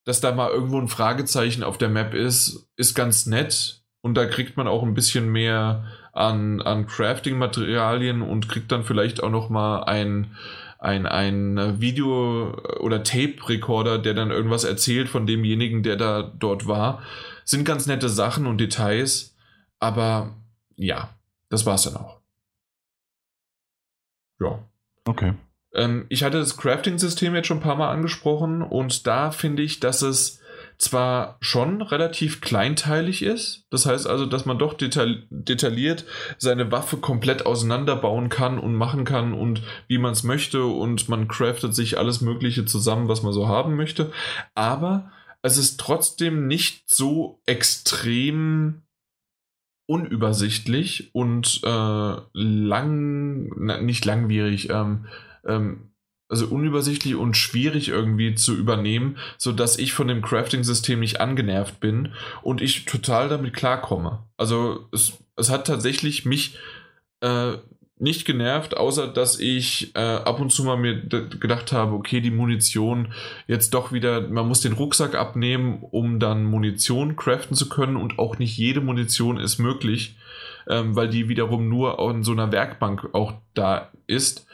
dass 0.07 0.21
da 0.21 0.31
mal 0.31 0.51
irgendwo 0.51 0.79
ein 0.79 0.87
Fragezeichen 0.87 1.63
auf 1.63 1.77
der 1.77 1.89
Map 1.89 2.13
ist, 2.13 2.69
ist 2.77 2.95
ganz 2.95 3.25
nett. 3.25 3.81
Und 3.99 4.13
da 4.13 4.25
kriegt 4.25 4.55
man 4.55 4.65
auch 4.65 4.83
ein 4.83 4.93
bisschen 4.93 5.29
mehr 5.29 5.83
an, 6.13 6.61
an 6.61 6.87
Crafting-Materialien 6.87 8.21
und 8.21 8.47
kriegt 8.47 8.71
dann 8.71 8.85
vielleicht 8.85 9.21
auch 9.21 9.29
noch 9.29 9.49
mal 9.49 9.83
ein, 9.83 10.31
ein, 10.79 11.05
ein 11.05 11.81
Video- 11.81 12.55
oder 12.79 13.03
Tape-Recorder, 13.03 13.97
der 13.97 14.13
dann 14.13 14.31
irgendwas 14.31 14.63
erzählt 14.63 15.09
von 15.09 15.27
demjenigen, 15.27 15.83
der 15.83 15.97
da 15.97 16.31
dort 16.39 16.67
war. 16.67 17.03
Sind 17.47 17.63
ganz 17.63 17.87
nette 17.87 18.09
Sachen 18.09 18.45
und 18.45 18.57
Details, 18.57 19.33
aber 19.79 20.35
ja, 20.75 21.15
das 21.47 21.65
war's 21.65 21.83
dann 21.83 21.95
auch. 21.95 22.19
Ja. 24.41 24.59
Okay. 25.05 25.33
Ähm, 25.73 26.05
ich 26.09 26.23
hatte 26.23 26.39
das 26.39 26.57
Crafting-System 26.57 27.33
jetzt 27.35 27.47
schon 27.47 27.59
ein 27.59 27.63
paar 27.63 27.77
Mal 27.77 27.89
angesprochen 27.89 28.61
und 28.61 29.07
da 29.07 29.31
finde 29.31 29.63
ich, 29.63 29.79
dass 29.79 30.01
es 30.01 30.41
zwar 30.77 31.37
schon 31.39 31.81
relativ 31.81 32.41
kleinteilig 32.41 33.23
ist, 33.23 33.65
das 33.69 33.85
heißt 33.85 34.07
also, 34.07 34.25
dass 34.25 34.45
man 34.45 34.59
doch 34.59 34.73
detail 34.73 35.23
detailliert 35.29 36.03
seine 36.37 36.69
Waffe 36.69 36.97
komplett 36.97 37.45
auseinanderbauen 37.45 38.27
kann 38.27 38.59
und 38.59 38.75
machen 38.75 39.05
kann 39.05 39.33
und 39.33 39.63
wie 39.87 39.99
man 39.99 40.11
es 40.11 40.23
möchte 40.23 40.65
und 40.65 41.07
man 41.07 41.29
craftet 41.29 41.73
sich 41.73 41.97
alles 41.97 42.19
Mögliche 42.19 42.65
zusammen, 42.65 43.07
was 43.07 43.23
man 43.23 43.31
so 43.31 43.47
haben 43.47 43.77
möchte, 43.77 44.11
aber 44.53 45.11
es 45.41 45.57
ist 45.57 45.79
trotzdem 45.79 46.47
nicht 46.47 46.89
so 46.89 47.41
extrem 47.45 48.83
unübersichtlich 49.87 51.11
und 51.13 51.61
äh, 51.63 52.15
lang, 52.33 53.53
na, 53.57 53.79
nicht 53.81 54.03
langwierig, 54.05 54.69
ähm, 54.69 55.05
ähm, 55.45 55.91
also 56.29 56.47
unübersichtlich 56.47 57.15
und 57.15 57.37
schwierig 57.37 57.87
irgendwie 57.87 58.35
zu 58.35 58.53
übernehmen, 58.53 59.17
sodass 59.37 59.79
ich 59.79 59.93
von 59.93 60.09
dem 60.09 60.21
Crafting-System 60.21 60.99
nicht 60.99 61.21
angenervt 61.21 61.79
bin 61.79 62.13
und 62.41 62.61
ich 62.61 62.83
total 62.83 63.29
damit 63.29 63.53
klarkomme. 63.53 64.27
Also 64.35 64.89
es, 64.91 65.13
es 65.37 65.49
hat 65.49 65.67
tatsächlich 65.67 66.25
mich 66.25 66.57
äh, 67.21 67.53
nicht 67.99 68.25
genervt, 68.25 68.77
außer 68.77 69.07
dass 69.07 69.39
ich 69.39 69.95
äh, 69.95 69.99
ab 69.99 70.39
und 70.39 70.51
zu 70.51 70.63
mal 70.63 70.77
mir 70.77 71.01
gedacht 71.01 71.71
habe, 71.71 71.93
okay, 71.93 72.21
die 72.21 72.31
Munition 72.31 73.13
jetzt 73.47 73.73
doch 73.73 73.91
wieder, 73.91 74.21
man 74.21 74.47
muss 74.47 74.61
den 74.61 74.73
Rucksack 74.73 75.15
abnehmen, 75.15 75.79
um 75.89 76.19
dann 76.19 76.45
Munition 76.45 77.15
craften 77.15 77.55
zu 77.55 77.69
können 77.69 77.95
und 77.95 78.19
auch 78.19 78.37
nicht 78.37 78.55
jede 78.57 78.81
Munition 78.81 79.39
ist 79.39 79.57
möglich, 79.57 80.15
ähm, 80.67 80.95
weil 80.95 81.09
die 81.09 81.27
wiederum 81.27 81.69
nur 81.69 81.99
an 81.99 82.23
so 82.23 82.33
einer 82.33 82.51
Werkbank 82.51 83.09
auch 83.13 83.33
da 83.55 83.91
ist. 84.05 84.45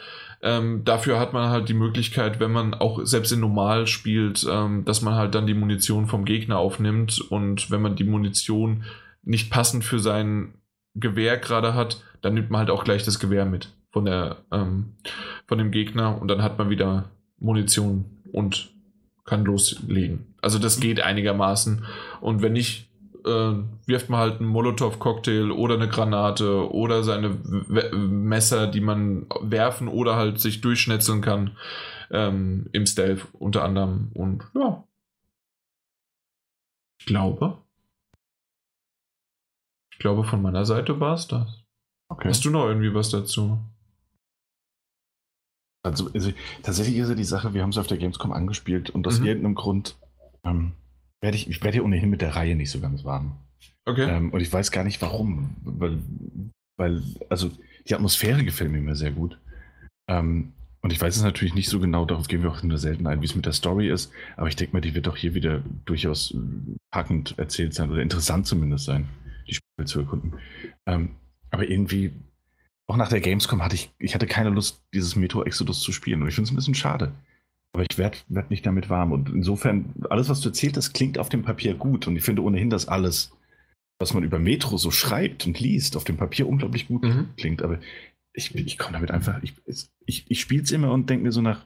Ähm, 0.41 0.83
dafür 0.85 1.19
hat 1.19 1.33
man 1.33 1.49
halt 1.49 1.67
die 1.67 1.73
Möglichkeit, 1.73 2.39
wenn 2.39 2.51
man 2.51 2.73
auch 2.73 3.05
selbst 3.05 3.31
in 3.31 3.39
Normal 3.41 3.87
spielt, 3.87 4.45
ähm, 4.49 4.85
dass 4.85 5.01
man 5.01 5.15
halt 5.15 5.35
dann 5.35 5.47
die 5.47 5.53
Munition 5.53 6.07
vom 6.07 6.25
Gegner 6.25 6.59
aufnimmt 6.59 7.19
und 7.29 7.71
wenn 7.71 7.81
man 7.81 7.95
die 7.95 8.03
Munition 8.03 8.83
nicht 9.23 9.49
passend 9.49 9.83
für 9.83 9.99
sein 9.99 10.53
Gewehr 10.95 11.37
gerade 11.37 11.73
hat, 11.73 12.03
dann 12.21 12.33
nimmt 12.33 12.49
man 12.49 12.59
halt 12.59 12.69
auch 12.69 12.83
gleich 12.83 13.03
das 13.03 13.19
Gewehr 13.19 13.45
mit 13.45 13.69
von 13.91 14.05
der 14.05 14.37
ähm, 14.51 14.95
von 15.47 15.57
dem 15.57 15.71
Gegner 15.71 16.19
und 16.21 16.27
dann 16.27 16.41
hat 16.41 16.57
man 16.57 16.69
wieder 16.69 17.11
Munition 17.37 18.05
und 18.31 18.73
kann 19.25 19.45
loslegen. 19.45 20.35
Also 20.41 20.59
das 20.59 20.79
geht 20.79 21.01
einigermaßen. 21.01 21.85
Und 22.19 22.41
wenn 22.41 22.53
nicht, 22.53 22.89
äh, 23.25 23.53
wirft 23.85 24.09
man 24.09 24.19
halt 24.19 24.39
einen 24.39 24.49
Molotow-Cocktail 24.49 25.51
oder 25.51 25.75
eine 25.75 25.87
Granate 25.87 26.69
oder 26.71 27.03
seine 27.03 27.37
w 27.43 27.95
Messer, 27.95 28.67
die 28.67 28.81
man 28.81 29.27
werfen 29.41 29.87
oder 29.87 30.15
halt 30.15 30.39
sich 30.39 30.61
durchschnetzeln 30.61 31.21
kann 31.21 31.51
ähm, 32.11 32.67
im 32.73 32.85
Stealth 32.85 33.27
unter 33.33 33.63
anderem. 33.63 34.11
Und 34.13 34.43
ja, 34.55 34.83
ich 36.99 37.05
glaube, 37.05 37.62
ich 39.93 39.99
glaube, 39.99 40.23
von 40.23 40.41
meiner 40.41 40.65
Seite 40.65 40.99
war 40.99 41.13
es 41.13 41.27
das. 41.27 41.63
Okay. 42.09 42.27
Hast 42.27 42.43
du 42.43 42.49
noch 42.49 42.65
irgendwie 42.65 42.93
was 42.93 43.09
dazu? 43.09 43.59
Also, 45.85 46.09
also, 46.13 46.31
tatsächlich 46.63 46.97
ist 46.97 47.09
ja 47.09 47.15
die 47.15 47.23
Sache, 47.23 47.53
wir 47.53 47.61
haben 47.61 47.69
es 47.69 47.77
auf 47.77 47.87
der 47.87 47.97
Gamescom 47.97 48.31
angespielt 48.31 48.89
und 48.89 49.05
aus 49.05 49.19
mhm. 49.19 49.25
irgendeinem 49.27 49.55
Grund 49.55 49.97
ähm, 50.43 50.71
werde 51.21 51.37
ich, 51.37 51.47
ich 51.49 51.63
werde 51.63 51.77
ja 51.77 51.83
ohnehin 51.83 52.09
mit 52.09 52.21
der 52.21 52.35
Reihe 52.35 52.55
nicht 52.55 52.71
so 52.71 52.79
ganz 52.79 53.03
warm. 53.03 53.37
Okay. 53.85 54.09
Ähm, 54.09 54.31
und 54.31 54.39
ich 54.41 54.51
weiß 54.51 54.71
gar 54.71 54.83
nicht 54.83 55.01
warum, 55.01 55.55
weil, 55.61 55.99
weil, 56.77 57.03
also 57.29 57.51
die 57.87 57.93
Atmosphäre 57.93 58.43
gefällt 58.43 58.71
mir 58.71 58.79
immer 58.79 58.95
sehr 58.95 59.11
gut. 59.11 59.37
Ähm, 60.07 60.53
und 60.81 60.91
ich 60.91 60.99
weiß 60.99 61.15
es 61.15 61.23
natürlich 61.23 61.53
nicht 61.53 61.69
so 61.69 61.79
genau, 61.79 62.05
darauf 62.05 62.27
gehen 62.27 62.43
wir 62.43 62.51
auch 62.51 62.63
nur 62.63 62.77
selten 62.77 63.05
ein, 63.07 63.21
wie 63.21 63.25
es 63.25 63.35
mit 63.35 63.45
der 63.45 63.53
Story 63.53 63.89
ist, 63.89 64.11
aber 64.35 64.47
ich 64.47 64.55
denke 64.55 64.73
mal, 64.73 64.81
die 64.81 64.95
wird 64.95 65.07
doch 65.07 65.15
hier 65.15 65.33
wieder 65.33 65.61
durchaus 65.85 66.35
packend 66.91 67.35
erzählt 67.37 67.73
sein 67.73 67.91
oder 67.91 68.01
interessant 68.01 68.47
zumindest 68.47 68.85
sein, 68.85 69.07
die 69.47 69.55
Spiele 69.55 69.85
zu 69.85 69.99
erkunden. 69.99 70.33
Ähm, 70.85 71.15
aber 71.51 71.69
irgendwie, 71.69 72.11
auch 72.87 72.97
nach 72.97 73.09
der 73.09 73.21
Gamescom 73.21 73.63
hatte 73.63 73.75
ich, 73.75 73.91
ich 73.99 74.15
hatte 74.15 74.27
keine 74.27 74.49
Lust, 74.49 74.83
dieses 74.93 75.15
Metro 75.15 75.43
Exodus 75.43 75.79
zu 75.81 75.91
spielen 75.91 76.21
und 76.21 76.27
ich 76.27 76.35
finde 76.35 76.47
es 76.47 76.51
ein 76.51 76.55
bisschen 76.55 76.75
schade. 76.75 77.13
Aber 77.73 77.85
ich 77.89 77.97
werde 77.97 78.17
werd 78.29 78.51
nicht 78.51 78.65
damit 78.65 78.89
warm. 78.89 79.11
Und 79.11 79.29
insofern, 79.29 79.93
alles, 80.09 80.29
was 80.29 80.41
du 80.41 80.49
erzählt 80.49 80.77
hast, 80.77 80.93
klingt 80.93 81.17
auf 81.17 81.29
dem 81.29 81.41
Papier 81.41 81.73
gut. 81.73 82.07
Und 82.07 82.15
ich 82.15 82.23
finde 82.23 82.43
ohnehin, 82.43 82.69
dass 82.69 82.87
alles, 82.87 83.31
was 83.99 84.13
man 84.13 84.23
über 84.23 84.37
Metro 84.37 84.77
so 84.77 84.91
schreibt 84.91 85.47
und 85.47 85.59
liest, 85.59 85.97
auf 85.97 86.03
dem 86.03 86.17
Papier 86.17 86.47
unglaublich 86.47 86.87
gut 86.87 87.03
mhm. 87.03 87.29
klingt. 87.35 87.63
Aber 87.63 87.79
ich, 88.33 88.53
ich 88.53 88.77
komme 88.77 88.93
damit 88.93 89.09
einfach, 89.09 89.41
ich, 89.41 89.55
ich, 90.05 90.25
ich 90.29 90.39
spiele 90.39 90.63
es 90.63 90.71
immer 90.71 90.91
und 90.91 91.09
denke 91.09 91.23
mir 91.23 91.31
so 91.31 91.41
nach, 91.41 91.65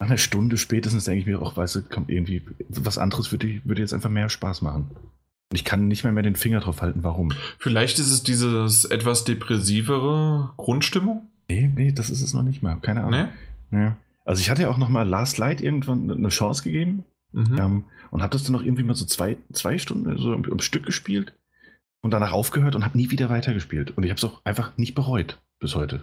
nach 0.00 0.08
einer 0.08 0.18
Stunde 0.18 0.58
spätestens, 0.58 1.04
denke 1.04 1.20
ich 1.20 1.26
mir 1.26 1.40
auch, 1.40 1.56
weißt 1.56 1.76
du, 1.76 1.82
kommt 1.82 2.10
irgendwie, 2.10 2.42
was 2.68 2.98
anderes 2.98 3.30
würde, 3.30 3.60
würde 3.64 3.82
jetzt 3.82 3.94
einfach 3.94 4.10
mehr 4.10 4.28
Spaß 4.28 4.62
machen. 4.62 4.90
Und 5.50 5.56
ich 5.56 5.64
kann 5.64 5.86
nicht 5.86 6.02
mehr, 6.02 6.12
mehr 6.12 6.22
den 6.22 6.36
Finger 6.36 6.60
drauf 6.60 6.82
halten, 6.82 7.04
warum. 7.04 7.32
Vielleicht 7.58 7.98
ist 7.98 8.10
es 8.10 8.22
dieses 8.22 8.84
etwas 8.84 9.24
depressivere 9.24 10.50
Grundstimmung? 10.56 11.28
Nee, 11.48 11.70
nee, 11.74 11.92
das 11.92 12.10
ist 12.10 12.22
es 12.22 12.34
noch 12.34 12.42
nicht 12.42 12.62
mal. 12.62 12.76
Keine 12.80 13.04
Ahnung. 13.04 13.28
Nee? 13.70 13.78
Ja. 13.78 13.96
Also 14.24 14.40
ich 14.40 14.50
hatte 14.50 14.62
ja 14.62 14.68
auch 14.68 14.78
noch 14.78 14.88
mal 14.88 15.08
Last 15.08 15.38
Light 15.38 15.60
irgendwann 15.60 16.10
eine 16.10 16.28
Chance 16.30 16.64
gegeben 16.64 17.04
mhm. 17.32 17.58
ähm, 17.58 17.84
und 18.10 18.22
habe 18.22 18.32
das 18.32 18.42
dann 18.42 18.52
noch 18.52 18.62
irgendwie 18.62 18.82
mal 18.82 18.96
so 18.96 19.04
zwei, 19.04 19.36
zwei 19.52 19.78
Stunden 19.78 20.18
so 20.18 20.32
im 20.32 20.58
Stück 20.58 20.84
gespielt 20.84 21.32
und 22.00 22.10
danach 22.10 22.32
aufgehört 22.32 22.74
und 22.74 22.84
habe 22.84 22.98
nie 22.98 23.10
wieder 23.10 23.30
weitergespielt. 23.30 23.96
Und 23.96 24.02
ich 24.02 24.10
habe 24.10 24.18
es 24.18 24.24
auch 24.24 24.44
einfach 24.44 24.76
nicht 24.76 24.96
bereut 24.96 25.40
bis 25.60 25.76
heute. 25.76 26.02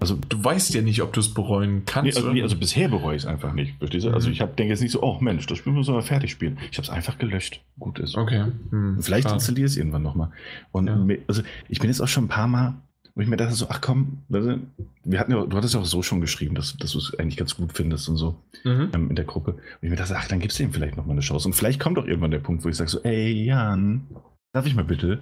Also 0.00 0.16
du 0.28 0.42
weißt 0.42 0.74
ja 0.74 0.82
nicht, 0.82 1.02
ob 1.02 1.12
du 1.12 1.20
es 1.20 1.32
bereuen 1.34 1.82
kannst. 1.86 2.16
Nee, 2.16 2.16
also, 2.16 2.32
nee, 2.32 2.42
also, 2.42 2.56
bisher 2.56 2.88
bereue 2.88 3.16
ich 3.16 3.22
es 3.22 3.26
einfach 3.26 3.52
nicht. 3.52 3.76
Verstehst 3.78 4.06
du? 4.06 4.10
Also 4.10 4.28
mhm. 4.28 4.34
ich 4.34 4.38
denke 4.38 4.64
jetzt 4.64 4.80
nicht 4.80 4.92
so, 4.92 5.02
oh 5.02 5.18
Mensch, 5.20 5.46
das 5.46 5.58
Spiel 5.58 5.72
muss 5.72 5.88
aber 5.88 6.02
fertig 6.02 6.30
spielen. 6.30 6.58
Ich 6.70 6.78
habe 6.78 6.84
es 6.84 6.90
einfach 6.90 7.18
gelöscht. 7.18 7.62
Gut 7.78 7.98
ist. 7.98 8.16
Okay. 8.16 8.46
Mhm. 8.70 9.02
Vielleicht 9.02 9.30
installiere 9.30 9.66
ich 9.66 9.72
es 9.72 9.76
irgendwann 9.76 10.02
nochmal. 10.02 10.30
Und 10.72 10.86
ja. 10.86 11.16
also 11.26 11.42
ich 11.68 11.80
bin 11.80 11.90
jetzt 11.90 12.00
auch 12.00 12.08
schon 12.08 12.24
ein 12.24 12.28
paar 12.28 12.48
Mal 12.48 12.74
wo 13.18 13.22
ich 13.22 13.26
mir 13.26 13.36
dachte, 13.36 13.54
so, 13.54 13.66
ach 13.68 13.80
komm, 13.80 14.18
wir 14.28 15.18
hatten 15.18 15.32
ja, 15.32 15.44
du 15.44 15.56
hattest 15.56 15.74
ja 15.74 15.80
auch 15.80 15.84
so 15.84 16.04
schon 16.04 16.20
geschrieben, 16.20 16.54
dass, 16.54 16.76
dass 16.76 16.92
du 16.92 16.98
es 16.98 17.18
eigentlich 17.18 17.36
ganz 17.36 17.56
gut 17.56 17.72
findest 17.72 18.08
und 18.08 18.16
so 18.16 18.40
mhm. 18.62 18.90
ähm, 18.94 19.10
in 19.10 19.16
der 19.16 19.24
Gruppe. 19.24 19.54
Und 19.54 19.62
ich 19.80 19.90
mir 19.90 19.96
dachte, 19.96 20.14
ach, 20.16 20.28
dann 20.28 20.38
gibst 20.38 20.56
du 20.56 20.62
ihm 20.62 20.72
vielleicht 20.72 20.96
noch 20.96 21.04
mal 21.04 21.14
eine 21.14 21.20
Chance. 21.20 21.48
Und 21.48 21.54
vielleicht 21.54 21.80
kommt 21.80 21.98
auch 21.98 22.06
irgendwann 22.06 22.30
der 22.30 22.38
Punkt, 22.38 22.64
wo 22.64 22.68
ich 22.68 22.76
sage 22.76 22.88
so, 22.88 23.02
ey, 23.02 23.44
Jan, 23.44 24.06
darf 24.52 24.66
ich 24.66 24.76
mal 24.76 24.84
bitte? 24.84 25.20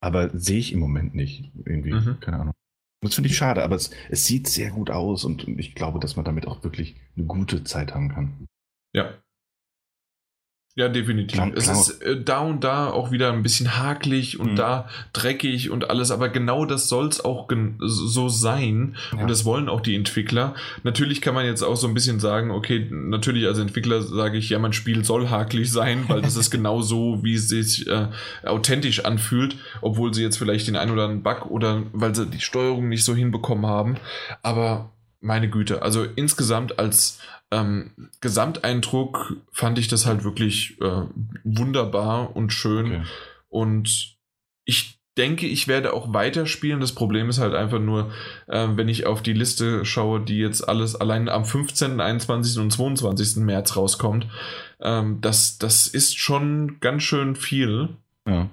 Aber 0.00 0.30
sehe 0.32 0.58
ich 0.58 0.72
im 0.72 0.78
Moment 0.78 1.14
nicht. 1.14 1.52
Irgendwie, 1.66 1.92
mhm. 1.92 2.16
keine 2.20 2.38
Ahnung. 2.38 2.54
Das 3.00 3.14
finde 3.14 3.30
ich 3.30 3.36
schade, 3.36 3.62
aber 3.62 3.76
es, 3.76 3.90
es 4.08 4.26
sieht 4.26 4.48
sehr 4.48 4.70
gut 4.70 4.90
aus 4.90 5.24
und, 5.24 5.44
und 5.44 5.58
ich 5.58 5.74
glaube, 5.74 6.00
dass 6.00 6.16
man 6.16 6.24
damit 6.24 6.46
auch 6.46 6.64
wirklich 6.64 6.96
eine 7.16 7.26
gute 7.26 7.62
Zeit 7.64 7.94
haben 7.94 8.08
kann. 8.08 8.46
Ja, 8.94 9.22
ja, 10.78 10.88
definitiv. 10.88 11.40
Klar, 11.40 11.50
es 11.56 11.66
ist 11.66 12.02
äh, 12.02 12.22
da 12.22 12.38
und 12.38 12.62
da 12.62 12.88
auch 12.88 13.10
wieder 13.10 13.32
ein 13.32 13.42
bisschen 13.42 13.78
hakelig 13.78 14.38
und 14.38 14.52
mhm. 14.52 14.56
da 14.56 14.88
dreckig 15.12 15.70
und 15.70 15.90
alles, 15.90 16.12
aber 16.12 16.28
genau 16.28 16.66
das 16.66 16.88
soll 16.88 17.08
es 17.08 17.20
auch 17.24 17.48
so 17.80 18.28
sein. 18.28 18.94
Ja. 19.10 19.22
Und 19.22 19.28
das 19.28 19.44
wollen 19.44 19.68
auch 19.68 19.80
die 19.80 19.96
Entwickler. 19.96 20.54
Natürlich 20.84 21.20
kann 21.20 21.34
man 21.34 21.44
jetzt 21.46 21.64
auch 21.64 21.74
so 21.74 21.88
ein 21.88 21.94
bisschen 21.94 22.20
sagen, 22.20 22.52
okay, 22.52 22.86
natürlich 22.92 23.44
als 23.48 23.58
Entwickler 23.58 24.02
sage 24.02 24.38
ich, 24.38 24.50
ja, 24.50 24.60
mein 24.60 24.72
Spiel 24.72 25.04
soll 25.04 25.30
hakelig 25.30 25.72
sein, 25.72 26.04
weil 26.06 26.22
das 26.22 26.36
ist 26.36 26.50
genau 26.52 26.80
so, 26.80 27.24
wie 27.24 27.34
es 27.34 27.48
sich 27.48 27.88
äh, 27.88 28.06
authentisch 28.44 29.04
anfühlt, 29.04 29.56
obwohl 29.80 30.14
sie 30.14 30.22
jetzt 30.22 30.36
vielleicht 30.36 30.68
den 30.68 30.76
einen 30.76 30.92
oder 30.92 31.06
anderen 31.06 31.24
Bug 31.24 31.50
oder 31.50 31.82
weil 31.92 32.14
sie 32.14 32.26
die 32.26 32.40
Steuerung 32.40 32.88
nicht 32.88 33.04
so 33.04 33.16
hinbekommen 33.16 33.66
haben. 33.66 33.96
Aber 34.42 34.92
meine 35.20 35.50
Güte, 35.50 35.82
also 35.82 36.04
insgesamt 36.04 36.78
als 36.78 37.18
ähm, 37.50 38.10
Gesamteindruck 38.20 39.36
fand 39.52 39.78
ich 39.78 39.88
das 39.88 40.06
halt 40.06 40.24
wirklich 40.24 40.80
äh, 40.80 41.02
wunderbar 41.44 42.36
und 42.36 42.52
schön. 42.52 42.86
Okay. 42.86 43.02
Und 43.48 44.16
ich 44.64 44.98
denke, 45.16 45.46
ich 45.46 45.66
werde 45.66 45.92
auch 45.92 46.14
weiterspielen. 46.14 46.80
Das 46.80 46.92
Problem 46.92 47.28
ist 47.28 47.40
halt 47.40 47.54
einfach 47.54 47.80
nur, 47.80 48.10
äh, 48.46 48.68
wenn 48.70 48.88
ich 48.88 49.06
auf 49.06 49.22
die 49.22 49.32
Liste 49.32 49.84
schaue, 49.84 50.20
die 50.20 50.38
jetzt 50.38 50.68
alles 50.68 50.94
allein 50.94 51.28
am 51.28 51.44
15., 51.44 52.00
21. 52.00 52.58
und 52.58 52.70
22. 52.70 53.36
März 53.36 53.76
rauskommt. 53.76 54.26
Ähm, 54.80 55.20
das, 55.20 55.58
das 55.58 55.86
ist 55.88 56.18
schon 56.18 56.78
ganz 56.80 57.02
schön 57.02 57.34
viel. 57.34 57.96
Ja. 58.26 58.48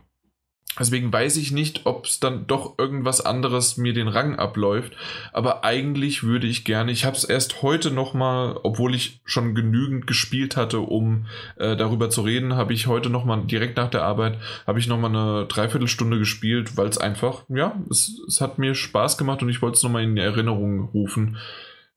Deswegen 0.77 1.11
weiß 1.11 1.37
ich 1.37 1.51
nicht, 1.51 1.85
ob 1.85 2.05
es 2.05 2.19
dann 2.19 2.47
doch 2.47 2.77
irgendwas 2.77 3.21
anderes 3.21 3.77
mir 3.77 3.93
den 3.93 4.09
Rang 4.09 4.35
abläuft. 4.35 4.93
Aber 5.31 5.63
eigentlich 5.63 6.23
würde 6.23 6.47
ich 6.47 6.65
gerne. 6.65 6.91
Ich 6.91 7.05
habe 7.05 7.15
es 7.15 7.23
erst 7.23 7.61
heute 7.61 7.91
nochmal, 7.91 8.59
obwohl 8.63 8.93
ich 8.93 9.21
schon 9.23 9.55
genügend 9.55 10.05
gespielt 10.05 10.57
hatte, 10.57 10.81
um 10.81 11.27
äh, 11.55 11.77
darüber 11.77 12.09
zu 12.09 12.21
reden, 12.23 12.55
habe 12.55 12.73
ich 12.73 12.87
heute 12.87 13.09
nochmal 13.09 13.43
direkt 13.45 13.77
nach 13.77 13.89
der 13.89 14.03
Arbeit, 14.03 14.37
habe 14.67 14.79
ich 14.79 14.87
nochmal 14.87 15.11
eine 15.11 15.45
Dreiviertelstunde 15.45 16.19
gespielt, 16.19 16.75
weil 16.75 16.87
es 16.87 16.97
einfach, 16.97 17.43
ja, 17.47 17.79
es, 17.89 18.21
es 18.27 18.41
hat 18.41 18.59
mir 18.59 18.75
Spaß 18.75 19.17
gemacht 19.17 19.41
und 19.41 19.49
ich 19.49 19.61
wollte 19.61 19.77
es 19.77 19.83
nochmal 19.83 20.03
in 20.03 20.17
Erinnerung 20.17 20.89
rufen. 20.89 21.37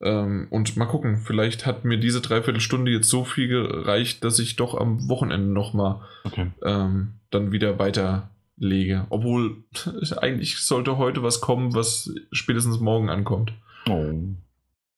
Ähm, 0.01 0.47
und 0.51 0.77
mal 0.77 0.87
gucken, 0.87 1.23
vielleicht 1.25 1.67
hat 1.67 1.85
mir 1.85 1.99
diese 1.99 2.21
Dreiviertelstunde 2.21 2.93
jetzt 2.93 3.09
so 3.09 3.25
viel 3.25 3.49
gereicht, 3.49 4.23
dass 4.23 4.39
ich 4.39 4.55
doch 4.55 4.77
am 4.77 5.09
Wochenende 5.09 5.49
nochmal 5.49 6.01
okay. 6.23 6.53
ähm, 6.63 7.15
dann 7.31 7.51
wieder 7.51 7.81
weiter 7.81 8.31
lege. 8.59 9.07
Obwohl 9.11 9.65
eigentlich 10.21 10.59
sollte 10.59 10.99
heute 10.99 11.23
was 11.23 11.41
kommen, 11.41 11.75
was 11.75 12.13
spätestens 12.33 12.81
morgen 12.81 13.11
ankommt. 13.11 13.53
Oh. 13.89 14.13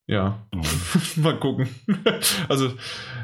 Ja. 0.07 0.47
Oh. 0.55 0.61
Mal 1.21 1.39
gucken. 1.39 1.69
also, 2.49 2.73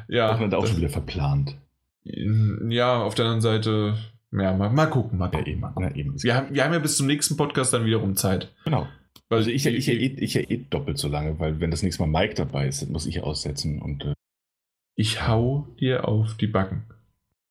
ja. 0.08 0.30
Das 0.30 0.40
wird 0.40 0.54
auch 0.54 0.66
schon 0.66 0.76
wieder 0.76 0.88
verplant. 0.88 1.56
Ja, 2.04 3.02
auf 3.02 3.14
der 3.14 3.24
anderen 3.24 3.40
Seite, 3.40 3.96
ja, 4.30 4.52
mal, 4.52 4.70
mal 4.70 4.86
gucken. 4.86 5.18
Mal 5.18 5.28
gucken. 5.28 5.44
Ja, 5.44 5.52
eben, 5.52 5.80
ja, 5.80 5.90
eben. 5.96 6.22
Wir, 6.22 6.36
haben, 6.36 6.54
wir 6.54 6.62
haben 6.62 6.72
ja 6.72 6.78
bis 6.78 6.96
zum 6.96 7.08
nächsten 7.08 7.36
Podcast 7.36 7.72
dann 7.72 7.84
wiederum 7.84 8.14
Zeit. 8.14 8.54
Genau. 8.64 8.86
Weil 9.28 9.38
also 9.38 9.50
ich, 9.50 9.66
ich, 9.66 9.88
ich, 9.88 10.18
ich 10.18 10.34
ja 10.34 10.42
eh 10.42 10.58
doppelt 10.70 10.98
so 10.98 11.08
lange, 11.08 11.40
weil 11.40 11.58
wenn 11.58 11.72
das 11.72 11.82
nächste 11.82 12.06
Mal 12.06 12.20
Mike 12.20 12.34
dabei 12.34 12.68
ist, 12.68 12.82
dann 12.82 12.92
muss 12.92 13.06
ich 13.06 13.22
aussetzen 13.22 13.82
und. 13.82 14.04
Äh 14.04 14.14
ich 14.94 15.26
hau 15.26 15.68
dir 15.78 16.08
auf 16.08 16.36
die 16.36 16.46
Backen. 16.46 16.84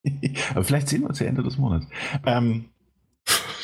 Aber 0.52 0.64
vielleicht 0.64 0.88
sehen 0.90 1.02
wir 1.02 1.10
uns 1.10 1.20
ja 1.20 1.28
Ende 1.28 1.44
des 1.44 1.57
Monats. 1.57 1.88
Ähm, 2.26 2.66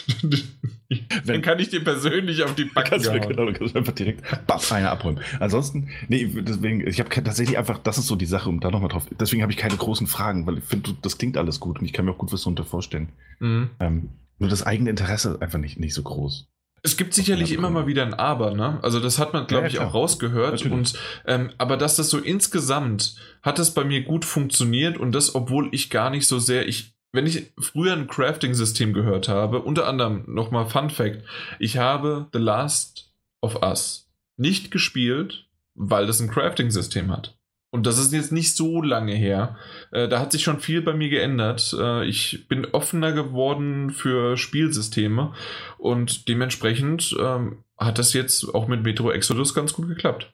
Dann 1.26 1.42
kann 1.42 1.60
ich 1.60 1.70
dir 1.70 1.84
persönlich 1.84 2.44
auf 2.44 2.56
die 2.56 2.66
Backen 2.66 2.90
kannst 2.90 3.12
genau, 3.12 3.46
du 3.46 3.54
kannst 3.54 3.76
einfach 3.76 3.94
direkt 3.94 4.24
baff, 4.48 4.72
eine 4.72 4.90
abräumen. 4.90 5.24
Ansonsten, 5.40 5.90
nee, 6.08 6.26
deswegen, 6.26 6.86
ich 6.86 7.00
habe 7.00 7.10
tatsächlich 7.10 7.58
einfach, 7.58 7.78
das 7.78 7.98
ist 7.98 8.08
so 8.08 8.16
die 8.16 8.26
Sache, 8.26 8.50
um 8.50 8.60
da 8.60 8.72
nochmal 8.72 8.90
drauf, 8.90 9.06
deswegen 9.20 9.42
habe 9.42 9.52
ich 9.52 9.58
keine 9.58 9.78
großen 9.78 10.08
Fragen, 10.08 10.46
weil 10.48 10.58
ich 10.58 10.64
finde, 10.64 10.96
das 11.02 11.18
klingt 11.18 11.38
alles 11.38 11.60
gut 11.60 11.80
und 11.80 11.86
ich 11.86 11.94
kann 11.94 12.06
mir 12.06 12.12
auch 12.12 12.18
gut 12.18 12.34
was 12.34 12.42
darunter 12.42 12.66
vorstellen. 12.66 13.10
Mhm. 13.40 13.70
Ähm, 13.80 14.10
nur 14.40 14.50
das 14.50 14.64
eigene 14.64 14.90
Interesse 14.90 15.38
einfach 15.40 15.60
nicht, 15.60 15.80
nicht 15.80 15.94
so 15.94 16.04
groß. 16.04 16.48
Es 16.84 16.98
gibt 16.98 17.14
sicherlich 17.14 17.52
immer 17.52 17.70
mal 17.70 17.86
wieder 17.86 18.04
ein 18.04 18.16
Aber, 18.16 18.56
ne? 18.56 18.80
Also 18.82 19.00
das 19.00 19.20
hat 19.20 19.34
man, 19.34 19.46
glaube 19.46 19.68
ja, 19.68 19.74
ich, 19.74 19.80
auch 19.80 19.94
rausgehört. 19.94 20.66
Und 20.66 20.94
ähm, 21.28 21.52
aber 21.60 21.78
dass 21.78 21.96
das 21.96 22.10
so 22.10 22.18
insgesamt 22.18 23.18
hat 23.44 23.60
es 23.60 23.72
bei 23.72 23.84
mir 23.84 24.02
gut 24.04 24.26
funktioniert 24.26 24.98
und 24.98 25.12
das, 25.12 25.36
obwohl 25.36 25.70
ich 25.74 25.92
gar 25.92 26.10
nicht 26.10 26.28
so 26.28 26.40
sehr, 26.40 26.68
ich 26.68 26.96
wenn 27.14 27.26
ich 27.28 27.52
früher 27.60 27.94
ein 27.94 28.08
Crafting-System 28.08 28.94
gehört 28.94 29.28
habe, 29.28 29.62
unter 29.62 29.88
anderem 29.88 30.24
nochmal 30.28 30.68
Fun 30.68 30.90
Fact, 30.90 31.24
ich 31.60 31.78
habe 31.78 32.28
The 32.34 32.40
Last 32.40 33.12
of 33.42 33.62
Us 33.62 34.10
nicht 34.38 34.72
gespielt, 34.72 35.48
weil 35.76 36.08
das 36.08 36.20
ein 36.20 36.30
Crafting-System 36.30 37.12
hat. 37.12 37.38
Und 37.74 37.88
das 37.88 37.98
ist 37.98 38.12
jetzt 38.12 38.34
nicht 38.34 38.56
so 38.56 38.82
lange 38.82 39.14
her. 39.14 39.56
Äh, 39.92 40.10
da 40.10 40.20
hat 40.20 40.34
sich 40.34 40.44
schon 40.44 40.60
viel 40.60 40.82
bei 40.82 40.94
mir 40.94 41.10
geändert. 41.10 41.74
Äh, 41.80 42.06
ich 42.06 42.48
bin 42.50 42.66
offener 42.66 43.14
geworden 43.14 43.92
für 43.92 44.36
Spielsysteme 44.36 45.34
und 45.78 46.28
dementsprechend 46.28 47.16
ähm, 47.18 47.64
hat 47.78 47.98
das 47.98 48.12
jetzt 48.12 48.54
auch 48.54 48.68
mit 48.68 48.84
Metro 48.84 49.10
Exodus 49.10 49.54
ganz 49.54 49.72
gut 49.72 49.88
geklappt. 49.88 50.34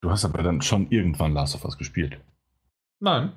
Du 0.00 0.10
hast 0.10 0.24
aber 0.24 0.42
dann 0.42 0.60
schon 0.60 0.90
irgendwann 0.90 1.34
Last 1.34 1.54
of 1.54 1.64
Us 1.64 1.78
gespielt. 1.78 2.18
Nein. 2.98 3.32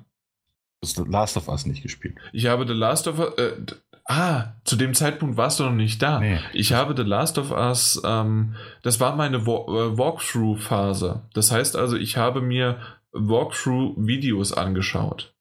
Du 0.80 0.88
hast 0.88 1.08
Last 1.08 1.36
of 1.36 1.48
Us 1.48 1.66
nicht 1.66 1.82
gespielt. 1.82 2.16
Ich 2.32 2.46
habe 2.46 2.66
The 2.66 2.74
Last 2.74 3.08
of 3.08 3.18
Us. 3.18 3.34
Äh, 3.38 3.56
ah, 4.04 4.52
zu 4.64 4.76
dem 4.76 4.94
Zeitpunkt 4.94 5.36
warst 5.36 5.58
du 5.58 5.64
noch 5.64 5.72
nicht 5.72 6.02
da. 6.02 6.20
Nee. 6.20 6.38
Ich 6.52 6.72
habe 6.72 6.94
The 6.96 7.08
Last 7.08 7.38
of 7.38 7.50
Us. 7.50 8.00
Ähm, 8.04 8.56
das 8.82 9.00
war 9.00 9.16
meine 9.16 9.46
Wa 9.46 9.64
äh, 9.68 9.98
Walkthrough-Phase. 9.98 11.22
Das 11.32 11.50
heißt 11.50 11.76
also, 11.76 11.96
ich 11.96 12.16
habe 12.16 12.40
mir 12.40 12.78
Walkthrough-Videos 13.12 14.52
angeschaut. 14.52 15.34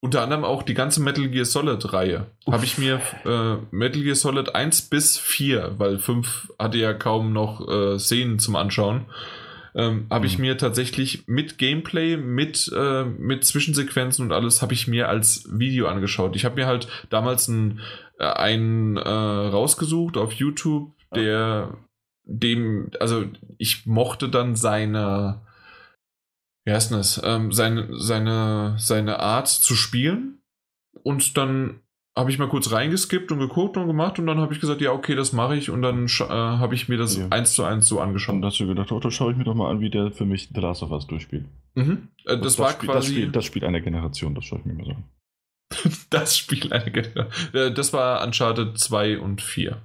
Unter 0.00 0.22
anderem 0.22 0.44
auch 0.44 0.62
die 0.62 0.74
ganze 0.74 1.00
Metal 1.00 1.28
Gear 1.28 1.44
Solid-Reihe. 1.44 2.26
Habe 2.46 2.64
ich 2.64 2.78
mir 2.78 3.00
äh, 3.24 3.56
Metal 3.70 4.02
Gear 4.02 4.14
Solid 4.14 4.54
1 4.54 4.82
bis 4.82 5.18
4, 5.18 5.78
weil 5.78 5.98
5 5.98 6.52
hatte 6.58 6.78
ja 6.78 6.94
kaum 6.94 7.32
noch 7.32 7.66
äh, 7.68 7.98
Szenen 7.98 8.38
zum 8.38 8.54
Anschauen, 8.56 9.06
ähm, 9.74 10.06
habe 10.10 10.20
mhm. 10.20 10.26
ich 10.26 10.38
mir 10.38 10.58
tatsächlich 10.58 11.26
mit 11.26 11.58
Gameplay, 11.58 12.16
mit, 12.16 12.70
äh, 12.74 13.04
mit 13.04 13.44
Zwischensequenzen 13.44 14.24
und 14.24 14.32
alles, 14.32 14.62
habe 14.62 14.74
ich 14.74 14.88
mir 14.88 15.08
als 15.08 15.48
Video 15.50 15.86
angeschaut. 15.86 16.36
Ich 16.36 16.44
habe 16.44 16.56
mir 16.56 16.66
halt 16.66 16.88
damals 17.10 17.48
einen, 17.48 17.80
äh, 18.18 18.24
einen 18.24 18.96
äh, 18.96 19.08
rausgesucht 19.08 20.16
auf 20.16 20.32
YouTube, 20.32 20.92
der 21.14 21.76
dem, 22.24 22.90
also 23.00 23.24
ich 23.56 23.86
mochte 23.86 24.28
dann 24.28 24.54
seine 24.54 25.40
wie 26.68 26.74
heißt 26.74 26.90
denn 26.90 26.98
das, 26.98 27.18
ähm, 27.24 27.50
seine, 27.50 27.88
seine, 27.98 28.74
seine 28.76 29.20
Art 29.20 29.48
zu 29.48 29.74
spielen. 29.74 30.42
Und 31.02 31.38
dann 31.38 31.80
habe 32.18 32.32
ich 32.32 32.38
mal 32.38 32.48
kurz 32.48 32.72
reingeskippt 32.72 33.30
und 33.30 33.38
geguckt 33.38 33.76
und 33.76 33.86
gemacht 33.86 34.18
und 34.18 34.26
dann 34.26 34.38
habe 34.38 34.52
ich 34.52 34.60
gesagt, 34.60 34.80
ja, 34.80 34.90
okay, 34.90 35.14
das 35.14 35.32
mache 35.32 35.56
ich 35.56 35.70
und 35.70 35.82
dann 35.82 36.06
äh, 36.06 36.24
habe 36.24 36.74
ich 36.74 36.88
mir 36.88 36.98
das 36.98 37.16
ja. 37.16 37.28
eins 37.30 37.52
zu 37.52 37.62
eins 37.62 37.86
so 37.86 38.00
angeschaut. 38.00 38.34
Und 38.34 38.44
hast 38.44 38.58
du 38.58 38.66
gedacht, 38.66 38.90
oh, 38.90 38.98
da 38.98 39.08
schaue 39.12 39.30
ich 39.30 39.38
mir 39.38 39.44
doch 39.44 39.54
mal 39.54 39.70
an, 39.70 39.80
wie 39.80 39.88
der 39.88 40.10
für 40.10 40.24
mich 40.24 40.48
The 40.52 40.60
Last 40.60 40.82
of 40.82 40.90
Us 40.90 41.06
durchspielt. 41.06 41.44
Mhm. 41.76 42.08
Äh, 42.24 42.36
das, 42.38 42.40
das, 42.40 42.58
war 42.58 42.72
das 42.72 42.78
quasi. 42.80 42.92
Das 42.92 43.06
Spiel, 43.06 43.30
das 43.30 43.44
Spiel 43.44 43.64
einer 43.64 43.80
Generation, 43.80 44.34
das 44.34 44.44
schaue 44.44 44.58
ich 44.58 44.64
mir 44.64 44.74
mal 44.74 44.86
sagen. 44.86 45.04
das 46.10 46.36
Spiel 46.36 46.72
einer 46.72 46.90
Generation. 46.90 47.54
Äh, 47.54 47.72
das 47.72 47.92
war 47.92 48.26
Uncharted 48.26 48.76
2 48.76 49.20
und 49.20 49.40
4. 49.40 49.80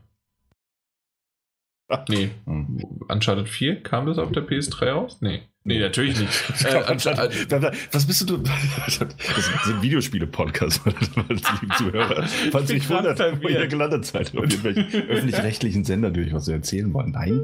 Nee. 2.09 2.31
Hm. 2.45 2.79
Uncharted 3.09 3.47
4, 3.47 3.83
kam 3.83 4.07
das 4.07 4.17
auf 4.17 4.31
der 4.31 4.47
PS3 4.47 4.89
raus? 4.89 5.17
Nee. 5.21 5.43
Nee, 5.65 5.79
natürlich 5.79 6.19
nicht. 6.19 6.65
äh, 6.65 7.71
was 7.91 8.05
bist 8.05 8.29
du? 8.29 8.37
Das 8.85 8.99
ist 8.99 9.67
ein 9.67 9.81
Videospiele-Podcast, 9.81 10.81
liebe 10.85 11.75
Zuhörer. 11.77 12.27
Falls 12.51 12.69
ihr 12.69 12.75
euch 12.77 12.89
wundert, 12.89 13.19
wo 13.41 13.47
ihr 13.47 13.67
gelandet 13.67 14.05
seid, 14.05 14.27
auf 14.35 14.43
irgendwelchen 14.43 15.09
öffentlich-rechtlichen 15.09 15.85
Sender 15.85 16.11
durch 16.11 16.33
was 16.33 16.47
erzählen 16.47 16.93
wollen. 16.93 17.11
Nein, 17.11 17.39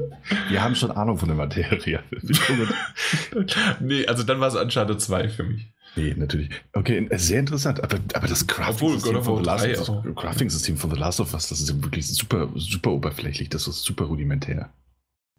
wir 0.50 0.62
haben 0.62 0.74
schon 0.74 0.90
Ahnung 0.90 1.16
von 1.16 1.28
der 1.28 1.36
Materie. 1.36 2.00
nee, 3.80 4.06
also 4.06 4.22
dann 4.22 4.40
war 4.40 4.48
es 4.48 4.54
Uncharted 4.54 5.00
2 5.00 5.28
für 5.28 5.44
mich. 5.44 5.68
Nee, 5.96 6.14
natürlich. 6.16 6.50
Okay, 6.72 7.08
sehr 7.16 7.40
interessant. 7.40 7.82
Aber, 7.82 7.96
aber 8.14 8.28
das 8.28 8.46
Crafting-System 8.46 9.22
von, 9.22 9.42
Crafting 10.14 10.50
von 10.50 10.90
The 10.90 10.96
Last 10.96 11.20
of 11.20 11.32
Us, 11.32 11.48
das 11.48 11.60
ist 11.60 11.82
wirklich 11.82 12.06
super, 12.06 12.48
super 12.54 12.92
oberflächlich. 12.92 13.48
Das 13.48 13.66
ist 13.66 13.82
super 13.82 14.04
rudimentär. 14.04 14.70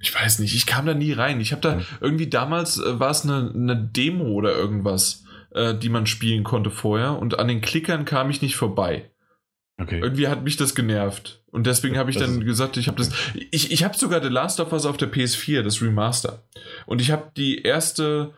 Ich 0.01 0.13
weiß 0.13 0.39
nicht, 0.39 0.55
ich 0.55 0.65
kam 0.65 0.85
da 0.85 0.93
nie 0.93 1.13
rein. 1.13 1.39
Ich 1.39 1.51
habe 1.51 1.61
da 1.61 1.77
ja. 1.77 1.85
irgendwie 1.99 2.27
damals 2.27 2.79
äh, 2.79 2.99
war 2.99 3.11
es 3.11 3.23
eine, 3.23 3.51
eine 3.53 3.75
Demo 3.75 4.25
oder 4.25 4.53
irgendwas, 4.53 5.23
äh, 5.51 5.75
die 5.75 5.89
man 5.89 6.07
spielen 6.07 6.43
konnte 6.43 6.71
vorher 6.71 7.17
und 7.19 7.39
an 7.39 7.47
den 7.47 7.61
Klickern 7.61 8.05
kam 8.05 8.29
ich 8.29 8.41
nicht 8.41 8.55
vorbei. 8.55 9.11
Okay. 9.77 9.99
Irgendwie 9.99 10.27
hat 10.27 10.43
mich 10.43 10.57
das 10.57 10.75
genervt. 10.75 11.43
Und 11.47 11.65
deswegen 11.65 11.97
habe 11.97 12.11
ich 12.11 12.17
das 12.17 12.27
dann 12.27 12.45
gesagt, 12.45 12.77
ich 12.77 12.87
habe 12.87 12.97
das. 12.97 13.11
Ich, 13.51 13.71
ich 13.71 13.83
habe 13.83 13.97
sogar 13.97 14.21
The 14.21 14.29
Last 14.29 14.59
of 14.59 14.71
Us 14.71 14.85
auf 14.85 14.97
der 14.97 15.11
PS4, 15.11 15.63
das 15.63 15.81
Remaster. 15.81 16.43
Und 16.85 17.01
ich 17.01 17.11
habe 17.11 17.31
die 17.35 17.63
erste 17.63 18.33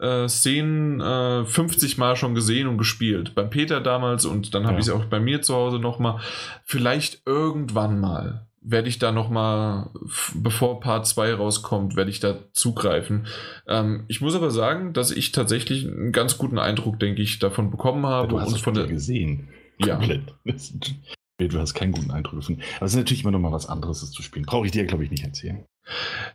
äh, 0.00 0.28
Szenen 0.28 1.00
äh, 1.00 1.44
50 1.44 1.98
Mal 1.98 2.16
schon 2.16 2.34
gesehen 2.34 2.66
und 2.66 2.78
gespielt. 2.78 3.34
Beim 3.34 3.50
Peter 3.50 3.80
damals 3.80 4.24
und 4.24 4.54
dann 4.54 4.64
habe 4.64 4.74
ja. 4.74 4.78
ich 4.80 4.86
es 4.86 4.92
auch 4.92 5.04
bei 5.04 5.20
mir 5.20 5.42
zu 5.42 5.54
Hause 5.54 5.78
nochmal. 5.78 6.20
Vielleicht 6.64 7.22
irgendwann 7.26 8.00
mal 8.00 8.45
werde 8.68 8.88
ich 8.88 8.98
da 8.98 9.12
nochmal, 9.12 9.90
bevor 10.34 10.80
Part 10.80 11.06
2 11.06 11.34
rauskommt, 11.34 11.94
werde 11.96 12.10
ich 12.10 12.20
da 12.20 12.36
zugreifen. 12.52 13.26
Ähm, 13.68 14.04
ich 14.08 14.20
muss 14.20 14.34
aber 14.34 14.50
sagen, 14.50 14.92
dass 14.92 15.12
ich 15.12 15.32
tatsächlich 15.32 15.86
einen 15.86 16.12
ganz 16.12 16.36
guten 16.36 16.58
Eindruck, 16.58 16.98
denke 16.98 17.22
ich, 17.22 17.38
davon 17.38 17.70
bekommen 17.70 18.04
habe. 18.06 18.28
Du 18.28 18.40
hast 18.40 18.52
und 18.52 18.60
von 18.60 18.74
der 18.74 18.86
gesehen. 18.86 19.48
Ja. 19.78 20.00
Du 21.38 21.58
hast 21.58 21.74
keinen 21.74 21.92
guten 21.92 22.10
Eindruck 22.10 22.40
davon. 22.40 22.62
Aber 22.76 22.86
es 22.86 22.92
ist 22.92 22.96
natürlich 22.96 23.22
immer 23.22 23.30
noch 23.30 23.38
mal 23.38 23.52
was 23.52 23.66
anderes, 23.66 24.00
das 24.00 24.10
zu 24.10 24.22
spielen. 24.22 24.46
Brauche 24.46 24.64
ich 24.64 24.72
dir, 24.72 24.86
glaube 24.86 25.04
ich, 25.04 25.10
nicht 25.10 25.22
erzählen. 25.22 25.66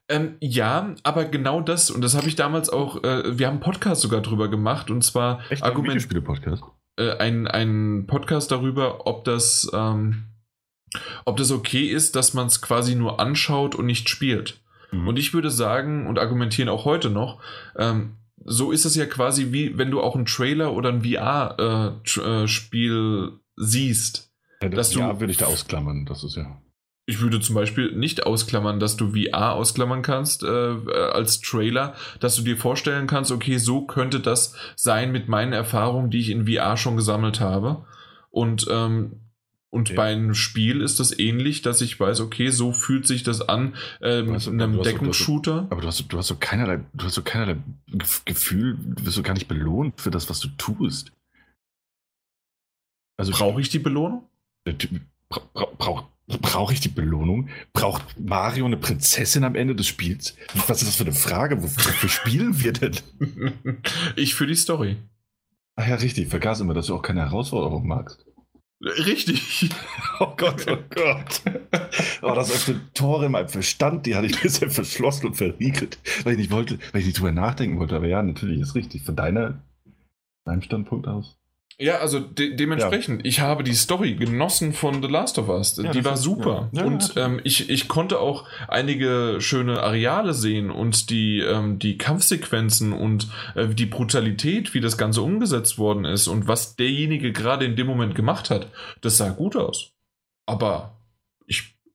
Ähm, 0.07 0.35
ja, 0.39 0.93
aber 1.01 1.25
genau 1.25 1.59
das, 1.59 1.89
und 1.89 2.01
das 2.01 2.15
habe 2.15 2.27
ich 2.27 2.35
damals 2.35 2.69
auch, 2.69 3.03
äh, 3.03 3.37
wir 3.37 3.47
haben 3.47 3.55
einen 3.55 3.61
Podcast 3.61 4.01
sogar 4.01 4.21
drüber 4.21 4.47
gemacht, 4.47 4.91
und 4.91 5.03
zwar 5.03 5.41
Echt, 5.49 5.63
Argument. 5.63 5.95
Videospiele-Podcast? 5.95 6.63
Äh, 6.97 7.17
ein, 7.17 7.47
ein 7.47 8.05
Podcast 8.05 8.51
darüber, 8.51 9.07
ob 9.07 9.23
das, 9.23 9.71
ähm, 9.73 10.30
ob 11.25 11.37
das 11.37 11.51
okay 11.51 11.85
ist, 11.85 12.15
dass 12.15 12.33
man 12.33 12.47
es 12.47 12.61
quasi 12.61 12.95
nur 12.95 13.19
anschaut 13.19 13.75
und 13.75 13.85
nicht 13.85 14.09
spielt. 14.09 14.61
Mhm. 14.91 15.07
Und 15.07 15.19
ich 15.19 15.33
würde 15.33 15.49
sagen 15.49 16.07
und 16.07 16.19
argumentieren 16.19 16.69
auch 16.69 16.85
heute 16.85 17.09
noch, 17.09 17.41
ähm, 17.77 18.17
so 18.43 18.71
ist 18.71 18.85
es 18.85 18.95
ja 18.95 19.05
quasi 19.05 19.51
wie 19.51 19.77
wenn 19.77 19.91
du 19.91 20.01
auch 20.01 20.15
einen 20.15 20.25
Trailer 20.25 20.73
oder 20.73 20.89
ein 20.89 21.03
VR-Spiel 21.03 22.91
äh, 22.91 23.27
äh 23.27 23.31
siehst. 23.55 24.31
Ja, 24.61 24.69
das, 24.69 24.77
dass 24.77 24.89
du, 24.91 24.99
ja, 24.99 25.19
würde 25.19 25.31
ich 25.31 25.37
da 25.37 25.45
ausklammern, 25.47 26.05
das 26.05 26.23
ist 26.23 26.35
ja. 26.35 26.61
Ich 27.07 27.19
würde 27.19 27.39
zum 27.39 27.55
Beispiel 27.55 27.95
nicht 27.95 28.25
ausklammern, 28.25 28.79
dass 28.79 28.95
du 28.95 29.13
VR 29.13 29.53
ausklammern 29.53 30.01
kannst 30.01 30.43
äh, 30.43 30.47
als 30.47 31.41
Trailer, 31.41 31.95
dass 32.19 32.35
du 32.35 32.43
dir 32.43 32.57
vorstellen 32.57 33.07
kannst, 33.07 33.31
okay, 33.31 33.57
so 33.57 33.85
könnte 33.85 34.19
das 34.19 34.55
sein 34.75 35.11
mit 35.11 35.27
meinen 35.27 35.51
Erfahrungen, 35.51 36.11
die 36.11 36.19
ich 36.19 36.29
in 36.29 36.47
VR 36.47 36.77
schon 36.77 36.95
gesammelt 36.95 37.39
habe. 37.39 37.85
Und 38.29 38.67
ähm, 38.71 39.30
und 39.71 39.89
ja. 39.89 39.95
bei 39.95 40.11
einem 40.11 40.35
Spiel 40.35 40.81
ist 40.81 40.99
das 40.99 41.17
ähnlich, 41.17 41.61
dass 41.61 41.79
ich 41.79 41.97
weiß, 41.97 42.19
okay, 42.19 42.49
so 42.49 42.73
fühlt 42.73 43.07
sich 43.07 43.23
das 43.23 43.41
an 43.41 43.75
äh, 44.01 44.21
mit 44.21 44.45
einem 44.45 44.83
Deckungsshooter. 44.83 45.67
Aber 45.69 45.81
du 45.81 45.87
hast, 45.87 46.05
du 46.11 46.17
hast 46.17 46.27
so 46.27 46.35
keinerlei, 46.35 46.81
du 46.93 47.05
hast 47.05 47.15
so 47.15 47.23
keinerlei 47.23 47.55
Gefühl, 48.25 48.77
du 48.77 49.05
wirst 49.05 49.15
so 49.15 49.23
gar 49.23 49.33
nicht 49.33 49.47
belohnt 49.47 49.99
für 49.99 50.11
das, 50.11 50.29
was 50.29 50.41
du 50.41 50.49
tust. 50.57 51.13
Also 53.17 53.31
brauche 53.31 53.61
ich 53.61 53.69
die 53.69 53.79
Belohnung? 53.79 54.27
Brauche 55.29 55.75
brauch, 55.77 56.03
brauch 56.27 56.71
ich 56.71 56.81
die 56.81 56.89
Belohnung? 56.89 57.47
Braucht 57.71 58.19
Mario 58.19 58.65
eine 58.65 58.77
Prinzessin 58.77 59.45
am 59.45 59.55
Ende 59.55 59.73
des 59.73 59.87
Spiels? 59.87 60.35
Was 60.67 60.81
ist 60.81 60.89
das 60.89 60.95
für 60.97 61.05
eine 61.05 61.13
Frage? 61.13 61.63
Wofür 61.63 62.09
spielen 62.09 62.61
wir 62.61 62.73
denn? 62.73 62.97
Ich 64.17 64.35
für 64.35 64.47
die 64.47 64.55
Story. 64.55 64.97
Ach 65.77 65.87
ja, 65.87 65.95
richtig. 65.95 66.27
Vergaß 66.27 66.59
immer, 66.59 66.73
dass 66.73 66.87
du 66.87 66.95
auch 66.95 67.01
keine 67.01 67.21
Herausforderung 67.21 67.87
magst. 67.87 68.25
Richtig. 68.81 69.69
Oh 70.19 70.33
Gott, 70.37 70.67
oh 70.69 70.77
Gott. 70.89 71.41
Oh, 72.21 72.35
das 72.35 72.51
öffnet 72.51 72.93
Tore 72.93 73.25
in 73.25 73.31
meinem 73.31 73.47
Verstand, 73.47 74.05
die 74.05 74.15
hatte 74.15 74.27
ich 74.27 74.39
bisher 74.39 74.69
verschlossen 74.69 75.27
und 75.27 75.33
verriegelt, 75.33 75.97
weil 76.23 76.33
ich 76.33 76.39
nicht 76.39 76.51
wollte, 76.51 76.77
weil 76.91 77.01
ich 77.01 77.07
nicht 77.07 77.19
drüber 77.19 77.31
nachdenken 77.31 77.79
wollte. 77.79 77.95
Aber 77.95 78.07
ja, 78.07 78.21
natürlich 78.21 78.61
ist 78.61 78.75
richtig. 78.75 79.03
Von 79.03 79.15
deiner, 79.15 79.63
deinem 80.45 80.61
Standpunkt 80.61 81.07
aus. 81.07 81.40
Ja, 81.81 81.97
also 81.97 82.19
de 82.19 82.55
dementsprechend, 82.55 83.23
ja. 83.23 83.27
ich 83.27 83.39
habe 83.39 83.63
die 83.63 83.73
Story 83.73 84.13
genossen 84.13 84.71
von 84.71 85.01
The 85.01 85.07
Last 85.07 85.39
of 85.39 85.49
Us. 85.49 85.77
Ja, 85.77 85.91
die 85.91 86.05
war 86.05 86.15
super. 86.15 86.69
Ja. 86.73 86.83
und 86.83 87.13
ähm, 87.15 87.41
ich, 87.43 87.71
ich 87.71 87.87
konnte 87.87 88.19
auch 88.19 88.45
einige 88.67 89.37
schöne 89.39 89.81
Areale 89.81 90.35
sehen 90.35 90.69
und 90.69 91.09
die, 91.09 91.39
ähm, 91.39 91.79
die 91.79 91.97
Kampfsequenzen 91.97 92.93
und 92.93 93.29
äh, 93.55 93.67
die 93.67 93.87
Brutalität, 93.87 94.75
wie 94.75 94.79
das 94.79 94.95
Ganze 94.95 95.23
umgesetzt 95.23 95.79
worden 95.79 96.05
ist 96.05 96.27
und 96.27 96.47
was 96.47 96.75
derjenige 96.75 97.31
gerade 97.31 97.65
in 97.65 97.75
dem 97.75 97.87
Moment 97.87 98.13
gemacht 98.13 98.51
hat, 98.51 98.67
das 99.01 99.17
sah 99.17 99.29
gut 99.29 99.55
aus. 99.55 99.89
Aber 100.45 101.00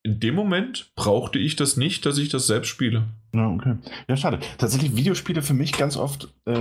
in 0.06 0.20
dem 0.20 0.36
Moment 0.36 0.92
brauchte 0.94 1.40
ich 1.40 1.56
das 1.56 1.76
nicht, 1.76 2.06
dass 2.06 2.16
ich 2.16 2.28
das 2.28 2.46
selbst 2.46 2.68
spiele. 2.68 3.08
Ja, 3.34 3.50
okay. 3.50 3.74
Ja, 4.06 4.16
schade. 4.16 4.38
Tatsächlich 4.56 4.94
Videospiele 4.94 5.42
für 5.42 5.52
mich 5.52 5.72
ganz 5.72 5.96
oft, 5.96 6.32
äh, 6.46 6.52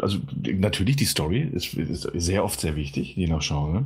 also 0.00 0.18
natürlich 0.54 0.94
die 0.94 1.04
Story 1.04 1.40
ist, 1.40 1.74
ist, 1.74 2.02
sehr 2.14 2.44
oft 2.44 2.60
sehr 2.60 2.76
wichtig, 2.76 3.16
je 3.16 3.26
nach 3.26 3.40
Genre. 3.40 3.84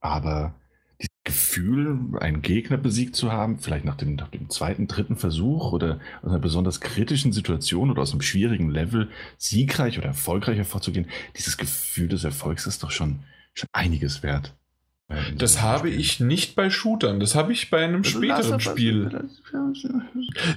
Aber 0.00 0.54
das 0.98 1.08
Gefühl, 1.22 2.00
einen 2.18 2.42
Gegner 2.42 2.78
besiegt 2.78 3.14
zu 3.14 3.30
haben, 3.30 3.60
vielleicht 3.60 3.84
nach 3.84 3.94
dem, 3.94 4.16
nach 4.16 4.28
dem 4.28 4.50
zweiten, 4.50 4.88
dritten 4.88 5.14
Versuch 5.14 5.72
oder 5.72 6.00
aus 6.22 6.30
einer 6.30 6.40
besonders 6.40 6.80
kritischen 6.80 7.32
Situation 7.32 7.92
oder 7.92 8.02
aus 8.02 8.10
einem 8.10 8.22
schwierigen 8.22 8.70
Level 8.70 9.08
siegreich 9.38 9.98
oder 9.98 10.08
erfolgreich 10.08 10.56
hervorzugehen, 10.56 11.06
dieses 11.36 11.56
Gefühl 11.56 12.08
des 12.08 12.24
Erfolgs 12.24 12.66
ist 12.66 12.82
doch 12.82 12.90
schon, 12.90 13.20
schon 13.54 13.68
einiges 13.72 14.24
wert. 14.24 14.52
Das 15.36 15.62
habe 15.62 15.88
Spiel. 15.88 16.00
ich 16.00 16.20
nicht 16.20 16.56
bei 16.56 16.70
Shootern, 16.70 17.20
das 17.20 17.34
habe 17.34 17.52
ich 17.52 17.70
bei 17.70 17.84
einem 17.84 18.04
späteren 18.04 18.60
Spiel. 18.60 19.28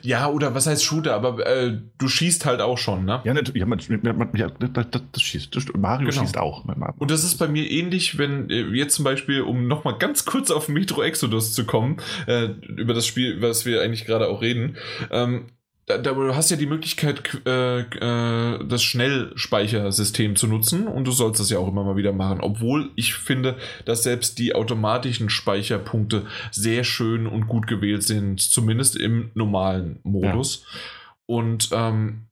Ja, 0.01 0.29
oder 0.29 0.55
was 0.55 0.67
heißt 0.67 0.83
Shooter, 0.83 1.13
aber 1.13 1.45
äh, 1.45 1.77
du 1.97 2.07
schießt 2.07 2.45
halt 2.45 2.61
auch 2.61 2.77
schon, 2.77 3.05
ne? 3.05 3.21
Ja, 3.23 3.33
ja, 3.33 3.65
man, 3.65 3.79
man, 4.01 4.29
ja 4.35 4.49
das, 4.49 4.87
das, 5.11 5.21
schießt. 5.21 5.55
Das, 5.55 5.65
Mario 5.75 6.09
genau. 6.09 6.21
schießt 6.21 6.37
auch. 6.37 6.63
Und 6.97 7.11
das 7.11 7.23
ist 7.23 7.37
bei 7.37 7.47
mir 7.47 7.69
ähnlich, 7.69 8.17
wenn 8.17 8.49
äh, 8.49 8.63
jetzt 8.73 8.95
zum 8.95 9.05
Beispiel, 9.05 9.41
um 9.41 9.67
nochmal 9.67 9.97
ganz 9.97 10.25
kurz 10.25 10.51
auf 10.51 10.69
Metro 10.69 11.03
Exodus 11.03 11.53
zu 11.53 11.65
kommen, 11.65 11.97
äh, 12.27 12.45
über 12.67 12.93
das 12.93 13.05
Spiel, 13.05 13.41
was 13.41 13.65
wir 13.65 13.81
eigentlich 13.81 14.05
gerade 14.05 14.27
auch 14.27 14.41
reden. 14.41 14.77
Ähm, 15.11 15.47
da, 15.85 15.99
da, 15.99 16.13
du 16.13 16.35
hast 16.35 16.49
ja 16.49 16.57
die 16.57 16.65
Möglichkeit, 16.65 17.41
äh, 17.45 17.81
äh, 17.81 18.65
das 18.67 18.83
Schnellspeichersystem 18.83 20.35
zu 20.35 20.47
nutzen 20.47 20.87
und 20.87 21.05
du 21.05 21.11
sollst 21.11 21.39
das 21.39 21.51
ja 21.51 21.59
auch 21.59 21.67
immer 21.67 21.83
mal 21.83 21.95
wieder 21.95 22.11
machen. 22.11 22.41
Obwohl 22.41 22.89
ich 22.95 23.13
finde, 23.13 23.55
dass 23.85 24.03
selbst 24.03 24.39
die 24.39 24.55
automatischen 24.55 25.29
Speicherpunkte 25.29 26.25
sehr 26.51 26.83
schön 26.83 27.27
und 27.27 27.47
gut 27.47 27.67
gewählt 27.67 28.03
sind, 28.03 28.41
zumindest 28.41 28.95
im 28.95 29.29
normalen 29.35 29.99
Modus. 30.03 30.63
Ja. 30.63 30.79
Und 31.27 31.69
ähm, 31.71 32.27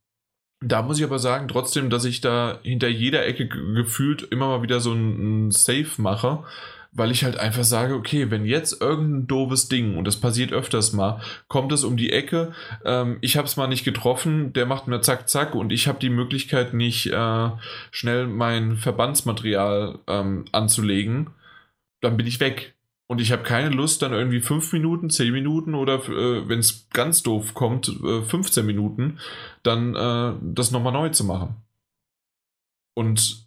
da 0.59 0.81
muss 0.81 0.97
ich 0.97 1.03
aber 1.03 1.19
sagen, 1.19 1.47
trotzdem, 1.47 1.89
dass 1.89 2.05
ich 2.05 2.21
da 2.21 2.59
hinter 2.63 2.87
jeder 2.87 3.25
Ecke 3.25 3.47
gefühlt 3.47 4.23
immer 4.23 4.47
mal 4.47 4.63
wieder 4.63 4.79
so 4.79 4.93
ein, 4.93 5.47
ein 5.47 5.51
Save 5.51 5.89
mache 5.97 6.43
weil 6.95 7.11
ich 7.11 7.23
halt 7.23 7.37
einfach 7.37 7.63
sage, 7.63 7.95
okay, 7.95 8.29
wenn 8.29 8.45
jetzt 8.45 8.81
irgendein 8.81 9.27
doofes 9.27 9.67
Ding, 9.67 9.97
und 9.97 10.05
das 10.05 10.19
passiert 10.19 10.53
öfters 10.53 10.93
mal, 10.93 11.21
kommt 11.47 11.71
es 11.71 11.83
um 11.83 11.97
die 11.97 12.11
Ecke, 12.11 12.53
ähm, 12.85 13.17
ich 13.21 13.35
habe 13.35 13.47
es 13.47 13.57
mal 13.57 13.67
nicht 13.67 13.83
getroffen, 13.83 14.53
der 14.53 14.65
macht 14.65 14.87
mir 14.87 15.01
zack, 15.01 15.27
zack, 15.27 15.55
und 15.55 15.71
ich 15.71 15.87
habe 15.87 15.99
die 15.99 16.09
Möglichkeit 16.09 16.73
nicht 16.73 17.07
äh, 17.07 17.49
schnell 17.91 18.27
mein 18.27 18.77
Verbandsmaterial 18.77 19.99
ähm, 20.07 20.45
anzulegen, 20.51 21.31
dann 22.01 22.17
bin 22.17 22.27
ich 22.27 22.39
weg. 22.39 22.75
Und 23.07 23.19
ich 23.19 23.31
habe 23.31 23.43
keine 23.43 23.69
Lust, 23.69 24.01
dann 24.01 24.13
irgendwie 24.13 24.39
fünf 24.39 24.71
Minuten, 24.71 25.09
zehn 25.09 25.33
Minuten 25.33 25.75
oder 25.75 25.95
äh, 26.07 26.47
wenn 26.47 26.59
es 26.59 26.87
ganz 26.91 27.21
doof 27.21 27.53
kommt, 27.53 27.89
äh, 27.89 28.21
15 28.21 28.65
Minuten, 28.65 29.19
dann 29.61 29.95
äh, 29.95 30.33
das 30.41 30.71
nochmal 30.71 30.93
neu 30.93 31.09
zu 31.09 31.25
machen. 31.25 31.55
Und 32.93 33.45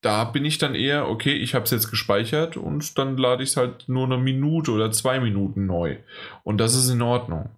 da 0.00 0.24
bin 0.24 0.44
ich 0.44 0.58
dann 0.58 0.74
eher, 0.74 1.08
okay, 1.08 1.32
ich 1.32 1.54
habe 1.54 1.64
es 1.64 1.70
jetzt 1.70 1.90
gespeichert 1.90 2.56
und 2.56 2.98
dann 2.98 3.16
lade 3.16 3.42
ich 3.42 3.50
es 3.50 3.56
halt 3.56 3.88
nur 3.88 4.06
eine 4.06 4.18
Minute 4.18 4.70
oder 4.70 4.90
zwei 4.92 5.18
Minuten 5.18 5.66
neu. 5.66 5.96
Und 6.44 6.58
das 6.58 6.74
ist 6.74 6.88
in 6.88 7.02
Ordnung. 7.02 7.50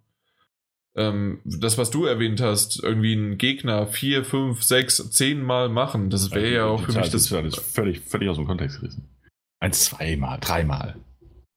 Ähm, 0.96 1.40
das, 1.44 1.78
was 1.78 1.90
du 1.90 2.04
erwähnt 2.04 2.40
hast, 2.40 2.82
irgendwie 2.82 3.12
einen 3.12 3.38
Gegner 3.38 3.86
vier, 3.86 4.24
fünf, 4.24 4.62
sechs, 4.62 5.10
zehn 5.10 5.42
Mal 5.42 5.68
machen, 5.68 6.10
das 6.10 6.32
wäre 6.32 6.48
ja, 6.48 6.52
ja 6.52 6.64
auch 6.64 6.82
für 6.82 6.92
Zahl 6.92 7.02
mich 7.02 7.10
das. 7.10 7.28
Das 7.28 7.44
ist 7.44 7.60
völlig, 7.60 8.00
völlig 8.00 8.28
aus 8.28 8.36
dem 8.36 8.46
Kontext 8.46 8.80
gerissen. 8.80 9.08
Ein, 9.60 9.72
zweimal, 9.72 10.38
dreimal. 10.40 10.96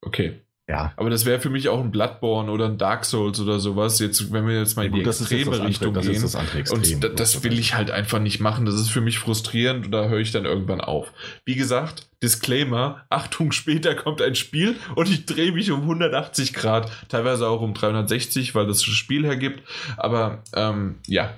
Okay. 0.01 0.41
Ja. 0.73 0.91
Aber 0.97 1.11
das 1.11 1.25
wäre 1.25 1.39
für 1.39 1.51
mich 1.51 1.69
auch 1.69 1.79
ein 1.79 1.91
Bloodborne 1.91 2.51
oder 2.51 2.65
ein 2.65 2.79
Dark 2.79 3.05
Souls 3.05 3.39
oder 3.39 3.59
sowas. 3.59 3.99
Jetzt, 3.99 4.33
wenn 4.33 4.47
wir 4.47 4.57
jetzt 4.57 4.75
mal 4.75 4.87
in 4.87 4.93
die 4.93 5.01
extreme 5.01 5.63
Richtung 5.63 5.93
gehen. 5.93 6.21
Das 6.21 6.71
und 6.71 7.03
da, 7.03 7.09
das 7.09 7.43
will 7.43 7.59
ich 7.59 7.75
halt 7.75 7.91
einfach 7.91 8.19
nicht 8.19 8.39
machen. 8.39 8.65
Das 8.65 8.75
ist 8.75 8.89
für 8.89 9.01
mich 9.01 9.19
frustrierend 9.19 9.85
und 9.85 9.91
da 9.91 10.07
höre 10.07 10.19
ich 10.19 10.31
dann 10.31 10.45
irgendwann 10.45 10.81
auf. 10.81 11.13
Wie 11.45 11.53
gesagt, 11.53 12.07
Disclaimer, 12.23 13.05
Achtung, 13.09 13.51
später 13.51 13.93
kommt 13.93 14.21
ein 14.21 14.33
Spiel 14.33 14.75
und 14.95 15.09
ich 15.09 15.25
drehe 15.27 15.51
mich 15.51 15.69
um 15.71 15.81
180 15.81 16.53
Grad, 16.53 16.89
teilweise 17.07 17.47
auch 17.47 17.61
um 17.61 17.75
360, 17.75 18.55
weil 18.55 18.65
das 18.65 18.77
das 18.77 18.85
Spiel 18.85 19.25
hergibt. 19.25 19.61
Aber 19.97 20.41
ähm, 20.55 20.95
ja, 21.05 21.35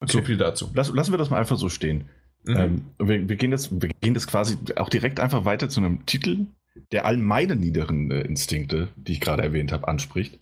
okay. 0.00 0.12
so 0.12 0.22
viel 0.22 0.36
dazu. 0.36 0.70
Lass, 0.74 0.92
lassen 0.92 1.12
wir 1.12 1.18
das 1.18 1.30
mal 1.30 1.38
einfach 1.38 1.56
so 1.56 1.70
stehen. 1.70 2.10
Mhm. 2.44 2.56
Ähm, 2.56 2.84
wir, 2.98 3.28
wir, 3.28 3.36
gehen 3.36 3.52
jetzt, 3.52 3.70
wir 3.72 3.88
gehen 3.88 4.14
jetzt 4.14 4.26
quasi 4.26 4.58
auch 4.76 4.90
direkt 4.90 5.18
einfach 5.18 5.46
weiter 5.46 5.70
zu 5.70 5.80
einem 5.80 6.04
Titel, 6.04 6.46
der 6.92 7.04
all 7.04 7.16
meine 7.16 7.56
niederen 7.56 8.10
äh, 8.10 8.20
Instinkte, 8.22 8.88
die 8.96 9.12
ich 9.12 9.20
gerade 9.20 9.42
erwähnt 9.42 9.72
habe, 9.72 9.88
anspricht. 9.88 10.38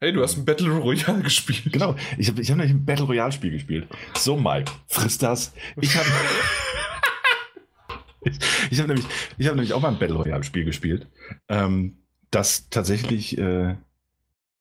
Hey, 0.00 0.12
du 0.12 0.22
hast 0.22 0.36
ein 0.36 0.44
Battle 0.44 0.70
Royale 0.70 1.22
gespielt. 1.22 1.72
Genau, 1.72 1.96
ich 2.18 2.28
habe 2.28 2.40
ich 2.40 2.50
hab 2.50 2.58
nämlich 2.58 2.74
ein 2.74 2.84
Battle 2.84 3.06
Royale 3.06 3.32
Spiel 3.32 3.52
gespielt. 3.52 3.88
So, 4.14 4.36
Mike, 4.36 4.70
friss 4.88 5.18
das. 5.18 5.54
Ich 5.80 5.96
habe 5.96 6.06
ich, 8.22 8.38
ich 8.70 8.80
hab 8.80 8.88
nämlich, 8.88 9.06
hab 9.06 9.54
nämlich 9.54 9.72
auch 9.72 9.80
mal 9.80 9.88
ein 9.88 9.98
Battle 9.98 10.16
Royale 10.16 10.44
Spiel 10.44 10.64
gespielt, 10.64 11.06
ähm, 11.48 11.98
das 12.30 12.68
tatsächlich 12.68 13.38
äh, 13.38 13.76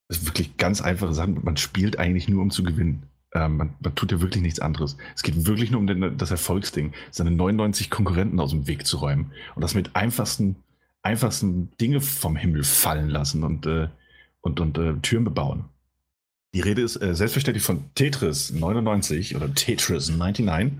das 0.07 0.25
wirklich 0.25 0.57
ganz 0.57 0.81
einfache 0.81 1.13
Sachen. 1.13 1.43
Man 1.43 1.57
spielt 1.57 1.99
eigentlich 1.99 2.29
nur, 2.29 2.41
um 2.41 2.51
zu 2.51 2.63
gewinnen. 2.63 3.07
Ähm, 3.33 3.57
man, 3.57 3.73
man, 3.81 3.95
tut 3.95 4.11
ja 4.11 4.21
wirklich 4.21 4.43
nichts 4.43 4.59
anderes. 4.59 4.97
Es 5.15 5.23
geht 5.23 5.45
wirklich 5.45 5.71
nur 5.71 5.81
um 5.81 5.87
den, 5.87 6.17
das 6.17 6.31
Erfolgsding, 6.31 6.93
seine 7.11 7.31
99 7.31 7.89
Konkurrenten 7.89 8.39
aus 8.39 8.51
dem 8.51 8.67
Weg 8.67 8.85
zu 8.85 8.97
räumen 8.97 9.31
und 9.55 9.61
das 9.61 9.75
mit 9.75 9.95
einfachsten 9.95 10.57
einfachsten 11.05 11.71
Dinge 11.77 12.01
vom 12.01 12.35
Himmel 12.35 12.63
fallen 12.63 13.09
lassen 13.09 13.43
und, 13.43 13.65
äh, 13.65 13.87
und, 14.41 14.59
und 14.59 14.77
äh, 14.77 14.95
Türen 15.01 15.23
bebauen. 15.23 15.65
Die 16.53 16.61
Rede 16.61 16.81
ist 16.81 17.01
äh, 17.01 17.13
selbstverständlich 17.13 17.63
von 17.63 17.83
Tetris 17.95 18.51
99 18.51 19.35
oder 19.35 19.53
Tetris 19.53 20.09
99. 20.09 20.73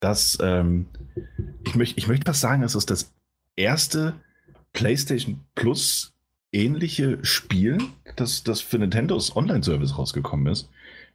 Das, 0.00 0.38
ähm, 0.40 0.86
ich, 1.64 1.74
möcht, 1.74 1.98
ich 1.98 2.06
möchte 2.06 2.26
fast 2.26 2.40
sagen, 2.40 2.62
es 2.62 2.74
ist 2.74 2.90
das 2.90 3.12
erste 3.56 4.14
PlayStation 4.72 5.40
Plus 5.54 6.12
ähnliche 6.52 7.18
Spiel, 7.24 7.78
das, 8.16 8.44
das 8.44 8.60
für 8.60 8.78
Nintendos 8.78 9.34
Online-Service 9.34 9.98
rausgekommen 9.98 10.52
ist. 10.52 10.68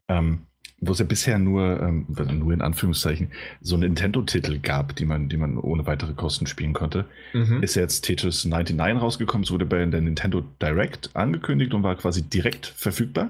Ähm, 0.07 0.45
wo 0.82 0.94
es 0.94 0.99
ja 0.99 1.06
bisher 1.06 1.38
nur, 1.38 1.80
ähm, 1.80 2.08
nur 2.10 2.53
in 2.53 2.62
Anführungszeichen, 2.62 3.32
so 3.62 3.78
Nintendo-Titel 3.78 4.60
gab, 4.60 4.95
die 4.95 5.06
man, 5.06 5.30
die 5.30 5.38
man 5.38 5.58
ohne 5.60 5.86
weitere 5.86 6.14
Kosten 6.14 6.48
spielen 6.48 6.74
konnte, 6.74 7.06
mhm. 7.34 7.62
ist 7.62 7.76
jetzt 7.76 8.02
Tetris 8.02 8.45
99 8.45 9.02
rausgekommen. 9.02 9.44
Es 9.44 9.52
wurde 9.52 9.68
bei 9.68 9.86
der 9.86 10.02
Nintendo 10.02 10.41
Direct 10.60 11.15
angekündigt 11.15 11.76
und 11.76 11.84
war 11.84 11.96
quasi 11.96 12.23
direkt 12.23 12.65
verfügbar. 12.65 13.30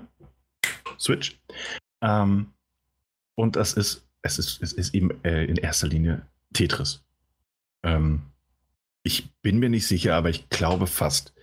Switch. 0.98 1.38
Ähm, 2.02 2.48
und 3.36 3.58
das 3.58 3.74
ist, 3.74 4.08
es 4.22 4.40
ist, 4.40 4.64
es 4.64 4.72
ist 4.72 4.96
eben 4.96 5.12
äh, 5.26 5.44
in 5.44 5.58
erster 5.58 5.90
Linie 5.90 6.26
Tetris. 6.54 7.04
Ähm, 7.84 8.22
ich 9.04 9.30
bin 9.42 9.60
mir 9.60 9.70
nicht 9.70 9.88
sicher, 9.88 10.16
aber 10.16 10.30
ich 10.30 10.48
glaube 10.48 10.88
fast, 10.88 11.34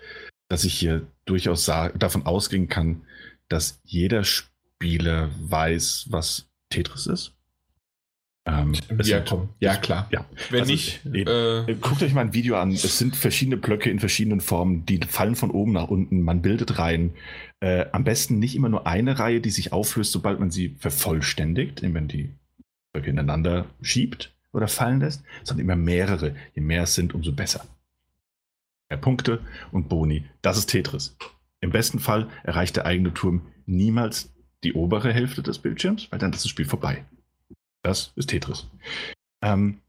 dass 0.49 0.65
ich 0.65 0.73
hier 0.73 1.07
durchaus 1.27 1.67
davon 1.67 2.25
ausgehen 2.25 2.69
kann, 2.69 3.03
dass 3.49 3.81
jeder 3.85 4.25
Spieler 4.25 4.49
Spieler 4.79 5.31
weiß, 5.41 6.07
was 6.11 6.49
Tetris 6.71 7.07
ist. 7.07 7.35
Ähm, 8.47 8.75
ja, 9.03 9.21
komm. 9.21 9.49
ja, 9.59 9.77
klar. 9.77 10.09
Ja. 10.11 10.25
Wenn 10.51 10.61
also, 10.61 10.73
nicht, 10.73 11.05
äh, 11.05 11.75
guckt 11.81 12.03
euch 12.03 12.15
mal 12.15 12.23
ein 12.23 12.33
Video 12.33 12.57
an. 12.57 12.71
Es 12.71 12.97
sind 12.97 13.17
verschiedene 13.17 13.57
Blöcke 13.57 13.91
in 13.91 13.99
verschiedenen 13.99 14.41
Formen, 14.41 14.87
die 14.87 15.01
fallen 15.01 15.35
von 15.35 15.51
oben 15.51 15.73
nach 15.73 15.89
unten. 15.89 16.23
Man 16.23 16.43
bildet 16.43 16.79
Reihen. 16.79 17.15
Äh, 17.61 17.87
am 17.91 18.05
besten 18.05 18.39
nicht 18.39 18.55
immer 18.55 18.69
nur 18.69 18.87
eine 18.87 19.19
Reihe, 19.19 19.41
die 19.41 19.51
sich 19.51 19.73
auflöst, 19.73 20.13
sobald 20.13 20.39
man 20.39 20.53
sie 20.53 20.77
vervollständigt, 20.79 21.83
wenn 21.83 21.93
man 21.93 22.07
die 22.07 22.33
Blöcke 22.93 23.11
ineinander 23.11 23.67
schiebt 23.83 24.33
oder 24.53 24.69
fallen 24.69 25.01
lässt, 25.01 25.25
sondern 25.43 25.65
immer 25.65 25.77
mehrere. 25.77 26.37
Je 26.55 26.63
mehr 26.63 26.85
es 26.85 26.95
sind, 26.95 27.15
umso 27.15 27.33
besser. 27.33 27.67
Mehr 28.89 28.99
Punkte 28.99 29.41
und 29.73 29.89
Boni. 29.89 30.25
Das 30.41 30.57
ist 30.57 30.67
Tetris. 30.67 31.17
Im 31.61 31.71
besten 31.71 31.99
Fall 31.99 32.29
erreicht 32.45 32.77
der 32.77 32.87
eigene 32.87 33.13
Turm 33.13 33.43
niemals 33.67 34.33
die 34.65 34.75
obere 34.75 35.13
Hälfte 35.13 35.43
des 35.43 35.59
Bildschirms, 35.59 36.11
weil 36.11 36.19
dann 36.19 36.33
ist 36.33 36.45
das 36.45 36.51
Spiel 36.51 36.67
vorbei. 36.67 37.05
Das 37.83 38.13
ist 38.17 38.31
Tetris. 38.31 38.67
Ähm, 39.43 39.81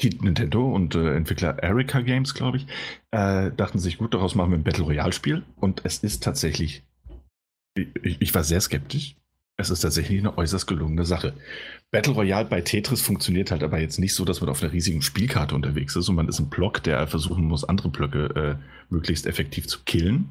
die 0.00 0.10
Nintendo 0.10 0.72
und 0.72 0.94
äh, 0.94 1.14
Entwickler 1.14 1.60
Erika 1.62 2.00
Games, 2.00 2.34
glaube 2.34 2.58
ich, 2.58 2.66
äh, 3.10 3.50
dachten 3.50 3.78
sich, 3.78 3.98
gut, 3.98 4.14
daraus 4.14 4.34
machen 4.34 4.50
wir 4.50 4.58
ein 4.58 4.64
Battle 4.64 4.84
Royale-Spiel. 4.84 5.42
Und 5.56 5.84
es 5.84 5.98
ist 5.98 6.22
tatsächlich, 6.22 6.82
ich, 7.74 8.20
ich, 8.20 8.34
war 8.34 8.44
sehr 8.44 8.60
skeptisch, 8.60 9.16
es 9.56 9.70
ist 9.70 9.80
tatsächlich 9.80 10.20
eine 10.20 10.38
äußerst 10.38 10.68
gelungene 10.68 11.04
Sache. 11.04 11.34
Battle 11.90 12.12
Royale 12.14 12.44
bei 12.48 12.60
Tetris 12.60 13.02
funktioniert 13.02 13.50
halt 13.50 13.64
aber 13.64 13.80
jetzt 13.80 13.98
nicht 13.98 14.14
so, 14.14 14.24
dass 14.24 14.40
man 14.40 14.50
auf 14.50 14.62
einer 14.62 14.72
riesigen 14.72 15.02
Spielkarte 15.02 15.54
unterwegs 15.54 15.96
ist 15.96 16.08
und 16.08 16.14
man 16.14 16.28
ist 16.28 16.38
ein 16.38 16.50
Block, 16.50 16.82
der 16.82 17.06
versuchen 17.08 17.44
muss, 17.44 17.64
andere 17.64 17.88
Blöcke 17.88 18.58
äh, 18.60 18.92
möglichst 18.92 19.26
effektiv 19.26 19.66
zu 19.66 19.80
killen 19.84 20.28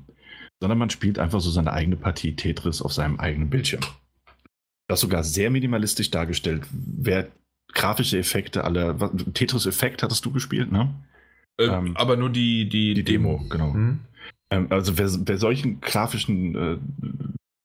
sondern 0.60 0.78
man 0.78 0.90
spielt 0.90 1.20
einfach 1.20 1.42
so 1.42 1.50
seine 1.50 1.74
eigene 1.74 1.98
Partie 1.98 2.36
Tetris 2.36 2.82
auf 2.82 2.94
seinem 2.94 3.20
eigenen 3.20 3.50
Bildschirm. 3.50 3.82
Das 4.88 5.02
sogar 5.02 5.24
sehr 5.24 5.50
minimalistisch 5.50 6.12
dargestellt. 6.12 6.66
Wer 6.72 7.30
grafische 7.74 8.18
Effekte 8.18 8.64
aller. 8.64 8.98
Tetris-Effekt 9.34 10.04
hattest 10.04 10.26
du 10.26 10.32
gespielt, 10.32 10.72
ne? 10.72 10.94
Äh, 11.60 11.66
ähm, 11.66 11.98
aber 11.98 12.18
nur 12.18 12.30
die, 12.30 12.70
die, 12.70 12.94
die 12.94 13.04
Demo, 13.04 13.46
genau. 13.50 13.74
Mhm. 13.74 14.00
Ähm, 14.50 14.68
also 14.70 14.98
wer, 14.98 15.10
wer, 15.28 15.38
solchen 15.38 15.82
grafischen 15.82 16.56
äh, 16.56 16.78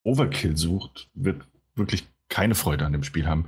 Overkill 0.03 0.57
sucht, 0.57 1.09
wird 1.13 1.41
wirklich 1.75 2.05
keine 2.29 2.55
Freude 2.55 2.85
an 2.85 2.93
dem 2.93 3.03
Spiel 3.03 3.25
haben. 3.25 3.45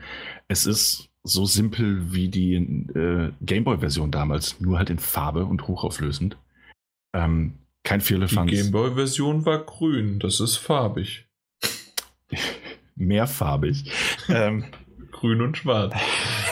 Es 0.47 0.65
ist 0.65 1.09
so 1.23 1.45
simpel 1.45 2.13
wie 2.13 2.29
die 2.29 2.55
äh, 2.55 3.31
Gameboy-Version 3.41 4.11
damals, 4.11 4.61
nur 4.61 4.77
halt 4.77 4.89
in 4.89 4.99
Farbe 4.99 5.45
und 5.45 5.67
hochauflösend. 5.67 6.37
Ähm, 7.13 7.53
kein 7.85 8.01
Firlefanz. 8.01 8.51
Die 8.51 8.57
Gameboy-Version 8.57 9.45
war 9.45 9.63
grün, 9.63 10.19
das 10.19 10.41
ist 10.41 10.57
farbig. 10.57 11.25
Mehrfarbig. 12.95 13.89
ähm, 14.27 14.65
grün 15.11 15.41
und 15.41 15.57
schwarz. 15.57 15.95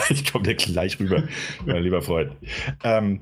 ich 0.09 0.31
komme 0.31 0.45
dir 0.45 0.55
gleich 0.55 0.99
rüber, 0.99 1.23
mein 1.65 1.83
lieber 1.83 2.01
Freund. 2.01 2.31
Ähm, 2.83 3.21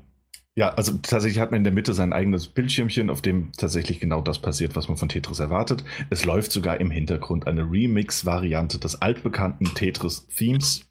Ja, 0.54 0.68
also 0.74 0.92
tatsächlich 0.98 1.40
hat 1.40 1.50
man 1.50 1.58
in 1.58 1.64
der 1.64 1.72
Mitte 1.72 1.94
sein 1.94 2.12
eigenes 2.12 2.46
Bildschirmchen, 2.46 3.08
auf 3.08 3.22
dem 3.22 3.52
tatsächlich 3.52 4.00
genau 4.00 4.20
das 4.20 4.38
passiert, 4.38 4.76
was 4.76 4.86
man 4.86 4.98
von 4.98 5.08
Tetris 5.08 5.40
erwartet. 5.40 5.82
Es 6.10 6.26
läuft 6.26 6.52
sogar 6.52 6.78
im 6.78 6.90
Hintergrund 6.90 7.46
eine 7.46 7.62
Remix-Variante 7.62 8.78
des 8.78 9.00
altbekannten 9.00 9.74
Tetris-Themes. 9.74 10.84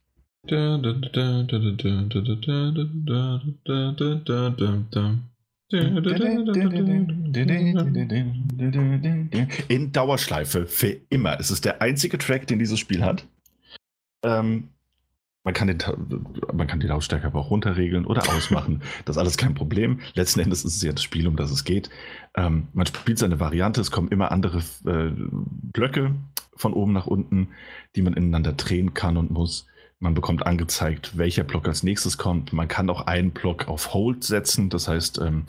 In 9.67 9.91
Dauerschleife 9.91 10.66
für 10.67 10.98
immer. 11.09 11.40
Es 11.40 11.51
ist 11.51 11.66
der 11.66 11.82
einzige 11.82 12.17
Track, 12.17 12.48
den 12.48 12.59
dieses 12.59 12.80
Spiel 12.80 13.03
hat. 13.03 13.25
Ähm, 14.24 14.69
man 15.43 15.56
kann, 15.56 15.67
den, 15.67 15.80
man 16.53 16.67
kann 16.67 16.80
die 16.80 16.88
Lautstärke 16.88 17.25
aber 17.25 17.40
auch 17.40 17.50
runterregeln 17.50 18.06
oder 18.06 18.22
ausmachen. 18.30 18.83
das 19.06 19.16
ist 19.16 19.19
alles 19.19 19.38
kein 19.38 19.56
Problem. 19.56 20.00
Letzten 20.14 20.40
Endes 20.40 20.64
ist 20.64 20.75
es 20.75 20.83
ja 20.83 20.91
das 20.91 21.01
Spiel, 21.01 21.27
um 21.27 21.35
das 21.35 21.50
es 21.50 21.64
geht. 21.64 21.90
Ähm, 22.35 22.67
man 22.74 22.85
spielt 22.85 23.17
seine 23.17 23.40
Variante, 23.40 23.82
es 23.82 23.90
kommen 23.90 24.09
immer 24.09 24.32
andere 24.32 24.59
äh, 24.85 25.11
Blöcke 25.16 26.14
von 26.56 26.74
oben 26.74 26.93
nach 26.93 27.08
unten, 27.08 27.50
die 27.95 28.03
man 28.03 28.14
ineinander 28.14 28.53
drehen 28.53 28.93
kann 28.93 29.17
und 29.17 29.32
muss. 29.32 29.67
Man 30.01 30.15
bekommt 30.15 30.47
angezeigt, 30.47 31.15
welcher 31.15 31.43
Block 31.43 31.67
als 31.67 31.83
nächstes 31.83 32.17
kommt. 32.17 32.53
Man 32.53 32.67
kann 32.67 32.89
auch 32.89 33.01
einen 33.01 33.31
Block 33.31 33.67
auf 33.67 33.93
Hold 33.93 34.23
setzen. 34.23 34.71
Das 34.71 34.88
heißt, 34.88 35.19
ähm, 35.19 35.45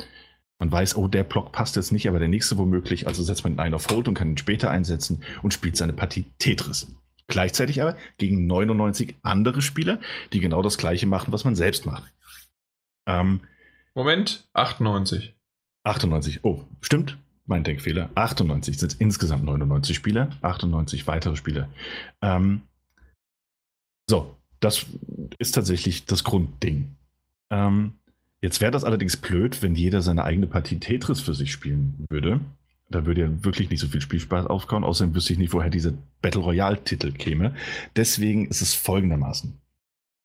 man 0.58 0.70
weiß, 0.70 0.96
oh, 0.96 1.08
der 1.08 1.24
Block 1.24 1.52
passt 1.52 1.74
jetzt 1.74 1.90
nicht, 1.90 2.06
aber 2.06 2.18
der 2.18 2.28
nächste 2.28 2.58
womöglich. 2.58 3.06
Also 3.06 3.22
setzt 3.22 3.44
man 3.44 3.58
einen 3.58 3.74
auf 3.74 3.88
Hold 3.88 4.08
und 4.08 4.14
kann 4.14 4.28
ihn 4.28 4.36
später 4.36 4.70
einsetzen 4.70 5.24
und 5.42 5.54
spielt 5.54 5.78
seine 5.78 5.94
Partie 5.94 6.26
Tetris. 6.38 6.94
Gleichzeitig 7.28 7.80
aber 7.80 7.96
gegen 8.18 8.46
99 8.46 9.16
andere 9.22 9.62
Spieler, 9.62 10.00
die 10.34 10.40
genau 10.40 10.60
das 10.60 10.76
gleiche 10.76 11.06
machen, 11.06 11.32
was 11.32 11.44
man 11.44 11.56
selbst 11.56 11.86
macht. 11.86 12.04
Ähm, 13.06 13.40
Moment, 13.94 14.46
98. 14.52 15.34
98, 15.84 16.44
oh, 16.44 16.62
stimmt, 16.82 17.16
mein 17.46 17.64
Denkfehler. 17.64 18.10
98 18.16 18.78
sind 18.78 19.00
insgesamt 19.00 19.44
99 19.44 19.96
Spieler, 19.96 20.28
98 20.42 21.06
weitere 21.06 21.36
Spieler. 21.36 21.70
Ähm, 22.20 22.62
so, 24.08 24.36
das 24.62 24.86
ist 25.38 25.52
tatsächlich 25.52 26.06
das 26.06 26.24
Grundding. 26.24 26.94
Ähm, 27.50 27.94
jetzt 28.40 28.60
wäre 28.60 28.70
das 28.70 28.84
allerdings 28.84 29.16
blöd, 29.16 29.60
wenn 29.60 29.74
jeder 29.74 30.02
seine 30.02 30.24
eigene 30.24 30.46
Partie 30.46 30.78
Tetris 30.78 31.20
für 31.20 31.34
sich 31.34 31.52
spielen 31.52 32.06
würde. 32.08 32.40
Da 32.88 33.06
würde 33.06 33.22
ja 33.22 33.44
wirklich 33.44 33.70
nicht 33.70 33.80
so 33.80 33.88
viel 33.88 34.00
Spielspaß 34.00 34.46
aufkommen. 34.46 34.84
Außerdem 34.84 35.14
wüsste 35.14 35.32
ich 35.32 35.38
nicht, 35.38 35.52
woher 35.52 35.70
dieser 35.70 35.94
Battle 36.20 36.42
Royale-Titel 36.42 37.12
käme. 37.12 37.54
Deswegen 37.96 38.46
ist 38.46 38.62
es 38.62 38.74
folgendermaßen. 38.74 39.58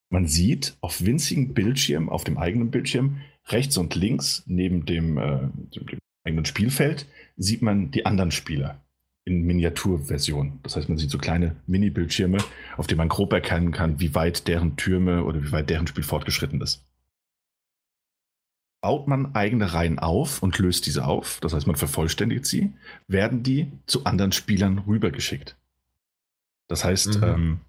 Man 0.10 0.28
sieht 0.28 0.78
auf 0.82 1.04
winzigen 1.04 1.54
Bildschirmen, 1.54 2.10
auf 2.10 2.24
dem 2.24 2.38
eigenen 2.38 2.70
Bildschirm, 2.70 3.22
rechts 3.48 3.78
und 3.78 3.96
links 3.96 4.44
neben 4.46 4.86
dem, 4.86 5.18
äh, 5.18 5.50
dem 5.76 6.00
eigenen 6.24 6.46
Spielfeld, 6.46 7.08
sieht 7.38 7.62
man 7.62 7.92
die 7.92 8.06
anderen 8.06 8.32
Spieler 8.32 8.82
in 9.28 9.44
Miniaturversion. 9.44 10.60
Das 10.64 10.76
heißt, 10.76 10.90
man 10.90 10.98
sieht 10.98 11.12
so 11.12 11.18
kleine 11.18 11.56
Mini-Bildschirme, 11.68 12.40
auf 12.78 12.88
denen 12.88 13.00
man 13.00 13.10
grob 13.10 13.34
erkennen 13.34 13.72
kann, 13.72 14.00
wie 14.00 14.16
weit 14.16 14.48
deren 14.48 14.78
Türme 14.78 15.24
oder 15.24 15.44
wie 15.44 15.52
weit 15.52 15.70
deren 15.70 15.86
Spiel 15.86 16.04
fortgeschritten 16.04 16.62
ist 16.62 16.84
baut 18.82 19.08
man 19.08 19.36
eigene 19.36 19.74
Reihen 19.74 20.00
auf 20.00 20.42
und 20.42 20.58
löst 20.60 20.86
diese 20.86 21.06
auf, 21.06 21.40
das 21.42 21.54
heißt 21.54 21.68
man 21.68 21.76
vervollständigt 21.76 22.46
sie, 22.46 22.72
werden 23.08 23.44
die 23.44 23.72
zu 23.86 24.06
anderen 24.06 24.32
Spielern 24.32 24.80
rübergeschickt. 24.80 25.58
Das 26.68 26.86
heißt, 26.86 27.18
mhm. 27.18 27.24
ähm, 27.24 27.60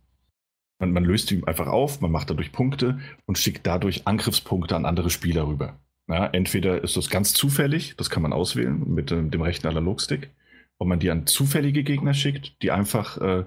man, 0.79 0.93
man, 0.93 1.05
löst 1.05 1.31
die 1.31 1.45
einfach 1.47 1.67
auf, 1.67 2.01
man 2.01 2.13
macht 2.13 2.31
dadurch 2.31 2.53
Punkte 2.53 3.01
und 3.27 3.39
schickt 3.39 3.67
dadurch 3.67 4.07
Angriffspunkte 4.07 4.77
an 4.77 4.85
andere 4.85 5.11
Spieler 5.11 5.49
rüber. 5.49 5.75
Ja, 6.09 6.27
entweder 6.27 6.83
ist 6.83 6.97
das 6.97 7.11
ganz 7.11 7.35
zufällig, 7.35 7.95
das 7.97 8.11
kann 8.11 8.23
man 8.23 8.33
auswählen 8.33 8.83
mit 8.95 9.11
äh, 9.11 9.23
dem 9.23 9.43
rechten 9.43 9.67
Analogstick, 9.67 10.31
ob 10.79 10.89
man 10.89 11.01
die 11.01 11.11
an 11.11 11.27
zufällige 11.27 11.83
Gegner 11.83 12.15
schickt, 12.15 12.63
die 12.63 12.71
einfach 12.71 13.19
äh, 13.19 13.45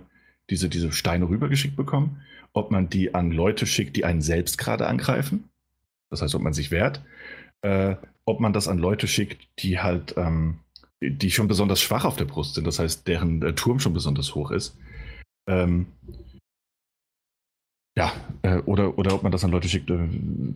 diese, 0.50 0.70
diese 0.70 0.92
Steine 0.92 1.30
rübergeschickt 1.30 1.76
bekommen, 1.76 2.22
ob 2.54 2.72
man 2.72 2.90
die 2.90 3.14
an 3.14 3.32
Leute 3.32 3.66
schickt, 3.66 3.96
die 3.96 4.06
einen 4.06 4.22
selbst 4.22 4.58
gerade 4.58 4.88
angreifen, 4.88 5.50
das 6.10 6.22
heißt, 6.22 6.36
ob 6.36 6.42
man 6.42 6.54
sich 6.54 6.72
wehrt, 6.72 7.02
äh, 7.62 7.96
ob 8.26 8.40
man 8.40 8.54
das 8.54 8.68
an 8.68 8.78
Leute 8.78 9.08
schickt, 9.08 9.48
die 9.60 9.80
halt, 9.80 10.16
ähm, 10.18 10.60
die 11.02 11.32
schon 11.32 11.48
besonders 11.48 11.82
schwach 11.82 12.06
auf 12.06 12.18
der 12.18 12.26
Brust 12.26 12.56
sind, 12.56 12.68
das 12.68 12.80
heißt, 12.80 13.08
deren 13.08 13.42
äh, 13.42 13.54
Turm 13.54 13.80
schon 13.80 13.94
besonders 13.94 14.36
hoch 14.36 14.52
ist. 14.52 14.78
Ähm, 15.48 15.88
ja, 17.98 18.14
äh, 18.42 18.58
oder, 18.60 18.98
oder 18.98 19.14
ob 19.16 19.24
man 19.24 19.32
das 19.32 19.44
an 19.44 19.52
Leute 19.52 19.68
schickt, 19.68 19.90
äh, 19.90 20.08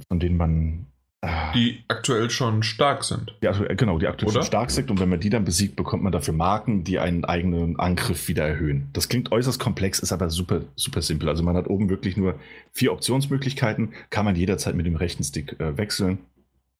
von 0.07 0.19
denen 0.19 0.37
man. 0.37 0.87
Äh, 1.25 1.53
die 1.53 1.83
aktuell 1.87 2.29
schon 2.29 2.63
stark 2.63 3.03
sind. 3.03 3.35
Ja, 3.41 3.51
also, 3.51 3.65
genau, 3.75 3.97
die 3.97 4.07
aktuell 4.07 4.29
oder? 4.29 4.41
schon 4.41 4.47
stark 4.47 4.71
sind 4.71 4.91
und 4.91 4.99
wenn 4.99 5.09
man 5.09 5.19
die 5.19 5.29
dann 5.29 5.45
besiegt, 5.45 5.75
bekommt 5.75 6.03
man 6.03 6.11
dafür 6.11 6.33
Marken, 6.33 6.83
die 6.83 6.99
einen 6.99 7.25
eigenen 7.25 7.79
Angriff 7.79 8.27
wieder 8.27 8.47
erhöhen. 8.47 8.89
Das 8.93 9.09
klingt 9.09 9.31
äußerst 9.31 9.59
komplex, 9.59 9.99
ist 9.99 10.11
aber 10.11 10.29
super, 10.29 10.61
super 10.75 11.01
simpel. 11.01 11.29
Also 11.29 11.43
man 11.43 11.55
hat 11.55 11.67
oben 11.67 11.89
wirklich 11.89 12.17
nur 12.17 12.39
vier 12.71 12.93
Optionsmöglichkeiten, 12.93 13.93
kann 14.09 14.25
man 14.25 14.35
jederzeit 14.35 14.75
mit 14.75 14.85
dem 14.85 14.95
rechten 14.95 15.23
Stick 15.23 15.59
äh, 15.59 15.77
wechseln. 15.77 16.19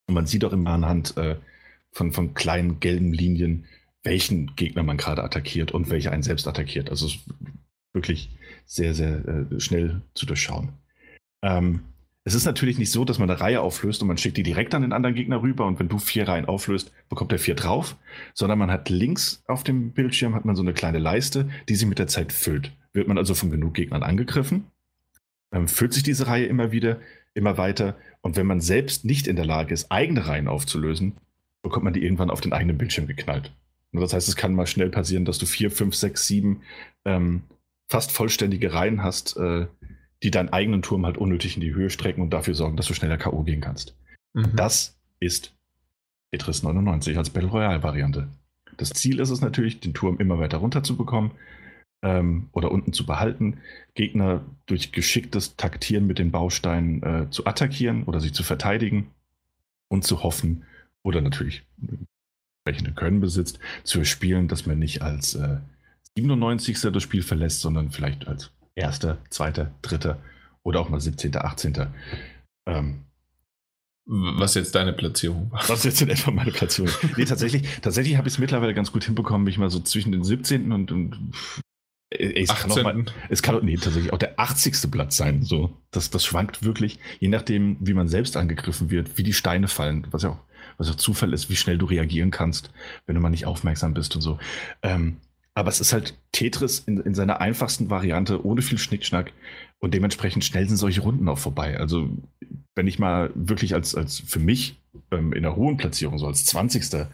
Und 0.07 0.13
man 0.13 0.27
sieht 0.27 0.45
auch 0.45 0.53
immer 0.53 0.71
anhand 0.71 1.17
äh, 1.17 1.37
von, 1.91 2.11
von 2.11 2.33
kleinen 2.33 2.79
gelben 2.79 3.13
Linien, 3.13 3.65
welchen 4.03 4.55
Gegner 4.55 4.83
man 4.83 4.97
gerade 4.97 5.23
attackiert 5.23 5.71
und 5.71 5.89
welcher 5.89 6.11
einen 6.11 6.23
selbst 6.23 6.47
attackiert. 6.47 6.89
Also 6.89 7.07
es 7.07 7.15
ist 7.15 7.25
wirklich 7.93 8.29
sehr, 8.65 8.93
sehr 8.93 9.25
äh, 9.27 9.59
schnell 9.59 10.01
zu 10.13 10.25
durchschauen. 10.25 10.69
Ähm, 11.41 11.81
es 12.27 12.33
ist 12.33 12.45
natürlich 12.45 12.79
nicht 12.79 12.91
so, 12.91 13.05
dass 13.05 13.19
man 13.19 13.29
eine 13.29 13.39
Reihe 13.39 13.61
auflöst 13.61 14.01
und 14.01 14.07
man 14.07 14.17
schickt 14.17 14.37
die 14.37 14.43
direkt 14.43 14.73
an 14.73 14.81
den 14.81 14.93
anderen 14.93 15.13
Gegner 15.13 15.43
rüber 15.43 15.67
und 15.67 15.79
wenn 15.79 15.89
du 15.89 15.99
vier 15.99 16.27
Reihen 16.27 16.45
auflöst, 16.45 16.91
bekommt 17.07 17.31
er 17.31 17.37
vier 17.37 17.53
drauf, 17.53 17.95
sondern 18.33 18.57
man 18.57 18.71
hat 18.71 18.89
links 18.89 19.43
auf 19.47 19.63
dem 19.63 19.91
Bildschirm 19.91 20.33
hat 20.33 20.43
man 20.43 20.55
so 20.55 20.63
eine 20.63 20.73
kleine 20.73 20.97
Leiste, 20.97 21.47
die 21.69 21.75
sich 21.75 21.87
mit 21.87 21.99
der 21.99 22.07
Zeit 22.07 22.33
füllt. 22.33 22.71
Wird 22.93 23.07
man 23.07 23.19
also 23.19 23.35
von 23.35 23.51
genug 23.51 23.75
Gegnern 23.75 24.01
angegriffen, 24.01 24.65
ähm, 25.53 25.67
füllt 25.67 25.93
sich 25.93 26.01
diese 26.01 26.25
Reihe 26.25 26.45
immer 26.45 26.71
wieder, 26.71 26.99
immer 27.35 27.59
weiter. 27.59 27.95
Und 28.21 28.37
wenn 28.37 28.47
man 28.47 28.59
selbst 28.59 29.05
nicht 29.05 29.27
in 29.27 29.35
der 29.35 29.45
Lage 29.45 29.71
ist, 29.71 29.91
eigene 29.91 30.25
Reihen 30.25 30.47
aufzulösen, 30.47 31.17
bekommt 31.61 31.83
man 31.83 31.93
die 31.93 32.03
irgendwann 32.03 32.31
auf 32.31 32.41
den 32.41 32.53
eigenen 32.53 32.79
Bildschirm 32.79 33.05
geknallt. 33.05 33.53
Und 33.91 34.01
das 34.01 34.13
heißt, 34.13 34.27
es 34.27 34.35
kann 34.35 34.55
mal 34.55 34.65
schnell 34.65 34.89
passieren, 34.89 35.25
dass 35.25 35.37
du 35.37 35.45
vier, 35.45 35.69
fünf, 35.69 35.93
sechs, 35.93 36.25
sieben 36.25 36.61
ähm, 37.05 37.43
fast 37.87 38.11
vollständige 38.11 38.73
Reihen 38.73 39.03
hast, 39.03 39.37
äh, 39.37 39.67
die 40.23 40.31
deinen 40.31 40.49
eigenen 40.49 40.81
Turm 40.81 41.05
halt 41.05 41.17
unnötig 41.17 41.55
in 41.55 41.61
die 41.61 41.73
Höhe 41.73 41.89
strecken 41.89 42.21
und 42.21 42.31
dafür 42.31 42.55
sorgen, 42.55 42.77
dass 42.77 42.87
du 42.87 42.93
schneller 42.93 43.17
K.O. 43.17 43.43
gehen 43.43 43.61
kannst. 43.61 43.95
Mhm. 44.33 44.55
Das 44.55 44.97
ist 45.19 45.53
Tetris 46.31 46.63
99 46.63 47.17
als 47.17 47.29
Battle 47.29 47.49
Royale-Variante. 47.49 48.27
Das 48.77 48.89
Ziel 48.89 49.19
ist 49.19 49.29
es 49.29 49.41
natürlich, 49.41 49.79
den 49.79 49.93
Turm 49.93 50.17
immer 50.17 50.39
weiter 50.39 50.57
runter 50.57 50.83
zu 50.83 50.97
bekommen 50.97 51.31
ähm, 52.01 52.49
oder 52.51 52.71
unten 52.71 52.93
zu 52.93 53.05
behalten, 53.05 53.59
Gegner 53.93 54.43
durch 54.65 54.91
geschicktes 54.91 55.55
Taktieren 55.55 56.07
mit 56.07 56.19
den 56.19 56.31
Bausteinen 56.31 57.03
äh, 57.03 57.29
zu 57.29 57.45
attackieren 57.45 58.03
oder 58.03 58.19
sich 58.19 58.33
zu 58.33 58.43
verteidigen 58.43 59.11
und 59.87 60.03
zu 60.03 60.23
hoffen 60.23 60.63
oder 61.03 61.21
natürlich 61.21 61.63
entsprechende 62.65 62.93
Können 62.93 63.21
besitzt, 63.21 63.59
zu 63.83 64.03
spielen, 64.03 64.47
dass 64.47 64.65
man 64.65 64.79
nicht 64.79 65.01
als 65.01 65.35
äh, 65.35 65.57
97. 66.17 66.79
das 66.81 67.03
Spiel 67.03 67.23
verlässt, 67.23 67.61
sondern 67.61 67.91
vielleicht 67.91 68.27
als 68.27 68.51
erster, 68.75 69.17
zweiter, 69.29 69.71
dritter 69.81 70.21
oder 70.63 70.79
auch 70.79 70.89
mal 70.89 70.99
17., 70.99 71.35
18. 71.35 71.87
Ähm, 72.67 73.05
was 74.07 74.53
jetzt 74.53 74.75
deine 74.75 74.93
Platzierung 74.93 75.51
war. 75.51 75.67
Was 75.67 75.83
jetzt 75.83 76.01
in 76.01 76.09
etwa 76.09 76.29
meine 76.29 76.51
Platzierung 76.51 76.91
Nee, 77.17 77.25
tatsächlich, 77.25 77.63
tatsächlich 77.81 78.17
habe 78.17 78.27
ich 78.27 78.35
es 78.35 78.39
mittlerweile 78.39 78.73
ganz 78.75 78.91
gut 78.91 79.03
hinbekommen, 79.03 79.45
mich 79.45 79.57
mal 79.57 79.71
so 79.71 79.79
zwischen 79.79 80.11
den 80.11 80.23
17. 80.23 80.71
und, 80.71 80.91
und 80.91 81.31
es 82.11 82.49
kann, 82.49 82.71
auch 82.71 82.83
mal, 82.83 83.05
es 83.29 83.41
kann 83.41 83.63
nee, 83.65 83.77
tatsächlich 83.77 84.13
auch 84.13 84.19
der 84.19 84.39
80. 84.39 84.91
Platz 84.91 85.17
sein. 85.17 85.43
So. 85.43 85.75
Das, 85.91 86.09
das 86.11 86.23
schwankt 86.23 86.63
wirklich, 86.63 86.99
je 87.19 87.29
nachdem, 87.29 87.77
wie 87.79 87.93
man 87.93 88.07
selbst 88.07 88.37
angegriffen 88.37 88.89
wird, 88.89 89.17
wie 89.17 89.23
die 89.23 89.33
Steine 89.33 89.67
fallen, 89.67 90.07
was 90.11 90.23
ja 90.23 90.29
auch, 90.29 90.39
was 90.77 90.89
auch 90.89 90.95
Zufall 90.95 91.33
ist, 91.33 91.49
wie 91.49 91.55
schnell 91.55 91.77
du 91.77 91.85
reagieren 91.85 92.31
kannst, 92.31 92.71
wenn 93.05 93.15
du 93.15 93.21
mal 93.21 93.29
nicht 93.29 93.45
aufmerksam 93.45 93.93
bist 93.93 94.15
und 94.15 94.21
so. 94.21 94.37
Ähm, 94.83 95.17
aber 95.55 95.69
es 95.69 95.79
ist 95.79 95.93
halt 95.93 96.19
Tetris 96.31 96.79
in, 96.79 96.99
in 96.99 97.15
seiner 97.15 97.41
einfachsten 97.41 97.89
Variante, 97.89 98.45
ohne 98.45 98.61
viel 98.61 98.77
Schnickschnack. 98.77 99.31
Und 99.79 99.93
dementsprechend 99.93 100.43
schnell 100.43 100.67
sind 100.67 100.77
solche 100.77 101.01
Runden 101.01 101.27
auch 101.29 101.37
vorbei. 101.37 101.79
Also, 101.79 102.09
wenn 102.75 102.87
ich 102.87 102.99
mal 102.99 103.31
wirklich 103.35 103.73
als, 103.73 103.95
als 103.95 104.19
für 104.19 104.39
mich 104.39 104.81
ähm, 105.11 105.33
in 105.33 105.43
der 105.43 105.55
hohen 105.55 105.77
Platzierung, 105.77 106.19
so 106.19 106.27
als 106.27 106.45
20. 106.45 107.07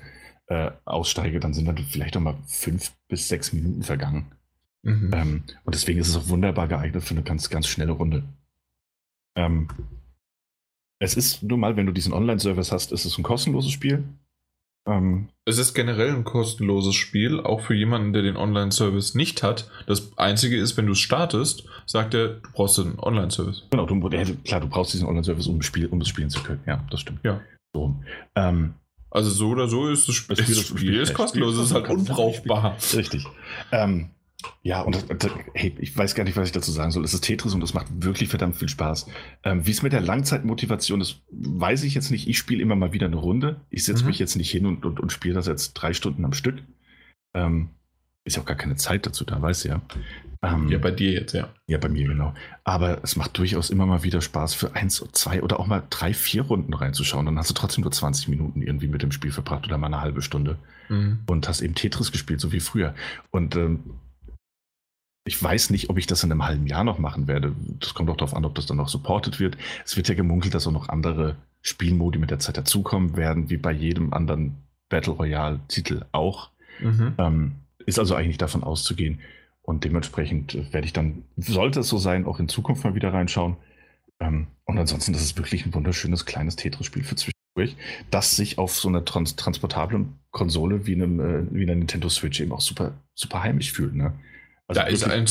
Äh, 0.48 0.72
aussteige, 0.84 1.40
dann 1.40 1.54
sind 1.54 1.66
dann 1.66 1.78
vielleicht 1.78 2.18
auch 2.18 2.22
mal 2.22 2.36
fünf 2.46 2.92
bis 3.08 3.30
sechs 3.30 3.54
Minuten 3.54 3.84
vergangen. 3.84 4.34
Mhm. 4.84 5.12
Ähm, 5.14 5.44
und 5.64 5.74
deswegen 5.74 6.00
ist 6.00 6.10
es 6.10 6.18
auch 6.18 6.28
wunderbar 6.28 6.68
geeignet 6.68 7.04
für 7.04 7.14
eine 7.14 7.24
ganz, 7.24 7.50
ganz 7.50 7.68
schnelle 7.68 7.94
Runde. 7.94 8.24
Ähm, 9.38 9.70
es 11.00 11.16
ist 11.16 11.42
nun 11.42 11.60
mal, 11.60 11.78
wenn 11.78 11.86
du 11.86 11.94
diesen 11.94 12.12
Online-Service 12.12 12.74
hast, 12.74 12.92
ist 12.92 13.06
es 13.06 13.18
ein 13.18 13.24
kostenloses 13.24 13.72
Spiel. 13.72 14.04
Ähm, 14.88 15.30
es 15.46 15.58
ist 15.58 15.74
generell 15.74 16.10
ein 16.10 16.24
kostenloses 16.24 16.96
Spiel, 16.96 17.40
auch 17.40 17.62
für 17.62 17.76
jemanden, 17.76 18.14
der 18.14 18.24
den 18.24 18.38
Online-Service 18.38 19.16
nicht 19.16 19.44
hat. 19.44 19.70
Das 19.86 20.18
Einzige 20.18 20.58
ist, 20.58 20.78
wenn 20.78 20.88
du 20.88 20.94
es 20.94 21.00
startest, 21.00 21.66
sagt 21.86 22.14
er, 22.14 22.30
du 22.30 22.50
brauchst 22.54 22.80
einen 22.80 23.00
Online-Service. 23.00 23.68
Genau, 23.70 23.86
du, 23.86 24.00
klar, 24.44 24.60
du 24.60 24.68
brauchst 24.68 24.94
diesen 24.94 25.08
Online-Service, 25.08 25.48
um, 25.48 25.62
Spiel, 25.62 25.88
um 25.88 26.02
es 26.02 26.08
spielen 26.08 26.30
zu 26.30 26.42
können. 26.42 26.62
Ja, 26.66 26.86
das 26.90 27.02
stimmt. 27.02 27.20
Ja. 27.24 27.42
So. 27.74 27.96
Ähm, 28.36 28.76
also 29.12 29.30
so 29.30 29.50
oder 29.50 29.68
so 29.68 29.90
ist 29.90 30.08
das, 30.08 30.16
Spiel, 30.16 30.36
das 30.36 30.46
Spiel, 30.46 30.56
das 30.56 30.68
Spiel 30.68 31.02
ist 31.02 31.14
kostenlos, 31.14 31.56
es 31.58 31.68
ist 31.68 31.74
halt 31.74 31.90
unbrauchbar. 31.90 32.78
Richtig. 32.96 33.26
Ähm, 33.72 34.10
ja, 34.64 34.82
und 34.82 35.06
hey, 35.54 35.76
ich 35.80 35.98
weiß 35.98 36.16
gar 36.16 36.24
nicht, 36.24 36.38
was 36.38 36.48
ich 36.48 36.52
dazu 36.52 36.72
sagen 36.72 36.92
soll. 36.92 37.04
Es 37.04 37.14
ist 37.14 37.24
Tetris 37.24 37.54
und 37.54 37.64
es 37.64 37.74
macht 37.74 37.88
wirklich 38.04 38.30
verdammt 38.30 38.56
viel 38.56 38.70
Spaß. 38.70 39.08
Ähm, 39.44 39.66
Wie 39.66 39.72
es 39.72 39.82
mit 39.82 39.94
der 39.94 40.02
Langzeitmotivation 40.02 41.02
ist, 41.02 41.22
weiß 41.32 41.84
ich 41.84 41.94
jetzt 41.94 42.12
nicht. 42.12 42.28
Ich 42.28 42.38
spiele 42.38 42.62
immer 42.62 42.76
mal 42.76 42.94
wieder 42.94 43.08
eine 43.08 43.16
Runde. 43.16 43.62
Ich 43.70 43.86
setze 43.86 44.04
mhm. 44.04 44.10
mich 44.10 44.20
jetzt 44.20 44.36
nicht 44.36 44.52
hin 44.52 44.66
und, 44.66 44.86
und, 44.86 45.00
und 45.00 45.12
spiele 45.12 45.34
das 45.34 45.48
jetzt 45.48 45.74
drei 45.74 45.94
Stunden 45.94 46.26
am 46.26 46.34
Stück. 46.34 46.62
Ähm, 47.34 47.70
ist 48.24 48.36
ja 48.36 48.42
auch 48.42 48.48
gar 48.48 48.58
keine 48.58 48.76
Zeit 48.76 49.06
dazu 49.06 49.26
da, 49.26 49.42
weißt 49.42 49.66
du 49.66 49.70
ja. 49.70 49.82
Ähm, 50.44 50.70
ja, 50.70 50.80
bei 50.80 50.92
dir 50.92 51.12
jetzt, 51.12 51.34
ja. 51.34 51.50
Ja, 51.68 51.78
bei 51.78 51.90
mir, 51.90 52.08
genau. 52.08 52.34
Aber 52.64 53.04
es 53.04 53.16
macht 53.16 53.38
durchaus 53.38 53.70
immer 53.70 53.86
mal 53.86 54.04
wieder 54.04 54.22
Spaß, 54.22 54.56
für 54.56 54.76
eins, 54.76 55.04
zwei 55.12 55.44
oder 55.44 55.60
auch 55.60 55.68
mal 55.68 55.84
drei, 55.90 56.14
vier 56.14 56.44
Runden 56.44 56.74
reinzuschauen. 56.74 57.28
Dann 57.28 57.38
hast 57.38 57.52
du 57.52 57.54
trotzdem 57.54 57.84
nur 57.84 57.92
20 57.92 58.28
Minuten 58.28 58.62
irgendwie 58.62 58.88
mit 58.88 59.04
dem 59.04 59.12
Spiel 59.12 59.32
verbracht 59.32 59.66
oder 59.66 59.78
mal 59.78 59.88
eine 59.88 60.02
halbe 60.02 60.24
Stunde. 60.24 60.58
Mhm. 60.90 61.20
Und 61.28 61.48
hast 61.48 61.62
eben 61.62 61.76
Tetris 61.76 62.12
gespielt, 62.12 62.42
so 62.42 62.52
wie 62.52 62.60
früher. 62.60 62.96
Und 63.30 63.56
ähm, 63.56 63.82
ich 65.24 65.42
weiß 65.42 65.70
nicht, 65.70 65.90
ob 65.90 65.98
ich 65.98 66.08
das 66.08 66.24
in 66.24 66.32
einem 66.32 66.46
halben 66.46 66.68
Jahr 66.68 66.84
noch 66.84 66.98
machen 66.98 67.28
werde. 67.28 67.54
Das 67.80 67.94
kommt 67.94 68.10
auch 68.10 68.18
darauf 68.18 68.36
an, 68.36 68.46
ob 68.46 68.56
das 68.56 68.66
dann 68.66 68.78
noch 68.78 68.90
supported 68.90 69.40
wird. 69.40 69.58
Es 69.86 69.96
wird 69.96 70.08
ja 70.08 70.16
gemunkelt, 70.16 70.54
dass 70.54 70.66
auch 70.66 70.72
noch 70.72 70.90
andere 70.90 71.36
Spielmodi 71.62 72.18
mit 72.18 72.32
der 72.32 72.40
Zeit 72.40 72.58
dazukommen 72.58 73.16
werden, 73.16 73.50
wie 73.50 73.58
bei 73.58 73.72
jedem 73.72 74.14
anderen 74.14 74.56
Battle 74.90 75.14
Royale-Titel 75.14 76.06
auch. 76.12 76.50
Mhm. 76.80 77.14
Ähm, 77.18 77.52
ist 77.86 78.00
also 78.00 78.16
eigentlich 78.16 78.40
davon 78.40 78.64
auszugehen. 78.64 79.20
Und 79.62 79.84
dementsprechend 79.84 80.74
werde 80.74 80.86
ich 80.86 80.94
dann, 80.94 81.24
sollte 81.38 81.82
es 81.82 81.88
so 81.88 81.98
sein, 81.98 82.26
auch 82.26 82.40
in 82.40 82.50
Zukunft 82.50 82.84
mal 82.84 82.96
wieder 82.96 83.14
reinschauen. 83.14 83.58
Ähm, 84.20 84.48
und 84.66 84.78
ansonsten, 84.80 85.14
das 85.14 85.22
ist 85.22 85.38
wirklich 85.38 85.66
ein 85.66 85.74
wunderschönes 85.74 86.26
kleines 86.26 86.56
Tetris-Spiel 86.56 87.04
für 87.04 87.16
zwischendurch, 87.16 87.78
das 88.10 88.36
sich 88.36 88.58
auf 88.58 88.74
so 88.74 88.88
einer 88.88 89.06
trans 89.06 89.36
transportablen 89.36 90.14
Konsole 90.32 90.88
wie, 90.88 90.96
einem, 90.96 91.20
äh, 91.20 91.54
wie 91.54 91.64
einer 91.64 91.76
Nintendo 91.76 92.10
Switch 92.10 92.40
eben 92.40 92.52
auch 92.52 92.62
super, 92.62 92.94
super 93.14 93.44
heimisch 93.44 93.72
fühlt. 93.72 93.94
Ne? 93.94 94.14
Also 94.80 94.82
da 94.82 94.88
ist 94.88 95.04
ein, 95.04 95.26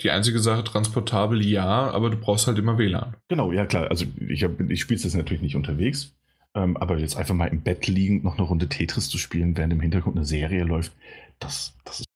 die 0.00 0.10
einzige 0.10 0.38
Sache 0.38 0.64
transportabel, 0.64 1.44
ja, 1.44 1.90
aber 1.90 2.10
du 2.10 2.16
brauchst 2.16 2.46
halt 2.46 2.58
immer 2.58 2.78
WLAN. 2.78 3.14
Genau, 3.28 3.52
ja 3.52 3.66
klar. 3.66 3.90
Also 3.90 4.06
ich, 4.28 4.42
ich 4.42 4.80
spiele 4.80 4.96
es 4.96 5.04
jetzt 5.04 5.14
natürlich 5.14 5.42
nicht 5.42 5.56
unterwegs, 5.56 6.14
ähm, 6.54 6.76
aber 6.76 6.98
jetzt 6.98 7.16
einfach 7.16 7.34
mal 7.34 7.46
im 7.46 7.62
Bett 7.62 7.86
liegend 7.86 8.24
noch 8.24 8.38
eine 8.38 8.46
Runde 8.46 8.68
Tetris 8.68 9.08
zu 9.08 9.18
spielen, 9.18 9.56
während 9.56 9.72
im 9.72 9.80
Hintergrund 9.80 10.16
eine 10.16 10.24
Serie 10.24 10.64
läuft, 10.64 10.92
das, 11.38 11.74
das 11.84 12.00
ist 12.00 12.06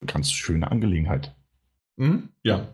eine 0.00 0.12
ganz 0.12 0.32
schöne 0.32 0.70
Angelegenheit. 0.70 1.34
Mhm, 1.96 2.28
ja. 2.42 2.68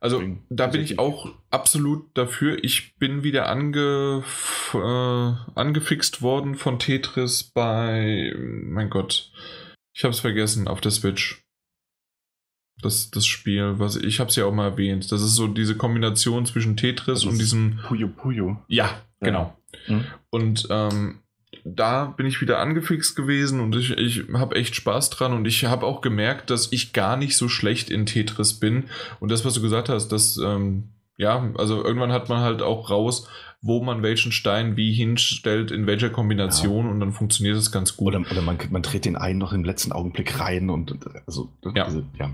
Also 0.00 0.22
da 0.48 0.68
bin 0.68 0.80
ich 0.80 1.00
auch 1.00 1.34
absolut 1.50 2.06
dafür. 2.14 2.62
Ich 2.62 2.94
bin 2.98 3.24
wieder 3.24 3.48
ange, 3.48 4.22
äh, 4.72 5.58
angefixt 5.58 6.22
worden 6.22 6.54
von 6.54 6.78
Tetris 6.78 7.42
bei, 7.42 8.32
mein 8.36 8.90
Gott, 8.90 9.32
ich 9.92 10.04
habe 10.04 10.12
es 10.12 10.20
vergessen, 10.20 10.68
auf 10.68 10.80
der 10.80 10.92
Switch. 10.92 11.42
Das, 12.82 13.10
das 13.10 13.26
Spiel, 13.26 13.78
was 13.78 13.96
ich 13.96 14.20
habe 14.20 14.30
es 14.30 14.36
ja 14.36 14.44
auch 14.44 14.54
mal 14.54 14.70
erwähnt. 14.70 15.10
Das 15.10 15.20
ist 15.20 15.34
so 15.34 15.48
diese 15.48 15.76
Kombination 15.76 16.46
zwischen 16.46 16.76
Tetris 16.76 17.24
und 17.24 17.38
diesem 17.38 17.80
Puyo 17.86 18.08
Puyo. 18.08 18.62
Ja, 18.68 18.90
genau. 19.20 19.56
Ja. 19.88 19.96
Mhm. 19.96 20.04
Und 20.30 20.68
ähm, 20.70 21.18
da 21.64 22.06
bin 22.06 22.26
ich 22.26 22.40
wieder 22.40 22.58
angefixt 22.58 23.16
gewesen 23.16 23.60
und 23.60 23.74
ich, 23.76 23.90
ich 23.90 24.24
habe 24.34 24.56
echt 24.56 24.74
Spaß 24.74 25.10
dran 25.10 25.32
und 25.32 25.46
ich 25.46 25.64
habe 25.64 25.86
auch 25.86 26.00
gemerkt, 26.00 26.50
dass 26.50 26.72
ich 26.72 26.92
gar 26.92 27.16
nicht 27.16 27.36
so 27.36 27.48
schlecht 27.48 27.90
in 27.90 28.06
Tetris 28.06 28.54
bin. 28.54 28.84
Und 29.20 29.30
das, 29.30 29.44
was 29.44 29.54
du 29.54 29.62
gesagt 29.62 29.88
hast, 29.88 30.08
dass, 30.08 30.36
ähm, 30.38 30.90
ja, 31.16 31.52
also 31.56 31.82
irgendwann 31.84 32.12
hat 32.12 32.28
man 32.28 32.40
halt 32.40 32.62
auch 32.62 32.90
raus, 32.90 33.28
wo 33.60 33.82
man 33.82 34.02
welchen 34.02 34.30
Stein 34.30 34.76
wie 34.76 34.92
hinstellt, 34.92 35.70
in 35.70 35.86
welcher 35.86 36.10
Kombination 36.10 36.86
ja. 36.86 36.90
und 36.92 37.00
dann 37.00 37.12
funktioniert 37.12 37.56
das 37.56 37.72
ganz 37.72 37.96
gut. 37.96 38.14
Oder, 38.14 38.30
oder 38.30 38.42
man, 38.42 38.58
man 38.70 38.82
dreht 38.82 39.04
den 39.04 39.16
einen 39.16 39.38
noch 39.38 39.52
im 39.52 39.64
letzten 39.64 39.92
Augenblick 39.92 40.38
rein 40.38 40.70
und 40.70 40.96
also, 41.26 41.52
ja. 41.74 41.84
Also, 41.84 42.04
ja. 42.18 42.30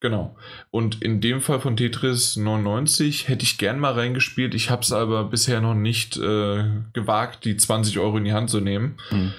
Genau. 0.00 0.34
Und 0.70 1.02
in 1.02 1.20
dem 1.20 1.42
Fall 1.42 1.60
von 1.60 1.76
Tetris 1.76 2.36
99 2.36 3.28
hätte 3.28 3.44
ich 3.44 3.58
gern 3.58 3.78
mal 3.78 3.92
reingespielt. 3.92 4.54
Ich 4.54 4.70
habe 4.70 4.82
es 4.82 4.92
aber 4.92 5.24
bisher 5.24 5.60
noch 5.60 5.74
nicht 5.74 6.16
äh, 6.16 6.64
gewagt, 6.94 7.44
die 7.44 7.56
20 7.56 7.98
Euro 7.98 8.16
in 8.16 8.24
die 8.24 8.32
Hand 8.32 8.48
zu 8.48 8.60
nehmen. 8.60 8.96
Mhm. 9.10 9.32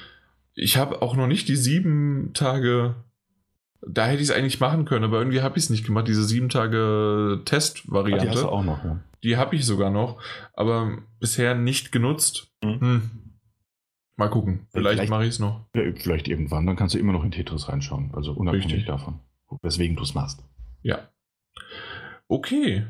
Ich 0.53 0.77
habe 0.77 1.01
auch 1.01 1.15
noch 1.15 1.27
nicht 1.27 1.47
die 1.47 1.55
sieben 1.55 2.31
Tage. 2.33 2.95
Da 3.87 4.05
hätte 4.05 4.21
ich 4.21 4.29
es 4.29 4.35
eigentlich 4.35 4.59
machen 4.59 4.85
können, 4.85 5.03
aber 5.03 5.17
irgendwie 5.17 5.41
habe 5.41 5.57
ich 5.57 5.63
es 5.63 5.69
nicht 5.71 5.85
gemacht. 5.85 6.07
Diese 6.07 6.23
sieben 6.23 6.49
Tage 6.49 7.41
Testvariante. 7.45 8.25
Die 8.25 8.29
hast 8.29 8.43
du 8.43 8.49
auch 8.49 8.63
noch, 8.63 8.83
ja. 8.83 8.99
Die 9.23 9.37
habe 9.37 9.55
ich 9.55 9.65
sogar 9.65 9.89
noch, 9.89 10.21
aber 10.53 10.99
bisher 11.19 11.55
nicht 11.55 11.91
genutzt. 11.91 12.51
Mhm. 12.63 12.79
Hm. 12.79 13.11
Mal 14.17 14.29
gucken. 14.29 14.67
Vielleicht, 14.71 14.97
vielleicht 14.97 15.09
mache 15.09 15.23
ich 15.23 15.29
es 15.29 15.39
noch. 15.39 15.65
Ja, 15.75 15.81
vielleicht 15.95 16.27
irgendwann. 16.27 16.67
Dann 16.67 16.75
kannst 16.75 16.93
du 16.93 16.99
immer 16.99 17.13
noch 17.13 17.23
in 17.23 17.31
Tetris 17.31 17.69
reinschauen. 17.69 18.11
Also 18.13 18.33
unabhängig 18.33 18.67
Richtig. 18.67 18.85
davon. 18.85 19.19
Weswegen 19.63 19.95
du 19.95 20.03
es 20.03 20.13
machst. 20.13 20.43
Ja. 20.83 21.09
Okay. 22.27 22.85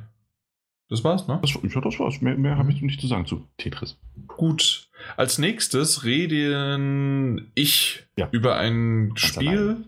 Das 0.90 1.04
war's, 1.04 1.28
ne? 1.28 1.40
Das, 1.42 1.54
ja, 1.54 1.82
das 1.82 2.00
war's. 2.00 2.22
Mehr, 2.22 2.36
mehr 2.36 2.58
habe 2.58 2.72
ich 2.72 2.82
nicht 2.82 3.00
zu 3.00 3.08
sagen 3.08 3.26
zu 3.26 3.48
Tetris. 3.58 3.98
Gut. 4.28 4.90
Als 5.16 5.38
nächstes 5.38 6.04
reden 6.04 7.52
ich 7.56 8.06
ja. 8.18 8.28
über 8.32 8.58
ein 8.58 9.10
Ganz 9.10 9.20
Spiel, 9.22 9.48
allein. 9.50 9.86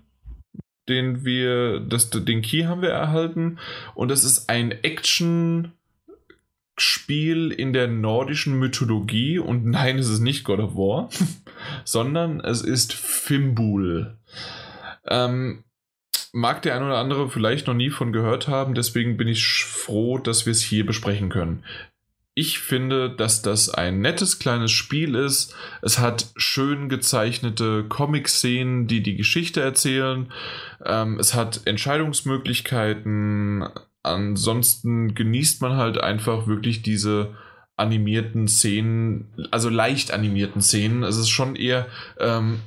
den 0.87 1.25
wir, 1.25 1.81
das, 1.81 2.09
den 2.09 2.41
Key 2.41 2.63
haben 2.63 2.81
wir 2.81 2.89
erhalten. 2.89 3.59
Und 3.95 4.09
das 4.09 4.23
ist 4.23 4.49
ein 4.49 4.71
Action- 4.71 5.73
Spiel 6.75 7.51
in 7.51 7.71
der 7.71 7.87
nordischen 7.87 8.57
Mythologie 8.57 9.37
und 9.37 9.63
nein, 9.65 9.99
es 9.99 10.09
ist 10.09 10.21
nicht 10.21 10.43
God 10.43 10.59
of 10.59 10.75
War, 10.75 11.09
sondern 11.85 12.39
es 12.39 12.61
ist 12.61 12.93
Fimbul. 12.93 14.17
Ähm, 15.05 15.63
mag 16.33 16.61
der 16.63 16.75
ein 16.75 16.83
oder 16.83 16.97
andere 16.97 17.29
vielleicht 17.29 17.67
noch 17.67 17.75
nie 17.75 17.91
von 17.91 18.11
gehört 18.11 18.49
haben, 18.49 18.73
deswegen 18.73 19.15
bin 19.15 19.29
ich 19.29 19.63
froh, 19.63 20.17
dass 20.17 20.45
wir 20.45 20.51
es 20.51 20.61
hier 20.61 20.85
besprechen 20.85 21.29
können. 21.29 21.63
Ich 22.35 22.57
finde, 22.57 23.11
dass 23.11 23.43
das 23.43 23.69
ein 23.69 24.01
nettes 24.01 24.39
kleines 24.39 24.71
Spiel 24.71 25.13
ist. 25.13 25.55
Es 25.83 25.99
hat 25.99 26.31
schön 26.35 26.89
gezeichnete 26.89 27.85
Comic-Szenen, 27.87 28.87
die 28.87 29.03
die 29.03 29.15
Geschichte 29.15 29.61
erzählen. 29.61 30.31
Ähm, 30.83 31.19
es 31.19 31.35
hat 31.35 31.61
Entscheidungsmöglichkeiten. 31.65 33.69
Ansonsten 34.01 35.13
genießt 35.13 35.61
man 35.61 35.77
halt 35.77 35.99
einfach 35.99 36.47
wirklich 36.47 36.81
diese 36.81 37.35
animierten 37.77 38.47
Szenen, 38.47 39.27
also 39.51 39.69
leicht 39.69 40.11
animierten 40.11 40.63
Szenen. 40.63 41.03
Es 41.03 41.17
ist 41.17 41.29
schon 41.29 41.55
eher 41.55 41.85
ähm, 42.19 42.61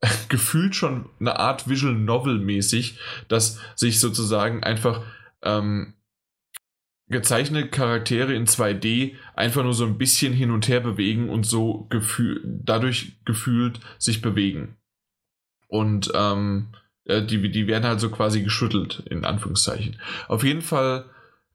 gefühlt 0.28 0.74
schon 0.74 1.08
eine 1.20 1.38
Art 1.38 1.68
Visual 1.68 1.94
Novel 1.94 2.38
mäßig, 2.38 2.98
dass 3.28 3.60
sich 3.74 4.00
sozusagen 4.00 4.62
einfach 4.62 5.02
ähm, 5.42 5.94
gezeichnete 7.08 7.68
Charaktere 7.68 8.34
in 8.34 8.46
2D 8.46 9.14
einfach 9.34 9.62
nur 9.62 9.74
so 9.74 9.84
ein 9.86 9.98
bisschen 9.98 10.32
hin 10.32 10.50
und 10.50 10.68
her 10.68 10.80
bewegen 10.80 11.30
und 11.30 11.44
so 11.44 11.86
gefühl 11.88 12.42
dadurch 12.44 13.18
gefühlt 13.24 13.80
sich 13.98 14.20
bewegen. 14.20 14.76
Und 15.68 16.10
ähm, 16.14 16.68
äh, 17.04 17.22
die, 17.22 17.50
die 17.50 17.66
werden 17.66 17.84
halt 17.84 18.00
so 18.00 18.10
quasi 18.10 18.42
geschüttelt, 18.42 19.02
in 19.10 19.24
Anführungszeichen. 19.24 20.00
Auf 20.28 20.44
jeden 20.44 20.62
Fall 20.62 21.06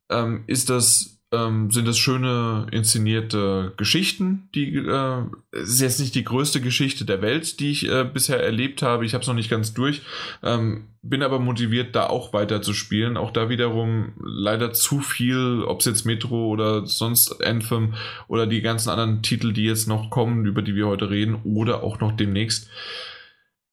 ähm, 0.10 0.44
ist 0.48 0.70
das 0.70 1.13
ähm, 1.34 1.72
sind 1.72 1.88
das 1.88 1.98
schöne 1.98 2.68
inszenierte 2.72 3.74
Geschichten. 3.76 4.50
Die 4.56 4.76
äh, 4.76 5.24
ist 5.52 5.82
jetzt 5.82 6.00
nicht 6.00 6.16
die 6.16 6.24
größte 6.24 6.62
Geschichte 6.62 7.06
der 7.06 7.22
Welt, 7.22 7.60
die 7.60 7.72
ich 7.72 7.90
äh, 7.90 8.04
bisher 8.04 8.42
erlebt 8.42 8.82
habe. 8.82 9.06
Ich 9.06 9.14
habe 9.14 9.24
es 9.24 9.28
noch 9.28 9.34
nicht 9.34 9.50
ganz 9.50 9.74
durch. 9.74 10.02
Ähm, 10.44 10.86
bin 11.02 11.24
aber 11.24 11.40
motiviert, 11.40 11.96
da 11.96 12.08
auch 12.08 12.32
weiter 12.32 12.62
zu 12.62 12.74
spielen. 12.74 13.18
Auch 13.18 13.32
da 13.32 13.50
wiederum 13.50 14.14
leider 14.24 14.72
zu 14.72 15.02
viel, 15.02 15.64
ob 15.68 15.82
es 15.82 15.86
jetzt 15.86 16.06
Metro 16.06 16.48
oder 16.48 16.86
sonst 16.86 17.44
Anthem 17.44 17.96
oder 18.28 18.48
die 18.48 18.62
ganzen 18.62 18.90
anderen 18.90 19.22
Titel, 19.22 19.52
die 19.52 19.66
jetzt 19.66 19.88
noch 19.88 20.10
kommen, 20.10 20.46
über 20.46 20.62
die 20.62 20.76
wir 20.76 20.88
heute 20.88 21.10
reden, 21.10 21.36
oder 21.44 21.84
auch 21.84 22.00
noch 22.00 22.16
demnächst. 22.16 22.70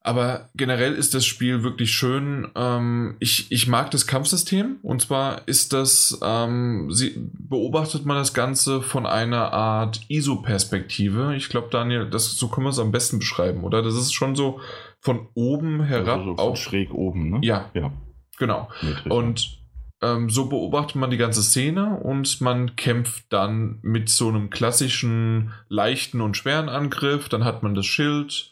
Aber 0.03 0.49
generell 0.55 0.95
ist 0.95 1.15
das 1.15 1.27
Spiel 1.27 1.63
wirklich 1.63 1.93
schön. 1.93 2.49
Ähm, 2.55 3.17
ich, 3.21 3.53
ich 3.53 3.69
mag 3.69 3.91
das 3.91 4.07
Kampfsystem. 4.07 4.79
Und 4.83 5.03
zwar 5.03 5.47
ist 5.47 5.75
das, 5.75 6.19
ähm, 6.23 6.91
sie, 6.91 7.15
beobachtet 7.33 8.07
man 8.07 8.17
das 8.17 8.33
Ganze 8.33 8.81
von 8.81 9.05
einer 9.05 9.53
Art 9.53 10.01
ISO-Perspektive. 10.09 11.37
Ich 11.37 11.51
glaube, 11.51 11.69
Daniel, 11.71 12.09
das, 12.09 12.33
so 12.37 12.49
können 12.49 12.65
wir 12.67 12.71
es 12.71 12.79
am 12.79 12.93
besten 12.93 13.19
beschreiben, 13.19 13.63
oder? 13.63 13.83
Das 13.83 13.95
ist 13.95 14.15
schon 14.15 14.35
so 14.37 14.61
von 15.01 15.29
oben 15.35 15.83
herab. 15.83 16.21
Also 16.21 16.37
so 16.37 16.43
auf, 16.43 16.59
schräg 16.59 16.95
oben, 16.95 17.31
ne? 17.31 17.41
Ja. 17.43 17.71
ja. 17.75 17.93
Genau. 18.39 18.71
Und 19.11 19.61
ähm, 20.03 20.31
so 20.31 20.47
beobachtet 20.49 20.97
man 20.97 21.11
die 21.11 21.19
ganze 21.19 21.43
Szene 21.43 21.99
und 22.03 22.41
man 22.41 22.75
kämpft 22.77 23.25
dann 23.29 23.81
mit 23.83 24.09
so 24.09 24.29
einem 24.29 24.49
klassischen 24.49 25.53
leichten 25.69 26.23
und 26.23 26.39
schweren 26.39 26.71
Angriff. 26.71 27.29
Dann 27.29 27.45
hat 27.45 27.63
man 27.63 27.75
das 27.75 27.85
Schild 27.85 28.51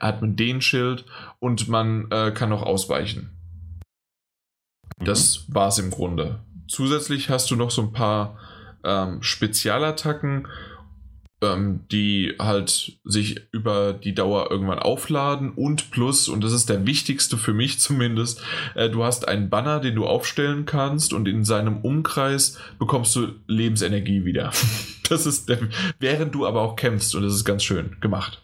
hat 0.00 0.20
man 0.20 0.36
den 0.36 0.60
Schild 0.60 1.04
und 1.38 1.68
man 1.68 2.10
äh, 2.10 2.32
kann 2.32 2.52
auch 2.52 2.62
ausweichen. 2.62 3.30
Mhm. 4.98 5.04
Das 5.04 5.44
war's 5.48 5.78
im 5.78 5.90
Grunde. 5.90 6.40
Zusätzlich 6.68 7.30
hast 7.30 7.50
du 7.50 7.56
noch 7.56 7.70
so 7.70 7.82
ein 7.82 7.92
paar 7.92 8.38
ähm, 8.84 9.22
Spezialattacken 9.22 10.46
ähm, 11.42 11.80
die 11.90 12.34
halt 12.38 12.98
sich 13.04 13.40
über 13.52 13.92
die 13.92 14.14
Dauer 14.14 14.50
irgendwann 14.50 14.78
aufladen 14.78 15.50
und 15.50 15.90
plus, 15.90 16.28
und 16.28 16.44
das 16.44 16.52
ist 16.52 16.68
der 16.68 16.86
wichtigste 16.86 17.36
für 17.36 17.54
mich 17.54 17.80
zumindest, 17.80 18.42
äh, 18.74 18.90
du 18.90 19.04
hast 19.04 19.26
einen 19.26 19.48
Banner, 19.48 19.80
den 19.80 19.94
du 19.94 20.06
aufstellen 20.06 20.66
kannst 20.66 21.12
und 21.12 21.26
in 21.28 21.44
seinem 21.44 21.78
Umkreis 21.78 22.58
bekommst 22.78 23.16
du 23.16 23.28
Lebensenergie 23.46 24.24
wieder. 24.24 24.52
das 25.08 25.26
ist, 25.26 25.48
der, 25.48 25.60
während 25.98 26.34
du 26.34 26.46
aber 26.46 26.60
auch 26.60 26.76
kämpfst 26.76 27.14
und 27.14 27.22
das 27.22 27.34
ist 27.34 27.44
ganz 27.44 27.64
schön 27.64 27.96
gemacht. 28.00 28.42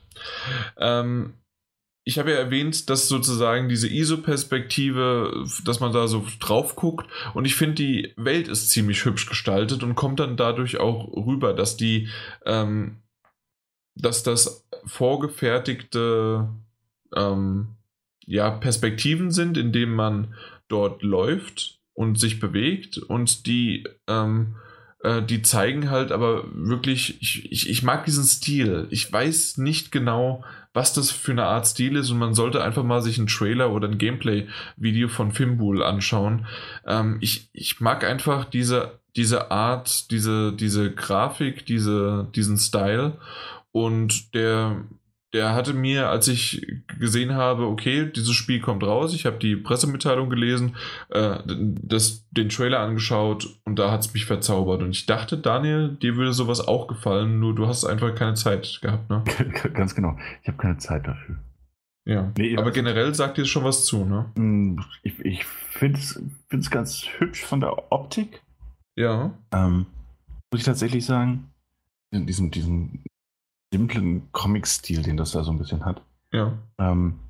Ähm, 0.79 1.35
ich 2.09 2.21
habe 2.21 2.31
ja 2.31 2.37
erwähnt, 2.37 2.89
dass 2.89 3.09
sozusagen 3.09 3.69
diese 3.69 3.89
ISO-Perspektive, 3.89 5.45
dass 5.65 5.81
man 5.81 5.93
da 5.93 6.07
so 6.07 6.25
drauf 6.39 6.77
guckt. 6.77 7.11
Und 7.35 7.47
ich 7.47 7.57
finde, 7.57 7.75
die 7.75 8.13
Welt 8.17 8.47
ist 8.47 8.71
ziemlich 8.71 9.05
hübsch 9.05 9.27
gestaltet 9.27 9.83
und 9.83 9.97
kommt 9.97 10.21
dann 10.21 10.37
dadurch 10.37 10.79
auch 10.79 11.09
rüber, 11.17 11.53
dass 11.53 11.77
die, 11.77 12.09
ähm, 12.45 12.99
dass 13.97 14.23
das 14.23 14.65
vorgefertigte 14.85 16.49
ähm, 17.17 17.77
ja, 18.25 18.51
Perspektiven 18.51 19.33
sind, 19.33 19.57
in 19.57 19.73
denen 19.73 19.95
man 19.95 20.35
dort 20.69 21.03
läuft 21.03 21.81
und 21.93 22.21
sich 22.21 22.39
bewegt 22.39 22.99
und 22.99 23.47
die 23.47 23.85
ähm, 24.07 24.55
äh, 25.03 25.23
die 25.23 25.43
zeigen 25.43 25.91
halt 25.91 26.13
aber 26.13 26.45
wirklich, 26.53 27.21
ich, 27.21 27.51
ich, 27.53 27.71
ich 27.71 27.83
mag 27.83 28.05
diesen 28.05 28.25
Stil. 28.25 28.87
Ich 28.91 29.13
weiß 29.13 29.59
nicht 29.59 29.93
genau, 29.93 30.45
was 30.73 30.93
das 30.93 31.11
für 31.11 31.33
eine 31.33 31.45
Art 31.45 31.67
Stil 31.67 31.97
ist 31.97 32.11
und 32.11 32.19
man 32.19 32.35
sollte 32.35 32.63
einfach 32.63 32.83
mal 32.83 33.03
sich 33.03 33.19
einen 33.19 33.29
Trailer 33.29 33.73
oder 33.73 33.89
ein 33.89 33.99
Gameplay-Video 33.99 35.09
von 35.09 35.33
Fimbul 35.33 35.83
anschauen. 35.83 36.47
Ähm, 36.87 37.19
ich, 37.21 37.49
ich 37.53 37.81
mag 37.81 38.05
einfach 38.05 38.45
diese, 38.45 38.99
diese 39.17 39.51
Art, 39.51 40.11
diese, 40.11 40.53
diese 40.53 40.93
Grafik, 40.93 41.65
diese, 41.67 42.29
diesen 42.35 42.59
Style 42.59 43.19
und 43.73 44.35
der, 44.35 44.85
der 45.37 45.55
hatte 45.55 45.75
mir, 45.75 46.09
als 46.09 46.29
ich 46.29 46.67
gesehen 46.99 47.35
habe, 47.35 47.67
okay, 47.67 48.11
dieses 48.11 48.33
Spiel 48.33 48.59
kommt 48.59 48.83
raus, 48.83 49.13
ich 49.13 49.27
habe 49.27 49.37
die 49.37 49.55
Pressemitteilung 49.55 50.31
gelesen, 50.31 50.77
äh, 51.11 51.41
das, 51.47 52.27
den 52.31 52.49
Trailer 52.49 52.81
angeschaut 52.81 53.61
und 53.65 53.79
da 53.79 53.91
hat 53.91 54.01
es 54.01 54.15
mich 54.15 54.25
verzaubert. 54.25 54.81
Und 54.81 54.93
ich 54.93 55.05
dachte, 55.05 55.37
Daniel, 55.37 55.91
dir 56.01 56.17
würde 56.17 56.33
sowas 56.33 56.67
auch 56.67 56.87
gefallen, 56.87 57.39
nur 57.39 57.55
du 57.55 57.67
hast 57.67 57.85
einfach 57.85 58.15
keine 58.15 58.33
Zeit 58.33 58.79
gehabt, 58.81 59.11
ne? 59.11 59.23
Ganz 59.75 59.95
genau. 59.95 60.17
Ich 60.41 60.49
habe 60.49 60.57
keine 60.57 60.79
Zeit 60.79 61.07
dafür. 61.07 61.37
Ja, 62.07 62.33
nee, 62.39 62.57
aber 62.57 62.71
generell 62.71 63.15
sagt 63.15 63.37
dir 63.37 63.45
schon 63.45 63.65
was 63.65 63.85
zu, 63.85 64.07
ne? 64.07 64.31
Mm, 64.37 64.79
ich, 65.03 65.19
ich 65.21 65.45
finde 65.45 66.01
es 66.01 66.71
ganz 66.71 67.07
hübsch 67.19 67.45
von 67.45 67.61
der 67.61 67.93
Optik. 67.93 68.41
Ja. 68.95 69.37
Ähm, 69.53 69.85
muss 70.51 70.61
ich 70.61 70.65
tatsächlich 70.65 71.05
sagen, 71.05 71.51
in 72.11 72.27
diesem, 72.27 72.51
diesem 72.51 73.03
simplen 73.77 74.33
Comic-Stil, 74.33 75.03
den 75.03 75.17
das 75.17 75.33
da 75.33 75.45
so 75.45 75.51
ein 75.51 75.59
bisschen 75.59 75.85
hat. 75.85 76.03
Ja. 76.33 76.57
Ähm, 76.79 77.21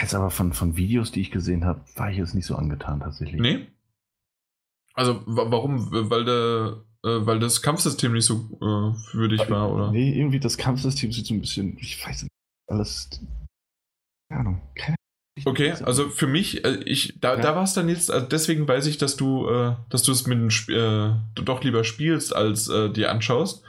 jetzt 0.00 0.14
aber 0.14 0.30
von, 0.30 0.52
von 0.52 0.76
Videos, 0.76 1.12
die 1.12 1.20
ich 1.20 1.30
gesehen 1.30 1.64
habe, 1.64 1.80
war 1.94 2.10
ich 2.10 2.18
jetzt 2.18 2.34
nicht 2.34 2.46
so 2.46 2.56
angetan 2.56 3.00
tatsächlich. 3.00 3.40
Nee. 3.40 3.68
Also 4.94 5.22
warum? 5.26 5.90
Weil 6.10 6.24
der, 6.24 6.82
äh, 7.04 7.26
weil 7.26 7.38
das 7.38 7.62
Kampfsystem 7.62 8.12
nicht 8.12 8.26
so 8.26 8.34
äh, 8.60 8.94
für 9.10 9.28
dich 9.28 9.48
war, 9.50 9.72
oder? 9.72 9.92
Nee, 9.92 10.18
irgendwie 10.18 10.40
das 10.40 10.58
Kampfsystem 10.58 11.12
sieht 11.12 11.26
so 11.26 11.34
ein 11.34 11.40
bisschen, 11.40 11.78
ich 11.78 12.04
weiß 12.04 12.24
nicht, 12.24 12.32
alles. 12.68 13.08
Keine 14.28 14.40
Ahnung. 14.40 14.60
Keine 14.74 14.96
Okay, 15.44 15.72
also 15.82 16.10
für 16.10 16.28
mich, 16.28 16.64
äh, 16.64 16.78
ich, 16.84 17.18
da, 17.20 17.34
ja. 17.34 17.40
da 17.40 17.56
war 17.56 17.64
es 17.64 17.74
dann 17.74 17.88
jetzt, 17.88 18.08
also 18.10 18.24
deswegen 18.24 18.68
weiß 18.68 18.86
ich, 18.86 18.98
dass 18.98 19.16
du, 19.16 19.48
äh, 19.48 19.74
dass 19.90 20.04
du 20.04 20.12
es 20.12 20.28
mit 20.28 20.38
dem 20.38 20.46
Sp 20.54 20.70
äh, 20.70 21.10
doch 21.34 21.64
lieber 21.64 21.82
spielst, 21.82 22.34
als 22.34 22.68
äh, 22.68 22.88
dir 22.90 23.10
anschaust. 23.10 23.64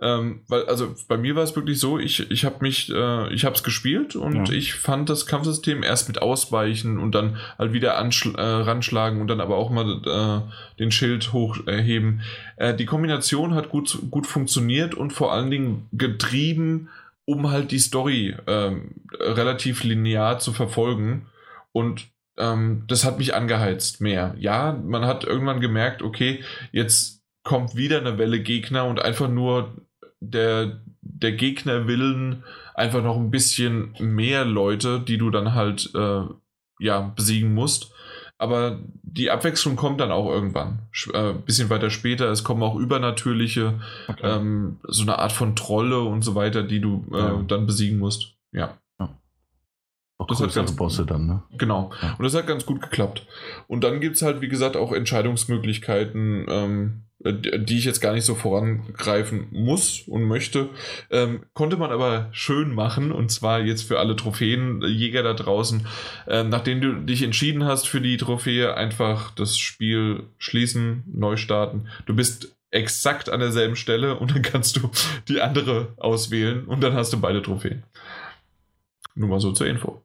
Ähm, 0.00 0.42
weil, 0.46 0.64
also 0.66 0.94
bei 1.08 1.16
mir 1.16 1.34
war 1.34 1.42
es 1.42 1.56
wirklich 1.56 1.80
so, 1.80 1.98
ich, 1.98 2.30
ich 2.30 2.44
habe 2.44 2.58
mich, 2.60 2.88
äh, 2.94 3.32
ich 3.34 3.44
habe 3.44 3.56
es 3.56 3.64
gespielt 3.64 4.14
und 4.14 4.48
ja. 4.48 4.54
ich 4.54 4.74
fand 4.74 5.10
das 5.10 5.26
Kampfsystem 5.26 5.82
erst 5.82 6.06
mit 6.06 6.22
Ausweichen 6.22 6.98
und 6.98 7.16
dann 7.16 7.36
halt 7.58 7.72
wieder 7.72 7.94
äh, 7.94 8.40
ranschlagen 8.40 9.20
und 9.20 9.26
dann 9.26 9.40
aber 9.40 9.56
auch 9.56 9.70
mal 9.70 10.00
äh, 10.06 10.78
den 10.78 10.92
Schild 10.92 11.32
hochheben. 11.32 12.20
Äh, 12.56 12.74
die 12.74 12.86
Kombination 12.86 13.54
hat 13.54 13.70
gut, 13.70 13.98
gut 14.10 14.28
funktioniert 14.28 14.94
und 14.94 15.12
vor 15.12 15.32
allen 15.32 15.50
Dingen 15.50 15.88
getrieben, 15.92 16.90
um 17.24 17.50
halt 17.50 17.72
die 17.72 17.80
Story 17.80 18.36
ähm, 18.46 18.92
relativ 19.18 19.82
linear 19.82 20.38
zu 20.38 20.52
verfolgen. 20.52 21.26
Und 21.72 22.06
ähm, 22.38 22.84
das 22.86 23.04
hat 23.04 23.18
mich 23.18 23.34
angeheizt 23.34 24.00
mehr. 24.00 24.36
Ja, 24.38 24.80
man 24.80 25.06
hat 25.06 25.24
irgendwann 25.24 25.60
gemerkt, 25.60 26.02
okay, 26.02 26.44
jetzt 26.70 27.20
kommt 27.42 27.74
wieder 27.74 27.98
eine 27.98 28.16
Welle 28.16 28.40
Gegner 28.40 28.84
und 28.84 29.02
einfach 29.02 29.28
nur 29.28 29.74
der, 30.20 30.80
der 31.00 31.32
Gegnerwillen 31.32 32.44
einfach 32.74 33.02
noch 33.02 33.16
ein 33.16 33.30
bisschen 33.30 33.94
mehr 33.98 34.44
Leute, 34.44 35.00
die 35.00 35.18
du 35.18 35.30
dann 35.30 35.54
halt 35.54 35.90
äh, 35.94 36.22
ja, 36.78 37.00
besiegen 37.16 37.54
musst. 37.54 37.92
Aber 38.40 38.78
die 39.02 39.32
Abwechslung 39.32 39.74
kommt 39.74 40.00
dann 40.00 40.12
auch 40.12 40.30
irgendwann. 40.30 40.86
Ein 41.12 41.30
äh, 41.30 41.34
bisschen 41.44 41.70
weiter 41.70 41.90
später. 41.90 42.30
Es 42.30 42.44
kommen 42.44 42.62
auch 42.62 42.76
übernatürliche, 42.76 43.80
okay. 44.06 44.20
ähm, 44.22 44.78
so 44.84 45.02
eine 45.02 45.18
Art 45.18 45.32
von 45.32 45.56
Trolle 45.56 46.00
und 46.00 46.22
so 46.22 46.36
weiter, 46.36 46.62
die 46.62 46.80
du 46.80 47.04
äh, 47.12 47.18
ja. 47.18 47.42
dann 47.48 47.66
besiegen 47.66 47.98
musst. 47.98 48.36
Ja. 48.52 48.78
Auch 50.18 50.26
das 50.26 50.40
hat 50.40 50.52
ganz, 50.52 50.74
Bosse 50.74 51.06
dann, 51.06 51.26
ne? 51.26 51.42
Genau. 51.56 51.92
Ja. 52.02 52.16
Und 52.18 52.24
das 52.24 52.34
hat 52.34 52.48
ganz 52.48 52.66
gut 52.66 52.82
geklappt. 52.82 53.24
Und 53.68 53.84
dann 53.84 54.00
gibt 54.00 54.16
es 54.16 54.22
halt, 54.22 54.40
wie 54.40 54.48
gesagt, 54.48 54.76
auch 54.76 54.92
Entscheidungsmöglichkeiten, 54.92 56.44
ähm, 56.48 57.02
äh, 57.22 57.34
die 57.60 57.78
ich 57.78 57.84
jetzt 57.84 58.00
gar 58.00 58.14
nicht 58.14 58.24
so 58.24 58.34
vorangreifen 58.34 59.46
muss 59.52 60.02
und 60.08 60.24
möchte, 60.24 60.70
ähm, 61.10 61.44
konnte 61.54 61.76
man 61.76 61.92
aber 61.92 62.28
schön 62.32 62.74
machen 62.74 63.12
und 63.12 63.30
zwar 63.30 63.60
jetzt 63.60 63.82
für 63.82 64.00
alle 64.00 64.16
Trophäenjäger 64.16 65.22
da 65.22 65.34
draußen. 65.34 65.86
Ähm, 66.26 66.48
nachdem 66.48 66.80
du 66.80 66.94
dich 66.94 67.22
entschieden 67.22 67.64
hast 67.64 67.86
für 67.86 68.00
die 68.00 68.16
Trophäe, 68.16 68.74
einfach 68.74 69.30
das 69.30 69.56
Spiel 69.56 70.24
schließen, 70.38 71.04
neu 71.06 71.36
starten. 71.36 71.86
Du 72.06 72.16
bist 72.16 72.56
exakt 72.72 73.30
an 73.30 73.38
derselben 73.38 73.76
Stelle 73.76 74.18
und 74.18 74.32
dann 74.32 74.42
kannst 74.42 74.76
du 74.76 74.90
die 75.28 75.40
andere 75.40 75.94
auswählen 75.96 76.64
und 76.64 76.82
dann 76.82 76.94
hast 76.94 77.12
du 77.12 77.20
beide 77.20 77.40
Trophäen. 77.40 77.84
Nur 79.14 79.28
mal 79.28 79.40
so 79.40 79.52
zur 79.52 79.66
Info. 79.66 80.02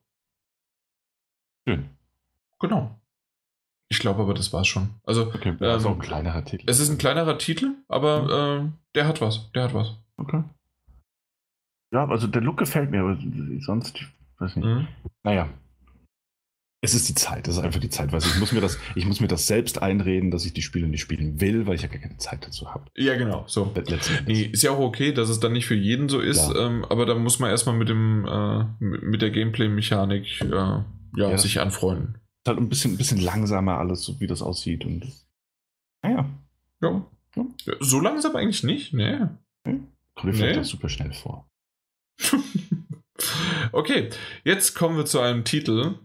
Schön. 1.67 1.89
Genau. 2.59 2.99
Ich 3.89 3.99
glaube 3.99 4.23
aber, 4.23 4.33
das 4.33 4.51
war's 4.53 4.67
schon. 4.67 4.89
Also, 5.03 5.27
okay, 5.27 5.55
das 5.59 5.73
ähm, 5.73 5.79
ist 5.79 5.85
auch 5.85 5.95
ein 5.95 5.99
kleinerer 5.99 6.43
Titel. 6.43 6.65
Es 6.67 6.79
ist 6.79 6.89
ein 6.89 6.97
kleinerer 6.97 7.37
Titel, 7.37 7.75
aber 7.87 8.59
mhm. 8.59 8.67
äh, 8.67 8.71
der 8.95 9.07
hat 9.07 9.21
was. 9.21 9.51
Der 9.51 9.63
hat 9.63 9.73
was. 9.73 9.95
Okay. 10.17 10.43
Ja, 11.93 12.07
also 12.07 12.25
der 12.25 12.41
Look 12.41 12.57
gefällt 12.57 12.89
mir, 12.89 13.01
aber 13.01 13.17
sonst, 13.59 13.97
ich 13.97 14.07
weiß 14.39 14.55
nicht. 14.55 14.65
Mhm. 14.65 14.87
Naja. 15.23 15.47
Es 16.81 16.95
ist 16.95 17.07
die 17.07 17.13
Zeit, 17.13 17.47
das 17.47 17.55
ist 17.55 17.63
einfach 17.63 17.79
die 17.79 17.89
Zeit, 17.89 18.11
weil 18.11 18.19
ich 18.19 18.39
muss 18.39 18.51
mir 18.51 18.59
das, 18.59 18.77
ich 18.95 19.05
muss 19.05 19.21
mir 19.21 19.27
das 19.27 19.47
selbst 19.47 19.81
einreden, 19.81 20.31
dass 20.31 20.43
ich 20.43 20.53
die 20.53 20.63
Spiele 20.63 20.87
nicht 20.87 20.99
spielen 20.99 21.39
will, 21.39 21.65
weil 21.65 21.75
ich 21.75 21.83
ja 21.83 21.87
gar 21.87 22.01
keine 22.01 22.17
Zeit 22.17 22.45
dazu 22.45 22.73
habe. 22.73 22.85
Ja, 22.97 23.15
genau. 23.15 23.45
So. 23.47 23.73
Nee, 24.25 24.41
ist 24.41 24.63
ja 24.63 24.71
auch 24.71 24.79
okay, 24.79 25.13
dass 25.13 25.29
es 25.29 25.39
dann 25.39 25.53
nicht 25.53 25.65
für 25.65 25.75
jeden 25.75 26.09
so 26.09 26.19
ist, 26.19 26.51
ja. 26.51 26.65
ähm, 26.65 26.83
aber 26.83 27.05
da 27.05 27.15
muss 27.15 27.39
man 27.39 27.51
erstmal 27.51 27.77
mit 27.77 27.87
dem, 27.87 28.25
äh, 28.25 28.65
mit 28.79 29.21
der 29.21 29.29
Gameplay-Mechanik 29.29 30.41
äh, 30.41 30.79
ja, 31.15 31.29
ja, 31.29 31.37
sich 31.37 31.59
anfreunden 31.59 32.19
halt 32.47 32.59
ein 32.59 32.69
bisschen, 32.69 32.93
ein 32.93 32.97
bisschen 32.97 33.21
langsamer 33.21 33.77
alles, 33.77 34.03
so 34.03 34.19
wie 34.19 34.27
das 34.27 34.41
aussieht. 34.41 34.85
Und 34.85 35.11
naja. 36.01 36.29
Ja. 36.81 37.05
ja. 37.35 37.45
So 37.79 37.99
langsam 37.99 38.35
eigentlich 38.35 38.63
nicht, 38.63 38.93
nee. 38.93 39.19
Hm? 39.65 39.87
Kommt 40.15 40.37
mir 40.37 40.57
nee. 40.57 40.63
super 40.63 40.89
schnell 40.89 41.13
vor. 41.13 41.49
okay, 43.71 44.09
jetzt 44.43 44.75
kommen 44.75 44.97
wir 44.97 45.05
zu 45.05 45.19
einem 45.19 45.43
Titel, 45.43 45.95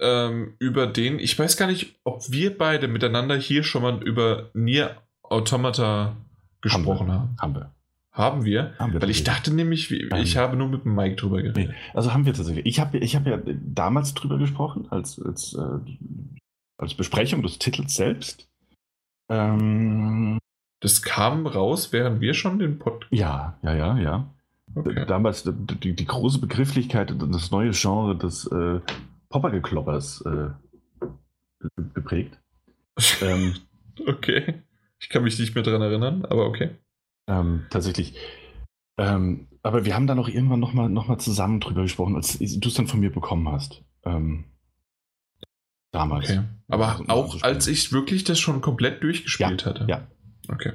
ähm, 0.00 0.54
über 0.58 0.86
den, 0.86 1.18
ich 1.18 1.38
weiß 1.38 1.56
gar 1.56 1.66
nicht, 1.66 1.98
ob 2.04 2.30
wir 2.30 2.56
beide 2.56 2.88
miteinander 2.88 3.36
hier 3.36 3.62
schon 3.62 3.82
mal 3.82 4.02
über 4.02 4.50
Nier 4.54 5.02
Automata 5.22 6.16
gesprochen 6.60 7.10
haben. 7.10 7.36
Haben 7.40 7.54
wir. 7.54 7.74
Haben 8.14 8.44
wir? 8.44 8.74
Haben 8.78 8.92
wir 8.92 9.02
Weil 9.02 9.10
ich 9.10 9.24
dachte 9.24 9.52
nämlich, 9.52 9.90
ich 9.90 10.36
habe 10.36 10.56
nur 10.56 10.68
mit 10.68 10.84
dem 10.84 10.94
Mike 10.94 11.16
drüber 11.16 11.42
geredet. 11.42 11.70
Nee, 11.70 11.74
also 11.94 12.14
haben 12.14 12.24
wir 12.24 12.32
tatsächlich. 12.32 12.64
Ich 12.64 12.78
habe 12.78 12.96
ich 12.98 13.16
hab 13.16 13.26
ja 13.26 13.40
damals 13.44 14.14
drüber 14.14 14.38
gesprochen, 14.38 14.86
als, 14.88 15.20
als, 15.20 15.52
äh, 15.54 15.96
als 16.78 16.94
Besprechung 16.94 17.42
des 17.42 17.58
Titels 17.58 17.96
selbst. 17.96 18.48
Ähm, 19.28 20.38
das 20.78 21.02
kam 21.02 21.48
raus, 21.48 21.92
während 21.92 22.20
wir 22.20 22.34
schon 22.34 22.60
den 22.60 22.78
Pod. 22.78 23.08
Ja, 23.10 23.58
ja, 23.62 23.74
ja, 23.74 23.98
ja. 23.98 24.34
Okay. 24.76 25.06
Damals 25.06 25.42
die, 25.42 25.94
die, 25.94 26.04
große 26.04 26.38
Begrifflichkeit 26.38 27.10
und 27.10 27.32
das 27.32 27.50
neue 27.50 27.72
Genre 27.72 28.16
des 28.16 28.46
äh, 28.46 28.80
Poppergekloppers 29.28 30.24
äh, 30.24 30.50
geprägt. 31.94 32.38
ähm, 33.22 33.54
okay. 34.06 34.62
Ich 35.00 35.08
kann 35.08 35.24
mich 35.24 35.36
nicht 35.36 35.56
mehr 35.56 35.64
dran 35.64 35.82
erinnern, 35.82 36.24
aber 36.24 36.46
okay. 36.46 36.70
Ähm, 37.26 37.66
tatsächlich. 37.70 38.14
Ähm, 38.98 39.48
aber 39.62 39.84
wir 39.84 39.94
haben 39.94 40.06
da 40.06 40.14
noch 40.14 40.28
irgendwann 40.28 40.60
nochmal 40.60 40.88
noch 40.88 41.08
mal 41.08 41.18
zusammen 41.18 41.60
drüber 41.60 41.82
gesprochen, 41.82 42.16
als 42.16 42.38
du 42.38 42.68
es 42.68 42.74
dann 42.74 42.86
von 42.86 43.00
mir 43.00 43.10
bekommen 43.10 43.48
hast. 43.50 43.82
Ähm, 44.04 44.44
damals. 45.90 46.30
Okay. 46.30 46.42
Aber 46.68 46.88
also, 46.88 47.04
auch 47.08 47.42
als 47.42 47.66
ich 47.66 47.92
wirklich 47.92 48.24
das 48.24 48.38
schon 48.38 48.60
komplett 48.60 49.02
durchgespielt 49.02 49.62
ja, 49.62 49.66
hatte. 49.66 49.86
Ja. 49.88 50.06
Okay. 50.48 50.72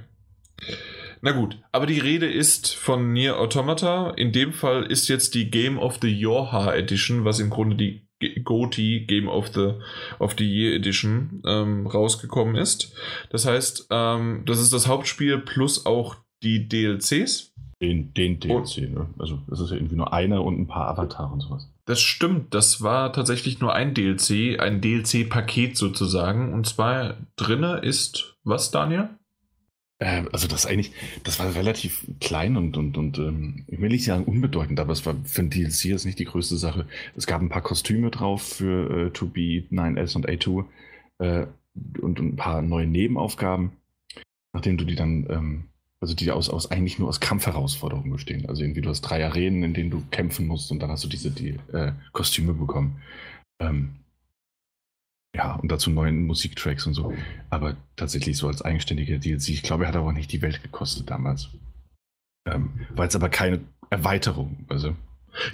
Na 1.21 1.31
gut, 1.31 1.61
aber 1.71 1.85
die 1.85 1.99
Rede 1.99 2.31
ist 2.31 2.73
von 2.73 3.11
Nier 3.11 3.37
Automata. 3.37 4.11
In 4.11 4.31
dem 4.31 4.53
Fall 4.53 4.83
ist 4.83 5.09
jetzt 5.09 5.35
die 5.35 5.51
Game 5.51 5.77
of 5.77 5.99
the 6.01 6.07
Yorha 6.07 6.73
Edition, 6.73 7.25
was 7.25 7.39
im 7.39 7.49
Grunde 7.49 7.75
die 7.75 8.07
GOTY 8.43 9.05
Game 9.05 9.27
of 9.27 9.49
the, 9.53 9.73
of 10.19 10.35
the 10.37 10.45
Year 10.45 10.75
Edition 10.75 11.41
ähm, 11.45 11.87
rausgekommen 11.87 12.55
ist. 12.55 12.93
Das 13.29 13.45
heißt, 13.45 13.87
ähm, 13.91 14.43
das 14.45 14.59
ist 14.59 14.73
das 14.73 14.87
Hauptspiel 14.87 15.39
plus 15.39 15.85
auch 15.85 16.17
die 16.43 16.67
DLCs. 16.67 17.53
Den, 17.81 18.13
den 18.13 18.39
DLC, 18.39 18.89
ne? 18.89 19.07
Also 19.17 19.39
das 19.47 19.61
ist 19.61 19.69
ja 19.69 19.77
irgendwie 19.77 19.95
nur 19.95 20.11
einer 20.11 20.43
und 20.43 20.59
ein 20.59 20.67
paar 20.67 20.87
Avatare 20.89 21.31
und 21.31 21.39
sowas. 21.39 21.69
Das 21.85 22.01
stimmt, 22.01 22.53
das 22.53 22.81
war 22.81 23.13
tatsächlich 23.13 23.61
nur 23.61 23.73
ein 23.73 23.93
DLC, 23.93 24.59
ein 24.59 24.81
DLC-Paket 24.81 25.77
sozusagen. 25.77 26.53
Und 26.53 26.67
zwar 26.67 27.17
drinne 27.37 27.77
ist 27.77 28.35
was, 28.43 28.69
Daniel? 28.71 29.09
Äh, 29.99 30.23
also 30.31 30.47
das 30.47 30.65
eigentlich, 30.65 30.91
das 31.23 31.39
war 31.39 31.53
relativ 31.55 32.07
klein 32.19 32.57
und, 32.57 32.77
und, 32.77 32.97
und 32.97 33.17
ähm, 33.17 33.65
ich 33.67 33.79
will 33.79 33.89
nicht 33.89 34.05
sagen 34.05 34.23
unbedeutend, 34.23 34.79
aber 34.79 34.93
es 34.93 35.05
war 35.05 35.15
für 35.25 35.41
ein 35.41 35.49
DLC 35.49 35.85
jetzt 35.85 36.05
nicht 36.05 36.19
die 36.19 36.25
größte 36.25 36.57
Sache. 36.57 36.85
Es 37.15 37.27
gab 37.27 37.41
ein 37.41 37.49
paar 37.49 37.61
Kostüme 37.61 38.09
drauf 38.09 38.41
für 38.41 39.07
äh, 39.07 39.09
2B, 39.09 39.69
9S 39.69 40.15
und 40.15 40.27
A2 40.27 40.65
äh, 41.19 41.45
und, 42.01 42.19
und, 42.19 42.33
ein 42.33 42.35
paar 42.35 42.61
neue 42.61 42.87
Nebenaufgaben, 42.87 43.73
nachdem 44.53 44.77
du 44.77 44.85
die 44.85 44.95
dann, 44.95 45.27
ähm, 45.29 45.63
also 46.01 46.15
die 46.15 46.31
aus, 46.31 46.49
aus 46.49 46.71
eigentlich 46.71 46.97
nur 46.97 47.09
aus 47.09 47.19
Kampfherausforderungen 47.19 48.11
bestehen. 48.11 48.47
Also 48.47 48.61
irgendwie 48.63 48.81
du 48.81 48.89
hast 48.89 49.01
drei 49.01 49.25
Arenen, 49.25 49.63
in 49.63 49.73
denen 49.73 49.89
du 49.89 50.03
kämpfen 50.11 50.47
musst 50.47 50.71
und 50.71 50.79
dann 50.79 50.89
hast 50.89 51.03
du 51.03 51.09
diese 51.09 51.31
die, 51.31 51.59
äh, 51.73 51.91
Kostüme 52.13 52.53
bekommen. 52.53 53.01
Ähm, 53.61 53.95
ja, 55.35 55.55
und 55.55 55.71
dazu 55.71 55.89
neuen 55.89 56.25
Musiktracks 56.25 56.87
und 56.87 56.93
so. 56.93 57.13
Aber 57.49 57.75
tatsächlich 57.95 58.37
so 58.37 58.47
als 58.47 58.61
eigenständiger 58.61 59.17
DLC. 59.17 59.49
Ich 59.49 59.63
glaube, 59.63 59.83
er 59.83 59.89
hat 59.89 59.95
aber 59.95 60.07
auch 60.07 60.13
nicht 60.13 60.31
die 60.31 60.41
Welt 60.41 60.63
gekostet 60.63 61.09
damals. 61.09 61.49
Ähm, 62.47 62.87
war 62.95 63.05
jetzt 63.05 63.15
aber 63.15 63.29
keine 63.29 63.61
Erweiterung. 63.89 64.65
Also. 64.69 64.95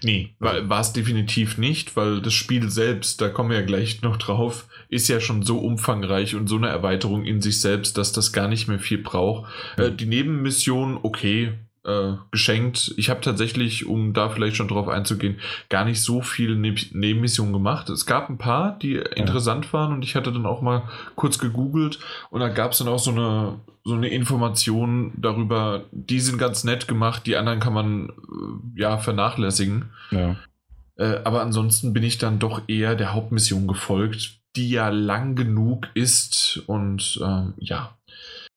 Nee, 0.03 0.33
war 0.39 0.79
es 0.79 0.93
definitiv 0.93 1.57
nicht, 1.57 1.95
weil 1.95 2.21
das 2.21 2.33
Spiel 2.33 2.69
selbst, 2.69 3.21
da 3.21 3.29
kommen 3.29 3.49
wir 3.49 3.59
ja 3.59 3.65
gleich 3.65 4.01
noch 4.01 4.17
drauf, 4.17 4.65
ist 4.89 5.07
ja 5.07 5.19
schon 5.19 5.43
so 5.43 5.59
umfangreich 5.59 6.35
und 6.35 6.47
so 6.47 6.57
eine 6.57 6.69
Erweiterung 6.69 7.25
in 7.25 7.41
sich 7.41 7.61
selbst, 7.61 7.97
dass 7.97 8.11
das 8.11 8.33
gar 8.33 8.47
nicht 8.47 8.67
mehr 8.67 8.79
viel 8.79 8.99
braucht. 8.99 9.51
Äh, 9.77 9.91
die 9.91 10.05
Nebenmission, 10.05 10.99
okay, 11.01 11.53
äh, 11.85 12.13
geschenkt. 12.31 12.93
Ich 12.97 13.09
habe 13.09 13.21
tatsächlich, 13.21 13.85
um 13.85 14.13
da 14.13 14.29
vielleicht 14.29 14.55
schon 14.55 14.67
drauf 14.67 14.87
einzugehen, 14.87 15.39
gar 15.69 15.85
nicht 15.85 16.01
so 16.01 16.21
viele 16.21 16.55
ne 16.55 16.75
Nebenmissionen 16.91 17.53
gemacht. 17.53 17.89
Es 17.89 18.05
gab 18.05 18.29
ein 18.29 18.37
paar, 18.37 18.77
die 18.79 18.93
ja. 18.93 19.01
interessant 19.01 19.71
waren 19.73 19.93
und 19.93 20.03
ich 20.03 20.15
hatte 20.15 20.31
dann 20.31 20.45
auch 20.45 20.61
mal 20.61 20.83
kurz 21.15 21.39
gegoogelt 21.39 21.99
und 22.29 22.39
da 22.39 22.49
gab 22.49 22.71
es 22.71 22.79
dann 22.79 22.87
auch 22.87 22.99
so 22.99 23.11
eine, 23.11 23.59
so 23.83 23.93
eine 23.93 24.09
Information 24.09 25.13
darüber, 25.15 25.85
die 25.91 26.19
sind 26.19 26.37
ganz 26.37 26.63
nett 26.63 26.87
gemacht, 26.87 27.25
die 27.25 27.37
anderen 27.37 27.59
kann 27.59 27.73
man 27.73 28.09
äh, 28.09 28.79
ja 28.79 28.97
vernachlässigen. 28.97 29.89
Ja. 30.11 30.37
Äh, 30.97 31.19
aber 31.23 31.41
ansonsten 31.41 31.93
bin 31.93 32.03
ich 32.03 32.17
dann 32.17 32.39
doch 32.39 32.63
eher 32.67 32.95
der 32.95 33.13
Hauptmission 33.13 33.67
gefolgt, 33.67 34.39
die 34.55 34.69
ja 34.69 34.89
lang 34.89 35.35
genug 35.35 35.87
ist 35.93 36.63
und 36.67 37.19
äh, 37.21 37.43
ja, 37.59 37.95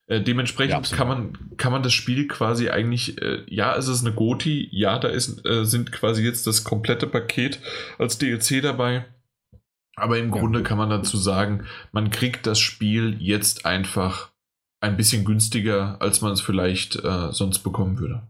äh, 0.08 0.22
dementsprechend 0.22 0.90
ja, 0.90 0.96
kann, 0.96 1.08
man, 1.08 1.56
kann 1.58 1.70
man 1.70 1.82
das 1.82 1.92
Spiel 1.92 2.26
quasi 2.26 2.70
eigentlich, 2.70 3.20
äh, 3.20 3.44
ja, 3.46 3.76
es 3.76 3.88
ist 3.88 4.04
eine 4.04 4.14
Goti, 4.14 4.68
ja, 4.72 4.98
da 4.98 5.08
ist, 5.08 5.46
äh, 5.46 5.64
sind 5.64 5.92
quasi 5.92 6.24
jetzt 6.24 6.46
das 6.46 6.64
komplette 6.64 7.06
Paket 7.06 7.60
als 7.98 8.16
DLC 8.16 8.62
dabei. 8.62 9.04
Aber 9.96 10.18
im 10.18 10.32
ja. 10.32 10.40
Grunde 10.40 10.62
kann 10.62 10.78
man 10.78 10.88
dazu 10.88 11.18
sagen, 11.18 11.64
man 11.92 12.10
kriegt 12.10 12.46
das 12.46 12.58
Spiel 12.58 13.16
jetzt 13.20 13.66
einfach 13.66 14.30
ein 14.80 14.96
bisschen 14.96 15.24
günstiger, 15.24 16.00
als 16.00 16.22
man 16.22 16.32
es 16.32 16.40
vielleicht 16.40 16.96
äh, 16.96 17.32
sonst 17.32 17.58
bekommen 17.58 17.98
würde. 17.98 18.22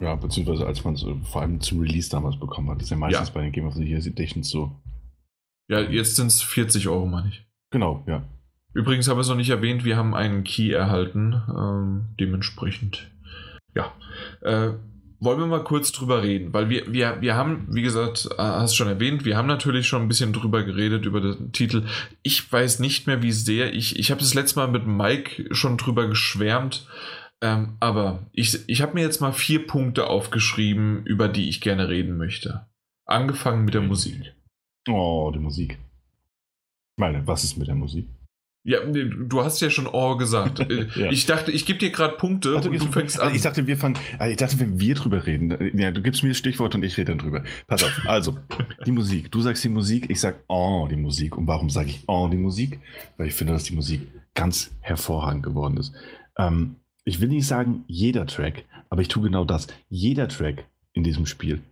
Ja, 0.00 0.14
beziehungsweise 0.14 0.66
als 0.66 0.84
man 0.84 0.94
es 0.94 1.02
äh, 1.02 1.14
vor 1.24 1.42
allem 1.42 1.60
zum 1.60 1.80
Release 1.80 2.08
damals 2.08 2.38
bekommen 2.38 2.70
hat. 2.70 2.76
Das 2.76 2.84
ist 2.84 2.90
ja 2.90 2.96
meistens 2.96 3.28
ja. 3.28 3.34
bei 3.34 3.42
den 3.42 3.52
Game 3.52 3.66
of 3.66 3.74
the 3.74 3.84
Year 3.84 3.98
Editions 3.98 4.48
so. 4.48 4.80
Ja, 5.68 5.80
jetzt 5.80 6.16
sind 6.16 6.28
es 6.28 6.40
40 6.40 6.88
Euro, 6.88 7.06
meine 7.06 7.28
ich. 7.28 7.44
Genau, 7.70 8.04
ja. 8.06 8.24
Übrigens 8.76 9.08
habe 9.08 9.20
ich 9.20 9.24
es 9.24 9.30
noch 9.30 9.36
nicht 9.36 9.48
erwähnt, 9.48 9.86
wir 9.86 9.96
haben 9.96 10.14
einen 10.14 10.44
Key 10.44 10.70
erhalten. 10.70 11.42
Ähm, 11.48 12.04
dementsprechend, 12.20 13.10
ja. 13.74 13.90
Äh, 14.42 14.72
wollen 15.18 15.38
wir 15.38 15.46
mal 15.46 15.64
kurz 15.64 15.92
drüber 15.92 16.22
reden, 16.22 16.52
weil 16.52 16.68
wir, 16.68 16.92
wir, 16.92 17.22
wir 17.22 17.36
haben, 17.36 17.66
wie 17.70 17.80
gesagt, 17.80 18.28
äh, 18.32 18.42
hast 18.42 18.76
schon 18.76 18.88
erwähnt, 18.88 19.24
wir 19.24 19.38
haben 19.38 19.48
natürlich 19.48 19.88
schon 19.88 20.02
ein 20.02 20.08
bisschen 20.08 20.34
drüber 20.34 20.62
geredet, 20.62 21.06
über 21.06 21.22
den 21.22 21.52
Titel. 21.52 21.86
Ich 22.22 22.52
weiß 22.52 22.80
nicht 22.80 23.06
mehr, 23.06 23.22
wie 23.22 23.32
sehr 23.32 23.72
ich, 23.72 23.98
ich 23.98 24.10
habe 24.10 24.20
das 24.20 24.34
letzte 24.34 24.58
Mal 24.58 24.68
mit 24.68 24.86
Mike 24.86 25.54
schon 25.54 25.78
drüber 25.78 26.06
geschwärmt, 26.06 26.86
ähm, 27.40 27.78
aber 27.80 28.26
ich, 28.32 28.58
ich 28.68 28.82
habe 28.82 28.92
mir 28.92 29.00
jetzt 29.00 29.22
mal 29.22 29.32
vier 29.32 29.66
Punkte 29.66 30.06
aufgeschrieben, 30.06 31.06
über 31.06 31.28
die 31.28 31.48
ich 31.48 31.62
gerne 31.62 31.88
reden 31.88 32.18
möchte. 32.18 32.66
Angefangen 33.06 33.64
mit 33.64 33.72
der 33.72 33.80
Musik. 33.80 34.34
Oh, 34.86 35.32
die 35.32 35.40
Musik. 35.40 35.78
Ich 35.78 37.00
meine, 37.00 37.26
was 37.26 37.42
ist 37.42 37.56
mit 37.56 37.68
der 37.68 37.74
Musik? 37.74 38.06
Ja, 38.66 38.80
du 38.84 39.44
hast 39.44 39.60
ja 39.60 39.70
schon 39.70 39.86
Oh 39.86 40.16
gesagt. 40.16 40.60
Äh, 40.66 40.88
ja. 40.96 41.12
Ich 41.12 41.26
dachte, 41.26 41.52
ich 41.52 41.64
gebe 41.64 41.78
dir 41.78 41.90
gerade 41.90 42.16
Punkte 42.16 42.56
also, 42.56 42.68
und 42.68 42.82
du 42.82 42.86
fängst 42.90 43.20
an. 43.20 43.32
Ich 43.34 43.42
dachte, 43.42 43.66
wir 43.68 43.76
fangen, 43.76 43.96
also 44.18 44.30
ich 44.32 44.36
dachte, 44.36 44.58
wenn 44.58 44.80
wir 44.80 44.96
drüber 44.96 45.24
reden, 45.24 45.78
ja, 45.78 45.92
du 45.92 46.02
gibst 46.02 46.24
mir 46.24 46.30
das 46.30 46.38
Stichwort 46.38 46.74
und 46.74 46.82
ich 46.82 46.96
rede 46.96 47.12
dann 47.12 47.18
drüber. 47.18 47.44
Pass 47.68 47.84
auf. 47.84 47.92
Also, 48.06 48.36
die 48.84 48.90
Musik. 48.90 49.30
Du 49.30 49.40
sagst 49.40 49.62
die 49.62 49.68
Musik, 49.68 50.10
ich 50.10 50.20
sag 50.20 50.40
Oh, 50.48 50.88
die 50.90 50.96
Musik. 50.96 51.36
Und 51.36 51.46
warum 51.46 51.70
sage 51.70 51.90
ich 51.90 52.02
Oh, 52.08 52.28
die 52.28 52.36
Musik? 52.36 52.80
Weil 53.16 53.28
ich 53.28 53.34
finde, 53.34 53.52
dass 53.52 53.64
die 53.64 53.74
Musik 53.74 54.08
ganz 54.34 54.72
hervorragend 54.80 55.44
geworden 55.44 55.76
ist. 55.76 55.92
Ähm, 56.36 56.76
ich 57.04 57.20
will 57.20 57.28
nicht 57.28 57.46
sagen 57.46 57.84
jeder 57.86 58.26
Track, 58.26 58.64
aber 58.90 59.02
ich 59.02 59.08
tue 59.08 59.22
genau 59.22 59.44
das. 59.44 59.68
Jeder 59.88 60.26
Track 60.28 60.64
in 60.92 61.04
diesem 61.04 61.26
Spiel 61.26 61.62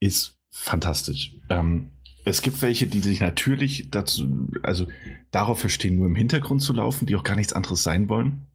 ist 0.00 0.36
fantastisch. 0.50 1.32
Ähm, 1.48 1.91
es 2.24 2.42
gibt 2.42 2.62
welche, 2.62 2.86
die 2.86 3.00
sich 3.00 3.20
natürlich 3.20 3.88
dazu, 3.90 4.48
also 4.62 4.86
darauf 5.30 5.60
verstehen, 5.60 5.96
nur 5.96 6.06
im 6.06 6.14
Hintergrund 6.14 6.62
zu 6.62 6.72
laufen, 6.72 7.06
die 7.06 7.16
auch 7.16 7.24
gar 7.24 7.36
nichts 7.36 7.52
anderes 7.52 7.82
sein 7.82 8.08
wollen. 8.08 8.46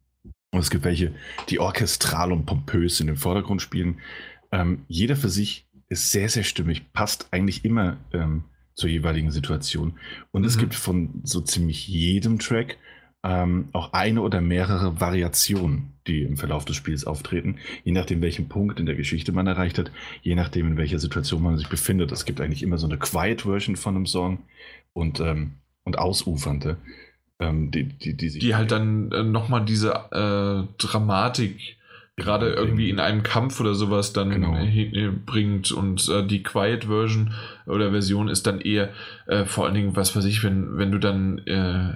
Und 0.50 0.60
es 0.60 0.70
gibt 0.70 0.84
welche, 0.84 1.12
die 1.50 1.60
orchestral 1.60 2.32
und 2.32 2.46
pompös 2.46 3.00
in 3.00 3.06
den 3.06 3.16
Vordergrund 3.16 3.60
spielen. 3.60 4.00
Ähm, 4.50 4.84
jeder 4.88 5.16
für 5.16 5.28
sich 5.28 5.66
ist 5.88 6.10
sehr, 6.10 6.28
sehr 6.28 6.44
stimmig, 6.44 6.92
passt 6.92 7.28
eigentlich 7.30 7.64
immer 7.64 7.98
ähm, 8.12 8.44
zur 8.74 8.88
jeweiligen 8.88 9.30
Situation. 9.30 9.98
Und 10.30 10.42
mhm. 10.42 10.48
es 10.48 10.56
gibt 10.56 10.74
von 10.74 11.20
so 11.24 11.40
ziemlich 11.40 11.86
jedem 11.88 12.38
Track 12.38 12.78
ähm, 13.22 13.68
auch 13.72 13.92
eine 13.92 14.22
oder 14.22 14.40
mehrere 14.40 15.00
Variationen, 15.00 15.92
die 16.08 16.22
im 16.22 16.36
Verlauf 16.36 16.64
des 16.64 16.76
Spiels 16.76 17.06
auftreten, 17.06 17.58
je 17.84 17.92
nachdem, 17.92 18.22
welchen 18.22 18.48
Punkt 18.48 18.80
in 18.80 18.86
der 18.86 18.96
Geschichte 18.96 19.32
man 19.32 19.46
erreicht 19.46 19.78
hat, 19.78 19.92
je 20.22 20.34
nachdem, 20.34 20.66
in 20.66 20.76
welcher 20.76 20.98
Situation 20.98 21.42
man 21.42 21.58
sich 21.58 21.68
befindet. 21.68 22.10
Es 22.10 22.24
gibt 22.24 22.40
eigentlich 22.40 22.62
immer 22.62 22.78
so 22.78 22.86
eine 22.86 22.98
Quiet-Version 22.98 23.76
von 23.76 23.94
einem 23.94 24.06
Song 24.06 24.40
und, 24.92 25.20
ähm, 25.20 25.52
und 25.84 25.98
ausufernde. 25.98 26.78
Ähm, 27.38 27.70
die, 27.70 27.84
die, 27.84 28.16
die, 28.16 28.30
die, 28.30 28.54
halt 28.56 28.72
dann 28.72 29.12
äh, 29.12 29.22
nochmal 29.22 29.64
diese 29.64 29.92
äh, 30.10 30.74
Dramatik 30.78 31.78
gerade 32.16 32.50
irgendwie 32.50 32.90
in 32.90 32.98
einem 32.98 33.22
Kampf 33.22 33.60
oder 33.60 33.74
sowas 33.74 34.12
dann 34.12 34.30
genau. 34.30 34.58
bringt 35.24 35.70
und 35.70 36.08
äh, 36.08 36.26
die 36.26 36.42
Quiet 36.42 36.86
Version 36.86 37.32
oder 37.64 37.92
Version 37.92 38.28
ist 38.28 38.46
dann 38.46 38.60
eher 38.60 38.90
äh, 39.26 39.44
vor 39.44 39.66
allen 39.66 39.74
Dingen, 39.74 39.96
was 39.96 40.16
weiß 40.16 40.24
ich, 40.24 40.42
wenn, 40.42 40.76
wenn 40.76 40.90
du 40.90 40.98
dann 40.98 41.38
äh, 41.46 41.92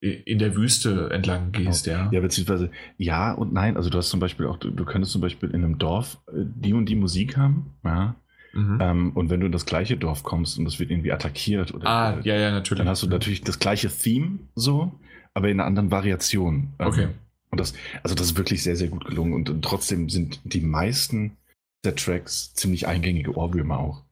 in 0.00 0.38
der 0.38 0.54
Wüste 0.54 1.10
entlang 1.10 1.52
gehst, 1.52 1.86
genau. 1.86 1.96
ja. 1.96 2.10
Ja, 2.12 2.20
beziehungsweise 2.20 2.70
ja 2.98 3.32
und 3.32 3.52
nein. 3.52 3.76
Also 3.76 3.90
du 3.90 3.98
hast 3.98 4.10
zum 4.10 4.20
Beispiel 4.20 4.46
auch, 4.46 4.58
du, 4.58 4.70
du 4.70 4.84
könntest 4.84 5.12
zum 5.12 5.20
Beispiel 5.20 5.50
in 5.50 5.64
einem 5.64 5.78
Dorf 5.78 6.18
äh, 6.28 6.44
die 6.44 6.74
und 6.74 6.86
die 6.86 6.96
Musik 6.96 7.36
haben, 7.36 7.74
ja. 7.84 8.14
Mhm. 8.52 8.78
Ähm, 8.80 9.12
und 9.12 9.30
wenn 9.30 9.40
du 9.40 9.46
in 9.46 9.52
das 9.52 9.66
gleiche 9.66 9.96
Dorf 9.96 10.22
kommst 10.22 10.58
und 10.58 10.66
es 10.66 10.78
wird 10.78 10.90
irgendwie 10.90 11.12
attackiert 11.12 11.74
oder 11.74 11.86
ah, 11.86 12.20
ja, 12.22 12.36
ja, 12.36 12.50
natürlich. 12.50 12.78
dann 12.78 12.88
hast 12.88 13.02
du 13.02 13.06
natürlich 13.06 13.42
das 13.42 13.58
gleiche 13.58 13.88
Theme 13.88 14.38
so, 14.54 14.98
aber 15.34 15.48
in 15.48 15.60
einer 15.60 15.66
anderen 15.66 15.90
Variation. 15.90 16.72
Ähm, 16.78 16.86
okay. 16.86 17.08
Und 17.50 17.60
das, 17.60 17.74
also 18.02 18.14
das 18.14 18.28
ist 18.28 18.38
wirklich 18.38 18.62
sehr, 18.62 18.76
sehr 18.76 18.88
gut 18.88 19.04
gelungen. 19.04 19.34
Und, 19.34 19.50
und 19.50 19.62
trotzdem 19.62 20.08
sind 20.08 20.40
die 20.44 20.60
meisten 20.60 21.36
der 21.84 21.94
Tracks 21.94 22.54
ziemlich 22.54 22.86
eingängige 22.86 23.36
Ohrwürmer 23.36 23.78
auch. 23.78 24.02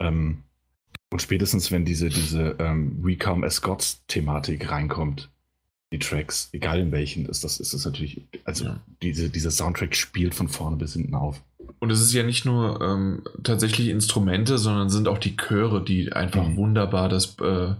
Ähm, 0.00 0.42
und 1.10 1.22
spätestens, 1.22 1.70
wenn 1.70 1.84
diese, 1.84 2.08
diese 2.08 2.56
ähm, 2.58 2.98
We 3.02 3.16
Come 3.16 3.46
as 3.46 3.62
Gods-Thematik 3.62 4.70
reinkommt, 4.70 5.30
die 5.92 5.98
Tracks, 6.00 6.48
egal 6.52 6.80
in 6.80 6.90
welchen, 6.90 7.26
ist 7.26 7.44
das, 7.44 7.60
ist 7.60 7.72
das 7.72 7.84
natürlich, 7.84 8.26
also 8.44 8.64
ja. 8.64 8.80
diese, 9.02 9.30
dieser 9.30 9.52
Soundtrack 9.52 9.94
spielt 9.94 10.34
von 10.34 10.48
vorne 10.48 10.76
bis 10.76 10.94
hinten 10.94 11.14
auf. 11.14 11.42
Und 11.78 11.90
es 11.90 12.00
ist 12.00 12.12
ja 12.12 12.22
nicht 12.22 12.44
nur 12.44 12.80
ähm, 12.80 13.22
tatsächlich 13.44 13.88
Instrumente, 13.88 14.58
sondern 14.58 14.90
sind 14.90 15.06
auch 15.06 15.18
die 15.18 15.36
Chöre, 15.36 15.84
die 15.84 16.12
einfach 16.12 16.48
mhm. 16.48 16.56
wunderbar 16.56 17.08
das 17.08 17.36
äh, 17.40 17.74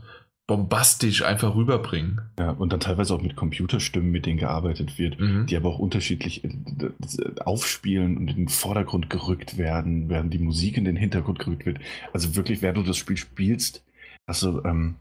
bombastisch 0.47 1.23
einfach 1.23 1.57
rüberbringen. 1.57 2.20
Ja, 2.39 2.50
und 2.50 2.73
dann 2.73 2.81
teilweise 2.81 3.15
auch 3.15 3.20
mit 3.20 3.34
Computerstimmen, 3.34 4.10
mit 4.10 4.26
denen 4.26 4.39
gearbeitet 4.39 4.97
wird, 4.99 5.18
mhm. 5.18 5.47
die 5.47 5.57
aber 5.57 5.70
auch 5.70 5.78
unterschiedlich 5.78 6.42
aufspielen 7.44 8.16
und 8.16 8.28
in 8.28 8.36
den 8.36 8.49
Vordergrund 8.49 9.10
gerückt 9.10 9.58
werden, 9.58 10.08
während 10.08 10.33
die 10.33 10.39
Musik 10.39 10.76
in 10.76 10.84
den 10.84 10.97
Hintergrund 10.97 11.41
gerückt 11.41 11.66
wird. 11.66 11.78
Also 12.12 12.36
wirklich, 12.36 12.62
während 12.62 12.78
du 12.78 12.83
das 12.83 12.97
Spiel 12.97 13.16
spielst, 13.16 13.83
hast 14.28 14.44
du 14.44 14.62
ähm, 14.65 14.94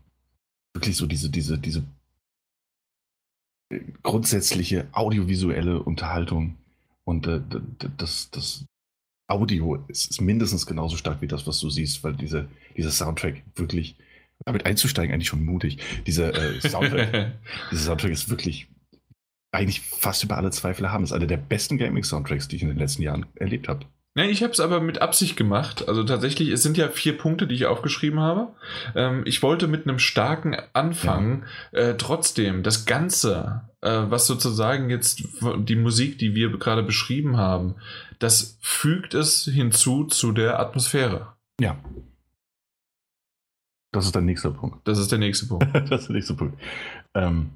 wirklich 0.74 0.98
so 0.98 1.06
diese, 1.06 1.30
diese, 1.30 1.60
diese 1.60 1.84
grundsätzliche 4.04 4.88
audiovisuelle 4.92 5.82
Unterhaltung 5.82 6.56
Und 7.04 7.28
äh, 7.28 7.42
das, 7.98 8.30
das 8.32 8.66
Audio 9.28 9.76
ist, 9.88 10.10
ist, 10.12 10.22
mindestens 10.22 10.66
genauso 10.66 10.98
stark 10.98 11.22
wie 11.22 11.28
das, 11.28 11.48
was 11.48 11.60
du 11.60 11.70
siehst, 11.70 12.04
weil 12.04 12.14
diese, 12.14 12.48
dieser 12.78 12.92
Soundtrack 12.92 13.44
wirklich, 13.56 13.96
damit 14.44 14.66
einzusteigen, 14.66 15.14
eigentlich 15.14 15.28
schon 15.28 15.46
mutig. 15.46 15.80
Dieser 16.06 16.34
äh, 16.34 16.60
Soundtrack, 16.62 17.34
dieser 17.72 17.84
Soundtrack 17.84 18.12
ist 18.12 18.30
wirklich 18.30 18.68
eigentlich 19.52 19.82
fast 19.82 20.24
über 20.24 20.38
alle 20.38 20.52
Zweifel 20.52 20.92
haben. 20.92 21.04
Das 21.04 21.12
ist 21.12 21.16
einer 21.16 21.28
der 21.28 21.38
besten 21.38 21.78
Gaming-Soundtracks, 21.78 22.48
die 22.48 22.58
ich 22.58 22.62
in 22.62 22.68
den 22.68 22.78
letzten 22.78 23.02
Jahren 23.02 23.26
erlebt 23.36 23.68
habe. 23.68 23.86
Ja, 24.18 24.24
ich 24.24 24.44
habe 24.44 24.54
es 24.54 24.62
aber 24.62 24.80
mit 24.80 25.02
Absicht 25.02 25.36
gemacht. 25.36 25.90
Also 25.90 26.04
tatsächlich, 26.04 26.50
es 26.50 26.64
sind 26.64 26.78
ja 26.78 26.88
vier 26.88 27.18
Punkte, 27.18 27.48
die 27.48 27.56
ich 27.56 27.66
aufgeschrieben 27.66 28.22
habe. 28.22 28.54
Ähm, 28.96 29.24
ich 29.26 29.44
wollte 29.44 29.68
mit 29.68 29.88
einem 29.88 30.00
starken 30.00 30.56
anfangen. 30.72 31.46
Ja. 31.74 31.80
Äh, 31.80 31.98
trotzdem, 31.98 32.64
das 32.64 32.86
Ganze, 32.86 33.70
äh, 33.82 34.04
was 34.08 34.26
sozusagen 34.26 34.90
jetzt 34.90 35.22
die 35.42 35.76
Musik, 35.76 36.18
die 36.18 36.34
wir 36.34 36.58
gerade 36.58 36.84
beschrieben 36.84 37.36
haben, 37.36 37.76
das 38.20 38.58
fügt 38.62 39.14
es 39.14 39.44
hinzu 39.44 40.06
zu 40.06 40.32
der 40.32 40.62
Atmosphäre. 40.62 41.34
Ja. 41.60 41.78
Das 43.96 44.06
ist 44.06 44.16
der 44.16 44.22
nächste 44.22 44.52
Punkt. 44.52 44.88
Das 44.88 45.00
ist 45.00 45.12
der 45.12 45.20
nächste 45.20 45.48
Punkt. 45.48 45.68
das 45.90 46.02
ist 46.02 46.08
der 46.08 46.16
nächste 46.16 46.34
Punkt. 46.34 46.58
Ähm, 47.14 47.52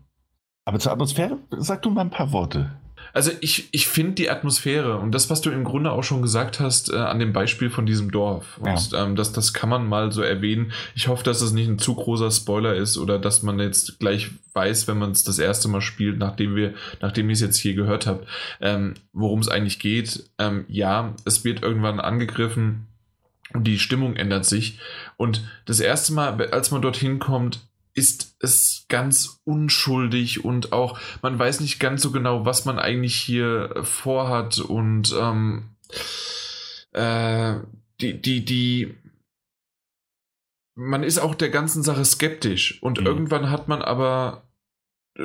aber 0.65 0.79
zur 0.79 0.91
Atmosphäre 0.91 1.37
sag 1.57 1.81
du 1.81 1.89
mal 1.89 2.01
ein 2.01 2.09
paar 2.09 2.31
Worte. 2.31 2.71
Also 3.13 3.31
ich, 3.41 3.69
ich 3.71 3.87
finde 3.87 4.13
die 4.13 4.29
Atmosphäre 4.29 4.97
und 4.99 5.13
das, 5.13 5.29
was 5.29 5.41
du 5.41 5.49
im 5.49 5.63
Grunde 5.63 5.91
auch 5.91 6.03
schon 6.03 6.21
gesagt 6.21 6.59
hast, 6.59 6.91
äh, 6.91 6.97
an 6.97 7.19
dem 7.19 7.33
Beispiel 7.33 7.69
von 7.69 7.85
diesem 7.85 8.11
Dorf. 8.11 8.59
Und 8.59 8.91
ja. 8.91 9.03
ähm, 9.03 9.15
das, 9.15 9.31
das 9.31 9.53
kann 9.53 9.69
man 9.69 9.87
mal 9.87 10.11
so 10.11 10.21
erwähnen. 10.21 10.71
Ich 10.95 11.07
hoffe, 11.07 11.23
dass 11.23 11.41
es 11.41 11.51
nicht 11.51 11.67
ein 11.67 11.79
zu 11.79 11.95
großer 11.95 12.29
Spoiler 12.29 12.75
ist 12.75 12.97
oder 12.97 13.17
dass 13.17 13.41
man 13.41 13.59
jetzt 13.59 13.99
gleich 13.99 14.29
weiß, 14.53 14.87
wenn 14.87 14.99
man 14.99 15.11
es 15.11 15.23
das 15.23 15.39
erste 15.39 15.67
Mal 15.67 15.81
spielt, 15.81 16.19
nachdem 16.19 16.55
wir, 16.55 16.73
nachdem 17.01 17.29
ich 17.29 17.35
es 17.35 17.41
jetzt 17.41 17.57
hier 17.57 17.73
gehört 17.73 18.05
habe, 18.05 18.25
ähm, 18.61 18.93
worum 19.11 19.39
es 19.39 19.49
eigentlich 19.49 19.79
geht. 19.79 20.29
Ähm, 20.37 20.65
ja, 20.67 21.15
es 21.25 21.43
wird 21.43 21.63
irgendwann 21.63 21.99
angegriffen 21.99 22.87
und 23.53 23.65
die 23.65 23.79
Stimmung 23.79 24.15
ändert 24.15 24.45
sich. 24.45 24.79
Und 25.19 25.43
das 25.65 25.81
erste 25.81 26.13
Mal, 26.13 26.41
als 26.51 26.71
man 26.71 26.81
dorthin 26.81 27.19
kommt, 27.19 27.67
ist 27.93 28.37
es 28.39 28.85
ganz 28.87 29.41
unschuldig 29.43 30.45
und 30.45 30.71
auch 30.71 30.97
man 31.21 31.37
weiß 31.37 31.59
nicht 31.59 31.77
ganz 31.77 32.01
so 32.01 32.11
genau, 32.11 32.45
was 32.45 32.63
man 32.63 32.79
eigentlich 32.79 33.15
hier 33.17 33.81
vorhat 33.83 34.59
und 34.59 35.13
ähm, 35.19 35.75
äh, 36.93 37.55
die, 37.99 38.21
die, 38.21 38.45
die, 38.45 38.95
man 40.75 41.03
ist 41.03 41.17
auch 41.17 41.35
der 41.35 41.49
ganzen 41.49 41.83
Sache 41.83 42.05
skeptisch 42.05 42.81
und 42.81 43.01
mhm. 43.01 43.05
irgendwann 43.05 43.49
hat 43.49 43.67
man 43.67 43.81
aber 43.81 44.43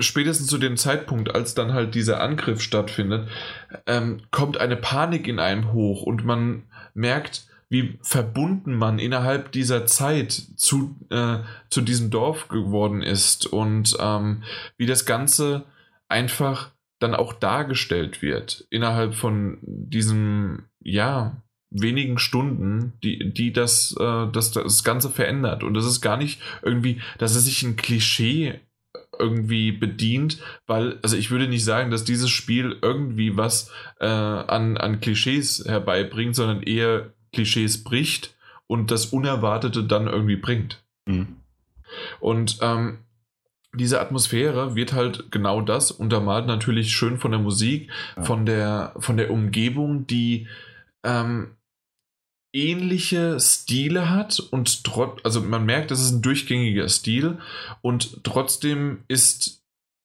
spätestens 0.00 0.48
zu 0.48 0.58
dem 0.58 0.76
Zeitpunkt, 0.76 1.32
als 1.32 1.54
dann 1.54 1.72
halt 1.72 1.94
dieser 1.94 2.20
Angriff 2.20 2.60
stattfindet, 2.60 3.28
ähm, 3.86 4.22
kommt 4.32 4.58
eine 4.58 4.76
Panik 4.76 5.28
in 5.28 5.38
einem 5.38 5.72
hoch 5.72 6.02
und 6.02 6.24
man 6.24 6.64
merkt, 6.94 7.46
wie 7.74 7.98
verbunden 8.02 8.76
man 8.76 9.00
innerhalb 9.00 9.50
dieser 9.50 9.84
Zeit 9.84 10.30
zu, 10.30 10.96
äh, 11.10 11.38
zu 11.70 11.80
diesem 11.80 12.08
Dorf 12.08 12.46
geworden 12.46 13.02
ist 13.02 13.46
und 13.46 13.96
ähm, 13.98 14.44
wie 14.76 14.86
das 14.86 15.06
Ganze 15.06 15.64
einfach 16.06 16.70
dann 17.00 17.16
auch 17.16 17.32
dargestellt 17.32 18.22
wird 18.22 18.64
innerhalb 18.70 19.16
von 19.16 19.58
diesem, 19.62 20.66
ja, 20.84 21.42
wenigen 21.70 22.18
Stunden, 22.18 22.92
die, 23.02 23.32
die 23.32 23.52
das, 23.52 23.96
äh, 23.98 24.26
das, 24.30 24.52
das 24.52 24.84
Ganze 24.84 25.10
verändert. 25.10 25.64
Und 25.64 25.74
das 25.74 25.84
ist 25.84 26.00
gar 26.00 26.16
nicht 26.16 26.40
irgendwie, 26.62 27.00
dass 27.18 27.34
es 27.34 27.44
sich 27.44 27.64
ein 27.64 27.74
Klischee 27.74 28.60
irgendwie 29.18 29.72
bedient, 29.72 30.38
weil, 30.68 31.00
also 31.02 31.16
ich 31.16 31.32
würde 31.32 31.48
nicht 31.48 31.64
sagen, 31.64 31.90
dass 31.90 32.04
dieses 32.04 32.30
Spiel 32.30 32.76
irgendwie 32.82 33.36
was 33.36 33.72
äh, 33.98 34.06
an, 34.06 34.76
an 34.76 35.00
Klischees 35.00 35.64
herbeibringt, 35.66 36.36
sondern 36.36 36.62
eher 36.62 37.12
Klischees 37.34 37.84
bricht 37.84 38.34
und 38.66 38.90
das 38.90 39.06
Unerwartete 39.06 39.84
dann 39.84 40.06
irgendwie 40.06 40.36
bringt. 40.36 40.82
Mhm. 41.06 41.36
Und 42.20 42.58
ähm, 42.62 42.98
diese 43.74 44.00
Atmosphäre 44.00 44.74
wird 44.74 44.92
halt 44.92 45.30
genau 45.30 45.60
das 45.60 45.90
untermalt 45.90 46.46
natürlich 46.46 46.92
schön 46.92 47.18
von 47.18 47.32
der 47.32 47.40
Musik, 47.40 47.90
ja. 48.16 48.22
von, 48.22 48.46
der, 48.46 48.94
von 48.98 49.16
der 49.16 49.30
Umgebung, 49.30 50.06
die 50.06 50.48
ähm, 51.04 51.56
ähnliche 52.52 53.38
Stile 53.40 54.10
hat 54.10 54.38
und 54.38 54.84
trotz, 54.84 55.20
also 55.24 55.40
man 55.40 55.66
merkt, 55.66 55.90
das 55.90 56.00
ist 56.00 56.12
ein 56.12 56.22
durchgängiger 56.22 56.88
Stil 56.88 57.38
und 57.82 58.22
trotzdem 58.22 59.02
ist 59.08 59.64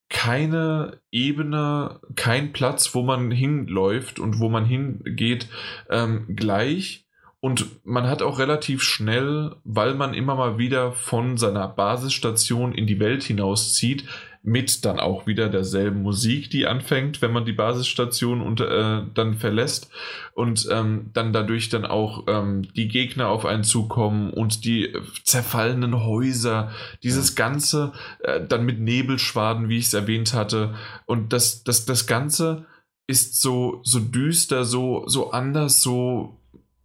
keine 0.09 0.99
Ebene, 1.11 1.99
kein 2.16 2.51
Platz, 2.51 2.95
wo 2.95 3.03
man 3.03 3.30
hinläuft 3.30 4.19
und 4.19 4.40
wo 4.40 4.49
man 4.49 4.66
hingeht, 4.66 5.48
ähm, 5.91 6.25
gleich, 6.35 7.06
und 7.42 7.85
man 7.85 8.08
hat 8.08 8.22
auch 8.22 8.38
relativ 8.38 8.84
schnell, 8.84 9.56
weil 9.64 9.93
man 9.93 10.14
immer 10.14 10.35
mal 10.35 10.58
wieder 10.58 10.92
von 10.92 11.38
seiner 11.38 11.68
Basisstation 11.69 12.74
in 12.74 12.85
die 12.85 13.00
Welt 13.00 13.24
hinauszieht, 13.24 14.03
mit 14.42 14.85
dann 14.85 15.00
auch 15.00 15.27
wieder 15.27 15.50
derselben 15.50 16.01
Musik, 16.01 16.50
die 16.50 16.66
anfängt, 16.66 17.22
wenn 17.22 17.32
man 17.32 17.45
die 17.45 17.53
Basisstation 17.53 18.42
unter, 18.42 19.00
äh, 19.00 19.03
dann 19.14 19.35
verlässt. 19.35 19.90
Und 20.34 20.68
ähm, 20.72 21.11
dann 21.14 21.34
dadurch 21.34 21.69
dann 21.69 21.85
auch 21.85 22.24
ähm, 22.27 22.64
die 22.74 22.88
Gegner 22.88 23.27
auf 23.27 23.45
einen 23.45 23.64
zukommen 23.64 24.32
und 24.32 24.64
die 24.64 24.93
zerfallenen 25.24 26.03
Häuser, 26.06 26.72
dieses 27.03 27.35
Ganze 27.35 27.92
äh, 28.24 28.42
dann 28.45 28.66
mit 28.66 28.80
Nebelschwaden, 28.80 29.68
wie 29.68 29.77
ich 29.77 29.88
es 29.88 29.93
erwähnt 29.93 30.34
hatte. 30.34 30.74
Und 31.06 31.34
das, 31.34 31.64
das, 31.64 31.85
das 31.85 32.08
Ganze 32.08 32.66
ist 33.08 33.42
so, 33.42 33.82
so 33.84 34.00
düster, 34.00 34.64
so, 34.64 35.03
so 35.08 35.32
anders, 35.32 35.82
so 35.82 36.39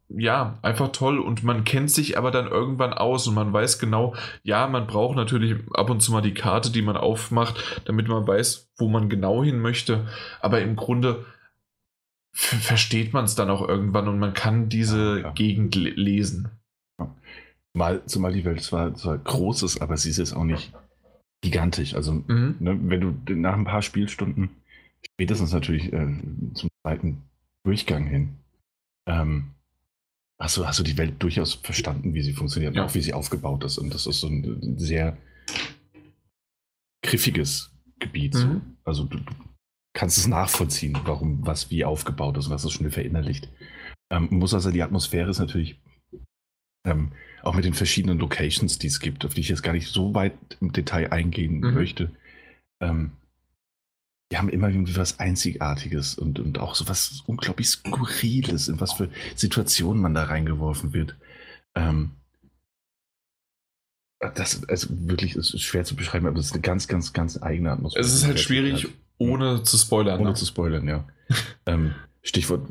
ja, 0.09 0.59
einfach 0.63 0.93
toll 0.93 1.19
und 1.19 1.43
man 1.45 1.65
kennt 1.65 1.91
sich 1.91 2.19
aber 2.19 2.31
dann 2.31 2.47
irgendwann 2.47 2.93
aus 2.93 3.27
und 3.27 3.35
man 3.35 3.53
weiß 3.53 3.79
genau, 3.79 4.15
ja, 4.43 4.67
man 4.69 4.87
braucht 4.87 5.17
natürlich 5.17 5.57
ab 5.73 5.91
und 5.91 6.01
zu 6.01 6.13
mal 6.13 6.21
die 6.21 6.35
Karte, 6.35 6.71
die 6.71 6.83
man 6.83 6.97
aufmacht, 6.97 7.83
damit 7.87 8.09
man 8.09 8.27
weiß, 8.27 8.71
wo 8.79 8.89
man 8.89 9.09
genau 9.09 9.43
hin 9.43 9.61
möchte, 9.61 10.07
aber 10.41 10.61
im 10.61 10.77
Grunde 10.77 11.25
versteht 12.33 13.13
man 13.13 13.25
es 13.25 13.35
dann 13.35 13.51
auch 13.51 13.67
irgendwann 13.67 14.09
und 14.09 14.19
man 14.19 14.35
kann 14.35 14.69
diese 14.69 15.21
ja. 15.21 15.31
Gegend 15.31 15.75
lesen. 15.77 16.51
Mal, 17.77 18.05
zumal 18.07 18.33
die 18.33 18.45
Welt 18.45 18.63
zwar, 18.63 18.95
zwar 18.95 19.19
groß 19.19 19.65
ist, 19.65 19.81
aber 19.81 19.97
sie 19.97 20.11
ist 20.11 20.19
jetzt 20.19 20.37
auch 20.37 20.45
nicht 20.45 20.73
gigantisch. 21.41 21.95
Also, 21.95 22.13
mhm. 22.13 22.57
ne, 22.61 22.79
wenn 22.83 23.01
du 23.01 23.35
nach 23.35 23.55
ein 23.55 23.65
paar 23.65 23.83
Spielstunden, 23.83 24.51
spätestens 25.05 25.53
natürlich 25.53 25.93
äh, 25.93 26.07
zum 26.55 26.71
zweiten 26.83 27.23
Durchgang 27.65 28.07
hin, 28.07 28.37
ähm, 29.09 29.54
hast 30.41 30.57
du, 30.57 30.67
hast 30.67 30.79
du 30.79 30.83
die 30.83 30.99
Welt 30.99 31.23
durchaus 31.23 31.55
verstanden, 31.55 32.15
wie 32.15 32.23
sie 32.23 32.33
funktioniert, 32.33 32.75
ja. 32.75 32.85
auch 32.85 32.95
wie 32.95 33.01
sie 33.01 33.15
aufgebaut 33.15 33.65
ist. 33.65 33.79
Und 33.79 33.95
das 33.95 34.07
ist 34.07 34.21
so 34.21 34.29
ein 34.29 34.79
sehr 34.79 35.17
griffiges 37.05 37.73
Gebiet. 37.99 38.35
Mhm. 38.35 38.77
Also 38.85 39.05
du, 39.05 39.19
du, 39.19 39.33
kannst 39.97 40.19
es 40.19 40.27
nachvollziehen, 40.27 40.99
warum 41.05 41.47
was 41.47 41.71
wie 41.71 41.85
aufgebaut 41.85 42.37
ist 42.37 42.49
und 42.49 42.53
hast 42.53 42.65
es 42.65 42.73
schnell 42.73 42.91
verinnerlicht. 42.91 43.49
Ähm, 44.11 44.29
muss 44.31 44.53
also 44.53 44.73
die 44.73 44.83
Atmosphäre 44.83 45.31
ist 45.31 45.39
natürlich 45.39 45.81
ähm, 46.85 47.13
auch 47.43 47.55
mit 47.55 47.65
den 47.65 47.75
verschiedenen 47.75 48.19
Locations, 48.19 48.79
die 48.79 48.89
es 48.89 48.99
gibt, 48.99 49.25
auf 49.25 49.35
die 49.35 49.41
ich 49.41 49.49
jetzt 49.49 49.63
gar 49.63 49.73
nicht 49.73 49.89
so 49.89 50.15
weit 50.15 50.35
im 50.61 50.73
Detail 50.73 51.13
eingehen 51.13 51.61
mhm. 51.61 51.75
möchte. 51.75 52.11
Ähm, 52.83 53.13
die 54.33 54.39
haben 54.39 54.49
immer 54.49 54.69
irgendwie 54.69 54.97
was 54.97 55.19
Einzigartiges 55.21 56.17
und, 56.17 56.39
und 56.41 56.59
auch 56.59 56.75
so 56.75 56.89
was 56.89 57.23
unglaublich 57.27 57.69
Skurriles, 57.69 58.69
in 58.69 58.81
was 58.81 58.95
für 58.95 59.09
Situationen 59.35 60.03
man 60.03 60.15
da 60.15 60.25
reingeworfen 60.25 60.93
wird. 60.93 61.17
Ähm, 61.75 62.13
das 64.35 64.67
also 64.69 64.89
wirklich 64.91 65.37
ist 65.37 65.61
schwer 65.61 65.85
zu 65.85 65.97
beschreiben, 65.97 66.27
aber 66.27 66.39
es 66.39 66.47
ist 66.47 66.53
eine 66.53 66.63
ganz, 66.63 66.89
ganz, 66.89 67.13
ganz 67.13 67.43
eigene 67.43 67.73
Atmosphäre. 67.73 68.05
Es 68.05 68.15
ist 68.15 68.25
halt 68.25 68.41
schwierig, 68.41 68.89
ohne 69.19 69.63
zu 69.63 69.77
spoilern. 69.77 70.21
Ohne 70.21 70.31
ne? 70.31 70.35
zu 70.35 70.47
spoilern, 70.47 70.89
ja. 70.89 71.05
ähm, 71.67 71.95
Stichwort 72.23 72.67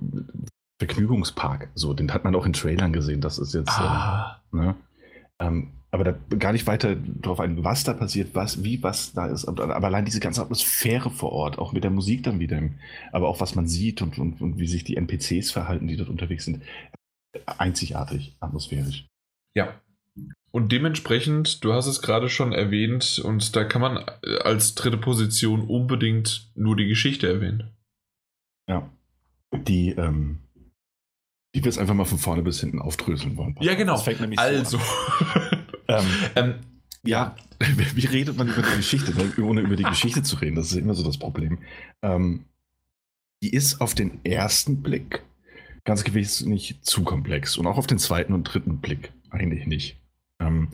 Vergnügungspark, 0.80 1.69
so, 1.75 1.93
den 1.93 2.14
hat 2.14 2.23
man 2.23 2.35
auch 2.35 2.45
in 2.45 2.53
Trailern 2.53 2.91
gesehen. 2.91 3.22
Das 3.22 3.38
ist 3.38 3.53
jetzt. 3.53 3.69
Ah. 3.69 4.41
Äh, 4.51 4.57
ne? 4.57 4.75
ähm, 5.40 5.72
aber 5.93 6.03
da 6.05 6.35
gar 6.38 6.53
nicht 6.53 6.65
weiter 6.65 6.95
darauf 6.95 7.39
ein, 7.39 7.63
was 7.63 7.83
da 7.83 7.93
passiert, 7.93 8.33
was, 8.33 8.63
wie 8.63 8.81
was 8.81 9.13
da 9.13 9.27
ist. 9.27 9.45
Aber 9.45 9.75
allein 9.75 10.05
diese 10.05 10.19
ganze 10.19 10.41
Atmosphäre 10.41 11.11
vor 11.11 11.31
Ort, 11.31 11.59
auch 11.59 11.72
mit 11.72 11.83
der 11.83 11.91
Musik 11.91 12.23
dann 12.23 12.39
wieder, 12.39 12.59
aber 13.11 13.27
auch 13.27 13.39
was 13.39 13.53
man 13.53 13.67
sieht 13.67 14.01
und, 14.01 14.17
und, 14.17 14.41
und 14.41 14.57
wie 14.57 14.65
sich 14.65 14.83
die 14.83 14.97
NPCs 14.97 15.51
verhalten, 15.51 15.85
die 15.85 15.95
dort 15.95 16.09
unterwegs 16.09 16.45
sind, 16.45 16.63
einzigartig, 17.45 18.35
atmosphärisch. 18.39 19.05
Ja. 19.55 19.80
Und 20.49 20.72
dementsprechend, 20.72 21.63
du 21.63 21.73
hast 21.73 21.85
es 21.85 22.01
gerade 22.01 22.27
schon 22.27 22.53
erwähnt, 22.53 23.22
und 23.23 23.55
da 23.55 23.63
kann 23.63 23.81
man 23.81 24.03
als 24.43 24.73
dritte 24.73 24.97
Position 24.97 25.61
unbedingt 25.61 26.51
nur 26.55 26.75
die 26.75 26.88
Geschichte 26.88 27.27
erwähnen. 27.27 27.69
Ja. 28.67 28.89
Die, 29.53 29.89
ähm, 29.89 30.39
die 31.53 31.59
wir 31.59 31.65
jetzt 31.65 31.77
einfach 31.77 31.93
mal 31.93 32.05
von 32.05 32.17
vorne 32.17 32.41
bis 32.41 32.61
hinten 32.61 32.80
aufdröseln 32.80 33.38
wollen. 33.38 33.55
Ja, 33.61 33.75
genau. 33.75 34.03
also. 34.38 34.77
So 34.77 34.83
Ähm, 35.99 36.05
ähm, 36.35 36.55
ja, 37.05 37.35
wie 37.95 38.05
redet 38.05 38.38
man 38.38 38.47
über 38.47 38.61
die 38.61 38.77
Geschichte, 38.77 39.13
ohne 39.41 39.61
über 39.61 39.75
die 39.75 39.83
Geschichte 39.83 40.23
zu 40.23 40.38
reden? 40.38 40.55
Das 40.55 40.72
ist 40.72 40.77
immer 40.77 40.93
so 40.93 41.03
das 41.03 41.17
Problem. 41.17 41.59
Ähm, 42.01 42.45
die 43.41 43.53
ist 43.53 43.81
auf 43.81 43.93
den 43.93 44.23
ersten 44.23 44.81
Blick 44.81 45.23
ganz 45.83 46.03
gewiss 46.03 46.41
nicht 46.45 46.85
zu 46.85 47.03
komplex 47.03 47.57
und 47.57 47.67
auch 47.67 47.77
auf 47.77 47.88
den 47.88 47.99
zweiten 47.99 48.33
und 48.33 48.45
dritten 48.45 48.77
Blick 48.77 49.11
eigentlich 49.30 49.67
nicht. 49.67 49.97
Ähm, 50.39 50.69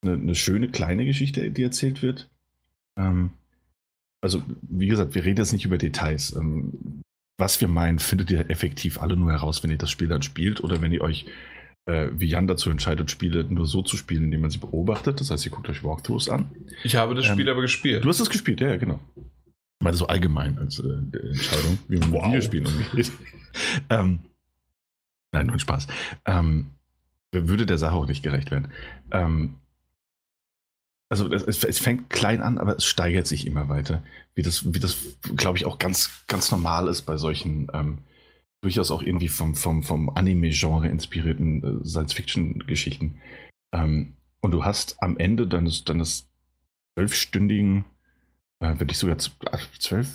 eine, 0.00 0.14
eine, 0.14 0.34
schöne 0.34 0.68
kleine 0.68 1.04
Geschichte, 1.04 1.50
die 1.50 1.62
erzählt 1.62 2.02
wird. 2.02 2.30
Ähm, 2.96 3.30
also, 4.20 4.42
wie 4.62 4.86
gesagt, 4.86 5.14
wir 5.14 5.24
reden 5.24 5.38
jetzt 5.38 5.52
nicht 5.52 5.64
über 5.64 5.78
Details. 5.78 6.34
Ähm, 6.34 7.02
was 7.36 7.60
wir 7.60 7.68
meinen, 7.68 7.98
findet 7.98 8.30
ihr 8.30 8.50
effektiv 8.50 9.00
alle 9.00 9.16
nur 9.16 9.30
heraus, 9.30 9.62
wenn 9.62 9.70
ihr 9.70 9.78
das 9.78 9.90
Spiel 9.90 10.08
dann 10.08 10.22
spielt 10.22 10.62
oder 10.62 10.80
wenn 10.80 10.92
ihr 10.92 11.02
euch, 11.02 11.26
äh, 11.88 12.10
wie 12.12 12.26
Jan 12.26 12.46
dazu 12.46 12.68
entscheidet, 12.70 13.10
Spiele 13.10 13.44
nur 13.44 13.66
so 13.66 13.80
zu 13.82 13.96
spielen, 13.96 14.24
indem 14.24 14.42
man 14.42 14.50
sie 14.50 14.58
beobachtet. 14.58 15.20
Das 15.20 15.30
heißt, 15.30 15.44
ihr 15.46 15.50
guckt 15.50 15.68
euch 15.70 15.82
Walkthroughs 15.82 16.28
an. 16.28 16.50
Ich 16.84 16.96
habe 16.96 17.14
das 17.14 17.24
Spiel 17.24 17.46
ähm, 17.46 17.52
aber 17.52 17.62
gespielt. 17.62 18.04
Du 18.04 18.08
hast 18.08 18.20
es 18.20 18.28
gespielt, 18.28 18.60
ja, 18.60 18.68
ja 18.68 18.76
genau. 18.76 19.00
Ich 19.16 19.84
meine, 19.84 19.96
so 19.96 20.06
allgemein 20.06 20.58
als 20.58 20.80
äh, 20.80 20.88
Entscheidung, 20.88 21.78
wie 21.88 21.98
man 21.98 22.12
wow. 22.12 22.22
mit 22.22 22.30
Videospielen 22.32 22.66
umgeht. 22.66 23.12
ähm, 23.90 24.18
nein, 25.32 25.46
nur 25.46 25.56
ein 25.56 25.60
Spaß. 25.60 25.86
Ähm, 26.26 26.66
würde 27.32 27.64
der 27.64 27.78
Sache 27.78 27.94
auch 27.94 28.06
nicht 28.06 28.22
gerecht 28.22 28.50
werden. 28.50 28.68
Ähm, 29.10 29.54
also 31.08 31.32
es, 31.32 31.64
es, 31.64 31.78
fängt 31.78 32.10
klein 32.10 32.42
an, 32.42 32.58
aber 32.58 32.76
es 32.76 32.84
steigert 32.84 33.26
sich 33.26 33.46
immer 33.46 33.70
weiter. 33.70 34.02
Wie 34.34 34.42
das, 34.42 34.74
wie 34.74 34.78
das 34.78 34.98
glaube 35.36 35.56
ich, 35.56 35.64
auch 35.64 35.78
ganz, 35.78 36.24
ganz 36.26 36.50
normal 36.50 36.88
ist 36.88 37.02
bei 37.02 37.16
solchen 37.16 37.68
ähm, 37.72 37.98
durchaus 38.60 38.90
auch 38.90 39.02
irgendwie 39.02 39.28
vom, 39.28 39.54
vom, 39.54 39.82
vom 39.82 40.10
Anime-Genre 40.10 40.88
inspirierten 40.88 41.82
äh, 41.82 41.84
Science-Fiction-Geschichten. 41.86 43.20
Ähm, 43.72 44.14
und 44.40 44.52
du 44.52 44.64
hast 44.64 45.02
am 45.02 45.16
Ende 45.16 45.46
deines, 45.46 45.84
deines 45.84 46.28
zwölfstündigen, 46.94 47.84
äh, 48.60 48.74
wenn 48.78 48.88
ich 48.88 48.98
sogar 48.98 49.18
zwölf, 49.18 50.08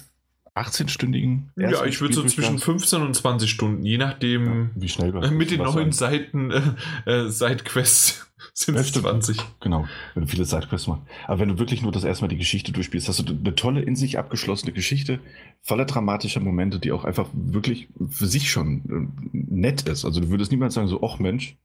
18-stündigen. 0.55 1.49
Ja, 1.55 1.83
ich 1.85 1.99
würde 1.99 2.13
so 2.13 2.23
zwischen 2.25 2.59
15 2.59 3.01
und 3.01 3.15
20 3.15 3.49
Stunden, 3.49 3.83
je 3.83 3.97
nachdem. 3.97 4.45
Ja, 4.45 4.69
wie 4.75 4.89
schnell 4.89 5.11
Mit 5.31 5.49
den 5.49 5.63
neuen 5.63 5.91
Seiten, 5.91 6.51
äh, 6.51 6.61
äh, 7.05 7.29
Sidequests 7.29 8.31
sind 8.53 8.75
es 8.75 8.91
20. 8.91 9.37
Genau, 9.59 9.87
wenn 10.13 10.23
du 10.23 10.29
viele 10.29 10.45
Sidequests 10.45 10.87
machst. 10.87 11.03
Aber 11.27 11.39
wenn 11.39 11.49
du 11.49 11.59
wirklich 11.59 11.81
nur 11.81 11.91
das 11.91 12.03
erstmal 12.03 12.29
die 12.29 12.37
Geschichte 12.37 12.71
durchspielst, 12.71 13.07
hast 13.07 13.27
du 13.27 13.33
eine 13.33 13.55
tolle, 13.55 13.81
in 13.81 13.95
sich 13.95 14.17
abgeschlossene 14.17 14.71
Geschichte, 14.71 15.19
voller 15.61 15.85
dramatischer 15.85 16.39
Momente, 16.39 16.79
die 16.79 16.91
auch 16.91 17.05
einfach 17.05 17.29
wirklich 17.33 17.87
für 18.09 18.27
sich 18.27 18.49
schon 18.51 19.11
äh, 19.11 19.29
nett 19.33 19.83
ist. 19.83 20.05
Also 20.05 20.21
du 20.21 20.29
würdest 20.29 20.51
niemals 20.51 20.73
sagen, 20.73 20.87
so, 20.87 21.01
ach 21.03 21.19
Mensch, 21.19 21.57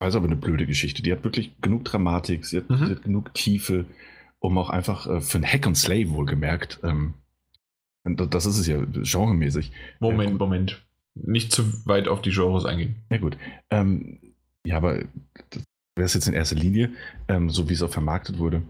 weiß 0.00 0.16
aber 0.16 0.26
eine 0.26 0.36
blöde 0.36 0.66
Geschichte. 0.66 1.02
Die 1.02 1.12
hat 1.12 1.24
wirklich 1.24 1.60
genug 1.60 1.84
Dramatik, 1.84 2.44
sie 2.44 2.58
hat, 2.58 2.70
mhm. 2.70 2.86
sie 2.86 2.92
hat 2.92 3.02
genug 3.02 3.34
Tiefe, 3.34 3.86
um 4.38 4.58
auch 4.58 4.70
einfach 4.70 5.06
äh, 5.06 5.20
für 5.20 5.38
ein 5.38 5.46
Hack 5.46 5.66
and 5.66 5.76
Slay 5.76 6.10
wohlgemerkt 6.10 6.80
ähm, 6.82 7.14
das 8.14 8.46
ist 8.46 8.58
es 8.58 8.66
ja, 8.66 8.78
genremäßig. 8.84 9.72
Moment, 10.00 10.38
Moment. 10.38 10.86
Nicht 11.14 11.52
zu 11.52 11.86
weit 11.86 12.08
auf 12.08 12.20
die 12.20 12.30
Genres 12.30 12.64
eingehen. 12.64 12.96
Ja, 13.10 13.18
gut. 13.18 13.36
Ähm, 13.70 14.18
ja, 14.66 14.76
aber 14.76 15.04
das 15.50 15.62
wäre 15.96 16.06
es 16.06 16.14
jetzt 16.14 16.28
in 16.28 16.34
erster 16.34 16.56
Linie, 16.56 16.90
ähm, 17.28 17.50
so 17.50 17.68
wie 17.68 17.74
es 17.74 17.82
auch 17.82 17.90
vermarktet 17.90 18.38
wurde. 18.38 18.62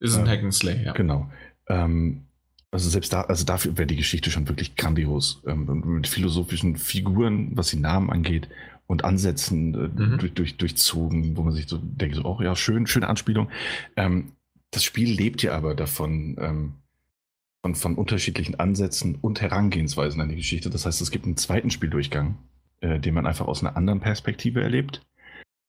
Ist 0.00 0.16
ein 0.16 0.26
äh, 0.26 0.30
Hack 0.30 0.42
and 0.42 0.54
Slay, 0.54 0.84
ja. 0.84 0.92
Genau. 0.92 1.30
Ähm, 1.68 2.22
also 2.70 2.88
selbst 2.88 3.12
da, 3.12 3.22
also 3.22 3.44
dafür 3.44 3.76
wäre 3.76 3.86
die 3.86 3.96
Geschichte 3.96 4.30
schon 4.30 4.48
wirklich 4.48 4.76
grandios. 4.76 5.42
Ähm, 5.46 5.82
mit 5.84 6.06
philosophischen 6.06 6.76
Figuren, 6.76 7.56
was 7.56 7.70
die 7.70 7.80
Namen 7.80 8.10
angeht 8.10 8.48
und 8.86 9.04
Ansätzen 9.04 9.74
äh, 9.74 10.02
mhm. 10.02 10.18
durch, 10.18 10.34
durch, 10.34 10.56
durchzogen, 10.56 11.36
wo 11.36 11.42
man 11.42 11.52
sich 11.52 11.68
so 11.68 11.78
denkt, 11.78 12.16
so, 12.16 12.24
oh 12.24 12.40
ja, 12.42 12.54
schön, 12.54 12.86
schöne 12.86 13.08
Anspielung. 13.08 13.50
Ähm, 13.96 14.32
das 14.70 14.84
Spiel 14.84 15.12
lebt 15.12 15.42
ja 15.42 15.54
aber 15.54 15.74
davon, 15.74 16.36
ähm, 16.38 16.72
von, 17.62 17.74
von 17.74 17.94
unterschiedlichen 17.96 18.58
Ansätzen 18.58 19.16
und 19.20 19.40
Herangehensweisen 19.40 20.20
an 20.20 20.28
die 20.28 20.36
Geschichte. 20.36 20.70
Das 20.70 20.86
heißt, 20.86 21.00
es 21.00 21.10
gibt 21.10 21.26
einen 21.26 21.36
zweiten 21.36 21.70
Spieldurchgang, 21.70 22.38
äh, 22.80 22.98
den 22.98 23.14
man 23.14 23.26
einfach 23.26 23.46
aus 23.46 23.62
einer 23.62 23.76
anderen 23.76 24.00
Perspektive 24.00 24.62
erlebt. 24.62 25.02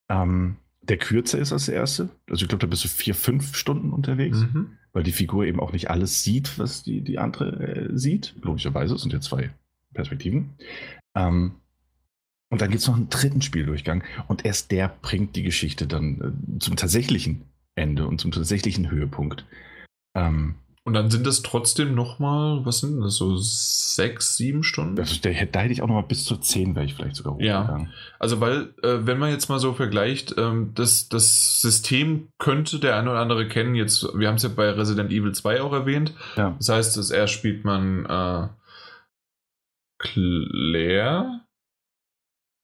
Ähm, 0.10 0.58
der 0.82 0.98
kürzer 0.98 1.40
ist 1.40 1.54
als 1.54 1.66
der 1.68 1.76
erste. 1.76 2.10
Also 2.30 2.44
ich 2.44 2.50
glaube, 2.50 2.62
da 2.62 2.68
bist 2.68 2.84
du 2.84 2.88
vier, 2.88 3.14
fünf 3.16 3.56
Stunden 3.56 3.94
unterwegs, 3.94 4.40
mhm. 4.40 4.78
weil 4.94 5.04
die 5.04 5.12
Figur 5.12 5.46
eben 5.46 5.60
auch 5.60 5.72
nicht 5.72 5.90
alles 5.90 6.24
sieht, 6.24 6.58
was 6.58 6.84
die, 6.84 7.02
die 7.02 7.20
andere 7.20 7.60
äh, 7.62 7.90
sieht. 7.98 8.36
Logischerweise, 8.42 8.96
es 8.96 9.02
sind 9.02 9.14
ja 9.14 9.22
zwei 9.22 9.52
Perspektiven. 9.94 10.56
Ähm, 11.16 11.56
und 12.50 12.62
dann 12.62 12.70
gibt 12.70 12.82
es 12.82 12.88
noch 12.88 12.98
einen 12.98 13.10
dritten 13.10 13.42
Spieldurchgang 13.42 14.04
und 14.28 14.44
erst 14.44 14.72
der 14.72 14.90
bringt 14.90 15.36
die 15.36 15.44
Geschichte 15.44 15.88
dann 15.88 16.20
äh, 16.56 16.60
zum 16.60 16.76
tatsächlichen 16.76 17.44
Ende 17.76 18.06
und 18.08 18.20
zum 18.20 18.32
tatsächlichen 18.32 18.90
Höhepunkt. 18.90 19.46
Ähm, 20.16 20.56
und 20.84 20.94
dann 20.94 21.12
sind 21.12 21.28
das 21.28 21.44
trotzdem 21.44 21.94
nochmal, 21.94 22.66
was 22.66 22.80
sind 22.80 23.02
das, 23.02 23.16
so 23.16 23.38
sechs, 23.38 24.36
sieben 24.36 24.64
Stunden? 24.64 24.98
Also 24.98 25.22
der, 25.22 25.46
da 25.46 25.60
hätte 25.60 25.74
ich 25.74 25.84
auch 25.84 25.88
nochmal 25.88 26.08
bis 26.08 26.26
zu 26.26 26.38
zehn, 26.38 26.74
wäre 26.74 26.86
ich 26.86 26.96
vielleicht 26.96 27.16
sogar 27.16 27.36
hochgegangen. 27.36 27.86
Ja, 27.86 27.94
also 28.18 28.42
weil, 28.42 28.74
äh, 28.82 29.06
wenn 29.06 29.20
man 29.20 29.30
jetzt 29.30 29.48
mal 29.48 29.60
so 29.60 29.74
vergleicht, 29.74 30.34
ähm, 30.40 30.72
das, 30.74 31.08
das 31.08 31.62
System 31.62 32.30
könnte 32.40 32.80
der 32.80 32.96
eine 32.96 33.12
oder 33.12 33.20
andere 33.20 33.48
kennen. 33.48 33.76
Jetzt, 33.76 34.08
wir 34.18 34.28
haben 34.28 34.36
es 34.36 34.44
ja 34.44 34.50
bei 34.50 34.72
Resident 34.72 35.12
Evil 35.12 35.34
2 35.34 35.62
auch 35.62 35.74
erwähnt. 35.74 36.16
Ja. 36.36 36.56
Das 36.58 36.70
heißt, 36.70 36.98
dass 36.98 37.12
erst 37.12 37.34
spielt 37.34 37.64
man 37.64 38.06
äh, 38.08 38.48
Claire 40.00 41.42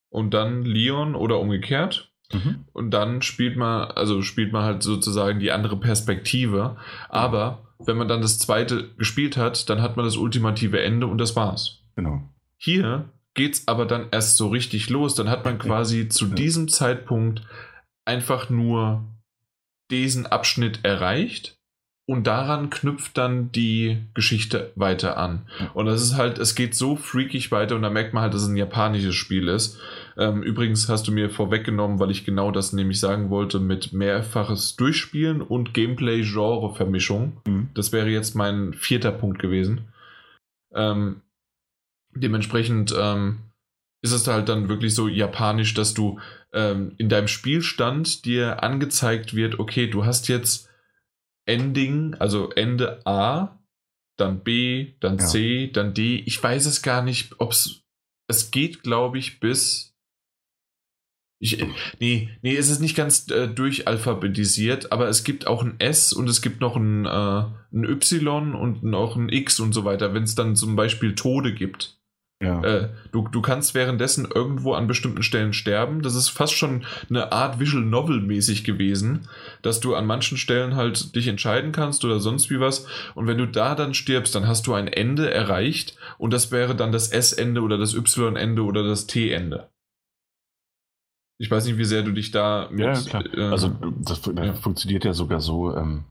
und 0.10 0.34
dann 0.34 0.64
Leon 0.64 1.14
oder 1.14 1.40
umgekehrt. 1.40 2.12
Mhm. 2.34 2.66
Und 2.74 2.92
dann 2.92 3.22
spielt 3.22 3.58
man, 3.58 3.92
also 3.92 4.24
spielt 4.24 4.52
man 4.52 4.64
halt 4.64 4.82
sozusagen 4.82 5.40
die 5.40 5.52
andere 5.52 5.80
Perspektive. 5.80 6.78
Aber 7.10 7.67
wenn 7.80 7.98
man 7.98 8.08
dann 8.08 8.22
das 8.22 8.40
zweite 8.40 8.90
gespielt 8.98 9.38
hat, 9.38 9.70
dann 9.70 9.82
hat 9.82 9.98
man 9.98 10.06
das 10.06 10.18
ultimative 10.18 10.82
Ende 10.82 11.08
und 11.08 11.18
das 11.18 11.36
war's. 11.36 11.84
Genau. 11.96 12.22
Hier 12.58 13.10
geht's 13.34 13.68
aber 13.68 13.86
dann 13.86 14.08
erst 14.12 14.38
so 14.38 14.48
richtig 14.50 14.90
los. 14.90 15.16
Dann 15.16 15.30
hat 15.30 15.46
man 15.46 15.60
quasi 15.60 16.04
ja. 16.04 16.10
zu 16.10 16.28
ja. 16.28 16.36
diesem 16.36 16.68
Zeitpunkt 16.68 17.44
einfach 18.06 18.50
nur 18.50 19.06
diesen 19.92 20.26
Abschnitt 20.26 20.84
erreicht 20.84 21.58
und 22.08 22.26
daran 22.26 22.70
knüpft 22.70 23.18
dann 23.18 23.52
die 23.52 24.04
Geschichte 24.14 24.72
weiter 24.76 25.18
an. 25.18 25.46
Und 25.74 25.86
das 25.86 26.02
ist 26.02 26.16
halt, 26.16 26.40
es 26.40 26.56
geht 26.56 26.74
so 26.74 26.96
freakig 26.96 27.52
weiter 27.52 27.76
und 27.76 27.82
da 27.82 27.90
merkt 27.90 28.14
man 28.14 28.24
halt, 28.24 28.34
dass 28.34 28.44
es 28.44 28.50
ein 28.50 28.58
japanisches 28.58 29.16
Spiel 29.16 29.48
ist. 29.50 29.78
Ähm, 30.18 30.42
übrigens 30.42 30.90
hast 30.90 31.08
du 31.08 31.12
mir 31.12 31.30
vorweggenommen, 31.30 32.00
weil 32.00 32.10
ich 32.10 32.26
genau 32.26 32.50
das 32.52 32.74
nämlich 32.74 33.00
sagen 33.00 33.30
wollte, 33.30 33.60
mit 33.60 33.94
mehrfaches 33.94 34.76
Durchspielen 34.76 35.42
und 35.42 35.74
Gameplay-Genre-Vermischung. 35.76 37.42
Mhm. 37.46 37.70
Das 37.76 37.92
wäre 37.92 38.10
jetzt 38.10 38.34
mein 38.34 38.74
vierter 38.74 39.12
Punkt 39.12 39.38
gewesen. 39.40 39.90
Ähm, 40.74 41.22
dementsprechend 42.16 42.96
ähm, 42.98 43.40
ist 44.02 44.12
es 44.12 44.28
halt 44.28 44.50
dann 44.50 44.70
wirklich 44.70 44.96
so 44.96 45.08
japanisch, 45.08 45.76
dass 45.76 45.94
du 45.94 46.20
ähm, 46.52 46.94
in 46.98 47.10
deinem 47.10 47.28
Spielstand 47.28 48.26
dir 48.26 48.64
angezeigt 48.64 49.36
wird, 49.36 49.60
okay, 49.60 49.88
du 49.88 50.06
hast 50.06 50.28
jetzt 50.28 50.70
Ending, 51.46 52.16
also 52.16 52.52
Ende 52.52 53.06
A, 53.06 53.60
dann 54.18 54.44
B, 54.44 54.94
dann 55.00 55.20
ja. 55.20 55.26
C, 55.26 55.72
dann 55.72 55.94
D. 55.94 56.18
Ich 56.26 56.42
weiß 56.42 56.66
es 56.66 56.82
gar 56.82 57.04
nicht, 57.04 57.40
ob 57.40 57.52
es. 57.52 57.84
Es 58.30 58.52
geht, 58.52 58.84
glaube 58.84 59.18
ich, 59.20 59.40
bis 59.40 59.87
ich, 61.40 61.64
nee, 62.00 62.30
nee, 62.42 62.56
es 62.56 62.70
ist 62.70 62.80
nicht 62.80 62.96
ganz 62.96 63.30
äh, 63.30 63.48
durchalphabetisiert, 63.48 64.92
aber 64.92 65.08
es 65.08 65.24
gibt 65.24 65.46
auch 65.46 65.64
ein 65.64 65.76
S 65.80 66.12
und 66.12 66.28
es 66.30 66.42
gibt 66.42 66.62
noch 66.62 66.76
ein, 66.76 67.06
äh, 67.06 67.44
ein 67.74 67.84
Y 67.84 68.56
und 68.56 68.84
noch 68.84 69.16
ein 69.16 69.30
X 69.30 69.60
und 69.60 69.74
so 69.74 69.86
weiter, 69.86 70.14
wenn 70.14 70.24
es 70.24 70.34
dann 70.34 70.56
zum 70.56 70.76
Beispiel 70.76 71.14
Tode 71.14 71.54
gibt. 71.54 71.98
Ja. 72.40 72.62
Äh, 72.64 72.90
du, 73.12 73.28
du 73.28 73.42
kannst 73.42 73.74
währenddessen 73.74 74.28
irgendwo 74.34 74.74
an 74.74 74.86
bestimmten 74.86 75.24
Stellen 75.24 75.54
sterben. 75.54 76.04
Das 76.04 76.14
ist 76.14 76.30
fast 76.30 76.54
schon 76.54 76.86
eine 77.10 77.32
Art 77.32 77.60
Visual 77.60 77.84
Novel 77.84 78.22
mäßig 78.22 78.64
gewesen, 78.64 79.28
dass 79.64 79.80
du 79.80 79.96
an 79.96 80.06
manchen 80.06 80.38
Stellen 80.38 80.76
halt 80.76 81.16
dich 81.16 81.28
entscheiden 81.28 81.72
kannst 81.72 82.06
oder 82.06 82.20
sonst 82.20 82.52
wie 82.52 82.60
was. 82.60 82.86
Und 83.16 83.26
wenn 83.26 83.40
du 83.40 83.48
da 83.48 83.74
dann 83.74 83.96
stirbst, 83.96 84.36
dann 84.36 84.48
hast 84.48 84.68
du 84.68 84.74
ein 84.74 84.88
Ende 84.88 85.32
erreicht 85.32 85.98
und 86.20 86.32
das 86.32 86.52
wäre 86.52 86.76
dann 86.76 86.92
das 86.92 87.08
S-Ende 87.10 87.62
oder 87.62 87.80
das 87.80 87.96
Y-Ende 87.96 88.64
oder 88.64 88.84
das 88.84 89.08
T-Ende. 89.08 89.70
Ich 91.40 91.52
weiß 91.52 91.66
nicht, 91.66 91.78
wie 91.78 91.86
sehr 91.86 92.04
du 92.04 92.12
dich 92.12 92.32
da 92.32 92.68
mit. 92.72 92.86
Ja, 92.86 92.94
klar. 92.94 93.26
Äh, 93.34 93.52
also, 93.52 93.70
das 94.00 94.22
ja. 94.26 94.54
funktioniert 94.54 95.06
ja 95.06 95.14
sogar 95.14 95.40
so: 95.40 95.76
ähm, 95.76 96.06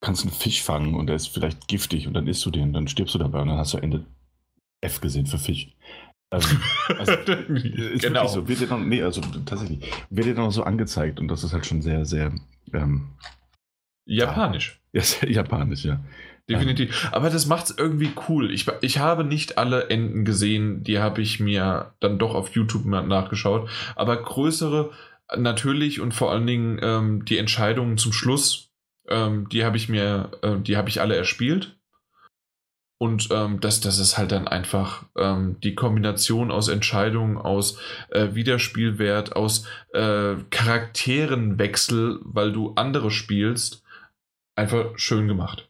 kannst 0.00 0.22
einen 0.22 0.32
Fisch 0.32 0.62
fangen 0.62 0.94
und 0.94 1.06
der 1.06 1.16
ist 1.16 1.28
vielleicht 1.28 1.68
giftig 1.68 2.06
und 2.06 2.14
dann 2.14 2.26
isst 2.26 2.44
du 2.44 2.50
den, 2.50 2.72
dann 2.72 2.88
stirbst 2.88 3.14
du 3.14 3.18
dabei 3.18 3.40
und 3.40 3.48
dann 3.48 3.58
hast 3.58 3.74
du 3.74 3.78
Ende 3.78 4.04
F 4.80 5.00
gesehen 5.00 5.26
für 5.26 5.38
Fisch. 5.38 5.74
Also, 6.30 6.56
also 6.98 7.12
genau. 7.98 8.26
So. 8.26 8.46
Wird 8.46 8.60
dir 8.60 8.66
dann, 8.66 8.88
nee, 8.88 9.02
also 9.02 9.20
tatsächlich, 9.44 9.90
wird 10.10 10.26
dir 10.26 10.34
dann 10.34 10.46
auch 10.46 10.52
so 10.52 10.64
angezeigt 10.64 11.18
und 11.18 11.28
das 11.28 11.44
ist 11.44 11.52
halt 11.52 11.66
schon 11.66 11.82
sehr, 11.82 12.04
sehr 12.04 12.32
ähm, 12.72 13.10
japanisch. 14.04 14.80
Ja, 14.92 15.02
sehr 15.02 15.30
japanisch, 15.30 15.84
ja. 15.84 16.00
Definitiv. 16.48 17.08
Aber 17.12 17.28
das 17.28 17.46
macht 17.46 17.66
es 17.66 17.78
irgendwie 17.78 18.12
cool. 18.28 18.52
Ich, 18.52 18.66
ich 18.80 18.98
habe 18.98 19.24
nicht 19.24 19.58
alle 19.58 19.90
Enden 19.90 20.24
gesehen, 20.24 20.84
die 20.84 21.00
habe 21.00 21.20
ich 21.20 21.40
mir 21.40 21.94
dann 21.98 22.18
doch 22.18 22.34
auf 22.34 22.50
YouTube 22.50 22.84
nachgeschaut. 22.84 23.68
Aber 23.96 24.16
größere 24.16 24.92
natürlich 25.36 26.00
und 26.00 26.14
vor 26.14 26.30
allen 26.30 26.46
Dingen 26.46 26.78
ähm, 26.82 27.24
die 27.24 27.38
Entscheidungen 27.38 27.98
zum 27.98 28.12
Schluss, 28.12 28.70
ähm, 29.08 29.48
die 29.48 29.64
habe 29.64 29.76
ich 29.76 29.88
mir, 29.88 30.30
äh, 30.42 30.56
die 30.58 30.76
habe 30.76 30.88
ich 30.88 31.00
alle 31.00 31.16
erspielt. 31.16 31.76
Und 32.98 33.28
ähm, 33.30 33.60
das, 33.60 33.80
das 33.80 33.98
ist 33.98 34.16
halt 34.16 34.32
dann 34.32 34.48
einfach 34.48 35.04
ähm, 35.18 35.58
die 35.62 35.74
Kombination 35.74 36.50
aus 36.50 36.68
Entscheidungen, 36.68 37.36
aus 37.36 37.78
äh, 38.10 38.34
Wiederspielwert, 38.34 39.36
aus 39.36 39.66
äh, 39.92 40.36
Charakterenwechsel, 40.50 42.20
weil 42.22 42.52
du 42.52 42.72
andere 42.74 43.10
spielst, 43.10 43.82
einfach 44.54 44.96
schön 44.96 45.28
gemacht. 45.28 45.68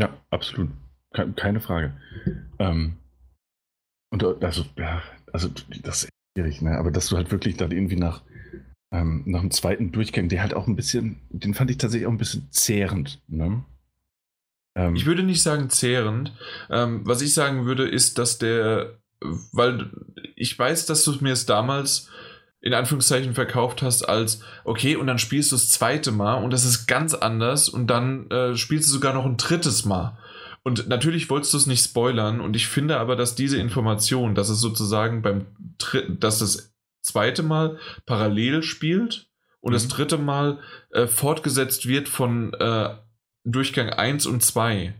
Ja, 0.00 0.16
absolut. 0.30 0.70
Keine 1.12 1.60
Frage. 1.60 1.92
Ähm, 2.58 2.96
und 4.10 4.22
äh, 4.22 4.34
also, 4.40 4.64
ja, 4.76 5.02
also 5.30 5.50
das 5.82 6.04
ist 6.04 6.10
schwierig, 6.34 6.62
ne? 6.62 6.78
Aber 6.78 6.90
dass 6.90 7.08
du 7.08 7.16
halt 7.16 7.30
wirklich 7.30 7.58
dann 7.58 7.70
irgendwie 7.70 7.96
nach, 7.96 8.22
ähm, 8.92 9.24
nach 9.26 9.40
dem 9.40 9.50
zweiten 9.50 9.92
Durchgang, 9.92 10.28
der 10.30 10.40
halt 10.40 10.54
auch 10.54 10.66
ein 10.66 10.76
bisschen, 10.76 11.20
den 11.28 11.52
fand 11.52 11.70
ich 11.70 11.76
tatsächlich 11.76 12.06
auch 12.06 12.12
ein 12.12 12.18
bisschen 12.18 12.50
zehrend, 12.50 13.22
ne? 13.28 13.62
Ähm, 14.74 14.96
ich 14.96 15.04
würde 15.04 15.22
nicht 15.22 15.42
sagen 15.42 15.68
zehrend. 15.68 16.34
Ähm, 16.70 17.02
was 17.04 17.20
ich 17.20 17.34
sagen 17.34 17.66
würde, 17.66 17.86
ist, 17.86 18.16
dass 18.16 18.38
der, 18.38 19.00
weil 19.52 19.90
ich 20.34 20.58
weiß, 20.58 20.86
dass 20.86 21.04
du 21.04 21.12
mir 21.20 21.32
es 21.32 21.44
damals 21.44 22.08
in 22.60 22.74
Anführungszeichen 22.74 23.34
verkauft 23.34 23.82
hast 23.82 24.02
als, 24.02 24.42
okay, 24.64 24.96
und 24.96 25.06
dann 25.06 25.18
spielst 25.18 25.50
du 25.50 25.56
das 25.56 25.70
zweite 25.70 26.12
Mal 26.12 26.42
und 26.42 26.52
das 26.52 26.64
ist 26.64 26.86
ganz 26.86 27.14
anders 27.14 27.68
und 27.68 27.86
dann 27.86 28.30
äh, 28.30 28.56
spielst 28.56 28.88
du 28.88 28.92
sogar 28.92 29.14
noch 29.14 29.24
ein 29.24 29.38
drittes 29.38 29.84
Mal. 29.84 30.18
Und 30.62 30.88
natürlich 30.88 31.30
wolltest 31.30 31.54
du 31.54 31.56
es 31.56 31.66
nicht 31.66 31.82
spoilern 31.82 32.40
und 32.40 32.54
ich 32.54 32.68
finde 32.68 32.98
aber, 32.98 33.16
dass 33.16 33.34
diese 33.34 33.56
Information, 33.56 34.34
dass 34.34 34.50
es 34.50 34.60
sozusagen 34.60 35.22
beim, 35.22 35.46
dass 36.18 36.40
das 36.40 36.74
zweite 37.00 37.42
Mal 37.42 37.78
parallel 38.04 38.62
spielt 38.62 39.30
und 39.60 39.70
mhm. 39.70 39.74
das 39.74 39.88
dritte 39.88 40.18
Mal 40.18 40.58
äh, 40.90 41.06
fortgesetzt 41.06 41.88
wird 41.88 42.10
von 42.10 42.52
äh, 42.54 42.90
Durchgang 43.44 43.88
1 43.88 44.26
und 44.26 44.42
2 44.42 44.94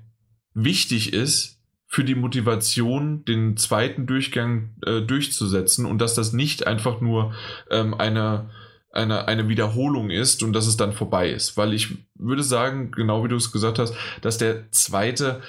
wichtig 0.54 1.12
ist 1.12 1.59
für 1.92 2.04
die 2.04 2.14
Motivation, 2.14 3.24
den 3.24 3.56
zweiten 3.56 4.06
Durchgang 4.06 4.76
äh, 4.86 5.00
durchzusetzen 5.00 5.86
und 5.86 5.98
dass 5.98 6.14
das 6.14 6.32
nicht 6.32 6.68
einfach 6.68 7.00
nur 7.00 7.34
ähm, 7.68 7.94
eine, 7.94 8.48
eine, 8.92 9.26
eine 9.26 9.48
Wiederholung 9.48 10.08
ist 10.08 10.44
und 10.44 10.52
dass 10.52 10.68
es 10.68 10.76
dann 10.76 10.92
vorbei 10.92 11.30
ist. 11.30 11.56
Weil 11.56 11.74
ich 11.74 11.98
würde 12.14 12.44
sagen, 12.44 12.92
genau 12.92 13.24
wie 13.24 13.28
du 13.28 13.34
es 13.34 13.50
gesagt 13.50 13.80
hast, 13.80 13.94
dass 14.22 14.38
der 14.38 14.70
zweite, 14.70 15.42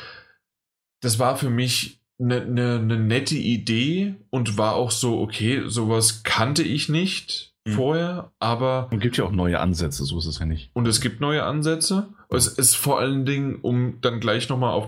das 1.02 1.20
war 1.20 1.38
für 1.38 1.52
mich 1.52 2.02
eine, 2.20 2.42
eine, 2.42 2.80
eine 2.80 2.98
nette 2.98 3.36
Idee 3.36 4.16
und 4.32 4.58
war 4.58 4.74
auch 4.74 4.90
so, 4.90 5.22
okay, 5.22 5.62
sowas 5.68 6.24
kannte 6.24 6.64
ich 6.64 6.90
nicht. 6.90 7.51
Vorher, 7.68 8.32
aber. 8.40 8.88
Und 8.92 9.00
gibt 9.00 9.18
ja 9.18 9.24
auch 9.24 9.32
neue 9.32 9.60
Ansätze, 9.60 10.04
so 10.06 10.18
ist 10.18 10.26
es 10.26 10.40
ja 10.40 10.46
nicht. 10.46 10.72
Und 10.74 10.88
es 10.88 11.02
gibt 11.02 11.22
neue 11.22 11.44
Ansätze. 11.44 12.08
Es 12.30 12.48
ist 12.48 12.76
vor 12.76 13.00
allen 13.00 13.26
Dingen, 13.26 13.60
um 13.62 14.00
dann 14.02 14.20
gleich 14.20 14.50
nochmal 14.50 14.72
auf, 14.72 14.88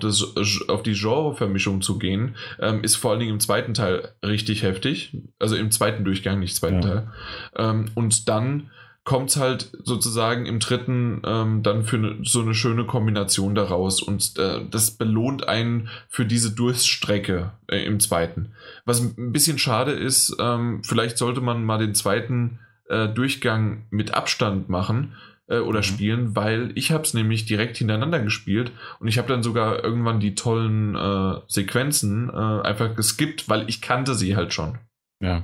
auf 0.67 0.83
die 0.83 0.93
Genrevermischung 0.93 1.81
zu 1.81 1.99
gehen, 1.99 2.35
ähm, 2.59 2.83
ist 2.83 2.95
vor 2.95 3.11
allen 3.11 3.19
Dingen 3.19 3.33
im 3.33 3.39
zweiten 3.39 3.73
Teil 3.73 4.13
richtig 4.25 4.63
heftig. 4.63 5.17
Also 5.39 5.55
im 5.55 5.69
zweiten 5.69 6.05
Durchgang, 6.05 6.39
nicht 6.39 6.55
zweiten 6.55 6.81
ja. 6.81 6.81
Teil. 6.81 7.11
Ähm, 7.57 7.85
und 7.95 8.29
dann 8.29 8.71
kommt 9.03 9.31
es 9.31 9.37
halt 9.37 9.71
sozusagen 9.83 10.45
im 10.45 10.59
dritten 10.59 11.21
ähm, 11.25 11.61
dann 11.61 11.83
für 11.83 11.97
ne, 11.97 12.17
so 12.23 12.41
eine 12.41 12.55
schöne 12.55 12.85
Kombination 12.85 13.53
daraus 13.53 14.01
und 14.01 14.37
äh, 14.37 14.61
das 14.69 14.91
belohnt 14.91 15.47
einen 15.47 15.89
für 16.07 16.25
diese 16.25 16.51
Durststrecke 16.51 17.51
äh, 17.67 17.83
im 17.83 17.99
zweiten. 17.99 18.53
Was 18.85 19.01
ein 19.01 19.33
bisschen 19.33 19.59
schade 19.59 19.91
ist, 19.91 20.35
ähm, 20.39 20.83
vielleicht 20.83 21.17
sollte 21.17 21.41
man 21.41 21.65
mal 21.65 21.79
den 21.79 21.95
zweiten 21.95 22.59
äh, 22.87 23.09
Durchgang 23.09 23.85
mit 23.89 24.13
Abstand 24.13 24.69
machen 24.69 25.15
äh, 25.47 25.59
oder 25.59 25.79
mhm. 25.79 25.83
spielen, 25.83 26.35
weil 26.37 26.71
ich 26.75 26.91
habe 26.91 27.03
es 27.03 27.13
nämlich 27.13 27.45
direkt 27.45 27.77
hintereinander 27.77 28.19
gespielt 28.19 28.71
und 28.99 29.09
ich 29.09 29.17
habe 29.17 29.27
dann 29.27 29.43
sogar 29.43 29.83
irgendwann 29.83 30.21
die 30.21 30.35
tollen 30.35 30.95
äh, 30.95 31.41
Sequenzen 31.47 32.29
äh, 32.29 32.33
einfach 32.33 32.95
geskippt, 32.95 33.49
weil 33.49 33.67
ich 33.67 33.81
kannte 33.81 34.15
sie 34.15 34.37
halt 34.37 34.53
schon. 34.53 34.77
Ja. 35.19 35.43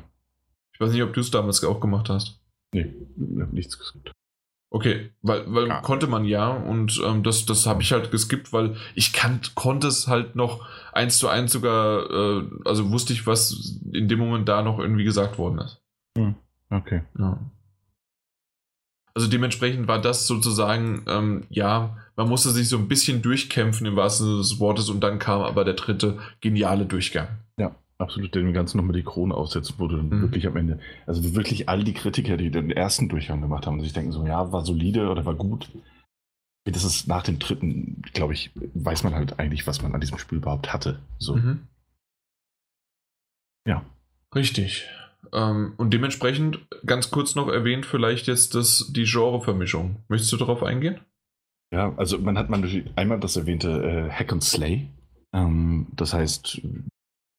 Ich 0.72 0.80
weiß 0.80 0.94
nicht, 0.94 1.04
ob 1.04 1.12
du 1.12 1.20
es 1.20 1.30
damals 1.30 1.62
auch 1.66 1.82
gemacht 1.82 2.08
hast. 2.08 2.39
Nee, 2.74 2.94
nichts 3.52 3.78
geskippt. 3.78 4.12
Okay, 4.72 5.10
weil, 5.24 5.52
weil 5.52 5.68
ja. 5.68 5.82
konnte 5.82 6.06
man 6.06 6.26
ja 6.26 6.50
und 6.50 7.02
ähm, 7.04 7.24
das, 7.24 7.46
das 7.46 7.66
habe 7.66 7.82
ich 7.82 7.92
halt 7.92 8.12
geskippt, 8.12 8.54
weil 8.54 8.76
ich 8.94 9.14
kann, 9.14 9.42
konnte 9.56 9.88
es 9.88 10.08
halt 10.08 10.36
noch 10.36 10.68
eins 10.94 11.18
zu 11.18 11.28
eins 11.28 11.52
sogar, 11.52 12.10
äh, 12.10 12.44
also 12.66 12.92
wusste 12.92 13.14
ich, 13.14 13.26
was 13.26 13.80
in 13.92 14.08
dem 14.08 14.20
Moment 14.20 14.48
da 14.48 14.62
noch 14.62 14.78
irgendwie 14.78 15.06
gesagt 15.06 15.40
worden 15.40 15.60
ist. 15.60 15.82
Hm. 16.16 16.36
Okay. 16.70 17.02
Ja. 17.18 17.40
Also 19.16 19.28
dementsprechend 19.28 19.88
war 19.88 20.00
das 20.00 20.28
sozusagen, 20.28 21.04
ähm, 21.08 21.48
ja, 21.50 21.98
man 22.16 22.30
musste 22.30 22.52
sich 22.52 22.70
so 22.70 22.78
ein 22.78 22.88
bisschen 22.88 23.24
durchkämpfen 23.24 23.88
im 23.88 23.96
wahrsten 23.96 24.28
Sinne 24.28 24.38
des 24.38 24.60
Wortes 24.60 24.90
und 24.90 25.02
dann 25.02 25.18
kam 25.18 25.42
aber 25.42 25.66
der 25.66 25.74
dritte 25.74 26.20
geniale 26.42 26.86
Durchgang. 26.86 27.28
Absolut, 28.00 28.34
dem 28.34 28.53
Ganzen 28.53 28.78
nochmal 28.78 28.95
die 28.95 29.03
Krone 29.03 29.36
aufsetzen, 29.36 29.76
wo 29.78 29.88
du 29.88 29.98
dann 29.98 30.08
mhm. 30.08 30.22
wirklich 30.22 30.48
am 30.48 30.56
Ende, 30.56 30.80
also 31.06 31.36
wirklich 31.36 31.68
all 31.68 31.84
die 31.84 31.94
Kritiker, 31.94 32.38
die 32.38 32.50
den 32.50 32.72
ersten 32.72 33.10
Durchgang 33.10 33.42
gemacht 33.42 33.68
haben, 33.68 33.82
sich 33.82 33.92
denken 33.92 34.14
so, 34.14 34.26
ja, 34.26 34.53
war 34.53 34.64
solide 34.64 35.10
oder 35.10 35.26
war 35.26 35.36
gut. 35.36 35.69
Das 36.64 36.86
ist 36.86 37.08
nach 37.08 37.24
dem 37.24 37.40
dritten, 37.40 38.02
glaube 38.14 38.34
ich, 38.34 38.52
weiß 38.56 39.03
man 39.03 39.16
halt 39.16 39.40
eigentlich, 39.40 39.68
was 39.68 39.82
man 39.82 39.94
an 39.94 40.00
diesem 40.00 40.18
Spiel 40.18 40.38
überhaupt 40.38 40.72
hatte. 40.72 41.00
So. 41.18 41.36
Mhm. 41.36 41.68
Ja. 43.68 43.86
Richtig. 44.34 44.88
Ähm, 45.34 45.74
und 45.78 45.92
dementsprechend, 45.92 46.66
ganz 46.86 47.11
kurz 47.11 47.36
noch 47.36 47.50
erwähnt, 47.50 47.86
vielleicht 47.86 48.28
jetzt 48.28 48.56
das, 48.56 48.92
die 48.94 49.06
Genrevermischung. 49.06 50.03
Möchtest 50.08 50.32
du 50.32 50.38
darauf 50.38 50.64
eingehen? 50.64 51.02
Ja, 51.72 51.94
also 51.98 52.18
man 52.18 52.38
hat 52.38 52.50
man 52.50 52.64
einmal 52.95 53.19
das 53.19 53.36
erwähnte 53.36 53.69
äh, 53.84 54.10
Hack 54.10 54.32
and 54.32 54.44
Slay. 54.44 54.90
Ähm, 55.34 55.88
das 55.95 56.14
heißt, 56.14 56.61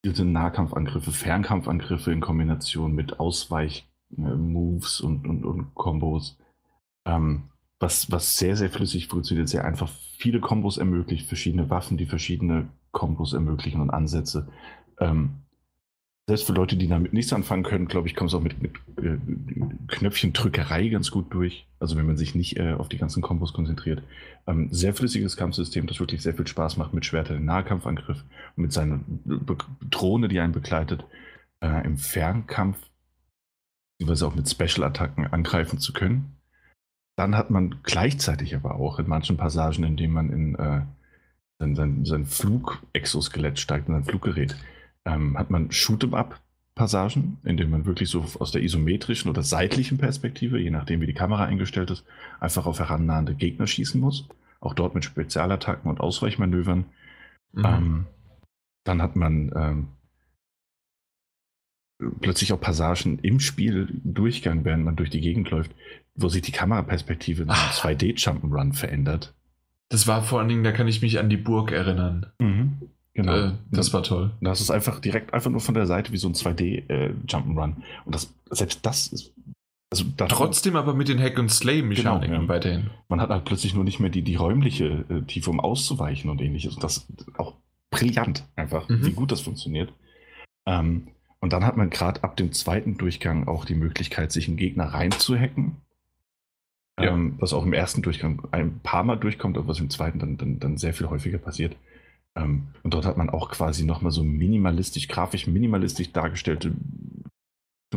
diese 0.03 0.25
Nahkampfangriffe, 0.25 1.11
Fernkampfangriffe 1.11 2.11
in 2.11 2.21
Kombination 2.21 2.93
mit 2.93 3.19
Ausweich-Moves 3.19 4.99
äh, 4.99 5.05
und, 5.05 5.27
und, 5.27 5.45
und 5.45 5.75
Kombos. 5.75 6.37
Ähm, 7.05 7.49
was, 7.79 8.11
was 8.11 8.37
sehr, 8.37 8.55
sehr 8.55 8.69
flüssig 8.69 9.07
funktioniert, 9.07 9.49
sehr 9.49 9.65
einfach 9.65 9.89
viele 10.17 10.39
Kombos 10.39 10.77
ermöglicht, 10.77 11.27
verschiedene 11.27 11.69
Waffen, 11.69 11.97
die 11.97 12.05
verschiedene 12.05 12.69
Kombos 12.91 13.33
ermöglichen 13.33 13.81
und 13.81 13.89
Ansätze. 13.89 14.47
Ähm, 14.99 15.41
selbst 16.31 16.47
für 16.47 16.53
Leute, 16.53 16.77
die 16.77 16.87
damit 16.87 17.11
nichts 17.11 17.33
anfangen 17.33 17.63
können, 17.63 17.89
glaube 17.89 18.07
ich, 18.07 18.15
kommt 18.15 18.29
es 18.29 18.33
auch 18.33 18.41
mit, 18.41 18.61
mit 18.61 18.71
äh, 19.03 19.17
Knöpfchendrückerei 19.87 20.87
ganz 20.87 21.11
gut 21.11 21.33
durch. 21.33 21.67
Also 21.77 21.97
wenn 21.97 22.07
man 22.07 22.15
sich 22.15 22.35
nicht 22.35 22.57
äh, 22.57 22.71
auf 22.71 22.87
die 22.87 22.97
ganzen 22.97 23.21
Kombos 23.21 23.51
konzentriert. 23.51 24.01
Ähm, 24.47 24.69
sehr 24.71 24.93
flüssiges 24.93 25.35
Kampfsystem, 25.35 25.87
das 25.87 25.99
wirklich 25.99 26.21
sehr 26.21 26.33
viel 26.33 26.47
Spaß 26.47 26.77
macht 26.77 26.93
mit 26.93 27.05
Schwertern 27.05 27.35
im 27.35 27.43
Nahkampfangriff 27.43 28.23
und 28.55 28.63
mit 28.63 28.71
seiner 28.71 29.01
Be 29.05 29.57
Drohne, 29.89 30.29
die 30.29 30.39
einen 30.39 30.53
begleitet, 30.53 31.03
äh, 31.59 31.85
im 31.85 31.97
Fernkampf, 31.97 32.77
beziehungsweise 33.99 34.27
auch 34.27 34.35
mit 34.35 34.49
Special-Attacken 34.49 35.27
angreifen 35.27 35.79
zu 35.79 35.91
können. 35.91 36.37
Dann 37.17 37.35
hat 37.35 37.49
man 37.49 37.81
gleichzeitig 37.83 38.55
aber 38.55 38.75
auch 38.75 38.99
in 38.99 39.07
manchen 39.09 39.35
Passagen, 39.35 39.83
in 39.83 39.97
denen 39.97 40.13
man 40.13 40.29
in 40.29 40.55
äh, 40.55 40.81
sein, 41.59 41.75
sein, 41.75 42.05
sein 42.05 42.25
Flug-Exoskelett 42.25 43.59
steigt, 43.59 43.89
in 43.89 43.95
sein 43.95 44.05
Fluggerät, 44.05 44.55
ähm, 45.05 45.37
hat 45.37 45.49
man 45.49 45.69
Shoot'em-up-Passagen, 45.69 47.37
in 47.43 47.57
denen 47.57 47.71
man 47.71 47.85
wirklich 47.85 48.09
so 48.09 48.25
aus 48.39 48.51
der 48.51 48.63
isometrischen 48.63 49.29
oder 49.29 49.43
seitlichen 49.43 49.97
Perspektive, 49.97 50.59
je 50.59 50.69
nachdem 50.69 51.01
wie 51.01 51.07
die 51.07 51.13
Kamera 51.13 51.45
eingestellt 51.45 51.91
ist, 51.91 52.05
einfach 52.39 52.65
auf 52.65 52.79
herannahende 52.79 53.35
Gegner 53.35 53.67
schießen 53.67 53.99
muss. 53.99 54.27
Auch 54.59 54.73
dort 54.73 54.93
mit 54.93 55.05
Spezialattacken 55.05 55.89
und 55.89 55.99
Ausweichmanövern. 55.99 56.85
Mhm. 57.53 57.65
Ähm, 57.65 58.05
dann 58.83 59.01
hat 59.01 59.15
man 59.15 59.51
ähm, 59.55 59.87
plötzlich 62.21 62.53
auch 62.53 62.61
Passagen 62.61 63.19
im 63.19 63.39
Spiel 63.39 63.87
Durchgang, 64.03 64.65
während 64.65 64.85
man 64.85 64.95
durch 64.95 65.09
die 65.09 65.21
Gegend 65.21 65.49
läuft, 65.49 65.71
wo 66.15 66.29
sich 66.29 66.41
die 66.41 66.51
Kameraperspektive 66.51 67.43
in 67.43 67.49
einem 67.49 67.71
2D-Jump'n'Run 67.71 68.73
verändert. 68.73 69.33
Das 69.89 70.07
war 70.07 70.23
vor 70.23 70.39
allen 70.39 70.49
Dingen, 70.49 70.63
da 70.63 70.71
kann 70.71 70.87
ich 70.87 71.01
mich 71.01 71.19
an 71.19 71.29
die 71.29 71.37
Burg 71.37 71.71
erinnern. 71.71 72.27
Mhm. 72.39 72.77
Genau. 73.13 73.33
Äh, 73.33 73.51
das 73.71 73.93
war 73.93 74.03
toll. 74.03 74.31
Das 74.41 74.61
ist 74.61 74.71
einfach 74.71 74.99
direkt 74.99 75.33
einfach 75.33 75.51
nur 75.51 75.59
von 75.59 75.75
der 75.75 75.85
Seite 75.85 76.11
wie 76.13 76.17
so 76.17 76.27
ein 76.27 76.33
2D 76.33 76.89
äh. 76.89 77.13
Und 78.05 78.15
das, 78.15 78.33
selbst 78.49 78.85
das 78.85 79.07
ist. 79.07 79.33
Also 79.93 80.05
Trotzdem 80.15 80.77
aber 80.77 80.93
mit 80.93 81.09
den 81.09 81.19
Hack 81.19 81.37
and 81.37 81.51
Slay 81.51 81.81
Mechaniken 81.81 82.31
genau, 82.31 82.43
ja. 82.43 82.47
weiterhin. 82.47 82.91
Man 83.09 83.19
hat 83.19 83.29
halt 83.29 83.43
plötzlich 83.43 83.73
nur 83.73 83.83
nicht 83.83 83.99
mehr 83.99 84.09
die, 84.09 84.21
die 84.21 84.35
räumliche 84.35 85.03
äh, 85.09 85.21
Tiefe, 85.23 85.49
um 85.49 85.59
auszuweichen 85.59 86.29
und 86.29 86.39
ähnliches. 86.39 86.75
Und 86.75 86.83
das 86.83 86.97
ist 86.97 87.37
auch 87.37 87.55
brillant, 87.89 88.45
einfach, 88.55 88.87
mhm. 88.87 89.05
wie 89.05 89.11
gut 89.11 89.33
das 89.33 89.41
funktioniert. 89.41 89.91
Ähm, 90.65 91.09
und 91.41 91.51
dann 91.51 91.65
hat 91.65 91.75
man 91.75 91.89
gerade 91.89 92.23
ab 92.23 92.37
dem 92.37 92.53
zweiten 92.53 92.97
Durchgang 92.97 93.49
auch 93.49 93.65
die 93.65 93.75
Möglichkeit, 93.75 94.31
sich 94.31 94.47
einen 94.47 94.55
Gegner 94.55 94.85
reinzuhacken. 94.85 95.75
Ja. 96.97 97.11
Ähm, 97.11 97.35
was 97.39 97.51
auch 97.51 97.65
im 97.65 97.73
ersten 97.73 98.01
Durchgang 98.01 98.47
ein 98.51 98.79
paar 98.79 99.03
Mal 99.03 99.17
durchkommt, 99.17 99.57
aber 99.57 99.67
was 99.67 99.79
im 99.79 99.89
zweiten 99.89 100.19
dann, 100.19 100.37
dann, 100.37 100.59
dann 100.59 100.77
sehr 100.77 100.93
viel 100.93 101.09
häufiger 101.09 101.37
passiert. 101.37 101.75
Ähm, 102.37 102.67
und 102.83 102.93
dort 102.93 103.05
hat 103.05 103.17
man 103.17 103.29
auch 103.29 103.49
quasi 103.49 103.83
nochmal 103.85 104.11
so 104.11 104.23
minimalistisch, 104.23 105.07
grafisch 105.07 105.47
minimalistisch 105.47 106.11
dargestellte 106.11 106.73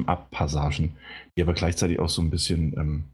Abpassagen, 0.07 0.97
die 1.37 1.43
aber 1.43 1.55
gleichzeitig 1.55 2.01
auch 2.01 2.09
so 2.09 2.21
ein 2.21 2.31
bisschen 2.31 2.77
ähm, 2.77 3.05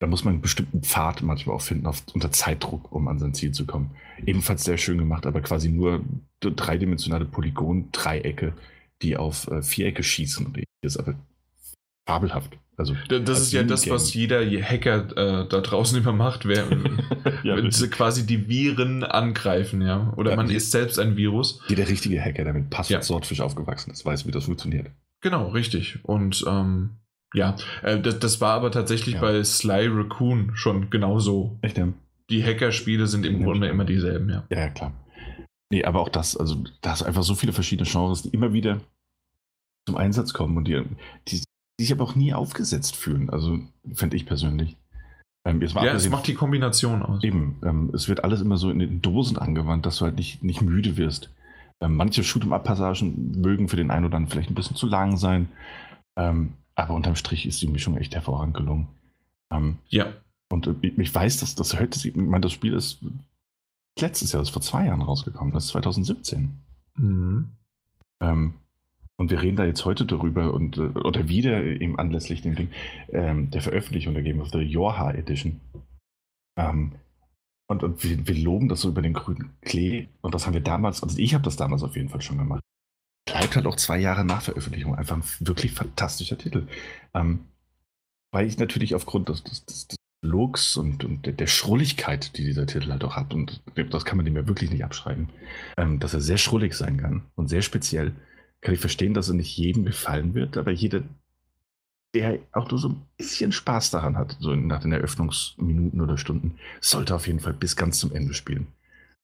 Da 0.00 0.06
muss 0.06 0.24
man 0.24 0.34
einen 0.34 0.42
bestimmten 0.42 0.82
Pfad 0.82 1.22
manchmal 1.22 1.56
auch 1.56 1.62
finden, 1.62 1.86
auf, 1.86 2.02
unter 2.14 2.30
Zeitdruck, 2.30 2.92
um 2.92 3.08
an 3.08 3.18
sein 3.18 3.34
Ziel 3.34 3.52
zu 3.52 3.66
kommen. 3.66 3.90
Ebenfalls 4.26 4.64
sehr 4.64 4.78
schön 4.78 4.98
gemacht, 4.98 5.26
aber 5.26 5.40
quasi 5.40 5.68
nur 5.68 6.04
dreidimensionale 6.40 7.24
Polygon-Dreiecke, 7.24 8.54
die 9.02 9.16
auf 9.16 9.48
äh, 9.48 9.62
Vierecke 9.62 10.02
schießen. 10.02 10.52
Das 10.82 10.94
ist 10.94 10.98
aber 10.98 11.14
fabelhaft. 12.08 12.58
Also, 12.78 12.94
das 13.08 13.40
ist 13.40 13.52
ja 13.52 13.64
das, 13.64 13.90
was 13.90 14.14
jeder 14.14 14.40
Hacker 14.40 15.08
äh, 15.16 15.48
da 15.48 15.60
draußen 15.60 15.98
immer 15.98 16.12
macht, 16.12 16.46
wenn, 16.46 17.00
ja, 17.42 17.56
wenn 17.56 17.72
sie 17.72 17.90
quasi 17.90 18.24
die 18.24 18.48
Viren 18.48 19.02
angreifen, 19.02 19.82
ja. 19.82 20.12
Oder 20.16 20.30
ja, 20.30 20.36
man 20.36 20.48
ist 20.48 20.70
selbst 20.70 20.96
ein 21.00 21.16
Virus. 21.16 21.60
Jeder 21.66 21.88
richtige 21.88 22.20
Hacker, 22.20 22.44
der 22.44 22.52
mit 22.52 22.70
Passwort 22.70 23.02
Swordfish 23.02 23.40
aufgewachsen 23.40 23.90
ist, 23.90 24.06
weiß, 24.06 24.28
wie 24.28 24.30
das 24.30 24.44
funktioniert. 24.44 24.92
Genau, 25.20 25.48
richtig. 25.48 25.98
Und 26.04 26.44
ähm, 26.46 26.90
ja, 27.34 27.56
äh, 27.82 27.98
das, 27.98 28.20
das, 28.20 28.40
war 28.40 28.54
aber 28.54 28.70
tatsächlich 28.70 29.16
ja. 29.16 29.20
bei 29.20 29.42
Sly 29.42 29.88
Raccoon 29.88 30.52
schon 30.54 30.88
genauso. 30.88 31.58
Echt, 31.62 31.78
ja? 31.78 31.88
Die 32.30 32.44
Hackerspiele 32.44 33.08
sind 33.08 33.26
im 33.26 33.42
Grunde 33.42 33.66
immer 33.66 33.86
dieselben, 33.86 34.28
ja. 34.30 34.46
Ja, 34.50 34.68
klar. 34.68 34.92
Nee, 35.70 35.84
aber 35.84 36.00
auch 36.00 36.08
das, 36.08 36.36
also 36.36 36.62
da 36.80 36.92
hast 36.92 37.02
einfach 37.02 37.24
so 37.24 37.34
viele 37.34 37.52
verschiedene 37.52 37.88
Genres, 37.90 38.22
die 38.22 38.30
immer 38.30 38.52
wieder 38.52 38.80
zum 39.86 39.96
Einsatz 39.96 40.32
kommen 40.32 40.56
und 40.56 40.66
die, 40.66 40.82
die, 41.28 41.42
die 41.78 41.84
sich 41.84 41.92
aber 41.92 42.04
auch 42.04 42.14
nie 42.14 42.34
aufgesetzt 42.34 42.96
fühlen. 42.96 43.30
Also 43.30 43.58
finde 43.92 44.16
ich 44.16 44.26
persönlich. 44.26 44.76
Ähm, 45.44 45.62
ja, 45.62 45.94
es 45.94 46.08
macht 46.10 46.26
die 46.26 46.34
Kombination 46.34 47.02
aus. 47.02 47.22
Eben, 47.22 47.58
ähm, 47.62 47.90
es 47.94 48.08
wird 48.08 48.24
alles 48.24 48.40
immer 48.40 48.56
so 48.56 48.70
in 48.70 48.80
den 48.80 49.00
Dosen 49.00 49.38
angewandt, 49.38 49.86
dass 49.86 49.98
du 49.98 50.04
halt 50.04 50.16
nicht, 50.16 50.42
nicht 50.42 50.60
müde 50.60 50.96
wirst. 50.96 51.30
Ähm, 51.80 51.94
manche 51.96 52.22
Shoot'em-Up-Passagen 52.22 53.40
mögen 53.40 53.68
für 53.68 53.76
den 53.76 53.90
einen 53.90 54.04
oder 54.04 54.16
anderen 54.16 54.30
vielleicht 54.30 54.50
ein 54.50 54.54
bisschen 54.54 54.76
zu 54.76 54.86
lang 54.86 55.16
sein. 55.16 55.48
Ähm, 56.16 56.54
aber 56.74 56.94
unterm 56.94 57.16
Strich 57.16 57.46
ist 57.46 57.62
die 57.62 57.68
Mischung 57.68 57.96
echt 57.96 58.14
hervorragend 58.14 58.56
gelungen. 58.56 58.88
Ähm, 59.52 59.78
ja. 59.88 60.12
Und 60.50 60.66
äh, 60.66 60.74
ich 60.82 61.14
weiß, 61.14 61.38
dass 61.38 61.54
das 61.54 61.78
heute, 61.78 62.08
ich 62.08 62.16
meine, 62.16 62.42
das 62.42 62.52
Spiel 62.52 62.74
ist 62.74 62.98
letztes 63.98 64.32
Jahr, 64.32 64.40
das 64.40 64.48
ist 64.48 64.52
vor 64.52 64.62
zwei 64.62 64.86
Jahren 64.86 65.02
rausgekommen, 65.02 65.52
das 65.52 65.66
ist 65.66 65.70
2017. 65.70 66.58
Mhm. 66.96 67.50
Ähm, 68.20 68.54
und 69.18 69.30
wir 69.30 69.42
reden 69.42 69.56
da 69.56 69.64
jetzt 69.64 69.84
heute 69.84 70.06
darüber 70.06 70.54
und 70.54 70.78
äh, 70.78 70.80
oder 70.80 71.28
wieder 71.28 71.62
eben 71.62 71.98
anlässlich 71.98 72.42
dem 72.42 72.54
Ding 72.54 72.70
ähm, 73.10 73.50
der 73.50 73.60
Veröffentlichung 73.60 74.14
der 74.14 74.22
Game 74.22 74.40
of 74.40 74.50
the 74.50 74.58
Yorha 74.58 75.12
Edition. 75.12 75.60
Ähm, 76.56 76.92
und, 77.70 77.82
und 77.82 78.02
wir, 78.02 78.26
wir, 78.26 78.34
loben 78.34 78.68
das 78.68 78.80
so 78.80 78.88
über 78.88 79.02
den 79.02 79.12
grünen 79.12 79.50
Klee. 79.60 80.08
Und 80.22 80.34
das 80.34 80.46
haben 80.46 80.54
wir 80.54 80.62
damals, 80.62 81.02
also 81.02 81.18
ich 81.18 81.34
habe 81.34 81.44
das 81.44 81.56
damals 81.56 81.82
auf 81.82 81.96
jeden 81.96 82.08
Fall 82.08 82.22
schon 82.22 82.38
gemacht. 82.38 82.62
Bleibt 83.26 83.56
halt 83.56 83.66
auch 83.66 83.76
zwei 83.76 83.98
Jahre 83.98 84.24
nach 84.24 84.40
Veröffentlichung 84.40 84.94
einfach 84.94 85.16
ein 85.16 85.24
wirklich 85.40 85.72
fantastischer 85.72 86.38
Titel. 86.38 86.66
Ähm, 87.12 87.40
weil 88.32 88.46
ich 88.46 88.58
natürlich 88.58 88.94
aufgrund 88.94 89.28
des, 89.28 89.42
des, 89.44 89.64
des 89.66 89.96
Looks 90.22 90.76
und, 90.76 91.04
und 91.04 91.38
der, 91.38 91.46
Schrulligkeit, 91.46 92.36
die 92.38 92.44
dieser 92.44 92.66
Titel 92.66 92.90
halt 92.90 93.04
auch 93.04 93.16
hat, 93.16 93.34
und 93.34 93.62
das 93.90 94.04
kann 94.04 94.16
man 94.16 94.24
dem 94.24 94.36
ja 94.36 94.46
wirklich 94.46 94.70
nicht 94.70 94.84
abschreiben, 94.84 95.28
ähm, 95.76 96.00
dass 96.00 96.14
er 96.14 96.20
sehr 96.20 96.38
schrullig 96.38 96.74
sein 96.74 96.96
kann 96.96 97.22
und 97.36 97.48
sehr 97.48 97.62
speziell, 97.62 98.14
kann 98.60 98.74
ich 98.74 98.80
verstehen, 98.80 99.14
dass 99.14 99.28
er 99.28 99.34
nicht 99.34 99.56
jedem 99.56 99.84
gefallen 99.84 100.34
wird, 100.34 100.56
aber 100.56 100.72
jeder, 100.72 101.02
der 102.14 102.38
auch 102.52 102.70
nur 102.70 102.78
so 102.78 102.90
ein 102.90 103.02
bisschen 103.16 103.50
Spaß 103.52 103.90
daran 103.90 104.16
hat, 104.16 104.36
so 104.40 104.54
nach 104.54 104.80
den 104.80 104.92
Eröffnungsminuten 104.92 106.00
oder 106.00 106.16
Stunden, 106.18 106.58
sollte 106.80 107.14
auf 107.14 107.26
jeden 107.26 107.40
Fall 107.40 107.52
bis 107.52 107.76
ganz 107.76 107.98
zum 107.98 108.12
Ende 108.12 108.32
spielen. 108.34 108.68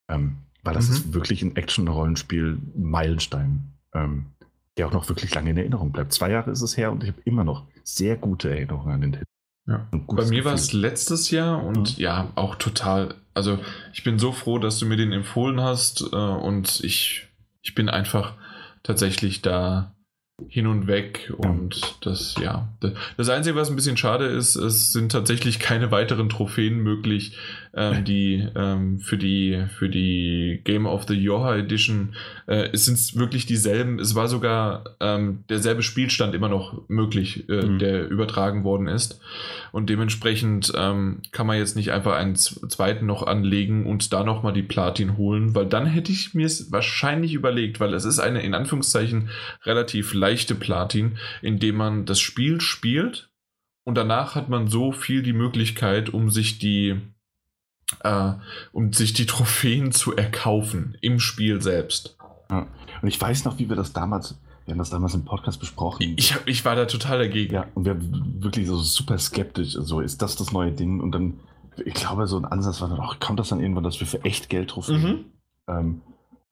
Ähm, 0.09 0.37
weil 0.63 0.75
das 0.75 0.89
mhm. 0.89 0.95
ist 0.95 1.15
wirklich 1.15 1.43
ein 1.43 1.57
Action-Rollenspiel-Meilenstein, 1.57 3.63
ähm, 3.95 4.27
der 4.77 4.87
auch 4.87 4.93
noch 4.93 5.09
wirklich 5.09 5.35
lange 5.35 5.51
in 5.51 5.57
Erinnerung 5.57 5.93
bleibt. 5.93 6.13
Zwei 6.13 6.31
Jahre 6.31 6.51
ist 6.51 6.63
es 6.63 6.77
her 6.77 6.93
und 6.93 7.03
ich 7.03 7.09
habe 7.11 7.23
immer 7.25 7.45
noch 7.45 7.65
sehr 7.83 8.17
gute 8.17 8.51
Erinnerungen 8.51 8.95
an 8.95 9.01
den 9.01 9.13
Titel. 9.13 9.25
Ja. 9.67 9.89
Bei 9.91 10.27
mir 10.27 10.45
war 10.45 10.53
es 10.53 10.75
letztes 10.75 11.31
Jahr 11.31 11.65
und 11.65 11.97
mhm. 11.97 12.03
ja, 12.03 12.31
auch 12.35 12.57
total. 12.57 13.15
Also 13.33 13.59
ich 13.93 14.05
bin 14.05 14.19
so 14.19 14.33
froh, 14.33 14.59
dass 14.59 14.79
du 14.79 14.87
mir 14.87 14.97
den 14.97 15.13
empfohlen 15.13 15.61
hast 15.61 16.03
äh, 16.13 16.17
und 16.17 16.81
ich, 16.85 17.29
ich 17.63 17.75
bin 17.75 17.89
einfach 17.89 18.35
tatsächlich 18.85 19.43
da 19.43 19.95
hin 20.49 20.67
und 20.67 20.87
weg 20.87 21.33
und 21.37 21.97
das, 22.01 22.35
ja. 22.41 22.69
Das 23.17 23.29
Einzige, 23.29 23.57
was 23.57 23.71
ein 23.71 23.77
bisschen 23.77 23.97
schade 23.97 24.27
ist, 24.27 24.57
es 24.57 24.93
sind 24.93 25.13
tatsächlich 25.13 25.59
keine 25.59 25.91
weiteren 25.91 26.29
Trophäen 26.29 26.79
möglich, 26.79 27.37
ähm, 27.77 28.05
die 28.05 28.49
ähm, 28.55 28.99
für 29.01 29.19
die 29.19 29.65
für 29.79 29.89
die 29.89 30.61
Game 30.65 30.87
of 30.87 31.05
the 31.09 31.15
Yoha 31.15 31.57
Edition 31.57 32.15
äh, 32.47 32.69
es 32.73 32.85
sind 32.85 33.19
wirklich 33.19 33.47
dieselben. 33.47 33.99
Es 33.99 34.15
war 34.15 34.29
sogar 34.29 34.97
ähm, 35.01 35.45
derselbe 35.49 35.83
Spielstand 35.83 36.35
immer 36.35 36.49
noch 36.49 36.89
möglich, 36.89 37.49
äh, 37.49 37.67
mhm. 37.67 37.79
der 37.79 38.09
übertragen 38.09 38.65
worden 38.65 38.87
ist. 38.87 39.21
Und 39.73 39.91
dementsprechend 39.91 40.73
ähm, 40.77 41.23
kann 41.33 41.47
man 41.47 41.59
jetzt 41.59 41.77
nicht 41.77 41.93
einfach 41.93 42.15
einen 42.15 42.37
zweiten 42.37 43.07
noch 43.07 43.27
anlegen 43.27 43.87
und 43.87 44.13
da 44.13 44.25
nochmal 44.25 44.53
die 44.53 44.63
Platin 44.63 45.17
holen, 45.17 45.55
weil 45.55 45.67
dann 45.67 45.87
hätte 45.87 46.13
ich 46.13 46.35
mir 46.35 46.47
es 46.47 46.71
wahrscheinlich 46.71 47.35
überlegt, 47.35 47.81
weil 47.81 47.95
es 47.95 48.05
ist 48.05 48.21
eine 48.21 48.43
in 48.43 48.55
Anführungszeichen 48.55 49.31
relativ 49.65 50.15
leichte 50.15 50.55
Platin, 50.55 51.19
indem 51.43 51.77
man 51.77 52.07
das 52.07 52.21
Spiel 52.21 52.61
spielt 52.61 53.31
und 53.85 53.97
danach 53.97 54.35
hat 54.35 54.49
man 54.49 54.69
so 54.69 54.93
viel 54.93 55.23
die 55.23 55.35
Möglichkeit, 55.35 56.09
um 56.09 56.31
sich 56.31 56.59
die 56.59 57.01
äh, 58.03 58.33
um 58.73 58.93
sich 58.93 59.13
die 59.13 59.27
Trophäen 59.27 59.93
zu 59.93 60.17
erkaufen 60.17 60.97
im 61.01 61.21
Spiel 61.21 61.61
selbst. 61.63 62.17
Ja. 62.51 62.67
Und 63.03 63.09
ich 63.09 63.21
weiß 63.21 63.45
noch, 63.45 63.59
wie 63.59 63.69
wir 63.69 63.77
das 63.77 63.93
damals, 63.93 64.39
wir 64.65 64.73
haben 64.73 64.79
das 64.79 64.91
damals 64.91 65.15
im 65.15 65.25
Podcast 65.25 65.61
besprochen. 65.61 66.15
Ich, 66.17 66.35
hab, 66.35 66.47
ich 66.49 66.65
war 66.65 66.77
da 66.77 66.87
total 66.87 67.19
dagegen. 67.19 67.55
Ja, 67.55 67.67
und 67.75 67.85
wir 67.85 67.97
wirklich 68.43 68.67
so 68.67 68.77
super 68.79 69.19
skeptisch. 69.19 69.73
So, 69.73 70.01
ist 70.01 70.23
das 70.23 70.37
das 70.37 70.53
neue 70.53 70.73
Ding? 70.73 71.01
Und 71.01 71.13
dann, 71.13 71.41
ich 71.85 71.95
glaube, 71.95 72.27
so 72.27 72.39
ein 72.39 72.45
Ansatz 72.45 72.81
war 72.81 72.89
dann 72.89 73.01
auch, 73.01 73.21
kommt 73.21 73.39
das 73.41 73.49
dann 73.49 73.61
irgendwann, 73.61 73.85
dass 73.85 74.01
wir 74.01 74.07
für 74.07 74.25
echt 74.25 74.49
Geld 74.49 74.71
Trophäen. 74.71 75.03
Mhm. 75.03 75.25
Ähm, 75.69 76.01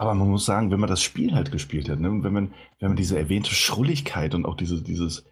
aber 0.02 0.14
man 0.14 0.28
muss 0.28 0.44
sagen, 0.44 0.72
wenn 0.72 0.80
man 0.80 0.90
das 0.90 1.00
Spiel 1.00 1.32
halt 1.32 1.52
gespielt 1.52 1.88
hat, 1.88 2.00
ne, 2.00 2.10
und 2.10 2.24
wenn 2.24 2.32
man, 2.32 2.54
wenn 2.80 2.88
man 2.88 2.96
diese 2.96 3.16
erwähnte 3.16 3.54
Schrulligkeit 3.54 4.34
und 4.34 4.46
auch 4.46 4.56
diese, 4.56 4.82
dieses, 4.82 5.24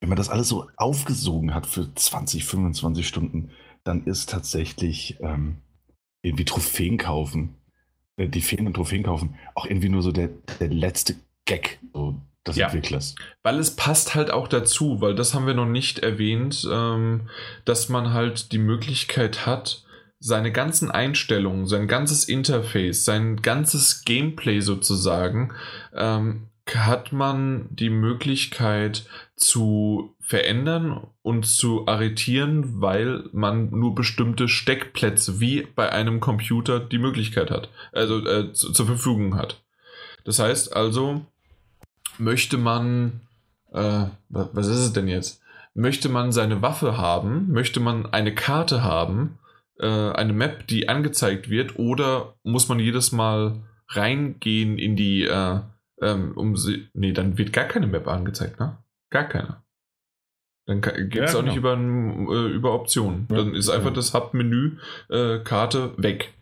wenn 0.00 0.08
man 0.08 0.16
das 0.16 0.28
alles 0.28 0.48
so 0.48 0.68
aufgesogen 0.76 1.52
hat 1.52 1.66
für 1.66 1.92
20, 1.92 2.44
25 2.44 3.08
Stunden, 3.08 3.50
dann 3.84 4.04
ist 4.04 4.30
tatsächlich 4.30 5.18
ähm, 5.20 5.58
irgendwie 6.22 6.44
Trophäen 6.44 6.98
kaufen, 6.98 7.54
äh, 8.16 8.28
die 8.28 8.40
fehlenden 8.40 8.74
Trophäen 8.74 9.02
kaufen, 9.02 9.36
auch 9.54 9.66
irgendwie 9.66 9.90
nur 9.90 10.02
so 10.02 10.10
der, 10.10 10.30
der 10.58 10.68
letzte 10.68 11.14
Gag 11.44 11.78
so 11.92 12.20
des 12.46 12.56
ja, 12.56 12.66
Entwicklers. 12.66 13.14
Weil 13.42 13.58
es 13.58 13.76
passt 13.76 14.14
halt 14.14 14.30
auch 14.30 14.48
dazu, 14.48 15.00
weil 15.00 15.14
das 15.14 15.34
haben 15.34 15.46
wir 15.46 15.54
noch 15.54 15.66
nicht 15.66 16.00
erwähnt, 16.00 16.66
ähm, 16.70 17.28
dass 17.64 17.88
man 17.88 18.12
halt 18.12 18.52
die 18.52 18.58
Möglichkeit 18.58 19.46
hat, 19.46 19.84
seine 20.20 20.52
ganzen 20.52 20.90
Einstellungen, 20.90 21.66
sein 21.66 21.86
ganzes 21.86 22.24
Interface, 22.24 23.04
sein 23.04 23.42
ganzes 23.42 24.04
Gameplay 24.04 24.60
sozusagen 24.60 25.52
ähm, 25.94 26.48
hat 26.72 27.12
man 27.12 27.68
die 27.70 27.90
Möglichkeit 27.90 29.06
zu 29.36 30.14
verändern 30.20 31.06
und 31.22 31.44
zu 31.46 31.86
arretieren, 31.86 32.80
weil 32.80 33.24
man 33.32 33.70
nur 33.70 33.94
bestimmte 33.94 34.48
Steckplätze 34.48 35.40
wie 35.40 35.66
bei 35.74 35.92
einem 35.92 36.20
Computer 36.20 36.80
die 36.80 36.98
Möglichkeit 36.98 37.50
hat, 37.50 37.68
also 37.92 38.26
äh, 38.26 38.52
zu, 38.52 38.72
zur 38.72 38.86
Verfügung 38.86 39.36
hat. 39.36 39.62
Das 40.24 40.38
heißt 40.38 40.74
also, 40.74 41.26
möchte 42.18 42.56
man, 42.56 43.20
äh, 43.72 44.06
was 44.30 44.66
ist 44.66 44.78
es 44.78 44.92
denn 44.92 45.08
jetzt? 45.08 45.42
Möchte 45.74 46.08
man 46.08 46.32
seine 46.32 46.62
Waffe 46.62 46.96
haben? 46.96 47.50
Möchte 47.52 47.80
man 47.80 48.06
eine 48.06 48.34
Karte 48.34 48.82
haben? 48.82 49.38
Äh, 49.78 49.86
eine 49.86 50.32
Map, 50.32 50.66
die 50.68 50.88
angezeigt 50.88 51.50
wird? 51.50 51.78
Oder 51.78 52.36
muss 52.42 52.68
man 52.68 52.78
jedes 52.78 53.12
Mal 53.12 53.62
reingehen 53.88 54.78
in 54.78 54.96
die 54.96 55.24
äh, 55.24 55.60
ähm, 56.00 56.32
um 56.36 56.56
sie. 56.56 56.88
Nee, 56.94 57.12
dann 57.12 57.38
wird 57.38 57.52
gar 57.52 57.64
keine 57.64 57.86
Map 57.86 58.08
angezeigt, 58.08 58.60
ne? 58.60 58.78
Gar 59.10 59.24
keine. 59.24 59.62
Dann 60.66 60.80
gibt 60.80 61.16
es 61.16 61.32
ja, 61.32 61.38
auch 61.38 61.42
genau. 61.42 61.42
nicht 61.42 61.56
über, 61.56 61.74
äh, 61.74 62.50
über 62.52 62.74
Optionen. 62.74 63.26
Ja, 63.30 63.36
dann 63.36 63.54
ist 63.54 63.68
einfach 63.68 63.90
ja. 63.90 63.94
das 63.94 64.14
Hub-Menü 64.14 64.78
äh, 65.10 65.38
Karte 65.40 65.92
weg. 65.98 66.32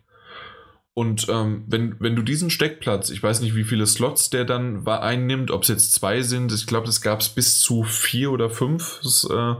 Und 0.95 1.27
ähm, 1.27 1.65
wenn, 1.67 1.99
wenn 1.99 2.15
du 2.15 2.21
diesen 2.21 2.51
Steckplatz, 2.51 3.09
ich 3.09 3.21
weiß 3.21 3.41
nicht, 3.41 3.55
wie 3.55 3.63
viele 3.63 3.87
Slots 3.87 4.29
der 4.29 4.45
dann 4.45 4.87
einnimmt, 4.87 5.49
ob 5.49 5.63
es 5.63 5.67
jetzt 5.67 5.93
zwei 5.93 6.21
sind, 6.21 6.51
ich 6.51 6.67
glaube, 6.67 6.85
das 6.85 7.01
gab 7.01 7.19
es 7.19 7.29
bis 7.29 7.59
zu 7.59 7.83
vier 7.83 8.31
oder 8.31 8.51
fünf, 8.51 8.99
das, 9.01 9.27
äh, 9.29 9.55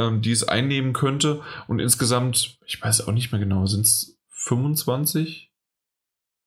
äh, 0.00 0.18
die 0.20 0.30
es 0.30 0.46
einnehmen 0.46 0.92
könnte. 0.92 1.42
Und 1.66 1.80
insgesamt, 1.80 2.58
ich 2.66 2.80
weiß 2.80 3.06
auch 3.06 3.12
nicht 3.12 3.32
mehr 3.32 3.40
genau, 3.40 3.66
sind 3.66 3.84
es 3.84 4.16
25? 4.30 5.50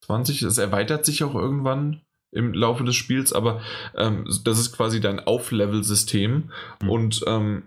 20? 0.06 0.40
Das 0.40 0.58
erweitert 0.58 1.06
sich 1.06 1.24
auch 1.24 1.36
irgendwann 1.36 2.02
im 2.32 2.54
Laufe 2.54 2.84
des 2.84 2.96
Spiels, 2.96 3.34
aber 3.34 3.62
ähm, 3.96 4.26
das 4.44 4.60
ist 4.60 4.76
quasi 4.76 5.00
dein 5.00 5.20
Auflevel-System 5.20 6.52
mhm. 6.82 6.90
und 6.90 7.22
ähm, 7.28 7.64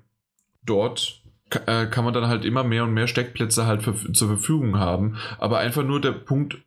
dort 0.65 1.21
äh, 1.67 1.87
kann 1.87 2.05
man 2.05 2.15
dann 2.15 2.29
halt 2.29 2.45
immer 2.45 2.65
mehr 2.65 2.85
und 2.85 2.95
mehr 2.95 3.09
Steckplätze 3.09 3.67
halt 3.67 3.83
für, 3.83 3.95
zur 4.13 4.29
Verfügung 4.29 4.79
haben, 4.79 5.17
aber 5.39 5.59
einfach 5.59 5.85
nur 5.85 6.01
der 6.01 6.13
Punkt, 6.13 6.59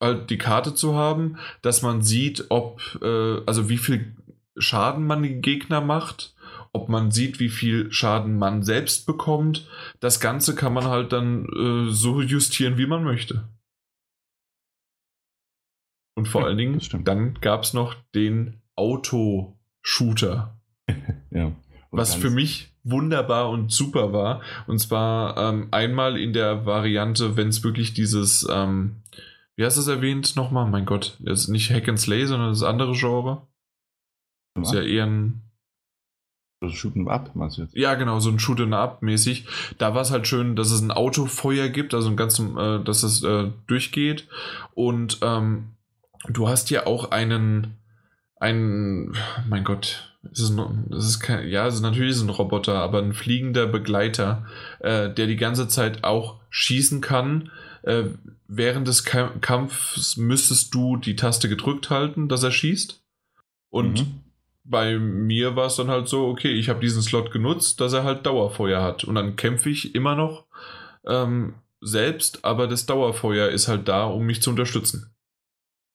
halt 0.00 0.30
die 0.30 0.38
Karte 0.38 0.74
zu 0.74 0.94
haben, 0.94 1.38
dass 1.62 1.82
man 1.82 2.02
sieht, 2.02 2.46
ob, 2.50 2.80
äh, 3.02 3.40
also 3.46 3.68
wie 3.68 3.78
viel 3.78 4.14
Schaden 4.56 5.06
man 5.06 5.22
den 5.22 5.42
Gegner 5.42 5.80
macht, 5.80 6.34
ob 6.72 6.88
man 6.88 7.10
sieht, 7.10 7.40
wie 7.40 7.48
viel 7.48 7.90
Schaden 7.92 8.38
man 8.38 8.62
selbst 8.62 9.06
bekommt. 9.06 9.66
Das 10.00 10.20
Ganze 10.20 10.54
kann 10.54 10.72
man 10.72 10.84
halt 10.84 11.12
dann 11.12 11.46
äh, 11.46 11.92
so 11.92 12.20
justieren, 12.20 12.78
wie 12.78 12.86
man 12.86 13.04
möchte. 13.04 13.48
Und 16.18 16.26
vor 16.26 16.44
allen 16.44 16.58
Dingen, 16.58 16.80
dann 17.04 17.34
gab 17.40 17.62
es 17.62 17.74
noch 17.74 17.94
den 18.12 18.60
Auto-Shooter. 18.74 20.58
ja. 21.30 21.52
Was 21.92 22.16
für 22.16 22.30
mich 22.30 22.74
wunderbar 22.82 23.50
und 23.50 23.70
super 23.70 24.12
war. 24.12 24.40
Und 24.66 24.80
zwar 24.80 25.36
ähm, 25.36 25.68
einmal 25.70 26.18
in 26.18 26.32
der 26.32 26.66
Variante, 26.66 27.36
wenn 27.36 27.50
es 27.50 27.62
wirklich 27.62 27.94
dieses, 27.94 28.44
ähm, 28.50 28.96
wie 29.54 29.64
hast 29.64 29.76
du 29.76 29.80
es 29.80 29.86
erwähnt 29.86 30.34
nochmal? 30.34 30.68
Mein 30.68 30.86
Gott, 30.86 31.16
das 31.20 31.42
ist 31.42 31.48
nicht 31.50 31.70
Hack 31.70 31.88
and 31.88 32.00
Slay, 32.00 32.26
sondern 32.26 32.48
das 32.48 32.64
andere 32.64 32.94
Genre. 32.94 33.46
Das 34.56 34.70
ist 34.70 34.74
ja 34.74 34.82
eher 34.82 35.06
ein. 35.06 35.42
Also 36.60 36.74
Shooten 36.74 37.06
Up, 37.06 37.36
meinst 37.36 37.58
du 37.58 37.62
jetzt? 37.62 37.76
Ja, 37.76 37.94
genau, 37.94 38.18
so 38.18 38.30
ein 38.30 38.40
Shooten 38.40 38.74
Up 38.74 39.02
mäßig. 39.02 39.46
Da 39.78 39.94
war 39.94 40.02
es 40.02 40.10
halt 40.10 40.26
schön, 40.26 40.56
dass 40.56 40.72
es 40.72 40.80
ein 40.80 40.90
Autofeuer 40.90 41.68
gibt, 41.68 41.94
also 41.94 42.10
ein 42.10 42.16
ganz, 42.16 42.40
äh, 42.40 42.82
dass 42.82 43.04
es 43.04 43.22
äh, 43.22 43.52
durchgeht. 43.68 44.26
Und 44.74 45.20
ähm, 45.22 45.76
du 46.26 46.48
hast 46.48 46.70
ja 46.70 46.86
auch 46.86 47.10
einen, 47.10 47.78
einen, 48.36 49.16
mein 49.48 49.64
Gott, 49.64 50.16
ist 50.30 50.40
es, 50.40 50.52
ist 50.90 51.20
kein, 51.20 51.48
ja, 51.48 51.66
es 51.66 51.76
ist 51.76 51.80
natürlich 51.80 52.20
ein 52.20 52.28
Roboter, 52.28 52.76
aber 52.76 52.98
ein 52.98 53.12
fliegender 53.12 53.66
Begleiter, 53.66 54.46
äh, 54.80 55.10
der 55.10 55.26
die 55.26 55.36
ganze 55.36 55.68
Zeit 55.68 56.04
auch 56.04 56.40
schießen 56.50 57.00
kann. 57.00 57.50
Äh, 57.82 58.04
während 58.48 58.88
des 58.88 59.04
Kampfs 59.04 60.16
müsstest 60.16 60.74
du 60.74 60.96
die 60.96 61.16
Taste 61.16 61.48
gedrückt 61.48 61.90
halten, 61.90 62.28
dass 62.28 62.42
er 62.42 62.50
schießt. 62.50 63.02
Und 63.70 64.00
mhm. 64.00 64.20
bei 64.64 64.98
mir 64.98 65.54
war 65.54 65.66
es 65.66 65.76
dann 65.76 65.88
halt 65.88 66.08
so, 66.08 66.26
okay, 66.26 66.52
ich 66.52 66.68
habe 66.68 66.80
diesen 66.80 67.02
Slot 67.02 67.30
genutzt, 67.30 67.80
dass 67.80 67.92
er 67.92 68.04
halt 68.04 68.26
Dauerfeuer 68.26 68.82
hat. 68.82 69.04
Und 69.04 69.14
dann 69.14 69.36
kämpfe 69.36 69.70
ich 69.70 69.94
immer 69.94 70.16
noch 70.16 70.46
ähm, 71.06 71.54
selbst, 71.80 72.44
aber 72.44 72.66
das 72.66 72.86
Dauerfeuer 72.86 73.48
ist 73.50 73.68
halt 73.68 73.86
da, 73.86 74.04
um 74.06 74.24
mich 74.24 74.42
zu 74.42 74.50
unterstützen. 74.50 75.14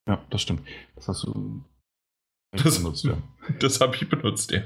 Ja, 0.08 0.24
das 0.30 0.42
stimmt. 0.42 0.68
Das 0.96 1.08
hast 1.08 1.24
du 1.24 1.64
das, 2.52 2.78
benutzt, 2.78 3.06
ja. 3.06 3.18
Das 3.60 3.82
habe 3.82 3.96
ich 3.96 4.08
benutzt, 4.10 4.52
ja. 4.52 4.62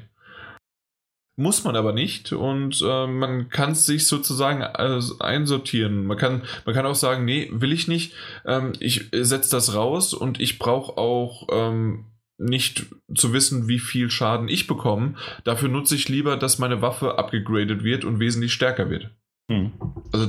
Muss 1.40 1.64
man 1.64 1.75
aber 1.75 1.93
nicht 1.93 2.33
und 2.33 2.82
äh, 2.83 3.06
man 3.06 3.49
kann 3.49 3.74
es 3.74 3.85
sich 3.85 4.07
sozusagen 4.07 4.64
also 4.64 5.19
einsortieren. 5.19 6.07
Man 6.07 6.17
kann, 6.17 6.41
man 6.66 6.74
kann 6.74 6.88
auch 6.88 6.95
sagen, 6.95 7.25
nee, 7.25 7.48
will 7.51 7.72
ich 7.72 7.88
nicht. 7.88 8.14
Ähm, 8.43 8.74
ich 8.80 9.09
setze 9.11 9.51
das 9.51 9.75
raus 9.75 10.16
und 10.16 10.40
ich 10.40 10.57
brauche 10.57 10.98
auch 10.98 11.48
ähm, 11.51 12.06
nicht 12.40 12.88
zu 13.14 13.33
wissen, 13.33 13.67
wie 13.67 13.77
viel 13.77 14.09
Schaden 14.09 14.49
ich 14.49 14.66
bekomme. 14.66 15.14
Dafür 15.43 15.69
nutze 15.69 15.93
ich 15.93 16.09
lieber, 16.09 16.38
dass 16.38 16.57
meine 16.57 16.82
Waffe 16.82 17.19
abgegradet 17.19 17.83
wird 17.83 18.03
und 18.03 18.19
wesentlich 18.19 18.53
stärker 18.53 18.90
wird. 18.90 19.11
Hm. 19.51 19.74
Also 20.11 20.27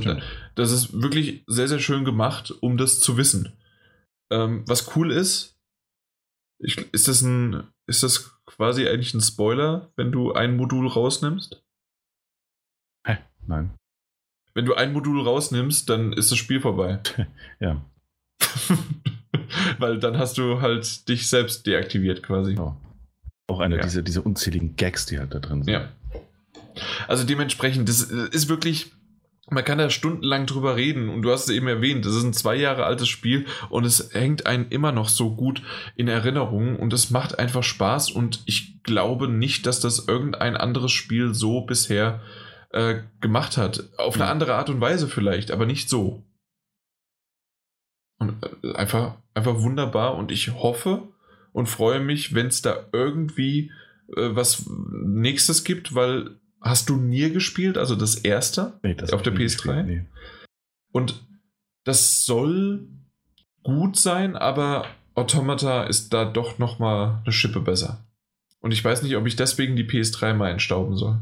das 0.55 0.71
ist 0.71 1.01
wirklich 1.01 1.43
sehr, 1.47 1.67
sehr 1.67 1.79
schön 1.79 2.05
gemacht, 2.05 2.53
um 2.61 2.77
das 2.77 2.99
zu 2.99 3.17
wissen. 3.17 3.53
Ähm, 4.31 4.63
was 4.67 4.95
cool 4.95 5.11
ist, 5.11 5.57
ich, 6.59 6.77
ist 6.93 7.07
das 7.07 7.21
ein, 7.21 7.67
ist 7.87 8.03
das 8.03 8.41
quasi 8.45 8.87
eigentlich 8.87 9.13
ein 9.13 9.21
Spoiler, 9.21 9.91
wenn 9.95 10.11
du 10.11 10.33
ein 10.33 10.57
Modul 10.57 10.87
rausnimmst? 10.87 11.63
Hä? 13.05 13.17
Nein. 13.47 13.73
Wenn 14.53 14.65
du 14.65 14.75
ein 14.75 14.93
Modul 14.93 15.21
rausnimmst, 15.21 15.89
dann 15.89 16.13
ist 16.13 16.31
das 16.31 16.37
Spiel 16.37 16.59
vorbei. 16.59 16.99
ja. 17.59 17.85
Weil 19.79 19.99
dann 19.99 20.17
hast 20.17 20.37
du 20.37 20.61
halt 20.61 21.07
dich 21.07 21.27
selbst 21.27 21.65
deaktiviert 21.65 22.23
quasi. 22.23 22.57
Oh. 22.59 22.75
Auch 23.47 23.59
einer 23.59 23.77
ja. 23.77 23.83
dieser, 23.83 24.01
dieser 24.01 24.25
unzähligen 24.25 24.75
Gags, 24.75 25.05
die 25.05 25.17
halt 25.17 25.33
da 25.33 25.39
drin 25.39 25.63
sind. 25.63 25.73
Ja. 25.73 25.91
Also 27.07 27.23
dementsprechend, 27.23 27.89
das 27.89 28.01
ist 28.01 28.49
wirklich 28.49 28.91
man 29.51 29.65
kann 29.65 29.77
da 29.77 29.89
stundenlang 29.89 30.45
drüber 30.45 30.75
reden 30.75 31.09
und 31.09 31.21
du 31.21 31.31
hast 31.31 31.45
es 31.45 31.55
eben 31.55 31.67
erwähnt, 31.67 32.05
das 32.05 32.15
ist 32.15 32.23
ein 32.23 32.33
zwei 32.33 32.55
Jahre 32.55 32.85
altes 32.85 33.07
Spiel 33.07 33.45
und 33.69 33.85
es 33.85 34.13
hängt 34.13 34.45
einen 34.45 34.69
immer 34.69 34.91
noch 34.91 35.09
so 35.09 35.35
gut 35.35 35.61
in 35.95 36.07
Erinnerung 36.07 36.75
und 36.75 36.93
es 36.93 37.09
macht 37.09 37.39
einfach 37.39 37.63
Spaß 37.63 38.11
und 38.11 38.41
ich 38.45 38.83
glaube 38.83 39.27
nicht, 39.27 39.65
dass 39.65 39.79
das 39.79 40.07
irgendein 40.07 40.57
anderes 40.57 40.91
Spiel 40.91 41.33
so 41.33 41.61
bisher 41.61 42.21
äh, 42.71 43.01
gemacht 43.21 43.57
hat. 43.57 43.89
Auf 43.97 44.15
eine 44.15 44.27
andere 44.27 44.55
Art 44.55 44.69
und 44.69 44.81
Weise 44.81 45.07
vielleicht, 45.07 45.51
aber 45.51 45.65
nicht 45.65 45.89
so. 45.89 46.23
Und 48.19 48.43
äh, 48.63 48.73
einfach, 48.73 49.15
einfach 49.33 49.61
wunderbar 49.61 50.15
und 50.15 50.31
ich 50.31 50.53
hoffe 50.53 51.07
und 51.53 51.67
freue 51.67 51.99
mich, 51.99 52.35
wenn 52.35 52.47
es 52.47 52.61
da 52.61 52.87
irgendwie 52.91 53.71
äh, 54.15 54.35
was 54.35 54.69
nächstes 54.69 55.63
gibt, 55.63 55.95
weil 55.95 56.38
Hast 56.61 56.89
du 56.89 56.97
Nier 56.97 57.29
gespielt, 57.29 57.77
also 57.77 57.95
das 57.95 58.15
erste 58.15 58.79
nee, 58.83 58.93
das 58.93 59.13
auf 59.13 59.21
der 59.21 59.33
PS3? 59.33 59.83
Nee. 59.83 60.05
Und 60.91 61.25
das 61.85 62.25
soll 62.25 62.87
gut 63.63 63.97
sein, 63.97 64.35
aber 64.35 64.85
Automata 65.15 65.83
ist 65.83 66.13
da 66.13 66.25
doch 66.25 66.59
noch 66.59 66.79
mal 66.79 67.21
eine 67.23 67.31
Schippe 67.31 67.61
besser. 67.61 68.05
Und 68.61 68.71
ich 68.71 68.83
weiß 68.83 69.03
nicht, 69.03 69.15
ob 69.15 69.25
ich 69.25 69.35
deswegen 69.35 69.75
die 69.75 69.85
PS3 69.85 70.33
mal 70.33 70.49
entstauben 70.49 70.97
soll. 70.97 71.17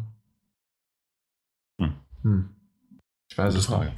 Hm. 1.80 1.94
Hm. 2.24 2.50
Ich 3.30 3.38
weiß 3.38 3.56
es 3.56 3.70
nicht. 3.70 3.92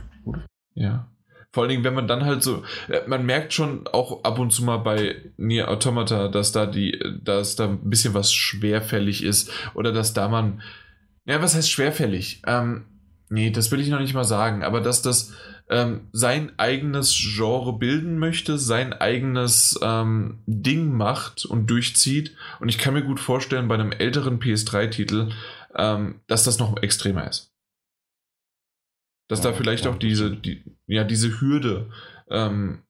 Ja. 0.74 1.10
Vor 1.52 1.64
allen 1.64 1.70
Dingen, 1.70 1.84
wenn 1.84 1.96
man 1.96 2.08
dann 2.08 2.26
halt 2.26 2.44
so, 2.44 2.64
äh, 2.90 3.02
man 3.08 3.26
merkt 3.26 3.54
schon 3.54 3.88
auch 3.88 4.24
ab 4.24 4.38
und 4.38 4.52
zu 4.52 4.64
mal 4.64 4.78
bei 4.78 5.16
Nier 5.38 5.70
Automata, 5.70 6.28
dass 6.28 6.52
da 6.52 6.68
die, 6.68 7.02
dass 7.24 7.56
da 7.56 7.70
ein 7.70 7.90
bisschen 7.90 8.14
was 8.14 8.32
schwerfällig 8.32 9.24
ist 9.24 9.52
oder 9.74 9.92
dass 9.92 10.14
da 10.14 10.28
man 10.28 10.62
ja, 11.30 11.42
was 11.44 11.54
heißt 11.54 11.70
schwerfällig? 11.70 12.42
Ähm, 12.48 12.86
nee, 13.30 13.52
das 13.52 13.72
will 13.72 13.80
ich 13.80 13.90
noch 13.90 14.00
nicht 14.00 14.16
mal 14.16 14.24
sagen, 14.24 14.64
aber 14.64 14.82
dass 14.82 15.04
das 15.04 15.32
ähm, 15.70 16.08
sein 16.12 16.58
eigenes 16.58 17.16
Genre 17.16 17.78
bilden 17.78 18.18
möchte, 18.18 18.58
sein 18.58 18.94
eigenes 18.94 19.80
ähm, 19.84 20.40
Ding 20.48 20.92
macht 20.92 21.46
und 21.46 21.68
durchzieht. 21.68 22.36
Und 22.60 22.70
ich 22.70 22.80
kann 22.80 22.96
mir 22.96 23.04
gut 23.04 23.20
vorstellen, 23.20 23.68
bei 23.68 23.76
einem 23.76 23.92
älteren 23.92 24.40
PS3-Titel, 24.40 25.30
ähm, 25.76 26.22
dass 26.26 26.46
das 26.46 26.58
noch 26.58 26.82
extremer 26.82 27.30
ist. 27.30 27.54
Dass 29.28 29.44
ja, 29.44 29.52
da 29.52 29.56
vielleicht 29.56 29.86
ja, 29.86 29.92
auch 29.92 30.00
diese, 30.00 30.36
die, 30.36 30.64
ja, 30.88 31.04
diese 31.04 31.40
Hürde, 31.40 31.92
ähm, 32.32 32.82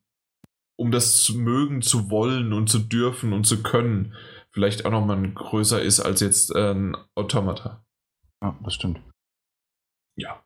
um 0.78 0.92
das 0.92 1.22
zu 1.22 1.38
mögen, 1.38 1.82
zu 1.82 2.10
wollen 2.10 2.54
und 2.54 2.70
zu 2.70 2.80
dürfen 2.80 3.34
und 3.34 3.46
zu 3.46 3.62
können, 3.62 4.14
vielleicht 4.52 4.86
auch 4.86 4.92
nochmal 4.92 5.30
größer 5.30 5.82
ist 5.82 6.00
als 6.00 6.22
jetzt 6.22 6.56
äh, 6.56 6.72
ein 6.72 6.96
Automata. 7.16 7.84
Ja, 8.42 8.58
das 8.64 8.74
stimmt. 8.74 9.02
Ja. 10.18 10.44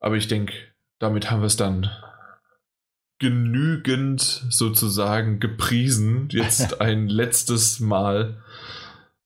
Aber 0.00 0.16
ich 0.16 0.28
denke, 0.28 0.54
damit 0.98 1.30
haben 1.30 1.40
wir 1.40 1.46
es 1.46 1.56
dann 1.56 1.90
genügend 3.20 4.20
sozusagen 4.20 5.40
gepriesen. 5.40 6.28
Jetzt 6.30 6.80
ein 6.80 7.08
letztes 7.08 7.80
Mal. 7.80 8.42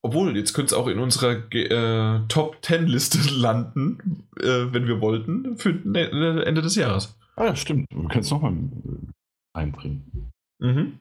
Obwohl, 0.02 0.36
jetzt 0.36 0.52
könnte 0.52 0.74
es 0.74 0.78
auch 0.78 0.88
in 0.88 0.98
unserer 0.98 1.50
äh, 1.54 2.26
Top 2.28 2.58
10 2.62 2.86
Liste 2.86 3.18
landen, 3.34 4.26
äh, 4.38 4.72
wenn 4.72 4.86
wir 4.86 5.00
wollten, 5.00 5.56
für 5.56 5.72
ne, 5.72 6.44
Ende 6.44 6.60
des 6.60 6.74
Jahres. 6.74 7.16
Ah, 7.36 7.46
ja, 7.46 7.56
stimmt. 7.56 7.86
Wir 7.90 8.08
können 8.08 8.20
es 8.20 8.30
nochmal 8.30 8.54
einbringen. 9.54 10.30
Mhm. 10.58 10.98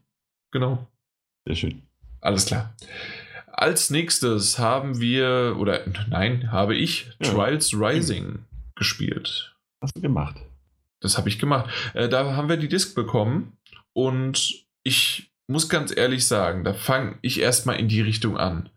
Genau. 0.51 0.87
Sehr 1.45 1.55
schön. 1.55 1.81
Alles 2.21 2.45
klar. 2.45 2.73
Als 3.63 3.89
nächstes 3.91 4.59
haben 4.59 4.99
wir, 4.99 5.55
oder 5.57 5.85
nein, 6.09 6.51
habe 6.51 6.75
ich 6.75 7.07
ja. 7.21 7.31
Trials 7.31 7.73
Rising 7.73 8.39
gespielt. 8.75 9.55
Hast 9.81 9.95
du 9.95 10.01
gemacht? 10.01 10.35
Das 10.99 11.17
habe 11.17 11.29
ich 11.29 11.39
gemacht. 11.39 11.69
Äh, 11.93 12.09
da 12.09 12.35
haben 12.35 12.49
wir 12.49 12.57
die 12.57 12.67
Disc 12.67 12.93
bekommen 12.93 13.55
und 13.93 14.65
ich 14.83 15.31
muss 15.47 15.69
ganz 15.69 15.95
ehrlich 15.95 16.27
sagen, 16.27 16.65
da 16.65 16.73
fange 16.73 17.17
ich 17.21 17.39
erstmal 17.39 17.79
in 17.79 17.87
die 17.87 18.01
Richtung 18.01 18.35
an. 18.35 18.67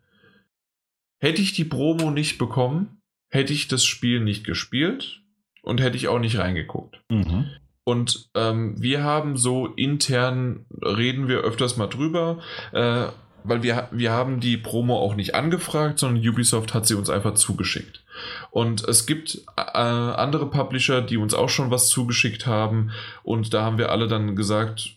Hätte 1.21 1.43
ich 1.43 1.53
die 1.53 1.65
Promo 1.65 2.13
nicht 2.13 2.39
bekommen, 2.39 3.01
hätte 3.29 3.53
ich 3.53 3.67
das 3.67 3.85
Spiel 3.85 4.21
nicht 4.21 4.45
gespielt 4.45 5.21
und 5.63 5.81
hätte 5.81 5.97
ich 5.97 6.07
auch 6.07 6.21
nicht 6.21 6.39
reingeguckt. 6.39 7.03
Mhm. 7.11 7.51
Und 7.83 8.31
ähm, 8.37 8.81
wir 8.81 9.03
haben 9.03 9.37
so 9.37 9.67
intern, 9.67 10.65
reden 10.81 11.27
wir 11.27 11.41
öfters 11.41 11.77
mal 11.77 11.89
drüber, 11.89 12.41
äh, 12.71 13.09
weil 13.49 13.63
wir, 13.63 13.89
wir 13.91 14.13
haben 14.13 14.41
die 14.41 14.57
Promo 14.57 14.99
auch 14.99 15.15
nicht 15.15 15.35
angefragt, 15.35 15.99
sondern 15.99 16.27
Ubisoft 16.27 16.75
hat 16.75 16.87
sie 16.87 16.95
uns 16.95 17.11
einfach 17.11 17.35
zugeschickt. 17.35 18.03
Und 18.51 18.85
es 18.85 19.07
gibt 19.07 19.43
äh, 19.57 19.63
andere 19.81 20.49
Publisher, 20.49 21.03
die 21.03 21.17
uns 21.17 21.35
auch 21.35 21.49
schon 21.49 21.71
was 21.71 21.89
zugeschickt 21.89 22.47
haben. 22.47 22.91
Und 23.23 23.55
da 23.55 23.63
haben 23.63 23.79
wir 23.79 23.91
alle 23.91 24.09
dann 24.09 24.37
gesagt, 24.37 24.97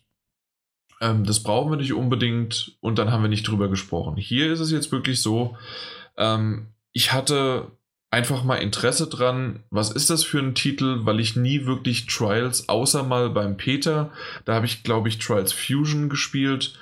ähm, 1.02 1.26
das 1.26 1.44
brauchen 1.44 1.72
wir 1.72 1.78
nicht 1.78 1.94
unbedingt. 1.94 2.78
Und 2.80 3.00
dann 3.00 3.12
haben 3.12 3.24
wir 3.24 3.30
nicht 3.30 3.48
drüber 3.48 3.70
gesprochen. 3.70 4.18
Hier 4.18 4.52
ist 4.52 4.60
es 4.60 4.72
jetzt 4.72 4.92
wirklich 4.92 5.22
so, 5.22 5.58
ähm, 6.18 6.68
ich 6.92 7.12
hatte 7.12 7.72
einfach 8.12 8.44
mal 8.44 8.56
Interesse 8.56 9.08
dran, 9.08 9.64
was 9.70 9.92
ist 9.92 10.10
das 10.10 10.24
für 10.24 10.40
ein 10.40 10.56
Titel, 10.56 11.02
weil 11.04 11.20
ich 11.20 11.36
nie 11.36 11.66
wirklich 11.66 12.08
Trials, 12.08 12.68
außer 12.68 13.04
mal 13.04 13.30
beim 13.30 13.58
Peter, 13.58 14.12
da 14.46 14.56
habe 14.56 14.66
ich, 14.66 14.84
glaube 14.84 15.10
ich, 15.10 15.20
Trials 15.20 15.54
Fusion 15.54 16.10
gespielt 16.10 16.74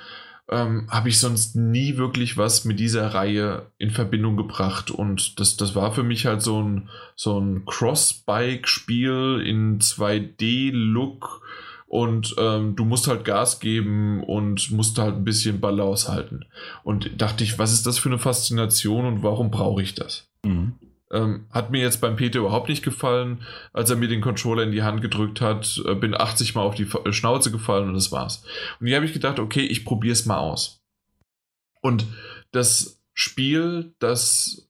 ähm, 0.50 0.88
habe 0.90 1.10
ich 1.10 1.20
sonst 1.20 1.56
nie 1.56 1.98
wirklich 1.98 2.38
was 2.38 2.64
mit 2.64 2.80
dieser 2.80 3.14
Reihe 3.14 3.68
in 3.78 3.90
Verbindung 3.90 4.38
gebracht. 4.38 4.92
Und 4.92 5.40
das, 5.40 5.58
das 5.58 5.76
war 5.76 5.94
für 5.94 6.04
mich 6.04 6.26
halt 6.26 6.42
so 6.42 6.62
ein, 6.62 6.90
so 7.16 7.40
ein 7.40 7.66
Cross-Bike-Spiel 7.66 9.44
in 9.46 9.80
2D-Look. 9.80 11.42
Und 11.88 12.36
ähm, 12.38 12.76
du 12.76 12.84
musst 12.84 13.08
halt 13.08 13.24
Gas 13.24 13.60
geben 13.60 14.24
und 14.24 14.72
musst 14.72 14.98
halt 15.00 15.16
ein 15.16 15.24
bisschen 15.24 15.62
Balance 15.62 16.12
halten. 16.12 16.46
Und 16.84 17.22
dachte 17.22 17.44
ich, 17.44 17.60
was 17.60 17.72
ist 17.72 17.86
das 17.86 17.98
für 17.98 18.10
eine 18.10 18.20
Faszination 18.20 19.06
und 19.06 19.24
warum 19.24 19.52
brauche 19.52 19.82
ich 19.82 19.96
das? 19.96 20.30
Mhm. 20.44 20.74
Ähm, 21.12 21.46
hat 21.52 21.72
mir 21.72 21.82
jetzt 21.82 22.02
beim 22.02 22.18
Peter 22.18 22.40
überhaupt 22.40 22.68
nicht 22.68 22.84
gefallen. 22.84 23.44
Als 23.72 23.90
er 23.90 23.96
mir 23.96 24.10
den 24.10 24.22
Controller 24.22 24.64
in 24.64 24.72
die 24.72 24.84
Hand 24.84 25.02
gedrückt 25.02 25.40
hat, 25.40 25.82
äh, 25.86 25.96
bin 25.96 26.20
80 26.20 26.56
Mal 26.56 26.62
auf 26.62 26.76
die 26.76 26.88
äh, 27.06 27.14
Schnauze 27.14 27.52
gefallen 27.52 27.88
und 27.88 27.94
das 27.94 28.12
war's. 28.12 28.44
Und 28.80 28.88
hier 28.88 28.98
habe 28.98 29.06
ich 29.06 29.14
gedacht, 29.14 29.40
okay, 29.40 29.66
ich 29.66 29.86
probiere 29.86 30.14
es 30.14 30.26
mal 30.26 30.38
aus. 30.38 30.84
Und 31.82 32.06
das 32.52 33.02
Spiel, 33.14 33.94
das 34.00 34.68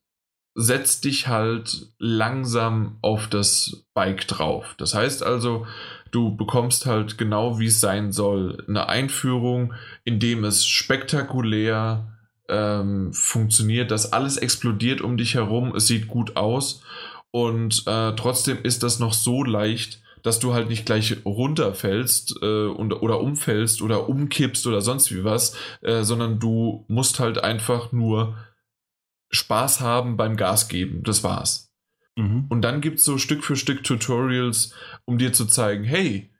setzt 0.53 1.05
dich 1.05 1.27
halt 1.27 1.87
langsam 1.99 2.97
auf 3.01 3.27
das 3.27 3.85
Bike 3.93 4.27
drauf. 4.27 4.75
Das 4.77 4.95
heißt 4.95 5.21
also, 5.21 5.67
du 6.11 6.35
bekommst 6.35 6.85
halt 6.87 7.17
genau, 7.17 7.59
wie 7.59 7.67
es 7.67 7.79
sein 7.79 8.11
soll, 8.11 8.63
eine 8.67 8.89
Einführung, 8.89 9.73
in 10.03 10.19
dem 10.19 10.43
es 10.43 10.65
spektakulär 10.65 12.16
ähm, 12.49 13.13
funktioniert, 13.13 13.91
dass 13.91 14.13
alles 14.13 14.37
explodiert 14.37 15.01
um 15.01 15.17
dich 15.17 15.35
herum, 15.35 15.75
es 15.75 15.87
sieht 15.87 16.07
gut 16.07 16.35
aus 16.35 16.81
und 17.31 17.83
äh, 17.87 18.13
trotzdem 18.15 18.59
ist 18.63 18.83
das 18.83 18.99
noch 18.99 19.13
so 19.13 19.43
leicht, 19.43 20.01
dass 20.23 20.39
du 20.39 20.53
halt 20.53 20.69
nicht 20.69 20.85
gleich 20.85 21.17
runterfällst 21.25 22.39
äh, 22.41 22.65
und, 22.65 22.93
oder 22.93 23.21
umfällst 23.21 23.81
oder 23.81 24.09
umkippst 24.09 24.65
oder 24.67 24.81
sonst 24.81 25.13
wie 25.13 25.23
was, 25.23 25.55
äh, 25.81 26.03
sondern 26.03 26.39
du 26.39 26.85
musst 26.87 27.19
halt 27.19 27.43
einfach 27.43 27.91
nur 27.91 28.37
Spaß 29.29 29.81
haben 29.81 30.17
beim 30.17 30.35
Gas 30.37 30.67
geben. 30.67 31.03
Das 31.03 31.23
war's. 31.23 31.71
Mhm. 32.15 32.45
Und 32.49 32.61
dann 32.61 32.81
gibt 32.81 32.99
es 32.99 33.05
so 33.05 33.17
Stück 33.17 33.43
für 33.43 33.55
Stück 33.55 33.83
Tutorials, 33.83 34.73
um 35.05 35.17
dir 35.17 35.33
zu 35.33 35.45
zeigen, 35.45 35.83
hey, 35.83 36.31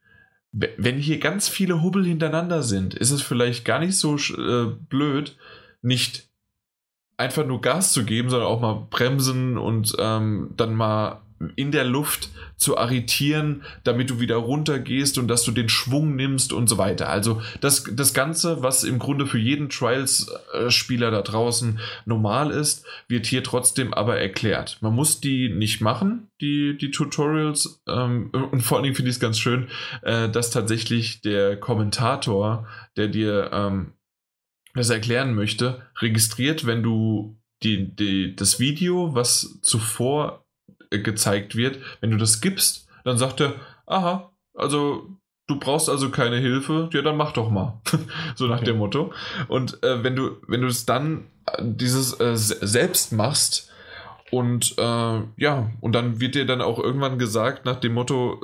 wenn 0.52 0.98
hier 0.98 1.20
ganz 1.20 1.48
viele 1.48 1.84
Hubbel 1.84 2.06
hintereinander 2.06 2.64
sind, 2.64 2.96
ist 2.96 3.12
es 3.12 3.22
vielleicht 3.22 3.66
gar 3.66 3.80
nicht 3.80 3.98
so 3.98 4.16
äh, 4.16 4.66
blöd, 4.90 5.38
nicht 5.82 6.30
einfach 7.18 7.46
nur 7.46 7.62
Gas 7.62 7.94
zu 7.94 8.06
geben, 8.06 8.30
sondern 8.30 8.48
auch 8.48 8.62
mal 8.62 8.88
bremsen 8.90 9.58
und 9.58 9.96
ähm, 10.00 10.54
dann 10.56 10.76
mal 10.76 11.22
in 11.56 11.72
der 11.72 11.84
Luft 11.84 12.30
zu 12.56 12.78
arretieren, 12.78 13.64
damit 13.84 14.10
du 14.10 14.20
wieder 14.20 14.38
runtergehst 14.38 15.18
und 15.20 15.28
dass 15.28 15.44
du 15.44 15.52
den 15.52 15.70
Schwung 15.70 16.16
nimmst 16.16 16.52
und 16.52 16.68
so 16.68 16.80
weiter. 16.80 17.10
Also 17.10 17.42
das, 17.62 17.84
das 17.92 18.16
Ganze, 18.16 18.64
was 18.64 18.84
im 18.84 18.98
Grunde 18.98 19.28
für 19.28 19.38
jeden 19.38 19.70
Trials-Spieler 19.70 21.12
da 21.12 21.22
draußen 21.22 21.80
normal 22.06 22.50
ist, 22.50 22.86
wird 23.08 23.28
hier 23.28 23.44
trotzdem 23.44 23.94
aber 23.94 24.20
erklärt. 24.20 24.80
Man 24.82 24.96
muss 24.96 25.22
die 25.22 25.50
nicht 25.50 25.82
machen, 25.82 26.30
die, 26.42 26.76
die 26.78 26.90
Tutorials. 26.90 27.84
Ähm, 27.88 28.32
und 28.32 28.62
vor 28.62 28.78
allen 28.78 28.84
Dingen 28.84 28.96
finde 28.96 29.10
ich 29.10 29.18
es 29.18 29.22
ganz 29.22 29.38
schön, 29.38 29.68
äh, 30.02 30.30
dass 30.30 30.50
tatsächlich 30.50 31.22
der 31.22 31.58
Kommentator, 31.60 32.68
der 32.96 33.10
dir 33.10 33.52
ähm, 33.54 33.94
das 34.78 34.90
erklären 34.90 35.36
möchte, 35.36 35.82
registriert, 36.00 36.66
wenn 36.66 36.84
du 36.84 37.38
die, 37.64 37.96
die, 37.96 38.36
das 38.36 38.60
Video, 38.60 39.16
was 39.16 39.60
zuvor 39.62 40.46
äh, 40.92 41.00
gezeigt 41.00 41.56
wird, 41.56 41.80
wenn 42.02 42.12
du 42.12 42.18
das 42.18 42.42
gibst, 42.42 42.88
dann 43.04 43.18
sagt 43.18 43.42
er, 43.42 43.54
aha, 43.86 44.32
also 44.54 45.10
du 45.48 45.60
brauchst 45.60 45.90
also 45.90 46.10
keine 46.10 46.38
Hilfe, 46.38 46.90
ja, 46.94 47.02
dann 47.02 47.18
mach 47.18 47.32
doch 47.32 47.50
mal. 47.50 47.82
so 48.36 48.48
nach 48.48 48.58
okay. 48.58 48.66
dem 48.66 48.78
Motto. 48.78 49.14
Und 49.48 49.82
äh, 49.84 50.04
wenn 50.04 50.16
du, 50.16 50.38
wenn 50.48 50.62
du 50.62 50.68
es 50.68 50.86
dann 50.86 51.26
äh, 51.46 51.64
dieses 51.64 52.20
äh, 52.20 52.36
selbst 52.36 53.12
machst, 53.14 53.72
und 54.30 54.78
äh, 54.78 55.22
ja, 55.38 55.72
und 55.80 55.94
dann 55.94 56.20
wird 56.20 56.36
dir 56.36 56.46
dann 56.46 56.62
auch 56.62 56.80
irgendwann 56.80 57.18
gesagt, 57.18 57.66
nach 57.66 57.78
dem 57.78 57.94
Motto, 57.94 58.42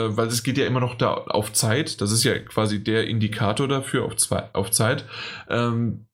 weil 0.00 0.28
es 0.28 0.42
geht 0.42 0.58
ja 0.58 0.66
immer 0.66 0.80
noch 0.80 0.96
da 0.96 1.14
auf 1.14 1.52
Zeit, 1.52 2.00
das 2.00 2.12
ist 2.12 2.24
ja 2.24 2.38
quasi 2.38 2.82
der 2.82 3.06
Indikator 3.06 3.68
dafür 3.68 4.04
auf, 4.04 4.16
zwei, 4.16 4.48
auf 4.52 4.70
Zeit, 4.70 5.04
ähm, 5.48 6.06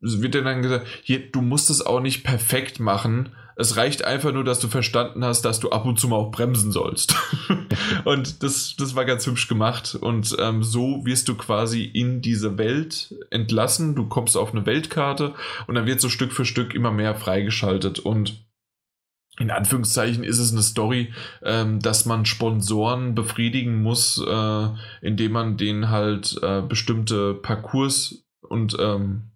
wird 0.00 0.34
dir 0.34 0.42
dann 0.42 0.62
gesagt, 0.62 0.86
hier, 1.02 1.30
du 1.30 1.40
musst 1.40 1.70
es 1.70 1.84
auch 1.84 2.00
nicht 2.00 2.22
perfekt 2.22 2.80
machen, 2.80 3.30
es 3.58 3.78
reicht 3.78 4.04
einfach 4.04 4.32
nur, 4.32 4.44
dass 4.44 4.60
du 4.60 4.68
verstanden 4.68 5.24
hast, 5.24 5.42
dass 5.46 5.60
du 5.60 5.70
ab 5.70 5.86
und 5.86 5.98
zu 5.98 6.08
mal 6.08 6.16
auch 6.16 6.30
bremsen 6.30 6.72
sollst. 6.72 7.16
und 8.04 8.42
das, 8.42 8.76
das 8.76 8.94
war 8.94 9.06
ganz 9.06 9.26
hübsch 9.26 9.48
gemacht. 9.48 9.96
Und 9.98 10.36
ähm, 10.38 10.62
so 10.62 11.06
wirst 11.06 11.28
du 11.28 11.36
quasi 11.36 11.82
in 11.82 12.20
diese 12.20 12.58
Welt 12.58 13.14
entlassen. 13.30 13.94
Du 13.94 14.08
kommst 14.08 14.36
auf 14.36 14.52
eine 14.52 14.66
Weltkarte 14.66 15.34
und 15.66 15.74
dann 15.74 15.86
wird 15.86 16.02
so 16.02 16.10
Stück 16.10 16.32
für 16.32 16.44
Stück 16.44 16.74
immer 16.74 16.90
mehr 16.90 17.14
freigeschaltet. 17.14 17.98
Und 17.98 18.45
in 19.38 19.50
Anführungszeichen 19.50 20.24
ist 20.24 20.38
es 20.38 20.52
eine 20.52 20.62
Story, 20.62 21.12
ähm, 21.42 21.80
dass 21.80 22.06
man 22.06 22.24
Sponsoren 22.24 23.14
befriedigen 23.14 23.82
muss, 23.82 24.22
äh, 24.26 24.68
indem 25.02 25.32
man 25.32 25.56
denen 25.56 25.90
halt 25.90 26.38
äh, 26.42 26.62
bestimmte 26.62 27.34
Parcours 27.34 28.24
und 28.40 28.76
ähm, 28.80 29.30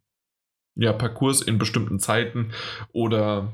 ja, 0.77 0.93
Parcours 0.93 1.43
in 1.43 1.59
bestimmten 1.59 1.99
Zeiten 1.99 2.53
oder 2.93 3.53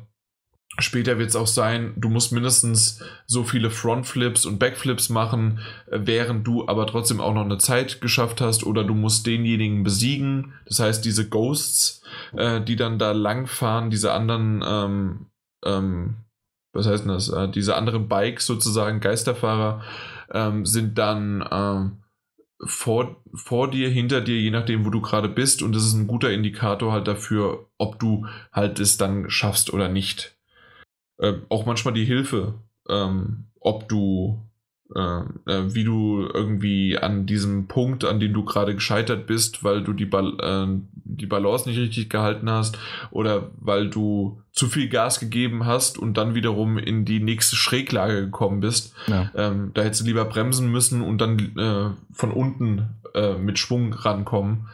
Später 0.78 1.18
wird 1.18 1.30
es 1.30 1.36
auch 1.36 1.46
sein, 1.46 1.94
du 1.96 2.10
musst 2.10 2.32
mindestens 2.32 3.02
so 3.24 3.44
viele 3.44 3.70
Frontflips 3.70 4.44
und 4.44 4.58
Backflips 4.58 5.08
machen, 5.08 5.60
äh, 5.90 6.00
während 6.02 6.46
du 6.46 6.68
aber 6.68 6.86
trotzdem 6.86 7.20
auch 7.20 7.32
noch 7.32 7.44
eine 7.44 7.56
Zeit 7.56 8.02
geschafft 8.02 8.42
hast 8.42 8.64
oder 8.64 8.84
du 8.84 8.92
musst 8.92 9.26
denjenigen 9.26 9.84
besiegen. 9.84 10.52
Das 10.66 10.80
heißt, 10.80 11.04
diese 11.04 11.28
Ghosts, 11.30 12.02
äh, 12.36 12.60
die 12.60 12.76
dann 12.76 12.98
da 12.98 13.12
langfahren, 13.12 13.88
diese 13.88 14.12
anderen 14.12 14.62
ähm, 14.66 15.26
ähm, 15.64 16.16
was 16.76 16.86
heißt 16.86 17.04
denn 17.04 17.12
das? 17.12 17.28
Äh, 17.28 17.48
diese 17.48 17.74
anderen 17.76 18.08
Bikes 18.08 18.46
sozusagen, 18.46 19.00
Geisterfahrer, 19.00 19.82
ähm, 20.32 20.66
sind 20.66 20.98
dann 20.98 21.46
ähm, 21.50 22.02
vor, 22.64 23.22
vor 23.34 23.70
dir, 23.70 23.88
hinter 23.88 24.20
dir, 24.20 24.40
je 24.40 24.50
nachdem, 24.50 24.84
wo 24.84 24.90
du 24.90 25.00
gerade 25.00 25.28
bist. 25.28 25.62
Und 25.62 25.74
das 25.74 25.84
ist 25.84 25.94
ein 25.94 26.06
guter 26.06 26.30
Indikator 26.30 26.92
halt 26.92 27.08
dafür, 27.08 27.66
ob 27.78 27.98
du 27.98 28.26
halt 28.52 28.80
es 28.80 28.96
dann 28.96 29.28
schaffst 29.30 29.72
oder 29.72 29.88
nicht. 29.88 30.36
Äh, 31.18 31.34
auch 31.48 31.66
manchmal 31.66 31.94
die 31.94 32.04
Hilfe, 32.04 32.54
ähm, 32.88 33.46
ob 33.60 33.88
du 33.88 34.45
wie 34.88 35.84
du 35.84 36.28
irgendwie 36.32 36.96
an 36.96 37.26
diesem 37.26 37.66
Punkt, 37.66 38.04
an 38.04 38.20
dem 38.20 38.32
du 38.32 38.44
gerade 38.44 38.74
gescheitert 38.74 39.26
bist, 39.26 39.64
weil 39.64 39.82
du 39.82 39.92
die, 39.92 40.06
Bal 40.06 40.34
äh, 40.38 40.80
die 41.04 41.26
Balance 41.26 41.68
nicht 41.68 41.78
richtig 41.78 42.08
gehalten 42.08 42.48
hast 42.48 42.78
oder 43.10 43.50
weil 43.58 43.90
du 43.90 44.42
zu 44.52 44.68
viel 44.68 44.88
Gas 44.88 45.18
gegeben 45.20 45.66
hast 45.66 45.98
und 45.98 46.16
dann 46.16 46.34
wiederum 46.34 46.78
in 46.78 47.04
die 47.04 47.20
nächste 47.20 47.56
Schräglage 47.56 48.22
gekommen 48.22 48.60
bist. 48.60 48.94
Ja. 49.08 49.30
Ähm, 49.34 49.72
da 49.74 49.82
hättest 49.82 50.02
du 50.02 50.06
lieber 50.06 50.24
bremsen 50.24 50.70
müssen 50.70 51.02
und 51.02 51.18
dann 51.18 51.38
äh, 51.58 51.90
von 52.14 52.30
unten 52.30 52.90
äh, 53.14 53.34
mit 53.34 53.58
Schwung 53.58 53.92
rankommen. 53.92 54.68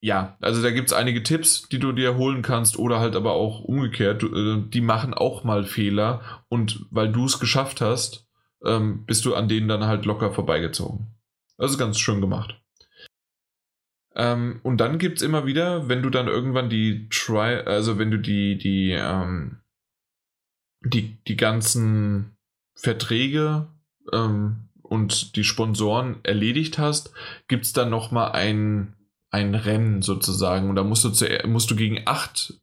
Ja, 0.00 0.36
also 0.40 0.62
da 0.62 0.70
gibt 0.70 0.88
es 0.88 0.92
einige 0.92 1.22
Tipps, 1.22 1.68
die 1.68 1.78
du 1.78 1.92
dir 1.92 2.16
holen 2.16 2.42
kannst 2.42 2.78
oder 2.78 3.00
halt 3.00 3.16
aber 3.16 3.32
auch 3.32 3.60
umgekehrt. 3.60 4.22
Du, 4.22 4.56
die 4.56 4.80
machen 4.80 5.14
auch 5.14 5.42
mal 5.42 5.64
Fehler 5.64 6.20
und 6.48 6.84
weil 6.90 7.10
du 7.10 7.24
es 7.24 7.38
geschafft 7.38 7.80
hast, 7.80 8.25
ähm, 8.66 9.04
bist 9.06 9.24
du 9.24 9.34
an 9.34 9.48
denen 9.48 9.68
dann 9.68 9.84
halt 9.84 10.04
locker 10.04 10.32
vorbeigezogen. 10.32 11.06
Das 11.56 11.70
ist 11.70 11.78
ganz 11.78 11.98
schön 11.98 12.20
gemacht. 12.20 12.60
Ähm, 14.14 14.60
und 14.62 14.78
dann 14.78 14.98
gibt 14.98 15.18
es 15.18 15.22
immer 15.22 15.46
wieder, 15.46 15.88
wenn 15.88 16.02
du 16.02 16.10
dann 16.10 16.26
irgendwann 16.26 16.70
die 16.70 17.08
Try, 17.10 17.60
also 17.64 17.98
wenn 17.98 18.10
du 18.10 18.18
die, 18.18 18.56
die, 18.56 18.92
ähm, 18.92 19.60
die, 20.82 21.18
die 21.24 21.36
ganzen 21.36 22.36
Verträge 22.74 23.68
ähm, 24.12 24.68
und 24.82 25.36
die 25.36 25.44
Sponsoren 25.44 26.20
erledigt 26.22 26.78
hast, 26.78 27.12
gibt 27.48 27.66
es 27.66 27.72
dann 27.72 27.90
nochmal 27.90 28.32
ein, 28.32 28.94
ein 29.30 29.54
Rennen 29.54 30.00
sozusagen. 30.00 30.70
Und 30.70 30.76
da 30.76 30.84
musst 30.84 31.04
du, 31.04 31.10
zu, 31.10 31.26
musst 31.46 31.70
du 31.70 31.76
gegen 31.76 32.02
acht 32.06 32.54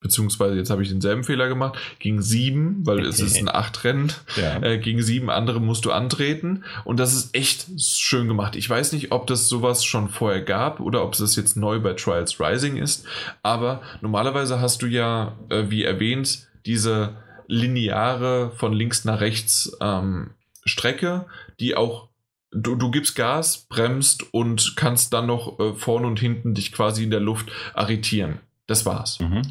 beziehungsweise 0.00 0.56
jetzt 0.56 0.70
habe 0.70 0.82
ich 0.82 0.88
denselben 0.88 1.24
Fehler 1.24 1.48
gemacht, 1.48 1.78
gegen 1.98 2.22
sieben, 2.22 2.84
weil 2.86 3.04
es 3.04 3.20
ist 3.20 3.36
ein 3.36 3.48
Acht-Rennen, 3.54 4.12
ja. 4.36 4.62
äh, 4.62 4.78
gegen 4.78 5.02
sieben 5.02 5.30
andere 5.30 5.60
musst 5.60 5.84
du 5.84 5.92
antreten 5.92 6.64
und 6.84 6.98
das 6.98 7.14
ist 7.14 7.34
echt 7.34 7.66
schön 7.78 8.26
gemacht. 8.26 8.56
Ich 8.56 8.68
weiß 8.68 8.92
nicht, 8.92 9.12
ob 9.12 9.26
das 9.26 9.48
sowas 9.48 9.84
schon 9.84 10.08
vorher 10.08 10.40
gab 10.40 10.80
oder 10.80 11.04
ob 11.04 11.12
es 11.12 11.18
das 11.18 11.36
jetzt 11.36 11.56
neu 11.56 11.80
bei 11.80 11.92
Trials 11.92 12.40
Rising 12.40 12.76
ist, 12.76 13.06
aber 13.42 13.82
normalerweise 14.00 14.60
hast 14.60 14.82
du 14.82 14.86
ja, 14.86 15.36
äh, 15.50 15.64
wie 15.68 15.84
erwähnt, 15.84 16.48
diese 16.64 17.16
lineare 17.46 18.52
von 18.56 18.72
links 18.72 19.04
nach 19.04 19.20
rechts 19.20 19.76
ähm, 19.80 20.30
Strecke, 20.64 21.26
die 21.58 21.76
auch 21.76 22.08
Du, 22.52 22.74
du 22.74 22.90
gibst 22.90 23.14
Gas, 23.14 23.68
bremst 23.68 24.34
und 24.34 24.74
kannst 24.74 25.12
dann 25.12 25.26
noch 25.26 25.60
äh, 25.60 25.72
vorne 25.74 26.08
und 26.08 26.18
hinten 26.18 26.52
dich 26.52 26.72
quasi 26.72 27.04
in 27.04 27.12
der 27.12 27.20
Luft 27.20 27.48
arretieren. 27.74 28.40
Das 28.66 28.84
war's. 28.84 29.20
Mhm. 29.20 29.42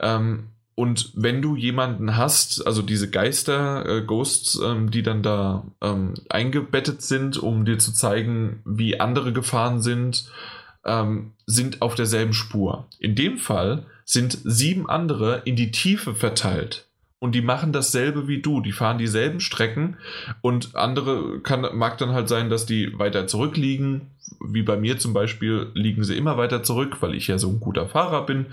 Ähm, 0.00 0.48
und 0.74 1.12
wenn 1.14 1.40
du 1.40 1.56
jemanden 1.56 2.18
hast, 2.18 2.66
also 2.66 2.82
diese 2.82 3.10
Geister, 3.10 3.86
äh, 3.86 4.02
Ghosts, 4.02 4.60
ähm, 4.62 4.90
die 4.90 5.02
dann 5.02 5.22
da 5.22 5.64
ähm, 5.80 6.14
eingebettet 6.28 7.00
sind, 7.00 7.38
um 7.38 7.64
dir 7.64 7.78
zu 7.78 7.92
zeigen, 7.92 8.60
wie 8.66 9.00
andere 9.00 9.32
Gefahren 9.32 9.80
sind, 9.80 10.30
ähm, 10.84 11.32
sind 11.46 11.80
auf 11.80 11.94
derselben 11.94 12.34
Spur. 12.34 12.88
In 12.98 13.14
dem 13.14 13.38
Fall 13.38 13.86
sind 14.04 14.38
sieben 14.44 14.88
andere 14.88 15.42
in 15.46 15.56
die 15.56 15.70
Tiefe 15.70 16.14
verteilt. 16.14 16.85
Und 17.26 17.32
die 17.32 17.42
machen 17.42 17.72
dasselbe 17.72 18.28
wie 18.28 18.40
du. 18.40 18.60
Die 18.60 18.70
fahren 18.70 18.98
dieselben 18.98 19.40
Strecken 19.40 19.96
und 20.42 20.76
andere 20.76 21.40
kann, 21.40 21.66
mag 21.76 21.98
dann 21.98 22.12
halt 22.12 22.28
sein, 22.28 22.50
dass 22.50 22.66
die 22.66 22.96
weiter 23.00 23.26
zurückliegen. 23.26 24.12
Wie 24.38 24.62
bei 24.62 24.76
mir 24.76 24.96
zum 25.00 25.12
Beispiel 25.12 25.72
liegen 25.74 26.04
sie 26.04 26.16
immer 26.16 26.36
weiter 26.36 26.62
zurück, 26.62 27.02
weil 27.02 27.16
ich 27.16 27.26
ja 27.26 27.36
so 27.36 27.48
ein 27.48 27.58
guter 27.58 27.88
Fahrer 27.88 28.24
bin. 28.26 28.46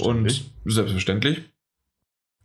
Und 0.00 0.44
selbstverständlich. 0.66 1.40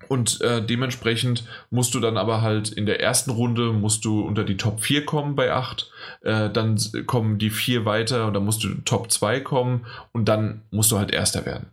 Und 0.08 0.40
äh, 0.40 0.66
dementsprechend 0.66 1.44
musst 1.70 1.94
du 1.94 2.00
dann 2.00 2.16
aber 2.16 2.42
halt 2.42 2.70
in 2.70 2.86
der 2.86 3.02
ersten 3.02 3.32
Runde 3.32 3.74
musst 3.74 4.06
du 4.06 4.22
unter 4.22 4.46
die 4.46 4.56
Top 4.56 4.80
4 4.80 5.04
kommen 5.04 5.36
bei 5.36 5.52
8. 5.52 5.92
Äh, 6.22 6.50
dann 6.50 6.80
kommen 7.08 7.40
die 7.40 7.50
4 7.50 7.84
weiter 7.84 8.28
und 8.28 8.36
dann 8.36 8.46
musst 8.46 8.64
du 8.64 8.70
Top 8.86 9.12
2 9.12 9.42
kommen 9.42 9.86
und 10.14 10.30
dann 10.30 10.62
musst 10.72 10.94
du 10.94 10.98
halt 10.98 11.12
Erster 11.12 11.46
werden. 11.46 11.72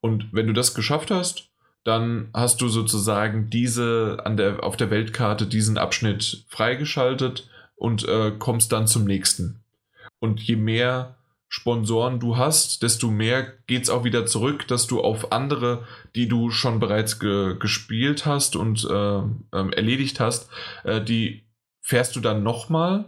Und 0.00 0.32
wenn 0.32 0.46
du 0.46 0.54
das 0.54 0.74
geschafft 0.74 1.10
hast, 1.10 1.49
dann 1.84 2.30
hast 2.34 2.60
du 2.60 2.68
sozusagen 2.68 3.48
diese 3.50 4.18
an 4.24 4.36
der, 4.36 4.62
auf 4.62 4.76
der 4.76 4.90
Weltkarte 4.90 5.46
diesen 5.46 5.78
Abschnitt 5.78 6.44
freigeschaltet 6.48 7.48
und 7.76 8.06
äh, 8.06 8.32
kommst 8.38 8.72
dann 8.72 8.86
zum 8.86 9.04
nächsten. 9.04 9.62
Und 10.18 10.40
je 10.40 10.56
mehr 10.56 11.16
Sponsoren 11.48 12.20
du 12.20 12.36
hast, 12.36 12.82
desto 12.82 13.10
mehr 13.10 13.42
geht 13.66 13.82
es 13.82 13.90
auch 13.90 14.04
wieder 14.04 14.24
zurück, 14.24 14.68
dass 14.68 14.86
du 14.86 15.00
auf 15.00 15.32
andere, 15.32 15.84
die 16.14 16.28
du 16.28 16.50
schon 16.50 16.78
bereits 16.78 17.18
ge 17.18 17.56
gespielt 17.58 18.24
hast 18.24 18.54
und 18.54 18.84
äh, 18.88 19.18
äh, 19.18 19.74
erledigt 19.74 20.20
hast, 20.20 20.48
äh, 20.84 21.02
die 21.02 21.42
fährst 21.80 22.14
du 22.14 22.20
dann 22.20 22.44
nochmal 22.44 23.06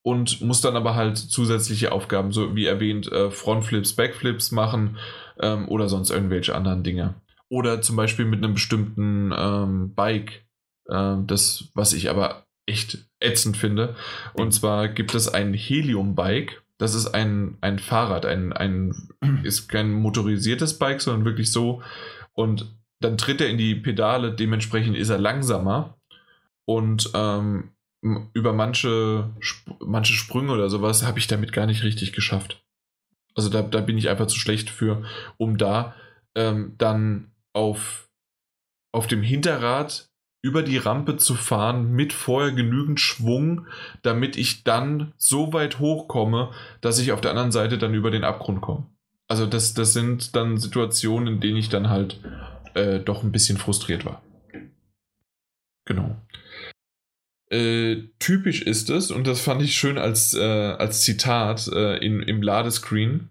und 0.00 0.40
musst 0.40 0.64
dann 0.64 0.74
aber 0.76 0.94
halt 0.94 1.18
zusätzliche 1.18 1.92
Aufgaben, 1.92 2.32
so 2.32 2.56
wie 2.56 2.64
erwähnt, 2.64 3.12
äh, 3.12 3.30
Frontflips, 3.30 3.94
Backflips 3.94 4.52
machen 4.52 4.96
ähm, 5.38 5.68
oder 5.68 5.88
sonst 5.88 6.10
irgendwelche 6.10 6.54
anderen 6.54 6.82
Dinge. 6.82 7.14
Oder 7.52 7.82
zum 7.82 7.96
Beispiel 7.96 8.24
mit 8.24 8.42
einem 8.42 8.54
bestimmten 8.54 9.32
ähm, 9.36 9.94
Bike, 9.94 10.46
äh, 10.88 11.16
das, 11.26 11.68
was 11.74 11.92
ich 11.92 12.08
aber 12.08 12.46
echt 12.66 13.06
ätzend 13.20 13.56
finde. 13.56 13.94
Und 14.32 14.52
zwar 14.52 14.88
gibt 14.88 15.14
es 15.14 15.28
ein 15.28 15.52
Helium-Bike 15.52 16.62
das 16.82 16.96
ist 16.96 17.14
ein, 17.14 17.58
ein 17.60 17.78
Fahrrad, 17.78 18.26
ein, 18.26 18.52
ein, 18.52 18.92
ist 19.44 19.68
kein 19.68 19.92
motorisiertes 19.92 20.80
Bike, 20.80 21.00
sondern 21.00 21.24
wirklich 21.24 21.52
so. 21.52 21.80
Und 22.32 22.76
dann 22.98 23.16
tritt 23.16 23.40
er 23.40 23.48
in 23.48 23.56
die 23.56 23.76
Pedale, 23.76 24.32
dementsprechend 24.32 24.96
ist 24.96 25.08
er 25.08 25.18
langsamer. 25.18 25.96
Und 26.64 27.10
ähm, 27.14 27.70
über 28.34 28.52
manche, 28.52 29.30
manche 29.78 30.14
Sprünge 30.14 30.50
oder 30.50 30.68
sowas 30.68 31.06
habe 31.06 31.20
ich 31.20 31.28
damit 31.28 31.52
gar 31.52 31.66
nicht 31.66 31.84
richtig 31.84 32.12
geschafft. 32.12 32.64
Also 33.36 33.48
da, 33.48 33.62
da 33.62 33.80
bin 33.80 33.96
ich 33.96 34.08
einfach 34.08 34.26
zu 34.26 34.38
schlecht 34.38 34.68
für, 34.68 35.04
um 35.36 35.58
da 35.58 35.94
ähm, 36.34 36.74
dann 36.78 37.30
auf, 37.52 38.08
auf 38.92 39.06
dem 39.06 39.22
Hinterrad 39.22 40.08
über 40.42 40.62
die 40.62 40.76
Rampe 40.76 41.16
zu 41.16 41.34
fahren 41.34 41.92
mit 41.92 42.12
vorher 42.12 42.52
genügend 42.52 42.98
Schwung, 42.98 43.66
damit 44.02 44.36
ich 44.36 44.64
dann 44.64 45.12
so 45.16 45.52
weit 45.52 45.78
hochkomme, 45.78 46.50
dass 46.80 46.98
ich 46.98 47.12
auf 47.12 47.20
der 47.20 47.30
anderen 47.30 47.52
Seite 47.52 47.78
dann 47.78 47.94
über 47.94 48.10
den 48.10 48.24
Abgrund 48.24 48.60
komme. 48.60 48.86
Also 49.28 49.46
das, 49.46 49.72
das 49.72 49.92
sind 49.92 50.34
dann 50.34 50.58
Situationen, 50.58 51.34
in 51.34 51.40
denen 51.40 51.56
ich 51.56 51.68
dann 51.68 51.88
halt 51.88 52.20
äh, 52.74 52.98
doch 52.98 53.22
ein 53.22 53.32
bisschen 53.32 53.56
frustriert 53.56 54.04
war. 54.04 54.22
Genau. 55.84 56.16
Äh, 57.50 58.08
typisch 58.18 58.62
ist 58.62 58.90
es, 58.90 59.10
und 59.10 59.26
das 59.26 59.40
fand 59.40 59.62
ich 59.62 59.74
schön 59.74 59.98
als, 59.98 60.34
äh, 60.34 60.40
als 60.40 61.02
Zitat 61.02 61.68
äh, 61.68 61.98
in, 61.98 62.20
im 62.22 62.42
Ladescreen, 62.42 63.28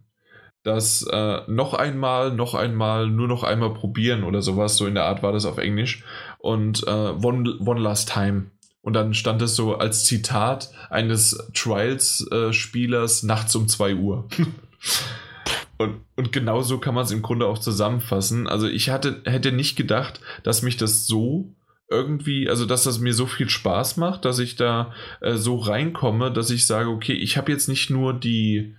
dass 0.63 1.03
äh, 1.11 1.41
noch 1.47 1.73
einmal, 1.73 2.31
noch 2.31 2.53
einmal, 2.53 3.07
nur 3.07 3.27
noch 3.27 3.43
einmal 3.43 3.73
probieren 3.73 4.23
oder 4.23 4.41
sowas, 4.41 4.77
so 4.77 4.85
in 4.85 4.95
der 4.95 5.05
Art 5.05 5.23
war 5.23 5.31
das 5.31 5.45
auf 5.45 5.57
Englisch 5.57 6.03
und 6.39 6.85
äh, 6.87 6.91
one, 6.91 7.57
one 7.59 7.81
Last 7.81 8.11
Time. 8.11 8.51
Und 8.83 8.93
dann 8.93 9.13
stand 9.13 9.41
es 9.41 9.55
so 9.55 9.75
als 9.75 10.05
Zitat 10.05 10.71
eines 10.89 11.37
Trials-Spielers 11.53 13.23
äh, 13.23 13.25
nachts 13.27 13.55
um 13.55 13.67
2 13.67 13.95
Uhr. 13.95 14.27
und, 15.77 16.01
und 16.15 16.31
genau 16.31 16.61
so 16.61 16.79
kann 16.79 16.95
man 16.95 17.05
es 17.05 17.11
im 17.11 17.21
Grunde 17.21 17.45
auch 17.45 17.59
zusammenfassen. 17.59 18.47
Also 18.47 18.67
ich 18.67 18.89
hatte, 18.89 19.21
hätte 19.25 19.51
nicht 19.51 19.75
gedacht, 19.75 20.19
dass 20.43 20.63
mich 20.63 20.77
das 20.77 21.05
so 21.05 21.53
irgendwie, 21.89 22.49
also 22.49 22.65
dass 22.65 22.83
das 22.83 22.99
mir 22.99 23.13
so 23.13 23.27
viel 23.27 23.49
Spaß 23.49 23.97
macht, 23.97 24.25
dass 24.25 24.39
ich 24.39 24.55
da 24.55 24.93
äh, 25.19 25.35
so 25.35 25.57
reinkomme, 25.57 26.31
dass 26.31 26.49
ich 26.49 26.65
sage, 26.65 26.89
okay, 26.89 27.13
ich 27.13 27.37
habe 27.37 27.51
jetzt 27.51 27.67
nicht 27.67 27.89
nur 27.89 28.13
die, 28.13 28.75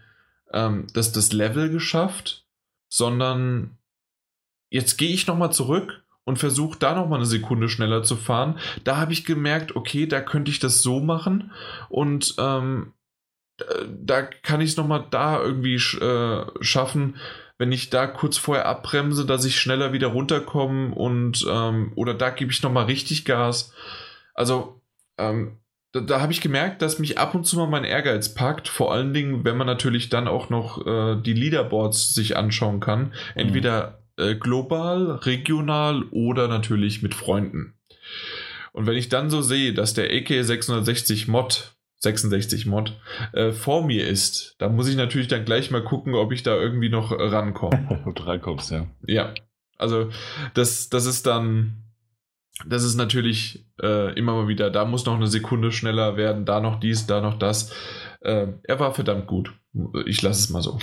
ähm, 0.53 0.87
das, 0.95 1.13
das 1.13 1.33
Level 1.33 1.71
geschafft, 1.71 2.47
sondern 2.89 3.79
jetzt 4.71 4.97
gehe 4.97 5.13
ich 5.13 5.27
nochmal 5.27 5.53
zurück 5.53 6.03
und 6.25 6.39
versuche 6.39 6.79
da 6.79 6.95
nochmal 6.95 7.19
eine 7.19 7.27
Sekunde 7.27 7.69
schneller 7.69 8.03
zu 8.03 8.17
fahren. 8.17 8.59
Da 8.85 8.97
habe 8.97 9.13
ich 9.13 9.25
gemerkt, 9.25 9.77
okay, 9.77 10.07
da 10.07 10.21
könnte 10.21 10.51
ich 10.51 10.59
das 10.59 10.83
so 10.83 11.01
machen 11.01 11.53
und 11.89 12.35
ähm, 12.39 12.93
da 13.89 14.23
kann 14.23 14.61
ich 14.61 14.71
es 14.71 14.77
nochmal 14.77 15.07
da 15.11 15.41
irgendwie 15.41 15.75
äh, 15.75 16.47
schaffen, 16.61 17.17
wenn 17.59 17.71
ich 17.71 17.91
da 17.91 18.07
kurz 18.07 18.39
vorher 18.39 18.67
abbremse, 18.67 19.25
dass 19.27 19.45
ich 19.45 19.61
schneller 19.61 19.93
wieder 19.93 20.09
runterkomme 20.09 20.95
und 20.95 21.47
ähm, 21.49 21.93
oder 21.95 22.15
da 22.15 22.31
gebe 22.31 22.51
ich 22.51 22.63
nochmal 22.63 22.87
richtig 22.87 23.25
Gas. 23.25 23.73
Also 24.35 24.81
ähm, 25.19 25.59
da, 25.93 26.01
da 26.01 26.21
habe 26.21 26.33
ich 26.33 26.41
gemerkt, 26.41 26.83
dass 26.83 26.99
mich 26.99 27.19
ab 27.19 27.35
und 27.35 27.45
zu 27.45 27.57
mal 27.57 27.69
mein 27.69 27.85
Ehrgeiz 27.85 28.35
packt, 28.35 28.69
vor 28.69 28.93
allen 28.93 29.13
Dingen, 29.15 29.45
wenn 29.45 29.57
man 29.57 29.67
natürlich 29.67 30.09
dann 30.09 30.29
auch 30.29 30.51
noch 30.51 30.87
äh, 30.87 31.17
die 31.21 31.35
Leaderboards 31.35 32.15
sich 32.15 32.37
anschauen 32.37 32.81
kann. 32.81 33.13
Entweder 33.35 34.03
äh, 34.17 34.35
global, 34.35 35.13
regional 35.23 36.05
oder 36.11 36.49
natürlich 36.49 37.03
mit 37.03 37.15
Freunden. 37.15 37.75
Und 38.73 38.87
wenn 38.87 38.97
ich 38.97 39.09
dann 39.09 39.31
so 39.31 39.43
sehe, 39.43 39.75
dass 39.75 39.95
der 39.95 40.11
AK660 40.11 41.31
Mod 41.31 41.75
66 41.99 42.67
Mod 42.67 42.99
äh, 43.33 43.53
vor 43.53 43.85
mir 43.87 44.09
ist, 44.09 44.57
dann 44.59 44.75
muss 44.75 44.89
ich 44.89 44.97
natürlich 44.97 45.29
dann 45.29 45.45
gleich 45.45 45.71
mal 45.71 45.85
gucken, 45.85 46.15
ob 46.15 46.33
ich 46.33 46.43
da 46.43 46.57
irgendwie 46.57 46.89
noch 46.89 47.13
rankomme. 47.13 48.03
ob 48.07 48.17
du 48.17 48.23
rankommst, 48.25 48.71
ja. 48.71 48.87
Ja. 49.07 49.35
Also 49.79 50.11
das, 50.55 50.89
das 50.89 51.07
ist 51.07 51.27
dann, 51.27 51.85
das 52.67 52.85
ist 52.85 52.97
natürlich 52.97 53.65
äh, 53.81 54.17
immer 54.19 54.35
mal 54.35 54.49
wieder, 54.49 54.71
da 54.71 54.85
muss 54.85 55.07
noch 55.07 55.17
eine 55.17 55.27
Sekunde 55.27 55.73
schneller 55.73 56.17
werden, 56.17 56.45
da 56.45 56.61
noch 56.61 56.79
dies, 56.79 57.07
da 57.07 57.21
noch 57.21 57.39
das. 57.39 57.73
Äh, 58.21 58.49
er 58.63 58.81
war 58.81 58.95
verdammt 58.95 59.27
gut. 59.27 59.53
Ich 60.07 60.21
lasse 60.23 60.41
es 60.41 60.51
mal 60.51 60.63
so. 60.63 60.79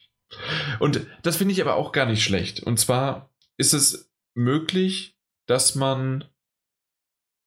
Und 0.78 1.06
das 1.22 1.36
finde 1.36 1.52
ich 1.52 1.60
aber 1.60 1.76
auch 1.76 1.92
gar 1.92 2.06
nicht 2.06 2.22
schlecht. 2.22 2.62
Und 2.62 2.78
zwar 2.78 3.30
ist 3.56 3.74
es 3.74 4.10
möglich, 4.34 5.18
dass 5.46 5.74
man, 5.74 6.24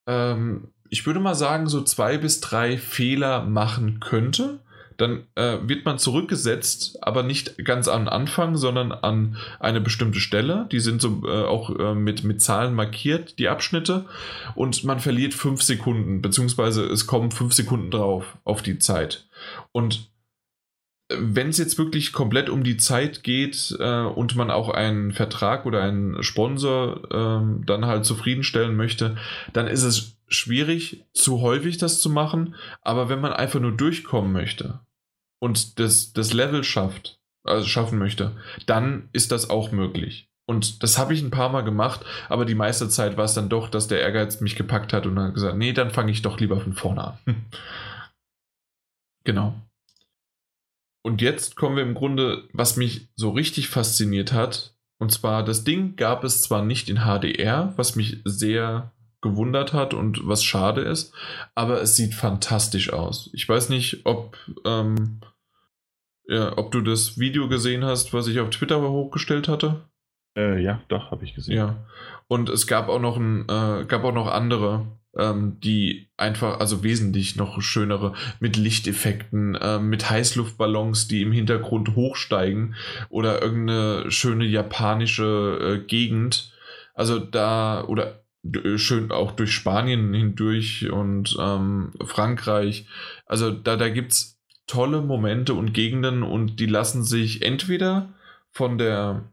ähm, 0.08 0.74
ich 0.90 1.06
würde 1.06 1.20
mal 1.20 1.36
sagen, 1.36 1.68
so 1.68 1.82
zwei 1.82 2.18
bis 2.18 2.42
drei 2.42 2.78
Fehler 2.78 3.44
machen 3.44 4.00
könnte. 4.00 4.64
Dann 5.02 5.24
äh, 5.34 5.58
wird 5.64 5.84
man 5.84 5.98
zurückgesetzt, 5.98 7.00
aber 7.02 7.24
nicht 7.24 7.66
ganz 7.66 7.88
am 7.88 8.08
Anfang, 8.08 8.56
sondern 8.56 8.92
an 8.92 9.36
eine 9.60 9.82
bestimmte 9.82 10.20
Stelle. 10.20 10.68
Die 10.72 10.80
sind 10.80 11.02
so 11.02 11.24
äh, 11.26 11.44
auch 11.44 11.76
äh, 11.76 11.96
mit, 11.96 12.24
mit 12.24 12.40
Zahlen 12.40 12.76
markiert, 12.76 13.40
die 13.40 13.50
Abschnitte. 13.50 14.06
Und 14.54 14.84
man 14.84 15.00
verliert 15.00 15.34
fünf 15.34 15.64
Sekunden, 15.64 16.22
beziehungsweise 16.22 16.86
es 16.86 17.08
kommen 17.08 17.32
fünf 17.32 17.54
Sekunden 17.54 17.90
drauf 17.90 18.38
auf 18.44 18.62
die 18.62 18.78
Zeit. 18.78 19.28
Und 19.72 20.12
wenn 21.10 21.50
es 21.50 21.58
jetzt 21.58 21.80
wirklich 21.80 22.14
komplett 22.14 22.48
um 22.48 22.64
die 22.64 22.78
Zeit 22.78 23.24
geht 23.24 23.76
äh, 23.80 24.02
und 24.04 24.36
man 24.36 24.52
auch 24.52 24.70
einen 24.70 25.14
Vertrag 25.14 25.66
oder 25.66 25.82
einen 25.82 26.22
Sponsor 26.22 27.02
äh, 27.10 27.66
dann 27.66 27.88
halt 27.88 28.06
zufriedenstellen 28.06 28.76
möchte, 28.76 29.18
dann 29.52 29.66
ist 29.66 29.82
es 29.82 30.16
schwierig, 30.28 31.04
zu 31.12 31.42
häufig 31.42 31.80
das 31.80 32.00
zu 32.00 32.12
machen. 32.12 32.54
Aber 32.84 33.10
wenn 33.10 33.20
man 33.20 33.34
einfach 33.34 33.60
nur 33.60 33.72
durchkommen 33.72 34.32
möchte 34.32 34.80
und 35.42 35.80
das, 35.80 36.14
das 36.14 36.34
Level 36.34 36.64
schafft, 36.64 37.20
also 37.44 37.68
schaffen 37.68 37.98
möchte, 37.98 38.38
dann 38.68 39.10
ist 39.12 39.32
das 39.32 39.50
auch 39.50 39.72
möglich. 39.72 40.30
Und 40.46 40.84
das 40.84 40.98
habe 40.98 41.14
ich 41.14 41.22
ein 41.22 41.32
paar 41.32 41.50
Mal 41.50 41.62
gemacht, 41.62 42.06
aber 42.30 42.46
die 42.46 42.56
meiste 42.56 42.90
Zeit 42.90 43.18
war 43.18 43.26
es 43.26 43.34
dann 43.34 43.50
doch, 43.50 43.70
dass 43.70 43.88
der 43.88 44.02
Ehrgeiz 44.02 44.42
mich 44.42 44.56
gepackt 44.56 44.94
hat 44.94 45.06
und 45.06 45.16
dann 45.16 45.34
gesagt, 45.34 45.58
nee, 45.58 45.74
dann 45.74 45.92
fange 45.92 46.12
ich 46.12 46.22
doch 46.22 46.40
lieber 46.40 46.60
von 46.60 46.74
vorne 46.74 47.04
an. 47.06 47.18
genau. 49.24 49.56
Und 51.04 51.22
jetzt 51.22 51.56
kommen 51.56 51.76
wir 51.76 51.84
im 51.84 51.96
Grunde, 51.96 52.48
was 52.54 52.78
mich 52.78 53.10
so 53.16 53.32
richtig 53.32 53.70
fasziniert 53.70 54.34
hat. 54.34 54.76
Und 55.00 55.12
zwar, 55.12 55.44
das 55.44 55.64
Ding 55.64 55.96
gab 55.96 56.24
es 56.24 56.44
zwar 56.44 56.64
nicht 56.64 56.90
in 56.90 57.00
HDR, 57.00 57.74
was 57.78 57.96
mich 57.96 58.22
sehr 58.24 58.92
gewundert 59.22 59.74
hat 59.74 59.94
und 59.94 60.28
was 60.28 60.44
schade 60.44 60.82
ist, 60.82 61.14
aber 61.56 61.82
es 61.82 61.96
sieht 61.96 62.14
fantastisch 62.14 62.92
aus. 62.92 63.30
Ich 63.34 63.48
weiß 63.48 63.70
nicht, 63.70 64.06
ob, 64.06 64.38
ähm, 64.66 65.22
ja, 66.28 66.58
ob 66.58 66.72
du 66.72 66.82
das 66.82 67.20
Video 67.20 67.48
gesehen 67.48 67.84
hast, 67.84 68.14
was 68.14 68.28
ich 68.28 68.40
auf 68.40 68.50
Twitter 68.50 68.82
hochgestellt 68.82 69.48
hatte. 69.48 69.86
Äh, 70.38 70.62
ja, 70.62 70.82
doch, 70.88 71.12
habe 71.12 71.26
ich 71.26 71.34
gesehen. 71.34 71.58
Ja. 71.58 71.88
Und 72.28 72.50
es 72.50 72.68
gab 72.68 72.88
auch 72.88 73.02
noch 73.02 73.18
ein, 73.18 73.42
äh, 73.50 73.86
gab 73.86 74.04
auch 74.04 74.14
noch 74.14 74.28
andere, 74.28 74.88
ähm, 75.18 75.60
die 75.60 76.10
einfach, 76.16 76.60
also 76.60 76.84
wesentlich 76.84 77.36
noch 77.36 77.62
schönere, 77.62 78.14
mit 78.40 78.56
Lichteffekten, 78.56 79.56
äh, 79.56 79.80
mit 79.80 80.10
Heißluftballons, 80.10 81.08
die 81.08 81.22
im 81.22 81.32
Hintergrund 81.32 81.96
hochsteigen 81.96 82.76
oder 83.10 83.42
irgendeine 83.42 84.10
schöne 84.10 84.46
japanische 84.46 85.82
äh, 85.82 85.86
Gegend. 85.86 86.54
Also 86.94 87.20
da, 87.20 87.84
oder 87.86 88.24
äh, 88.44 88.78
schön 88.78 89.12
auch 89.12 89.32
durch 89.32 89.52
Spanien 89.54 90.14
hindurch 90.14 90.90
und 90.90 91.36
ähm, 91.40 91.92
Frankreich. 92.06 92.88
Also 93.26 93.52
da, 93.52 93.76
da 93.76 93.90
gibt 93.90 94.14
es 94.14 94.41
tolle 94.72 95.02
Momente 95.02 95.54
und 95.54 95.74
Gegenden 95.74 96.24
und 96.24 96.62
die 96.62 96.66
lassen 96.66 97.04
sich 97.04 97.42
entweder 97.42 98.14
von 98.52 98.78
der 98.78 99.24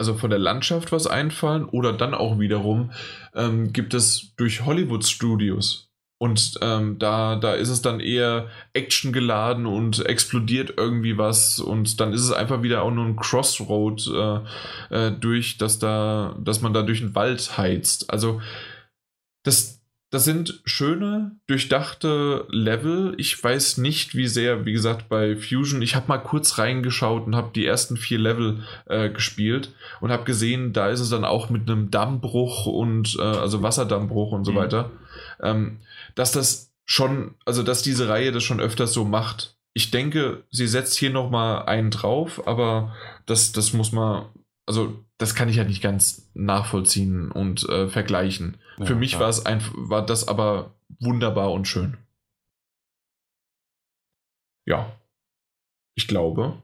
also 0.00 0.14
von 0.14 0.28
der 0.28 0.38
Landschaft 0.38 0.92
was 0.92 1.06
einfallen 1.06 1.64
oder 1.64 1.94
dann 1.94 2.12
auch 2.12 2.38
wiederum 2.38 2.92
ähm, 3.34 3.72
gibt 3.72 3.94
es 3.94 4.34
durch 4.36 4.66
Hollywood 4.66 5.04
Studios 5.06 5.88
und 6.18 6.58
ähm, 6.60 6.98
da, 6.98 7.36
da 7.36 7.54
ist 7.54 7.70
es 7.70 7.80
dann 7.80 8.00
eher 8.00 8.48
Action 8.74 9.14
geladen 9.14 9.64
und 9.64 10.04
explodiert 10.04 10.74
irgendwie 10.76 11.16
was 11.16 11.58
und 11.58 11.98
dann 11.98 12.12
ist 12.12 12.22
es 12.22 12.32
einfach 12.32 12.62
wieder 12.62 12.82
auch 12.82 12.90
nur 12.90 13.06
ein 13.06 13.16
Crossroad 13.16 14.06
äh, 14.12 15.06
äh, 15.06 15.12
durch, 15.12 15.56
dass 15.56 15.78
da, 15.78 16.36
dass 16.38 16.60
man 16.60 16.74
da 16.74 16.82
durch 16.82 17.00
den 17.00 17.14
Wald 17.14 17.56
heizt. 17.56 18.10
Also 18.10 18.42
das, 19.42 19.77
das 20.10 20.24
sind 20.24 20.62
schöne, 20.64 21.32
durchdachte 21.46 22.46
Level. 22.48 23.14
Ich 23.18 23.42
weiß 23.42 23.76
nicht, 23.76 24.14
wie 24.14 24.26
sehr, 24.26 24.64
wie 24.64 24.72
gesagt, 24.72 25.10
bei 25.10 25.36
Fusion. 25.36 25.82
Ich 25.82 25.94
habe 25.94 26.08
mal 26.08 26.18
kurz 26.18 26.56
reingeschaut 26.56 27.26
und 27.26 27.36
habe 27.36 27.50
die 27.54 27.66
ersten 27.66 27.98
vier 27.98 28.18
Level 28.18 28.64
äh, 28.86 29.10
gespielt 29.10 29.74
und 30.00 30.10
habe 30.10 30.24
gesehen, 30.24 30.72
da 30.72 30.88
ist 30.88 31.00
es 31.00 31.10
dann 31.10 31.26
auch 31.26 31.50
mit 31.50 31.70
einem 31.70 31.90
Dammbruch 31.90 32.64
und 32.64 33.16
äh, 33.18 33.22
also 33.22 33.62
Wasserdammbruch 33.62 34.32
und 34.32 34.44
so 34.44 34.52
mhm. 34.52 34.56
weiter. 34.56 34.90
Ähm, 35.42 35.80
dass 36.14 36.32
das 36.32 36.72
schon, 36.86 37.34
also 37.44 37.62
dass 37.62 37.82
diese 37.82 38.08
Reihe 38.08 38.32
das 38.32 38.44
schon 38.44 38.60
öfters 38.60 38.94
so 38.94 39.04
macht. 39.04 39.58
Ich 39.74 39.90
denke, 39.90 40.44
sie 40.50 40.66
setzt 40.66 40.96
hier 40.96 41.10
nochmal 41.10 41.66
einen 41.66 41.90
drauf, 41.90 42.46
aber 42.46 42.96
das, 43.26 43.52
das 43.52 43.74
muss 43.74 43.92
man, 43.92 44.24
also 44.64 45.04
das 45.18 45.34
kann 45.34 45.48
ich 45.48 45.56
ja 45.56 45.64
nicht 45.64 45.82
ganz 45.82 46.30
nachvollziehen 46.34 47.30
und 47.30 47.68
äh, 47.68 47.88
vergleichen. 47.88 48.56
Ja, 48.78 48.86
Für 48.86 48.94
mich 48.94 49.18
war 49.18 49.28
es 49.28 49.44
einfach, 49.44 49.72
war 49.76 50.06
das 50.06 50.28
aber 50.28 50.74
wunderbar 51.00 51.52
und 51.52 51.66
schön. 51.66 51.98
Ja. 54.64 54.96
Ich 55.96 56.06
glaube. 56.06 56.62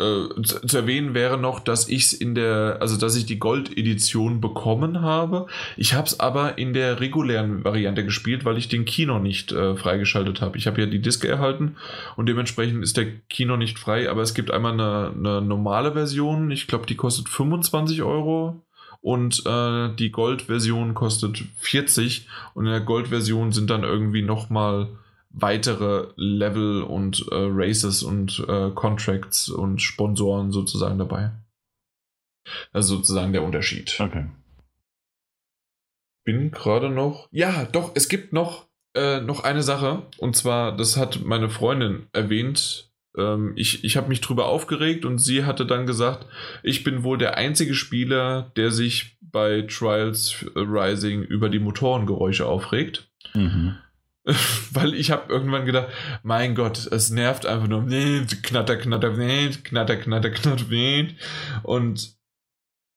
Äh, 0.00 0.42
zu, 0.42 0.66
zu, 0.66 0.76
erwähnen 0.76 1.14
wäre 1.14 1.36
noch, 1.36 1.60
dass 1.60 1.88
ich 1.88 2.20
in 2.20 2.34
der, 2.34 2.78
also 2.80 2.96
dass 2.96 3.16
ich 3.16 3.26
die 3.26 3.38
Gold-Edition 3.38 4.40
bekommen 4.40 5.02
habe. 5.02 5.46
Ich 5.76 5.94
habe 5.94 6.06
es 6.06 6.18
aber 6.18 6.58
in 6.58 6.72
der 6.72 7.00
regulären 7.00 7.64
Variante 7.64 8.04
gespielt, 8.04 8.44
weil 8.44 8.56
ich 8.56 8.68
den 8.68 8.84
Kino 8.84 9.18
nicht 9.18 9.52
äh, 9.52 9.76
freigeschaltet 9.76 10.40
habe. 10.40 10.56
Ich 10.56 10.66
habe 10.66 10.80
ja 10.80 10.86
die 10.86 11.02
Diske 11.02 11.28
erhalten 11.28 11.76
und 12.16 12.26
dementsprechend 12.26 12.82
ist 12.82 12.96
der 12.96 13.06
Kino 13.28 13.56
nicht 13.56 13.78
frei, 13.78 14.10
aber 14.10 14.22
es 14.22 14.34
gibt 14.34 14.50
einmal 14.50 14.72
eine, 14.72 15.12
eine 15.16 15.42
normale 15.42 15.92
Version. 15.92 16.50
Ich 16.50 16.66
glaube, 16.66 16.86
die 16.86 16.96
kostet 16.96 17.28
25 17.28 18.02
Euro 18.02 18.64
und 19.02 19.44
äh, 19.46 19.94
die 19.96 20.10
Gold-Version 20.10 20.94
kostet 20.94 21.44
40 21.58 22.26
und 22.54 22.66
in 22.66 22.72
der 22.72 22.80
Gold-Version 22.80 23.52
sind 23.52 23.70
dann 23.70 23.82
irgendwie 23.82 24.22
nochmal 24.22 24.88
weitere 25.30 26.08
Level 26.16 26.82
und 26.82 27.26
äh, 27.30 27.34
Races 27.34 28.02
und 28.02 28.44
äh, 28.48 28.70
Contracts 28.70 29.48
und 29.48 29.80
Sponsoren 29.80 30.52
sozusagen 30.52 30.98
dabei. 30.98 31.30
Also 32.72 32.96
sozusagen 32.96 33.32
der 33.32 33.44
Unterschied. 33.44 33.98
Okay. 34.00 34.26
Bin 36.24 36.50
gerade 36.50 36.90
noch. 36.90 37.28
Ja, 37.30 37.64
doch, 37.64 37.92
es 37.94 38.08
gibt 38.08 38.32
noch, 38.32 38.66
äh, 38.94 39.20
noch 39.20 39.44
eine 39.44 39.62
Sache. 39.62 40.02
Und 40.18 40.36
zwar, 40.36 40.76
das 40.76 40.96
hat 40.96 41.24
meine 41.24 41.48
Freundin 41.48 42.08
erwähnt. 42.12 42.90
Ähm, 43.16 43.52
ich 43.56 43.84
ich 43.84 43.96
habe 43.96 44.08
mich 44.08 44.20
drüber 44.20 44.46
aufgeregt 44.46 45.04
und 45.04 45.18
sie 45.18 45.44
hatte 45.44 45.64
dann 45.64 45.86
gesagt, 45.86 46.26
ich 46.62 46.84
bin 46.84 47.02
wohl 47.02 47.18
der 47.18 47.36
einzige 47.36 47.74
Spieler, 47.74 48.52
der 48.56 48.70
sich 48.70 49.16
bei 49.20 49.62
Trials 49.62 50.44
Rising 50.54 51.22
über 51.22 51.48
die 51.48 51.60
Motorengeräusche 51.60 52.46
aufregt. 52.46 53.10
Mhm. 53.34 53.76
Weil 54.72 54.94
ich 54.94 55.10
habe 55.10 55.32
irgendwann 55.32 55.66
gedacht, 55.66 55.88
mein 56.22 56.54
Gott, 56.54 56.86
es 56.90 57.10
nervt 57.10 57.46
einfach 57.46 57.68
nur. 57.68 57.86
Knatter, 58.42 58.76
knatter, 58.76 59.10
knatter, 59.62 59.96
knatter, 59.96 60.30
knatter. 60.30 61.06
Und 61.62 62.20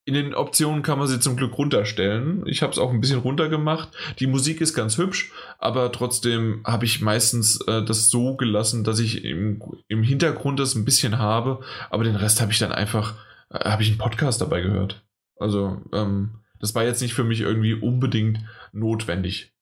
in 0.06 0.16
den 0.16 0.34
Optionen 0.34 0.82
kann 0.82 1.00
man 1.00 1.08
sie 1.08 1.20
zum 1.20 1.38
Glück 1.38 1.58
runterstellen. 1.58 2.46
Ich 2.46 2.62
habe 2.62 2.74
es 2.74 2.78
auch 2.78 2.92
ein 2.92 3.00
bisschen 3.00 3.20
runtergemacht. 3.20 3.90
Die 4.20 4.28
Musik 4.28 4.60
ist 4.60 4.74
ganz 4.74 4.98
hübsch, 4.98 5.32
aber 5.60 5.92
trotzdem 5.94 6.62
habe 6.66 6.84
ich 6.86 7.02
meistens 7.02 7.62
äh, 7.68 7.84
das 7.84 8.10
so 8.10 8.36
gelassen, 8.36 8.84
dass 8.84 9.00
ich 9.00 9.24
im, 9.24 9.62
im 9.88 10.04
Hintergrund 10.04 10.60
das 10.60 10.76
ein 10.76 10.84
bisschen 10.84 11.20
habe, 11.20 11.62
aber 11.90 12.04
den 12.04 12.18
Rest 12.18 12.42
habe 12.42 12.52
ich 12.52 12.60
dann 12.60 12.74
einfach, 12.74 13.16
äh, 13.50 13.70
habe 13.70 13.84
ich 13.84 13.90
einen 13.90 13.98
Podcast 13.98 14.42
dabei 14.42 14.62
gehört. 14.62 15.06
Also, 15.38 15.82
ähm, 15.94 16.42
das 16.60 16.76
war 16.76 16.84
jetzt 16.84 17.02
nicht 17.02 17.14
für 17.14 17.24
mich 17.24 17.40
irgendwie 17.40 17.74
unbedingt 17.74 18.40
notwendig. 18.74 19.54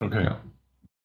Okay. 0.00 0.24
Ja. 0.24 0.40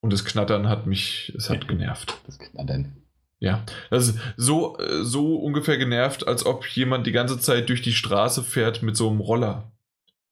Und 0.06 0.12
das 0.12 0.24
Knattern 0.24 0.68
hat 0.68 0.86
mich, 0.86 1.32
es 1.36 1.50
hat 1.50 1.66
genervt. 1.66 2.16
Das 2.26 2.38
Knattern. 2.38 3.02
Ja, 3.40 3.64
das 3.90 4.06
ist 4.06 4.20
so, 4.36 4.78
so 5.02 5.34
ungefähr 5.34 5.78
genervt, 5.78 6.28
als 6.28 6.46
ob 6.46 6.64
jemand 6.68 7.08
die 7.08 7.12
ganze 7.12 7.40
Zeit 7.40 7.68
durch 7.68 7.82
die 7.82 7.92
Straße 7.92 8.44
fährt 8.44 8.84
mit 8.84 8.96
so 8.96 9.10
einem 9.10 9.18
Roller, 9.18 9.72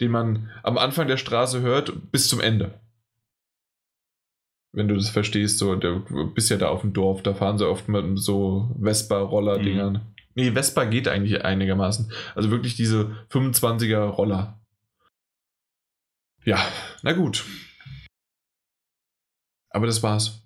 den 0.01 0.13
man 0.13 0.49
am 0.63 0.79
Anfang 0.79 1.09
der 1.09 1.17
Straße 1.17 1.61
hört 1.61 2.13
bis 2.13 2.29
zum 2.29 2.41
Ende. 2.41 2.79
Wenn 4.71 4.87
du 4.87 4.95
das 4.95 5.09
verstehst, 5.09 5.59
so, 5.59 5.75
du 5.75 6.33
bist 6.33 6.51
ja 6.51 6.57
da 6.57 6.69
auf 6.69 6.83
dem 6.83 6.93
Dorf, 6.93 7.25
da 7.25 7.35
fahren 7.35 7.59
sie 7.59 7.69
oft 7.69 7.89
mit 7.89 8.21
so 8.21 8.77
Vespa-Roller-Dingern. 8.81 9.95
Mhm. 9.95 10.01
Nee, 10.37 10.53
Vespa 10.53 10.85
geht 10.85 11.09
eigentlich 11.09 11.45
einigermaßen. 11.45 12.13
Also 12.37 12.53
wirklich 12.53 12.77
diese 12.77 13.27
25er 13.29 14.05
Roller. 14.05 14.61
Ja, 16.45 16.65
na 17.03 17.13
gut. 17.13 17.45
Aber 19.75 19.87
das 19.87 20.03
war's. 20.03 20.41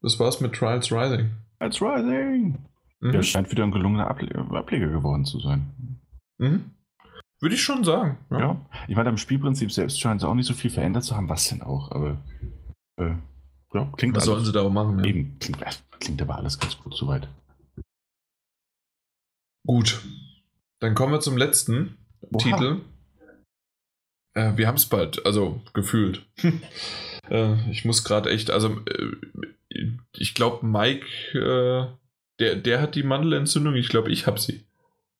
Das 0.00 0.18
war's 0.18 0.40
mit 0.40 0.54
Trials 0.54 0.90
Rising. 0.90 1.30
Trials 1.58 1.82
Rising! 1.82 2.58
Mhm. 3.00 3.12
Der 3.12 3.22
scheint 3.22 3.50
wieder 3.50 3.64
ein 3.64 3.70
gelungener 3.70 4.08
Able 4.08 4.28
Ableger 4.56 4.88
geworden 4.88 5.26
zu 5.26 5.38
sein. 5.40 6.00
Mhm. 6.38 6.70
Würde 7.40 7.54
ich 7.54 7.62
schon 7.62 7.84
sagen. 7.84 8.18
Ja. 8.30 8.38
ja. 8.40 8.66
Ich 8.88 8.96
meine, 8.96 9.10
am 9.10 9.18
Spielprinzip 9.18 9.70
selbst 9.70 10.00
scheint 10.00 10.22
es 10.22 10.26
auch 10.26 10.34
nicht 10.34 10.46
so 10.46 10.54
viel 10.54 10.70
verändert 10.70 11.04
zu 11.04 11.14
haben. 11.14 11.28
Was 11.28 11.48
denn 11.48 11.60
auch? 11.60 11.90
Aber 11.90 12.16
äh, 12.96 13.14
ja, 13.74 13.92
klingt 13.96 14.16
Was 14.16 14.24
sollen 14.24 14.44
sie 14.44 14.52
da 14.52 14.62
auch 14.62 14.70
machen? 14.70 14.98
Ja. 15.00 15.04
Eben, 15.04 15.38
klingt, 15.38 15.62
klingt 16.00 16.22
aber 16.22 16.36
alles 16.36 16.58
ganz 16.58 16.78
gut 16.78 16.94
soweit. 16.94 17.28
Gut. 19.66 20.02
Dann 20.80 20.94
kommen 20.94 21.12
wir 21.12 21.20
zum 21.20 21.36
letzten 21.36 21.98
Oha. 22.22 22.38
Titel. 22.38 22.80
Äh, 24.34 24.56
wir 24.56 24.66
haben 24.66 24.76
es 24.76 24.86
bald, 24.86 25.24
also 25.26 25.60
gefühlt. 25.74 26.26
Äh, 27.30 27.70
ich 27.70 27.84
muss 27.84 28.04
gerade 28.04 28.30
echt, 28.30 28.50
also 28.50 28.78
äh, 28.86 29.86
ich 30.12 30.34
glaube, 30.34 30.66
Mike, 30.66 31.06
äh, 31.34 31.86
der, 32.38 32.56
der 32.56 32.80
hat 32.80 32.94
die 32.94 33.02
Mandelentzündung, 33.02 33.74
ich 33.74 33.88
glaube, 33.88 34.10
ich 34.10 34.26
habe 34.26 34.40
sie. 34.40 34.64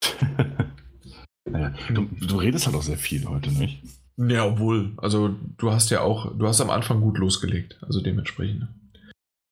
naja, 1.49 1.75
du, 1.93 2.09
du, 2.21 2.37
redest 2.37 2.67
halt 2.67 2.77
auch 2.77 2.83
sehr 2.83 2.99
viel 2.99 3.27
heute, 3.27 3.53
nicht? 3.53 3.83
Ja, 4.17 4.45
obwohl, 4.45 4.93
also 4.97 5.35
du 5.57 5.71
hast 5.71 5.91
ja 5.91 6.01
auch, 6.01 6.37
du 6.37 6.47
hast 6.47 6.61
am 6.61 6.71
Anfang 6.71 7.01
gut 7.01 7.19
losgelegt, 7.19 7.79
also 7.83 8.01
dementsprechend. 8.01 8.69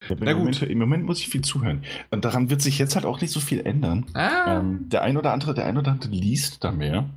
Ja, 0.09 0.17
Na 0.19 0.33
gut. 0.33 0.41
Moment, 0.41 0.63
Im 0.63 0.79
Moment 0.79 1.05
muss 1.05 1.21
ich 1.21 1.29
viel 1.29 1.43
zuhören. 1.43 1.85
Und 2.11 2.25
daran 2.25 2.51
wird 2.51 2.63
sich 2.63 2.79
jetzt 2.79 2.95
halt 2.95 3.05
auch 3.05 3.21
nicht 3.21 3.33
so 3.33 3.41
viel 3.41 3.61
ändern. 3.61 4.07
Ah. 4.15 4.59
Ähm, 4.59 4.89
der 4.89 5.03
ein 5.03 5.17
oder 5.17 5.33
andere, 5.33 5.55
der 5.55 5.67
ein 5.67 5.77
oder 5.77 5.93
andere 5.93 6.11
liest 6.11 6.65
da 6.65 6.73
mehr. 6.73 7.09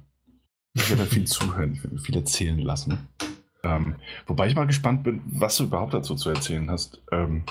Ich 0.74 0.90
werde 0.90 1.06
viel 1.06 1.24
zuhören, 1.26 1.74
ich 1.74 1.84
werde 1.84 1.98
viel 1.98 2.16
erzählen 2.16 2.60
lassen. 2.60 3.08
Ähm, 3.64 3.96
wobei 4.28 4.48
ich 4.48 4.56
mal 4.56 4.68
gespannt 4.68 5.04
bin, 5.04 5.22
was 5.26 5.58
du 5.58 5.64
überhaupt 5.64 5.94
dazu 5.94 6.16
zu 6.16 6.30
erzählen 6.30 6.70
hast, 6.70 7.02
ähm, 7.12 7.44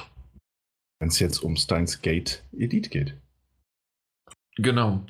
wenn 1.00 1.08
es 1.08 1.18
jetzt 1.18 1.38
um 1.38 1.56
Steins 1.56 2.02
Gate 2.02 2.44
Elite 2.52 2.90
geht. 2.90 3.16
Genau. 4.56 5.04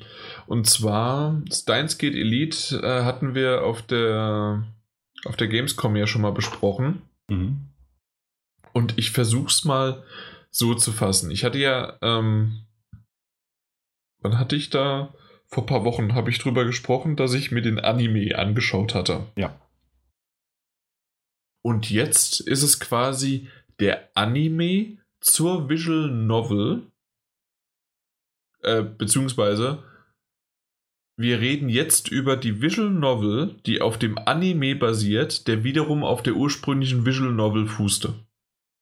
Und 0.47 0.67
zwar 0.67 1.41
Steins 1.51 1.97
Gate 1.97 2.15
Elite 2.15 2.81
äh, 2.81 3.03
hatten 3.03 3.35
wir 3.35 3.63
auf 3.63 3.81
der, 3.81 4.63
auf 5.25 5.35
der 5.35 5.49
Gamescom 5.49 5.95
ja 5.95 6.07
schon 6.07 6.21
mal 6.21 6.31
besprochen. 6.31 7.01
Mhm. 7.29 7.67
Und 8.71 8.97
ich 8.97 9.11
versuche 9.11 9.47
es 9.47 9.65
mal 9.65 10.03
so 10.49 10.73
zu 10.73 10.91
fassen. 10.91 11.29
Ich 11.31 11.43
hatte 11.43 11.59
ja, 11.59 11.97
ähm, 12.01 12.61
wann 14.19 14.39
hatte 14.39 14.55
ich 14.55 14.69
da? 14.69 15.13
Vor 15.47 15.63
ein 15.63 15.67
paar 15.67 15.83
Wochen 15.83 16.15
habe 16.15 16.31
ich 16.31 16.39
drüber 16.39 16.65
gesprochen, 16.65 17.15
dass 17.15 17.33
ich 17.33 17.51
mir 17.51 17.61
den 17.61 17.79
Anime 17.79 18.35
angeschaut 18.37 18.95
hatte. 18.95 19.25
Ja. 19.35 19.59
Und 21.63 21.89
jetzt 21.89 22.41
ist 22.41 22.61
es 22.61 22.79
quasi 22.79 23.47
der 23.79 24.09
Anime 24.15 24.97
zur 25.21 25.69
Visual 25.69 26.09
Novel, 26.09 26.91
äh, 28.61 28.83
beziehungsweise 28.83 29.83
wir 31.15 31.39
reden 31.39 31.69
jetzt 31.69 32.09
über 32.09 32.35
die 32.37 32.61
Visual 32.61 32.89
Novel, 32.89 33.55
die 33.65 33.81
auf 33.81 33.99
dem 33.99 34.17
Anime 34.17 34.75
basiert, 34.75 35.47
der 35.47 35.63
wiederum 35.63 36.03
auf 36.03 36.23
der 36.23 36.33
ursprünglichen 36.33 37.05
Visual 37.05 37.31
Novel 37.31 37.67
fußte. 37.67 38.13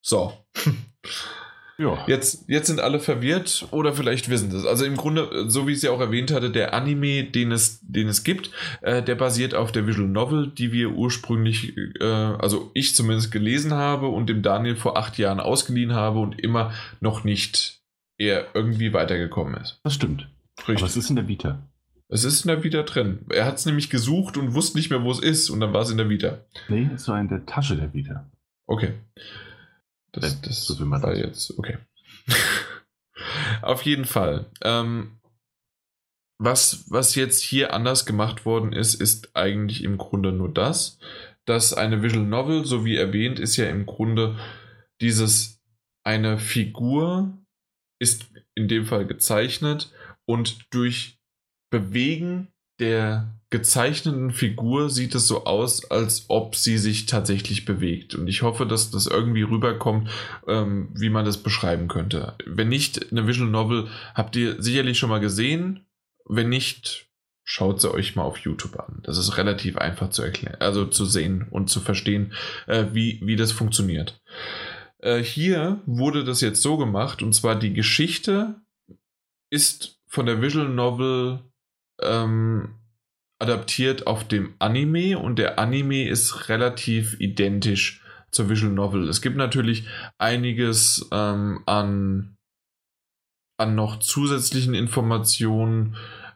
So. 0.02 0.34
Ja. 1.82 2.04
Jetzt, 2.08 2.46
jetzt 2.48 2.68
sind 2.68 2.80
alle 2.80 3.00
verwirrt 3.00 3.68
oder 3.72 3.94
vielleicht 3.94 4.30
wissen 4.30 4.52
das. 4.52 4.66
Also 4.66 4.86
im 4.86 4.96
Grunde, 4.96 5.50
so 5.50 5.68
wie 5.68 5.72
ich 5.72 5.78
es 5.78 5.84
ja 5.84 5.92
auch 5.92 6.00
erwähnt 6.00 6.32
hatte, 6.32 6.52
der 6.52 6.76
Anime, 6.76 7.24
den 7.24 7.52
es, 7.52 7.80
den 7.82 8.08
es 8.08 8.24
gibt, 8.24 8.52
äh, 8.82 9.02
der 9.02 9.16
basiert 9.16 9.56
auf 9.56 9.72
der 9.72 9.88
Visual 9.88 10.08
Novel, 10.08 10.48
die 10.48 10.72
wir 10.72 10.92
ursprünglich, 10.92 11.76
äh, 12.00 12.06
also 12.06 12.70
ich 12.76 12.96
zumindest 12.96 13.32
gelesen 13.32 13.74
habe 13.74 14.08
und 14.08 14.30
dem 14.30 14.44
Daniel 14.44 14.76
vor 14.76 14.96
acht 14.98 15.18
Jahren 15.18 15.40
ausgeliehen 15.40 15.94
habe 15.94 16.20
und 16.20 16.40
immer 16.40 16.72
noch 17.00 17.24
nicht 17.24 17.82
eher 18.20 18.46
irgendwie 18.54 18.94
weitergekommen 18.94 19.56
ist. 19.56 19.80
Das 19.84 19.96
stimmt. 19.96 20.30
Richtig. 20.60 20.78
Aber 20.78 20.84
was 20.84 20.98
ist 20.98 21.10
in 21.10 21.16
der 21.16 21.28
Vita? 21.28 21.68
Es 22.10 22.24
ist 22.26 22.46
in 22.46 22.50
der 22.50 22.64
Vita 22.64 22.84
drin. 22.84 23.20
Er 23.30 23.46
hat 23.46 23.56
es 23.56 23.66
nämlich 23.66 23.90
gesucht 23.90 24.38
und 24.38 24.54
wusste 24.54 24.78
nicht 24.78 24.90
mehr, 24.92 25.02
wo 25.02 25.12
es 25.12 25.20
ist 25.20 25.50
und 25.50 25.62
dann 25.62 25.74
war 25.74 25.82
es 25.82 25.90
in 25.90 25.98
der 25.98 26.10
Vita. 26.10 26.40
Nee, 26.68 26.90
es 26.94 27.08
war 27.08 27.20
in 27.20 27.30
der 27.30 27.46
Tasche 27.46 27.76
der 27.76 27.94
Vita. 27.94 28.30
Okay. 28.68 28.94
Das, 30.12 30.34
äh, 30.34 30.38
das 30.44 30.66
so 30.66 30.90
war 30.90 31.00
das. 31.00 31.18
jetzt, 31.18 31.58
okay. 31.58 31.78
Auf 33.62 33.84
jeden 33.84 34.06
Fall. 34.06 34.50
Ähm, 34.64 35.20
was, 36.40 36.86
was 36.90 37.16
jetzt 37.16 37.40
hier 37.40 37.74
anders 37.74 38.06
gemacht 38.06 38.46
worden 38.46 38.74
ist, 38.74 38.96
ist 38.96 39.36
eigentlich 39.36 39.84
im 39.84 39.98
Grunde 39.98 40.32
nur 40.32 40.52
das, 40.52 40.98
dass 41.46 41.74
eine 41.74 42.02
Visual 42.02 42.26
Novel, 42.26 42.66
so 42.66 42.84
wie 42.84 42.96
erwähnt, 42.96 43.40
ist 43.40 43.58
ja 43.58 43.70
im 43.70 43.86
Grunde 43.86 44.40
dieses, 45.02 45.62
eine 46.04 46.40
Figur 46.40 47.38
ist 48.00 48.26
in 48.56 48.68
dem 48.68 48.86
Fall 48.86 49.06
gezeichnet 49.06 49.92
und 50.26 50.74
durch 50.74 51.20
Bewegen 51.70 52.48
der 52.82 53.40
gezeichneten 53.52 54.32
Figur 54.32 54.90
sieht 54.90 55.14
es 55.14 55.28
so 55.28 55.46
aus, 55.46 55.90
als 55.92 56.26
ob 56.30 56.56
sie 56.56 56.78
sich 56.78 57.06
tatsächlich 57.06 57.66
bewegt. 57.66 58.16
Und 58.16 58.28
ich 58.28 58.42
hoffe, 58.42 58.66
dass 58.66 58.92
das 58.92 59.08
irgendwie 59.08 59.44
rüberkommt, 59.44 60.10
ähm, 60.48 60.90
wie 60.94 61.10
man 61.10 61.26
das 61.26 61.38
beschreiben 61.38 61.88
könnte. 61.88 62.34
Wenn 62.46 62.70
nicht, 62.70 63.12
eine 63.12 63.28
Visual 63.28 63.50
Novel 63.50 63.88
habt 64.16 64.36
ihr 64.36 64.62
sicherlich 64.62 64.98
schon 64.98 65.10
mal 65.10 65.20
gesehen. 65.20 65.86
Wenn 66.26 66.50
nicht, 66.50 67.10
schaut 67.44 67.82
sie 67.82 67.94
euch 67.94 68.16
mal 68.16 68.24
auf 68.24 68.38
YouTube 68.38 68.80
an. 68.80 69.02
Das 69.04 69.18
ist 69.18 69.38
relativ 69.38 69.78
einfach 69.78 70.10
zu 70.10 70.24
erklären, 70.24 70.58
also 70.60 70.86
zu 70.86 71.06
sehen 71.06 71.46
und 71.50 71.70
zu 71.70 71.82
verstehen, 71.82 72.34
äh, 72.68 72.86
wie, 72.94 73.20
wie 73.24 73.36
das 73.36 73.52
funktioniert. 73.52 74.22
Äh, 75.00 75.22
hier 75.22 75.82
wurde 75.86 76.24
das 76.24 76.40
jetzt 76.40 76.62
so 76.62 76.78
gemacht, 76.78 77.22
und 77.22 77.34
zwar 77.34 77.58
die 77.58 77.74
Geschichte 77.74 78.62
ist 79.50 80.00
von 80.08 80.26
der 80.26 80.42
Visual 80.42 80.70
Novel 80.70 81.51
ähm, 82.04 82.76
adaptiert 83.40 84.06
auf 84.08 84.28
dem 84.28 84.54
Anime 84.60 85.18
und 85.18 85.40
der 85.40 85.58
Anime 85.58 86.08
ist 86.08 86.50
relativ 86.50 87.20
identisch 87.20 88.02
zur 88.30 88.50
Visual 88.50 88.72
Novel. 88.72 89.10
Es 89.10 89.22
gibt 89.22 89.36
natürlich 89.36 89.88
einiges 90.18 91.08
ähm, 91.12 91.62
an, 91.66 92.38
an 93.58 93.76
noch 93.76 94.00
zusätzlichen 94.00 94.74
Informationen, 94.74 95.96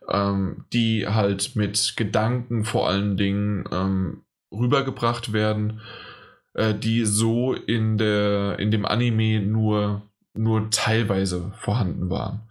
ähm, 0.09 0.65
die 0.73 1.07
halt 1.07 1.55
mit 1.55 1.93
Gedanken 1.95 2.65
vor 2.65 2.89
allen 2.89 3.17
Dingen 3.17 3.65
ähm, 3.71 4.23
rübergebracht 4.51 5.31
werden, 5.31 5.81
äh, 6.53 6.73
die 6.73 7.05
so 7.05 7.53
in, 7.53 7.97
der, 7.97 8.59
in 8.59 8.71
dem 8.71 8.85
Anime 8.85 9.41
nur, 9.41 10.01
nur 10.33 10.69
teilweise 10.69 11.53
vorhanden 11.59 12.09
waren. 12.09 12.41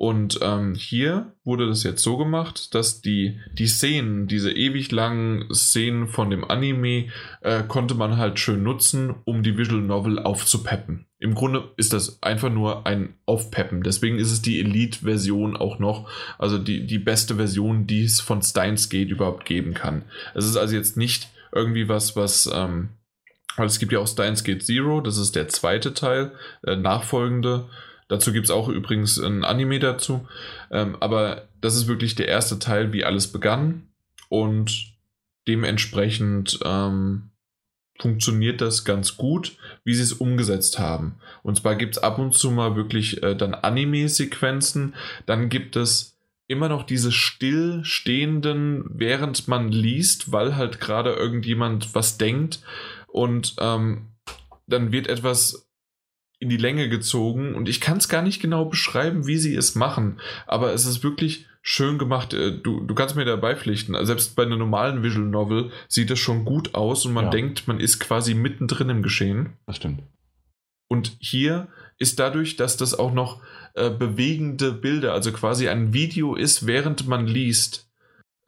Und 0.00 0.38
ähm, 0.40 0.74
hier 0.76 1.34
wurde 1.44 1.66
das 1.66 1.82
jetzt 1.82 2.02
so 2.02 2.16
gemacht, 2.16 2.74
dass 2.74 3.02
die, 3.02 3.38
die 3.52 3.66
Szenen, 3.66 4.28
diese 4.28 4.50
ewig 4.50 4.90
langen 4.92 5.52
Szenen 5.52 6.08
von 6.08 6.30
dem 6.30 6.42
Anime, 6.42 7.08
äh, 7.42 7.62
konnte 7.68 7.94
man 7.94 8.16
halt 8.16 8.38
schön 8.38 8.62
nutzen, 8.62 9.14
um 9.26 9.42
die 9.42 9.58
Visual 9.58 9.82
Novel 9.82 10.18
aufzupeppen. 10.18 11.04
Im 11.18 11.34
Grunde 11.34 11.74
ist 11.76 11.92
das 11.92 12.22
einfach 12.22 12.48
nur 12.48 12.86
ein 12.86 13.12
Aufpeppen. 13.26 13.82
Deswegen 13.82 14.18
ist 14.18 14.32
es 14.32 14.40
die 14.40 14.58
Elite-Version 14.60 15.54
auch 15.54 15.78
noch, 15.78 16.08
also 16.38 16.56
die, 16.56 16.86
die 16.86 16.98
beste 16.98 17.34
Version, 17.34 17.86
die 17.86 18.04
es 18.04 18.22
von 18.22 18.40
Steins 18.40 18.88
Gate 18.88 19.10
überhaupt 19.10 19.44
geben 19.44 19.74
kann. 19.74 20.04
Es 20.34 20.46
ist 20.46 20.56
also 20.56 20.74
jetzt 20.74 20.96
nicht 20.96 21.28
irgendwie 21.54 21.90
was, 21.90 22.16
was, 22.16 22.50
ähm, 22.50 22.88
weil 23.56 23.66
es 23.66 23.78
gibt 23.78 23.92
ja 23.92 23.98
auch 23.98 24.08
Steins 24.08 24.44
Gate 24.44 24.64
Zero, 24.64 25.02
das 25.02 25.18
ist 25.18 25.36
der 25.36 25.48
zweite 25.48 25.92
Teil, 25.92 26.32
äh, 26.64 26.74
nachfolgende. 26.74 27.68
Dazu 28.10 28.32
gibt 28.32 28.46
es 28.46 28.50
auch 28.50 28.68
übrigens 28.68 29.18
ein 29.18 29.44
Anime 29.44 29.78
dazu. 29.78 30.26
Ähm, 30.72 30.96
aber 30.98 31.48
das 31.60 31.76
ist 31.76 31.86
wirklich 31.86 32.16
der 32.16 32.26
erste 32.26 32.58
Teil, 32.58 32.92
wie 32.92 33.04
alles 33.04 33.28
begann. 33.28 33.86
Und 34.28 34.96
dementsprechend 35.46 36.58
ähm, 36.64 37.30
funktioniert 38.00 38.60
das 38.60 38.84
ganz 38.84 39.16
gut, 39.16 39.56
wie 39.84 39.94
sie 39.94 40.02
es 40.02 40.12
umgesetzt 40.12 40.80
haben. 40.80 41.20
Und 41.44 41.58
zwar 41.58 41.76
gibt 41.76 41.96
es 41.96 42.02
ab 42.02 42.18
und 42.18 42.34
zu 42.34 42.50
mal 42.50 42.74
wirklich 42.74 43.22
äh, 43.22 43.36
dann 43.36 43.54
Anime-Sequenzen. 43.54 44.96
Dann 45.26 45.48
gibt 45.48 45.76
es 45.76 46.18
immer 46.48 46.68
noch 46.68 46.82
diese 46.82 47.12
stillstehenden, 47.12 48.86
während 48.92 49.46
man 49.46 49.70
liest, 49.70 50.32
weil 50.32 50.56
halt 50.56 50.80
gerade 50.80 51.12
irgendjemand 51.12 51.94
was 51.94 52.18
denkt. 52.18 52.60
Und 53.06 53.54
ähm, 53.60 54.08
dann 54.66 54.90
wird 54.90 55.06
etwas 55.06 55.69
in 56.40 56.48
die 56.48 56.56
Länge 56.56 56.88
gezogen 56.88 57.54
und 57.54 57.68
ich 57.68 57.80
kann 57.80 57.98
es 57.98 58.08
gar 58.08 58.22
nicht 58.22 58.40
genau 58.40 58.64
beschreiben, 58.64 59.26
wie 59.26 59.36
sie 59.36 59.54
es 59.54 59.74
machen, 59.76 60.20
aber 60.46 60.72
es 60.72 60.86
ist 60.86 61.04
wirklich 61.04 61.46
schön 61.62 61.98
gemacht. 61.98 62.32
Äh, 62.32 62.58
du, 62.58 62.80
du 62.80 62.94
kannst 62.94 63.14
mir 63.14 63.26
dabei 63.26 63.54
pflichten. 63.54 63.94
Also 63.94 64.06
selbst 64.06 64.34
bei 64.34 64.44
einer 64.44 64.56
normalen 64.56 65.02
Visual 65.02 65.26
Novel 65.26 65.70
sieht 65.86 66.10
es 66.10 66.18
schon 66.18 66.44
gut 66.44 66.74
aus 66.74 67.04
und 67.04 67.12
man 67.12 67.26
ja. 67.26 67.30
denkt, 67.30 67.68
man 67.68 67.78
ist 67.78 68.00
quasi 68.00 68.34
mittendrin 68.34 68.88
im 68.88 69.02
Geschehen. 69.02 69.50
Das 69.66 69.76
stimmt. 69.76 70.02
Und 70.88 71.16
hier 71.20 71.68
ist 71.98 72.18
dadurch, 72.18 72.56
dass 72.56 72.76
das 72.76 72.98
auch 72.98 73.12
noch 73.12 73.42
äh, 73.74 73.90
bewegende 73.90 74.72
Bilder, 74.72 75.12
also 75.12 75.30
quasi 75.32 75.68
ein 75.68 75.92
Video 75.92 76.34
ist, 76.34 76.66
während 76.66 77.06
man 77.06 77.26
liest, 77.26 77.88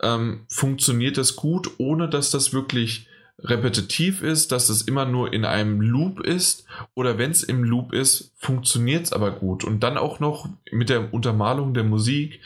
ähm, 0.03 0.47
funktioniert 0.49 1.19
das 1.19 1.37
gut, 1.37 1.71
ohne 1.79 2.09
dass 2.09 2.31
das 2.31 2.53
wirklich 2.53 3.07
repetitiv 3.39 4.23
ist, 4.23 4.52
dass 4.52 4.69
es 4.69 4.83
immer 4.83 5.05
nur 5.05 5.33
in 5.33 5.44
einem 5.44 5.81
Loop 5.81 6.20
ist 6.20 6.67
oder 6.94 7.19
wenn 7.19 7.31
es 7.31 7.43
im 7.43 7.65
Loop 7.65 7.93
ist, 7.93 8.33
funktioniert 8.36 9.07
es 9.07 9.12
aber 9.12 9.33
gut 9.33 9.65
und 9.65 9.81
dann 9.81 9.99
auch 9.99 10.20
noch 10.20 10.49
mit 10.70 10.89
der 10.89 11.12
Untermalung 11.12 11.75
der 11.75 11.85
Musik 11.85 12.41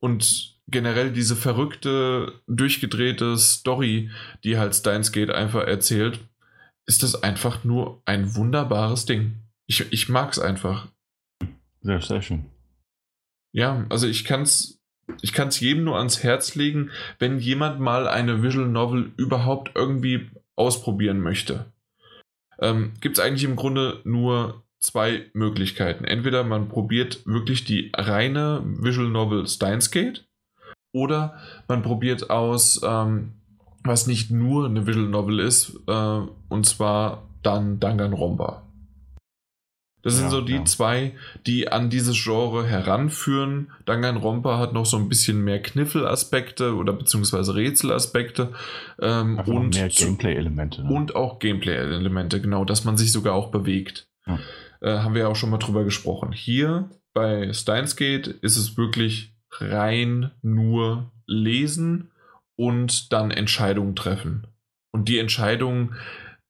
und 0.00 0.52
generell 0.68 1.12
diese 1.12 1.36
verrückte, 1.36 2.40
durchgedrehte 2.46 3.36
Story, 3.36 4.10
die 4.42 4.58
halt 4.58 4.74
Steins 4.74 5.12
Gate 5.12 5.30
einfach 5.30 5.66
erzählt, 5.66 6.20
ist 6.86 7.02
das 7.02 7.22
einfach 7.22 7.64
nur 7.64 8.02
ein 8.04 8.34
wunderbares 8.34 9.04
Ding. 9.04 9.36
Ich, 9.66 9.92
ich 9.92 10.08
mag 10.08 10.32
es 10.32 10.38
einfach. 10.38 10.88
Sehr, 11.82 12.00
sehr 12.00 12.22
schön. 12.22 12.46
Ja, 13.52 13.86
also 13.90 14.06
ich 14.06 14.24
kann 14.24 14.42
es 14.42 14.81
ich 15.20 15.32
kann 15.32 15.48
es 15.48 15.60
jedem 15.60 15.84
nur 15.84 15.98
ans 15.98 16.22
Herz 16.22 16.54
legen, 16.54 16.90
wenn 17.18 17.38
jemand 17.38 17.80
mal 17.80 18.08
eine 18.08 18.42
Visual 18.42 18.68
Novel 18.68 19.12
überhaupt 19.16 19.72
irgendwie 19.74 20.30
ausprobieren 20.56 21.20
möchte. 21.20 21.66
Ähm, 22.60 22.92
Gibt 23.00 23.18
es 23.18 23.24
eigentlich 23.24 23.44
im 23.44 23.56
Grunde 23.56 24.00
nur 24.04 24.62
zwei 24.78 25.30
Möglichkeiten. 25.32 26.04
Entweder 26.04 26.44
man 26.44 26.68
probiert 26.68 27.22
wirklich 27.24 27.64
die 27.64 27.92
reine 27.94 28.62
Visual 28.64 29.08
Novel 29.08 29.46
Steins 29.46 29.90
Gate 29.90 30.26
oder 30.92 31.38
man 31.68 31.82
probiert 31.82 32.30
aus, 32.30 32.80
ähm, 32.84 33.32
was 33.84 34.06
nicht 34.06 34.30
nur 34.30 34.66
eine 34.66 34.86
Visual 34.86 35.08
Novel 35.08 35.40
ist, 35.40 35.80
äh, 35.86 36.20
und 36.48 36.66
zwar 36.66 37.22
dann 37.42 37.80
Danganronpa. 37.80 38.62
Das 40.02 40.14
sind 40.14 40.24
ja, 40.24 40.30
so 40.30 40.40
die 40.40 40.54
ja. 40.54 40.64
zwei, 40.64 41.12
die 41.46 41.68
an 41.68 41.88
dieses 41.88 42.22
Genre 42.22 42.66
heranführen. 42.66 43.70
Danganronpa 43.84 44.58
hat 44.58 44.72
noch 44.72 44.86
so 44.86 44.96
ein 44.96 45.08
bisschen 45.08 45.42
mehr 45.44 45.62
Kniffelaspekte 45.62 46.74
oder 46.74 46.92
beziehungsweise 46.92 47.54
Rätselaspekte. 47.54 48.52
Ähm, 49.00 49.38
und 49.38 49.74
mehr 49.74 49.88
Gameplay-Elemente. 49.88 50.82
Ne? 50.82 50.92
Und 50.92 51.14
auch 51.14 51.38
Gameplay-Elemente, 51.38 52.40
genau, 52.40 52.64
dass 52.64 52.84
man 52.84 52.96
sich 52.96 53.12
sogar 53.12 53.34
auch 53.34 53.50
bewegt. 53.52 54.08
Ja. 54.26 54.38
Äh, 54.80 54.98
haben 54.98 55.14
wir 55.14 55.22
ja 55.22 55.28
auch 55.28 55.36
schon 55.36 55.50
mal 55.50 55.58
drüber 55.58 55.84
gesprochen. 55.84 56.32
Hier 56.32 56.90
bei 57.14 57.52
Steins 57.52 57.94
Gate 57.94 58.26
ist 58.26 58.56
es 58.56 58.76
wirklich 58.76 59.36
rein 59.50 60.32
nur 60.42 61.12
lesen 61.26 62.10
und 62.56 63.12
dann 63.12 63.30
Entscheidungen 63.30 63.94
treffen. 63.94 64.46
Und 64.90 65.08
die 65.08 65.18
Entscheidungen 65.18 65.94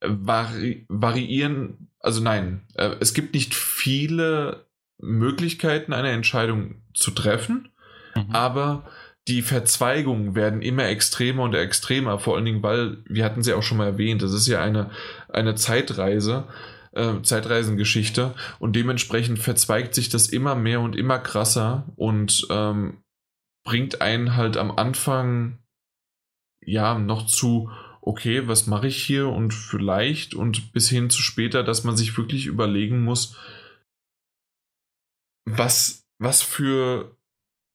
vari 0.03 0.85
variieren, 0.89 1.89
also 1.99 2.21
nein, 2.21 2.67
äh, 2.75 2.95
es 2.99 3.13
gibt 3.13 3.33
nicht 3.33 3.55
viele 3.55 4.67
Möglichkeiten, 4.99 5.93
eine 5.93 6.11
Entscheidung 6.11 6.83
zu 6.93 7.11
treffen, 7.11 7.69
mhm. 8.15 8.31
aber 8.31 8.85
die 9.27 9.41
Verzweigungen 9.41 10.35
werden 10.35 10.61
immer 10.61 10.85
extremer 10.87 11.43
und 11.43 11.53
extremer, 11.53 12.19
vor 12.19 12.35
allen 12.35 12.45
Dingen, 12.45 12.63
weil, 12.63 12.97
wir 13.05 13.23
hatten 13.23 13.41
sie 13.41 13.53
auch 13.53 13.63
schon 13.63 13.77
mal 13.77 13.87
erwähnt, 13.87 14.21
das 14.21 14.33
ist 14.33 14.47
ja 14.47 14.61
eine, 14.61 14.91
eine 15.29 15.55
Zeitreise, 15.55 16.47
äh, 16.91 17.21
Zeitreisengeschichte 17.21 18.33
und 18.59 18.75
dementsprechend 18.75 19.39
verzweigt 19.39 19.95
sich 19.95 20.09
das 20.09 20.27
immer 20.27 20.55
mehr 20.55 20.81
und 20.81 20.95
immer 20.95 21.19
krasser 21.19 21.85
und 21.95 22.47
ähm, 22.49 23.01
bringt 23.63 24.01
einen 24.01 24.35
halt 24.35 24.57
am 24.57 24.71
Anfang 24.71 25.59
ja 26.65 26.97
noch 26.97 27.25
zu, 27.25 27.71
okay, 28.05 28.47
was 28.47 28.67
mache 28.67 28.87
ich 28.87 29.03
hier 29.03 29.29
und 29.29 29.53
vielleicht 29.53 30.35
und 30.35 30.73
bis 30.73 30.89
hin 30.89 31.09
zu 31.09 31.21
später, 31.21 31.63
dass 31.63 31.83
man 31.83 31.97
sich 31.97 32.17
wirklich 32.17 32.45
überlegen 32.45 33.03
muss, 33.03 33.37
was, 35.45 36.05
was 36.19 36.41
für 36.41 37.17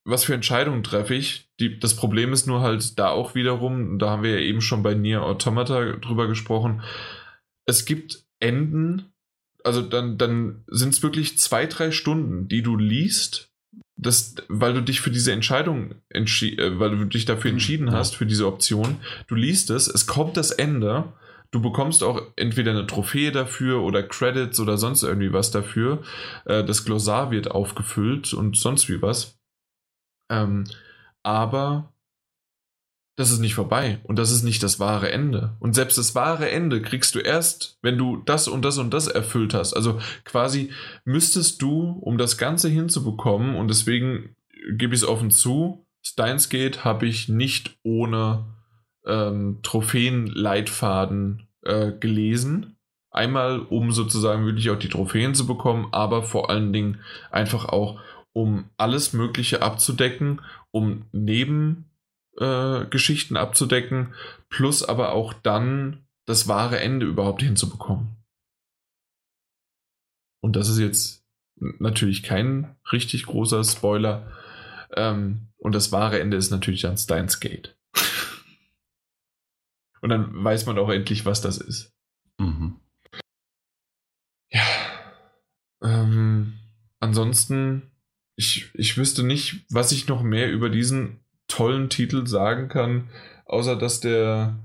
was 0.09 0.25
für 0.25 0.33
Entscheidungen 0.33 0.83
treffe 0.83 1.15
ich? 1.15 1.51
Die, 1.61 1.79
das 1.79 1.95
Problem 1.95 2.33
ist 2.33 2.47
nur 2.47 2.63
halt 2.63 2.99
da 2.99 3.11
auch 3.11 3.35
wiederum, 3.35 3.99
da 3.99 4.09
haben 4.09 4.23
wir 4.23 4.41
ja 4.41 4.47
eben 4.47 4.63
schon 4.63 4.83
bei 4.83 4.95
Nier 4.95 5.23
Automata 5.23 5.97
drüber 5.97 6.27
gesprochen, 6.27 6.83
es 7.67 7.85
gibt 7.85 8.25
Enden, 8.41 9.13
also 9.65 9.83
dann, 9.83 10.17
dann 10.17 10.65
sind 10.67 10.95
es 10.95 11.03
wirklich 11.03 11.39
zwei, 11.39 11.67
drei 11.67 11.91
Stunden, 11.91 12.49
die 12.49 12.63
du 12.63 12.77
liest, 12.77 13.48
das, 13.99 14.37
weil 14.49 14.73
du 14.75 14.81
dich 14.81 15.01
für 15.01 15.11
diese 15.11 15.33
Entscheidung 15.33 15.97
äh, 16.11 16.79
weil 16.79 16.91
du 16.91 17.05
dich 17.05 17.25
dafür 17.25 17.51
mhm. 17.51 17.57
entschieden 17.57 17.93
hast, 17.93 18.17
für 18.17 18.27
diese 18.27 18.47
Option. 18.47 18.97
Du 19.27 19.35
liest 19.35 19.71
es, 19.71 19.89
es 19.89 20.07
kommt 20.07 20.37
das 20.37 20.53
Ende, 20.53 21.13
du 21.51 21.61
bekommst 21.61 22.03
auch 22.05 22.23
entweder 22.37 22.71
eine 22.71 22.87
Trophäe 22.87 23.33
dafür 23.33 23.83
oder 23.83 24.03
Credits 24.05 24.61
oder 24.61 24.79
sonst 24.79 25.03
irgendwie 25.03 25.33
was 25.33 25.51
dafür. 25.51 26.03
Äh, 26.45 26.65
das 26.65 26.85
Glossar 26.85 27.31
wird 27.31 27.51
aufgefüllt 27.51 28.33
und 28.33 28.57
sonst 28.57 28.89
wie 28.89 29.03
was. 29.03 29.39
Ähm, 30.31 30.65
aber 31.25 31.93
das 33.19 33.33
ist 33.33 33.41
nicht 33.41 33.57
vorbei 33.57 33.99
und 34.05 34.17
das 34.17 34.31
ist 34.31 34.45
nicht 34.45 34.63
das 34.63 34.79
wahre 34.79 35.11
Ende. 35.11 35.57
Und 35.59 35.75
selbst 35.75 35.99
das 35.99 36.15
wahre 36.15 36.53
Ende 36.53 36.81
kriegst 36.81 37.17
du 37.17 37.19
erst, 37.19 37.77
wenn 37.83 37.99
du 37.99 38.19
das 38.19 38.47
und 38.47 38.65
das 38.65 38.79
und 38.79 38.95
das 38.95 39.09
erfüllt 39.09 39.55
hast. 39.55 39.75
Also 39.75 39.99
quasi 40.25 40.71
müsstest 41.05 41.61
du, 41.61 41.99
um 42.01 42.17
das 42.17 42.39
Ganze 42.39 42.69
hinzubekommen, 42.69 43.57
und 43.57 43.67
deswegen 43.67 44.37
gebe 44.71 44.95
ich 44.95 45.03
es 45.03 45.09
offen 45.09 45.33
zu, 45.33 45.85
Steins 46.01 46.49
Gate 46.49 46.85
habe 46.85 47.07
ich 47.07 47.29
nicht 47.29 47.77
ohne 47.83 48.55
ähm, 49.05 49.59
Trophäenleitfaden 49.65 51.49
äh, 51.65 51.91
gelesen. 51.91 52.77
Einmal, 53.11 53.59
um 53.59 53.91
sozusagen 53.91 54.47
wirklich 54.47 54.71
auch 54.71 54.79
die 54.79 54.91
Trophäen 54.91 55.35
zu 55.35 55.45
bekommen, 55.45 55.89
aber 55.91 56.23
vor 56.23 56.51
allen 56.51 56.73
Dingen 56.73 57.01
einfach 57.33 57.65
auch, 57.65 58.01
um 58.33 58.67
alles 58.77 59.13
Mögliche 59.13 59.61
abzudecken, 59.61 60.41
um 60.71 61.07
Nebengeschichten 61.11 61.89
äh, 62.39 63.37
abzudecken, 63.37 64.15
plus 64.49 64.83
aber 64.83 65.13
auch 65.13 65.33
dann 65.33 66.07
das 66.27 66.49
wahre 66.49 66.81
Ende 66.81 67.07
überhaupt 67.07 67.43
hinzubekommen. 67.43 68.17
Und 70.41 70.57
das 70.57 70.69
ist 70.69 70.79
jetzt 70.79 71.25
natürlich 71.57 72.23
kein 72.23 72.77
richtig 72.93 73.27
großer 73.27 73.65
Spoiler. 73.65 74.33
Ähm, 74.95 75.49
und 75.57 75.75
das 75.75 75.91
wahre 75.91 76.21
Ende 76.21 76.37
ist 76.37 76.51
natürlich 76.51 76.83
dann 76.83 76.97
Steins 76.97 77.41
Gate. 77.41 77.77
und 80.01 80.11
dann 80.11 80.45
weiß 80.45 80.67
man 80.67 80.79
auch 80.79 80.91
endlich, 80.91 81.27
was 81.27 81.41
das 81.41 81.59
ist. 81.59 81.93
Mhm. 82.39 82.79
Ja. 84.51 84.65
Ähm, 85.83 86.59
ansonsten 87.01 87.91
ich, 88.39 88.71
ich 88.75 88.97
wüsste 88.97 89.25
nicht, 89.25 89.67
was 89.69 89.91
ich 89.91 90.07
noch 90.07 90.23
mehr 90.23 90.51
über 90.51 90.71
diesen 90.71 91.19
tollen 91.49 91.89
Titel 91.89 92.27
sagen 92.27 92.69
kann, 92.69 93.09
außer 93.47 93.77
dass 93.77 94.01
der, 94.01 94.59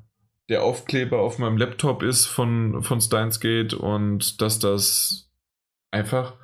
der 0.49 0.63
Aufkleber 0.63 1.19
auf 1.19 1.39
meinem 1.39 1.57
Laptop 1.57 2.03
ist 2.03 2.25
von, 2.25 2.83
von 2.83 3.01
Steins 3.01 3.39
Gate 3.39 3.73
und 3.73 4.41
dass 4.41 4.59
das 4.59 5.31
einfach 5.91 6.35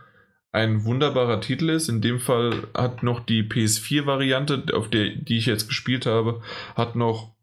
ein 0.52 0.84
wunderbarer 0.86 1.42
Titel 1.42 1.70
ist. 1.70 1.90
In 1.90 2.02
dem 2.02 2.20
Fall 2.20 2.68
hat 2.74 3.04
noch 3.04 3.20
die 3.20 3.44
PS4-Variante, 3.44 4.74
auf 4.74 4.90
der 4.90 5.10
die 5.10 5.38
ich 5.38 5.46
jetzt 5.46 5.68
gespielt 5.68 6.06
habe, 6.06 6.42
hat 6.76 6.96
noch 6.96 7.36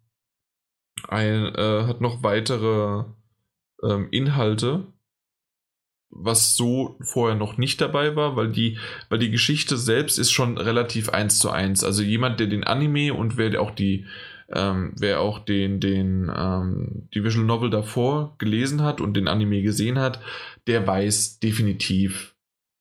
ein, 1.09 1.55
äh, 1.55 1.85
hat 1.87 2.01
noch 2.01 2.23
weitere 2.23 3.05
ähm, 3.83 4.09
Inhalte, 4.11 4.93
was 6.19 6.57
so 6.57 6.97
vorher 7.01 7.37
noch 7.37 7.59
nicht 7.59 7.81
dabei 7.81 8.17
war, 8.17 8.37
weil 8.37 8.51
die, 8.51 8.79
weil 9.09 9.19
die 9.19 9.31
Geschichte 9.31 9.77
selbst 9.77 10.19
ist 10.19 10.33
schon 10.33 10.59
relativ 10.59 11.11
eins 11.11 11.39
zu 11.39 11.51
eins. 11.51 11.85
Also 11.85 12.03
jemand, 12.03 12.41
der 12.41 12.47
den 12.47 12.65
Anime 12.65 13.15
und 13.15 13.37
wer 13.37 13.61
auch 13.61 13.71
die, 13.71 14.07
ähm, 14.53 14.93
wer 14.99 15.21
auch 15.21 15.41
den, 15.41 15.81
den, 15.81 16.31
ähm, 16.35 17.09
die 17.15 17.25
Visual 17.25 17.45
Novel 17.45 17.71
davor 17.71 18.35
gelesen 18.39 18.83
hat 18.83 19.01
und 19.01 19.15
den 19.15 19.29
Anime 19.29 19.63
gesehen 19.63 19.99
hat, 19.99 20.21
der 20.67 20.87
weiß 20.87 21.41
definitiv, 21.41 22.35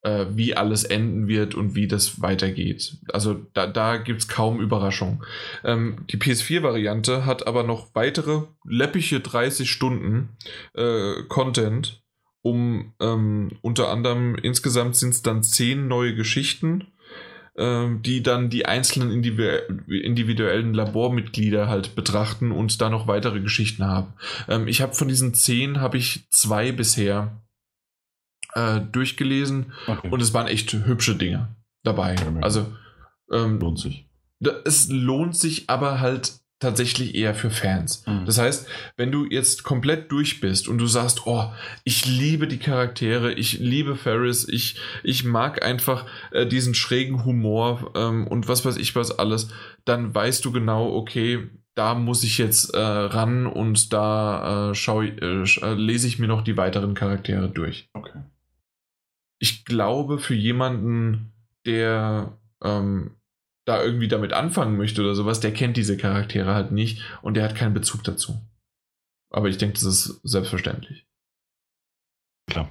äh, 0.05 0.27
wie 0.29 0.55
alles 0.55 0.83
enden 0.83 1.27
wird 1.27 1.55
und 1.55 1.75
wie 1.75 1.87
das 1.87 2.21
weitergeht. 2.21 2.97
Also 3.11 3.41
da, 3.53 3.65
da 3.67 3.97
gibt 3.97 4.21
es 4.21 4.27
kaum 4.27 4.61
Überraschung. 4.61 5.23
Ähm, 5.63 6.05
die 6.09 6.17
PS4-Variante 6.17 7.25
hat 7.25 7.47
aber 7.47 7.63
noch 7.63 7.89
weitere 7.95 8.43
läppische 8.63 9.19
30 9.19 9.69
Stunden 9.69 10.29
äh, 10.75 11.23
Content 11.27 12.04
um 12.45 12.93
ähm, 12.99 13.53
unter 13.61 13.89
anderem 13.89 14.35
insgesamt 14.35 14.95
sind 14.95 15.09
es 15.09 15.23
dann 15.23 15.41
zehn 15.41 15.87
neue 15.87 16.13
Geschichten, 16.13 16.85
ähm, 17.57 18.03
die 18.03 18.21
dann 18.21 18.51
die 18.51 18.67
einzelnen 18.67 19.09
individuellen 19.11 20.75
Labormitglieder 20.75 21.67
halt 21.67 21.95
betrachten 21.95 22.51
und 22.51 22.79
da 22.81 22.91
noch 22.91 23.07
weitere 23.07 23.39
Geschichten 23.39 23.83
haben. 23.83 24.13
Ähm, 24.47 24.67
ich 24.67 24.83
habe 24.83 24.93
von 24.93 25.07
diesen 25.07 25.33
zehn 25.33 25.81
habe 25.81 25.97
ich 25.97 26.29
zwei 26.29 26.71
bisher 26.71 27.41
äh, 28.53 28.79
durchgelesen 28.79 29.73
okay. 29.87 30.09
und 30.11 30.21
es 30.21 30.35
waren 30.35 30.45
echt 30.45 30.71
hübsche 30.71 31.15
Dinge 31.15 31.55
dabei. 31.81 32.15
Also 32.41 32.71
ähm, 33.31 33.59
lohnt 33.59 33.79
sich. 33.79 34.07
Es 34.65 34.87
lohnt 34.89 35.35
sich 35.35 35.67
aber 35.67 35.99
halt 35.99 36.41
tatsächlich 36.59 37.15
eher 37.15 37.35
für 37.35 37.49
Fans. 37.49 38.05
Mhm. 38.07 38.25
Das 38.25 38.37
heißt, 38.37 38.67
wenn 38.97 39.11
du 39.11 39.25
jetzt 39.25 39.63
komplett 39.63 40.11
durch 40.11 40.39
bist 40.39 40.67
und 40.67 40.77
du 40.77 40.87
sagst, 40.87 41.27
oh, 41.27 41.51
ich 41.83 42.05
liebe 42.05 42.47
die 42.47 42.59
Charaktere, 42.59 43.33
ich 43.33 43.59
liebe 43.59 43.95
Ferris, 43.95 44.47
ich, 44.47 44.79
ich 45.03 45.23
mag 45.25 45.63
einfach 45.63 46.05
äh, 46.31 46.45
diesen 46.45 46.73
schrägen 46.73 47.25
Humor 47.25 47.91
ähm, 47.95 48.27
und 48.27 48.47
was 48.47 48.65
weiß 48.65 48.77
ich 48.77 48.95
was 48.95 49.17
alles, 49.17 49.49
dann 49.83 50.15
weißt 50.15 50.45
du 50.45 50.51
genau, 50.51 50.93
okay, 50.95 51.49
da 51.75 51.93
muss 51.93 52.23
ich 52.23 52.37
jetzt 52.37 52.73
äh, 52.73 52.79
ran 52.79 53.47
und 53.47 53.91
da 53.91 54.71
äh, 54.71 54.75
schau, 54.75 55.01
äh, 55.01 55.09
äh, 55.11 55.73
lese 55.73 56.07
ich 56.07 56.19
mir 56.19 56.27
noch 56.27 56.41
die 56.41 56.55
weiteren 56.55 56.93
Charaktere 56.93 57.49
durch. 57.49 57.89
Okay. 57.93 58.23
Ich 59.39 59.65
glaube, 59.65 60.17
für 60.17 60.33
jemanden, 60.33 61.33
der 61.65 62.37
ähm, 62.63 63.11
da 63.65 63.83
irgendwie 63.83 64.07
damit 64.07 64.31
anfangen 64.31 64.77
möchte 64.77 65.01
oder 65.01 65.15
sowas, 65.15 65.39
der 65.39 65.51
kennt 65.51 65.75
diese 65.77 65.97
Charaktere 65.97 66.53
halt 66.53 66.71
nicht 66.71 67.01
und 67.21 67.35
der 67.35 67.43
hat 67.43 67.55
keinen 67.55 67.73
Bezug 67.73 68.03
dazu. 68.03 68.39
Aber 69.31 69.49
ich 69.49 69.57
denke, 69.57 69.73
das 69.73 69.83
ist 69.83 70.21
selbstverständlich. 70.23 71.05
Klar. 72.47 72.69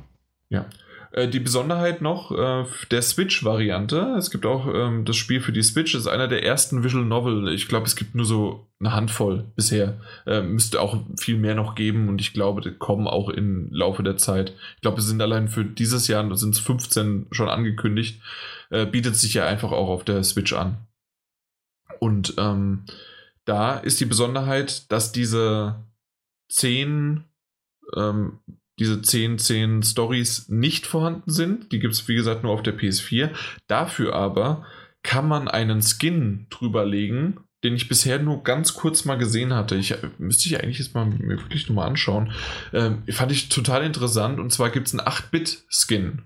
Ja. 0.48 0.66
Äh, 1.10 1.28
die 1.28 1.40
Besonderheit 1.40 2.00
noch 2.00 2.30
äh, 2.32 2.64
der 2.90 3.02
Switch-Variante. 3.02 4.14
Es 4.18 4.30
gibt 4.30 4.46
auch 4.46 4.66
ähm, 4.72 5.04
das 5.04 5.16
Spiel 5.16 5.40
für 5.40 5.52
die 5.52 5.62
Switch. 5.62 5.94
Ist 5.94 6.06
einer 6.06 6.28
der 6.28 6.44
ersten 6.44 6.84
Visual 6.84 7.04
Novel. 7.04 7.52
Ich 7.52 7.68
glaube, 7.68 7.86
es 7.86 7.96
gibt 7.96 8.14
nur 8.14 8.24
so 8.24 8.66
eine 8.80 8.92
Handvoll 8.92 9.44
bisher. 9.56 10.00
Äh, 10.26 10.42
müsste 10.42 10.80
auch 10.80 10.98
viel 11.18 11.36
mehr 11.36 11.54
noch 11.54 11.74
geben 11.74 12.08
und 12.08 12.20
ich 12.20 12.32
glaube, 12.32 12.60
die 12.60 12.72
kommen 12.72 13.06
auch 13.06 13.28
im 13.28 13.68
Laufe 13.72 14.02
der 14.02 14.16
Zeit. 14.16 14.54
Ich 14.76 14.82
glaube, 14.82 14.98
es 14.98 15.06
sind 15.06 15.20
allein 15.20 15.48
für 15.48 15.64
dieses 15.64 16.08
Jahr 16.08 16.36
sind 16.36 16.54
es 16.54 16.60
15 16.60 17.26
schon 17.30 17.48
angekündigt 17.48 18.20
äh, 18.74 18.86
bietet 18.86 19.16
sich 19.16 19.34
ja 19.34 19.46
einfach 19.46 19.70
auch 19.70 19.88
auf 19.88 20.04
der 20.04 20.24
Switch 20.24 20.52
an. 20.52 20.78
Und 22.00 22.34
ähm, 22.38 22.84
da 23.44 23.78
ist 23.78 24.00
die 24.00 24.04
Besonderheit, 24.04 24.90
dass 24.90 25.12
diese 25.12 25.76
10, 26.50 27.24
ähm, 27.96 28.40
diese 28.80 29.00
10, 29.00 29.38
10 29.38 29.82
Stories 29.84 30.48
nicht 30.48 30.86
vorhanden 30.86 31.30
sind. 31.30 31.70
Die 31.70 31.78
gibt 31.78 31.94
es, 31.94 32.08
wie 32.08 32.16
gesagt, 32.16 32.42
nur 32.42 32.52
auf 32.52 32.62
der 32.62 32.76
PS4. 32.76 33.30
Dafür 33.68 34.14
aber 34.14 34.66
kann 35.04 35.28
man 35.28 35.46
einen 35.46 35.80
Skin 35.80 36.46
drüberlegen, 36.50 37.38
den 37.62 37.76
ich 37.76 37.88
bisher 37.88 38.18
nur 38.18 38.42
ganz 38.42 38.74
kurz 38.74 39.04
mal 39.04 39.18
gesehen 39.18 39.54
hatte. 39.54 39.76
Ich 39.76 39.94
müsste 40.18 40.48
ich 40.48 40.60
eigentlich 40.60 40.80
jetzt 40.80 40.94
mal 40.94 41.06
mir 41.06 41.38
wirklich 41.38 41.68
nur 41.68 41.76
mal 41.76 41.86
anschauen. 41.86 42.32
Ähm, 42.72 43.04
fand 43.08 43.30
ich 43.30 43.50
total 43.50 43.84
interessant. 43.84 44.40
Und 44.40 44.50
zwar 44.50 44.70
gibt 44.70 44.88
es 44.88 44.98
einen 44.98 45.06
8-Bit-Skin 45.06 46.22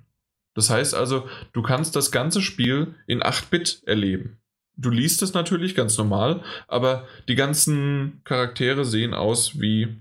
das 0.55 0.71
heißt 0.71 0.95
also, 0.95 1.29
du 1.53 1.63
kannst 1.63 1.97
das 1.97 2.11
ganze 2.11 2.43
Spiel 2.43 2.95
in 3.07 3.23
8-Bit 3.23 3.83
erleben. 3.87 4.41
Du 4.77 4.91
liest 4.91 5.23
es 5.23 5.35
natürlich 5.35 5.75
ganz 5.75 5.99
normal, 5.99 6.43
aber 6.69 7.07
die 7.27 7.35
ganzen 7.35 8.21
Charaktere 8.25 8.85
sehen 8.85 9.13
aus 9.13 9.61
wie 9.61 9.97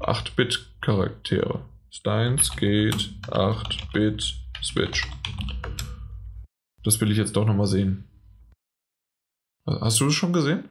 8-Bit-Charaktere. 0.00 1.64
Steins 1.90 2.54
Gate 2.56 3.14
8-Bit 3.28 4.34
Switch. 4.62 5.08
Das 6.84 7.00
will 7.00 7.10
ich 7.10 7.18
jetzt 7.18 7.36
doch 7.36 7.46
nochmal 7.46 7.66
sehen. 7.66 8.04
Hast 9.66 10.00
du 10.00 10.08
es 10.08 10.14
schon 10.14 10.32
gesehen? 10.32 10.68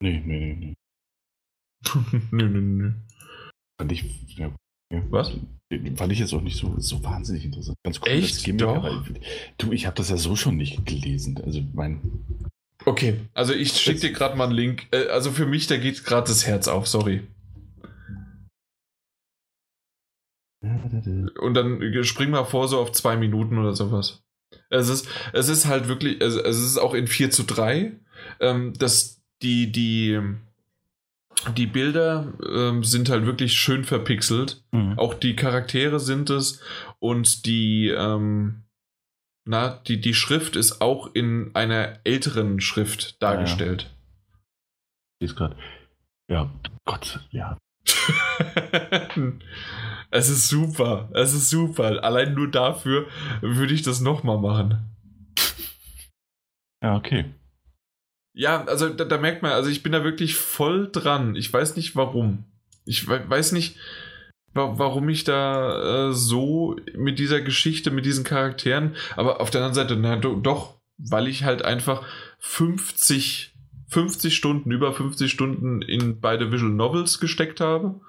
Nee, 0.00 0.20
nee, 0.24 0.54
nee, 0.54 0.54
nee. 0.54 0.74
nö, 2.30 2.48
nö. 2.48 2.92
Fand 3.78 3.92
ich, 3.92 4.04
ja, 4.36 4.54
Ja. 4.92 5.02
Was? 5.10 5.32
Den 5.70 5.96
fand 5.96 6.12
ich 6.12 6.18
jetzt 6.18 6.32
auch 6.32 6.40
nicht 6.40 6.56
so, 6.56 6.74
so 6.78 7.04
wahnsinnig 7.04 7.44
interessant. 7.44 7.76
Ganz 7.84 8.00
cool. 8.00 8.08
Echt? 8.08 8.44
Gimmick, 8.44 8.60
Doch. 8.60 8.76
Aber, 8.76 9.04
du, 9.58 9.72
ich 9.72 9.86
habe 9.86 9.96
das 9.96 10.08
ja 10.08 10.16
so 10.16 10.34
schon 10.34 10.56
nicht 10.56 10.86
gelesen. 10.86 11.38
Also 11.44 11.62
mein. 11.74 12.00
Okay, 12.86 13.20
also 13.34 13.52
ich 13.52 13.72
schicke 13.72 14.00
dir 14.00 14.12
gerade 14.12 14.36
mal 14.36 14.44
einen 14.44 14.54
Link. 14.54 14.86
Äh, 14.92 15.08
also 15.08 15.30
für 15.30 15.44
mich, 15.44 15.66
da 15.66 15.76
geht 15.76 16.04
gerade 16.04 16.28
das 16.28 16.46
Herz 16.46 16.68
auf, 16.68 16.88
sorry. 16.88 17.22
Und 20.60 21.54
dann 21.54 22.04
spring 22.04 22.30
mal 22.30 22.44
vor, 22.44 22.66
so 22.66 22.78
auf 22.78 22.92
zwei 22.92 23.16
Minuten 23.16 23.58
oder 23.58 23.74
sowas. 23.74 24.22
Es 24.70 24.88
ist, 24.88 25.08
es 25.32 25.48
ist 25.48 25.66
halt 25.66 25.88
wirklich, 25.88 26.20
es, 26.20 26.34
es 26.34 26.58
ist 26.58 26.78
auch 26.78 26.94
in 26.94 27.06
4 27.06 27.30
zu 27.30 27.44
3. 27.44 27.92
Ähm, 28.40 28.72
das, 28.78 29.22
die, 29.42 29.70
die, 29.70 30.18
die 31.56 31.66
Bilder 31.66 32.32
ähm, 32.46 32.84
sind 32.84 33.08
halt 33.08 33.26
wirklich 33.26 33.54
schön 33.54 33.84
verpixelt. 33.84 34.62
Mhm. 34.72 34.98
Auch 34.98 35.14
die 35.14 35.36
Charaktere 35.36 36.00
sind 36.00 36.30
es. 36.30 36.60
Und 36.98 37.46
die, 37.46 37.88
ähm, 37.88 38.64
na, 39.44 39.80
die, 39.86 40.00
die 40.00 40.14
Schrift 40.14 40.56
ist 40.56 40.80
auch 40.80 41.14
in 41.14 41.54
einer 41.54 42.00
älteren 42.04 42.60
Schrift 42.60 43.22
dargestellt. 43.22 43.82
Ja, 43.82 43.88
ja. 45.20 45.26
ist 45.26 45.36
gerade. 45.36 45.56
Ja, 46.30 46.50
Gott, 46.84 47.20
ja. 47.30 47.56
es 50.10 50.28
ist 50.28 50.48
super. 50.48 51.08
Es 51.14 51.32
ist 51.32 51.48
super. 51.48 52.02
Allein 52.02 52.34
nur 52.34 52.50
dafür 52.50 53.06
würde 53.40 53.72
ich 53.74 53.82
das 53.82 54.00
nochmal 54.00 54.38
machen. 54.38 54.94
Ja, 56.82 56.96
okay. 56.96 57.24
Ja, 58.38 58.64
also 58.66 58.88
da, 58.88 59.04
da, 59.04 59.18
merkt 59.18 59.42
man, 59.42 59.50
also 59.50 59.68
ich 59.68 59.82
bin 59.82 59.90
da 59.90 60.04
wirklich 60.04 60.36
voll 60.36 60.90
dran. 60.92 61.34
Ich 61.34 61.52
weiß 61.52 61.74
nicht 61.74 61.96
warum. 61.96 62.44
Ich 62.84 63.08
weiß 63.08 63.50
nicht, 63.50 63.76
warum 64.54 65.08
ich 65.08 65.24
da 65.24 66.10
äh, 66.10 66.12
so 66.12 66.76
mit 66.94 67.18
dieser 67.18 67.40
Geschichte, 67.40 67.90
mit 67.90 68.06
diesen 68.06 68.22
Charakteren, 68.22 68.94
aber 69.16 69.40
auf 69.40 69.50
der 69.50 69.64
anderen 69.64 69.74
Seite, 69.74 69.96
na 70.00 70.14
doch, 70.14 70.76
weil 70.98 71.26
ich 71.26 71.42
halt 71.42 71.64
einfach 71.64 72.04
50, 72.38 73.54
50 73.88 74.36
Stunden, 74.36 74.70
über 74.70 74.92
50 74.92 75.32
Stunden 75.32 75.82
in 75.82 76.20
beide 76.20 76.52
Visual 76.52 76.70
Novels 76.70 77.18
gesteckt 77.18 77.60
habe, 77.60 78.00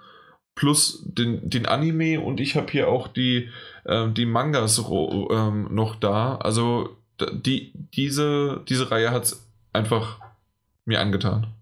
plus 0.53 1.03
den, 1.05 1.49
den 1.49 1.65
Anime 1.65 2.21
und 2.21 2.39
ich 2.39 2.55
habe 2.55 2.71
hier 2.71 2.87
auch 2.87 3.07
die, 3.07 3.49
äh, 3.83 4.07
die 4.11 4.27
Mangas 4.27 4.77
äh, 4.77 4.81
noch 4.83 5.95
da. 5.99 6.35
Also 6.35 6.97
die, 7.19 7.73
diese, 7.95 8.61
diese 8.69 8.91
Reihe 8.91 9.09
hat 9.09 9.23
es 9.23 9.48
einfach 9.73 10.19
mir 10.85 10.99
angetan. 10.99 11.53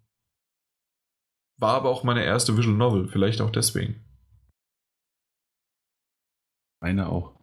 War 1.59 1.73
aber 1.75 1.89
auch 1.89 2.03
meine 2.03 2.23
erste 2.23 2.57
Visual 2.57 2.75
Novel, 2.75 3.07
vielleicht 3.07 3.41
auch 3.41 3.49
deswegen. 3.49 4.03
Meine 6.81 7.09
auch. 7.09 7.37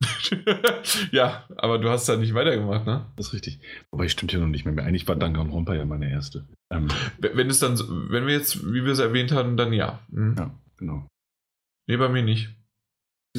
ja, 1.12 1.46
aber 1.56 1.78
du 1.78 1.88
hast 1.88 2.08
da 2.08 2.16
nicht 2.16 2.34
weitergemacht, 2.34 2.86
ne? 2.86 3.06
Das 3.16 3.28
ist 3.28 3.32
richtig. 3.32 3.60
Wobei 3.90 4.08
stimmt 4.08 4.32
ja 4.32 4.38
noch 4.38 4.46
nicht 4.46 4.64
mehr. 4.64 4.84
Eigentlich 4.84 5.08
war 5.08 5.16
Danganronpa 5.16 5.74
ja 5.74 5.84
meine 5.84 6.10
erste. 6.10 6.46
Ähm, 6.70 6.88
wenn 7.18 7.48
es 7.48 7.60
dann, 7.60 7.78
wenn 8.10 8.26
wir 8.26 8.34
jetzt, 8.34 8.64
wie 8.64 8.84
wir 8.84 8.92
es 8.92 8.98
erwähnt 8.98 9.32
haben, 9.32 9.56
dann 9.56 9.72
ja. 9.72 10.00
Mhm. 10.08 10.34
Ja, 10.36 10.54
genau. 10.76 11.06
Nee, 11.86 11.96
bei 11.96 12.08
mir 12.08 12.22
nicht. 12.22 12.50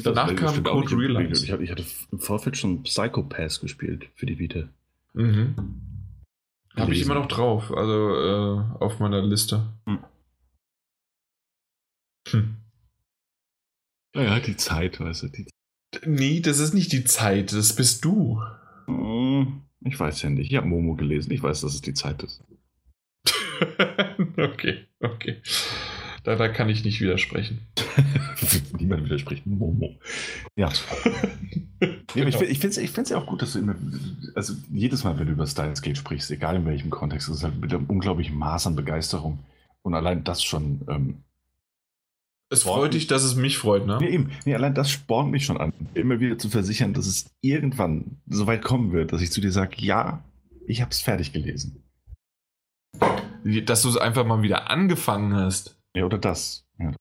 Danach 0.02 0.34
kam 0.36 0.62
Code 0.62 0.96
Realize. 0.96 1.44
Ich, 1.44 1.52
ich 1.52 1.70
hatte 1.70 1.84
im 2.12 2.20
Vorfeld 2.20 2.56
schon 2.56 2.84
Psychopass 2.84 3.60
gespielt 3.60 4.08
für 4.14 4.26
die 4.26 4.38
Vita. 4.38 4.68
Mhm. 5.14 5.87
Habe 6.78 6.94
ich 6.94 7.02
immer 7.02 7.14
noch 7.14 7.28
drauf, 7.28 7.72
also 7.72 8.14
äh, 8.14 8.84
auf 8.84 8.98
meiner 9.00 9.22
Liste. 9.22 9.72
Hm. 9.86 9.98
Hm. 12.28 12.56
Ja, 14.14 14.40
die 14.40 14.56
Zeit, 14.56 15.00
weißt 15.00 15.24
du. 15.24 15.28
Die 15.28 15.46
Nee, 16.04 16.40
das 16.40 16.58
ist 16.58 16.74
nicht 16.74 16.92
die 16.92 17.04
Zeit, 17.04 17.52
das 17.52 17.74
bist 17.74 18.04
du. 18.04 18.42
Hm, 18.86 19.62
ich 19.80 19.98
weiß 19.98 20.22
ja 20.22 20.30
nicht. 20.30 20.50
Ich 20.50 20.56
habe 20.56 20.66
Momo 20.66 20.94
gelesen. 20.94 21.32
Ich 21.32 21.42
weiß, 21.42 21.62
dass 21.62 21.74
es 21.74 21.80
die 21.80 21.94
Zeit 21.94 22.22
ist. 22.22 22.42
okay, 24.36 24.86
okay. 25.00 25.42
Da, 26.28 26.36
da 26.36 26.48
kann 26.48 26.68
ich 26.68 26.84
nicht 26.84 27.00
widersprechen. 27.00 27.60
Niemand 28.78 29.06
widerspricht. 29.06 29.46
Momo. 29.46 29.96
Ja. 30.56 30.68
genau. 31.80 32.26
Ich, 32.26 32.36
finde 32.36 32.68
es 32.68 32.76
ich 32.76 32.98
ich 32.98 33.08
ja 33.08 33.16
auch 33.16 33.24
gut, 33.24 33.40
dass 33.40 33.54
du 33.54 33.60
immer, 33.60 33.76
also 34.34 34.52
jedes 34.70 35.04
Mal, 35.04 35.18
wenn 35.18 35.28
du 35.28 35.32
über 35.32 35.46
Styles 35.46 35.80
Gate 35.80 35.96
sprichst, 35.96 36.30
egal 36.30 36.56
in 36.56 36.66
welchem 36.66 36.90
Kontext, 36.90 37.30
ist 37.30 37.36
es 37.36 37.44
halt 37.44 37.58
mit 37.58 37.72
einem 37.72 37.86
unglaublichen 37.86 38.36
Maß 38.36 38.66
an 38.66 38.76
Begeisterung. 38.76 39.38
Und 39.80 39.94
allein 39.94 40.22
das 40.22 40.44
schon. 40.44 40.82
Ähm, 40.86 41.22
es 42.50 42.64
freut 42.64 42.92
dich, 42.92 43.06
dass 43.06 43.24
es 43.24 43.34
mich 43.34 43.56
freut, 43.56 43.86
ne? 43.86 43.96
Nee, 43.98 44.10
eben. 44.10 44.30
Nee, 44.44 44.54
allein 44.54 44.74
das 44.74 44.90
spornt 44.90 45.30
mich 45.30 45.46
schon 45.46 45.56
an, 45.56 45.72
immer 45.94 46.20
wieder 46.20 46.36
zu 46.36 46.50
versichern, 46.50 46.92
dass 46.92 47.06
es 47.06 47.30
irgendwann 47.40 48.18
so 48.26 48.46
weit 48.46 48.62
kommen 48.62 48.92
wird, 48.92 49.14
dass 49.14 49.22
ich 49.22 49.32
zu 49.32 49.40
dir 49.40 49.50
sage, 49.52 49.76
ja, 49.78 50.22
ich 50.66 50.82
habe 50.82 50.90
es 50.90 51.00
fertig 51.00 51.32
gelesen. 51.32 51.82
Dass 53.64 53.80
du 53.80 53.88
es 53.88 53.96
einfach 53.96 54.26
mal 54.26 54.42
wieder 54.42 54.70
angefangen 54.70 55.34
hast. 55.34 55.77
Ja, 55.98 56.04
oder 56.04 56.18
das. 56.18 56.64
Ja. 56.78 56.92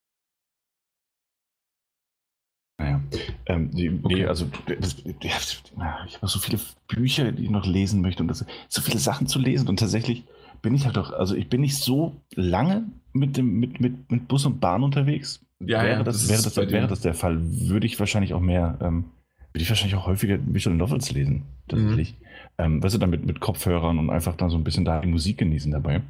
Naja. 2.80 3.01
Ähm, 3.45 3.72
die, 3.72 3.90
okay. 3.90 4.16
Nee, 4.16 4.26
also 4.26 4.48
das, 4.80 4.95
ich 5.06 6.16
habe 6.16 6.27
so 6.27 6.40
viele 6.40 6.59
Bücher, 6.88 7.32
die 7.32 7.43
ich 7.43 7.50
noch 7.50 7.66
lesen 7.66 8.01
möchte 8.01 8.24
und 8.24 8.27
das, 8.27 8.45
so 8.69 8.82
viele 8.82 9.00
Sachen 9.00 9.27
zu 9.27 9.40
lesen 9.40 9.67
und 9.67 9.80
tatsächlich 9.80 10.26
bin 10.64 10.74
ich 10.74 10.85
halt 10.85 10.98
doch, 10.98 11.11
also 11.14 11.35
ich 11.35 11.48
bin 11.48 11.61
nicht 11.61 11.77
so 11.77 12.19
lange 12.34 12.85
mit 13.14 13.38
dem 13.38 13.59
mit, 13.59 13.80
mit, 13.80 14.11
mit 14.11 14.27
Bus 14.27 14.45
und 14.45 14.59
Bahn 14.59 14.84
unterwegs. 14.84 15.45
Ja, 15.59 15.84
wäre, 15.84 15.98
ja, 16.00 16.03
das, 16.03 16.27
das 16.27 16.30
wäre, 16.30 16.42
das, 16.42 16.72
wäre 16.74 16.88
das 16.88 17.01
der 17.01 17.14
Fall, 17.14 17.40
würde 17.42 17.85
ich 17.85 18.00
wahrscheinlich 18.00 18.34
auch 18.34 18.42
mehr, 18.42 18.77
ähm, 18.82 19.06
würde 19.53 19.64
ich 19.64 19.69
wahrscheinlich 19.69 19.95
auch 19.95 20.08
häufiger 20.08 20.40
Visual 20.43 20.76
Novels 20.76 21.11
lesen, 21.11 21.43
tatsächlich. 21.67 22.14
Mhm. 22.19 22.26
Ähm, 22.58 22.84
weißt 22.84 22.95
du, 22.95 23.00
dann 23.00 23.11
mit, 23.11 23.26
mit 23.26 23.40
Kopfhörern 23.40 24.00
und 24.00 24.09
einfach 24.09 24.35
dann 24.35 24.50
so 24.50 24.58
ein 24.58 24.64
bisschen 24.64 24.85
da 24.85 25.01
die 25.01 25.08
Musik 25.08 25.38
genießen 25.38 25.72
dabei. 25.72 26.01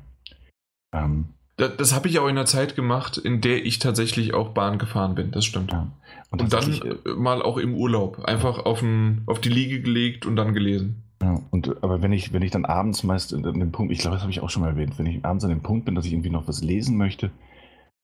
Ähm, 0.94 1.34
das, 1.58 1.76
das 1.76 1.96
habe 1.96 2.08
ich 2.08 2.20
auch 2.20 2.28
in 2.28 2.36
der 2.36 2.46
Zeit 2.46 2.76
gemacht, 2.76 3.18
in 3.18 3.42
der 3.42 3.66
ich 3.66 3.80
tatsächlich 3.80 4.34
auch 4.34 4.50
Bahn 4.50 4.78
gefahren 4.78 5.16
bin, 5.16 5.32
das 5.32 5.44
stimmt. 5.44 5.72
Ja. 5.72 5.88
Und, 6.30 6.42
und 6.42 6.54
dann 6.54 6.72
äh, 6.72 7.10
mal 7.16 7.42
auch 7.42 7.58
im 7.58 7.76
Urlaub, 7.76 8.24
einfach 8.26 8.60
auf, 8.60 8.82
ein, 8.82 9.24
auf 9.26 9.42
die 9.42 9.50
Liege 9.50 9.82
gelegt 9.82 10.26
und 10.26 10.36
dann 10.36 10.54
gelesen. 10.54 11.04
Ja, 11.22 11.42
und 11.50 11.84
aber 11.84 12.04
wenn 12.04 12.14
ich, 12.14 12.32
wenn 12.32 12.44
ich 12.44 12.52
dann 12.52 12.66
abends 12.66 13.04
meist 13.04 13.34
an 13.34 13.42
dem 13.42 13.72
Punkt, 13.72 13.92
ich 13.92 14.00
glaube, 14.00 14.16
das 14.16 14.22
habe 14.22 14.32
ich 14.32 14.42
auch 14.42 14.52
schon 14.52 14.62
mal 14.62 14.70
erwähnt, 14.70 15.00
wenn 15.00 15.08
ich 15.08 15.26
abends 15.26 15.44
an 15.44 15.50
dem 15.50 15.62
Punkt 15.62 15.86
bin, 15.86 15.96
dass 15.96 16.06
ich 16.06 16.14
irgendwie 16.14 16.30
noch 16.30 16.48
was 16.48 16.62
lesen 16.62 16.96
möchte, 16.96 17.32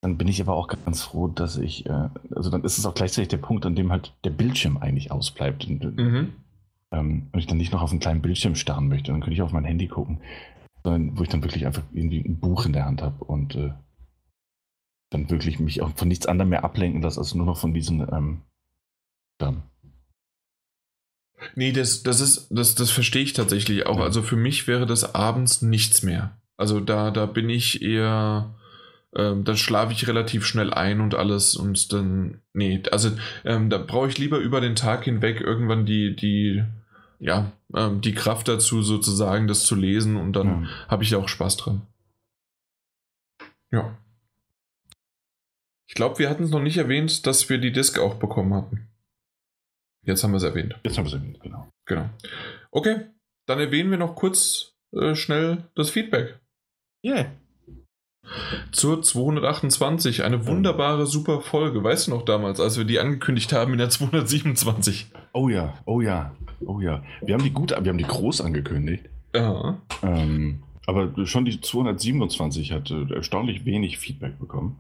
dann 0.02 0.18
bin 0.18 0.28
ich 0.28 0.42
aber 0.42 0.56
auch 0.56 0.68
ganz 0.68 1.04
froh, 1.04 1.28
dass 1.28 1.58
ich, 1.58 1.86
äh, 1.86 2.10
also 2.36 2.50
dann 2.50 2.64
ist 2.64 2.80
es 2.80 2.86
auch 2.88 2.96
gleichzeitig 2.96 3.30
der 3.30 3.38
Punkt, 3.38 3.68
an 3.68 3.76
dem 3.76 3.92
halt 3.92 4.14
der 4.24 4.32
Bildschirm 4.32 4.78
eigentlich 4.78 5.12
ausbleibt. 5.12 5.68
Und, 5.68 5.96
mhm. 5.96 6.34
ähm, 6.92 7.28
und 7.32 7.40
ich 7.40 7.46
dann 7.46 7.58
nicht 7.58 7.72
noch 7.72 7.84
auf 7.84 7.92
einen 7.92 8.00
kleinen 8.00 8.24
Bildschirm 8.24 8.56
starren 8.56 8.88
möchte, 8.88 9.12
dann 9.12 9.22
könnte 9.22 9.36
ich 9.36 9.44
auf 9.44 9.52
mein 9.52 9.64
Handy 9.64 9.88
gucken 9.88 10.18
sondern 10.84 11.18
wo 11.18 11.24
ich 11.24 11.30
dann 11.30 11.44
wirklich 11.44 11.66
einfach 11.66 11.84
irgendwie 11.94 12.20
ein 12.20 12.40
Buch 12.40 12.66
in 12.66 12.74
der 12.74 12.86
Hand 12.86 13.02
habe 13.02 13.24
und 13.24 13.56
äh, 13.56 13.74
dann 15.10 15.30
wirklich 15.30 15.60
mich 15.60 15.82
auch 15.82 15.96
von 15.96 16.08
nichts 16.08 16.26
anderem 16.26 16.50
mehr 16.50 16.64
ablenken 16.64 17.02
lasse, 17.02 17.20
als 17.20 17.34
nur 17.36 17.46
noch 17.46 17.58
von 17.58 17.74
diesen 17.74 18.02
ähm, 18.02 18.42
dann. 19.38 19.64
Nee, 21.56 21.72
das, 21.72 22.04
das 22.04 22.20
ist, 22.20 22.48
das, 22.50 22.76
das 22.76 22.92
verstehe 22.92 23.24
ich 23.24 23.34
tatsächlich 23.34 23.86
auch. 23.86 23.98
Ja. 23.98 24.04
Also 24.04 24.22
für 24.22 24.36
mich 24.36 24.68
wäre 24.68 24.86
das 24.86 25.16
abends 25.16 25.62
nichts 25.62 26.04
mehr. 26.04 26.38
Also 26.58 26.80
da, 26.80 27.12
da 27.12 27.26
bin 27.26 27.50
ich 27.50 27.82
eher, 27.82 28.56
ähm, 29.16 29.44
dann 29.44 29.58
schlafe 29.58 29.94
ich 29.94 30.08
relativ 30.08 30.46
schnell 30.46 30.74
ein 30.74 31.02
und 31.02 31.16
alles 31.16 31.56
und 31.56 31.92
dann, 31.92 32.42
nee, 32.54 32.82
also 32.92 33.12
ähm, 33.44 33.70
da 33.70 33.78
brauche 33.78 34.08
ich 34.08 34.18
lieber 34.18 34.38
über 34.38 34.62
den 34.62 34.76
Tag 34.76 35.04
hinweg 35.04 35.42
irgendwann 35.42 35.86
die, 35.86 36.16
die, 36.16 36.64
ja, 37.20 37.52
ähm, 37.76 38.02
die 38.02 38.14
Kraft 38.14 38.48
dazu, 38.48 38.82
sozusagen 38.82 39.48
das 39.48 39.66
zu 39.66 39.76
lesen 39.76 40.18
und 40.18 40.34
dann 40.34 40.64
ja. 40.64 40.70
habe 40.88 41.04
ich 41.04 41.10
da 41.10 41.18
auch 41.18 41.30
Spaß 41.30 41.58
dran. 41.58 41.82
Ja. 43.72 43.98
Ich 45.88 45.96
glaube, 45.96 46.20
wir 46.20 46.30
hatten 46.30 46.44
es 46.44 46.52
noch 46.52 46.62
nicht 46.62 46.78
erwähnt, 46.78 47.26
dass 47.26 47.50
wir 47.50 47.58
die 47.58 47.72
Disc 47.72 48.00
auch 48.00 48.16
bekommen 48.16 48.54
hatten. 48.54 48.88
Jetzt 50.06 50.24
haben 50.24 50.32
wir 50.32 50.38
es 50.38 50.44
erwähnt. 50.44 50.76
Jetzt 50.84 50.98
haben 50.98 51.06
wir 51.06 51.14
es 51.14 51.14
erwähnt, 51.14 51.40
genau. 51.42 51.72
Genau. 51.86 52.10
Okay, 52.72 53.08
dann 53.46 53.60
erwähnen 53.60 53.92
wir 53.92 53.98
noch 53.98 54.16
kurz 54.16 54.74
äh, 54.92 55.16
schnell 55.16 55.70
das 55.76 55.90
Feedback. 55.90 56.40
Yeah. 57.06 57.32
Zur 58.72 59.02
228, 59.02 60.24
eine 60.24 60.46
wunderbare, 60.48 61.06
super 61.06 61.42
Folge. 61.42 61.84
Weißt 61.84 62.08
du 62.08 62.12
noch 62.12 62.24
damals, 62.24 62.60
als 62.60 62.78
wir 62.78 62.86
die 62.86 63.00
angekündigt 63.00 63.52
haben 63.52 63.74
in 63.74 63.80
der 63.80 63.90
227? 63.90 65.12
Oh 65.34 65.50
ja, 65.50 65.74
oh 65.86 66.00
ja, 66.00 66.36
oh 66.68 66.80
ja. 66.80 67.04
Wir 67.22 67.34
haben 67.34 67.44
die 67.44 67.52
gut, 67.52 67.72
wir 67.72 67.90
haben 67.90 67.98
die 67.98 68.04
groß 68.04 68.42
angekündigt. 68.42 69.10
Ja. 69.36 69.82
Ähm, 70.02 70.64
aber 70.86 71.26
schon 71.26 71.46
die 71.46 71.60
227 71.60 72.72
hat 72.72 72.92
äh, 72.92 73.14
erstaunlich 73.14 73.66
wenig 73.66 73.98
Feedback 73.98 74.40
bekommen. 74.40 74.78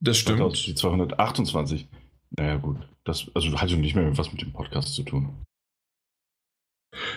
Das 0.00 0.18
stimmt. 0.18 0.66
Die 0.66 0.74
228, 0.74 1.88
naja 2.30 2.56
gut, 2.56 2.76
das 3.04 3.30
also 3.34 3.60
hat 3.60 3.70
ja 3.70 3.76
nicht 3.76 3.94
mehr 3.94 4.16
was 4.18 4.32
mit 4.32 4.42
dem 4.42 4.52
Podcast 4.52 4.94
zu 4.94 5.02
tun. 5.02 5.44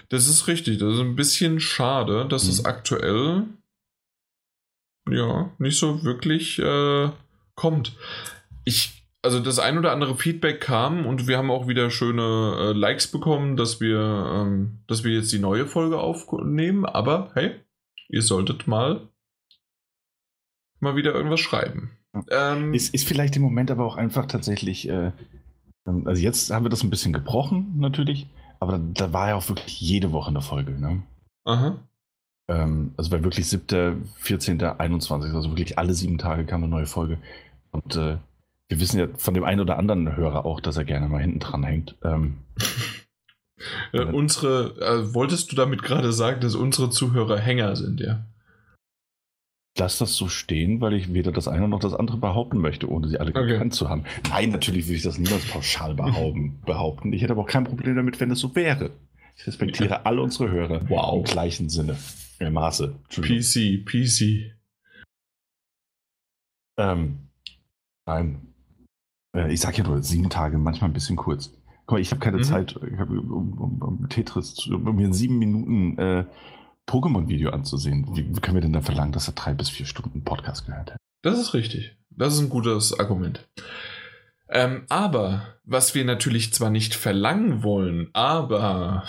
Das 0.10 0.28
ist 0.28 0.48
richtig. 0.48 0.80
Das 0.80 0.96
ist 0.96 1.02
ein 1.02 1.16
bisschen 1.16 1.60
schade, 1.60 2.28
dass 2.28 2.46
mhm. 2.46 2.50
es 2.50 2.66
aktuell 2.66 3.44
ja 5.10 5.52
nicht 5.60 5.78
so 5.78 6.04
wirklich 6.04 6.60
äh, 6.60 7.10
kommt. 7.56 7.96
Ich 8.64 9.04
also 9.28 9.42
das 9.42 9.60
ein 9.60 9.78
oder 9.78 9.92
andere 9.92 10.16
Feedback 10.16 10.62
kam 10.62 11.06
und 11.06 11.28
wir 11.28 11.38
haben 11.38 11.52
auch 11.52 11.68
wieder 11.68 11.92
schöne 11.92 12.56
äh, 12.58 12.72
Likes 12.72 13.08
bekommen, 13.08 13.58
dass 13.58 13.82
wir, 13.82 14.00
ähm, 14.00 14.80
dass 14.88 15.04
wir 15.04 15.12
jetzt 15.12 15.34
die 15.34 15.40
neue 15.40 15.66
Folge 15.66 16.00
aufnehmen. 16.00 16.86
Aber 16.86 17.32
hey, 17.34 17.52
ihr 18.08 18.22
solltet 18.22 18.68
mal 18.68 19.10
mal 20.80 20.96
wieder 20.96 21.14
irgendwas 21.14 21.42
schreiben. 21.42 21.92
Ähm, 22.32 22.74
ist, 22.74 22.94
ist 22.94 23.06
vielleicht 23.06 23.36
im 23.36 23.42
Moment 23.42 23.70
aber 23.70 23.86
auch 23.86 23.98
einfach 23.98 24.28
tatsächlich, 24.28 24.88
äh, 24.88 25.12
ähm, 25.86 26.08
also 26.08 26.22
jetzt 26.22 26.50
haben 26.50 26.64
wir 26.64 26.70
das 26.70 26.84
ein 26.84 26.90
bisschen 26.90 27.12
gebrochen 27.12 27.74
natürlich, 27.80 28.28
aber 28.62 28.78
da, 28.78 28.78
da 28.78 29.12
war 29.12 29.28
ja 29.28 29.36
auch 29.36 29.50
wirklich 29.50 29.82
jede 29.82 30.14
Woche 30.14 30.30
eine 30.30 30.42
Folge. 30.42 30.72
Ne? 30.72 31.04
Aha. 31.44 31.84
Ähm, 32.48 32.94
also 32.96 33.12
war 33.12 33.26
wirklich 33.26 33.50
7., 33.50 34.10
14., 34.20 34.62
21., 34.64 35.34
also 35.34 35.50
wirklich 35.50 35.78
alle 35.78 35.94
sieben 35.94 36.18
Tage 36.18 36.46
kam 36.46 36.64
eine 36.64 36.72
neue 36.72 36.86
Folge. 36.86 37.18
Und 37.72 37.98
äh, 37.98 38.20
wir 38.70 38.80
wissen 38.80 39.00
ja 39.00 39.08
von 39.16 39.34
dem 39.34 39.44
einen 39.44 39.62
oder 39.62 39.78
anderen 39.78 40.16
Hörer 40.16 40.46
auch, 40.46 40.60
dass 40.60 40.78
er 40.78 40.84
gerne 40.84 41.08
mal 41.08 41.22
hinten 41.22 41.40
dran 41.40 41.64
hängt. 41.64 41.96
Ähm, 42.04 42.40
äh, 43.94 44.04
unsere, 44.04 44.76
äh, 44.82 45.14
wolltest 45.14 45.52
du 45.52 45.56
damit 45.56 45.84
gerade 45.84 46.12
sagen, 46.12 46.42
dass 46.42 46.56
unsere 46.56 46.90
Zuhörer 46.90 47.40
Hänger 47.40 47.76
sind, 47.76 48.00
ja? 48.00 48.26
Lass 49.80 50.00
das 50.00 50.16
so 50.16 50.28
stehen, 50.28 50.82
weil 50.82 50.94
ich 50.94 51.14
weder 51.14 51.32
das 51.32 51.48
eine 51.48 51.68
noch 51.68 51.80
das 51.80 51.94
andere 51.94 52.18
behaupten 52.18 52.58
möchte, 52.58 52.90
ohne 52.90 53.08
sie 53.08 53.20
alle 53.20 53.30
okay. 53.30 53.46
gekannt 53.46 53.76
zu 53.76 53.88
haben. 53.88 54.06
Nein, 54.28 54.50
natürlich 54.50 54.88
will 54.88 54.96
ich 54.96 55.04
das 55.04 55.20
niemals 55.20 55.46
pauschal 55.46 55.94
behaupten. 56.66 57.14
Ich 57.14 57.22
hätte 57.22 57.34
aber 57.34 57.44
auch 57.44 57.48
kein 57.48 57.64
Problem 57.64 57.96
damit, 57.96 58.20
wenn 58.20 58.32
es 58.32 58.40
so 58.40 58.56
wäre. 58.56 58.90
Ich 59.36 59.46
respektiere 59.46 59.90
ja. 59.90 60.02
alle 60.04 60.22
unsere 60.22 60.50
Hörer 60.50 60.90
wow. 60.90 61.18
im 61.18 61.24
gleichen 61.32 61.70
Sinne. 61.70 61.96
Im 62.40 62.54
Maße. 62.54 62.96
PC, 63.10 63.86
PC. 63.86 64.52
Ähm, 66.80 67.30
nein, 68.08 68.47
äh, 69.36 69.52
ich 69.52 69.62
sag 69.62 69.78
ja 69.78 69.84
nur, 69.84 70.02
sieben 70.04 70.30
Tage, 70.30 70.58
manchmal 70.58 70.90
ein 70.90 70.94
bisschen 70.94 71.16
kurz. 71.16 71.54
Guck 71.86 71.94
mal, 71.94 72.02
ich 72.02 72.12
habe 72.12 72.20
keine 72.20 72.38
mhm. 72.38 72.44
Zeit, 72.44 72.80
hab, 72.98 73.10
um, 73.10 73.54
um, 73.54 73.82
um, 73.82 74.10
Tetris, 74.10 74.68
um 74.68 74.96
mir 74.96 75.08
ein 75.08 75.14
sieben 75.14 75.40
Minuten 75.40 75.98
äh, 75.98 76.26
Pokémon-Video 76.88 77.52
anzusehen. 77.52 78.08
Wie, 78.16 78.28
wie, 78.28 78.40
können 78.42 78.56
wir 78.56 78.62
denn 78.62 78.74
da 78.74 78.82
verlangen, 78.82 79.12
dass 79.12 79.28
er 79.28 79.34
drei 79.34 79.54
bis 79.54 79.70
vier 79.70 79.86
Stunden 79.86 80.24
Podcast 80.24 80.66
gehört 80.66 80.92
hat? 80.92 80.98
Das 81.22 81.40
ist 81.40 81.54
richtig. 81.54 81.96
Das 82.10 82.34
ist 82.34 82.40
ein 82.40 82.50
gutes 82.50 83.00
Argument. 83.00 83.48
Ähm, 84.50 84.86
aber, 84.90 85.56
was 85.66 85.94
wir 85.94 86.06
natürlich 86.06 86.54
zwar 86.54 86.70
nicht 86.70 86.96
verlangen 86.96 87.64
wollen, 87.64 88.10
aber 88.14 89.04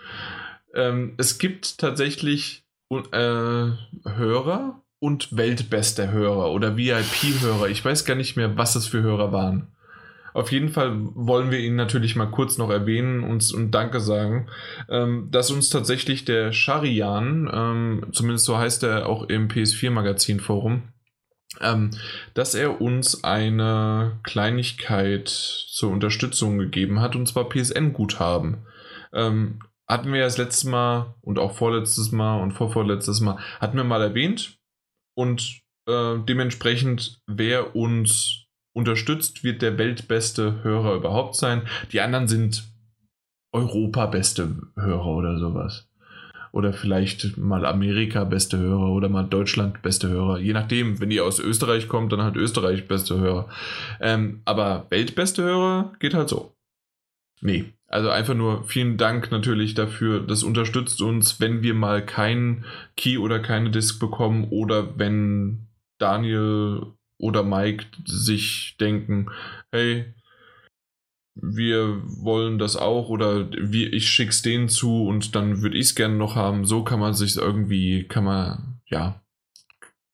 ähm, 0.74 1.14
es 1.18 1.38
gibt 1.38 1.78
tatsächlich 1.78 2.64
äh, 2.90 3.70
Hörer, 4.04 4.82
und 5.02 5.36
weltbeste 5.36 6.12
Hörer 6.12 6.52
oder 6.52 6.76
VIP-Hörer. 6.76 7.68
Ich 7.68 7.84
weiß 7.84 8.04
gar 8.04 8.14
nicht 8.14 8.36
mehr, 8.36 8.56
was 8.56 8.76
es 8.76 8.86
für 8.86 9.02
Hörer 9.02 9.32
waren. 9.32 9.66
Auf 10.32 10.52
jeden 10.52 10.68
Fall 10.68 10.92
wollen 10.96 11.50
wir 11.50 11.58
ihn 11.58 11.74
natürlich 11.74 12.14
mal 12.14 12.30
kurz 12.30 12.56
noch 12.56 12.70
erwähnen 12.70 13.24
und, 13.24 13.52
und 13.52 13.72
Danke 13.72 13.98
sagen, 13.98 14.46
ähm, 14.88 15.26
dass 15.32 15.50
uns 15.50 15.70
tatsächlich 15.70 16.24
der 16.24 16.52
Sharian, 16.52 17.50
ähm, 17.52 18.06
zumindest 18.12 18.44
so 18.44 18.56
heißt 18.56 18.84
er 18.84 19.08
auch 19.08 19.24
im 19.24 19.48
PS4-Magazin-Forum, 19.48 20.82
ähm, 21.60 21.90
dass 22.34 22.54
er 22.54 22.80
uns 22.80 23.24
eine 23.24 24.20
Kleinigkeit 24.22 25.28
zur 25.28 25.90
Unterstützung 25.90 26.58
gegeben 26.58 27.00
hat, 27.00 27.16
und 27.16 27.26
zwar 27.26 27.48
PSN-Guthaben. 27.48 28.68
Ähm, 29.12 29.58
hatten 29.88 30.12
wir 30.12 30.20
das 30.20 30.38
letzte 30.38 30.68
Mal 30.68 31.16
und 31.22 31.40
auch 31.40 31.56
vorletztes 31.56 32.12
Mal 32.12 32.40
und 32.40 32.52
vorvorletztes 32.52 33.20
Mal, 33.20 33.38
hatten 33.60 33.76
wir 33.76 33.84
mal 33.84 34.00
erwähnt, 34.00 34.61
und 35.14 35.60
äh, 35.86 36.18
dementsprechend, 36.28 37.20
wer 37.26 37.74
uns 37.76 38.46
unterstützt, 38.74 39.44
wird 39.44 39.62
der 39.62 39.78
weltbeste 39.78 40.62
Hörer 40.62 40.94
überhaupt 40.94 41.36
sein. 41.36 41.62
Die 41.92 42.00
anderen 42.00 42.28
sind 42.28 42.64
Europa-beste 43.52 44.56
Hörer 44.76 45.06
oder 45.06 45.38
sowas. 45.38 45.88
Oder 46.52 46.72
vielleicht 46.74 47.38
mal 47.38 47.64
Amerika 47.64 48.24
beste 48.24 48.58
Hörer 48.58 48.92
oder 48.92 49.08
mal 49.08 49.24
Deutschland 49.24 49.80
beste 49.82 50.08
Hörer. 50.08 50.38
Je 50.38 50.52
nachdem, 50.52 51.00
wenn 51.00 51.10
ihr 51.10 51.24
aus 51.24 51.38
Österreich 51.38 51.88
kommt, 51.88 52.12
dann 52.12 52.22
halt 52.22 52.36
Österreich 52.36 52.88
beste 52.88 53.18
Hörer. 53.18 53.48
Ähm, 54.00 54.42
aber 54.44 54.86
weltbeste 54.90 55.42
Hörer 55.42 55.92
geht 55.98 56.14
halt 56.14 56.28
so. 56.28 56.54
Nee, 57.40 57.72
also 57.92 58.08
einfach 58.08 58.34
nur 58.34 58.64
vielen 58.64 58.96
Dank 58.96 59.30
natürlich 59.30 59.74
dafür. 59.74 60.20
Das 60.20 60.42
unterstützt 60.42 61.02
uns, 61.02 61.40
wenn 61.40 61.62
wir 61.62 61.74
mal 61.74 62.04
keinen 62.04 62.64
Key 62.96 63.18
oder 63.18 63.38
keine 63.38 63.70
Disk 63.70 64.00
bekommen 64.00 64.48
oder 64.50 64.98
wenn 64.98 65.66
Daniel 65.98 66.86
oder 67.18 67.42
Mike 67.42 67.84
sich 68.06 68.76
denken, 68.80 69.30
hey, 69.70 70.06
wir 71.34 72.02
wollen 72.06 72.58
das 72.58 72.76
auch 72.76 73.10
oder 73.10 73.50
wir, 73.50 73.92
ich 73.92 74.08
schick's 74.08 74.40
denen 74.40 74.70
zu 74.70 75.04
und 75.04 75.34
dann 75.34 75.60
würde 75.60 75.76
ich 75.76 75.88
es 75.88 75.94
gerne 75.94 76.16
noch 76.16 76.34
haben. 76.34 76.64
So 76.64 76.84
kann 76.84 76.98
man 76.98 77.12
sich 77.12 77.36
irgendwie, 77.36 78.04
kann 78.04 78.24
man, 78.24 78.80
ja, 78.86 79.20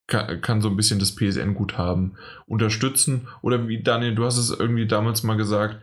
kann, 0.08 0.40
kann 0.40 0.60
so 0.60 0.68
ein 0.68 0.76
bisschen 0.76 0.98
das 0.98 1.14
PSN-Guthaben 1.14 2.16
unterstützen. 2.46 3.28
Oder 3.40 3.68
wie 3.68 3.82
Daniel, 3.84 4.16
du 4.16 4.24
hast 4.24 4.38
es 4.38 4.50
irgendwie 4.50 4.86
damals 4.86 5.22
mal 5.22 5.36
gesagt, 5.36 5.80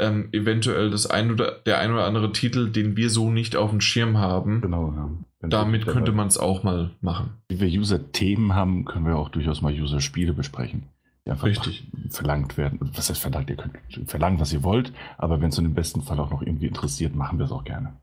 ähm, 0.00 0.28
eventuell 0.32 0.90
das 0.90 1.06
ein 1.06 1.30
oder 1.30 1.52
der 1.66 1.78
ein 1.78 1.92
oder 1.92 2.04
andere 2.04 2.32
Titel, 2.32 2.70
den 2.70 2.96
wir 2.96 3.10
so 3.10 3.30
nicht 3.30 3.54
auf 3.54 3.70
dem 3.70 3.80
Schirm 3.80 4.18
haben. 4.18 4.60
Genau, 4.60 4.92
ja. 4.96 5.10
Damit 5.48 5.86
könnte 5.86 6.12
man 6.12 6.28
es 6.28 6.36
auch 6.36 6.62
mal 6.62 6.90
machen. 7.00 7.30
Wie 7.48 7.60
wir 7.60 7.68
User-Themen 7.68 8.54
haben, 8.54 8.84
können 8.84 9.06
wir 9.06 9.16
auch 9.16 9.30
durchaus 9.30 9.62
mal 9.62 9.72
User-Spiele 9.72 10.34
besprechen. 10.34 10.88
Die 11.24 11.30
einfach 11.30 11.46
Richtig. 11.46 11.86
verlangt 12.10 12.56
werden. 12.56 12.90
Was 12.94 13.08
heißt 13.08 13.20
verlangt? 13.20 13.48
Ihr 13.48 13.56
könnt 13.56 13.78
verlangen, 14.06 14.40
was 14.40 14.52
ihr 14.52 14.62
wollt, 14.62 14.92
aber 15.18 15.40
wenn 15.40 15.48
es 15.48 15.58
in 15.58 15.64
dem 15.64 15.74
besten 15.74 16.02
Fall 16.02 16.18
auch 16.18 16.30
noch 16.30 16.42
irgendwie 16.42 16.66
interessiert, 16.66 17.14
machen 17.14 17.38
wir 17.38 17.46
es 17.46 17.52
auch 17.52 17.64
gerne. 17.64 17.94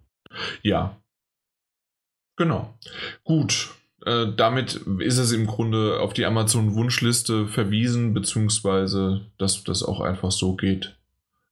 Ja. 0.63 0.97
Genau. 2.37 2.73
Gut. 3.23 3.69
Äh, 4.05 4.27
damit 4.35 4.75
ist 4.99 5.17
es 5.17 5.31
im 5.31 5.47
Grunde 5.47 5.99
auf 5.99 6.13
die 6.13 6.25
Amazon-Wunschliste 6.25 7.47
verwiesen, 7.47 8.13
beziehungsweise 8.13 9.25
dass 9.37 9.63
das 9.63 9.83
auch 9.83 10.01
einfach 10.01 10.31
so 10.31 10.55
geht. 10.55 10.96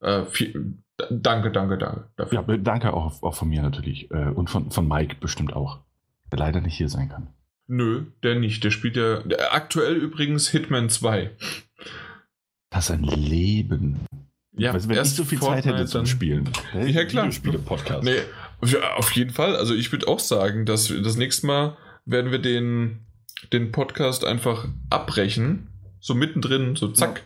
Äh, 0.06 0.25
viel, 0.25 0.77
danke, 1.09 1.51
danke, 1.51 1.80
danke 1.80 2.08
dafür. 2.16 2.45
Ja, 2.48 2.58
danke 2.58 2.93
auch, 2.93 3.24
auch 3.24 3.35
von 3.35 3.50
mir 3.50 3.64
natürlich. 3.64 4.11
Äh, 4.11 4.30
und 4.30 4.51
von, 4.51 4.69
von 4.69 4.88
Mike 4.88 5.16
bestimmt 5.19 5.53
auch. 5.53 5.80
Der 6.32 6.38
leider 6.38 6.61
nicht 6.61 6.77
hier 6.77 6.90
sein 6.90 7.09
kann. 7.09 7.30
Nö, 7.67 8.06
der 8.22 8.35
nicht. 8.35 8.64
Der 8.64 8.69
spielt 8.69 8.98
ja 8.98 9.22
der, 9.22 9.56
aktuell 9.56 9.95
übrigens 9.95 10.48
Hitman 10.50 10.90
2. 10.90 11.32
Das 12.69 12.90
ist 12.90 12.92
ein 12.92 13.03
Leben. 13.03 14.01
Ja, 14.56 14.74
weißt, 14.75 14.88
wenn 14.88 15.01
ich 15.01 15.16
so 15.16 15.25
viel 15.25 15.40
Fortnite 15.40 15.69
Zeit 15.69 15.80
hätte 15.80 15.85
zum 15.88 16.06
Spielen. 16.06 16.51
Ja, 16.74 17.03
klar. 17.06 17.25
Videospiele-Podcast. 17.25 18.03
Nee, 18.03 18.19
auf 18.95 19.11
jeden 19.11 19.32
Fall. 19.32 19.56
Also 19.56 19.74
ich 19.74 19.92
würde 19.92 20.08
auch 20.08 20.19
sagen, 20.19 20.66
dass 20.66 20.88
das 20.88 21.17
nächste 21.17 21.48
Mal 21.48 21.77
werden 22.06 22.32
wir 22.32 22.40
den, 22.40 23.08
den 23.51 23.72
Podcast 23.72 24.24
einfach 24.24 24.67
abbrechen. 24.92 25.67
So 26.00 26.14
mittendrin, 26.14 26.75
so 26.75 26.90
zack. 26.90 27.17
Ja. 27.17 27.24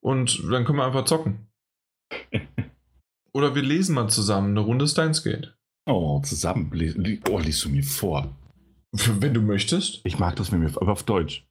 Und 0.00 0.42
dann 0.50 0.64
können 0.64 0.78
wir 0.78 0.86
einfach 0.86 1.04
zocken. 1.04 1.48
Oder 3.32 3.54
wir 3.54 3.62
lesen 3.62 3.94
mal 3.94 4.08
zusammen 4.08 4.50
eine 4.50 4.60
Runde 4.60 4.86
Steins 4.86 5.24
Gate. 5.24 5.56
Oh, 5.86 6.20
zusammen. 6.22 6.70
Oh, 7.30 7.38
liest 7.38 7.64
du 7.64 7.68
mir 7.68 7.82
vor. 7.82 8.34
Wenn 8.92 9.34
du 9.34 9.40
möchtest. 9.40 10.00
Ich 10.04 10.18
mag 10.18 10.36
das 10.36 10.52
mit 10.52 10.60
mir, 10.60 10.70
aber 10.80 10.92
auf 10.92 11.02
Deutsch. 11.02 11.44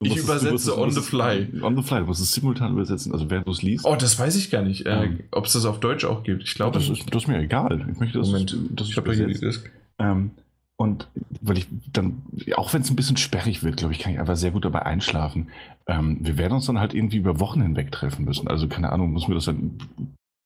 Ich 0.00 0.16
übersetze 0.16 0.54
es, 0.54 0.70
on 0.70 0.90
the 0.90 1.00
fly. 1.00 1.48
On 1.62 1.76
the 1.76 1.82
fly, 1.82 2.00
du 2.00 2.06
musst 2.06 2.20
es 2.20 2.32
simultan 2.32 2.72
übersetzen, 2.72 3.12
also 3.12 3.30
während 3.30 3.46
du 3.46 3.52
es 3.52 3.62
liest. 3.62 3.84
Oh, 3.84 3.96
das 3.96 4.18
weiß 4.18 4.36
ich 4.36 4.50
gar 4.50 4.62
nicht, 4.62 4.86
äh, 4.86 5.08
um, 5.08 5.20
ob 5.30 5.46
es 5.46 5.52
das 5.52 5.64
auf 5.64 5.80
Deutsch 5.80 6.04
auch 6.04 6.24
gibt. 6.24 6.42
Ich 6.42 6.54
glaube, 6.54 6.78
das, 6.78 6.88
ist, 6.88 7.04
das 7.12 7.22
ist 7.22 7.28
mir 7.28 7.38
egal. 7.38 7.86
Ich 7.90 7.98
möchte, 7.98 8.18
dass, 8.18 8.28
Moment, 8.28 8.56
dass 8.70 8.88
ich, 8.88 8.96
ich 8.96 9.04
hier 9.14 9.26
die 9.26 9.38
Disk. 9.38 9.70
Ähm, 9.98 10.32
und 10.76 11.08
weil 11.40 11.58
ich 11.58 11.68
dann, 11.92 12.22
auch 12.56 12.74
wenn 12.74 12.82
es 12.82 12.90
ein 12.90 12.96
bisschen 12.96 13.16
sperrig 13.16 13.62
wird, 13.62 13.78
glaube 13.78 13.94
ich, 13.94 14.00
kann 14.00 14.12
ich 14.12 14.18
einfach 14.18 14.36
sehr 14.36 14.50
gut 14.50 14.64
dabei 14.64 14.82
einschlafen. 14.84 15.48
Ähm, 15.88 16.18
wir 16.20 16.36
werden 16.36 16.54
uns 16.54 16.66
dann 16.66 16.78
halt 16.80 16.94
irgendwie 16.94 17.18
über 17.18 17.38
Wochen 17.40 17.62
hinweg 17.62 17.92
treffen 17.92 18.24
müssen. 18.24 18.48
Also 18.48 18.68
keine 18.68 18.90
Ahnung, 18.92 19.12
muss 19.12 19.28
mir 19.28 19.34
das 19.34 19.44
dann 19.44 19.78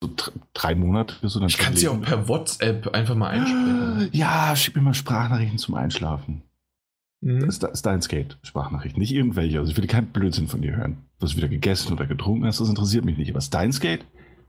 so 0.02 0.10
drei 0.54 0.74
Monate 0.74 1.16
bis 1.20 1.32
so 1.32 1.40
dann. 1.40 1.48
Ich 1.48 1.58
kann 1.58 1.76
sie 1.76 1.88
auch 1.88 2.00
per 2.00 2.28
WhatsApp 2.28 2.88
einfach 2.94 3.14
mal 3.14 3.28
einsprechen. 3.28 4.08
Ja, 4.12 4.54
schick 4.56 4.76
mir 4.76 4.82
mal 4.82 4.94
Sprachnachrichten 4.94 5.58
zum 5.58 5.74
Einschlafen. 5.74 6.42
Mhm. 7.22 7.40
Das 7.46 7.58
ist 7.58 7.86
dein 7.86 8.00
Skate, 8.00 8.38
Sprachnachrichten, 8.42 9.00
nicht 9.00 9.12
irgendwelche. 9.12 9.58
Also 9.58 9.70
ich 9.72 9.76
will 9.76 9.86
keinen 9.86 10.08
Blödsinn 10.08 10.48
von 10.48 10.62
dir 10.62 10.76
hören. 10.76 10.98
Du 11.18 11.26
hast 11.26 11.36
wieder 11.36 11.48
gegessen 11.48 11.92
oder 11.92 12.06
getrunken 12.06 12.46
hast, 12.46 12.60
das 12.60 12.68
interessiert 12.68 13.04
mich 13.04 13.18
nicht. 13.18 13.30
Aber 13.30 13.44
dein 13.50 13.72
Skate, 13.72 14.06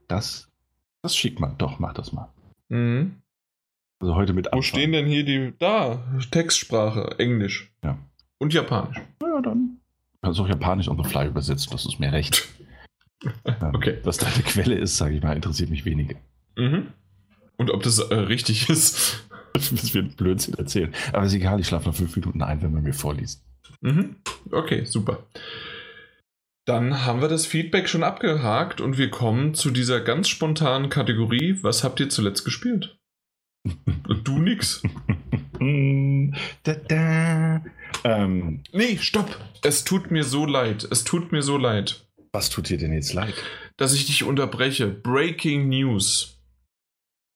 das, 0.08 0.50
das 1.02 1.16
schick 1.16 1.40
mal. 1.40 1.54
Doch, 1.58 1.80
mach 1.80 1.94
das 1.94 2.14
mal. 2.14 2.30
Mhm. 2.70 3.16
Also 4.02 4.16
heute 4.16 4.34
mit 4.34 4.46
Wo 4.48 4.50
Anfang. 4.58 4.64
stehen 4.64 4.92
denn 4.94 5.06
hier 5.06 5.26
die. 5.26 5.54
Da, 5.60 6.02
Textsprache, 6.32 7.20
Englisch. 7.20 7.72
Ja. 7.84 7.98
Und 8.40 8.54
Japanisch. 8.54 8.98
Ja, 9.22 9.42
dann. 9.42 9.81
Kannst 10.22 10.40
auch 10.40 10.48
Japanisch 10.48 10.88
on 10.88 11.02
the 11.02 11.10
fly 11.10 11.28
übersetzen, 11.28 11.72
das 11.72 11.86
ist 11.86 12.00
mir 12.00 12.12
recht. 12.12 12.48
okay. 13.74 14.00
Was 14.04 14.18
deine 14.18 14.44
Quelle 14.44 14.76
ist, 14.76 14.98
sage 14.98 15.16
ich 15.16 15.24
mal, 15.24 15.36
interessiert 15.36 15.70
mich 15.70 15.86
weniger. 15.86 16.16
Mhm. 16.56 16.88
Und 17.58 17.72
ob 17.72 17.84
das 17.84 18.00
äh, 18.00 18.16
richtig 18.16 18.70
ist. 18.70 19.24
das 19.54 19.94
wird 19.94 20.18
Blödsinn 20.18 20.54
erzählen. 20.56 20.94
Aber 21.14 21.26
ist 21.26 21.34
egal, 21.34 21.60
ich 21.60 21.68
schlafe 21.68 21.90
noch 21.90 21.96
fünf 21.96 22.16
Minuten 22.16 22.42
ein, 22.42 22.62
wenn 22.62 22.74
man 22.74 22.84
mir 22.84 22.94
vorliest. 22.94 23.44
Mhm. 23.82 24.18
Okay, 24.52 24.86
super. 24.86 25.26
Dann 26.66 27.06
haben 27.06 27.22
wir 27.22 27.28
das 27.28 27.48
Feedback 27.48 27.90
schon 27.90 28.04
abgehakt 28.04 28.82
und 28.82 28.98
wir 28.98 29.10
kommen 29.10 29.56
zu 29.56 29.72
dieser 29.72 30.00
ganz 30.00 30.30
spontanen 30.30 30.90
Kategorie. 30.90 31.58
Was 31.64 31.84
habt 31.84 32.00
ihr 32.00 32.10
zuletzt 32.10 32.46
gespielt? 32.46 33.00
du 34.24 34.38
nix. 34.38 34.84
Da, 36.64 36.74
da. 36.74 37.64
Ähm, 38.04 38.64
nee, 38.72 38.98
stopp. 38.98 39.40
Es 39.64 39.84
tut 39.84 40.10
mir 40.10 40.24
so 40.24 40.46
leid. 40.46 40.88
Es 40.90 41.04
tut 41.04 41.32
mir 41.32 41.44
so 41.44 41.58
leid. 41.58 42.06
Was 42.32 42.50
tut 42.50 42.70
dir 42.70 42.78
denn 42.78 42.94
jetzt 42.94 43.14
leid? 43.14 43.36
Dass 43.78 43.94
ich 43.94 44.06
dich 44.06 44.24
unterbreche. 44.24 44.88
Breaking 44.88 45.70
News. 45.70 46.42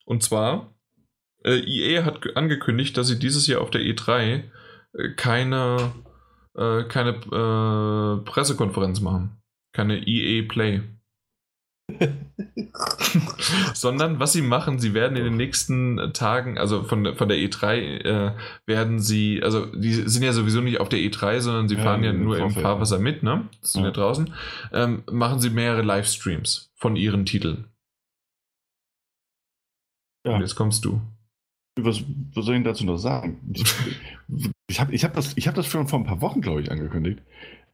Und 0.05 0.23
zwar, 0.23 0.73
äh, 1.43 1.59
EA 1.59 2.03
hat 2.03 2.35
angekündigt, 2.35 2.97
dass 2.97 3.07
sie 3.07 3.19
dieses 3.19 3.47
Jahr 3.47 3.61
auf 3.61 3.71
der 3.71 3.81
E3 3.81 4.43
äh, 4.93 5.09
keine 5.15 5.93
äh, 6.55 6.83
keine 6.85 7.11
äh, 7.11 8.23
Pressekonferenz 8.25 9.01
machen. 9.01 9.37
Keine 9.73 10.07
EA 10.07 10.47
Play. 10.47 10.81
Sondern 13.73 14.19
was 14.19 14.33
sie 14.33 14.41
machen, 14.41 14.79
sie 14.79 14.93
werden 14.93 15.15
in 15.17 15.23
den 15.23 15.37
nächsten 15.37 16.11
Tagen, 16.13 16.57
also 16.57 16.83
von, 16.83 17.15
von 17.15 17.29
der 17.29 17.37
E3, 17.37 17.75
äh, 17.77 18.33
werden 18.65 18.99
sie, 18.99 19.41
also 19.43 19.65
die 19.67 19.93
sind 19.93 20.23
ja 20.23 20.33
sowieso 20.33 20.61
nicht 20.61 20.79
auf 20.79 20.89
der 20.89 20.99
E3, 20.99 21.39
sondern 21.39 21.67
sie 21.67 21.75
fahren 21.75 22.03
ja, 22.03 22.11
ja 22.11 22.17
nur 22.17 22.37
im 22.37 22.51
Fahrwasser 22.51 22.99
mit, 22.99 23.23
ne? 23.23 23.47
Sind 23.61 23.83
ja, 23.83 23.89
ja 23.89 23.93
draußen. 23.93 24.33
Ähm, 24.73 25.03
machen 25.11 25.39
sie 25.39 25.49
mehrere 25.49 25.83
Livestreams 25.83 26.71
von 26.75 26.95
ihren 26.95 27.25
Titeln. 27.25 27.65
Ja. 30.25 30.35
Und 30.35 30.41
jetzt 30.41 30.55
kommst 30.55 30.83
du. 30.85 31.01
Was, 31.77 32.03
was 32.33 32.45
soll 32.45 32.55
ich 32.55 32.63
dazu 32.63 32.85
noch 32.85 32.97
sagen? 32.97 33.39
Ich 34.67 34.79
habe 34.79 34.93
ich 34.93 35.03
hab 35.03 35.13
das, 35.13 35.35
hab 35.35 35.55
das 35.55 35.67
schon 35.67 35.87
vor 35.87 35.99
ein 35.99 36.05
paar 36.05 36.21
Wochen, 36.21 36.41
glaube 36.41 36.61
ich, 36.61 36.71
angekündigt, 36.71 37.21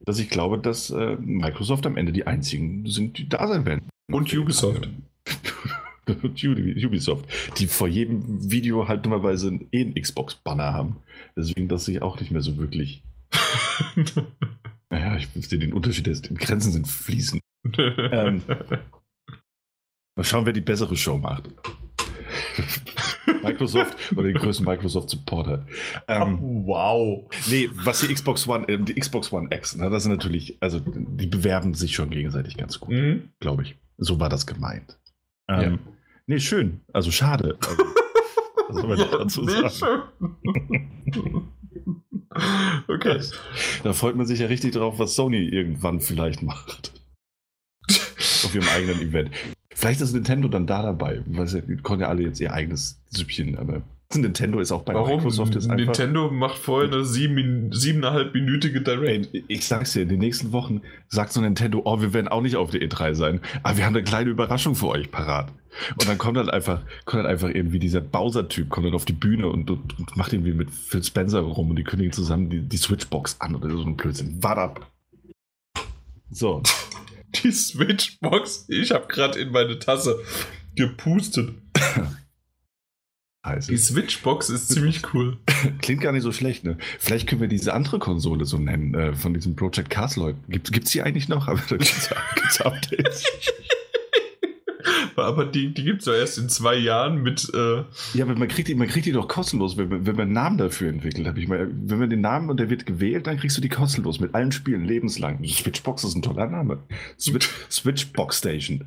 dass 0.01 0.19
ich 0.19 0.29
glaube, 0.29 0.57
dass 0.57 0.89
äh, 0.89 1.15
Microsoft 1.17 1.85
am 1.85 1.97
Ende 1.97 2.11
die 2.11 2.25
einzigen 2.25 2.85
sind, 2.87 3.17
die 3.17 3.29
da 3.29 3.47
sein 3.47 3.65
werden. 3.65 3.90
Und 4.13 4.33
Ubisoft. 4.33 4.89
Und 6.07 6.43
Ubisoft, 6.43 7.25
die 7.57 7.67
vor 7.67 7.87
jedem 7.87 8.51
Video 8.51 8.87
halt 8.87 9.05
dummerweise 9.05 9.59
eh 9.71 9.81
einen 9.81 9.95
Xbox-Banner 9.95 10.73
haben. 10.73 10.97
Deswegen, 11.35 11.67
dass 11.67 11.87
ich 11.87 12.01
auch 12.01 12.19
nicht 12.19 12.31
mehr 12.31 12.41
so 12.41 12.57
wirklich. 12.57 13.03
naja, 14.89 15.15
ich 15.17 15.29
sehe 15.47 15.59
den 15.59 15.73
Unterschied, 15.73 16.07
die 16.07 16.33
Grenzen 16.33 16.71
sind 16.71 16.87
fließend. 16.87 17.41
ähm, 17.77 18.41
mal 20.15 20.23
schauen, 20.23 20.45
wer 20.45 20.53
die 20.53 20.61
bessere 20.61 20.97
Show 20.97 21.17
macht. 21.17 21.49
Microsoft 23.43 23.97
oder 24.13 24.23
den 24.23 24.35
größten 24.35 24.65
Microsoft 24.65 25.09
Support 25.09 25.47
hat. 25.47 25.67
Ähm, 26.07 26.65
wow. 26.65 27.29
Nee, 27.49 27.69
was 27.73 28.01
die 28.01 28.13
Xbox 28.13 28.47
One, 28.47 28.67
äh, 28.67 28.77
die 28.77 28.95
Xbox 28.95 29.31
One 29.31 29.49
X, 29.51 29.75
ne, 29.75 29.89
das 29.89 30.03
sind 30.03 30.11
natürlich, 30.11 30.57
also 30.59 30.79
die 30.79 31.27
bewerben 31.27 31.73
sich 31.73 31.95
schon 31.95 32.09
gegenseitig 32.09 32.57
ganz 32.57 32.79
gut, 32.79 32.93
mhm. 32.93 33.29
glaube 33.39 33.63
ich. 33.63 33.77
So 33.97 34.19
war 34.19 34.29
das 34.29 34.45
gemeint. 34.47 34.99
Ähm, 35.47 35.61
ja. 35.61 35.79
Nee, 36.27 36.39
schön. 36.39 36.81
Also 36.93 37.11
schade. 37.11 37.57
Also, 37.67 37.83
was 38.67 38.75
soll 38.75 38.87
man 38.87 38.99
ja, 39.11 39.17
dazu 39.17 39.45
sagen? 39.45 40.03
okay. 42.87 43.21
Da 43.83 43.93
freut 43.93 44.15
man 44.15 44.25
sich 44.25 44.39
ja 44.39 44.47
richtig 44.47 44.73
drauf, 44.73 44.99
was 44.99 45.15
Sony 45.15 45.47
irgendwann 45.49 45.99
vielleicht 45.99 46.41
macht. 46.41 46.93
Auf 47.89 48.55
ihrem 48.55 48.67
eigenen 48.69 49.01
Event. 49.01 49.31
Vielleicht 49.73 50.01
ist 50.01 50.13
Nintendo 50.13 50.47
dann 50.47 50.67
da 50.67 50.83
dabei, 50.83 51.23
weil 51.27 51.47
sie 51.47 51.61
konnten 51.77 52.01
ja 52.01 52.09
alle 52.09 52.23
jetzt 52.23 52.39
ihr 52.39 52.53
eigenes 52.53 53.03
Süppchen, 53.09 53.57
aber 53.57 53.81
Nintendo 54.15 54.59
ist 54.59 54.71
auch 54.71 54.83
bei 54.83 54.93
Warum? 54.93 55.17
Microsoft 55.17 55.55
jetzt 55.55 55.69
einfach. 55.69 55.85
Nintendo 55.85 56.29
macht 56.31 56.57
vorher 56.57 56.91
eine 56.91 57.05
sieben, 57.05 57.71
siebeneinhalb-minütige 57.71 58.81
Direct. 58.81 59.29
Ich 59.47 59.65
sag's 59.65 59.93
dir, 59.93 60.03
in 60.03 60.09
den 60.09 60.19
nächsten 60.19 60.51
Wochen 60.51 60.81
sagt 61.07 61.33
so 61.33 61.41
Nintendo, 61.41 61.81
oh, 61.85 62.01
wir 62.01 62.13
werden 62.13 62.27
auch 62.27 62.41
nicht 62.41 62.55
auf 62.55 62.71
der 62.71 62.81
E3 62.81 63.13
sein, 63.15 63.41
aber 63.63 63.77
wir 63.77 63.85
haben 63.85 63.95
eine 63.95 64.03
kleine 64.03 64.29
Überraschung 64.29 64.75
für 64.75 64.87
euch 64.87 65.11
parat. 65.11 65.51
Und 65.91 66.07
dann 66.07 66.17
kommt 66.17 66.37
dann 66.37 66.49
einfach, 66.49 66.81
kommt 67.05 67.23
dann 67.23 67.31
einfach 67.31 67.49
irgendwie 67.49 67.79
dieser 67.79 68.01
Bowser-Typ, 68.01 68.69
kommt 68.69 68.87
dann 68.87 68.93
auf 68.93 69.05
die 69.05 69.13
Bühne 69.13 69.47
und, 69.47 69.69
und, 69.69 69.97
und, 69.97 70.17
macht 70.17 70.33
irgendwie 70.33 70.53
mit 70.53 70.69
Phil 70.71 71.03
Spencer 71.03 71.39
rum 71.39 71.69
und 71.69 71.77
die 71.77 71.83
kündigen 71.83 72.11
zusammen 72.11 72.49
die, 72.49 72.61
die 72.61 72.77
Switchbox 72.77 73.37
an 73.39 73.55
oder 73.55 73.69
so 73.69 73.83
ein 73.83 73.95
Blödsinn. 73.95 74.43
Wart 74.43 74.57
ab. 74.57 74.91
So. 76.29 76.61
Die 77.35 77.51
Switchbox, 77.51 78.65
ich 78.67 78.91
habe 78.91 79.07
gerade 79.07 79.39
in 79.39 79.51
meine 79.51 79.79
Tasse 79.79 80.19
gepustet. 80.75 81.53
Also. 83.43 83.71
Die 83.71 83.77
Switchbox 83.77 84.49
ist 84.49 84.69
ziemlich 84.69 85.01
cool. 85.13 85.37
Klingt 85.81 86.01
gar 86.01 86.11
nicht 86.11 86.21
so 86.21 86.31
schlecht, 86.31 86.63
ne? 86.63 86.77
Vielleicht 86.99 87.27
können 87.27 87.41
wir 87.41 87.47
diese 87.47 87.73
andere 87.73 87.97
Konsole 87.97 88.45
so 88.45 88.57
nennen, 88.57 88.93
äh, 88.93 89.13
von 89.15 89.33
diesem 89.33 89.55
Project 89.55 89.89
Cars 89.89 90.15
Leuten. 90.15 90.43
Gibt 90.47 90.85
es 90.85 90.91
die 90.91 91.01
eigentlich 91.01 91.27
noch? 91.27 91.47
Aber 91.47 91.59
da 91.67 91.77
gibt 91.77 92.09
es 92.49 92.61
Updates. 92.61 93.25
aber 95.15 95.45
die, 95.45 95.73
die 95.73 95.83
gibt 95.83 96.01
es 96.01 96.05
ja 96.05 96.13
erst 96.13 96.37
in 96.37 96.49
zwei 96.49 96.75
Jahren 96.75 97.23
mit. 97.23 97.51
Äh 97.55 97.83
ja, 98.13 98.25
aber 98.25 98.35
man 98.35 98.47
kriegt, 98.47 98.67
die, 98.67 98.75
man 98.75 98.87
kriegt 98.87 99.07
die 99.07 99.11
doch 99.11 99.27
kostenlos, 99.27 99.75
wenn 99.75 99.89
man, 99.89 100.05
wenn 100.05 100.15
man 100.15 100.25
einen 100.25 100.33
Namen 100.33 100.57
dafür 100.59 100.89
entwickelt. 100.89 101.25
Hab 101.27 101.37
ich 101.37 101.47
mal, 101.47 101.67
wenn 101.71 101.97
man 101.97 102.11
den 102.11 102.21
Namen 102.21 102.49
und 102.49 102.59
der 102.59 102.69
wird 102.69 102.85
gewählt, 102.85 103.25
dann 103.25 103.37
kriegst 103.37 103.57
du 103.57 103.61
die 103.61 103.69
kostenlos 103.69 104.19
mit 104.19 104.35
allen 104.35 104.51
Spielen 104.51 104.85
lebenslang. 104.85 105.43
Switchbox 105.43 106.03
ist 106.03 106.15
ein 106.15 106.21
toller 106.21 106.47
Name. 106.47 106.83
Switch, 107.19 107.49
Switchbox 107.71 108.37
Station. 108.37 108.85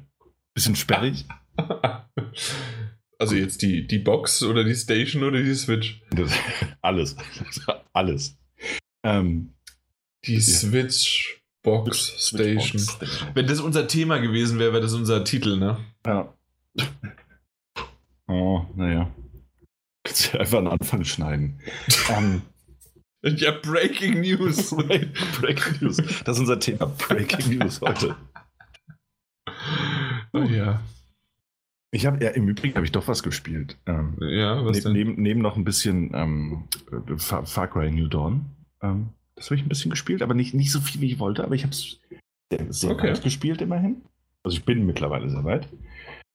Bisschen 0.54 0.76
sperrig. 0.76 1.24
Also 3.24 3.36
jetzt 3.36 3.62
die, 3.62 3.86
die 3.86 4.00
Box 4.00 4.42
oder 4.42 4.64
die 4.64 4.74
Station 4.74 5.22
oder 5.22 5.42
die 5.42 5.54
Switch? 5.54 6.02
Das, 6.10 6.30
alles. 6.82 7.16
alles. 7.94 8.36
Ähm, 9.02 9.54
die 10.26 10.34
ja. 10.34 10.40
Switch 10.40 11.40
Box 11.62 12.12
Station. 12.18 12.82
Wenn 13.32 13.46
das 13.46 13.60
unser 13.60 13.88
Thema 13.88 14.18
gewesen 14.18 14.58
wäre, 14.58 14.74
wäre 14.74 14.82
das 14.82 14.92
unser 14.92 15.24
Titel, 15.24 15.56
ne? 15.56 15.78
Ja. 16.04 16.34
Oh, 18.26 18.66
naja. 18.76 19.10
Kannst 20.02 20.34
du 20.34 20.40
einfach 20.40 20.58
an 20.58 20.68
Anfang 20.68 21.04
schneiden. 21.04 21.58
ähm. 22.10 22.42
ja, 23.22 23.52
Breaking 23.52 24.20
News. 24.20 24.68
Breaking 25.40 25.78
News. 25.80 25.96
Das 26.26 26.36
ist 26.36 26.40
unser 26.40 26.60
Thema. 26.60 26.84
Breaking 27.08 27.56
News 27.56 27.80
heute. 27.80 28.16
Oh 30.34 30.42
ja. 30.42 30.82
Ich 31.94 32.06
habe 32.06 32.22
ja 32.24 32.30
im 32.30 32.48
Übrigen 32.48 32.74
habe 32.74 32.84
ich 32.84 32.90
doch 32.90 33.06
was 33.06 33.22
gespielt. 33.22 33.78
Ähm, 33.86 34.16
ja, 34.18 34.64
was 34.64 34.78
neb, 34.78 34.82
denn? 34.82 34.92
Neben, 34.94 35.22
neben 35.22 35.40
noch 35.40 35.56
ein 35.56 35.62
bisschen 35.62 36.10
ähm, 36.12 36.64
Far, 37.18 37.46
Far, 37.46 37.68
Cry 37.68 37.88
New 37.92 38.08
Dawn. 38.08 38.46
Ähm, 38.82 39.10
das 39.36 39.46
habe 39.46 39.54
ich 39.54 39.62
ein 39.62 39.68
bisschen 39.68 39.92
gespielt, 39.92 40.20
aber 40.20 40.34
nicht, 40.34 40.54
nicht 40.54 40.72
so 40.72 40.80
viel, 40.80 41.00
wie 41.00 41.12
ich 41.12 41.20
wollte. 41.20 41.44
Aber 41.44 41.54
ich 41.54 41.62
habe 41.62 41.70
es 41.70 42.00
sehr, 42.50 42.72
sehr 42.72 42.90
okay. 42.90 43.10
weit 43.10 43.22
gespielt 43.22 43.62
immerhin. 43.62 44.02
Also 44.42 44.56
ich 44.56 44.64
bin 44.64 44.84
mittlerweile 44.86 45.30
sehr 45.30 45.44
weit. 45.44 45.68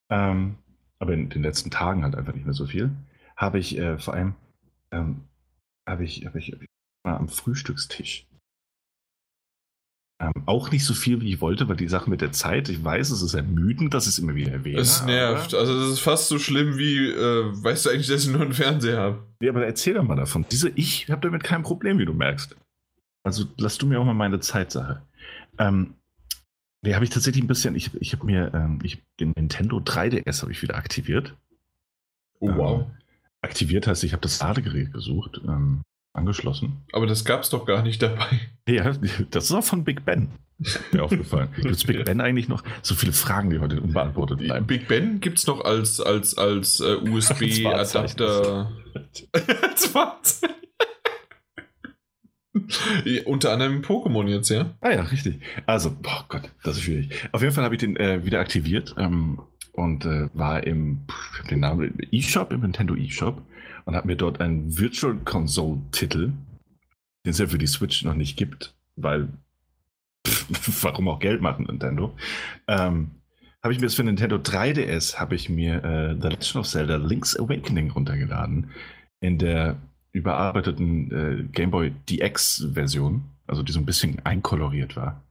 Ähm, 0.10 0.56
aber 0.98 1.14
in 1.14 1.30
den 1.30 1.44
letzten 1.44 1.72
Tagen 1.72 2.04
halt 2.04 2.16
einfach 2.16 2.34
nicht 2.34 2.46
mehr 2.46 2.54
so 2.54 2.66
viel. 2.66 2.92
Habe 3.36 3.60
ich 3.60 3.78
äh, 3.78 3.98
vor 3.98 4.14
allem 4.14 4.36
ähm, 4.92 5.26
habe 5.86 6.06
ich, 6.06 6.26
hab 6.26 6.36
ich, 6.36 6.54
hab 6.54 6.62
ich 6.62 6.70
am 7.04 7.28
Frühstückstisch 7.28 8.29
ähm, 10.22 10.34
auch 10.46 10.70
nicht 10.72 10.86
so 10.86 10.94
viel, 10.94 11.22
wie 11.22 11.30
ich 11.34 11.42
wollte, 11.42 11.70
weil 11.70 11.78
die 11.78 11.88
Sache 11.88 12.10
mit 12.10 12.20
der 12.20 12.34
Zeit, 12.34 12.68
ich 12.68 12.84
weiß, 12.84 13.10
es 13.12 13.22
ist 13.22 13.34
ermüdend, 13.34 13.94
dass 13.94 14.06
es 14.06 14.20
immer 14.20 14.36
wieder 14.36 14.52
erwähnt. 14.52 14.80
Es 14.80 15.04
nervt. 15.06 15.54
Also, 15.54 15.80
das 15.80 15.92
ist 15.94 16.00
fast 16.02 16.28
so 16.28 16.38
schlimm 16.38 16.78
wie, 16.78 17.10
äh, 17.10 17.64
weißt 17.64 17.86
du 17.86 17.90
eigentlich, 17.90 18.08
dass 18.08 18.26
ich 18.26 18.30
nur 18.30 18.42
einen 18.42 18.54
Fernseher 18.54 18.98
habe? 18.98 19.24
Ja, 19.42 19.52
aber 19.52 19.66
erzähl 19.66 19.94
doch 19.94 20.04
mal 20.04 20.18
davon. 20.18 20.46
Diese, 20.52 20.70
ich 20.76 21.10
habe 21.10 21.22
damit 21.22 21.44
kein 21.44 21.64
Problem, 21.64 22.00
wie 22.00 22.06
du 22.06 22.14
merkst. 22.14 22.56
Also 23.24 23.46
lass 23.58 23.78
du 23.78 23.88
mir 23.88 24.00
auch 24.00 24.06
mal 24.06 24.14
meine 24.14 24.42
Zeitsache. 24.42 25.02
Ähm, 25.58 25.94
nee, 26.82 26.94
habe 26.94 27.06
ich 27.06 27.12
tatsächlich 27.12 27.44
ein 27.44 27.48
bisschen, 27.48 27.76
ich, 27.76 27.92
ich 28.02 28.12
habe 28.14 28.26
mir, 28.26 28.54
ähm, 28.54 28.80
ich, 28.84 29.02
den 29.22 29.32
Nintendo 29.38 29.78
3DS 29.78 30.42
habe 30.42 30.52
ich 30.52 30.62
wieder 30.62 30.76
aktiviert. 30.76 31.36
Oh, 32.40 32.56
wow. 32.56 32.82
Ähm, 32.82 32.86
aktiviert 33.42 33.88
heißt, 33.88 34.04
ich 34.04 34.12
habe 34.12 34.22
das 34.22 34.40
Ladegerät 34.40 34.92
gesucht, 34.92 35.40
ähm, 35.46 35.82
angeschlossen. 36.20 36.84
Aber 36.92 37.08
das 37.08 37.26
gab 37.26 37.42
es 37.42 37.50
doch 37.50 37.66
gar 37.66 37.82
nicht 37.82 38.02
dabei. 38.02 38.28
Ja, 38.68 38.94
das 39.32 39.46
ist 39.46 39.52
auch 39.52 39.64
von 39.64 39.84
Big 39.84 40.06
Ben. 40.06 40.30
Mir 40.92 41.04
aufgefallen. 41.04 41.50
Gibt 41.56 41.72
es 41.72 41.84
Big 41.86 42.06
Ben 42.06 42.22
eigentlich 42.22 42.50
noch? 42.50 42.64
So 42.82 42.94
viele 42.94 43.14
Fragen, 43.14 43.50
die 43.50 43.60
heute 43.60 43.82
unbeantwortet 43.82 44.40
bleiben. 44.40 44.68
Big 44.68 44.88
Ben 44.88 45.20
gibt 45.22 45.40
es 45.40 45.48
noch 45.48 45.64
als, 45.64 46.00
als, 46.02 46.38
als 46.38 46.80
äh, 46.82 46.96
USB-Adapter. 47.10 48.72
Wahrzeichen. 49.94 50.56
Unter 53.26 53.52
anderem 53.52 53.82
Pokémon 53.82 54.28
jetzt, 54.28 54.50
ja? 54.50 54.76
Ah 54.82 54.92
ja, 54.92 55.02
richtig. 55.04 55.40
Also, 55.66 55.96
oh 56.06 56.22
Gott, 56.28 56.52
das 56.64 56.78
ist 56.78 56.84
schwierig. 56.84 57.10
Auf 57.32 57.42
jeden 57.42 57.54
Fall 57.54 57.64
habe 57.64 57.76
ich 57.76 57.80
den 57.80 57.96
äh, 57.96 58.26
wieder 58.26 58.40
aktiviert 58.40 58.96
ähm, 58.98 59.42
und 59.74 60.06
äh, 60.06 60.30
war 60.34 60.66
im, 60.66 61.06
ich 61.42 61.48
den 61.48 61.62
Namen, 61.62 61.98
eShop, 62.12 62.52
im 62.52 62.62
Nintendo 62.62 62.96
eShop 62.96 63.42
und 63.90 63.96
habe 63.96 64.06
mir 64.06 64.16
dort 64.16 64.40
einen 64.40 64.78
Virtual 64.78 65.16
Console-Titel, 65.26 66.32
den 67.26 67.32
es 67.32 67.40
ja 67.40 67.48
für 67.48 67.58
die 67.58 67.66
Switch 67.66 68.04
noch 68.04 68.14
nicht 68.14 68.38
gibt, 68.38 68.76
weil, 68.96 69.30
pff, 70.28 70.84
warum 70.84 71.08
auch 71.08 71.18
Geld 71.18 71.42
machen, 71.42 71.66
Nintendo, 71.66 72.16
ähm, 72.68 73.10
habe 73.64 73.74
ich 73.74 73.80
mir 73.80 73.88
jetzt 73.88 73.96
für 73.96 74.04
Nintendo 74.04 74.36
3DS, 74.36 75.18
habe 75.18 75.34
ich 75.34 75.50
mir 75.50 75.84
äh, 75.84 76.16
The 76.22 76.28
Legend 76.28 76.56
of 76.58 76.68
Zelda 76.68 76.98
Link's 76.98 77.36
Awakening 77.36 77.90
runtergeladen 77.90 78.70
in 79.22 79.40
der 79.40 79.78
überarbeiteten 80.12 81.12
äh, 81.12 81.44
Game 81.52 81.72
Boy 81.72 81.92
DX-Version, 82.08 83.24
also 83.48 83.64
die 83.64 83.72
so 83.72 83.80
ein 83.80 83.88
bisschen 83.88 84.24
einkoloriert 84.24 84.96
war. 84.96 85.24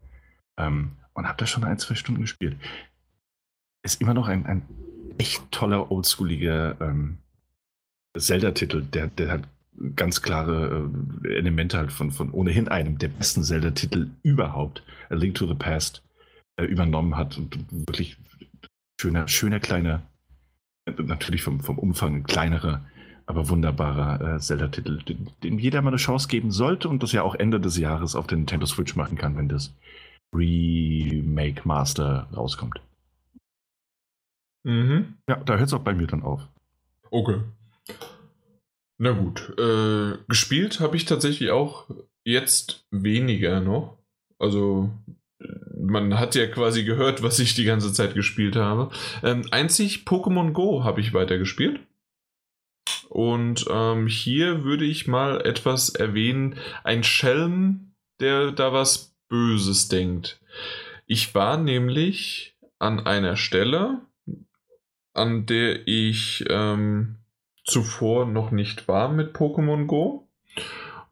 Ähm, 0.56 0.96
und 1.14 1.28
habe 1.28 1.38
da 1.38 1.46
schon 1.46 1.62
ein, 1.62 1.78
zwei 1.78 1.94
Stunden 1.94 2.22
gespielt. 2.22 2.56
Ist 3.84 4.00
immer 4.00 4.14
noch 4.14 4.26
ein, 4.26 4.46
ein 4.46 4.62
echt 5.16 5.42
toller, 5.52 5.92
oldschooliger 5.92 6.76
ähm, 6.80 7.18
Zelda-Titel, 8.18 8.82
der, 8.82 9.08
der 9.08 9.30
hat 9.30 9.48
ganz 9.96 10.22
klare 10.22 10.90
äh, 11.24 11.28
Elemente 11.36 11.78
halt 11.78 11.92
von, 11.92 12.10
von 12.10 12.30
ohnehin 12.30 12.68
einem 12.68 12.98
der 12.98 13.08
besten 13.08 13.44
Zelda-Titel 13.44 14.10
überhaupt, 14.22 14.82
A 15.10 15.14
Link 15.14 15.34
to 15.36 15.46
the 15.46 15.54
Past, 15.54 16.02
äh, 16.56 16.64
übernommen 16.64 17.16
hat 17.16 17.38
und 17.38 17.56
wirklich 17.70 18.16
schöner, 19.00 19.28
schöner 19.28 19.60
kleiner, 19.60 20.02
natürlich 20.86 21.42
vom, 21.42 21.60
vom 21.60 21.78
Umfang 21.78 22.24
kleinerer, 22.24 22.84
aber 23.26 23.48
wunderbarer 23.48 24.36
äh, 24.36 24.40
Zelda-Titel, 24.40 25.02
den, 25.04 25.30
den, 25.42 25.58
jeder 25.58 25.82
mal 25.82 25.90
eine 25.90 25.98
Chance 25.98 26.28
geben 26.28 26.50
sollte 26.50 26.88
und 26.88 27.02
das 27.02 27.12
ja 27.12 27.22
auch 27.22 27.34
Ende 27.34 27.60
des 27.60 27.76
Jahres 27.76 28.16
auf 28.16 28.26
den 28.26 28.40
Nintendo 28.40 28.66
Switch 28.66 28.96
machen 28.96 29.16
kann, 29.16 29.36
wenn 29.36 29.48
das 29.48 29.74
Remake 30.34 31.62
Master 31.64 32.28
rauskommt. 32.34 32.80
Mhm. 34.64 35.14
Ja, 35.28 35.36
da 35.36 35.56
hört 35.56 35.68
es 35.68 35.72
auch 35.72 35.82
bei 35.82 35.94
mir 35.94 36.06
dann 36.06 36.22
auf. 36.22 36.46
Okay. 37.10 37.40
Na 38.98 39.12
gut. 39.12 39.54
Äh, 39.58 40.18
gespielt 40.28 40.80
habe 40.80 40.96
ich 40.96 41.04
tatsächlich 41.04 41.50
auch 41.50 41.86
jetzt 42.24 42.84
weniger 42.90 43.60
noch. 43.60 43.96
Also 44.38 44.90
man 45.76 46.18
hat 46.18 46.34
ja 46.34 46.46
quasi 46.46 46.84
gehört, 46.84 47.22
was 47.22 47.38
ich 47.38 47.54
die 47.54 47.64
ganze 47.64 47.92
Zeit 47.92 48.14
gespielt 48.14 48.56
habe. 48.56 48.90
Ähm, 49.22 49.46
einzig 49.50 50.04
Pokémon 50.04 50.52
Go 50.52 50.84
habe 50.84 51.00
ich 51.00 51.14
weiter 51.14 51.38
gespielt. 51.38 51.80
Und 53.08 53.66
ähm, 53.70 54.06
hier 54.06 54.64
würde 54.64 54.84
ich 54.84 55.06
mal 55.06 55.40
etwas 55.40 55.90
erwähnen. 55.90 56.56
Ein 56.84 57.04
Schelm, 57.04 57.94
der 58.20 58.52
da 58.52 58.72
was 58.72 59.16
Böses 59.28 59.88
denkt. 59.88 60.40
Ich 61.06 61.34
war 61.34 61.56
nämlich 61.56 62.56
an 62.78 63.06
einer 63.06 63.36
Stelle, 63.36 64.02
an 65.14 65.46
der 65.46 65.86
ich 65.86 66.44
ähm, 66.48 67.16
zuvor 67.68 68.26
noch 68.26 68.50
nicht 68.50 68.88
war 68.88 69.08
mit 69.08 69.36
Pokémon 69.36 69.86
Go, 69.86 70.28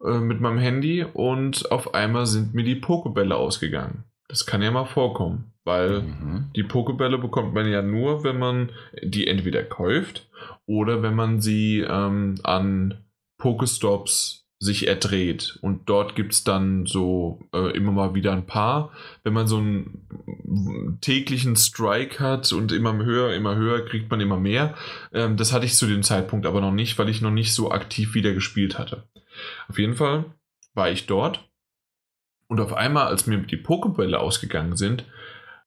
äh, 0.03 0.19
mit 0.19 0.41
meinem 0.41 0.57
Handy 0.57 1.03
und 1.03 1.71
auf 1.71 1.93
einmal 1.93 2.25
sind 2.25 2.53
mir 2.53 2.63
die 2.63 2.75
Pokebälle 2.75 3.35
ausgegangen. 3.35 4.03
Das 4.27 4.45
kann 4.45 4.61
ja 4.61 4.71
mal 4.71 4.85
vorkommen, 4.85 5.53
weil 5.63 6.01
mhm. 6.01 6.49
die 6.55 6.63
Pokebälle 6.63 7.17
bekommt 7.17 7.53
man 7.53 7.67
ja 7.69 7.81
nur, 7.81 8.23
wenn 8.23 8.39
man 8.39 8.71
die 9.01 9.27
entweder 9.27 9.63
kauft 9.63 10.27
oder 10.65 11.01
wenn 11.01 11.15
man 11.15 11.39
sie 11.39 11.79
ähm, 11.79 12.35
an 12.43 13.05
Pokestops 13.37 14.46
sich 14.59 14.87
erdreht. 14.87 15.59
Und 15.61 15.87
dort 15.87 16.15
gibt 16.15 16.33
es 16.33 16.43
dann 16.43 16.85
so 16.85 17.39
äh, 17.53 17.75
immer 17.77 17.91
mal 17.91 18.15
wieder 18.15 18.31
ein 18.31 18.47
paar. 18.47 18.91
Wenn 19.23 19.33
man 19.33 19.47
so 19.47 19.57
einen 19.57 20.97
täglichen 21.01 21.55
Strike 21.55 22.19
hat 22.19 22.51
und 22.51 22.71
immer 22.71 22.95
höher, 22.95 23.33
immer 23.33 23.55
höher, 23.55 23.85
kriegt 23.85 24.09
man 24.09 24.19
immer 24.19 24.39
mehr. 24.39 24.73
Ähm, 25.13 25.37
das 25.37 25.53
hatte 25.53 25.65
ich 25.65 25.75
zu 25.75 25.85
dem 25.85 26.01
Zeitpunkt 26.01 26.45
aber 26.45 26.61
noch 26.61 26.71
nicht, 26.71 26.97
weil 26.97 27.09
ich 27.09 27.21
noch 27.21 27.31
nicht 27.31 27.53
so 27.53 27.71
aktiv 27.71 28.15
wieder 28.15 28.33
gespielt 28.33 28.79
hatte. 28.79 29.03
Auf 29.67 29.77
jeden 29.77 29.95
Fall 29.95 30.25
war 30.73 30.89
ich 30.89 31.05
dort. 31.05 31.47
Und 32.47 32.59
auf 32.59 32.73
einmal, 32.73 33.07
als 33.07 33.27
mir 33.27 33.37
die 33.37 33.57
Pokébälle 33.57 34.15
ausgegangen 34.15 34.75
sind, 34.75 35.05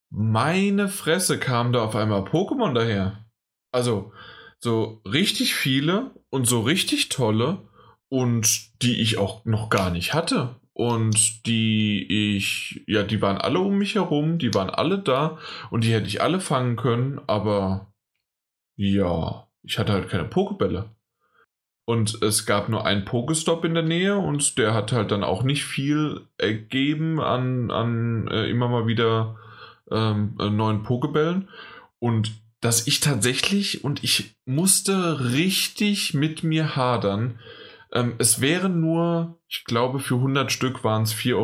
meine 0.09 0.89
Fresse 0.89 1.39
kam 1.39 1.73
da 1.73 1.85
auf 1.85 1.94
einmal 1.94 2.23
Pokémon 2.23 2.75
daher. 2.75 3.25
Also, 3.70 4.12
so 4.59 5.01
richtig 5.05 5.55
viele 5.55 6.10
und 6.31 6.49
so 6.49 6.60
richtig 6.60 7.09
tolle 7.09 7.69
und 8.11 8.83
die 8.83 9.01
ich 9.01 9.17
auch 9.17 9.45
noch 9.47 9.71
gar 9.71 9.91
nicht 9.91 10.13
hatte. 10.13 10.57
Und 10.75 11.47
die 11.47 12.37
ich, 12.37 12.83
ja, 12.87 13.03
die 13.03 13.23
waren 13.23 13.39
alle 13.39 13.61
um 13.61 13.79
mich 13.79 13.95
herum, 13.95 14.39
die 14.39 14.53
waren 14.55 14.71
alle 14.71 14.99
da 14.99 15.39
und 15.71 15.85
die 15.85 15.93
hätte 15.93 16.09
ich 16.09 16.21
alle 16.21 16.41
fangen 16.41 16.77
können, 16.77 17.21
aber 17.27 17.93
ja, 18.77 19.47
ich 19.63 19.79
hatte 19.79 19.93
halt 19.93 20.09
keine 20.09 20.25
Pokebälle. 20.25 20.91
Und 21.85 22.23
es 22.23 22.47
gab 22.47 22.69
nur 22.69 22.87
einen 22.87 23.05
Pokestop 23.05 23.65
in 23.65 23.75
der 23.75 23.83
Nähe 23.83 24.17
und 24.17 24.59
der 24.59 24.75
hat 24.75 24.93
halt 24.93 25.11
dann 25.11 25.25
auch 25.25 25.43
nicht 25.43 25.65
viel 25.65 26.23
ergeben 26.39 27.21
an, 27.21 27.71
an 27.71 28.29
äh, 28.29 28.47
immer 28.49 28.69
mal 28.69 28.87
wieder 28.87 29.37
ähm, 29.91 30.37
äh, 30.39 30.51
neuen 30.51 30.83
Pokebällen. 30.83 31.49
Und 31.99 32.33
dass 32.61 32.87
ich 32.87 33.01
tatsächlich, 33.01 33.83
und 33.83 34.05
ich 34.05 34.37
musste 34.45 35.33
richtig 35.33 36.15
mit 36.15 36.45
mir 36.45 36.77
hadern, 36.77 37.39
ähm, 37.93 38.15
es 38.19 38.41
wären 38.41 38.81
nur, 38.81 39.41
ich 39.49 39.65
glaube, 39.65 39.99
für 39.99 40.17
100 40.17 40.52
Stück 40.52 40.85
waren 40.85 41.02
es 41.02 41.15
4,50 41.15 41.35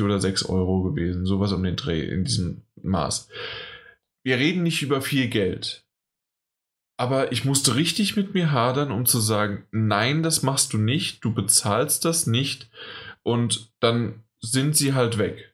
Euro 0.00 0.04
oder 0.06 0.20
6 0.20 0.44
Euro 0.46 0.82
gewesen. 0.82 1.26
Sowas 1.26 1.52
um 1.52 1.62
den 1.62 1.76
Dreh 1.76 2.04
in 2.06 2.24
diesem 2.24 2.62
Maß. 2.82 3.28
Wir 4.22 4.38
reden 4.38 4.62
nicht 4.62 4.82
über 4.82 5.00
viel 5.00 5.28
Geld. 5.28 5.86
Aber 6.98 7.32
ich 7.32 7.46
musste 7.46 7.76
richtig 7.76 8.14
mit 8.16 8.34
mir 8.34 8.52
hadern, 8.52 8.90
um 8.90 9.06
zu 9.06 9.20
sagen, 9.20 9.64
nein, 9.70 10.22
das 10.22 10.42
machst 10.42 10.74
du 10.74 10.78
nicht, 10.78 11.24
du 11.24 11.32
bezahlst 11.32 12.04
das 12.04 12.26
nicht 12.26 12.68
und 13.22 13.72
dann 13.80 14.22
sind 14.40 14.76
sie 14.76 14.92
halt 14.92 15.16
weg. 15.16 15.49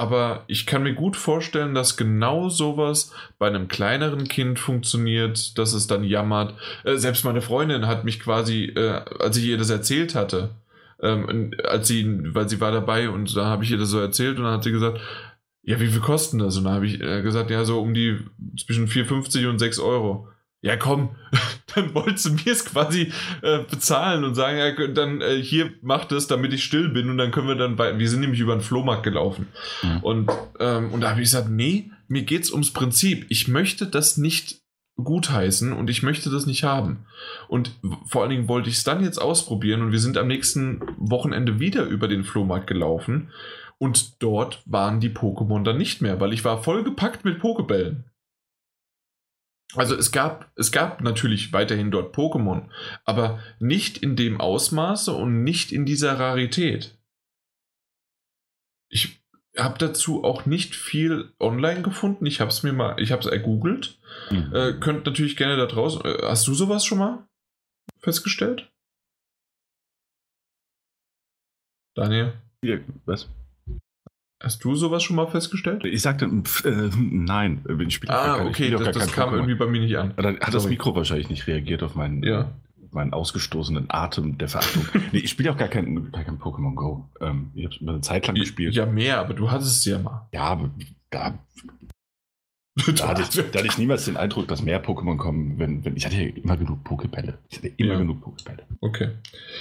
Aber 0.00 0.44
ich 0.46 0.64
kann 0.64 0.82
mir 0.82 0.94
gut 0.94 1.14
vorstellen, 1.14 1.74
dass 1.74 1.98
genau 1.98 2.48
sowas 2.48 3.12
bei 3.38 3.48
einem 3.48 3.68
kleineren 3.68 4.28
Kind 4.28 4.58
funktioniert, 4.58 5.58
dass 5.58 5.74
es 5.74 5.88
dann 5.88 6.04
jammert. 6.04 6.54
Äh, 6.84 6.96
selbst 6.96 7.22
meine 7.22 7.42
Freundin 7.42 7.86
hat 7.86 8.02
mich 8.04 8.18
quasi, 8.18 8.64
äh, 8.74 9.02
als 9.18 9.36
ich 9.36 9.44
ihr 9.44 9.58
das 9.58 9.68
erzählt 9.68 10.14
hatte, 10.14 10.52
ähm, 11.02 11.52
als 11.68 11.86
sie, 11.88 12.34
weil 12.34 12.48
sie 12.48 12.62
war 12.62 12.72
dabei 12.72 13.10
und 13.10 13.36
da 13.36 13.44
habe 13.44 13.62
ich 13.62 13.72
ihr 13.72 13.76
das 13.76 13.90
so 13.90 14.00
erzählt 14.00 14.38
und 14.38 14.44
dann 14.44 14.54
hat 14.54 14.64
sie 14.64 14.72
gesagt, 14.72 15.02
ja, 15.64 15.78
wie 15.80 15.88
viel 15.88 16.00
kosten 16.00 16.38
das? 16.38 16.56
Und 16.56 16.64
dann 16.64 16.76
habe 16.76 16.86
ich 16.86 16.98
äh, 17.02 17.20
gesagt, 17.20 17.50
ja, 17.50 17.66
so 17.66 17.78
um 17.82 17.92
die 17.92 18.20
zwischen 18.58 18.88
4,50 18.88 19.50
und 19.50 19.58
6 19.58 19.80
Euro 19.80 20.28
ja 20.62 20.76
komm, 20.76 21.10
dann 21.74 21.94
wolltest 21.94 22.26
du 22.26 22.32
mir 22.32 22.52
es 22.52 22.64
quasi 22.64 23.12
äh, 23.42 23.60
bezahlen 23.70 24.24
und 24.24 24.34
sagen, 24.34 24.58
ja, 24.58 24.86
dann 24.88 25.20
äh, 25.20 25.42
hier 25.42 25.70
mach 25.82 26.04
das, 26.04 26.26
damit 26.26 26.52
ich 26.52 26.64
still 26.64 26.88
bin 26.88 27.10
und 27.10 27.18
dann 27.18 27.30
können 27.30 27.48
wir 27.48 27.54
dann 27.54 27.76
bei, 27.76 27.98
wir 27.98 28.08
sind 28.08 28.20
nämlich 28.20 28.40
über 28.40 28.54
den 28.54 28.62
Flohmarkt 28.62 29.02
gelaufen. 29.02 29.48
Mhm. 29.82 29.98
Und, 30.02 30.30
ähm, 30.58 30.92
und 30.92 31.00
da 31.00 31.10
habe 31.10 31.20
ich 31.20 31.30
gesagt, 31.30 31.50
nee, 31.50 31.90
mir 32.08 32.22
geht's 32.22 32.50
ums 32.50 32.72
Prinzip. 32.72 33.26
Ich 33.28 33.48
möchte 33.48 33.86
das 33.86 34.16
nicht 34.16 34.60
gutheißen 34.96 35.72
und 35.72 35.88
ich 35.88 36.02
möchte 36.02 36.30
das 36.30 36.46
nicht 36.46 36.64
haben. 36.64 37.06
Und 37.48 37.72
vor 38.06 38.22
allen 38.22 38.30
Dingen 38.30 38.48
wollte 38.48 38.68
ich 38.68 38.76
es 38.76 38.84
dann 38.84 39.02
jetzt 39.02 39.18
ausprobieren 39.18 39.82
und 39.82 39.92
wir 39.92 39.98
sind 39.98 40.18
am 40.18 40.28
nächsten 40.28 40.82
Wochenende 40.98 41.58
wieder 41.58 41.84
über 41.84 42.08
den 42.08 42.24
Flohmarkt 42.24 42.66
gelaufen 42.66 43.30
und 43.78 44.22
dort 44.22 44.62
waren 44.66 45.00
die 45.00 45.08
Pokémon 45.08 45.64
dann 45.64 45.78
nicht 45.78 46.02
mehr, 46.02 46.20
weil 46.20 46.34
ich 46.34 46.44
war 46.44 46.62
vollgepackt 46.62 47.24
mit 47.24 47.38
Pokebällen. 47.38 48.04
Also 49.76 49.94
es 49.94 50.10
gab, 50.10 50.50
es 50.56 50.72
gab 50.72 51.00
natürlich 51.00 51.52
weiterhin 51.52 51.90
dort 51.90 52.14
Pokémon, 52.14 52.68
aber 53.04 53.40
nicht 53.58 53.98
in 53.98 54.16
dem 54.16 54.40
Ausmaße 54.40 55.12
und 55.12 55.44
nicht 55.44 55.72
in 55.72 55.86
dieser 55.86 56.18
Rarität. 56.18 56.98
Ich 58.88 59.20
habe 59.56 59.78
dazu 59.78 60.24
auch 60.24 60.46
nicht 60.46 60.74
viel 60.74 61.32
online 61.38 61.82
gefunden. 61.82 62.26
Ich 62.26 62.40
habe 62.40 62.50
es 62.50 62.62
mir 62.62 62.72
mal, 62.72 63.00
ich 63.00 63.12
habe 63.12 63.20
es 63.20 63.26
ergoogelt. 63.26 63.98
Mhm. 64.30 64.54
Äh, 64.54 64.72
könnt 64.74 65.06
natürlich 65.06 65.36
gerne 65.36 65.56
da 65.56 65.66
draußen. 65.66 66.04
Äh, 66.04 66.18
hast 66.22 66.46
du 66.46 66.54
sowas 66.54 66.84
schon 66.84 66.98
mal 66.98 67.28
festgestellt? 67.98 68.70
Daniel? 71.94 72.34
Ja, 72.64 72.78
was? 73.04 73.28
Hast 74.42 74.64
du 74.64 74.74
sowas 74.74 75.02
schon 75.02 75.16
mal 75.16 75.26
festgestellt? 75.26 75.84
Ich 75.84 76.00
sagte 76.00 76.24
äh, 76.24 76.90
nein. 76.98 77.62
Ich 77.86 77.94
spiele 77.94 78.14
ah, 78.14 78.38
keine, 78.38 78.48
okay, 78.48 78.70
das, 78.70 78.96
das 78.96 79.12
kam 79.12 79.34
irgendwie 79.34 79.54
bei 79.54 79.66
mir 79.66 79.80
nicht 79.82 79.96
an. 79.98 80.14
Dann 80.16 80.36
hat 80.36 80.44
Sorry. 80.44 80.52
das 80.52 80.68
Mikro 80.68 80.94
wahrscheinlich 80.96 81.28
nicht 81.28 81.46
reagiert 81.46 81.82
auf 81.82 81.94
meinen, 81.94 82.22
ja. 82.22 82.50
meinen 82.90 83.12
ausgestoßenen 83.12 83.86
Atem 83.90 84.38
der 84.38 84.48
Verachtung. 84.48 84.86
nee, 85.12 85.18
ich 85.18 85.30
spiele 85.30 85.52
auch 85.52 85.58
gar 85.58 85.68
kein, 85.68 86.10
gar 86.10 86.24
kein 86.24 86.38
Pokémon 86.38 86.74
Go. 86.74 87.06
Ähm, 87.20 87.50
ich 87.54 87.66
habe 87.66 87.74
es 87.74 87.86
eine 87.86 88.00
Zeit 88.00 88.26
lang 88.26 88.36
gespielt. 88.36 88.74
Ja, 88.74 88.86
mehr, 88.86 89.18
aber 89.18 89.34
du 89.34 89.50
hattest 89.50 89.80
es 89.80 89.84
ja 89.84 89.98
mal. 89.98 90.26
Ja, 90.32 90.44
aber 90.44 90.70
da, 91.10 91.38
da, 92.96 93.08
hatte 93.08 93.20
ich, 93.20 93.28
da 93.28 93.58
hatte 93.58 93.66
ich 93.66 93.76
niemals 93.76 94.06
den 94.06 94.16
Eindruck, 94.16 94.48
dass 94.48 94.62
mehr 94.62 94.82
Pokémon 94.82 95.18
kommen, 95.18 95.58
wenn, 95.58 95.84
wenn 95.84 95.96
ich 95.96 96.06
hatte 96.06 96.16
ja 96.16 96.34
immer 96.34 96.56
genug 96.56 96.82
Pokebälle. 96.82 97.36
Ich 97.50 97.58
hatte 97.58 97.68
immer 97.76 97.92
ja. 97.92 97.98
genug 97.98 98.22
Pokebälle. 98.22 98.62
Okay. 98.80 99.10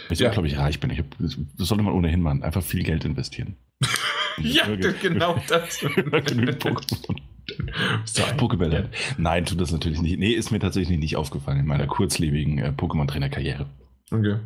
Ich 0.10 0.20
ja. 0.20 0.30
glaube 0.30 0.48
ich, 0.48 0.58
reich 0.58 0.80
bin. 0.80 0.90
Ich 0.92 1.00
hab, 1.00 1.06
das 1.20 1.68
sollte 1.68 1.84
man 1.84 1.94
ohnehin 1.94 2.22
machen. 2.22 2.44
Einfach 2.44 2.64
viel 2.64 2.84
Geld 2.84 3.04
investieren. 3.04 3.58
ja, 4.42 4.66
genau 5.02 5.42
das. 5.48 5.80
genügend 6.26 6.64
Pokémon. 6.64 7.20
Pokebälle. 8.38 8.90
Nein, 9.18 9.46
tut 9.46 9.60
das 9.60 9.72
natürlich 9.72 10.02
nicht. 10.02 10.20
Nee, 10.20 10.32
ist 10.32 10.52
mir 10.52 10.60
tatsächlich 10.60 11.00
nicht 11.00 11.16
aufgefallen 11.16 11.60
in 11.60 11.66
meiner 11.66 11.88
kurzlebigen 11.88 12.60
äh, 12.60 12.72
Pokémon-Trainer-Karriere. 12.76 13.66
Okay. 14.12 14.38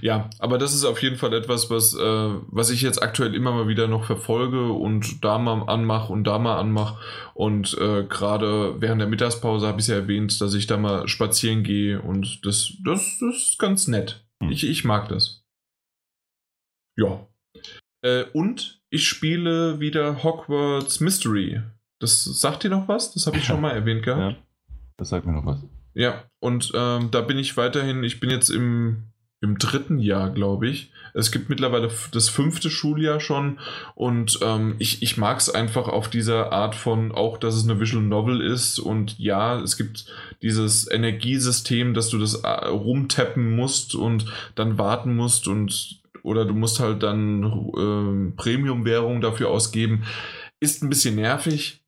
Ja, 0.00 0.30
aber 0.38 0.56
das 0.56 0.74
ist 0.74 0.84
auf 0.84 1.02
jeden 1.02 1.16
Fall 1.16 1.34
etwas, 1.34 1.68
was, 1.68 1.94
äh, 1.94 2.00
was 2.00 2.70
ich 2.70 2.80
jetzt 2.80 3.02
aktuell 3.02 3.34
immer 3.34 3.52
mal 3.52 3.68
wieder 3.68 3.86
noch 3.86 4.04
verfolge 4.04 4.72
und 4.72 5.22
da 5.22 5.38
mal 5.38 5.62
anmache 5.64 6.10
und 6.12 6.24
da 6.24 6.38
mal 6.38 6.58
anmache. 6.58 6.98
Und 7.34 7.76
äh, 7.78 8.04
gerade 8.04 8.80
während 8.80 9.00
der 9.00 9.08
Mittagspause 9.08 9.66
habe 9.66 9.80
ich 9.80 9.88
ja 9.88 9.96
erwähnt, 9.96 10.40
dass 10.40 10.54
ich 10.54 10.66
da 10.66 10.78
mal 10.78 11.06
spazieren 11.06 11.62
gehe 11.64 12.00
und 12.00 12.46
das, 12.46 12.72
das, 12.84 13.18
das 13.20 13.36
ist 13.36 13.58
ganz 13.58 13.88
nett. 13.88 14.26
Hm. 14.42 14.50
Ich, 14.50 14.66
ich 14.66 14.84
mag 14.84 15.08
das. 15.08 15.44
Ja. 16.96 17.26
Äh, 18.02 18.24
und 18.32 18.79
ich 18.90 19.08
spiele 19.08 19.80
wieder 19.80 20.22
Hogwarts 20.22 21.00
Mystery. 21.00 21.62
Das 22.00 22.24
sagt 22.24 22.64
dir 22.64 22.70
noch 22.70 22.88
was? 22.88 23.14
Das 23.14 23.26
habe 23.26 23.38
ich 23.38 23.44
schon 23.44 23.60
mal 23.60 23.70
erwähnt 23.70 24.02
gehabt. 24.02 24.36
Ja, 24.68 24.76
das 24.96 25.08
sagt 25.08 25.26
mir 25.26 25.32
noch 25.32 25.46
was. 25.46 25.64
Ja, 25.94 26.24
und 26.40 26.72
ähm, 26.74 27.10
da 27.10 27.20
bin 27.22 27.38
ich 27.38 27.56
weiterhin, 27.56 28.04
ich 28.04 28.20
bin 28.20 28.30
jetzt 28.30 28.50
im, 28.50 29.04
im 29.40 29.58
dritten 29.58 29.98
Jahr, 29.98 30.30
glaube 30.30 30.68
ich. 30.68 30.92
Es 31.14 31.32
gibt 31.32 31.48
mittlerweile 31.48 31.90
das 32.12 32.28
fünfte 32.28 32.70
Schuljahr 32.70 33.18
schon 33.18 33.58
und 33.94 34.38
ähm, 34.42 34.76
ich, 34.78 35.02
ich 35.02 35.16
mag 35.16 35.38
es 35.38 35.50
einfach 35.50 35.88
auf 35.88 36.08
dieser 36.08 36.52
Art 36.52 36.74
von, 36.74 37.12
auch 37.12 37.38
dass 37.38 37.54
es 37.54 37.64
eine 37.64 37.80
Visual 37.80 38.04
Novel 38.04 38.40
ist 38.40 38.78
und 38.78 39.18
ja, 39.18 39.58
es 39.60 39.76
gibt 39.76 40.06
dieses 40.42 40.90
Energiesystem, 40.90 41.94
dass 41.94 42.10
du 42.10 42.18
das 42.18 42.34
äh, 42.34 42.48
rumtappen 42.48 43.56
musst 43.56 43.94
und 43.94 44.26
dann 44.54 44.78
warten 44.78 45.16
musst 45.16 45.48
und 45.48 45.99
oder 46.22 46.44
du 46.44 46.54
musst 46.54 46.80
halt 46.80 47.02
dann 47.02 47.42
äh, 47.44 48.32
Premium-Währung 48.36 49.20
dafür 49.20 49.50
ausgeben. 49.50 50.04
Ist 50.60 50.82
ein 50.82 50.90
bisschen 50.90 51.16
nervig, 51.16 51.82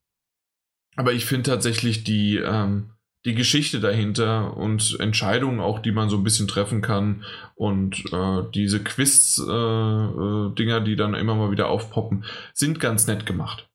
aber 0.96 1.12
ich 1.12 1.24
finde 1.24 1.50
tatsächlich 1.50 2.04
die, 2.04 2.36
ähm, 2.36 2.90
die 3.24 3.34
Geschichte 3.34 3.80
dahinter 3.80 4.56
und 4.56 4.98
Entscheidungen 4.98 5.60
auch, 5.60 5.78
die 5.78 5.92
man 5.92 6.08
so 6.08 6.16
ein 6.16 6.24
bisschen 6.24 6.48
treffen 6.48 6.80
kann 6.82 7.24
und 7.54 8.04
äh, 8.12 8.42
diese 8.54 8.82
Quiz-Dinger, 8.82 10.76
äh, 10.76 10.84
die 10.84 10.96
dann 10.96 11.14
immer 11.14 11.34
mal 11.34 11.50
wieder 11.50 11.68
aufpoppen, 11.68 12.24
sind 12.52 12.80
ganz 12.80 13.06
nett 13.06 13.26
gemacht. 13.26 13.68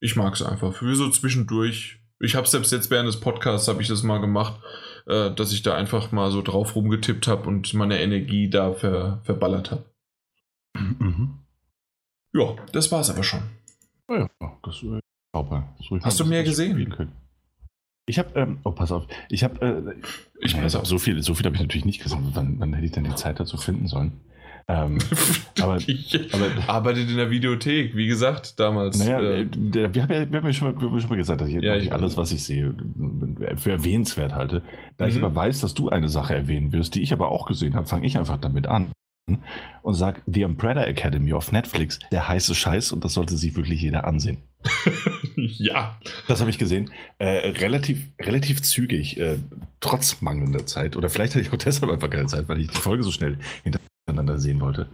Ich 0.00 0.16
mag 0.16 0.34
es 0.34 0.42
einfach. 0.42 0.74
Für 0.74 0.94
so 0.96 1.10
zwischendurch. 1.10 2.00
Ich 2.18 2.34
habe 2.34 2.46
selbst 2.46 2.72
jetzt 2.72 2.90
während 2.90 3.08
des 3.08 3.20
Podcasts 3.20 3.68
habe 3.68 3.80
ich 3.80 3.88
das 3.88 4.02
mal 4.02 4.18
gemacht, 4.18 4.60
äh, 5.06 5.30
dass 5.30 5.52
ich 5.52 5.62
da 5.62 5.74
einfach 5.74 6.10
mal 6.12 6.30
so 6.30 6.42
drauf 6.42 6.74
rumgetippt 6.74 7.28
habe 7.28 7.48
und 7.48 7.72
meine 7.74 8.00
Energie 8.00 8.50
da 8.50 8.72
ver, 8.72 9.20
verballert 9.24 9.70
habe. 9.70 9.89
Mhm. 10.98 11.38
Ja, 12.32 12.54
das 12.72 12.92
war's 12.92 13.10
aber 13.10 13.24
schon. 13.24 13.42
Ja, 14.08 14.28
das 14.62 14.82
äh, 14.82 15.00
Hast 16.02 16.20
du 16.20 16.24
mehr 16.24 16.44
gesehen? 16.44 17.12
Ich 18.06 18.18
habe, 18.18 18.38
ähm, 18.38 18.58
oh, 18.64 18.72
pass 18.72 18.90
auf, 18.90 19.06
ich 19.28 19.44
habe, 19.44 19.64
äh, 19.64 20.44
ich 20.44 20.56
pass 20.56 20.74
auf, 20.74 20.86
so 20.86 20.98
viel, 20.98 21.22
so 21.22 21.34
viel 21.34 21.46
habe 21.46 21.54
ich 21.54 21.62
natürlich 21.62 21.84
nicht 21.84 22.02
gesehen. 22.02 22.30
Wann, 22.34 22.58
wann 22.58 22.72
hätte 22.72 22.86
ich 22.86 22.92
denn 22.92 23.04
die 23.04 23.14
Zeit 23.14 23.38
dazu 23.38 23.56
finden 23.56 23.86
sollen? 23.86 24.12
Ähm, 24.66 24.98
aber, 25.60 25.78
aber, 26.32 26.68
arbeitet 26.68 27.08
in 27.08 27.16
der 27.16 27.30
Videothek, 27.30 27.94
wie 27.96 28.06
gesagt, 28.06 28.58
damals. 28.58 28.98
Naja, 28.98 29.20
äh, 29.20 29.46
der, 29.46 29.94
wir, 29.94 30.02
haben 30.02 30.12
ja, 30.12 30.30
wir 30.30 30.38
haben 30.38 30.46
ja 30.46 30.52
schon, 30.52 30.72
mal, 30.72 30.80
wir 30.80 30.88
haben 30.88 31.00
schon 31.00 31.10
mal 31.10 31.16
gesagt, 31.16 31.40
dass 31.40 31.48
ich, 31.48 31.62
ja, 31.62 31.76
ich 31.76 31.92
alles, 31.92 32.16
was 32.16 32.32
ich 32.32 32.42
sehe, 32.42 32.74
für 33.56 33.70
erwähnenswert 33.70 34.34
halte. 34.34 34.62
Da 34.96 35.04
mhm. 35.04 35.10
ich 35.10 35.16
aber 35.18 35.34
weiß, 35.34 35.60
dass 35.60 35.74
du 35.74 35.88
eine 35.88 36.08
Sache 36.08 36.34
erwähnen 36.34 36.72
wirst, 36.72 36.94
die 36.94 37.02
ich 37.02 37.12
aber 37.12 37.30
auch 37.30 37.46
gesehen 37.46 37.74
habe, 37.74 37.86
fange 37.86 38.06
ich 38.06 38.18
einfach 38.18 38.38
damit 38.38 38.66
an 38.66 38.92
und 39.82 39.94
sage, 39.94 40.22
The 40.26 40.44
Umbrella 40.44 40.84
Academy 40.84 41.32
auf 41.32 41.52
Netflix, 41.52 41.98
der 42.10 42.28
heiße 42.28 42.54
Scheiß 42.54 42.92
und 42.92 43.04
das 43.04 43.14
sollte 43.14 43.36
sich 43.36 43.56
wirklich 43.56 43.80
jeder 43.80 44.04
ansehen. 44.06 44.38
ja. 45.36 45.98
Das 46.28 46.40
habe 46.40 46.50
ich 46.50 46.58
gesehen. 46.58 46.90
Äh, 47.18 47.50
relativ, 47.50 48.06
relativ 48.20 48.62
zügig, 48.62 49.18
äh, 49.18 49.38
trotz 49.80 50.20
mangelnder 50.20 50.66
Zeit. 50.66 50.96
Oder 50.96 51.08
vielleicht 51.08 51.34
hatte 51.34 51.42
ich 51.42 51.52
auch 51.52 51.56
deshalb 51.56 51.90
einfach 51.90 52.10
keine 52.10 52.26
Zeit, 52.26 52.48
weil 52.48 52.60
ich 52.60 52.68
die 52.68 52.78
Folge 52.78 53.02
so 53.02 53.10
schnell 53.10 53.38
hintereinander 53.62 54.38
sehen 54.38 54.60
wollte. 54.60 54.88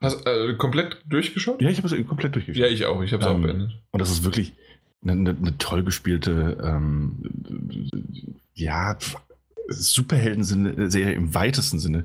Hast 0.00 0.26
du 0.26 0.30
äh, 0.30 0.54
komplett 0.54 1.02
durchgeschaut? 1.06 1.62
Ja, 1.62 1.70
ich 1.70 1.78
habe 1.78 1.94
es 1.94 2.06
komplett 2.06 2.34
durchgeschaut. 2.34 2.60
Ja, 2.60 2.68
ich 2.68 2.84
auch. 2.86 3.02
Ich 3.02 3.12
habe 3.12 3.22
es 3.22 3.30
ähm, 3.30 3.36
auch 3.36 3.42
beendet. 3.42 3.70
Und 3.92 4.00
das 4.00 4.10
ist 4.10 4.24
wirklich 4.24 4.54
eine, 5.02 5.12
eine, 5.12 5.30
eine 5.30 5.58
toll 5.58 5.84
gespielte, 5.84 6.58
ähm, 6.62 7.22
ja, 8.54 8.98
Superhelden-Serie 9.68 11.14
im 11.14 11.34
weitesten 11.34 11.78
Sinne. 11.78 12.04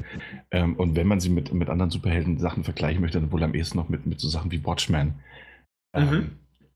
Ähm, 0.51 0.76
und 0.76 0.95
wenn 0.95 1.08
man 1.08 1.19
sie 1.19 1.30
mit, 1.30 1.53
mit 1.53 1.69
anderen 1.69 1.92
Superhelden-Sachen 1.92 2.64
vergleichen 2.64 3.01
möchte, 3.01 3.19
dann 3.19 3.32
wohl 3.32 3.43
am 3.43 3.53
ehesten 3.53 3.77
noch 3.77 3.90
mit, 3.90 4.06
mit 4.06 4.19
so 4.19 4.30
Sachen 4.30 4.51
wie 4.51 4.64
Watchmen. 4.64 5.16
Ähm, 5.93 6.09
mhm. 6.09 6.32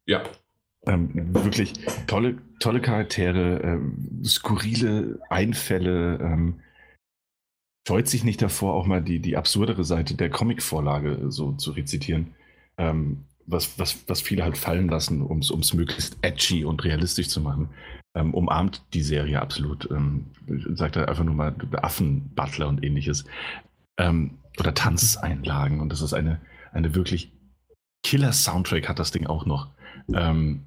Ja. 0.06 0.24
Ähm, 0.86 1.34
wirklich 1.34 1.74
tolle, 2.08 2.38
tolle 2.60 2.82
Charaktere, 2.82 3.62
ähm, 3.62 4.24
skurrile 4.26 5.20
Einfälle. 5.30 6.20
Ähm, 6.20 6.60
scheut 7.88 8.08
sich 8.08 8.24
nicht 8.24 8.42
davor, 8.42 8.74
auch 8.74 8.86
mal 8.86 9.02
die, 9.02 9.20
die 9.20 9.38
absurdere 9.38 9.84
Seite 9.84 10.16
der 10.16 10.30
Comic-Vorlage 10.30 11.32
so 11.32 11.54
zu 11.54 11.72
rezitieren. 11.72 12.36
Ähm, 12.78 13.26
was, 13.46 13.78
was, 13.80 14.04
was 14.08 14.22
viele 14.22 14.44
halt 14.44 14.58
fallen 14.58 14.88
lassen, 14.88 15.22
um 15.22 15.40
es 15.40 15.74
möglichst 15.74 16.18
edgy 16.22 16.64
und 16.64 16.84
realistisch 16.84 17.30
zu 17.30 17.42
machen 17.42 17.70
ähm, 18.14 18.34
umarmt 18.34 18.84
die 18.94 19.04
Serie 19.04 19.42
absolut. 19.42 19.90
Ähm, 19.92 20.28
sagt 20.74 20.96
er 20.96 21.08
einfach 21.08 21.24
nur 21.24 21.36
mal 21.36 21.56
Affen-Butler 21.82 22.68
und 22.68 22.84
ähnliches. 22.84 23.26
Ähm, 23.98 24.38
oder 24.60 24.74
Tanzeinlagen. 24.74 25.80
Und 25.80 25.92
das 25.92 26.02
ist 26.02 26.14
eine, 26.14 26.40
eine 26.72 26.96
wirklich 26.96 27.32
Killer-Soundtrack 28.04 28.90
hat 28.90 29.00
das 29.00 29.12
Ding 29.12 29.28
auch 29.28 29.46
noch. 29.46 29.70
Ähm, 30.14 30.64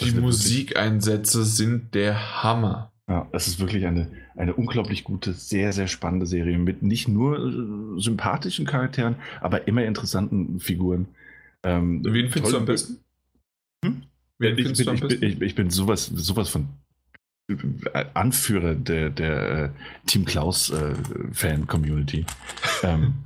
die 0.00 0.12
Musikeinsätze 0.12 1.44
sind 1.44 1.94
der 1.94 2.42
Hammer. 2.42 2.92
Ja, 3.08 3.28
es 3.32 3.46
ist 3.46 3.60
wirklich 3.60 3.86
eine, 3.86 4.10
eine 4.36 4.54
unglaublich 4.54 5.04
gute, 5.04 5.32
sehr, 5.32 5.72
sehr 5.72 5.86
spannende 5.86 6.26
Serie 6.26 6.58
mit 6.58 6.82
nicht 6.82 7.08
nur 7.08 7.38
äh, 7.38 8.00
sympathischen 8.00 8.66
Charakteren, 8.66 9.16
aber 9.40 9.68
immer 9.68 9.84
interessanten 9.84 10.60
Figuren. 10.60 11.08
Ähm, 11.62 12.04
Wen 12.04 12.30
findest 12.30 12.52
du 12.52 12.58
am 12.58 12.66
besten? 12.66 12.98
Hm? 13.84 14.02
Wen 14.38 14.58
ich, 14.58 14.64
bin, 14.64 14.94
ich, 14.94 15.00
bin, 15.00 15.22
ich, 15.22 15.40
ich, 15.40 15.54
bin 15.54 15.70
sowas, 15.70 16.06
sowas 16.06 16.48
von 16.48 16.68
Anführer 18.14 18.74
der, 18.74 19.10
der 19.10 19.50
äh, 19.50 19.70
Team 20.06 20.24
Klaus-Fan-Community. 20.24 22.24
Äh, 22.82 22.86
ähm, 22.86 23.14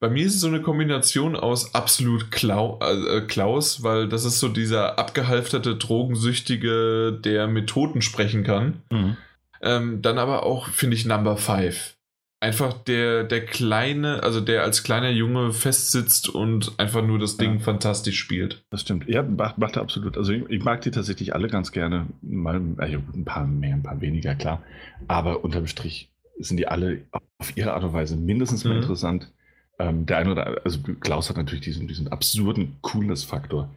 Bei 0.00 0.08
mir 0.08 0.24
ist 0.24 0.36
es 0.36 0.40
so 0.40 0.46
eine 0.46 0.62
Kombination 0.62 1.34
aus 1.34 1.74
absolut 1.74 2.30
Klau 2.30 2.78
äh, 2.80 3.20
Klaus, 3.22 3.82
weil 3.82 4.08
das 4.08 4.24
ist 4.24 4.38
so 4.38 4.48
dieser 4.48 4.96
abgehalfterte 4.96 5.74
Drogensüchtige, 5.74 7.12
der 7.12 7.48
mit 7.48 7.68
Toten 7.68 8.00
sprechen 8.00 8.44
kann. 8.44 8.82
Mhm. 8.90 9.16
Ähm, 9.60 10.02
dann 10.02 10.18
aber 10.18 10.44
auch, 10.44 10.68
finde 10.68 10.94
ich, 10.94 11.04
Number 11.04 11.36
Five 11.36 11.96
einfach 12.40 12.72
der, 12.72 13.24
der 13.24 13.44
kleine, 13.44 14.22
also 14.22 14.40
der 14.40 14.62
als 14.62 14.82
kleiner 14.82 15.10
Junge 15.10 15.52
festsitzt 15.52 16.28
und 16.28 16.78
einfach 16.78 17.04
nur 17.04 17.18
das 17.18 17.36
Ding 17.36 17.54
ja. 17.54 17.60
fantastisch 17.60 18.18
spielt. 18.18 18.64
Das 18.70 18.82
stimmt. 18.82 19.08
Ja, 19.08 19.22
macht, 19.22 19.58
macht 19.58 19.76
er 19.76 19.82
absolut. 19.82 20.16
Also 20.16 20.32
ich, 20.32 20.48
ich, 20.48 20.62
mag 20.62 20.80
die 20.82 20.90
tatsächlich 20.90 21.34
alle 21.34 21.48
ganz 21.48 21.72
gerne. 21.72 22.06
Mal 22.22 22.60
also 22.76 22.98
ein 23.14 23.24
paar 23.24 23.46
mehr, 23.46 23.74
ein 23.74 23.82
paar 23.82 24.00
weniger, 24.00 24.34
klar. 24.34 24.62
Aber 25.08 25.44
unterm 25.44 25.66
Strich 25.66 26.10
sind 26.38 26.58
die 26.58 26.68
alle 26.68 27.02
auf 27.38 27.56
ihre 27.56 27.72
Art 27.74 27.84
und 27.84 27.92
Weise 27.92 28.16
mindestens 28.16 28.64
mal 28.64 28.74
mhm. 28.74 28.82
interessant. 28.82 29.32
Ähm, 29.80 30.06
der 30.06 30.18
eine 30.18 30.32
oder 30.32 30.60
also 30.64 30.78
Klaus 31.00 31.28
hat 31.28 31.36
natürlich 31.36 31.64
diesen, 31.64 31.88
diesen 31.88 32.08
absurden 32.08 32.76
Coolness-Faktor. 32.82 33.70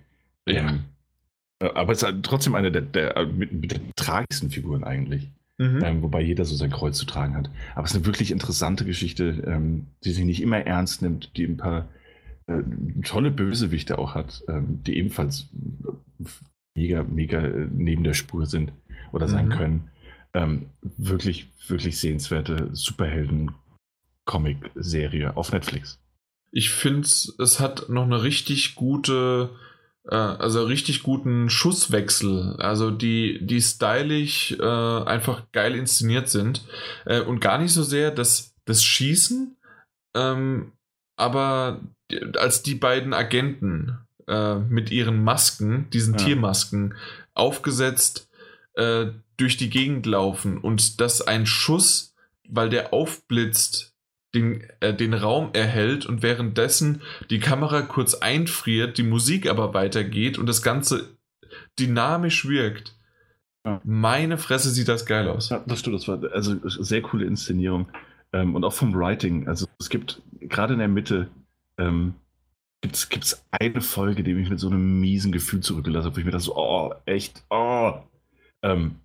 Ja. 0.48 0.69
Ähm, 0.69 0.83
äh, 1.59 1.69
aber 1.73 1.93
es 1.93 1.99
ist 1.99 2.03
halt 2.03 2.23
trotzdem 2.23 2.56
eine 2.56 2.72
der, 2.72 2.81
der 2.81 3.25
mit, 3.25 3.51
mit 3.51 3.72
den 3.72 3.91
tragischsten 3.95 4.51
Figuren 4.51 4.83
eigentlich. 4.83 5.30
Mhm. 5.57 5.83
Ähm, 5.83 6.01
wobei 6.01 6.21
jeder 6.21 6.45
so 6.45 6.55
sein 6.55 6.71
Kreuz 6.71 6.97
zu 6.97 7.05
tragen 7.05 7.35
hat. 7.35 7.49
Aber 7.75 7.85
es 7.85 7.91
ist 7.91 7.97
eine 7.97 8.05
wirklich 8.05 8.31
interessante 8.31 8.85
Geschichte, 8.85 9.43
ähm, 9.45 9.88
die 10.03 10.11
sich 10.11 10.25
nicht 10.25 10.41
immer 10.41 10.57
ernst 10.57 11.01
nimmt, 11.01 11.35
die 11.38 11.45
ein 11.45 11.57
paar 11.57 11.88
äh, 12.47 12.61
tolle 13.03 13.31
Bösewichte 13.31 13.99
auch 13.99 14.15
hat, 14.15 14.43
ähm, 14.47 14.81
die 14.85 14.97
ebenfalls 14.97 15.49
mega, 16.75 17.03
mega 17.03 17.41
äh, 17.41 17.67
neben 17.71 18.03
der 18.03 18.13
Spur 18.13 18.45
sind 18.45 18.73
oder 19.11 19.27
sein 19.27 19.47
mhm. 19.47 19.51
können. 19.51 19.89
Ähm, 20.33 20.67
wirklich, 20.81 21.49
wirklich 21.67 21.99
sehenswerte 21.99 22.69
Superhelden-Comic-Serie 22.73 25.35
auf 25.35 25.51
Netflix. 25.51 25.99
Ich 26.51 26.69
finde, 26.69 27.01
es 27.01 27.59
hat 27.59 27.89
noch 27.89 28.03
eine 28.03 28.23
richtig 28.23 28.75
gute 28.75 29.49
also 30.09 30.63
richtig 30.63 31.03
guten 31.03 31.49
Schusswechsel, 31.49 32.55
also 32.57 32.89
die, 32.89 33.39
die 33.45 33.61
stylisch 33.61 34.53
äh, 34.59 34.63
einfach 34.63 35.43
geil 35.51 35.75
inszeniert 35.75 36.30
sind 36.30 36.63
äh, 37.05 37.21
und 37.21 37.39
gar 37.39 37.59
nicht 37.59 37.71
so 37.71 37.83
sehr 37.83 38.09
das, 38.11 38.55
das 38.65 38.83
Schießen, 38.83 39.55
ähm, 40.15 40.71
aber 41.17 41.81
als 42.35 42.63
die 42.63 42.75
beiden 42.75 43.13
Agenten 43.13 43.99
äh, 44.27 44.55
mit 44.55 44.91
ihren 44.91 45.23
Masken, 45.23 45.89
diesen 45.91 46.15
ja. 46.15 46.25
Tiermasken, 46.25 46.95
aufgesetzt 47.33 48.27
äh, 48.73 49.07
durch 49.38 49.57
die 49.57 49.69
Gegend 49.69 50.05
laufen 50.05 50.57
und 50.57 50.99
dass 50.99 51.21
ein 51.21 51.45
Schuss, 51.45 52.15
weil 52.47 52.69
der 52.69 52.93
aufblitzt, 52.93 53.90
den, 54.33 54.63
äh, 54.79 54.93
den 54.93 55.13
Raum 55.13 55.49
erhält 55.53 56.05
und 56.05 56.21
währenddessen 56.23 57.01
die 57.29 57.39
Kamera 57.39 57.81
kurz 57.81 58.15
einfriert, 58.15 58.97
die 58.97 59.03
Musik 59.03 59.49
aber 59.49 59.73
weitergeht 59.73 60.37
und 60.37 60.47
das 60.47 60.61
Ganze 60.61 61.17
dynamisch 61.79 62.47
wirkt. 62.47 62.95
Ja. 63.65 63.81
Meine 63.83 64.37
Fresse 64.37 64.69
sieht 64.69 64.87
das 64.87 65.05
geil 65.05 65.27
aus. 65.27 65.49
Ja, 65.49 65.63
das 65.65 65.79
stimmt, 65.79 65.95
das 65.95 66.07
war 66.07 66.19
also 66.31 66.55
sehr 66.65 67.01
coole 67.01 67.25
Inszenierung. 67.25 67.87
Ähm, 68.33 68.55
und 68.55 68.63
auch 68.63 68.73
vom 68.73 68.93
Writing. 68.95 69.47
Also 69.47 69.67
es 69.79 69.89
gibt 69.89 70.21
gerade 70.39 70.73
in 70.73 70.79
der 70.79 70.87
Mitte 70.87 71.29
ähm, 71.77 72.15
gibt 72.81 72.95
es 73.23 73.45
eine 73.51 73.81
Folge, 73.81 74.23
die 74.23 74.33
mich 74.33 74.49
mit 74.49 74.59
so 74.59 74.67
einem 74.67 74.99
miesen 74.99 75.31
Gefühl 75.31 75.61
zurückgelassen 75.61 76.07
hat, 76.07 76.15
wo 76.15 76.19
ich 76.19 76.25
mir 76.25 76.31
dachte 76.31 76.45
so, 76.45 76.55
oh, 76.55 76.93
echt, 77.05 77.43
oh. 77.49 77.99
Ähm, 78.63 78.95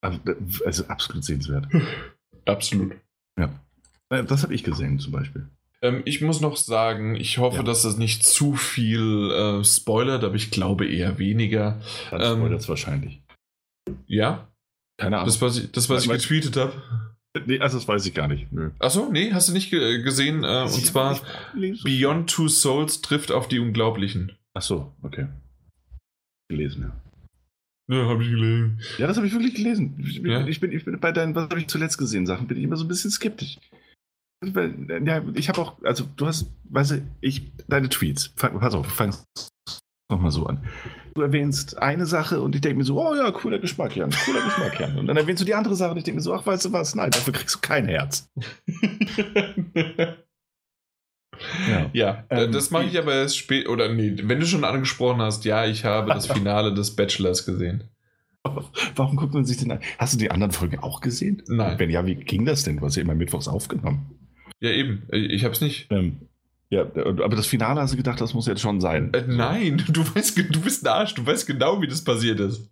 also 0.00 0.86
absolut 0.86 1.24
sehenswert. 1.24 1.66
Absolut. 2.44 2.94
Ja. 3.38 3.50
Äh, 4.10 4.24
das 4.24 4.42
habe 4.42 4.54
ich 4.54 4.64
gesehen 4.64 4.98
zum 4.98 5.12
Beispiel. 5.12 5.48
Ähm, 5.80 6.02
ich 6.04 6.20
muss 6.20 6.40
noch 6.40 6.56
sagen, 6.56 7.14
ich 7.14 7.38
hoffe, 7.38 7.58
ja. 7.58 7.62
dass 7.62 7.82
das 7.82 7.98
nicht 7.98 8.24
zu 8.24 8.54
viel 8.54 9.30
äh, 9.30 9.64
spoilert, 9.64 10.24
aber 10.24 10.34
ich 10.34 10.50
glaube 10.50 10.86
eher 10.86 11.18
weniger. 11.18 11.80
Dann 12.10 12.20
ähm, 12.20 12.38
spoilert 12.38 12.60
es 12.60 12.68
wahrscheinlich. 12.68 13.22
Ja? 14.06 14.48
Keine 14.96 15.16
Ahnung. 15.16 15.26
Das, 15.26 15.40
was 15.40 15.58
ich, 15.58 15.70
das, 15.70 15.88
was 15.88 16.04
ich 16.04 16.10
getweetet 16.10 16.56
habe. 16.56 16.72
Nee, 17.46 17.60
also 17.60 17.78
das 17.78 17.86
weiß 17.86 18.04
ich 18.06 18.14
gar 18.14 18.26
nicht. 18.26 18.50
Nö. 18.52 18.70
Achso, 18.80 19.10
nee, 19.12 19.32
hast 19.32 19.48
du 19.48 19.52
nicht 19.52 19.70
gesehen? 19.70 20.42
Äh, 20.42 20.62
und 20.62 20.84
zwar 20.84 21.20
Beyond 21.84 22.30
Two 22.30 22.48
Souls 22.48 23.00
trifft 23.00 23.30
auf 23.30 23.46
die 23.46 23.60
Unglaublichen. 23.60 24.32
Achso, 24.54 24.92
okay. 25.02 25.28
Gelesen, 26.48 26.82
ja. 26.82 27.00
Ja, 27.90 28.06
habe 28.06 28.22
ich 28.22 28.30
gelesen. 28.30 28.80
Ja, 28.98 29.06
das 29.06 29.16
habe 29.16 29.26
ich 29.26 29.32
wirklich 29.32 29.54
gelesen. 29.54 29.94
Ich 30.04 30.20
bin, 30.20 30.30
ja? 30.30 30.46
ich, 30.46 30.60
bin, 30.60 30.72
ich 30.72 30.84
bin 30.84 30.98
bei 31.00 31.12
deinen, 31.12 31.34
was 31.34 31.44
habe 31.44 31.60
ich 31.60 31.68
zuletzt 31.68 31.96
gesehen, 31.96 32.26
Sachen, 32.26 32.46
bin 32.46 32.58
ich 32.58 32.64
immer 32.64 32.76
so 32.76 32.84
ein 32.84 32.88
bisschen 32.88 33.10
skeptisch. 33.10 33.58
Ja, 34.44 35.22
ich 35.34 35.48
habe 35.48 35.60
auch, 35.60 35.82
also 35.82 36.04
du 36.16 36.26
hast, 36.26 36.52
weißt 36.70 36.90
du, 36.92 37.02
ich, 37.20 37.52
deine 37.66 37.88
Tweets, 37.88 38.32
fang, 38.36 38.58
pass 38.60 38.74
auf, 38.74 38.86
fang 38.86 39.14
nochmal 40.10 40.30
so 40.30 40.46
an. 40.46 40.64
Du 41.14 41.22
erwähnst 41.22 41.78
eine 41.78 42.06
Sache 42.06 42.40
und 42.40 42.54
ich 42.54 42.60
denke 42.60 42.78
mir 42.78 42.84
so, 42.84 43.00
oh 43.00 43.14
ja, 43.14 43.30
cooler 43.32 43.58
Geschmack, 43.58 43.96
Jan, 43.96 44.10
cooler 44.10 44.42
Geschmack, 44.42 44.80
Jan. 44.80 44.98
Und 44.98 45.06
dann 45.06 45.16
erwähnst 45.16 45.40
du 45.42 45.44
die 45.44 45.54
andere 45.54 45.74
Sache 45.74 45.90
und 45.90 45.98
ich 45.98 46.04
denke 46.04 46.16
mir 46.16 46.22
so, 46.22 46.32
ach, 46.34 46.46
weißt 46.46 46.66
du 46.66 46.72
was, 46.72 46.94
nein, 46.94 47.10
dafür 47.10 47.32
kriegst 47.32 47.56
du 47.56 47.60
kein 47.60 47.86
Herz. 47.86 48.30
Ja, 51.68 51.90
ja 51.92 52.24
ähm, 52.30 52.52
das 52.52 52.70
mache 52.70 52.86
ich 52.86 52.98
aber 52.98 53.14
erst 53.14 53.38
spät. 53.38 53.68
Oder 53.68 53.92
nee, 53.92 54.12
wenn 54.24 54.40
du 54.40 54.46
schon 54.46 54.64
angesprochen 54.64 55.20
hast, 55.20 55.44
ja, 55.44 55.66
ich 55.66 55.84
habe 55.84 56.12
das 56.12 56.26
Finale 56.32 56.74
des 56.74 56.96
Bachelors 56.96 57.44
gesehen. 57.44 57.84
Warum 58.96 59.16
guckt 59.16 59.34
man 59.34 59.44
sich 59.44 59.58
denn 59.58 59.70
an? 59.70 59.80
Hast 59.98 60.14
du 60.14 60.18
die 60.18 60.30
anderen 60.30 60.52
Folgen 60.52 60.78
auch 60.78 61.00
gesehen? 61.00 61.42
Nein. 61.48 61.78
Wenn 61.78 61.90
ja, 61.90 62.06
wie 62.06 62.14
ging 62.14 62.44
das 62.44 62.64
denn? 62.64 62.78
Du 62.78 62.86
hast 62.86 62.96
ja 62.96 63.02
immer 63.02 63.14
mittwochs 63.14 63.46
aufgenommen. 63.46 64.18
Ja, 64.60 64.70
eben. 64.70 65.02
Ich 65.12 65.44
habe 65.44 65.54
es 65.54 65.60
nicht. 65.60 65.90
Ähm, 65.90 66.20
ja, 66.70 66.82
aber 66.82 67.36
das 67.36 67.46
Finale 67.46 67.80
hast 67.80 67.92
du 67.92 67.96
gedacht, 67.96 68.20
das 68.20 68.34
muss 68.34 68.46
jetzt 68.46 68.60
schon 68.60 68.80
sein. 68.80 69.12
Äh, 69.14 69.24
nein, 69.26 69.84
du 69.88 70.02
weißt, 70.14 70.36
du 70.36 70.60
bist 70.60 70.86
ein 70.86 70.92
Arsch, 70.92 71.14
du 71.14 71.24
weißt 71.24 71.46
genau, 71.46 71.80
wie 71.80 71.88
das 71.88 72.02
passiert 72.02 72.40
ist. 72.40 72.68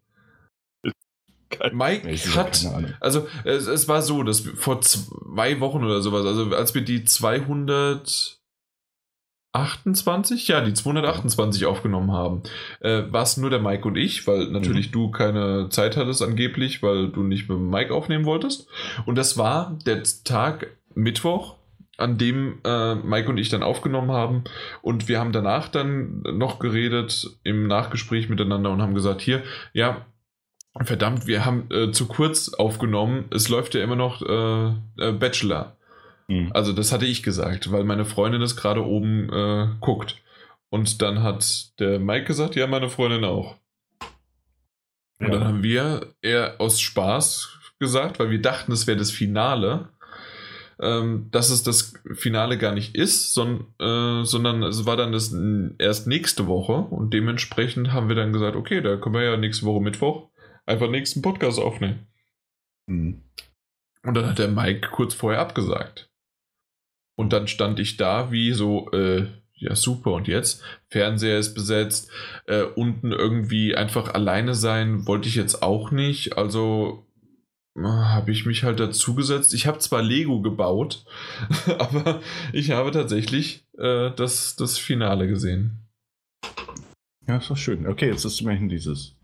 Mike 1.73 2.09
hat, 2.35 2.67
also 3.01 3.29
es, 3.45 3.67
es, 3.67 3.89
war 3.89 4.03
so, 4.03 4.23
dass 4.23 4.41
vor 4.41 4.83
zwei 4.83 5.59
Wochen 5.61 5.85
oder 5.85 6.03
sowas, 6.03 6.27
also 6.27 6.55
als 6.55 6.75
wir 6.75 6.83
die 6.83 7.05
200 7.05 8.37
28, 9.57 10.49
ja, 10.49 10.61
die 10.61 10.75
228 10.75 11.65
aufgenommen 11.65 12.13
haben, 12.13 12.43
äh, 12.81 13.05
war 13.11 13.23
es 13.23 13.37
nur 13.37 13.49
der 13.49 13.61
Mike 13.61 13.89
und 13.89 13.97
ich, 13.97 14.27
weil 14.27 14.49
natürlich 14.49 14.89
mhm. 14.89 14.93
du 14.93 15.11
keine 15.11 15.69
Zeit 15.71 15.97
hattest 15.97 16.23
angeblich, 16.23 16.83
weil 16.83 17.09
du 17.09 17.23
nicht 17.23 17.49
mit 17.49 17.59
dem 17.59 17.71
Mike 17.71 17.95
aufnehmen 17.95 18.27
wolltest. 18.27 18.69
Und 19.07 19.17
das 19.17 19.39
war 19.39 19.79
der 19.87 20.03
Tag 20.25 20.77
Mittwoch, 20.95 21.57
an 21.97 22.19
dem 22.19 22.59
äh, 22.65 22.95
Mike 22.95 23.29
und 23.29 23.39
ich 23.39 23.49
dann 23.49 23.63
aufgenommen 23.63 24.11
haben. 24.11 24.45
Und 24.83 25.09
wir 25.09 25.19
haben 25.19 25.33
danach 25.33 25.69
dann 25.69 26.23
noch 26.23 26.59
geredet 26.59 27.31
im 27.43 27.67
Nachgespräch 27.67 28.29
miteinander 28.29 28.71
und 28.71 28.83
haben 28.83 28.95
gesagt, 28.95 29.21
hier, 29.21 29.43
ja, 29.73 30.07
verdammt, 30.83 31.27
wir 31.27 31.45
haben 31.45 31.69
äh, 31.71 31.91
zu 31.91 32.07
kurz 32.07 32.53
aufgenommen. 32.53 33.25
Es 33.31 33.49
läuft 33.49 33.75
ja 33.75 33.83
immer 33.83 33.97
noch 33.97 34.23
äh, 34.23 34.69
äh 34.99 35.13
Bachelor. 35.13 35.77
Mhm. 36.29 36.51
Also 36.53 36.73
das 36.73 36.93
hatte 36.93 37.07
ich 37.07 37.23
gesagt, 37.23 37.73
weil 37.73 37.85
meine 37.85 38.05
Freundin 38.05 38.41
das 38.41 38.57
gerade 38.57 38.85
oben 38.85 39.33
äh, 39.33 39.69
guckt. 39.81 40.17
Und 40.69 41.01
dann 41.01 41.23
hat 41.23 41.79
der 41.79 41.99
Mike 41.99 42.27
gesagt, 42.27 42.57
ja, 42.57 42.67
meine 42.67 42.91
Freundin 42.91 43.25
auch. 43.25 43.57
Und 45.19 45.33
dann 45.33 45.45
haben 45.45 45.63
wir 45.63 46.13
eher 46.21 46.57
aus 46.61 46.81
Spaß 46.81 47.59
gesagt, 47.79 48.19
weil 48.19 48.31
wir 48.31 48.43
dachten, 48.43 48.73
es 48.73 48.87
wäre 48.87 48.99
das 48.99 49.11
Finale, 49.11 49.89
ähm, 50.81 51.29
dass 51.31 51.51
es 51.51 51.63
das 51.63 51.95
Finale 52.15 52.59
gar 52.59 52.73
nicht 52.73 52.95
ist, 52.95 53.33
son, 53.33 53.67
äh, 53.79 54.25
sondern 54.25 54.63
es 54.63 54.85
war 54.87 54.97
dann 54.97 55.13
das 55.13 55.35
erst 55.79 56.07
nächste 56.07 56.47
Woche 56.47 56.73
und 56.75 57.15
dementsprechend 57.15 57.93
haben 57.93 58.09
wir 58.09 58.17
dann 58.17 58.33
gesagt, 58.33 58.57
okay, 58.57 58.83
da 58.83 58.97
können 58.97 59.15
wir 59.15 59.23
ja 59.23 59.37
nächste 59.37 59.67
Woche 59.67 59.83
Mittwoch 59.83 60.29
einfach 60.67 60.91
nächsten 60.91 61.23
Podcast 61.23 61.59
aufnehmen. 61.59 62.07
Mhm. 62.87 63.23
Und 64.03 64.15
dann 64.15 64.27
hat 64.27 64.39
der 64.39 64.49
Mike 64.49 64.89
kurz 64.91 65.15
vorher 65.15 65.41
abgesagt. 65.41 66.11
Und 67.17 67.33
dann 67.33 67.49
stand 67.49 67.81
ich 67.81 67.97
da 67.97 68.31
wie 68.31 68.53
so, 68.53 68.91
äh, 68.93 69.27
ja 69.55 69.75
super, 69.75 70.13
und 70.13 70.29
jetzt? 70.29 70.63
Fernseher 70.89 71.39
ist 71.39 71.55
besetzt, 71.55 72.11
äh, 72.47 72.63
unten 72.63 73.11
irgendwie 73.11 73.75
einfach 73.75 74.13
alleine 74.13 74.55
sein 74.55 75.07
wollte 75.07 75.29
ich 75.29 75.35
jetzt 75.35 75.63
auch 75.63 75.91
nicht. 75.91 76.37
Also 76.37 77.06
habe 77.85 78.33
ich 78.33 78.47
mich 78.47 78.65
halt 78.65 78.81
dazugesetzt. 78.81 79.53
Ich 79.55 79.67
habe 79.67 79.79
zwar 79.79 80.03
Lego 80.03 80.41
gebaut, 80.41 81.05
aber 81.79 82.21
ich 82.53 82.71
habe 82.71 82.91
tatsächlich 82.91 83.67
äh, 83.79 84.11
das, 84.11 84.57
das 84.57 84.79
Finale 84.79 85.29
gesehen. 85.29 85.87
Ja, 87.27 87.39
ist 87.39 87.51
doch 87.51 87.57
schön. 87.57 87.87
Okay, 87.87 88.09
jetzt 88.09 88.25
ist 88.25 88.41
immerhin 88.41 88.69
dieses 88.69 89.17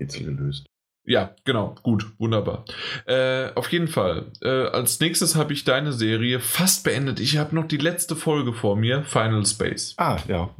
Rätsel 0.00 0.24
gelöst. 0.24 0.66
Ja, 1.04 1.34
genau, 1.44 1.74
gut, 1.82 2.06
wunderbar. 2.18 2.66
Äh, 3.06 3.50
auf 3.54 3.72
jeden 3.72 3.88
Fall. 3.88 4.30
Äh, 4.42 4.48
als 4.48 5.00
nächstes 5.00 5.36
habe 5.36 5.54
ich 5.54 5.64
deine 5.64 5.92
Serie 5.92 6.38
fast 6.38 6.84
beendet. 6.84 7.18
Ich 7.18 7.38
habe 7.38 7.54
noch 7.54 7.66
die 7.66 7.78
letzte 7.78 8.14
Folge 8.14 8.52
vor 8.52 8.76
mir, 8.76 9.04
Final 9.04 9.46
Space. 9.46 9.94
Ah, 9.96 10.18
ja. 10.28 10.50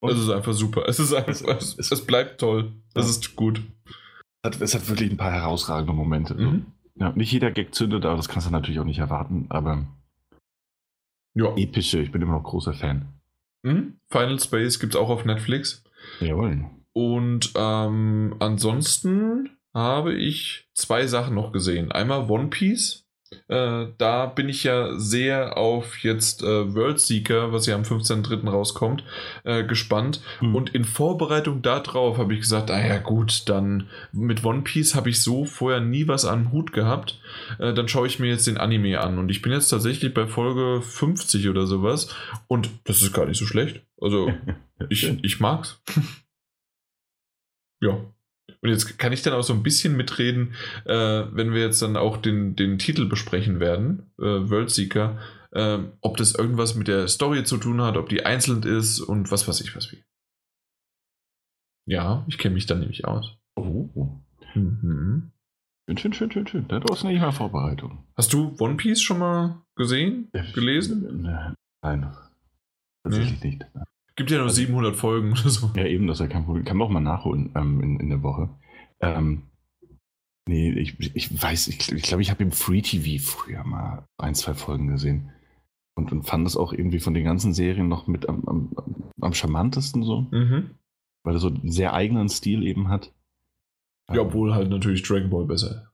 Und 0.00 0.12
es 0.12 0.18
ist 0.18 0.28
einfach 0.28 0.52
super. 0.52 0.84
Es 0.86 0.98
ist 1.00 1.14
einfach, 1.14 1.30
es, 1.56 1.78
es, 1.78 1.90
es 1.90 2.04
bleibt 2.04 2.40
toll. 2.40 2.72
Es 2.94 3.04
ja. 3.04 3.10
ist 3.10 3.36
gut. 3.36 3.62
Es 4.60 4.74
hat 4.74 4.88
wirklich 4.88 5.10
ein 5.10 5.16
paar 5.16 5.32
herausragende 5.32 5.92
Momente. 5.92 6.34
Mhm. 6.34 6.66
Ja, 6.96 7.12
nicht 7.12 7.32
jeder 7.32 7.50
Gag 7.50 7.74
zündet, 7.74 8.04
aber 8.04 8.16
das 8.16 8.28
kannst 8.28 8.46
du 8.46 8.52
natürlich 8.52 8.78
auch 8.78 8.84
nicht 8.84 8.98
erwarten. 8.98 9.46
Aber 9.48 9.86
ja. 11.34 11.56
epische, 11.56 12.00
ich 12.00 12.12
bin 12.12 12.22
immer 12.22 12.34
noch 12.34 12.44
großer 12.44 12.74
Fan. 12.74 13.06
Mhm. 13.62 13.96
Final 14.10 14.38
Space 14.38 14.78
gibt 14.78 14.94
es 14.94 15.00
auch 15.00 15.08
auf 15.08 15.24
Netflix. 15.24 15.82
Jawohl. 16.20 16.66
Und 16.92 17.52
ähm, 17.56 18.36
ansonsten 18.38 19.50
habe 19.72 20.14
ich 20.14 20.68
zwei 20.74 21.06
Sachen 21.06 21.34
noch 21.34 21.50
gesehen. 21.52 21.90
Einmal 21.90 22.30
One 22.30 22.48
Piece. 22.48 23.03
Äh, 23.48 23.86
da 23.98 24.26
bin 24.26 24.48
ich 24.48 24.64
ja 24.64 24.98
sehr 24.98 25.56
auf 25.56 25.98
jetzt 25.98 26.42
äh, 26.42 26.74
World 26.74 27.00
Seeker, 27.00 27.52
was 27.52 27.66
ja 27.66 27.74
am 27.74 27.82
15.03. 27.82 28.48
rauskommt, 28.48 29.04
äh, 29.44 29.64
gespannt. 29.64 30.20
Hm. 30.38 30.54
Und 30.54 30.74
in 30.74 30.84
Vorbereitung 30.84 31.62
darauf 31.62 32.18
habe 32.18 32.34
ich 32.34 32.40
gesagt, 32.40 32.70
ah 32.70 32.86
ja 32.86 32.98
gut, 32.98 33.48
dann 33.48 33.88
mit 34.12 34.44
One 34.44 34.62
Piece 34.62 34.94
habe 34.94 35.10
ich 35.10 35.20
so 35.20 35.44
vorher 35.44 35.80
nie 35.80 36.08
was 36.08 36.24
am 36.24 36.52
Hut 36.52 36.72
gehabt. 36.72 37.20
Äh, 37.58 37.74
dann 37.74 37.88
schaue 37.88 38.06
ich 38.06 38.18
mir 38.18 38.28
jetzt 38.28 38.46
den 38.46 38.58
Anime 38.58 39.00
an. 39.00 39.18
Und 39.18 39.30
ich 39.30 39.42
bin 39.42 39.52
jetzt 39.52 39.68
tatsächlich 39.68 40.14
bei 40.14 40.26
Folge 40.26 40.82
50 40.82 41.48
oder 41.48 41.66
sowas. 41.66 42.14
Und 42.46 42.70
das 42.84 43.02
ist 43.02 43.12
gar 43.12 43.26
nicht 43.26 43.38
so 43.38 43.46
schlecht. 43.46 43.82
Also 44.00 44.32
ich, 44.88 45.04
ich 45.22 45.40
mag's. 45.40 45.80
Ja. 47.80 48.13
Und 48.64 48.70
jetzt 48.70 48.98
kann 48.98 49.12
ich 49.12 49.20
dann 49.20 49.34
auch 49.34 49.42
so 49.42 49.52
ein 49.52 49.62
bisschen 49.62 49.94
mitreden, 49.94 50.54
äh, 50.86 50.94
wenn 50.94 51.52
wir 51.52 51.60
jetzt 51.60 51.82
dann 51.82 51.98
auch 51.98 52.16
den, 52.16 52.56
den 52.56 52.78
Titel 52.78 53.04
besprechen 53.04 53.60
werden, 53.60 54.10
äh, 54.18 54.24
Worldseeker, 54.24 55.18
äh, 55.52 55.80
ob 56.00 56.16
das 56.16 56.34
irgendwas 56.34 56.74
mit 56.74 56.88
der 56.88 57.06
Story 57.08 57.44
zu 57.44 57.58
tun 57.58 57.82
hat, 57.82 57.98
ob 57.98 58.08
die 58.08 58.24
einzeln 58.24 58.62
ist 58.62 59.00
und 59.00 59.30
was 59.30 59.46
weiß 59.46 59.60
ich 59.60 59.76
was 59.76 59.92
wie. 59.92 60.02
Ja, 61.84 62.24
ich 62.26 62.38
kenne 62.38 62.54
mich 62.54 62.64
dann 62.64 62.80
nämlich 62.80 63.04
aus. 63.04 63.36
Oh. 63.54 63.90
Mhm. 64.54 65.30
Schön, 65.86 65.98
schön, 65.98 66.12
schön, 66.14 66.32
schön, 66.32 66.46
schön. 66.46 66.68
Da 66.68 66.80
hast 66.90 67.02
du 67.02 67.08
nicht 67.08 67.20
mal 67.20 67.32
Vorbereitung. 67.32 68.06
Hast 68.16 68.32
du 68.32 68.56
One 68.60 68.76
Piece 68.76 69.02
schon 69.02 69.18
mal 69.18 69.62
gesehen? 69.76 70.30
Gelesen? 70.54 71.20
Nein. 71.82 72.16
Tatsächlich 73.02 73.42
nee. 73.42 73.50
nicht. 73.50 73.64
Gibt 74.16 74.30
ja 74.30 74.38
nur 74.38 74.46
also, 74.46 74.56
700 74.56 74.94
Folgen 74.94 75.32
oder 75.32 75.48
so. 75.48 75.70
Ja, 75.74 75.86
eben, 75.86 76.06
das 76.06 76.18
ist 76.18 76.26
ja 76.26 76.28
kein 76.28 76.44
Problem. 76.44 76.64
Kann 76.64 76.76
man 76.76 76.86
auch 76.86 76.92
mal 76.92 77.00
nachholen 77.00 77.50
ähm, 77.56 77.80
in, 77.82 78.00
in 78.00 78.08
der 78.10 78.22
Woche. 78.22 78.48
Ähm, 79.00 79.42
nee, 80.48 80.70
ich, 80.72 80.98
ich 81.14 81.42
weiß, 81.42 81.68
ich 81.68 81.78
glaube, 81.78 81.98
ich, 81.98 82.02
glaub, 82.04 82.20
ich 82.20 82.30
habe 82.30 82.42
im 82.42 82.52
Free 82.52 82.82
TV 82.82 83.22
früher 83.22 83.64
mal 83.64 84.06
ein, 84.18 84.34
zwei 84.34 84.54
Folgen 84.54 84.88
gesehen. 84.88 85.30
Und, 85.96 86.10
und 86.12 86.24
fand 86.24 86.44
das 86.44 86.56
auch 86.56 86.72
irgendwie 86.72 87.00
von 87.00 87.14
den 87.14 87.24
ganzen 87.24 87.54
Serien 87.54 87.88
noch 87.88 88.06
mit 88.06 88.28
am, 88.28 88.44
am, 88.46 88.76
am 89.20 89.34
charmantesten 89.34 90.02
so. 90.02 90.22
Mhm. 90.30 90.70
Weil 91.24 91.34
er 91.36 91.40
so 91.40 91.48
einen 91.48 91.70
sehr 91.70 91.94
eigenen 91.94 92.28
Stil 92.28 92.64
eben 92.64 92.88
hat. 92.88 93.12
Ja, 94.12 94.20
obwohl 94.20 94.54
halt 94.54 94.68
natürlich 94.70 95.02
Dragon 95.02 95.30
Ball 95.30 95.46
besser. 95.46 95.90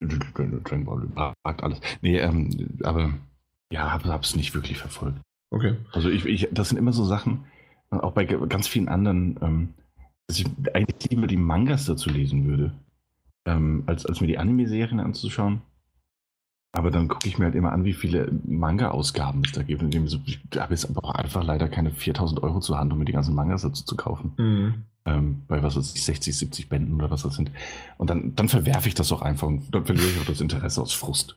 Dragon 0.00 0.84
Ball 0.84 1.34
fragt 1.42 1.62
alles. 1.62 1.80
Nee, 2.00 2.18
ähm, 2.18 2.78
aber 2.82 3.14
ja, 3.72 3.90
habe 3.90 4.22
es 4.22 4.36
nicht 4.36 4.54
wirklich 4.54 4.78
verfolgt. 4.78 5.20
Okay. 5.54 5.76
Also 5.92 6.10
ich, 6.10 6.26
ich, 6.26 6.48
das 6.50 6.70
sind 6.70 6.78
immer 6.78 6.92
so 6.92 7.04
Sachen, 7.04 7.44
auch 7.90 8.12
bei 8.12 8.24
ganz 8.24 8.66
vielen 8.66 8.88
anderen, 8.88 9.38
ähm, 9.40 9.68
dass 10.26 10.40
ich 10.40 10.46
eigentlich 10.72 11.10
lieber 11.10 11.28
die 11.28 11.36
Mangas 11.36 11.84
dazu 11.84 12.10
lesen 12.10 12.48
würde, 12.48 12.72
ähm, 13.46 13.84
als, 13.86 14.04
als 14.04 14.20
mir 14.20 14.26
die 14.26 14.38
Anime-Serien 14.38 14.98
anzuschauen. 14.98 15.62
Aber 16.72 16.90
dann 16.90 17.06
gucke 17.06 17.28
ich 17.28 17.38
mir 17.38 17.44
halt 17.44 17.54
immer 17.54 17.70
an, 17.70 17.84
wie 17.84 17.92
viele 17.92 18.32
Manga-Ausgaben 18.44 19.42
es 19.44 19.52
da 19.52 19.62
gibt. 19.62 19.80
Und 19.80 19.94
ich 19.94 20.40
habe 20.56 20.74
jetzt 20.74 20.90
aber 20.90 21.04
auch 21.04 21.14
einfach 21.14 21.44
leider 21.44 21.68
keine 21.68 21.92
4000 21.92 22.42
Euro 22.42 22.58
zur 22.58 22.78
Hand, 22.78 22.92
um 22.92 22.98
mir 22.98 23.04
die 23.04 23.12
ganzen 23.12 23.36
Mangas 23.36 23.62
dazu 23.62 23.84
zu 23.84 23.94
kaufen. 23.94 24.32
Mhm. 24.36 24.74
Ähm, 25.06 25.42
bei 25.46 25.62
was 25.62 25.76
weiß 25.76 25.94
ich, 25.94 26.02
60, 26.02 26.36
70 26.36 26.68
Bänden 26.68 26.96
oder 26.96 27.12
was 27.12 27.22
das 27.22 27.36
sind. 27.36 27.52
Und 27.96 28.10
dann, 28.10 28.34
dann 28.34 28.48
verwerfe 28.48 28.88
ich 28.88 28.94
das 28.94 29.12
auch 29.12 29.22
einfach 29.22 29.46
und 29.46 29.72
dann 29.72 29.86
verliere 29.86 30.08
ich 30.08 30.20
auch 30.20 30.26
das 30.26 30.40
Interesse 30.40 30.82
aus 30.82 30.92
Frust. 30.92 31.36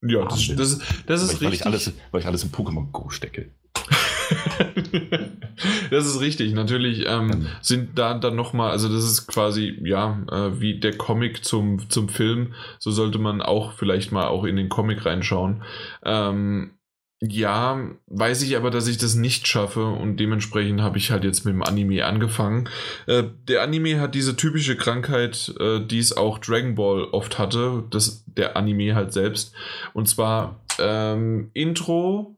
Ja, 0.00 0.24
das, 0.24 0.46
das, 0.56 0.78
das 1.06 1.22
ist 1.22 1.42
weil 1.42 1.48
richtig. 1.48 1.60
Ich 1.60 1.66
alles, 1.66 1.92
weil 2.12 2.20
ich 2.20 2.26
alles 2.26 2.44
in 2.44 2.50
Pokémon 2.50 2.90
Go 2.92 3.10
stecke. 3.10 3.50
das 5.90 6.06
ist 6.06 6.20
richtig. 6.20 6.54
Natürlich 6.54 7.04
ähm, 7.06 7.46
sind 7.60 7.98
da 7.98 8.14
dann 8.14 8.36
nochmal, 8.36 8.70
also 8.70 8.88
das 8.88 9.04
ist 9.04 9.26
quasi, 9.26 9.78
ja, 9.82 10.22
äh, 10.30 10.60
wie 10.60 10.78
der 10.78 10.96
Comic 10.96 11.44
zum, 11.44 11.90
zum 11.90 12.08
Film. 12.08 12.54
So 12.78 12.90
sollte 12.90 13.18
man 13.18 13.42
auch 13.42 13.72
vielleicht 13.72 14.12
mal 14.12 14.26
auch 14.26 14.44
in 14.44 14.56
den 14.56 14.68
Comic 14.68 15.04
reinschauen. 15.04 15.62
Ähm, 16.04 16.78
ja, 17.20 17.90
weiß 18.06 18.42
ich 18.42 18.56
aber, 18.56 18.70
dass 18.70 18.86
ich 18.86 18.96
das 18.96 19.16
nicht 19.16 19.48
schaffe 19.48 19.84
und 19.84 20.18
dementsprechend 20.18 20.82
habe 20.82 20.98
ich 20.98 21.10
halt 21.10 21.24
jetzt 21.24 21.44
mit 21.44 21.52
dem 21.52 21.64
Anime 21.64 22.06
angefangen. 22.06 22.68
Äh, 23.06 23.24
der 23.48 23.62
Anime 23.62 23.98
hat 23.98 24.14
diese 24.14 24.36
typische 24.36 24.76
Krankheit, 24.76 25.52
äh, 25.58 25.84
die 25.84 25.98
es 25.98 26.16
auch 26.16 26.38
Dragon 26.38 26.76
Ball 26.76 27.04
oft 27.10 27.38
hatte, 27.38 27.82
das, 27.90 28.24
der 28.26 28.56
Anime 28.56 28.94
halt 28.94 29.12
selbst. 29.12 29.52
Und 29.94 30.08
zwar 30.08 30.60
ähm, 30.78 31.50
Intro, 31.54 32.37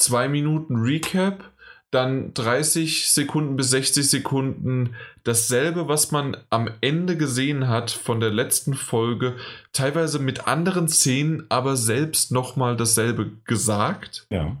zwei 0.00 0.28
Minuten 0.28 0.76
Recap, 0.76 1.50
dann 1.90 2.32
30 2.34 3.10
Sekunden 3.10 3.56
bis 3.56 3.70
60 3.70 4.08
Sekunden 4.08 4.94
dasselbe, 5.24 5.88
was 5.88 6.12
man 6.12 6.36
am 6.48 6.70
Ende 6.80 7.16
gesehen 7.16 7.68
hat 7.68 7.90
von 7.90 8.20
der 8.20 8.30
letzten 8.30 8.74
Folge, 8.74 9.36
teilweise 9.72 10.20
mit 10.20 10.46
anderen 10.46 10.88
Szenen, 10.88 11.46
aber 11.48 11.76
selbst 11.76 12.30
nochmal 12.30 12.76
dasselbe 12.76 13.32
gesagt. 13.44 14.26
Ja. 14.30 14.56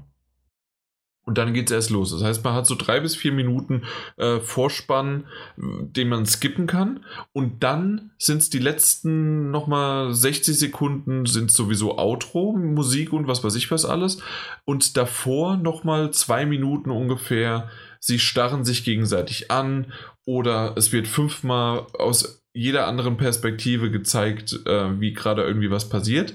Und 1.30 1.38
dann 1.38 1.54
geht 1.54 1.70
es 1.70 1.72
erst 1.72 1.90
los. 1.90 2.10
Das 2.10 2.24
heißt, 2.24 2.42
man 2.42 2.54
hat 2.54 2.66
so 2.66 2.74
drei 2.74 2.98
bis 2.98 3.14
vier 3.14 3.30
Minuten 3.30 3.84
äh, 4.16 4.40
Vorspann, 4.40 5.28
den 5.56 6.08
man 6.08 6.26
skippen 6.26 6.66
kann. 6.66 7.04
Und 7.32 7.62
dann 7.62 8.10
sind 8.18 8.38
es 8.38 8.50
die 8.50 8.58
letzten 8.58 9.52
nochmal 9.52 10.12
60 10.12 10.58
Sekunden, 10.58 11.26
sind 11.26 11.52
sowieso 11.52 11.98
Outro, 11.98 12.52
Musik 12.54 13.12
und 13.12 13.28
was 13.28 13.44
weiß 13.44 13.54
ich 13.54 13.70
was 13.70 13.84
alles. 13.84 14.18
Und 14.64 14.96
davor 14.96 15.56
nochmal 15.56 16.10
zwei 16.10 16.46
Minuten 16.46 16.90
ungefähr. 16.90 17.70
Sie 18.00 18.18
starren 18.18 18.64
sich 18.64 18.82
gegenseitig 18.82 19.52
an 19.52 19.92
oder 20.24 20.74
es 20.76 20.90
wird 20.90 21.06
fünfmal 21.06 21.86
aus 21.96 22.42
jeder 22.52 22.88
anderen 22.88 23.18
Perspektive 23.18 23.92
gezeigt, 23.92 24.66
äh, 24.66 24.98
wie 25.00 25.12
gerade 25.12 25.44
irgendwie 25.44 25.70
was 25.70 25.88
passiert. 25.88 26.34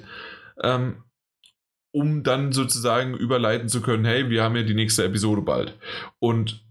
Ähm, 0.64 1.04
um 1.96 2.24
dann 2.24 2.52
sozusagen 2.52 3.16
überleiten 3.16 3.70
zu 3.70 3.82
können, 3.82 4.04
hey, 4.04 4.30
wir 4.30 4.44
haben 4.44 4.58
ja 4.58 4.64
die 4.64 4.74
nächste 4.74 5.06
Episode 5.06 5.42
bald. 5.42 5.80
Und 6.20 6.62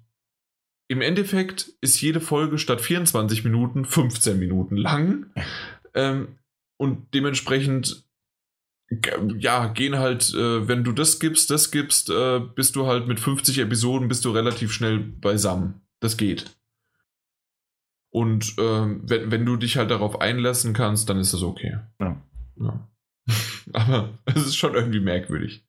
im 0.87 1.01
Endeffekt 1.01 1.71
ist 1.81 1.99
jede 2.03 2.21
Folge 2.21 2.59
statt 2.59 2.83
24 2.83 3.43
Minuten 3.43 3.87
15 3.87 4.39
Minuten 4.39 4.77
lang. 4.77 5.33
Ähm, 5.95 6.37
und 6.77 7.15
dementsprechend, 7.15 8.05
ja, 9.39 9.69
gehen 9.69 9.97
halt, 9.97 10.35
äh, 10.35 10.69
wenn 10.69 10.85
du 10.85 10.93
das 10.93 11.19
gibst, 11.21 11.51
das 11.51 11.71
gibst, 11.71 12.11
äh, 12.11 12.41
bist 12.41 12.77
du 12.77 12.87
halt 12.87 13.09
mit 13.09 13.19
50 13.19 13.61
Episoden, 13.61 14.09
bist 14.09 14.27
du 14.27 14.31
relativ 14.31 14.75
schnell 14.75 14.99
beisammen. 14.99 15.81
Das 16.01 16.19
geht. 16.19 16.55
Und 18.11 18.59
äh, 18.59 18.87
wenn, 19.09 19.31
wenn 19.31 19.47
du 19.47 19.57
dich 19.57 19.79
halt 19.79 19.91
darauf 19.91 20.21
einlassen 20.21 20.75
kannst, 20.75 21.09
dann 21.09 21.19
ist 21.19 21.33
das 21.33 21.43
okay. 21.43 21.79
Ja. 21.99 22.23
ja. 22.61 22.89
Aber 23.73 24.19
es 24.27 24.47
ist 24.47 24.57
schon 24.57 24.75
irgendwie 24.75 25.01
merkwürdig. 25.01 25.65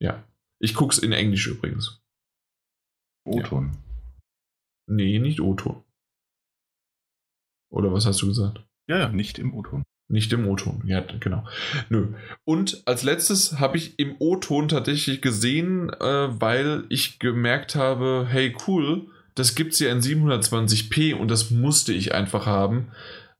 Ja. 0.00 0.24
Ich 0.58 0.74
guck's 0.74 0.98
in 0.98 1.12
Englisch 1.12 1.46
übrigens. 1.46 2.00
O-Ton. 3.26 3.72
Ja. 3.72 3.78
Nee, 4.88 5.18
nicht 5.18 5.40
O-Ton. 5.40 5.82
Oder 7.70 7.92
was 7.92 8.06
hast 8.06 8.22
du 8.22 8.28
gesagt? 8.28 8.64
Ja, 8.88 8.98
ja, 8.98 9.08
nicht 9.08 9.38
im 9.38 9.52
O-Ton. 9.54 9.82
Nicht 10.08 10.32
im 10.32 10.46
O-Ton, 10.46 10.84
ja, 10.86 11.00
genau. 11.00 11.44
Nö. 11.88 12.14
Und 12.44 12.86
als 12.86 13.02
letztes 13.02 13.58
habe 13.58 13.76
ich 13.76 13.98
im 13.98 14.14
O-Ton 14.20 14.68
tatsächlich 14.68 15.20
gesehen, 15.20 15.90
äh, 15.90 16.40
weil 16.40 16.84
ich 16.88 17.18
gemerkt 17.18 17.74
habe, 17.74 18.24
hey, 18.28 18.56
cool, 18.68 19.08
das 19.34 19.56
gibt's 19.56 19.80
ja 19.80 19.90
in 19.90 20.00
720p 20.00 21.14
und 21.14 21.28
das 21.28 21.50
musste 21.50 21.92
ich 21.92 22.14
einfach 22.14 22.46
haben. 22.46 22.92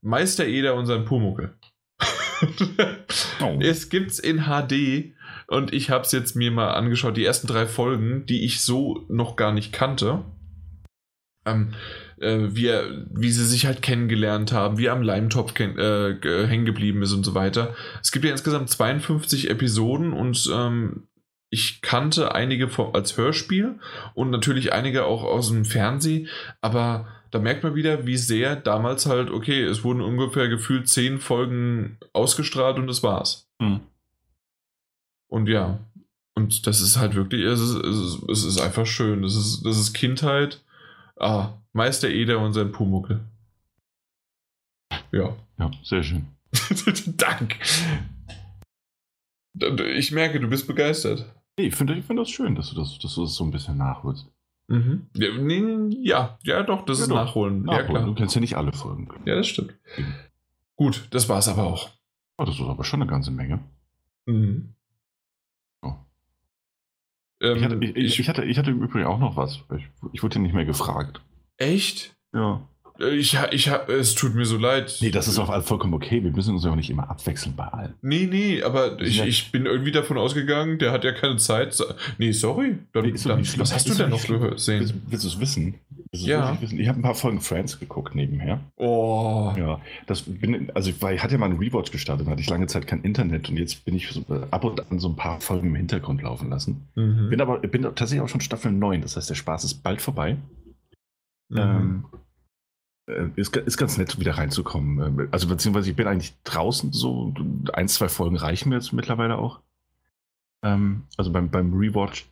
Meister 0.03 0.47
Eder 0.47 0.75
und 0.75 0.87
sein 0.87 1.05
Pumuckel 1.05 1.55
oh. 3.41 3.59
Es 3.61 3.89
gibt's 3.89 4.19
in 4.19 4.45
HD 4.45 5.15
und 5.47 5.73
ich 5.73 5.91
habe 5.91 6.05
es 6.05 6.13
jetzt 6.13 6.37
mir 6.37 6.51
mal 6.51 6.73
angeschaut, 6.73 7.17
die 7.17 7.25
ersten 7.25 7.47
drei 7.47 7.67
Folgen, 7.67 8.27
die 8.27 8.45
ich 8.45 8.61
so 8.61 9.05
noch 9.09 9.37
gar 9.37 9.53
nicht 9.53 9.73
kannte. 9.73 10.25
Ähm, 11.45 11.75
äh, 12.19 12.49
wie, 12.51 12.71
wie 13.11 13.31
sie 13.31 13.45
sich 13.45 13.67
halt 13.67 13.83
kennengelernt 13.83 14.53
haben, 14.53 14.79
wie 14.79 14.87
er 14.87 14.93
am 14.93 15.03
Leimtopf 15.03 15.59
äh, 15.61 16.47
hängen 16.47 16.65
geblieben 16.65 17.03
ist 17.03 17.13
und 17.13 17.25
so 17.25 17.35
weiter. 17.35 17.75
Es 18.03 18.11
gibt 18.11 18.25
ja 18.25 18.33
insgesamt 18.33 18.71
52 18.71 19.51
Episoden 19.51 20.13
und 20.13 20.51
ähm, 20.53 21.09
ich 21.51 21.81
kannte 21.81 22.35
einige 22.35 22.69
als 22.93 23.17
Hörspiel 23.17 23.79
und 24.15 24.31
natürlich 24.31 24.73
einige 24.73 25.05
auch 25.05 25.23
aus 25.23 25.49
dem 25.49 25.65
Fernsehen, 25.65 26.29
aber 26.61 27.07
da 27.31 27.39
merkt 27.39 27.63
man 27.63 27.75
wieder, 27.75 28.07
wie 28.07 28.17
sehr 28.17 28.57
damals 28.57 29.07
halt, 29.07 29.31
okay, 29.31 29.63
es 29.63 29.85
wurden 29.85 30.01
ungefähr 30.01 30.49
gefühlt 30.49 30.89
zehn 30.89 31.19
Folgen 31.19 31.99
ausgestrahlt 32.13 32.79
und 32.79 32.87
das 32.87 33.03
war's. 33.03 33.49
Mhm. 33.59 33.81
Und 35.29 35.49
ja, 35.49 35.79
und 36.35 36.67
das 36.67 36.81
ist 36.81 36.99
halt 36.99 37.15
wirklich, 37.15 37.43
es 37.43 37.61
ist, 37.61 37.75
es 37.75 37.97
ist, 37.97 38.29
es 38.29 38.45
ist 38.45 38.61
einfach 38.61 38.87
schön. 38.87 39.23
Das 39.23 39.35
ist, 39.35 39.65
das 39.65 39.79
ist 39.79 39.95
Kindheit. 39.95 40.63
Ah, 41.19 41.55
Meister 41.73 42.11
Eder 42.11 42.39
und 42.41 42.53
sein 42.53 42.73
Pumuckel. 42.73 43.21
Ja. 45.13 45.35
Ja, 45.59 45.71
sehr 45.83 46.03
schön. 46.03 46.27
Dank. 47.17 47.57
Ich 49.97 50.13
merke, 50.13 50.39
du 50.39 50.49
bist 50.49 50.67
begeistert. 50.67 51.25
Nee, 51.59 51.69
ich 51.69 51.75
finde 51.75 51.95
ich 51.95 52.05
find 52.05 52.19
das 52.19 52.29
schön, 52.29 52.55
dass 52.55 52.71
du 52.71 52.77
das, 52.77 52.99
dass 52.99 53.15
du 53.15 53.23
das 53.23 53.35
so 53.35 53.45
ein 53.45 53.51
bisschen 53.51 53.79
nachholst. 53.79 54.27
Mhm. 54.69 55.07
Ja, 55.15 55.29
nee, 55.39 55.97
ja, 56.03 56.39
ja, 56.43 56.63
doch, 56.63 56.85
das 56.85 56.99
ja, 56.99 57.05
ist. 57.05 57.11
Nachholen. 57.11 57.63
Nachholen. 57.63 57.85
Ja, 57.85 57.89
klar. 57.89 58.05
Du 58.07 58.15
kennst 58.15 58.35
ja 58.35 58.41
nicht 58.41 58.57
alle 58.57 58.73
Folgen. 58.73 59.09
Ja, 59.25 59.37
das 59.37 59.47
stimmt. 59.47 59.75
Mhm. 59.97 60.15
Gut, 60.75 61.09
das 61.11 61.29
war's 61.29 61.49
aber 61.49 61.65
auch. 61.65 61.91
Oh, 62.39 62.45
das 62.45 62.57
ist 62.57 62.61
aber 62.61 62.85
schon 62.85 63.01
eine 63.01 63.11
ganze 63.11 63.31
Menge. 63.31 63.61
Mhm. 64.27 64.75
Oh. 65.83 65.95
Ähm, 67.41 67.57
ich, 67.57 67.65
hatte, 67.65 67.85
ich, 67.85 68.21
ich, 68.21 68.29
hatte, 68.29 68.45
ich 68.45 68.59
hatte 68.59 68.71
im 68.73 68.83
Übrigen 68.83 69.07
auch 69.07 69.19
noch 69.19 69.37
was. 69.37 69.63
Ich, 69.77 69.89
ich 70.13 70.23
wurde 70.23 70.37
ja 70.37 70.43
nicht 70.43 70.55
mehr 70.55 70.65
gefragt. 70.65 71.23
Echt? 71.57 72.17
Ja. 72.35 72.69
Ich, 72.99 73.37
ich, 73.51 73.71
es 73.89 74.15
tut 74.15 74.35
mir 74.35 74.47
so 74.47 74.57
leid. 74.57 74.99
Nee, 75.01 75.11
das 75.11 75.29
ist 75.29 75.39
auch 75.39 75.63
vollkommen 75.63 75.95
okay. 75.95 76.23
Wir 76.23 76.31
müssen 76.31 76.55
uns 76.55 76.65
ja 76.65 76.71
auch 76.71 76.77
nicht 76.77 76.91
immer 76.91 77.11
abwechseln 77.11 77.55
bei 77.57 77.65
allen. 77.65 77.95
Nee, 78.03 78.27
nee, 78.31 78.63
aber 78.63 79.01
ich, 79.01 79.21
ich 79.21 79.53
bin 79.53 79.67
irgendwie 79.67 79.93
davon 79.93 80.19
ausgegangen, 80.19 80.79
der 80.79 80.93
hat 80.93 81.05
ja 81.05 81.13
keine 81.13 81.37
Zeit. 81.37 81.77
Nee, 82.19 82.33
sorry. 82.33 82.79
Dann, 82.93 83.05
nee, 83.05 83.15
dann, 83.25 83.41
was 83.59 83.75
hast 83.75 83.89
du 83.89 83.95
denn 83.95 84.11
noch 84.11 84.27
gesehen? 84.27 84.81
Willst, 84.81 84.95
willst 85.09 85.25
du 85.25 85.29
es 85.29 85.41
wissen? 85.41 85.75
ja. 86.13 86.61
wissen? 86.61 86.79
Ich 86.81 86.89
habe 86.89 86.99
ein 86.99 87.03
paar 87.03 87.15
Folgen 87.15 87.41
Friends 87.41 87.79
geguckt 87.79 88.15
nebenher. 88.15 88.61
Oh. 88.77 89.53
Ja, 89.57 89.81
das 90.07 90.23
bin, 90.23 90.71
also 90.75 90.91
ich, 90.91 91.01
war, 91.03 91.13
ich 91.13 91.23
hatte 91.23 91.35
ja 91.35 91.39
mal 91.39 91.51
einen 91.51 91.59
Rewatch 91.59 91.91
gestartet, 91.91 92.27
hatte 92.27 92.41
ich 92.41 92.49
lange 92.49 92.67
Zeit 92.67 92.87
kein 92.87 93.03
Internet 93.03 93.49
und 93.49 93.57
jetzt 93.57 93.85
bin 93.85 93.95
ich 93.95 94.09
so, 94.09 94.21
äh, 94.33 94.47
ab 94.51 94.65
und 94.65 94.91
an 94.91 94.99
so 94.99 95.09
ein 95.09 95.17
paar 95.17 95.41
Folgen 95.41 95.69
im 95.69 95.75
Hintergrund 95.75 96.23
laufen 96.23 96.51
lassen. 96.51 96.89
Mhm. 96.95 97.31
Bin 97.31 97.41
aber 97.41 97.59
bin 97.59 97.83
tatsächlich 97.83 98.21
auch 98.21 98.29
schon 98.29 98.41
Staffel 98.41 98.73
9, 98.73 99.03
das 99.03 99.17
heißt, 99.17 99.31
der 99.31 99.35
Spaß 99.35 99.65
ist 99.65 99.83
bald 99.83 100.01
vorbei. 100.01 100.37
Mhm. 101.49 101.59
Ähm, 101.59 102.05
äh, 102.13 102.17
ist, 103.07 103.57
ist 103.57 103.77
ganz 103.77 103.99
nett, 103.99 104.19
wieder 104.19 104.33
reinzukommen. 104.33 105.21
Äh, 105.21 105.29
also 105.31 105.49
beziehungsweise 105.49 105.91
ich 105.91 105.97
bin 105.97 106.07
eigentlich 106.07 106.35
draußen 106.45 106.93
so, 106.93 107.33
ein, 107.73 107.89
zwei 107.89 108.09
Folgen 108.09 108.37
reichen 108.37 108.69
mir 108.69 108.77
jetzt 108.77 108.93
mittlerweile 108.93 109.39
auch. 109.39 109.61
Ähm, 110.63 111.05
also 111.17 111.33
beim, 111.33 111.51
beim 111.51 111.73
Rewatch. 111.73 112.27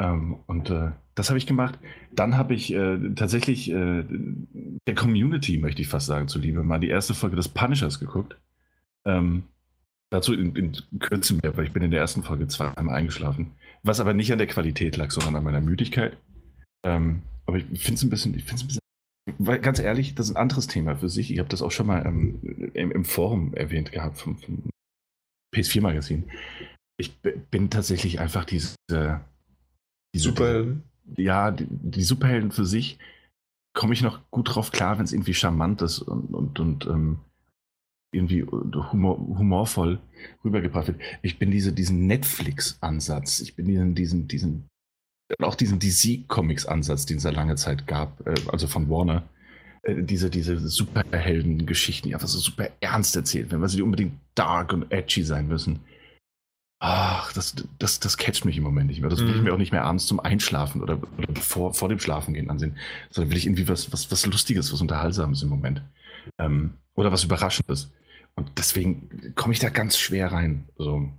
Ähm, 0.00 0.38
und 0.46 0.70
äh, 0.70 0.90
das 1.14 1.28
habe 1.28 1.38
ich 1.38 1.46
gemacht. 1.46 1.78
Dann 2.12 2.36
habe 2.36 2.54
ich 2.54 2.72
äh, 2.72 3.14
tatsächlich 3.14 3.70
äh, 3.70 4.04
der 4.86 4.94
Community, 4.94 5.58
möchte 5.58 5.82
ich 5.82 5.88
fast 5.88 6.06
sagen, 6.06 6.28
zuliebe, 6.28 6.62
mal 6.62 6.80
die 6.80 6.88
erste 6.88 7.14
Folge 7.14 7.36
des 7.36 7.48
Punishers 7.48 8.00
geguckt. 8.00 8.36
Ähm, 9.04 9.44
dazu 10.10 10.32
in, 10.34 10.56
in 10.56 10.72
Kürze 10.98 11.34
mehr, 11.34 11.56
weil 11.56 11.66
ich 11.66 11.72
bin 11.72 11.82
in 11.82 11.90
der 11.90 12.00
ersten 12.00 12.22
Folge 12.22 12.48
zweimal 12.48 12.94
eingeschlafen. 12.94 13.52
Was 13.82 14.00
aber 14.00 14.12
nicht 14.12 14.32
an 14.32 14.38
der 14.38 14.46
Qualität 14.46 14.96
lag, 14.96 15.10
sondern 15.10 15.36
an 15.36 15.44
meiner 15.44 15.60
Müdigkeit. 15.60 16.16
Ähm, 16.82 17.22
aber 17.46 17.58
ich 17.58 17.84
finde 17.84 17.94
es 17.94 18.02
ein 18.02 18.10
bisschen, 18.10 18.34
ich 18.34 18.44
finde 18.44 18.56
es 18.56 18.62
ein 18.62 18.66
bisschen 18.68 18.80
weil 19.38 19.60
ganz 19.60 19.78
ehrlich, 19.78 20.14
das 20.14 20.28
ist 20.28 20.36
ein 20.36 20.42
anderes 20.42 20.66
Thema 20.66 20.96
für 20.96 21.08
sich. 21.08 21.32
Ich 21.32 21.38
habe 21.38 21.48
das 21.48 21.62
auch 21.62 21.70
schon 21.70 21.86
mal 21.86 22.04
ähm, 22.06 22.40
im, 22.74 22.90
im, 22.90 23.04
Forum 23.04 23.54
erwähnt 23.54 23.92
gehabt 23.92 24.18
vom, 24.18 24.36
vom 24.38 24.70
PS4-Magazin. 25.54 26.30
Ich 26.98 27.18
bin 27.20 27.70
tatsächlich 27.70 28.20
einfach 28.20 28.44
diese, 28.44 28.74
diese 30.14 30.24
Superhelden. 30.24 30.84
ja, 31.16 31.50
die, 31.50 31.66
die, 31.68 32.02
Superhelden 32.02 32.50
für 32.50 32.66
sich 32.66 32.98
komme 33.74 33.94
ich 33.94 34.02
noch 34.02 34.20
gut 34.30 34.54
drauf 34.54 34.70
klar, 34.70 34.98
wenn 34.98 35.04
es 35.04 35.12
irgendwie 35.12 35.34
charmant 35.34 35.82
ist 35.82 36.00
und, 36.00 36.34
und, 36.34 36.58
und 36.60 36.86
ähm, 36.86 37.20
irgendwie 38.12 38.44
humor, 38.44 39.18
humorvoll 39.18 40.00
rübergebracht 40.44 40.88
wird. 40.88 41.00
Ich 41.22 41.38
bin 41.38 41.50
diese, 41.50 41.72
diesen 41.72 42.06
Netflix-Ansatz, 42.06 43.40
ich 43.40 43.54
bin 43.54 43.66
diesen, 43.66 43.94
diesen, 43.94 44.28
diesen 44.28 44.69
auch 45.40 45.54
diesen 45.54 45.78
DC-Comics-Ansatz, 45.78 47.06
den 47.06 47.18
es 47.18 47.24
ja 47.24 47.30
lange 47.30 47.56
Zeit 47.56 47.86
gab, 47.86 48.26
äh, 48.26 48.34
also 48.50 48.66
von 48.66 48.88
Warner, 48.88 49.24
äh, 49.82 50.02
diese, 50.02 50.30
diese 50.30 50.58
Superhelden-Geschichten, 50.58 52.08
die 52.08 52.14
einfach 52.14 52.28
so 52.28 52.38
super 52.38 52.68
ernst 52.80 53.16
erzählt 53.16 53.50
werden, 53.50 53.62
weil 53.62 53.68
sie 53.68 53.82
unbedingt 53.82 54.14
dark 54.34 54.72
und 54.72 54.90
edgy 54.90 55.22
sein 55.22 55.48
müssen. 55.48 55.80
ach, 56.82 57.32
das, 57.34 57.54
das, 57.78 58.00
das 58.00 58.16
catcht 58.16 58.46
mich 58.46 58.56
im 58.56 58.62
Moment 58.62 58.88
nicht 58.88 59.00
mehr. 59.02 59.10
Das 59.10 59.20
will 59.20 59.30
ich 59.30 59.36
mhm. 59.36 59.44
mir 59.44 59.52
auch 59.52 59.58
nicht 59.58 59.72
mehr 59.72 59.84
abends 59.84 60.06
zum 60.06 60.18
Einschlafen 60.18 60.82
oder, 60.82 60.98
oder 61.18 61.40
vor, 61.40 61.74
vor 61.74 61.90
dem 61.90 61.98
Schlafengehen 61.98 62.48
ansehen, 62.48 62.78
sondern 63.10 63.30
will 63.30 63.38
ich 63.38 63.46
irgendwie 63.46 63.68
was, 63.68 63.92
was, 63.92 64.10
was 64.10 64.24
Lustiges, 64.26 64.72
was 64.72 64.80
Unterhaltsames 64.80 65.42
im 65.42 65.50
Moment. 65.50 65.82
Ähm, 66.38 66.74
oder 66.94 67.12
was 67.12 67.24
Überraschendes. 67.24 67.92
Und 68.34 68.50
deswegen 68.56 69.34
komme 69.34 69.52
ich 69.52 69.60
da 69.60 69.68
ganz 69.68 69.98
schwer 69.98 70.32
rein. 70.32 70.64
So. 70.78 71.10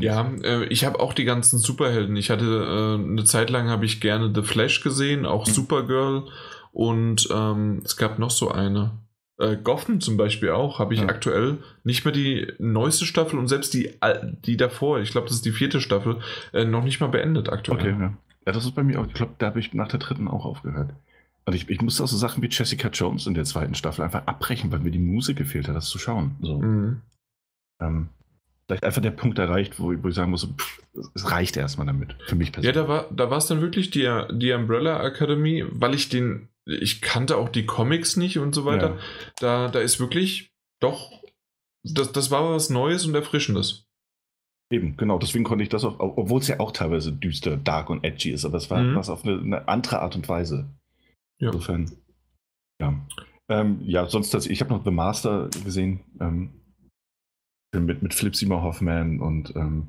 Ja, 0.00 0.30
äh, 0.42 0.64
ich 0.66 0.84
habe 0.84 1.00
auch 1.00 1.12
die 1.12 1.24
ganzen 1.24 1.58
Superhelden. 1.58 2.16
Ich 2.16 2.30
hatte 2.30 2.44
äh, 2.44 3.02
eine 3.02 3.24
Zeit 3.24 3.50
lang 3.50 3.68
habe 3.68 3.86
ich 3.86 4.00
gerne 4.00 4.32
The 4.34 4.42
Flash 4.42 4.82
gesehen, 4.82 5.26
auch 5.26 5.46
mhm. 5.46 5.52
Supergirl 5.52 6.24
und 6.72 7.28
ähm, 7.32 7.82
es 7.84 7.96
gab 7.96 8.18
noch 8.18 8.30
so 8.30 8.50
eine. 8.50 8.92
Äh, 9.40 9.56
Gotham 9.56 10.00
zum 10.00 10.16
Beispiel 10.16 10.50
auch, 10.50 10.78
habe 10.78 10.94
ich 10.94 11.00
ja. 11.00 11.06
aktuell 11.06 11.58
nicht 11.84 12.04
mehr 12.04 12.12
die 12.12 12.52
neueste 12.58 13.04
Staffel 13.04 13.38
und 13.38 13.48
selbst 13.48 13.72
die, 13.72 13.94
die 14.44 14.56
davor, 14.56 15.00
ich 15.00 15.10
glaube, 15.10 15.28
das 15.28 15.36
ist 15.36 15.44
die 15.44 15.52
vierte 15.52 15.80
Staffel, 15.80 16.18
äh, 16.52 16.64
noch 16.64 16.82
nicht 16.82 17.00
mal 17.00 17.06
beendet 17.06 17.48
aktuell. 17.48 17.78
Okay, 17.78 17.90
ja. 17.90 18.14
ja 18.46 18.52
das 18.52 18.64
ist 18.64 18.74
bei 18.74 18.82
mir 18.82 19.00
auch, 19.00 19.06
ich 19.06 19.14
glaube, 19.14 19.34
da 19.38 19.46
habe 19.46 19.60
ich 19.60 19.72
nach 19.74 19.88
der 19.88 20.00
dritten 20.00 20.28
auch 20.28 20.44
aufgehört. 20.44 20.90
Und 21.46 21.54
ich, 21.54 21.70
ich 21.70 21.80
musste 21.80 22.04
auch 22.04 22.08
so 22.08 22.16
Sachen 22.16 22.42
wie 22.42 22.48
Jessica 22.48 22.88
Jones 22.88 23.26
in 23.26 23.34
der 23.34 23.44
zweiten 23.44 23.74
Staffel 23.74 24.02
einfach 24.02 24.26
abbrechen, 24.26 24.70
weil 24.70 24.80
mir 24.80 24.90
die 24.90 24.98
Musik 24.98 25.38
gefehlt 25.38 25.66
hat, 25.68 25.76
das 25.76 25.88
zu 25.88 25.98
schauen. 25.98 26.36
So. 26.42 26.58
Mhm. 26.60 27.00
Ähm, 27.80 28.08
vielleicht 28.68 28.84
einfach 28.84 29.02
der 29.02 29.10
Punkt 29.10 29.38
erreicht, 29.38 29.80
wo, 29.80 29.94
wo 30.02 30.08
ich 30.08 30.14
sagen 30.14 30.30
muss, 30.30 30.46
pff, 30.46 30.82
es 31.14 31.30
reicht 31.30 31.56
erstmal 31.56 31.86
damit, 31.86 32.14
für 32.26 32.36
mich 32.36 32.52
persönlich. 32.52 32.76
Ja, 32.76 32.82
da 32.82 32.88
war 32.88 33.06
da 33.10 33.34
es 33.36 33.46
dann 33.46 33.62
wirklich 33.62 33.90
die, 33.90 34.08
die 34.32 34.52
Umbrella 34.52 35.02
Academy, 35.02 35.64
weil 35.70 35.94
ich 35.94 36.10
den, 36.10 36.48
ich 36.66 37.00
kannte 37.00 37.38
auch 37.38 37.48
die 37.48 37.64
Comics 37.64 38.16
nicht 38.16 38.38
und 38.38 38.54
so 38.54 38.66
weiter. 38.66 38.90
Ja. 38.90 38.98
Da, 39.40 39.68
da 39.68 39.80
ist 39.80 40.00
wirklich 40.00 40.50
doch, 40.80 41.22
das, 41.82 42.12
das 42.12 42.30
war 42.30 42.50
was 42.50 42.68
Neues 42.68 43.06
und 43.06 43.14
Erfrischendes. 43.14 43.86
Eben, 44.70 44.98
genau, 44.98 45.18
deswegen 45.18 45.44
konnte 45.44 45.62
ich 45.62 45.70
das 45.70 45.84
auch, 45.84 45.98
obwohl 45.98 46.40
es 46.40 46.48
ja 46.48 46.60
auch 46.60 46.72
teilweise 46.72 47.10
düster, 47.10 47.56
dark 47.56 47.88
und 47.88 48.04
edgy 48.04 48.32
ist, 48.32 48.44
aber 48.44 48.58
es 48.58 48.70
war 48.70 48.82
mhm. 48.82 48.96
was 48.96 49.08
auf 49.08 49.24
eine, 49.24 49.40
eine, 49.40 49.68
andere 49.68 50.02
Art 50.02 50.14
und 50.14 50.28
Weise. 50.28 50.68
Ja. 51.40 51.48
Insofern, 51.48 51.90
ja. 52.82 52.94
Ähm, 53.50 53.80
ja, 53.80 54.06
sonst, 54.06 54.34
ich 54.34 54.60
habe 54.60 54.74
noch 54.74 54.84
The 54.84 54.90
Master 54.90 55.48
gesehen. 55.64 56.00
Ähm, 56.20 56.50
mit, 57.72 58.02
mit 58.02 58.14
Philip 58.14 58.34
Seymour 58.34 58.62
Hoffman 58.62 59.20
und 59.20 59.54
ähm, 59.56 59.88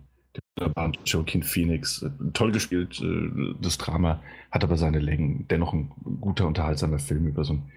dem 0.59 0.93
Joaquin 1.05 1.43
Phoenix. 1.43 2.05
Toll 2.33 2.51
gespielt, 2.51 3.01
äh, 3.01 3.55
das 3.61 3.77
Drama, 3.77 4.21
hat 4.51 4.63
aber 4.63 4.77
seine 4.77 4.99
Längen. 4.99 5.47
Dennoch 5.47 5.73
ein 5.73 5.89
guter, 6.21 6.47
unterhaltsamer 6.47 6.99
Film 6.99 7.27
über 7.27 7.43
so 7.43 7.53
einen 7.53 7.71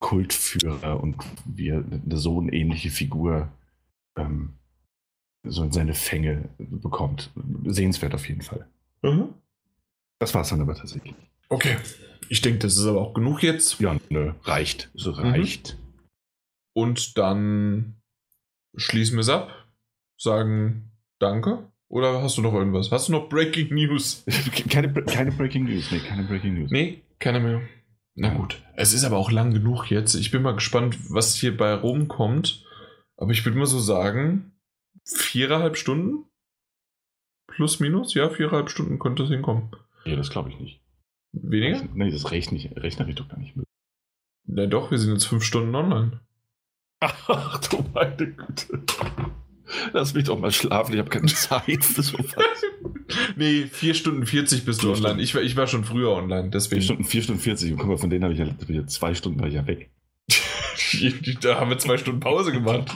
Kultführer 0.00 1.00
und 1.00 1.16
wie 1.44 1.68
er 1.68 1.78
eine 1.78 2.16
so 2.16 2.46
ähnliche 2.50 2.90
Figur 2.90 3.50
ähm, 4.16 4.54
so 5.44 5.62
in 5.64 5.72
seine 5.72 5.94
Fänge 5.94 6.48
bekommt. 6.58 7.30
Sehenswert 7.64 8.14
auf 8.14 8.28
jeden 8.28 8.42
Fall. 8.42 8.68
Mhm. 9.02 9.34
Das 10.18 10.34
war 10.34 10.42
es 10.42 10.48
dann 10.48 10.60
aber 10.60 10.74
tatsächlich. 10.74 11.14
Okay. 11.48 11.76
Ich 12.28 12.42
denke, 12.42 12.58
das 12.58 12.76
ist 12.76 12.84
aber 12.86 13.00
auch 13.00 13.14
genug 13.14 13.42
jetzt. 13.42 13.80
Ja, 13.80 13.96
nö, 14.10 14.32
reicht. 14.42 14.90
So 14.94 15.12
reicht. 15.12 15.78
Mhm. 15.78 15.88
Und 16.74 17.18
dann 17.18 17.97
schließen 18.76 19.16
wir 19.16 19.20
es 19.22 19.28
ab, 19.28 19.50
sagen 20.16 20.88
Danke. 21.18 21.70
Oder 21.88 22.22
hast 22.22 22.36
du 22.36 22.42
noch 22.42 22.52
irgendwas? 22.52 22.92
Hast 22.92 23.08
du 23.08 23.12
noch 23.12 23.28
Breaking 23.28 23.74
News? 23.74 24.24
keine, 24.68 24.92
keine 24.92 25.32
Breaking 25.32 25.64
News, 25.64 25.90
nee, 25.90 26.00
keine 26.00 26.24
Breaking 26.24 26.54
News. 26.54 26.70
Nee, 26.70 27.02
keine 27.18 27.40
mehr. 27.40 27.62
Na 28.14 28.34
gut. 28.34 28.62
Es 28.74 28.92
ist 28.92 29.04
aber 29.04 29.16
auch 29.16 29.30
lang 29.30 29.54
genug 29.54 29.90
jetzt. 29.90 30.14
Ich 30.14 30.30
bin 30.30 30.42
mal 30.42 30.54
gespannt, 30.54 30.98
was 31.10 31.34
hier 31.34 31.56
bei 31.56 31.72
rumkommt. 31.72 32.64
Aber 33.16 33.30
ich 33.30 33.44
würde 33.44 33.58
mal 33.58 33.66
so 33.66 33.78
sagen, 33.78 34.52
viereinhalb 35.04 35.76
Stunden? 35.76 36.24
Plus, 37.46 37.80
minus? 37.80 38.14
Ja, 38.14 38.28
viereinhalb 38.28 38.70
Stunden 38.70 38.98
könnte 38.98 39.22
es 39.22 39.30
hinkommen. 39.30 39.70
Ja, 40.04 40.16
das 40.16 40.30
glaube 40.30 40.50
ich 40.50 40.58
nicht. 40.58 40.80
Weniger? 41.32 41.84
Nee, 41.94 42.10
das 42.10 42.30
rechne 42.30 42.58
ich, 42.58 42.76
rechne 42.76 43.08
ich 43.08 43.14
doch 43.14 43.28
gar 43.28 43.38
nicht 43.38 43.56
mit. 43.56 43.66
Na 44.46 44.66
doch, 44.66 44.90
wir 44.90 44.98
sind 44.98 45.12
jetzt 45.12 45.26
fünf 45.26 45.44
Stunden 45.44 45.74
online. 45.74 46.20
Ach 47.00 47.58
du 47.68 47.84
meine 47.94 48.32
Güte. 48.32 48.82
Lass 49.92 50.14
mich 50.14 50.24
doch 50.24 50.38
mal 50.38 50.50
schlafen, 50.50 50.94
ich 50.94 50.98
habe 50.98 51.10
keine 51.10 51.26
Zeit 51.26 51.84
für 51.84 52.02
sowas. 52.02 52.34
nee, 53.36 53.66
4 53.70 53.94
Stunden 53.94 54.26
40 54.26 54.64
bist 54.64 54.82
du 54.82 54.92
online. 54.92 55.20
Ich 55.22 55.34
war, 55.34 55.42
ich 55.42 55.56
war 55.56 55.66
schon 55.66 55.84
früher 55.84 56.10
online, 56.10 56.50
deswegen. 56.50 56.80
4 56.80 56.84
Stunden, 56.84 57.04
4 57.04 57.22
Stunden 57.22 57.40
40 57.40 57.72
und 57.72 57.78
guck 57.78 57.88
mal, 57.88 57.98
von 57.98 58.10
denen 58.10 58.24
habe 58.24 58.34
ich 58.34 58.40
ja 58.40 58.86
2 58.86 59.14
Stunden 59.14 59.40
war 59.40 59.48
ich 59.48 59.54
ja 59.54 59.66
weg. 59.66 59.90
da 61.42 61.60
haben 61.60 61.70
wir 61.70 61.78
2 61.78 61.98
Stunden 61.98 62.20
Pause 62.20 62.52
gemacht. 62.52 62.94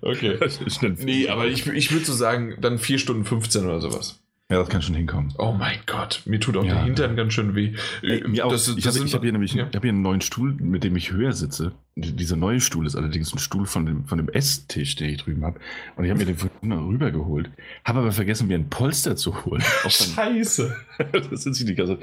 okay. 0.00 0.38
Nee, 0.98 1.28
aber 1.28 1.46
ich, 1.46 1.66
ich 1.66 1.92
würde 1.92 2.04
so 2.04 2.12
sagen, 2.12 2.56
dann 2.60 2.78
4 2.78 2.98
Stunden 2.98 3.24
15 3.24 3.64
oder 3.64 3.80
sowas. 3.80 4.23
Ja, 4.50 4.58
das 4.58 4.68
kann 4.68 4.82
schon 4.82 4.94
hinkommen. 4.94 5.32
Oh 5.38 5.52
mein 5.52 5.78
Gott, 5.86 6.20
mir 6.26 6.38
tut 6.38 6.58
auch 6.58 6.64
ja, 6.64 6.74
der 6.74 6.84
Hintern 6.84 7.12
ja. 7.12 7.16
ganz 7.16 7.32
schön 7.32 7.54
weh. 7.54 7.72
Ey, 8.02 8.28
mir 8.28 8.44
auch. 8.44 8.50
Das, 8.50 8.66
das 8.66 8.76
ich 8.76 8.86
habe 8.86 8.98
hab 8.98 9.22
hier 9.22 9.32
nämlich 9.32 9.54
ja. 9.54 9.64
hab 9.64 9.80
hier 9.80 9.90
einen 9.90 10.02
neuen 10.02 10.20
Stuhl, 10.20 10.52
mit 10.52 10.84
dem 10.84 10.94
ich 10.96 11.12
höher 11.12 11.32
sitze. 11.32 11.72
Dieser 11.96 12.36
neue 12.36 12.60
Stuhl 12.60 12.86
ist 12.86 12.94
allerdings 12.94 13.32
ein 13.32 13.38
Stuhl 13.38 13.64
von 13.64 13.86
dem, 13.86 14.04
von 14.04 14.18
dem 14.18 14.28
Esstisch, 14.28 14.96
den 14.96 15.08
ich 15.08 15.22
drüben 15.22 15.44
habe. 15.46 15.60
Und 15.96 16.04
ich 16.04 16.10
habe 16.10 16.22
mir 16.22 16.34
den 16.34 16.72
rübergeholt. 16.72 17.50
Habe 17.86 18.00
aber 18.00 18.12
vergessen, 18.12 18.48
mir 18.48 18.58
ein 18.58 18.68
Polster 18.68 19.16
zu 19.16 19.46
holen. 19.46 19.62
Scheiße. 19.88 20.76
das 21.12 21.46
ist 21.46 21.66
die 21.66 21.74
ganze 21.74 21.98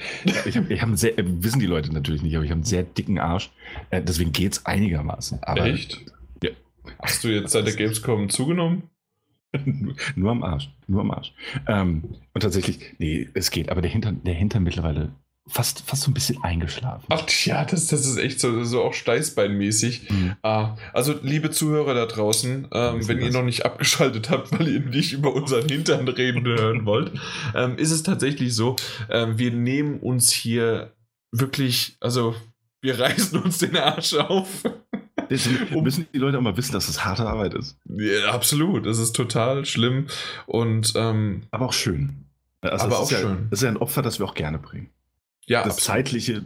Ich 0.45 0.58
habe 0.58 0.74
ich 0.74 0.82
hab 0.82 0.88
einen 0.88 0.98
sehr, 0.98 1.20
äh, 1.20 1.24
wissen 1.26 1.60
die 1.60 1.68
Leute 1.68 1.94
natürlich 1.94 2.24
nicht, 2.24 2.36
aber 2.36 2.44
ich 2.44 2.50
habe 2.50 2.58
einen 2.58 2.66
sehr 2.66 2.82
dicken 2.82 3.20
Arsch. 3.20 3.52
Äh, 3.92 4.02
deswegen 4.02 4.32
geht 4.32 4.53
es 4.53 4.66
einigermaßen. 4.66 5.44
Aber, 5.44 5.68
Echt? 5.68 6.06
Ja. 6.44 6.50
Hast 7.03 7.24
du 7.24 7.28
jetzt 7.28 7.52
seit 7.52 7.68
der 7.68 7.76
Gamescom 7.76 8.30
zugenommen? 8.30 8.90
nur 10.15 10.31
am 10.31 10.43
Arsch. 10.43 10.69
Nur 10.88 11.01
am 11.01 11.11
Arsch. 11.11 11.33
Ähm, 11.67 12.03
und 12.33 12.41
tatsächlich, 12.41 12.95
nee, 12.99 13.30
es 13.33 13.51
geht, 13.51 13.69
aber 13.69 13.81
der 13.81 13.91
Hintern, 13.91 14.23
der 14.23 14.33
Hintern 14.33 14.63
mittlerweile 14.63 15.11
fast, 15.47 15.81
fast 15.81 16.03
so 16.03 16.11
ein 16.11 16.13
bisschen 16.13 16.41
eingeschlafen. 16.43 17.05
Ach 17.09 17.27
ja, 17.45 17.65
das, 17.65 17.88
das 17.88 18.05
ist 18.05 18.17
echt 18.17 18.39
so, 18.39 18.63
so 18.63 18.83
auch 18.83 18.93
Steißbeinmäßig. 18.93 20.09
Mhm. 20.09 20.35
Ah, 20.41 20.75
also, 20.93 21.15
liebe 21.21 21.49
Zuhörer 21.51 21.93
da 21.93 22.05
draußen, 22.05 22.67
ähm, 22.71 23.07
wenn 23.07 23.21
ihr 23.21 23.31
noch 23.31 23.43
nicht 23.43 23.65
abgeschaltet 23.65 24.30
habt, 24.30 24.51
weil 24.51 24.67
ihr 24.67 24.80
nicht 24.80 25.13
über 25.13 25.33
unseren 25.33 25.67
Hintern 25.67 26.07
reden 26.07 26.45
hören 26.45 26.85
wollt, 26.85 27.11
ähm, 27.55 27.77
ist 27.77 27.91
es 27.91 28.03
tatsächlich 28.03 28.55
so, 28.55 28.75
ähm, 29.09 29.38
wir 29.38 29.51
nehmen 29.51 29.99
uns 29.99 30.31
hier 30.31 30.93
wirklich, 31.31 31.97
also 31.99 32.35
wir 32.81 32.99
reißen 32.99 33.39
uns 33.41 33.59
den 33.59 33.77
Arsch 33.77 34.13
auf. 34.13 34.63
Deswegen 35.32 35.82
müssen 35.84 36.08
die 36.14 36.18
Leute 36.19 36.38
auch 36.38 36.42
mal 36.42 36.58
wissen, 36.58 36.74
dass 36.74 36.90
es 36.90 37.03
harte 37.03 37.26
Arbeit 37.26 37.53
ist. 37.53 37.77
Ja, 37.85 38.32
absolut. 38.32 38.85
Es 38.85 39.00
ist 39.00 39.14
total 39.14 39.66
schlimm 39.66 40.08
und 40.45 40.93
ähm, 40.95 41.43
aber 41.50 41.66
auch 41.66 41.74
schön. 41.74 42.26
Also 42.61 42.85
aber 42.85 43.00
auch 43.00 43.10
ja, 43.10 43.19
schön. 43.19 43.48
Es 43.50 43.60
ist 43.60 43.64
ja 43.64 43.69
ein 43.69 43.77
Opfer, 43.77 44.01
das 44.01 44.19
wir 44.19 44.26
auch 44.27 44.35
gerne 44.35 44.60
bringen. 44.60 44.90
Ja, 45.48 45.64
das 45.64 45.78
absolut. 45.78 46.06
zeitliche 46.06 46.44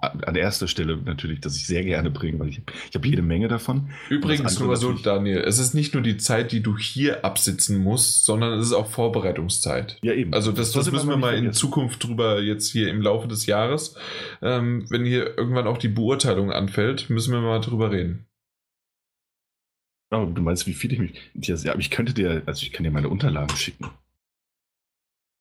an 0.00 0.34
erster 0.34 0.66
Stelle 0.66 0.96
natürlich, 0.96 1.40
dass 1.40 1.56
ich 1.56 1.66
sehr 1.66 1.84
gerne 1.84 2.10
bringe, 2.10 2.38
weil 2.38 2.48
ich, 2.48 2.62
ich 2.88 2.94
habe 2.94 3.06
jede 3.06 3.20
Menge 3.20 3.48
davon. 3.48 3.90
Übrigens 4.08 4.58
nur 4.58 4.74
so, 4.76 4.92
Daniel, 4.94 5.40
es 5.40 5.58
ist 5.58 5.74
nicht 5.74 5.92
nur 5.92 6.02
die 6.02 6.16
Zeit, 6.16 6.50
die 6.50 6.62
du 6.62 6.78
hier 6.78 7.24
absitzen 7.24 7.78
musst, 7.78 8.24
sondern 8.24 8.58
es 8.58 8.68
ist 8.68 8.72
auch 8.72 8.88
Vorbereitungszeit. 8.88 9.98
Ja, 10.02 10.14
eben. 10.14 10.32
Also 10.32 10.52
das, 10.52 10.72
das, 10.72 10.86
das 10.86 10.92
müssen 10.92 11.10
wir 11.10 11.18
mal 11.18 11.34
in 11.34 11.52
Zukunft 11.52 12.02
drüber 12.02 12.40
jetzt 12.40 12.72
hier 12.72 12.88
im 12.88 13.02
Laufe 13.02 13.28
des 13.28 13.44
Jahres, 13.44 13.94
ähm, 14.40 14.86
wenn 14.88 15.04
hier 15.04 15.36
irgendwann 15.36 15.66
auch 15.66 15.78
die 15.78 15.88
Beurteilung 15.88 16.50
anfällt, 16.50 17.10
müssen 17.10 17.32
wir 17.32 17.40
mal 17.42 17.60
drüber 17.60 17.92
reden. 17.92 18.26
Oh, 20.12 20.24
du 20.24 20.42
meinst, 20.42 20.66
wie 20.66 20.74
viel 20.74 20.92
ich 20.92 20.98
mich. 20.98 21.30
Ja, 21.34 21.78
ich 21.78 21.90
könnte 21.90 22.14
dir, 22.14 22.42
also 22.46 22.62
ich 22.62 22.72
kann 22.72 22.84
dir 22.84 22.90
meine 22.90 23.10
Unterlagen 23.10 23.56
schicken. 23.56 23.90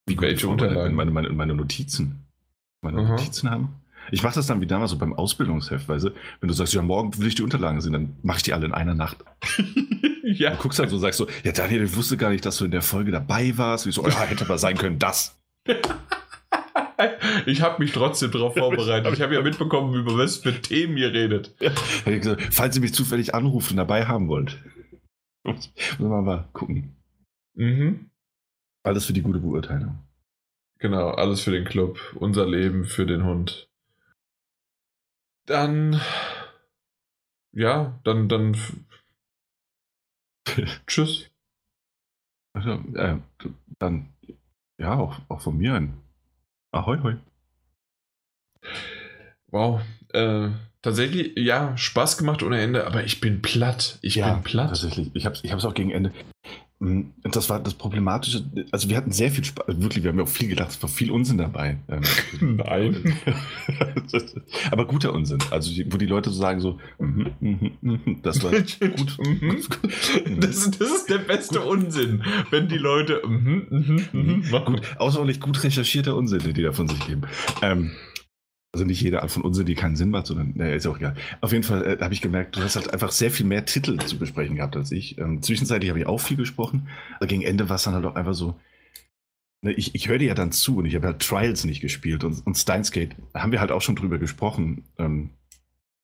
Wie 0.05 0.19
Welche 0.19 0.47
Unterlagen? 0.47 0.95
Meine, 0.95 1.11
meine, 1.11 1.29
meine 1.29 1.55
Notizen 1.55 2.28
meine 2.81 3.01
Aha. 3.01 3.11
Notizen 3.11 3.49
haben. 3.49 3.75
Ich 4.11 4.23
mache 4.23 4.35
das 4.35 4.47
dann 4.47 4.61
wie 4.61 4.65
damals 4.65 4.91
so 4.91 4.97
beim 4.97 5.13
Ausbildungsheft, 5.13 5.87
weißt 5.87 6.05
du? 6.05 6.09
Wenn 6.39 6.47
du 6.47 6.53
sagst, 6.53 6.73
ja, 6.73 6.81
morgen 6.81 7.17
will 7.17 7.27
ich 7.27 7.35
die 7.35 7.43
Unterlagen 7.43 7.79
sehen, 7.81 7.93
dann 7.93 8.15
mache 8.23 8.37
ich 8.37 8.43
die 8.43 8.53
alle 8.53 8.65
in 8.65 8.73
einer 8.73 8.95
Nacht. 8.95 9.17
ja. 10.23 10.51
Du 10.51 10.57
guckst 10.57 10.79
dann 10.79 10.89
so 10.89 10.95
und 10.95 11.01
sagst 11.01 11.17
so, 11.17 11.27
ja, 11.43 11.51
Daniel, 11.51 11.83
ich 11.83 11.95
wusste 11.95 12.17
gar 12.17 12.31
nicht, 12.31 12.45
dass 12.45 12.57
du 12.57 12.65
in 12.65 12.71
der 12.71 12.81
Folge 12.81 13.11
dabei 13.11 13.57
warst. 13.57 13.85
Wie 13.85 13.91
so, 13.91 14.07
ja, 14.07 14.21
hätte 14.21 14.45
aber 14.45 14.57
sein 14.57 14.77
können, 14.77 14.97
das. 14.97 15.37
ich 17.45 17.61
habe 17.61 17.83
mich 17.83 17.91
trotzdem 17.91 18.31
darauf 18.31 18.55
vorbereitet. 18.55 19.13
Ich 19.13 19.21
habe 19.21 19.35
ja 19.35 19.41
mitbekommen, 19.41 19.93
über 19.93 20.17
was 20.17 20.37
für 20.37 20.59
Themen 20.59 20.97
ihr 20.97 21.13
redet. 21.13 21.53
Ja. 21.59 21.71
Ich 22.05 22.21
gesagt, 22.21 22.47
falls 22.51 22.75
ihr 22.75 22.81
mich 22.81 22.93
zufällig 22.93 23.35
anrufen 23.35 23.73
und 23.73 23.77
dabei 23.77 24.05
haben 24.07 24.27
wollt. 24.27 24.59
Müssen 25.43 25.71
wir 25.97 26.21
mal 26.21 26.49
gucken. 26.53 26.95
Mhm. 27.55 28.09
Alles 28.83 29.05
für 29.05 29.13
die 29.13 29.21
gute 29.21 29.39
Beurteilung. 29.39 29.99
Genau, 30.79 31.09
alles 31.09 31.41
für 31.41 31.51
den 31.51 31.65
Club, 31.65 31.99
unser 32.15 32.47
Leben 32.47 32.85
für 32.85 33.05
den 33.05 33.25
Hund. 33.25 33.69
Dann, 35.45 35.99
ja, 37.51 37.99
dann, 38.05 38.29
dann, 38.29 38.55
tschüss. 40.87 41.29
Also, 42.53 42.71
äh, 42.95 43.17
dann, 43.77 44.13
ja, 44.77 44.95
auch, 44.95 45.19
auch 45.27 45.41
von 45.41 45.57
mir 45.57 45.73
ein 45.73 46.01
Ahoi, 46.71 46.97
hoi. 47.01 47.15
Wow, 49.47 49.81
äh, 50.13 50.49
tatsächlich, 50.81 51.33
ja, 51.37 51.75
Spaß 51.75 52.17
gemacht 52.17 52.43
ohne 52.43 52.61
Ende, 52.61 52.85
aber 52.85 53.03
ich 53.03 53.19
bin 53.19 53.41
platt. 53.41 53.97
Ich 54.01 54.15
ja, 54.15 54.33
bin 54.33 54.43
platt. 54.43 54.69
Tatsächlich, 54.69 55.09
ich 55.13 55.25
habe 55.25 55.35
es 55.35 55.43
ich 55.43 55.51
auch 55.51 55.73
gegen 55.73 55.91
Ende. 55.91 56.13
Mhm. 56.79 57.11
Das 57.23 57.49
war 57.49 57.59
das 57.59 57.73
Problematische. 57.73 58.43
Also 58.71 58.89
wir 58.89 58.95
hatten 58.95 59.11
sehr 59.11 59.31
viel 59.31 59.43
Spaß. 59.43 59.65
Wirklich, 59.67 60.03
wir 60.03 60.11
haben 60.11 60.17
ja 60.17 60.23
auch 60.23 60.29
viel 60.29 60.47
gedacht, 60.47 60.69
es 60.69 60.81
war 60.81 60.89
viel 60.89 61.11
Unsinn 61.11 61.37
dabei. 61.37 61.77
Ähm, 61.89 62.55
Nein. 62.57 63.15
Aber 64.71 64.87
guter 64.87 65.13
Unsinn. 65.13 65.39
Also 65.51 65.71
wo 65.87 65.97
die 65.97 66.05
Leute 66.05 66.29
so 66.29 66.39
sagen 66.39 66.61
so, 66.61 66.79
mm, 66.99 67.25
mm, 67.41 67.71
mm, 67.81 68.21
das 68.21 68.41
war 68.43 68.51
gut. 68.51 69.17
Mhm. 69.19 69.57
das, 70.39 70.71
das, 70.71 70.89
ist 70.89 71.09
der 71.09 71.17
beste 71.17 71.59
gut. 71.59 71.67
Unsinn, 71.67 72.23
wenn 72.49 72.69
die 72.69 72.77
Leute 72.77 73.21
gut, 73.23 74.81
außerordentlich 74.97 75.41
gut 75.41 75.61
recherchierter 75.61 76.15
Unsinn, 76.15 76.53
die 76.53 76.63
da 76.63 76.71
von 76.71 76.87
sich 76.87 77.05
geben. 77.05 77.23
Ähm, 77.61 77.91
also 78.71 78.85
nicht 78.85 79.01
jede 79.01 79.21
Art 79.21 79.31
von 79.31 79.43
Unsinn, 79.43 79.65
die 79.65 79.75
keinen 79.75 79.95
Sinn 79.95 80.11
macht, 80.11 80.27
sondern, 80.27 80.53
naja, 80.55 80.75
ist 80.75 80.85
auch 80.85 80.97
egal. 80.97 81.15
Auf 81.41 81.51
jeden 81.51 81.63
Fall 81.63 81.85
äh, 81.85 81.97
habe 82.01 82.13
ich 82.13 82.21
gemerkt, 82.21 82.55
du 82.55 82.61
hast 82.61 82.75
halt 82.75 82.93
einfach 82.93 83.11
sehr 83.11 83.31
viel 83.31 83.45
mehr 83.45 83.65
Titel 83.65 83.97
zu 83.97 84.19
besprechen 84.19 84.57
gehabt 84.57 84.75
als 84.75 84.91
ich. 84.91 85.17
Ähm, 85.17 85.41
zwischenzeitlich 85.41 85.89
habe 85.89 85.99
ich 85.99 86.05
auch 86.05 86.19
viel 86.19 86.37
gesprochen, 86.37 86.87
aber 87.17 87.27
gegen 87.27 87.41
Ende 87.41 87.69
war 87.69 87.77
es 87.77 87.83
dann 87.83 87.95
halt 87.95 88.05
auch 88.05 88.15
einfach 88.15 88.35
so, 88.35 88.59
ne, 89.61 89.73
ich, 89.73 89.95
ich 89.95 90.07
höre 90.07 90.19
dir 90.19 90.27
ja 90.27 90.33
dann 90.35 90.51
zu 90.51 90.77
und 90.77 90.85
ich 90.85 90.95
habe 90.95 91.07
halt 91.07 91.19
Trials 91.19 91.65
nicht 91.65 91.81
gespielt 91.81 92.23
und, 92.23 92.45
und 92.45 92.57
Steins 92.57 92.91
haben 93.33 93.51
wir 93.51 93.59
halt 93.59 93.71
auch 93.71 93.81
schon 93.81 93.95
drüber 93.95 94.19
gesprochen. 94.19 94.83
Ähm, 94.97 95.31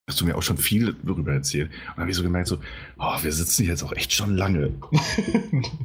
hast 0.08 0.20
du 0.20 0.24
mir 0.24 0.36
auch 0.36 0.42
schon 0.42 0.58
viel 0.58 0.94
darüber 1.04 1.32
erzählt. 1.32 1.70
Und 1.70 1.96
dann 1.96 2.02
habe 2.02 2.10
ich 2.10 2.16
so 2.16 2.22
gemerkt, 2.22 2.48
so, 2.48 2.58
oh, 2.98 3.16
wir 3.22 3.32
sitzen 3.32 3.62
hier 3.62 3.72
jetzt 3.72 3.82
auch 3.82 3.92
echt 3.92 4.12
schon 4.12 4.36
lange. 4.36 4.72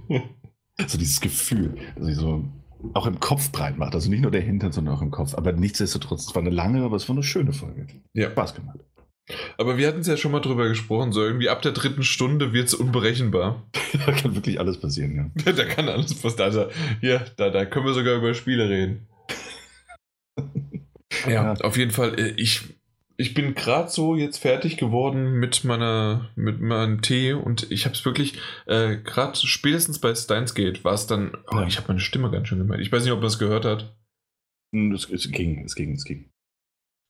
so 0.88 0.98
dieses 0.98 1.22
Gefühl, 1.22 1.76
dass 1.96 2.08
ich 2.08 2.16
so, 2.16 2.48
auch 2.94 3.06
im 3.06 3.20
Kopf 3.20 3.52
breit 3.52 3.78
macht. 3.78 3.94
Also 3.96 4.10
nicht 4.10 4.22
nur 4.22 4.32
der 4.32 4.42
Hintern, 4.42 4.72
sondern 4.72 4.96
auch 4.96 5.02
im 5.02 5.12
Kopf. 5.12 5.36
Aber 5.36 5.52
nichtsdestotrotz, 5.52 6.28
es 6.28 6.36
war 6.36 6.42
eine 6.42 6.50
lange, 6.50 6.84
aber 6.84 6.96
es 6.96 7.08
war 7.08 7.16
eine 7.16 7.24
schöne 7.24 7.54
Folge. 7.54 7.88
Ja. 8.14 8.30
Spaß 8.32 8.56
gemacht. 8.56 8.80
Aber 9.58 9.78
wir 9.78 9.88
hatten 9.88 10.02
es 10.02 10.08
ja 10.08 10.18
schon 10.18 10.32
mal 10.32 10.40
drüber 10.40 10.68
gesprochen, 10.68 11.12
so 11.12 11.24
irgendwie 11.24 11.50
ab 11.50 11.62
der 11.62 11.72
dritten 11.72 12.04
Stunde 12.04 12.54
wird 12.54 12.68
es 12.68 12.74
unberechenbar. 12.74 13.66
da 14.06 14.12
kann 14.12 14.36
wirklich 14.36 14.60
alles 14.60 14.80
passieren, 14.80 15.34
ja. 15.46 15.52
da 15.54 15.66
kann 15.66 15.88
alles 15.88 16.16
passieren. 16.16 16.46
Also, 16.46 16.68
hier, 17.00 17.26
da, 17.38 17.50
da 17.50 17.66
können 17.66 17.86
wir 17.86 17.94
sogar 17.94 18.16
über 18.16 18.34
Spiele 18.34 18.70
reden. 18.70 19.08
ja, 21.26 21.32
ja, 21.32 21.54
auf 21.54 21.78
jeden 21.78 21.92
Fall. 21.92 22.20
Äh, 22.20 22.34
ich, 22.38 22.62
ich 23.22 23.36
bin 23.36 23.54
gerade 23.54 23.88
so 23.88 24.16
jetzt 24.16 24.40
fertig 24.40 24.78
geworden 24.78 25.34
mit 25.34 25.64
meiner 25.64 26.32
mit 26.36 26.60
meinem 26.60 27.02
Tee 27.04 27.34
und 27.34 27.72
ich 27.72 27.86
habe 27.86 27.94
es 27.94 28.04
wirklich 28.04 28.40
äh, 28.66 28.98
gerade 28.98 29.36
spätestens 29.36 30.00
bei 30.00 30.16
Steins 30.16 30.56
Gate 30.56 30.84
war 30.84 30.94
es 30.94 31.06
dann 31.06 31.38
oh, 31.52 31.62
ich 31.68 31.78
habe 31.78 31.90
meine 31.90 32.00
Stimme 32.00 32.32
ganz 32.32 32.48
schön 32.48 32.58
gemerkt. 32.58 32.82
Ich 32.82 32.92
weiß 32.92 33.04
nicht, 33.04 33.12
ob 33.12 33.20
man 33.20 33.28
es 33.28 33.38
gehört 33.38 33.66
hat. 33.66 33.96
Hm, 34.74 34.92
es, 34.92 35.08
es, 35.10 35.30
ging, 35.32 35.64
es 35.64 35.76
ging, 35.76 35.94
es 35.94 36.04
ging. 36.04 36.32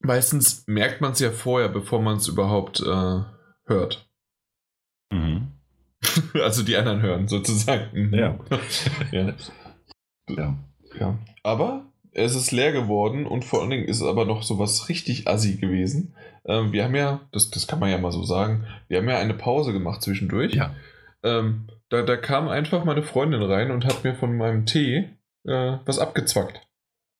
Meistens 0.03 0.65
merkt 0.67 0.99
man 0.99 1.13
es 1.13 1.19
ja 1.19 1.31
vorher, 1.31 1.69
bevor 1.69 2.01
man 2.01 2.17
es 2.17 2.27
überhaupt 2.27 2.81
äh, 2.81 3.23
hört. 3.65 4.09
Mhm. 5.13 5.53
also 6.33 6.63
die 6.63 6.75
anderen 6.75 7.01
hören 7.01 7.29
sozusagen. 7.29 8.07
Mhm. 8.07 8.13
Ja. 8.13 8.39
ja. 9.11 9.33
ja. 10.27 10.57
Ja. 10.99 11.17
Aber 11.43 11.90
es 12.13 12.35
ist 12.35 12.51
leer 12.51 12.71
geworden 12.71 13.25
und 13.25 13.45
vor 13.45 13.61
allen 13.61 13.69
Dingen 13.69 13.85
ist 13.85 14.01
es 14.01 14.07
aber 14.07 14.25
noch 14.25 14.43
so 14.43 14.59
was 14.59 14.89
richtig 14.89 15.27
assi 15.27 15.55
gewesen. 15.55 16.13
Ähm, 16.45 16.71
wir 16.71 16.83
haben 16.83 16.95
ja, 16.95 17.21
das, 17.31 17.49
das 17.51 17.67
kann 17.67 17.79
man 17.79 17.89
ja 17.89 17.97
mal 17.97 18.11
so 18.11 18.23
sagen, 18.23 18.65
wir 18.87 18.97
haben 18.97 19.09
ja 19.09 19.17
eine 19.17 19.33
Pause 19.33 19.73
gemacht 19.73 20.01
zwischendurch. 20.01 20.53
Ja. 20.53 20.75
Ähm, 21.23 21.67
da, 21.89 22.01
da 22.01 22.17
kam 22.17 22.47
einfach 22.47 22.83
meine 22.83 23.03
Freundin 23.03 23.41
rein 23.41 23.71
und 23.71 23.85
hat 23.85 24.03
mir 24.03 24.15
von 24.15 24.35
meinem 24.37 24.65
Tee 24.65 25.09
äh, 25.45 25.77
was 25.85 25.99
abgezwackt. 25.99 26.61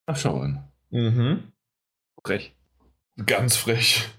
Ach, 0.07 0.17
schau 0.17 0.39
an. 0.39 0.63
Mhm. 0.89 1.51
Frech. 2.23 2.55
Ganz 3.25 3.55
frech. 3.55 4.09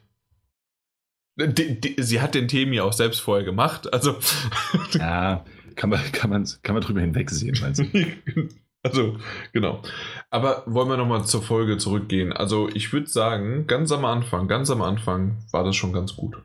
Die, 1.37 1.81
die, 1.81 2.03
sie 2.03 2.21
hat 2.21 2.35
den 2.35 2.49
Tee 2.49 2.67
mir 2.67 2.85
auch 2.85 2.93
selbst 2.93 3.21
vorher 3.21 3.45
gemacht, 3.45 3.93
also. 3.93 4.19
ja, 4.93 5.45
kann 5.75 5.91
man, 5.91 6.01
kann 6.13 6.31
man, 6.31 6.47
kann 6.63 6.75
man 6.75 6.83
drüber 6.83 7.01
hinwegsehen, 7.01 7.59
meinst 7.61 7.81
du? 7.81 7.85
Also, 8.85 9.17
genau. 9.53 9.81
Aber 10.31 10.65
wollen 10.67 10.89
wir 10.89 10.97
nochmal 10.97 11.25
zur 11.25 11.43
Folge 11.43 11.79
zurückgehen. 11.79 12.33
Also, 12.33 12.69
ich 12.69 12.93
würde 12.93 13.07
sagen, 13.07 13.67
ganz 13.67 13.93
am 13.93 14.05
Anfang, 14.05 14.49
ganz 14.49 14.71
am 14.71 14.83
Anfang 14.83 15.39
war 15.53 15.63
das 15.63 15.77
schon 15.77 15.93
ganz 15.93 16.17
gut. 16.17 16.37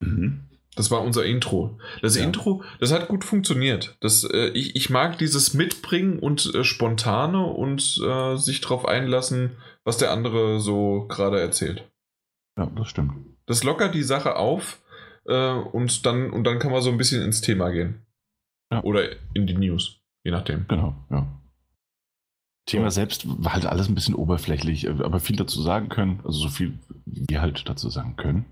Mhm. 0.00 0.46
Das 0.76 0.90
war 0.90 1.00
unser 1.00 1.24
Intro. 1.24 1.78
Das 2.02 2.16
ja. 2.16 2.22
Intro, 2.22 2.62
das 2.80 2.92
hat 2.92 3.08
gut 3.08 3.24
funktioniert. 3.24 3.96
Das, 4.00 4.24
äh, 4.24 4.48
ich, 4.48 4.76
ich 4.76 4.90
mag 4.90 5.18
dieses 5.18 5.54
Mitbringen 5.54 6.18
und 6.18 6.54
äh, 6.54 6.64
Spontane 6.64 7.44
und 7.44 7.98
äh, 8.06 8.36
sich 8.36 8.60
darauf 8.60 8.84
einlassen, 8.84 9.56
was 9.84 9.96
der 9.96 10.12
andere 10.12 10.60
so 10.60 11.06
gerade 11.08 11.40
erzählt. 11.40 11.90
Ja, 12.58 12.66
das 12.76 12.88
stimmt. 12.88 13.12
Das 13.46 13.64
lockert 13.64 13.94
die 13.94 14.02
Sache 14.02 14.36
auf 14.36 14.82
äh, 15.24 15.52
und, 15.52 16.04
dann, 16.04 16.30
und 16.30 16.44
dann 16.44 16.58
kann 16.58 16.72
man 16.72 16.82
so 16.82 16.90
ein 16.90 16.98
bisschen 16.98 17.22
ins 17.22 17.40
Thema 17.40 17.70
gehen. 17.70 18.05
Ja. 18.72 18.82
Oder 18.82 19.10
in 19.34 19.46
die 19.46 19.56
News, 19.56 20.00
je 20.24 20.32
nachdem. 20.32 20.66
Genau, 20.68 20.94
ja. 21.10 21.26
Thema 22.66 22.90
selbst 22.90 23.24
war 23.44 23.54
halt 23.54 23.64
alles 23.64 23.88
ein 23.88 23.94
bisschen 23.94 24.16
oberflächlich, 24.16 24.90
aber 24.90 25.20
viel 25.20 25.36
dazu 25.36 25.62
sagen 25.62 25.88
können, 25.88 26.20
also 26.24 26.40
so 26.40 26.48
viel 26.48 26.78
wie 27.04 27.24
wir 27.28 27.40
halt 27.40 27.68
dazu 27.68 27.88
sagen 27.88 28.16
können. 28.16 28.44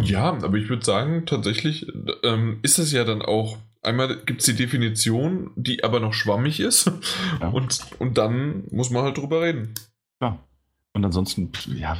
Ja, 0.00 0.32
aber 0.32 0.56
ich 0.56 0.68
würde 0.68 0.84
sagen, 0.84 1.24
tatsächlich 1.26 1.86
ähm, 2.24 2.58
ist 2.62 2.78
es 2.78 2.90
ja 2.90 3.04
dann 3.04 3.22
auch, 3.22 3.58
einmal 3.82 4.16
gibt 4.24 4.40
es 4.40 4.46
die 4.46 4.56
Definition, 4.56 5.52
die 5.54 5.84
aber 5.84 6.00
noch 6.00 6.12
schwammig 6.12 6.58
ist 6.58 6.90
ja. 7.40 7.48
und, 7.50 7.86
und 8.00 8.18
dann 8.18 8.64
muss 8.72 8.90
man 8.90 9.04
halt 9.04 9.16
drüber 9.16 9.42
reden. 9.42 9.74
Ja. 10.20 10.40
Und 10.92 11.04
ansonsten, 11.04 11.52
ja, 11.76 11.96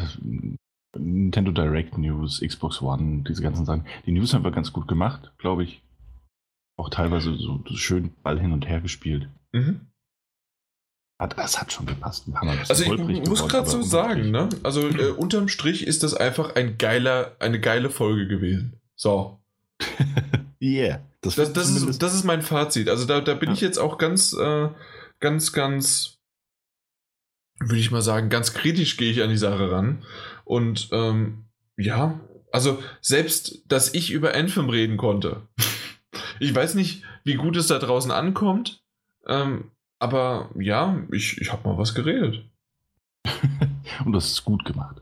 Nintendo 0.99 1.53
Direct 1.53 1.97
News, 1.97 2.41
Xbox 2.45 2.83
One, 2.83 3.23
diese 3.27 3.43
ganzen 3.43 3.65
Sachen. 3.65 3.87
Die 4.05 4.13
News 4.13 4.35
haben 4.35 4.45
wir 4.45 4.51
ganz 4.51 4.73
gut 4.73 4.89
gemacht, 4.89 5.33
glaube 5.39 5.63
ich 5.63 5.83
auch 6.77 6.91
teilweise 6.91 7.37
so 7.37 7.63
schön 7.75 8.15
Ball 8.23 8.41
hin 8.41 8.53
und 8.53 8.67
her 8.67 8.81
gespielt. 8.81 9.29
Mhm. 9.53 9.93
Das 11.37 11.61
hat 11.61 11.73
schon 11.73 11.87
gepasst. 11.87 12.27
Also 12.69 12.95
ich 12.95 13.29
muss 13.29 13.47
gerade 13.47 13.71
so 13.71 13.83
sagen, 13.83 14.31
ne? 14.33 14.49
Also 14.65 14.89
äh, 14.89 15.11
unterm 15.11 15.49
Strich 15.49 15.87
ist 15.87 16.03
das 16.03 16.15
einfach 16.15 16.57
ein 16.57 16.79
geiler, 16.79 17.37
eine 17.39 17.61
geile 17.61 17.91
Folge 17.91 18.27
gewesen. 18.27 18.81
So. 18.97 19.41
yeah. 20.61 21.01
Das, 21.21 21.37
das, 21.37 21.53
das 21.53 21.71
ist, 21.71 22.03
das 22.03 22.15
ist 22.15 22.25
mein 22.25 22.43
Fazit. 22.43 22.89
Also 22.89 23.05
da, 23.05 23.21
da 23.21 23.35
bin 23.35 23.51
ja. 23.51 23.55
ich 23.55 23.61
jetzt 23.61 23.79
auch 23.79 23.99
ganz, 23.99 24.33
äh, 24.33 24.69
ganz, 25.21 25.53
ganz, 25.53 26.19
würde 27.61 27.79
ich 27.79 27.93
mal 27.93 28.03
sagen, 28.03 28.29
ganz 28.29 28.53
kritisch 28.53 28.97
gehe 28.97 29.13
ich 29.13 29.23
an 29.23 29.31
die 29.31 29.37
Sache 29.37 29.71
ran. 29.71 30.05
Und 30.45 30.89
ähm, 30.91 31.45
ja, 31.77 32.19
also 32.51 32.83
selbst, 33.01 33.63
dass 33.69 33.95
ich 33.95 34.11
über 34.11 34.35
Anthem 34.35 34.69
reden 34.69 34.97
konnte. 34.97 35.43
Ich 36.43 36.53
weiß 36.53 36.75
nicht, 36.75 37.05
wie 37.23 37.35
gut 37.35 37.57
es 37.57 37.69
da 37.69 37.79
draußen 37.79 38.11
ankommt, 38.11 38.83
ähm, 39.29 39.71
aber 40.01 40.51
ja, 40.59 41.01
ich, 41.13 41.41
ich 41.41 41.53
habe 41.53 41.69
mal 41.69 41.79
was 41.79 41.95
geredet. 41.95 42.45
Und 44.05 44.13
das 44.13 44.27
ist 44.27 44.45
gut 44.45 44.65
gemacht. 44.65 45.01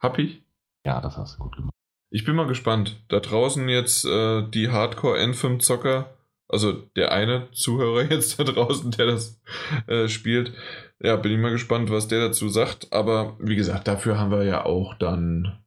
Hab 0.00 0.18
ich? 0.18 0.42
Ja, 0.84 1.00
das 1.00 1.16
hast 1.16 1.38
du 1.38 1.44
gut 1.44 1.56
gemacht. 1.56 1.72
Ich 2.10 2.26
bin 2.26 2.36
mal 2.36 2.46
gespannt. 2.46 3.02
Da 3.08 3.20
draußen 3.20 3.66
jetzt 3.70 4.04
äh, 4.04 4.46
die 4.50 4.68
Hardcore-N5-Zocker, 4.68 6.10
also 6.46 6.72
der 6.94 7.10
eine 7.10 7.50
Zuhörer 7.52 8.02
jetzt 8.10 8.38
da 8.38 8.44
draußen, 8.44 8.90
der 8.90 9.06
das 9.06 9.40
äh, 9.86 10.08
spielt. 10.08 10.52
Ja, 11.00 11.16
bin 11.16 11.32
ich 11.32 11.38
mal 11.38 11.52
gespannt, 11.52 11.90
was 11.90 12.06
der 12.06 12.20
dazu 12.20 12.50
sagt. 12.50 12.92
Aber 12.92 13.34
wie 13.38 13.56
gesagt, 13.56 13.88
dafür 13.88 14.18
haben 14.18 14.30
wir 14.30 14.44
ja 14.44 14.66
auch 14.66 14.92
dann 14.92 15.58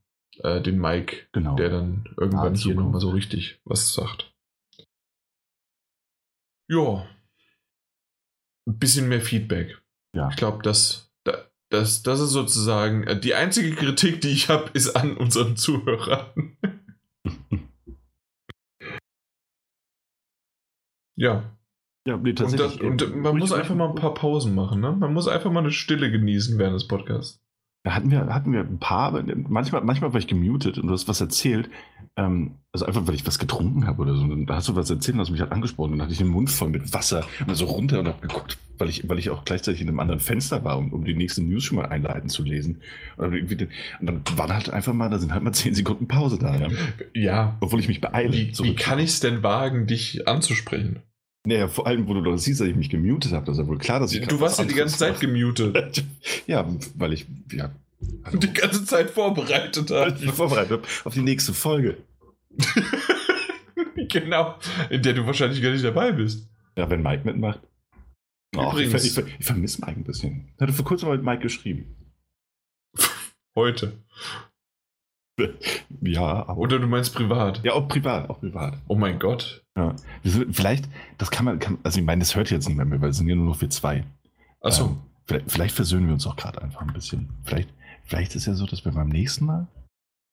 äh, 0.43 0.61
den 0.61 0.79
Mike, 0.79 1.17
genau. 1.31 1.55
der 1.55 1.69
dann 1.69 2.07
irgendwann 2.15 2.53
hier 2.53 2.75
nochmal 2.75 3.01
so 3.01 3.09
richtig 3.09 3.59
was 3.65 3.91
sagt. 3.91 4.28
Ja. 6.69 7.07
Ein 8.67 8.77
bisschen 8.77 9.09
mehr 9.09 9.21
Feedback. 9.21 9.81
Ja. 10.15 10.29
Ich 10.29 10.35
glaube, 10.35 10.61
das, 10.63 11.11
das, 11.69 12.03
das 12.03 12.19
ist 12.19 12.31
sozusagen 12.31 13.03
äh, 13.05 13.19
die 13.19 13.35
einzige 13.35 13.75
Kritik, 13.75 14.21
die 14.21 14.29
ich 14.29 14.49
habe, 14.49 14.69
ist 14.73 14.95
an 14.95 15.17
unseren 15.17 15.55
Zuhörern. 15.55 16.57
ja. 21.17 21.55
Ja, 22.07 22.17
nee, 22.17 22.33
tatsächlich. 22.33 22.81
Und, 22.81 23.01
das, 23.01 23.09
und 23.09 23.21
man 23.21 23.37
muss 23.37 23.51
einfach 23.51 23.75
mal 23.75 23.89
ein 23.89 23.95
paar 23.95 24.13
Pausen 24.15 24.55
machen. 24.55 24.79
Ne? 24.81 24.91
Man 24.93 25.13
muss 25.13 25.27
einfach 25.27 25.51
mal 25.51 25.59
eine 25.59 25.71
Stille 25.71 26.09
genießen 26.11 26.57
während 26.57 26.75
des 26.75 26.87
Podcasts. 26.87 27.39
Da 27.83 27.95
hatten 27.95 28.11
wir, 28.11 28.27
hatten 28.27 28.51
wir 28.51 28.59
ein 28.59 28.79
paar, 28.79 29.23
manchmal, 29.47 29.81
manchmal 29.83 30.11
war 30.11 30.19
ich 30.19 30.27
gemutet 30.27 30.77
und 30.77 30.87
du 30.87 30.93
hast 30.93 31.07
was 31.07 31.21
erzählt. 31.21 31.69
Ähm, 32.17 32.55
also 32.73 32.85
einfach, 32.85 33.07
weil 33.07 33.15
ich 33.15 33.25
was 33.25 33.39
getrunken 33.39 33.87
habe 33.87 34.01
oder 34.01 34.15
so. 34.15 34.23
Und 34.23 34.47
da 34.47 34.55
hast 34.55 34.67
du 34.67 34.75
was 34.75 34.89
erzählt 34.89 35.15
und 35.15 35.21
hast 35.21 35.29
mich 35.31 35.39
halt 35.39 35.53
angesprochen. 35.53 35.93
Und 35.93 35.99
dann 35.99 36.05
hatte 36.05 36.11
ich 36.11 36.17
den 36.17 36.27
Mund 36.27 36.49
voll 36.49 36.69
mit 36.69 36.93
Wasser 36.93 37.25
und 37.39 37.47
dann 37.47 37.55
so 37.55 37.65
runter 37.65 38.01
und 38.01 38.07
habe 38.07 38.19
geguckt, 38.19 38.57
weil 38.77 38.89
ich, 38.89 39.07
weil 39.07 39.17
ich 39.17 39.29
auch 39.29 39.45
gleichzeitig 39.45 39.81
in 39.81 39.87
einem 39.87 40.01
anderen 40.01 40.19
Fenster 40.19 40.65
war, 40.65 40.77
um, 40.77 40.91
um 40.91 41.05
die 41.05 41.15
nächste 41.15 41.41
News 41.41 41.63
schon 41.63 41.77
mal 41.77 41.85
einleiten 41.85 42.27
zu 42.27 42.43
lesen. 42.43 42.81
Und 43.15 43.31
dann 44.01 44.23
war 44.35 44.49
halt 44.49 44.69
einfach 44.69 44.93
mal, 44.93 45.09
da 45.09 45.17
sind 45.17 45.31
halt 45.31 45.43
mal 45.43 45.53
zehn 45.53 45.73
Sekunden 45.73 46.09
Pause 46.09 46.37
da. 46.37 46.57
Ja. 46.57 46.67
ja. 47.13 47.57
Obwohl 47.61 47.79
ich 47.79 47.87
mich 47.87 48.01
beeile. 48.01 48.33
Wie, 48.33 48.51
wie 48.59 48.75
kann 48.75 48.99
ich 48.99 49.11
es 49.11 49.19
denn 49.21 49.41
wagen, 49.41 49.87
dich 49.87 50.27
anzusprechen? 50.27 50.99
Naja, 51.49 51.67
vor 51.67 51.87
allem, 51.87 52.07
wo 52.07 52.13
du 52.13 52.21
doch 52.21 52.37
siehst, 52.37 52.61
dass 52.61 52.67
ich 52.67 52.75
mich 52.75 52.91
gemutet 52.91 53.31
habe, 53.31 53.43
das 53.47 53.57
ist 53.57 53.63
ja 53.63 53.67
wohl 53.67 53.79
klar, 53.79 53.99
dass 53.99 54.13
ich. 54.13 54.23
Du 54.27 54.39
warst 54.39 54.59
ja 54.59 54.65
die 54.65 54.75
ganze 54.75 54.99
Zeit 54.99 55.19
gemutet. 55.19 56.03
ja, 56.45 56.63
weil 56.93 57.13
ich, 57.13 57.25
ja. 57.51 57.71
Also, 58.21 58.37
die 58.37 58.53
ganze 58.53 58.85
Zeit 58.85 59.09
vorbereitet 59.09 59.89
habe. 59.89 60.15
vorbereitet 60.31 60.71
habe 60.71 60.83
auf 61.05 61.15
die 61.15 61.23
nächste 61.23 61.55
Folge. 61.55 61.97
genau, 63.95 64.59
in 64.91 65.01
der 65.01 65.13
du 65.13 65.25
wahrscheinlich 65.25 65.59
gar 65.63 65.71
nicht 65.71 65.83
dabei 65.83 66.11
bist. 66.11 66.47
Ja, 66.77 66.87
wenn 66.87 67.01
Mike 67.01 67.23
mitmacht. 67.25 67.61
Oh, 68.55 68.69
Übrigens. 68.69 69.03
Ich, 69.03 69.17
ich, 69.17 69.39
ich 69.39 69.45
vermisse 69.45 69.81
Mike 69.81 69.99
ein 69.99 70.03
bisschen. 70.03 70.49
Ich 70.55 70.61
hatte 70.61 70.73
vor 70.73 70.85
kurzem 70.85 71.09
mal 71.09 71.15
mit 71.17 71.25
Mike 71.25 71.41
geschrieben. 71.41 71.95
Heute. 73.55 73.93
Ja, 76.01 76.47
aber. 76.47 76.57
Oder 76.57 76.79
du 76.79 76.87
meinst 76.87 77.13
privat? 77.13 77.61
Ja, 77.63 77.73
auch 77.73 77.87
privat, 77.87 78.29
auch 78.29 78.39
privat. 78.39 78.77
Oh 78.87 78.95
mein 78.95 79.19
Gott. 79.19 79.63
Ja. 79.75 79.95
Vielleicht, 80.51 80.87
das 81.17 81.29
kann 81.31 81.45
man, 81.45 81.59
kann, 81.59 81.77
also 81.83 81.99
ich 81.99 82.05
meine, 82.05 82.19
das 82.19 82.35
hört 82.35 82.51
jetzt 82.51 82.67
nicht 82.67 82.77
mehr, 82.77 82.85
mehr 82.85 83.01
weil 83.01 83.09
es 83.09 83.17
sind 83.17 83.27
ja 83.27 83.35
nur 83.35 83.45
noch 83.45 83.59
wir 83.61 83.69
zwei. 83.69 84.05
Achso. 84.61 84.85
Ähm, 84.85 84.97
vielleicht, 85.25 85.51
vielleicht 85.51 85.75
versöhnen 85.75 86.07
wir 86.07 86.13
uns 86.13 86.25
auch 86.25 86.35
gerade 86.35 86.61
einfach 86.61 86.81
ein 86.81 86.93
bisschen. 86.93 87.29
Vielleicht, 87.43 87.69
vielleicht 88.05 88.35
ist 88.35 88.45
ja 88.45 88.53
so, 88.53 88.65
dass 88.65 88.85
wir 88.85 88.91
beim 88.91 89.09
nächsten 89.09 89.45
Mal 89.45 89.67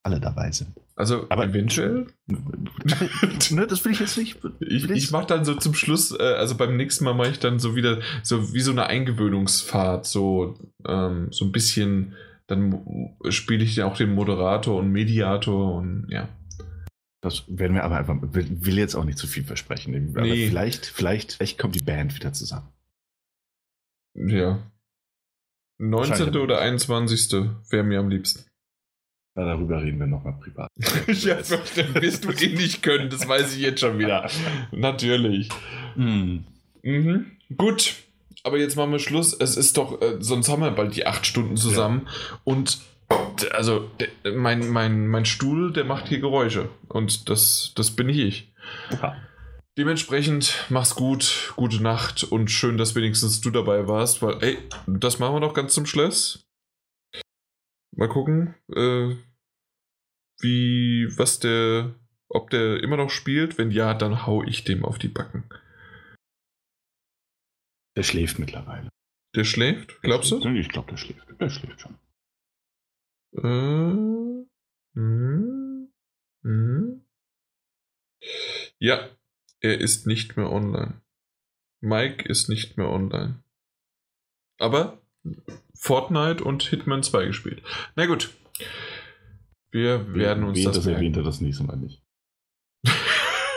alle 0.03 0.19
dabei 0.19 0.51
sind. 0.51 0.69
Also, 0.95 1.27
aber 1.29 1.45
eventuell? 1.45 2.07
ne, 2.27 3.67
das 3.67 3.85
will 3.85 3.91
ich 3.91 3.99
jetzt 3.99 4.17
nicht. 4.17 4.37
Ich, 4.59 4.89
ich 4.89 5.11
mache 5.11 5.27
dann 5.27 5.45
so 5.45 5.53
zum 5.55 5.73
Schluss, 5.73 6.11
äh, 6.11 6.23
also 6.23 6.55
beim 6.55 6.75
nächsten 6.75 7.05
Mal 7.05 7.13
mache 7.13 7.29
ich 7.29 7.39
dann 7.39 7.59
so 7.59 7.75
wieder, 7.75 7.99
so 8.23 8.53
wie 8.53 8.61
so 8.61 8.71
eine 8.71 8.87
Eingewöhnungsfahrt, 8.87 10.05
so, 10.05 10.57
ähm, 10.85 11.27
so 11.31 11.45
ein 11.45 11.51
bisschen, 11.51 12.15
dann 12.47 13.15
spiele 13.29 13.63
ich 13.63 13.75
ja 13.75 13.85
auch 13.85 13.97
den 13.97 14.13
Moderator 14.13 14.77
und 14.77 14.91
Mediator 14.91 15.75
und 15.75 16.07
ja. 16.09 16.29
Das 17.21 17.43
werden 17.47 17.75
wir 17.75 17.83
aber 17.83 17.97
einfach, 17.97 18.15
will, 18.21 18.47
will 18.65 18.77
jetzt 18.77 18.95
auch 18.95 19.03
nicht 19.03 19.17
zu 19.17 19.27
viel 19.27 19.43
versprechen. 19.43 20.13
Aber 20.15 20.25
nee. 20.25 20.47
vielleicht, 20.47 20.85
vielleicht, 20.85 21.33
vielleicht 21.33 21.57
kommt 21.57 21.75
die 21.75 21.83
Band 21.83 22.15
wieder 22.15 22.31
zusammen. 22.31 22.69
Ja. 24.13 24.59
19. 25.79 26.35
oder 26.37 26.59
21. 26.59 27.33
wäre 27.69 27.83
mir 27.83 27.99
am 27.99 28.09
liebsten. 28.09 28.45
Na, 29.35 29.45
darüber 29.45 29.83
reden 29.83 29.99
wir 29.99 30.07
nochmal 30.07 30.33
privat. 30.39 30.71
ja, 31.07 31.35
dann 31.75 32.01
wirst 32.01 32.25
du 32.25 32.31
eh 32.43 32.55
nicht 32.55 32.81
können, 32.81 33.09
das 33.09 33.27
weiß 33.27 33.55
ich 33.55 33.61
jetzt 33.61 33.81
schon 33.81 33.99
wieder. 33.99 34.29
Natürlich. 34.71 35.49
Mm. 35.95 36.39
Mhm. 36.81 37.31
Gut, 37.55 37.95
aber 38.47 38.57
jetzt 38.57 38.75
machen 38.75 38.91
wir 38.91 38.99
Schluss. 38.99 39.33
Es 39.33 39.57
ist 39.57 39.77
doch, 39.77 40.01
äh, 40.01 40.17
sonst 40.19 40.49
haben 40.49 40.61
wir 40.61 40.71
bald 40.71 40.95
die 40.95 41.05
acht 41.05 41.25
Stunden 41.25 41.57
zusammen. 41.57 42.07
Ja. 42.07 42.39
Und 42.43 42.79
also, 43.51 43.89
mein, 44.33 44.69
mein, 44.69 45.07
mein 45.07 45.25
Stuhl, 45.25 45.71
der 45.71 45.85
macht 45.85 46.07
hier 46.07 46.19
Geräusche. 46.19 46.69
Und 46.87 47.29
das, 47.29 47.73
das 47.75 47.91
bin 47.91 48.09
ich 48.09 48.17
ich. 48.17 48.53
Ja. 48.91 49.15
Dementsprechend 49.77 50.65
mach's 50.69 50.95
gut, 50.95 51.53
gute 51.55 51.81
Nacht 51.83 52.23
und 52.23 52.49
schön, 52.49 52.77
dass 52.77 52.95
wenigstens 52.95 53.41
du 53.41 53.51
dabei 53.51 53.87
warst, 53.87 54.23
weil, 54.23 54.43
ey, 54.43 54.57
das 54.87 55.19
machen 55.19 55.35
wir 55.35 55.41
doch 55.41 55.53
ganz 55.53 55.73
zum 55.73 55.85
Schluss. 55.85 56.47
Mal 57.95 58.09
gucken, 58.09 58.55
äh, 58.75 59.15
wie, 60.39 61.07
was 61.17 61.39
der, 61.39 61.93
ob 62.27 62.49
der 62.49 62.81
immer 62.81 62.97
noch 62.97 63.11
spielt. 63.11 63.57
Wenn 63.57 63.71
ja, 63.71 63.93
dann 63.93 64.25
hau 64.25 64.43
ich 64.43 64.63
dem 64.63 64.83
auf 64.83 64.97
die 64.97 65.07
Backen. 65.07 65.43
Der 67.97 68.03
schläft 68.03 68.37
mittlerweile. 68.37 68.89
Der 69.35 69.43
schläft? 69.43 69.99
Glaubst 70.03 70.31
du? 70.31 70.47
Ich 70.53 70.69
glaube, 70.69 70.91
der 70.91 70.97
schläft. 70.97 71.25
Der 71.41 71.49
schläft 71.49 71.81
schon. 71.81 71.97
Äh, 73.33 74.29
hm, 74.93 75.91
hm. 76.43 77.01
Ja, 78.77 79.09
er 79.61 79.81
ist 79.81 80.05
nicht 80.05 80.37
mehr 80.37 80.51
online. 80.51 81.01
Mike 81.81 82.29
ist 82.29 82.49
nicht 82.49 82.77
mehr 82.77 82.87
online. 82.87 83.43
Aber 84.59 85.01
Fortnite 85.73 86.43
und 86.43 86.61
Hitman 86.61 87.01
2 87.01 87.25
gespielt. 87.25 87.63
Na 87.95 88.05
gut. 88.05 88.29
Wir 89.71 90.13
werden 90.13 90.43
uns 90.43 90.63
das. 90.63 90.75
Das 90.75 90.85
erwähnt 90.85 91.17
er 91.17 91.23
das 91.23 91.41
nächste 91.41 91.63
Mal 91.63 91.77
nicht. 91.77 92.03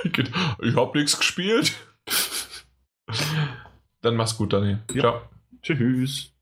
ich 0.03 0.77
habe 0.77 0.99
nichts 0.99 1.19
gespielt. 1.19 1.75
Dann 4.03 4.17
mach's 4.17 4.37
gut, 4.37 4.53
Daniel. 4.53 4.81
Ja. 4.93 5.01
Ciao. 5.01 5.23
Tschüss. 5.63 6.33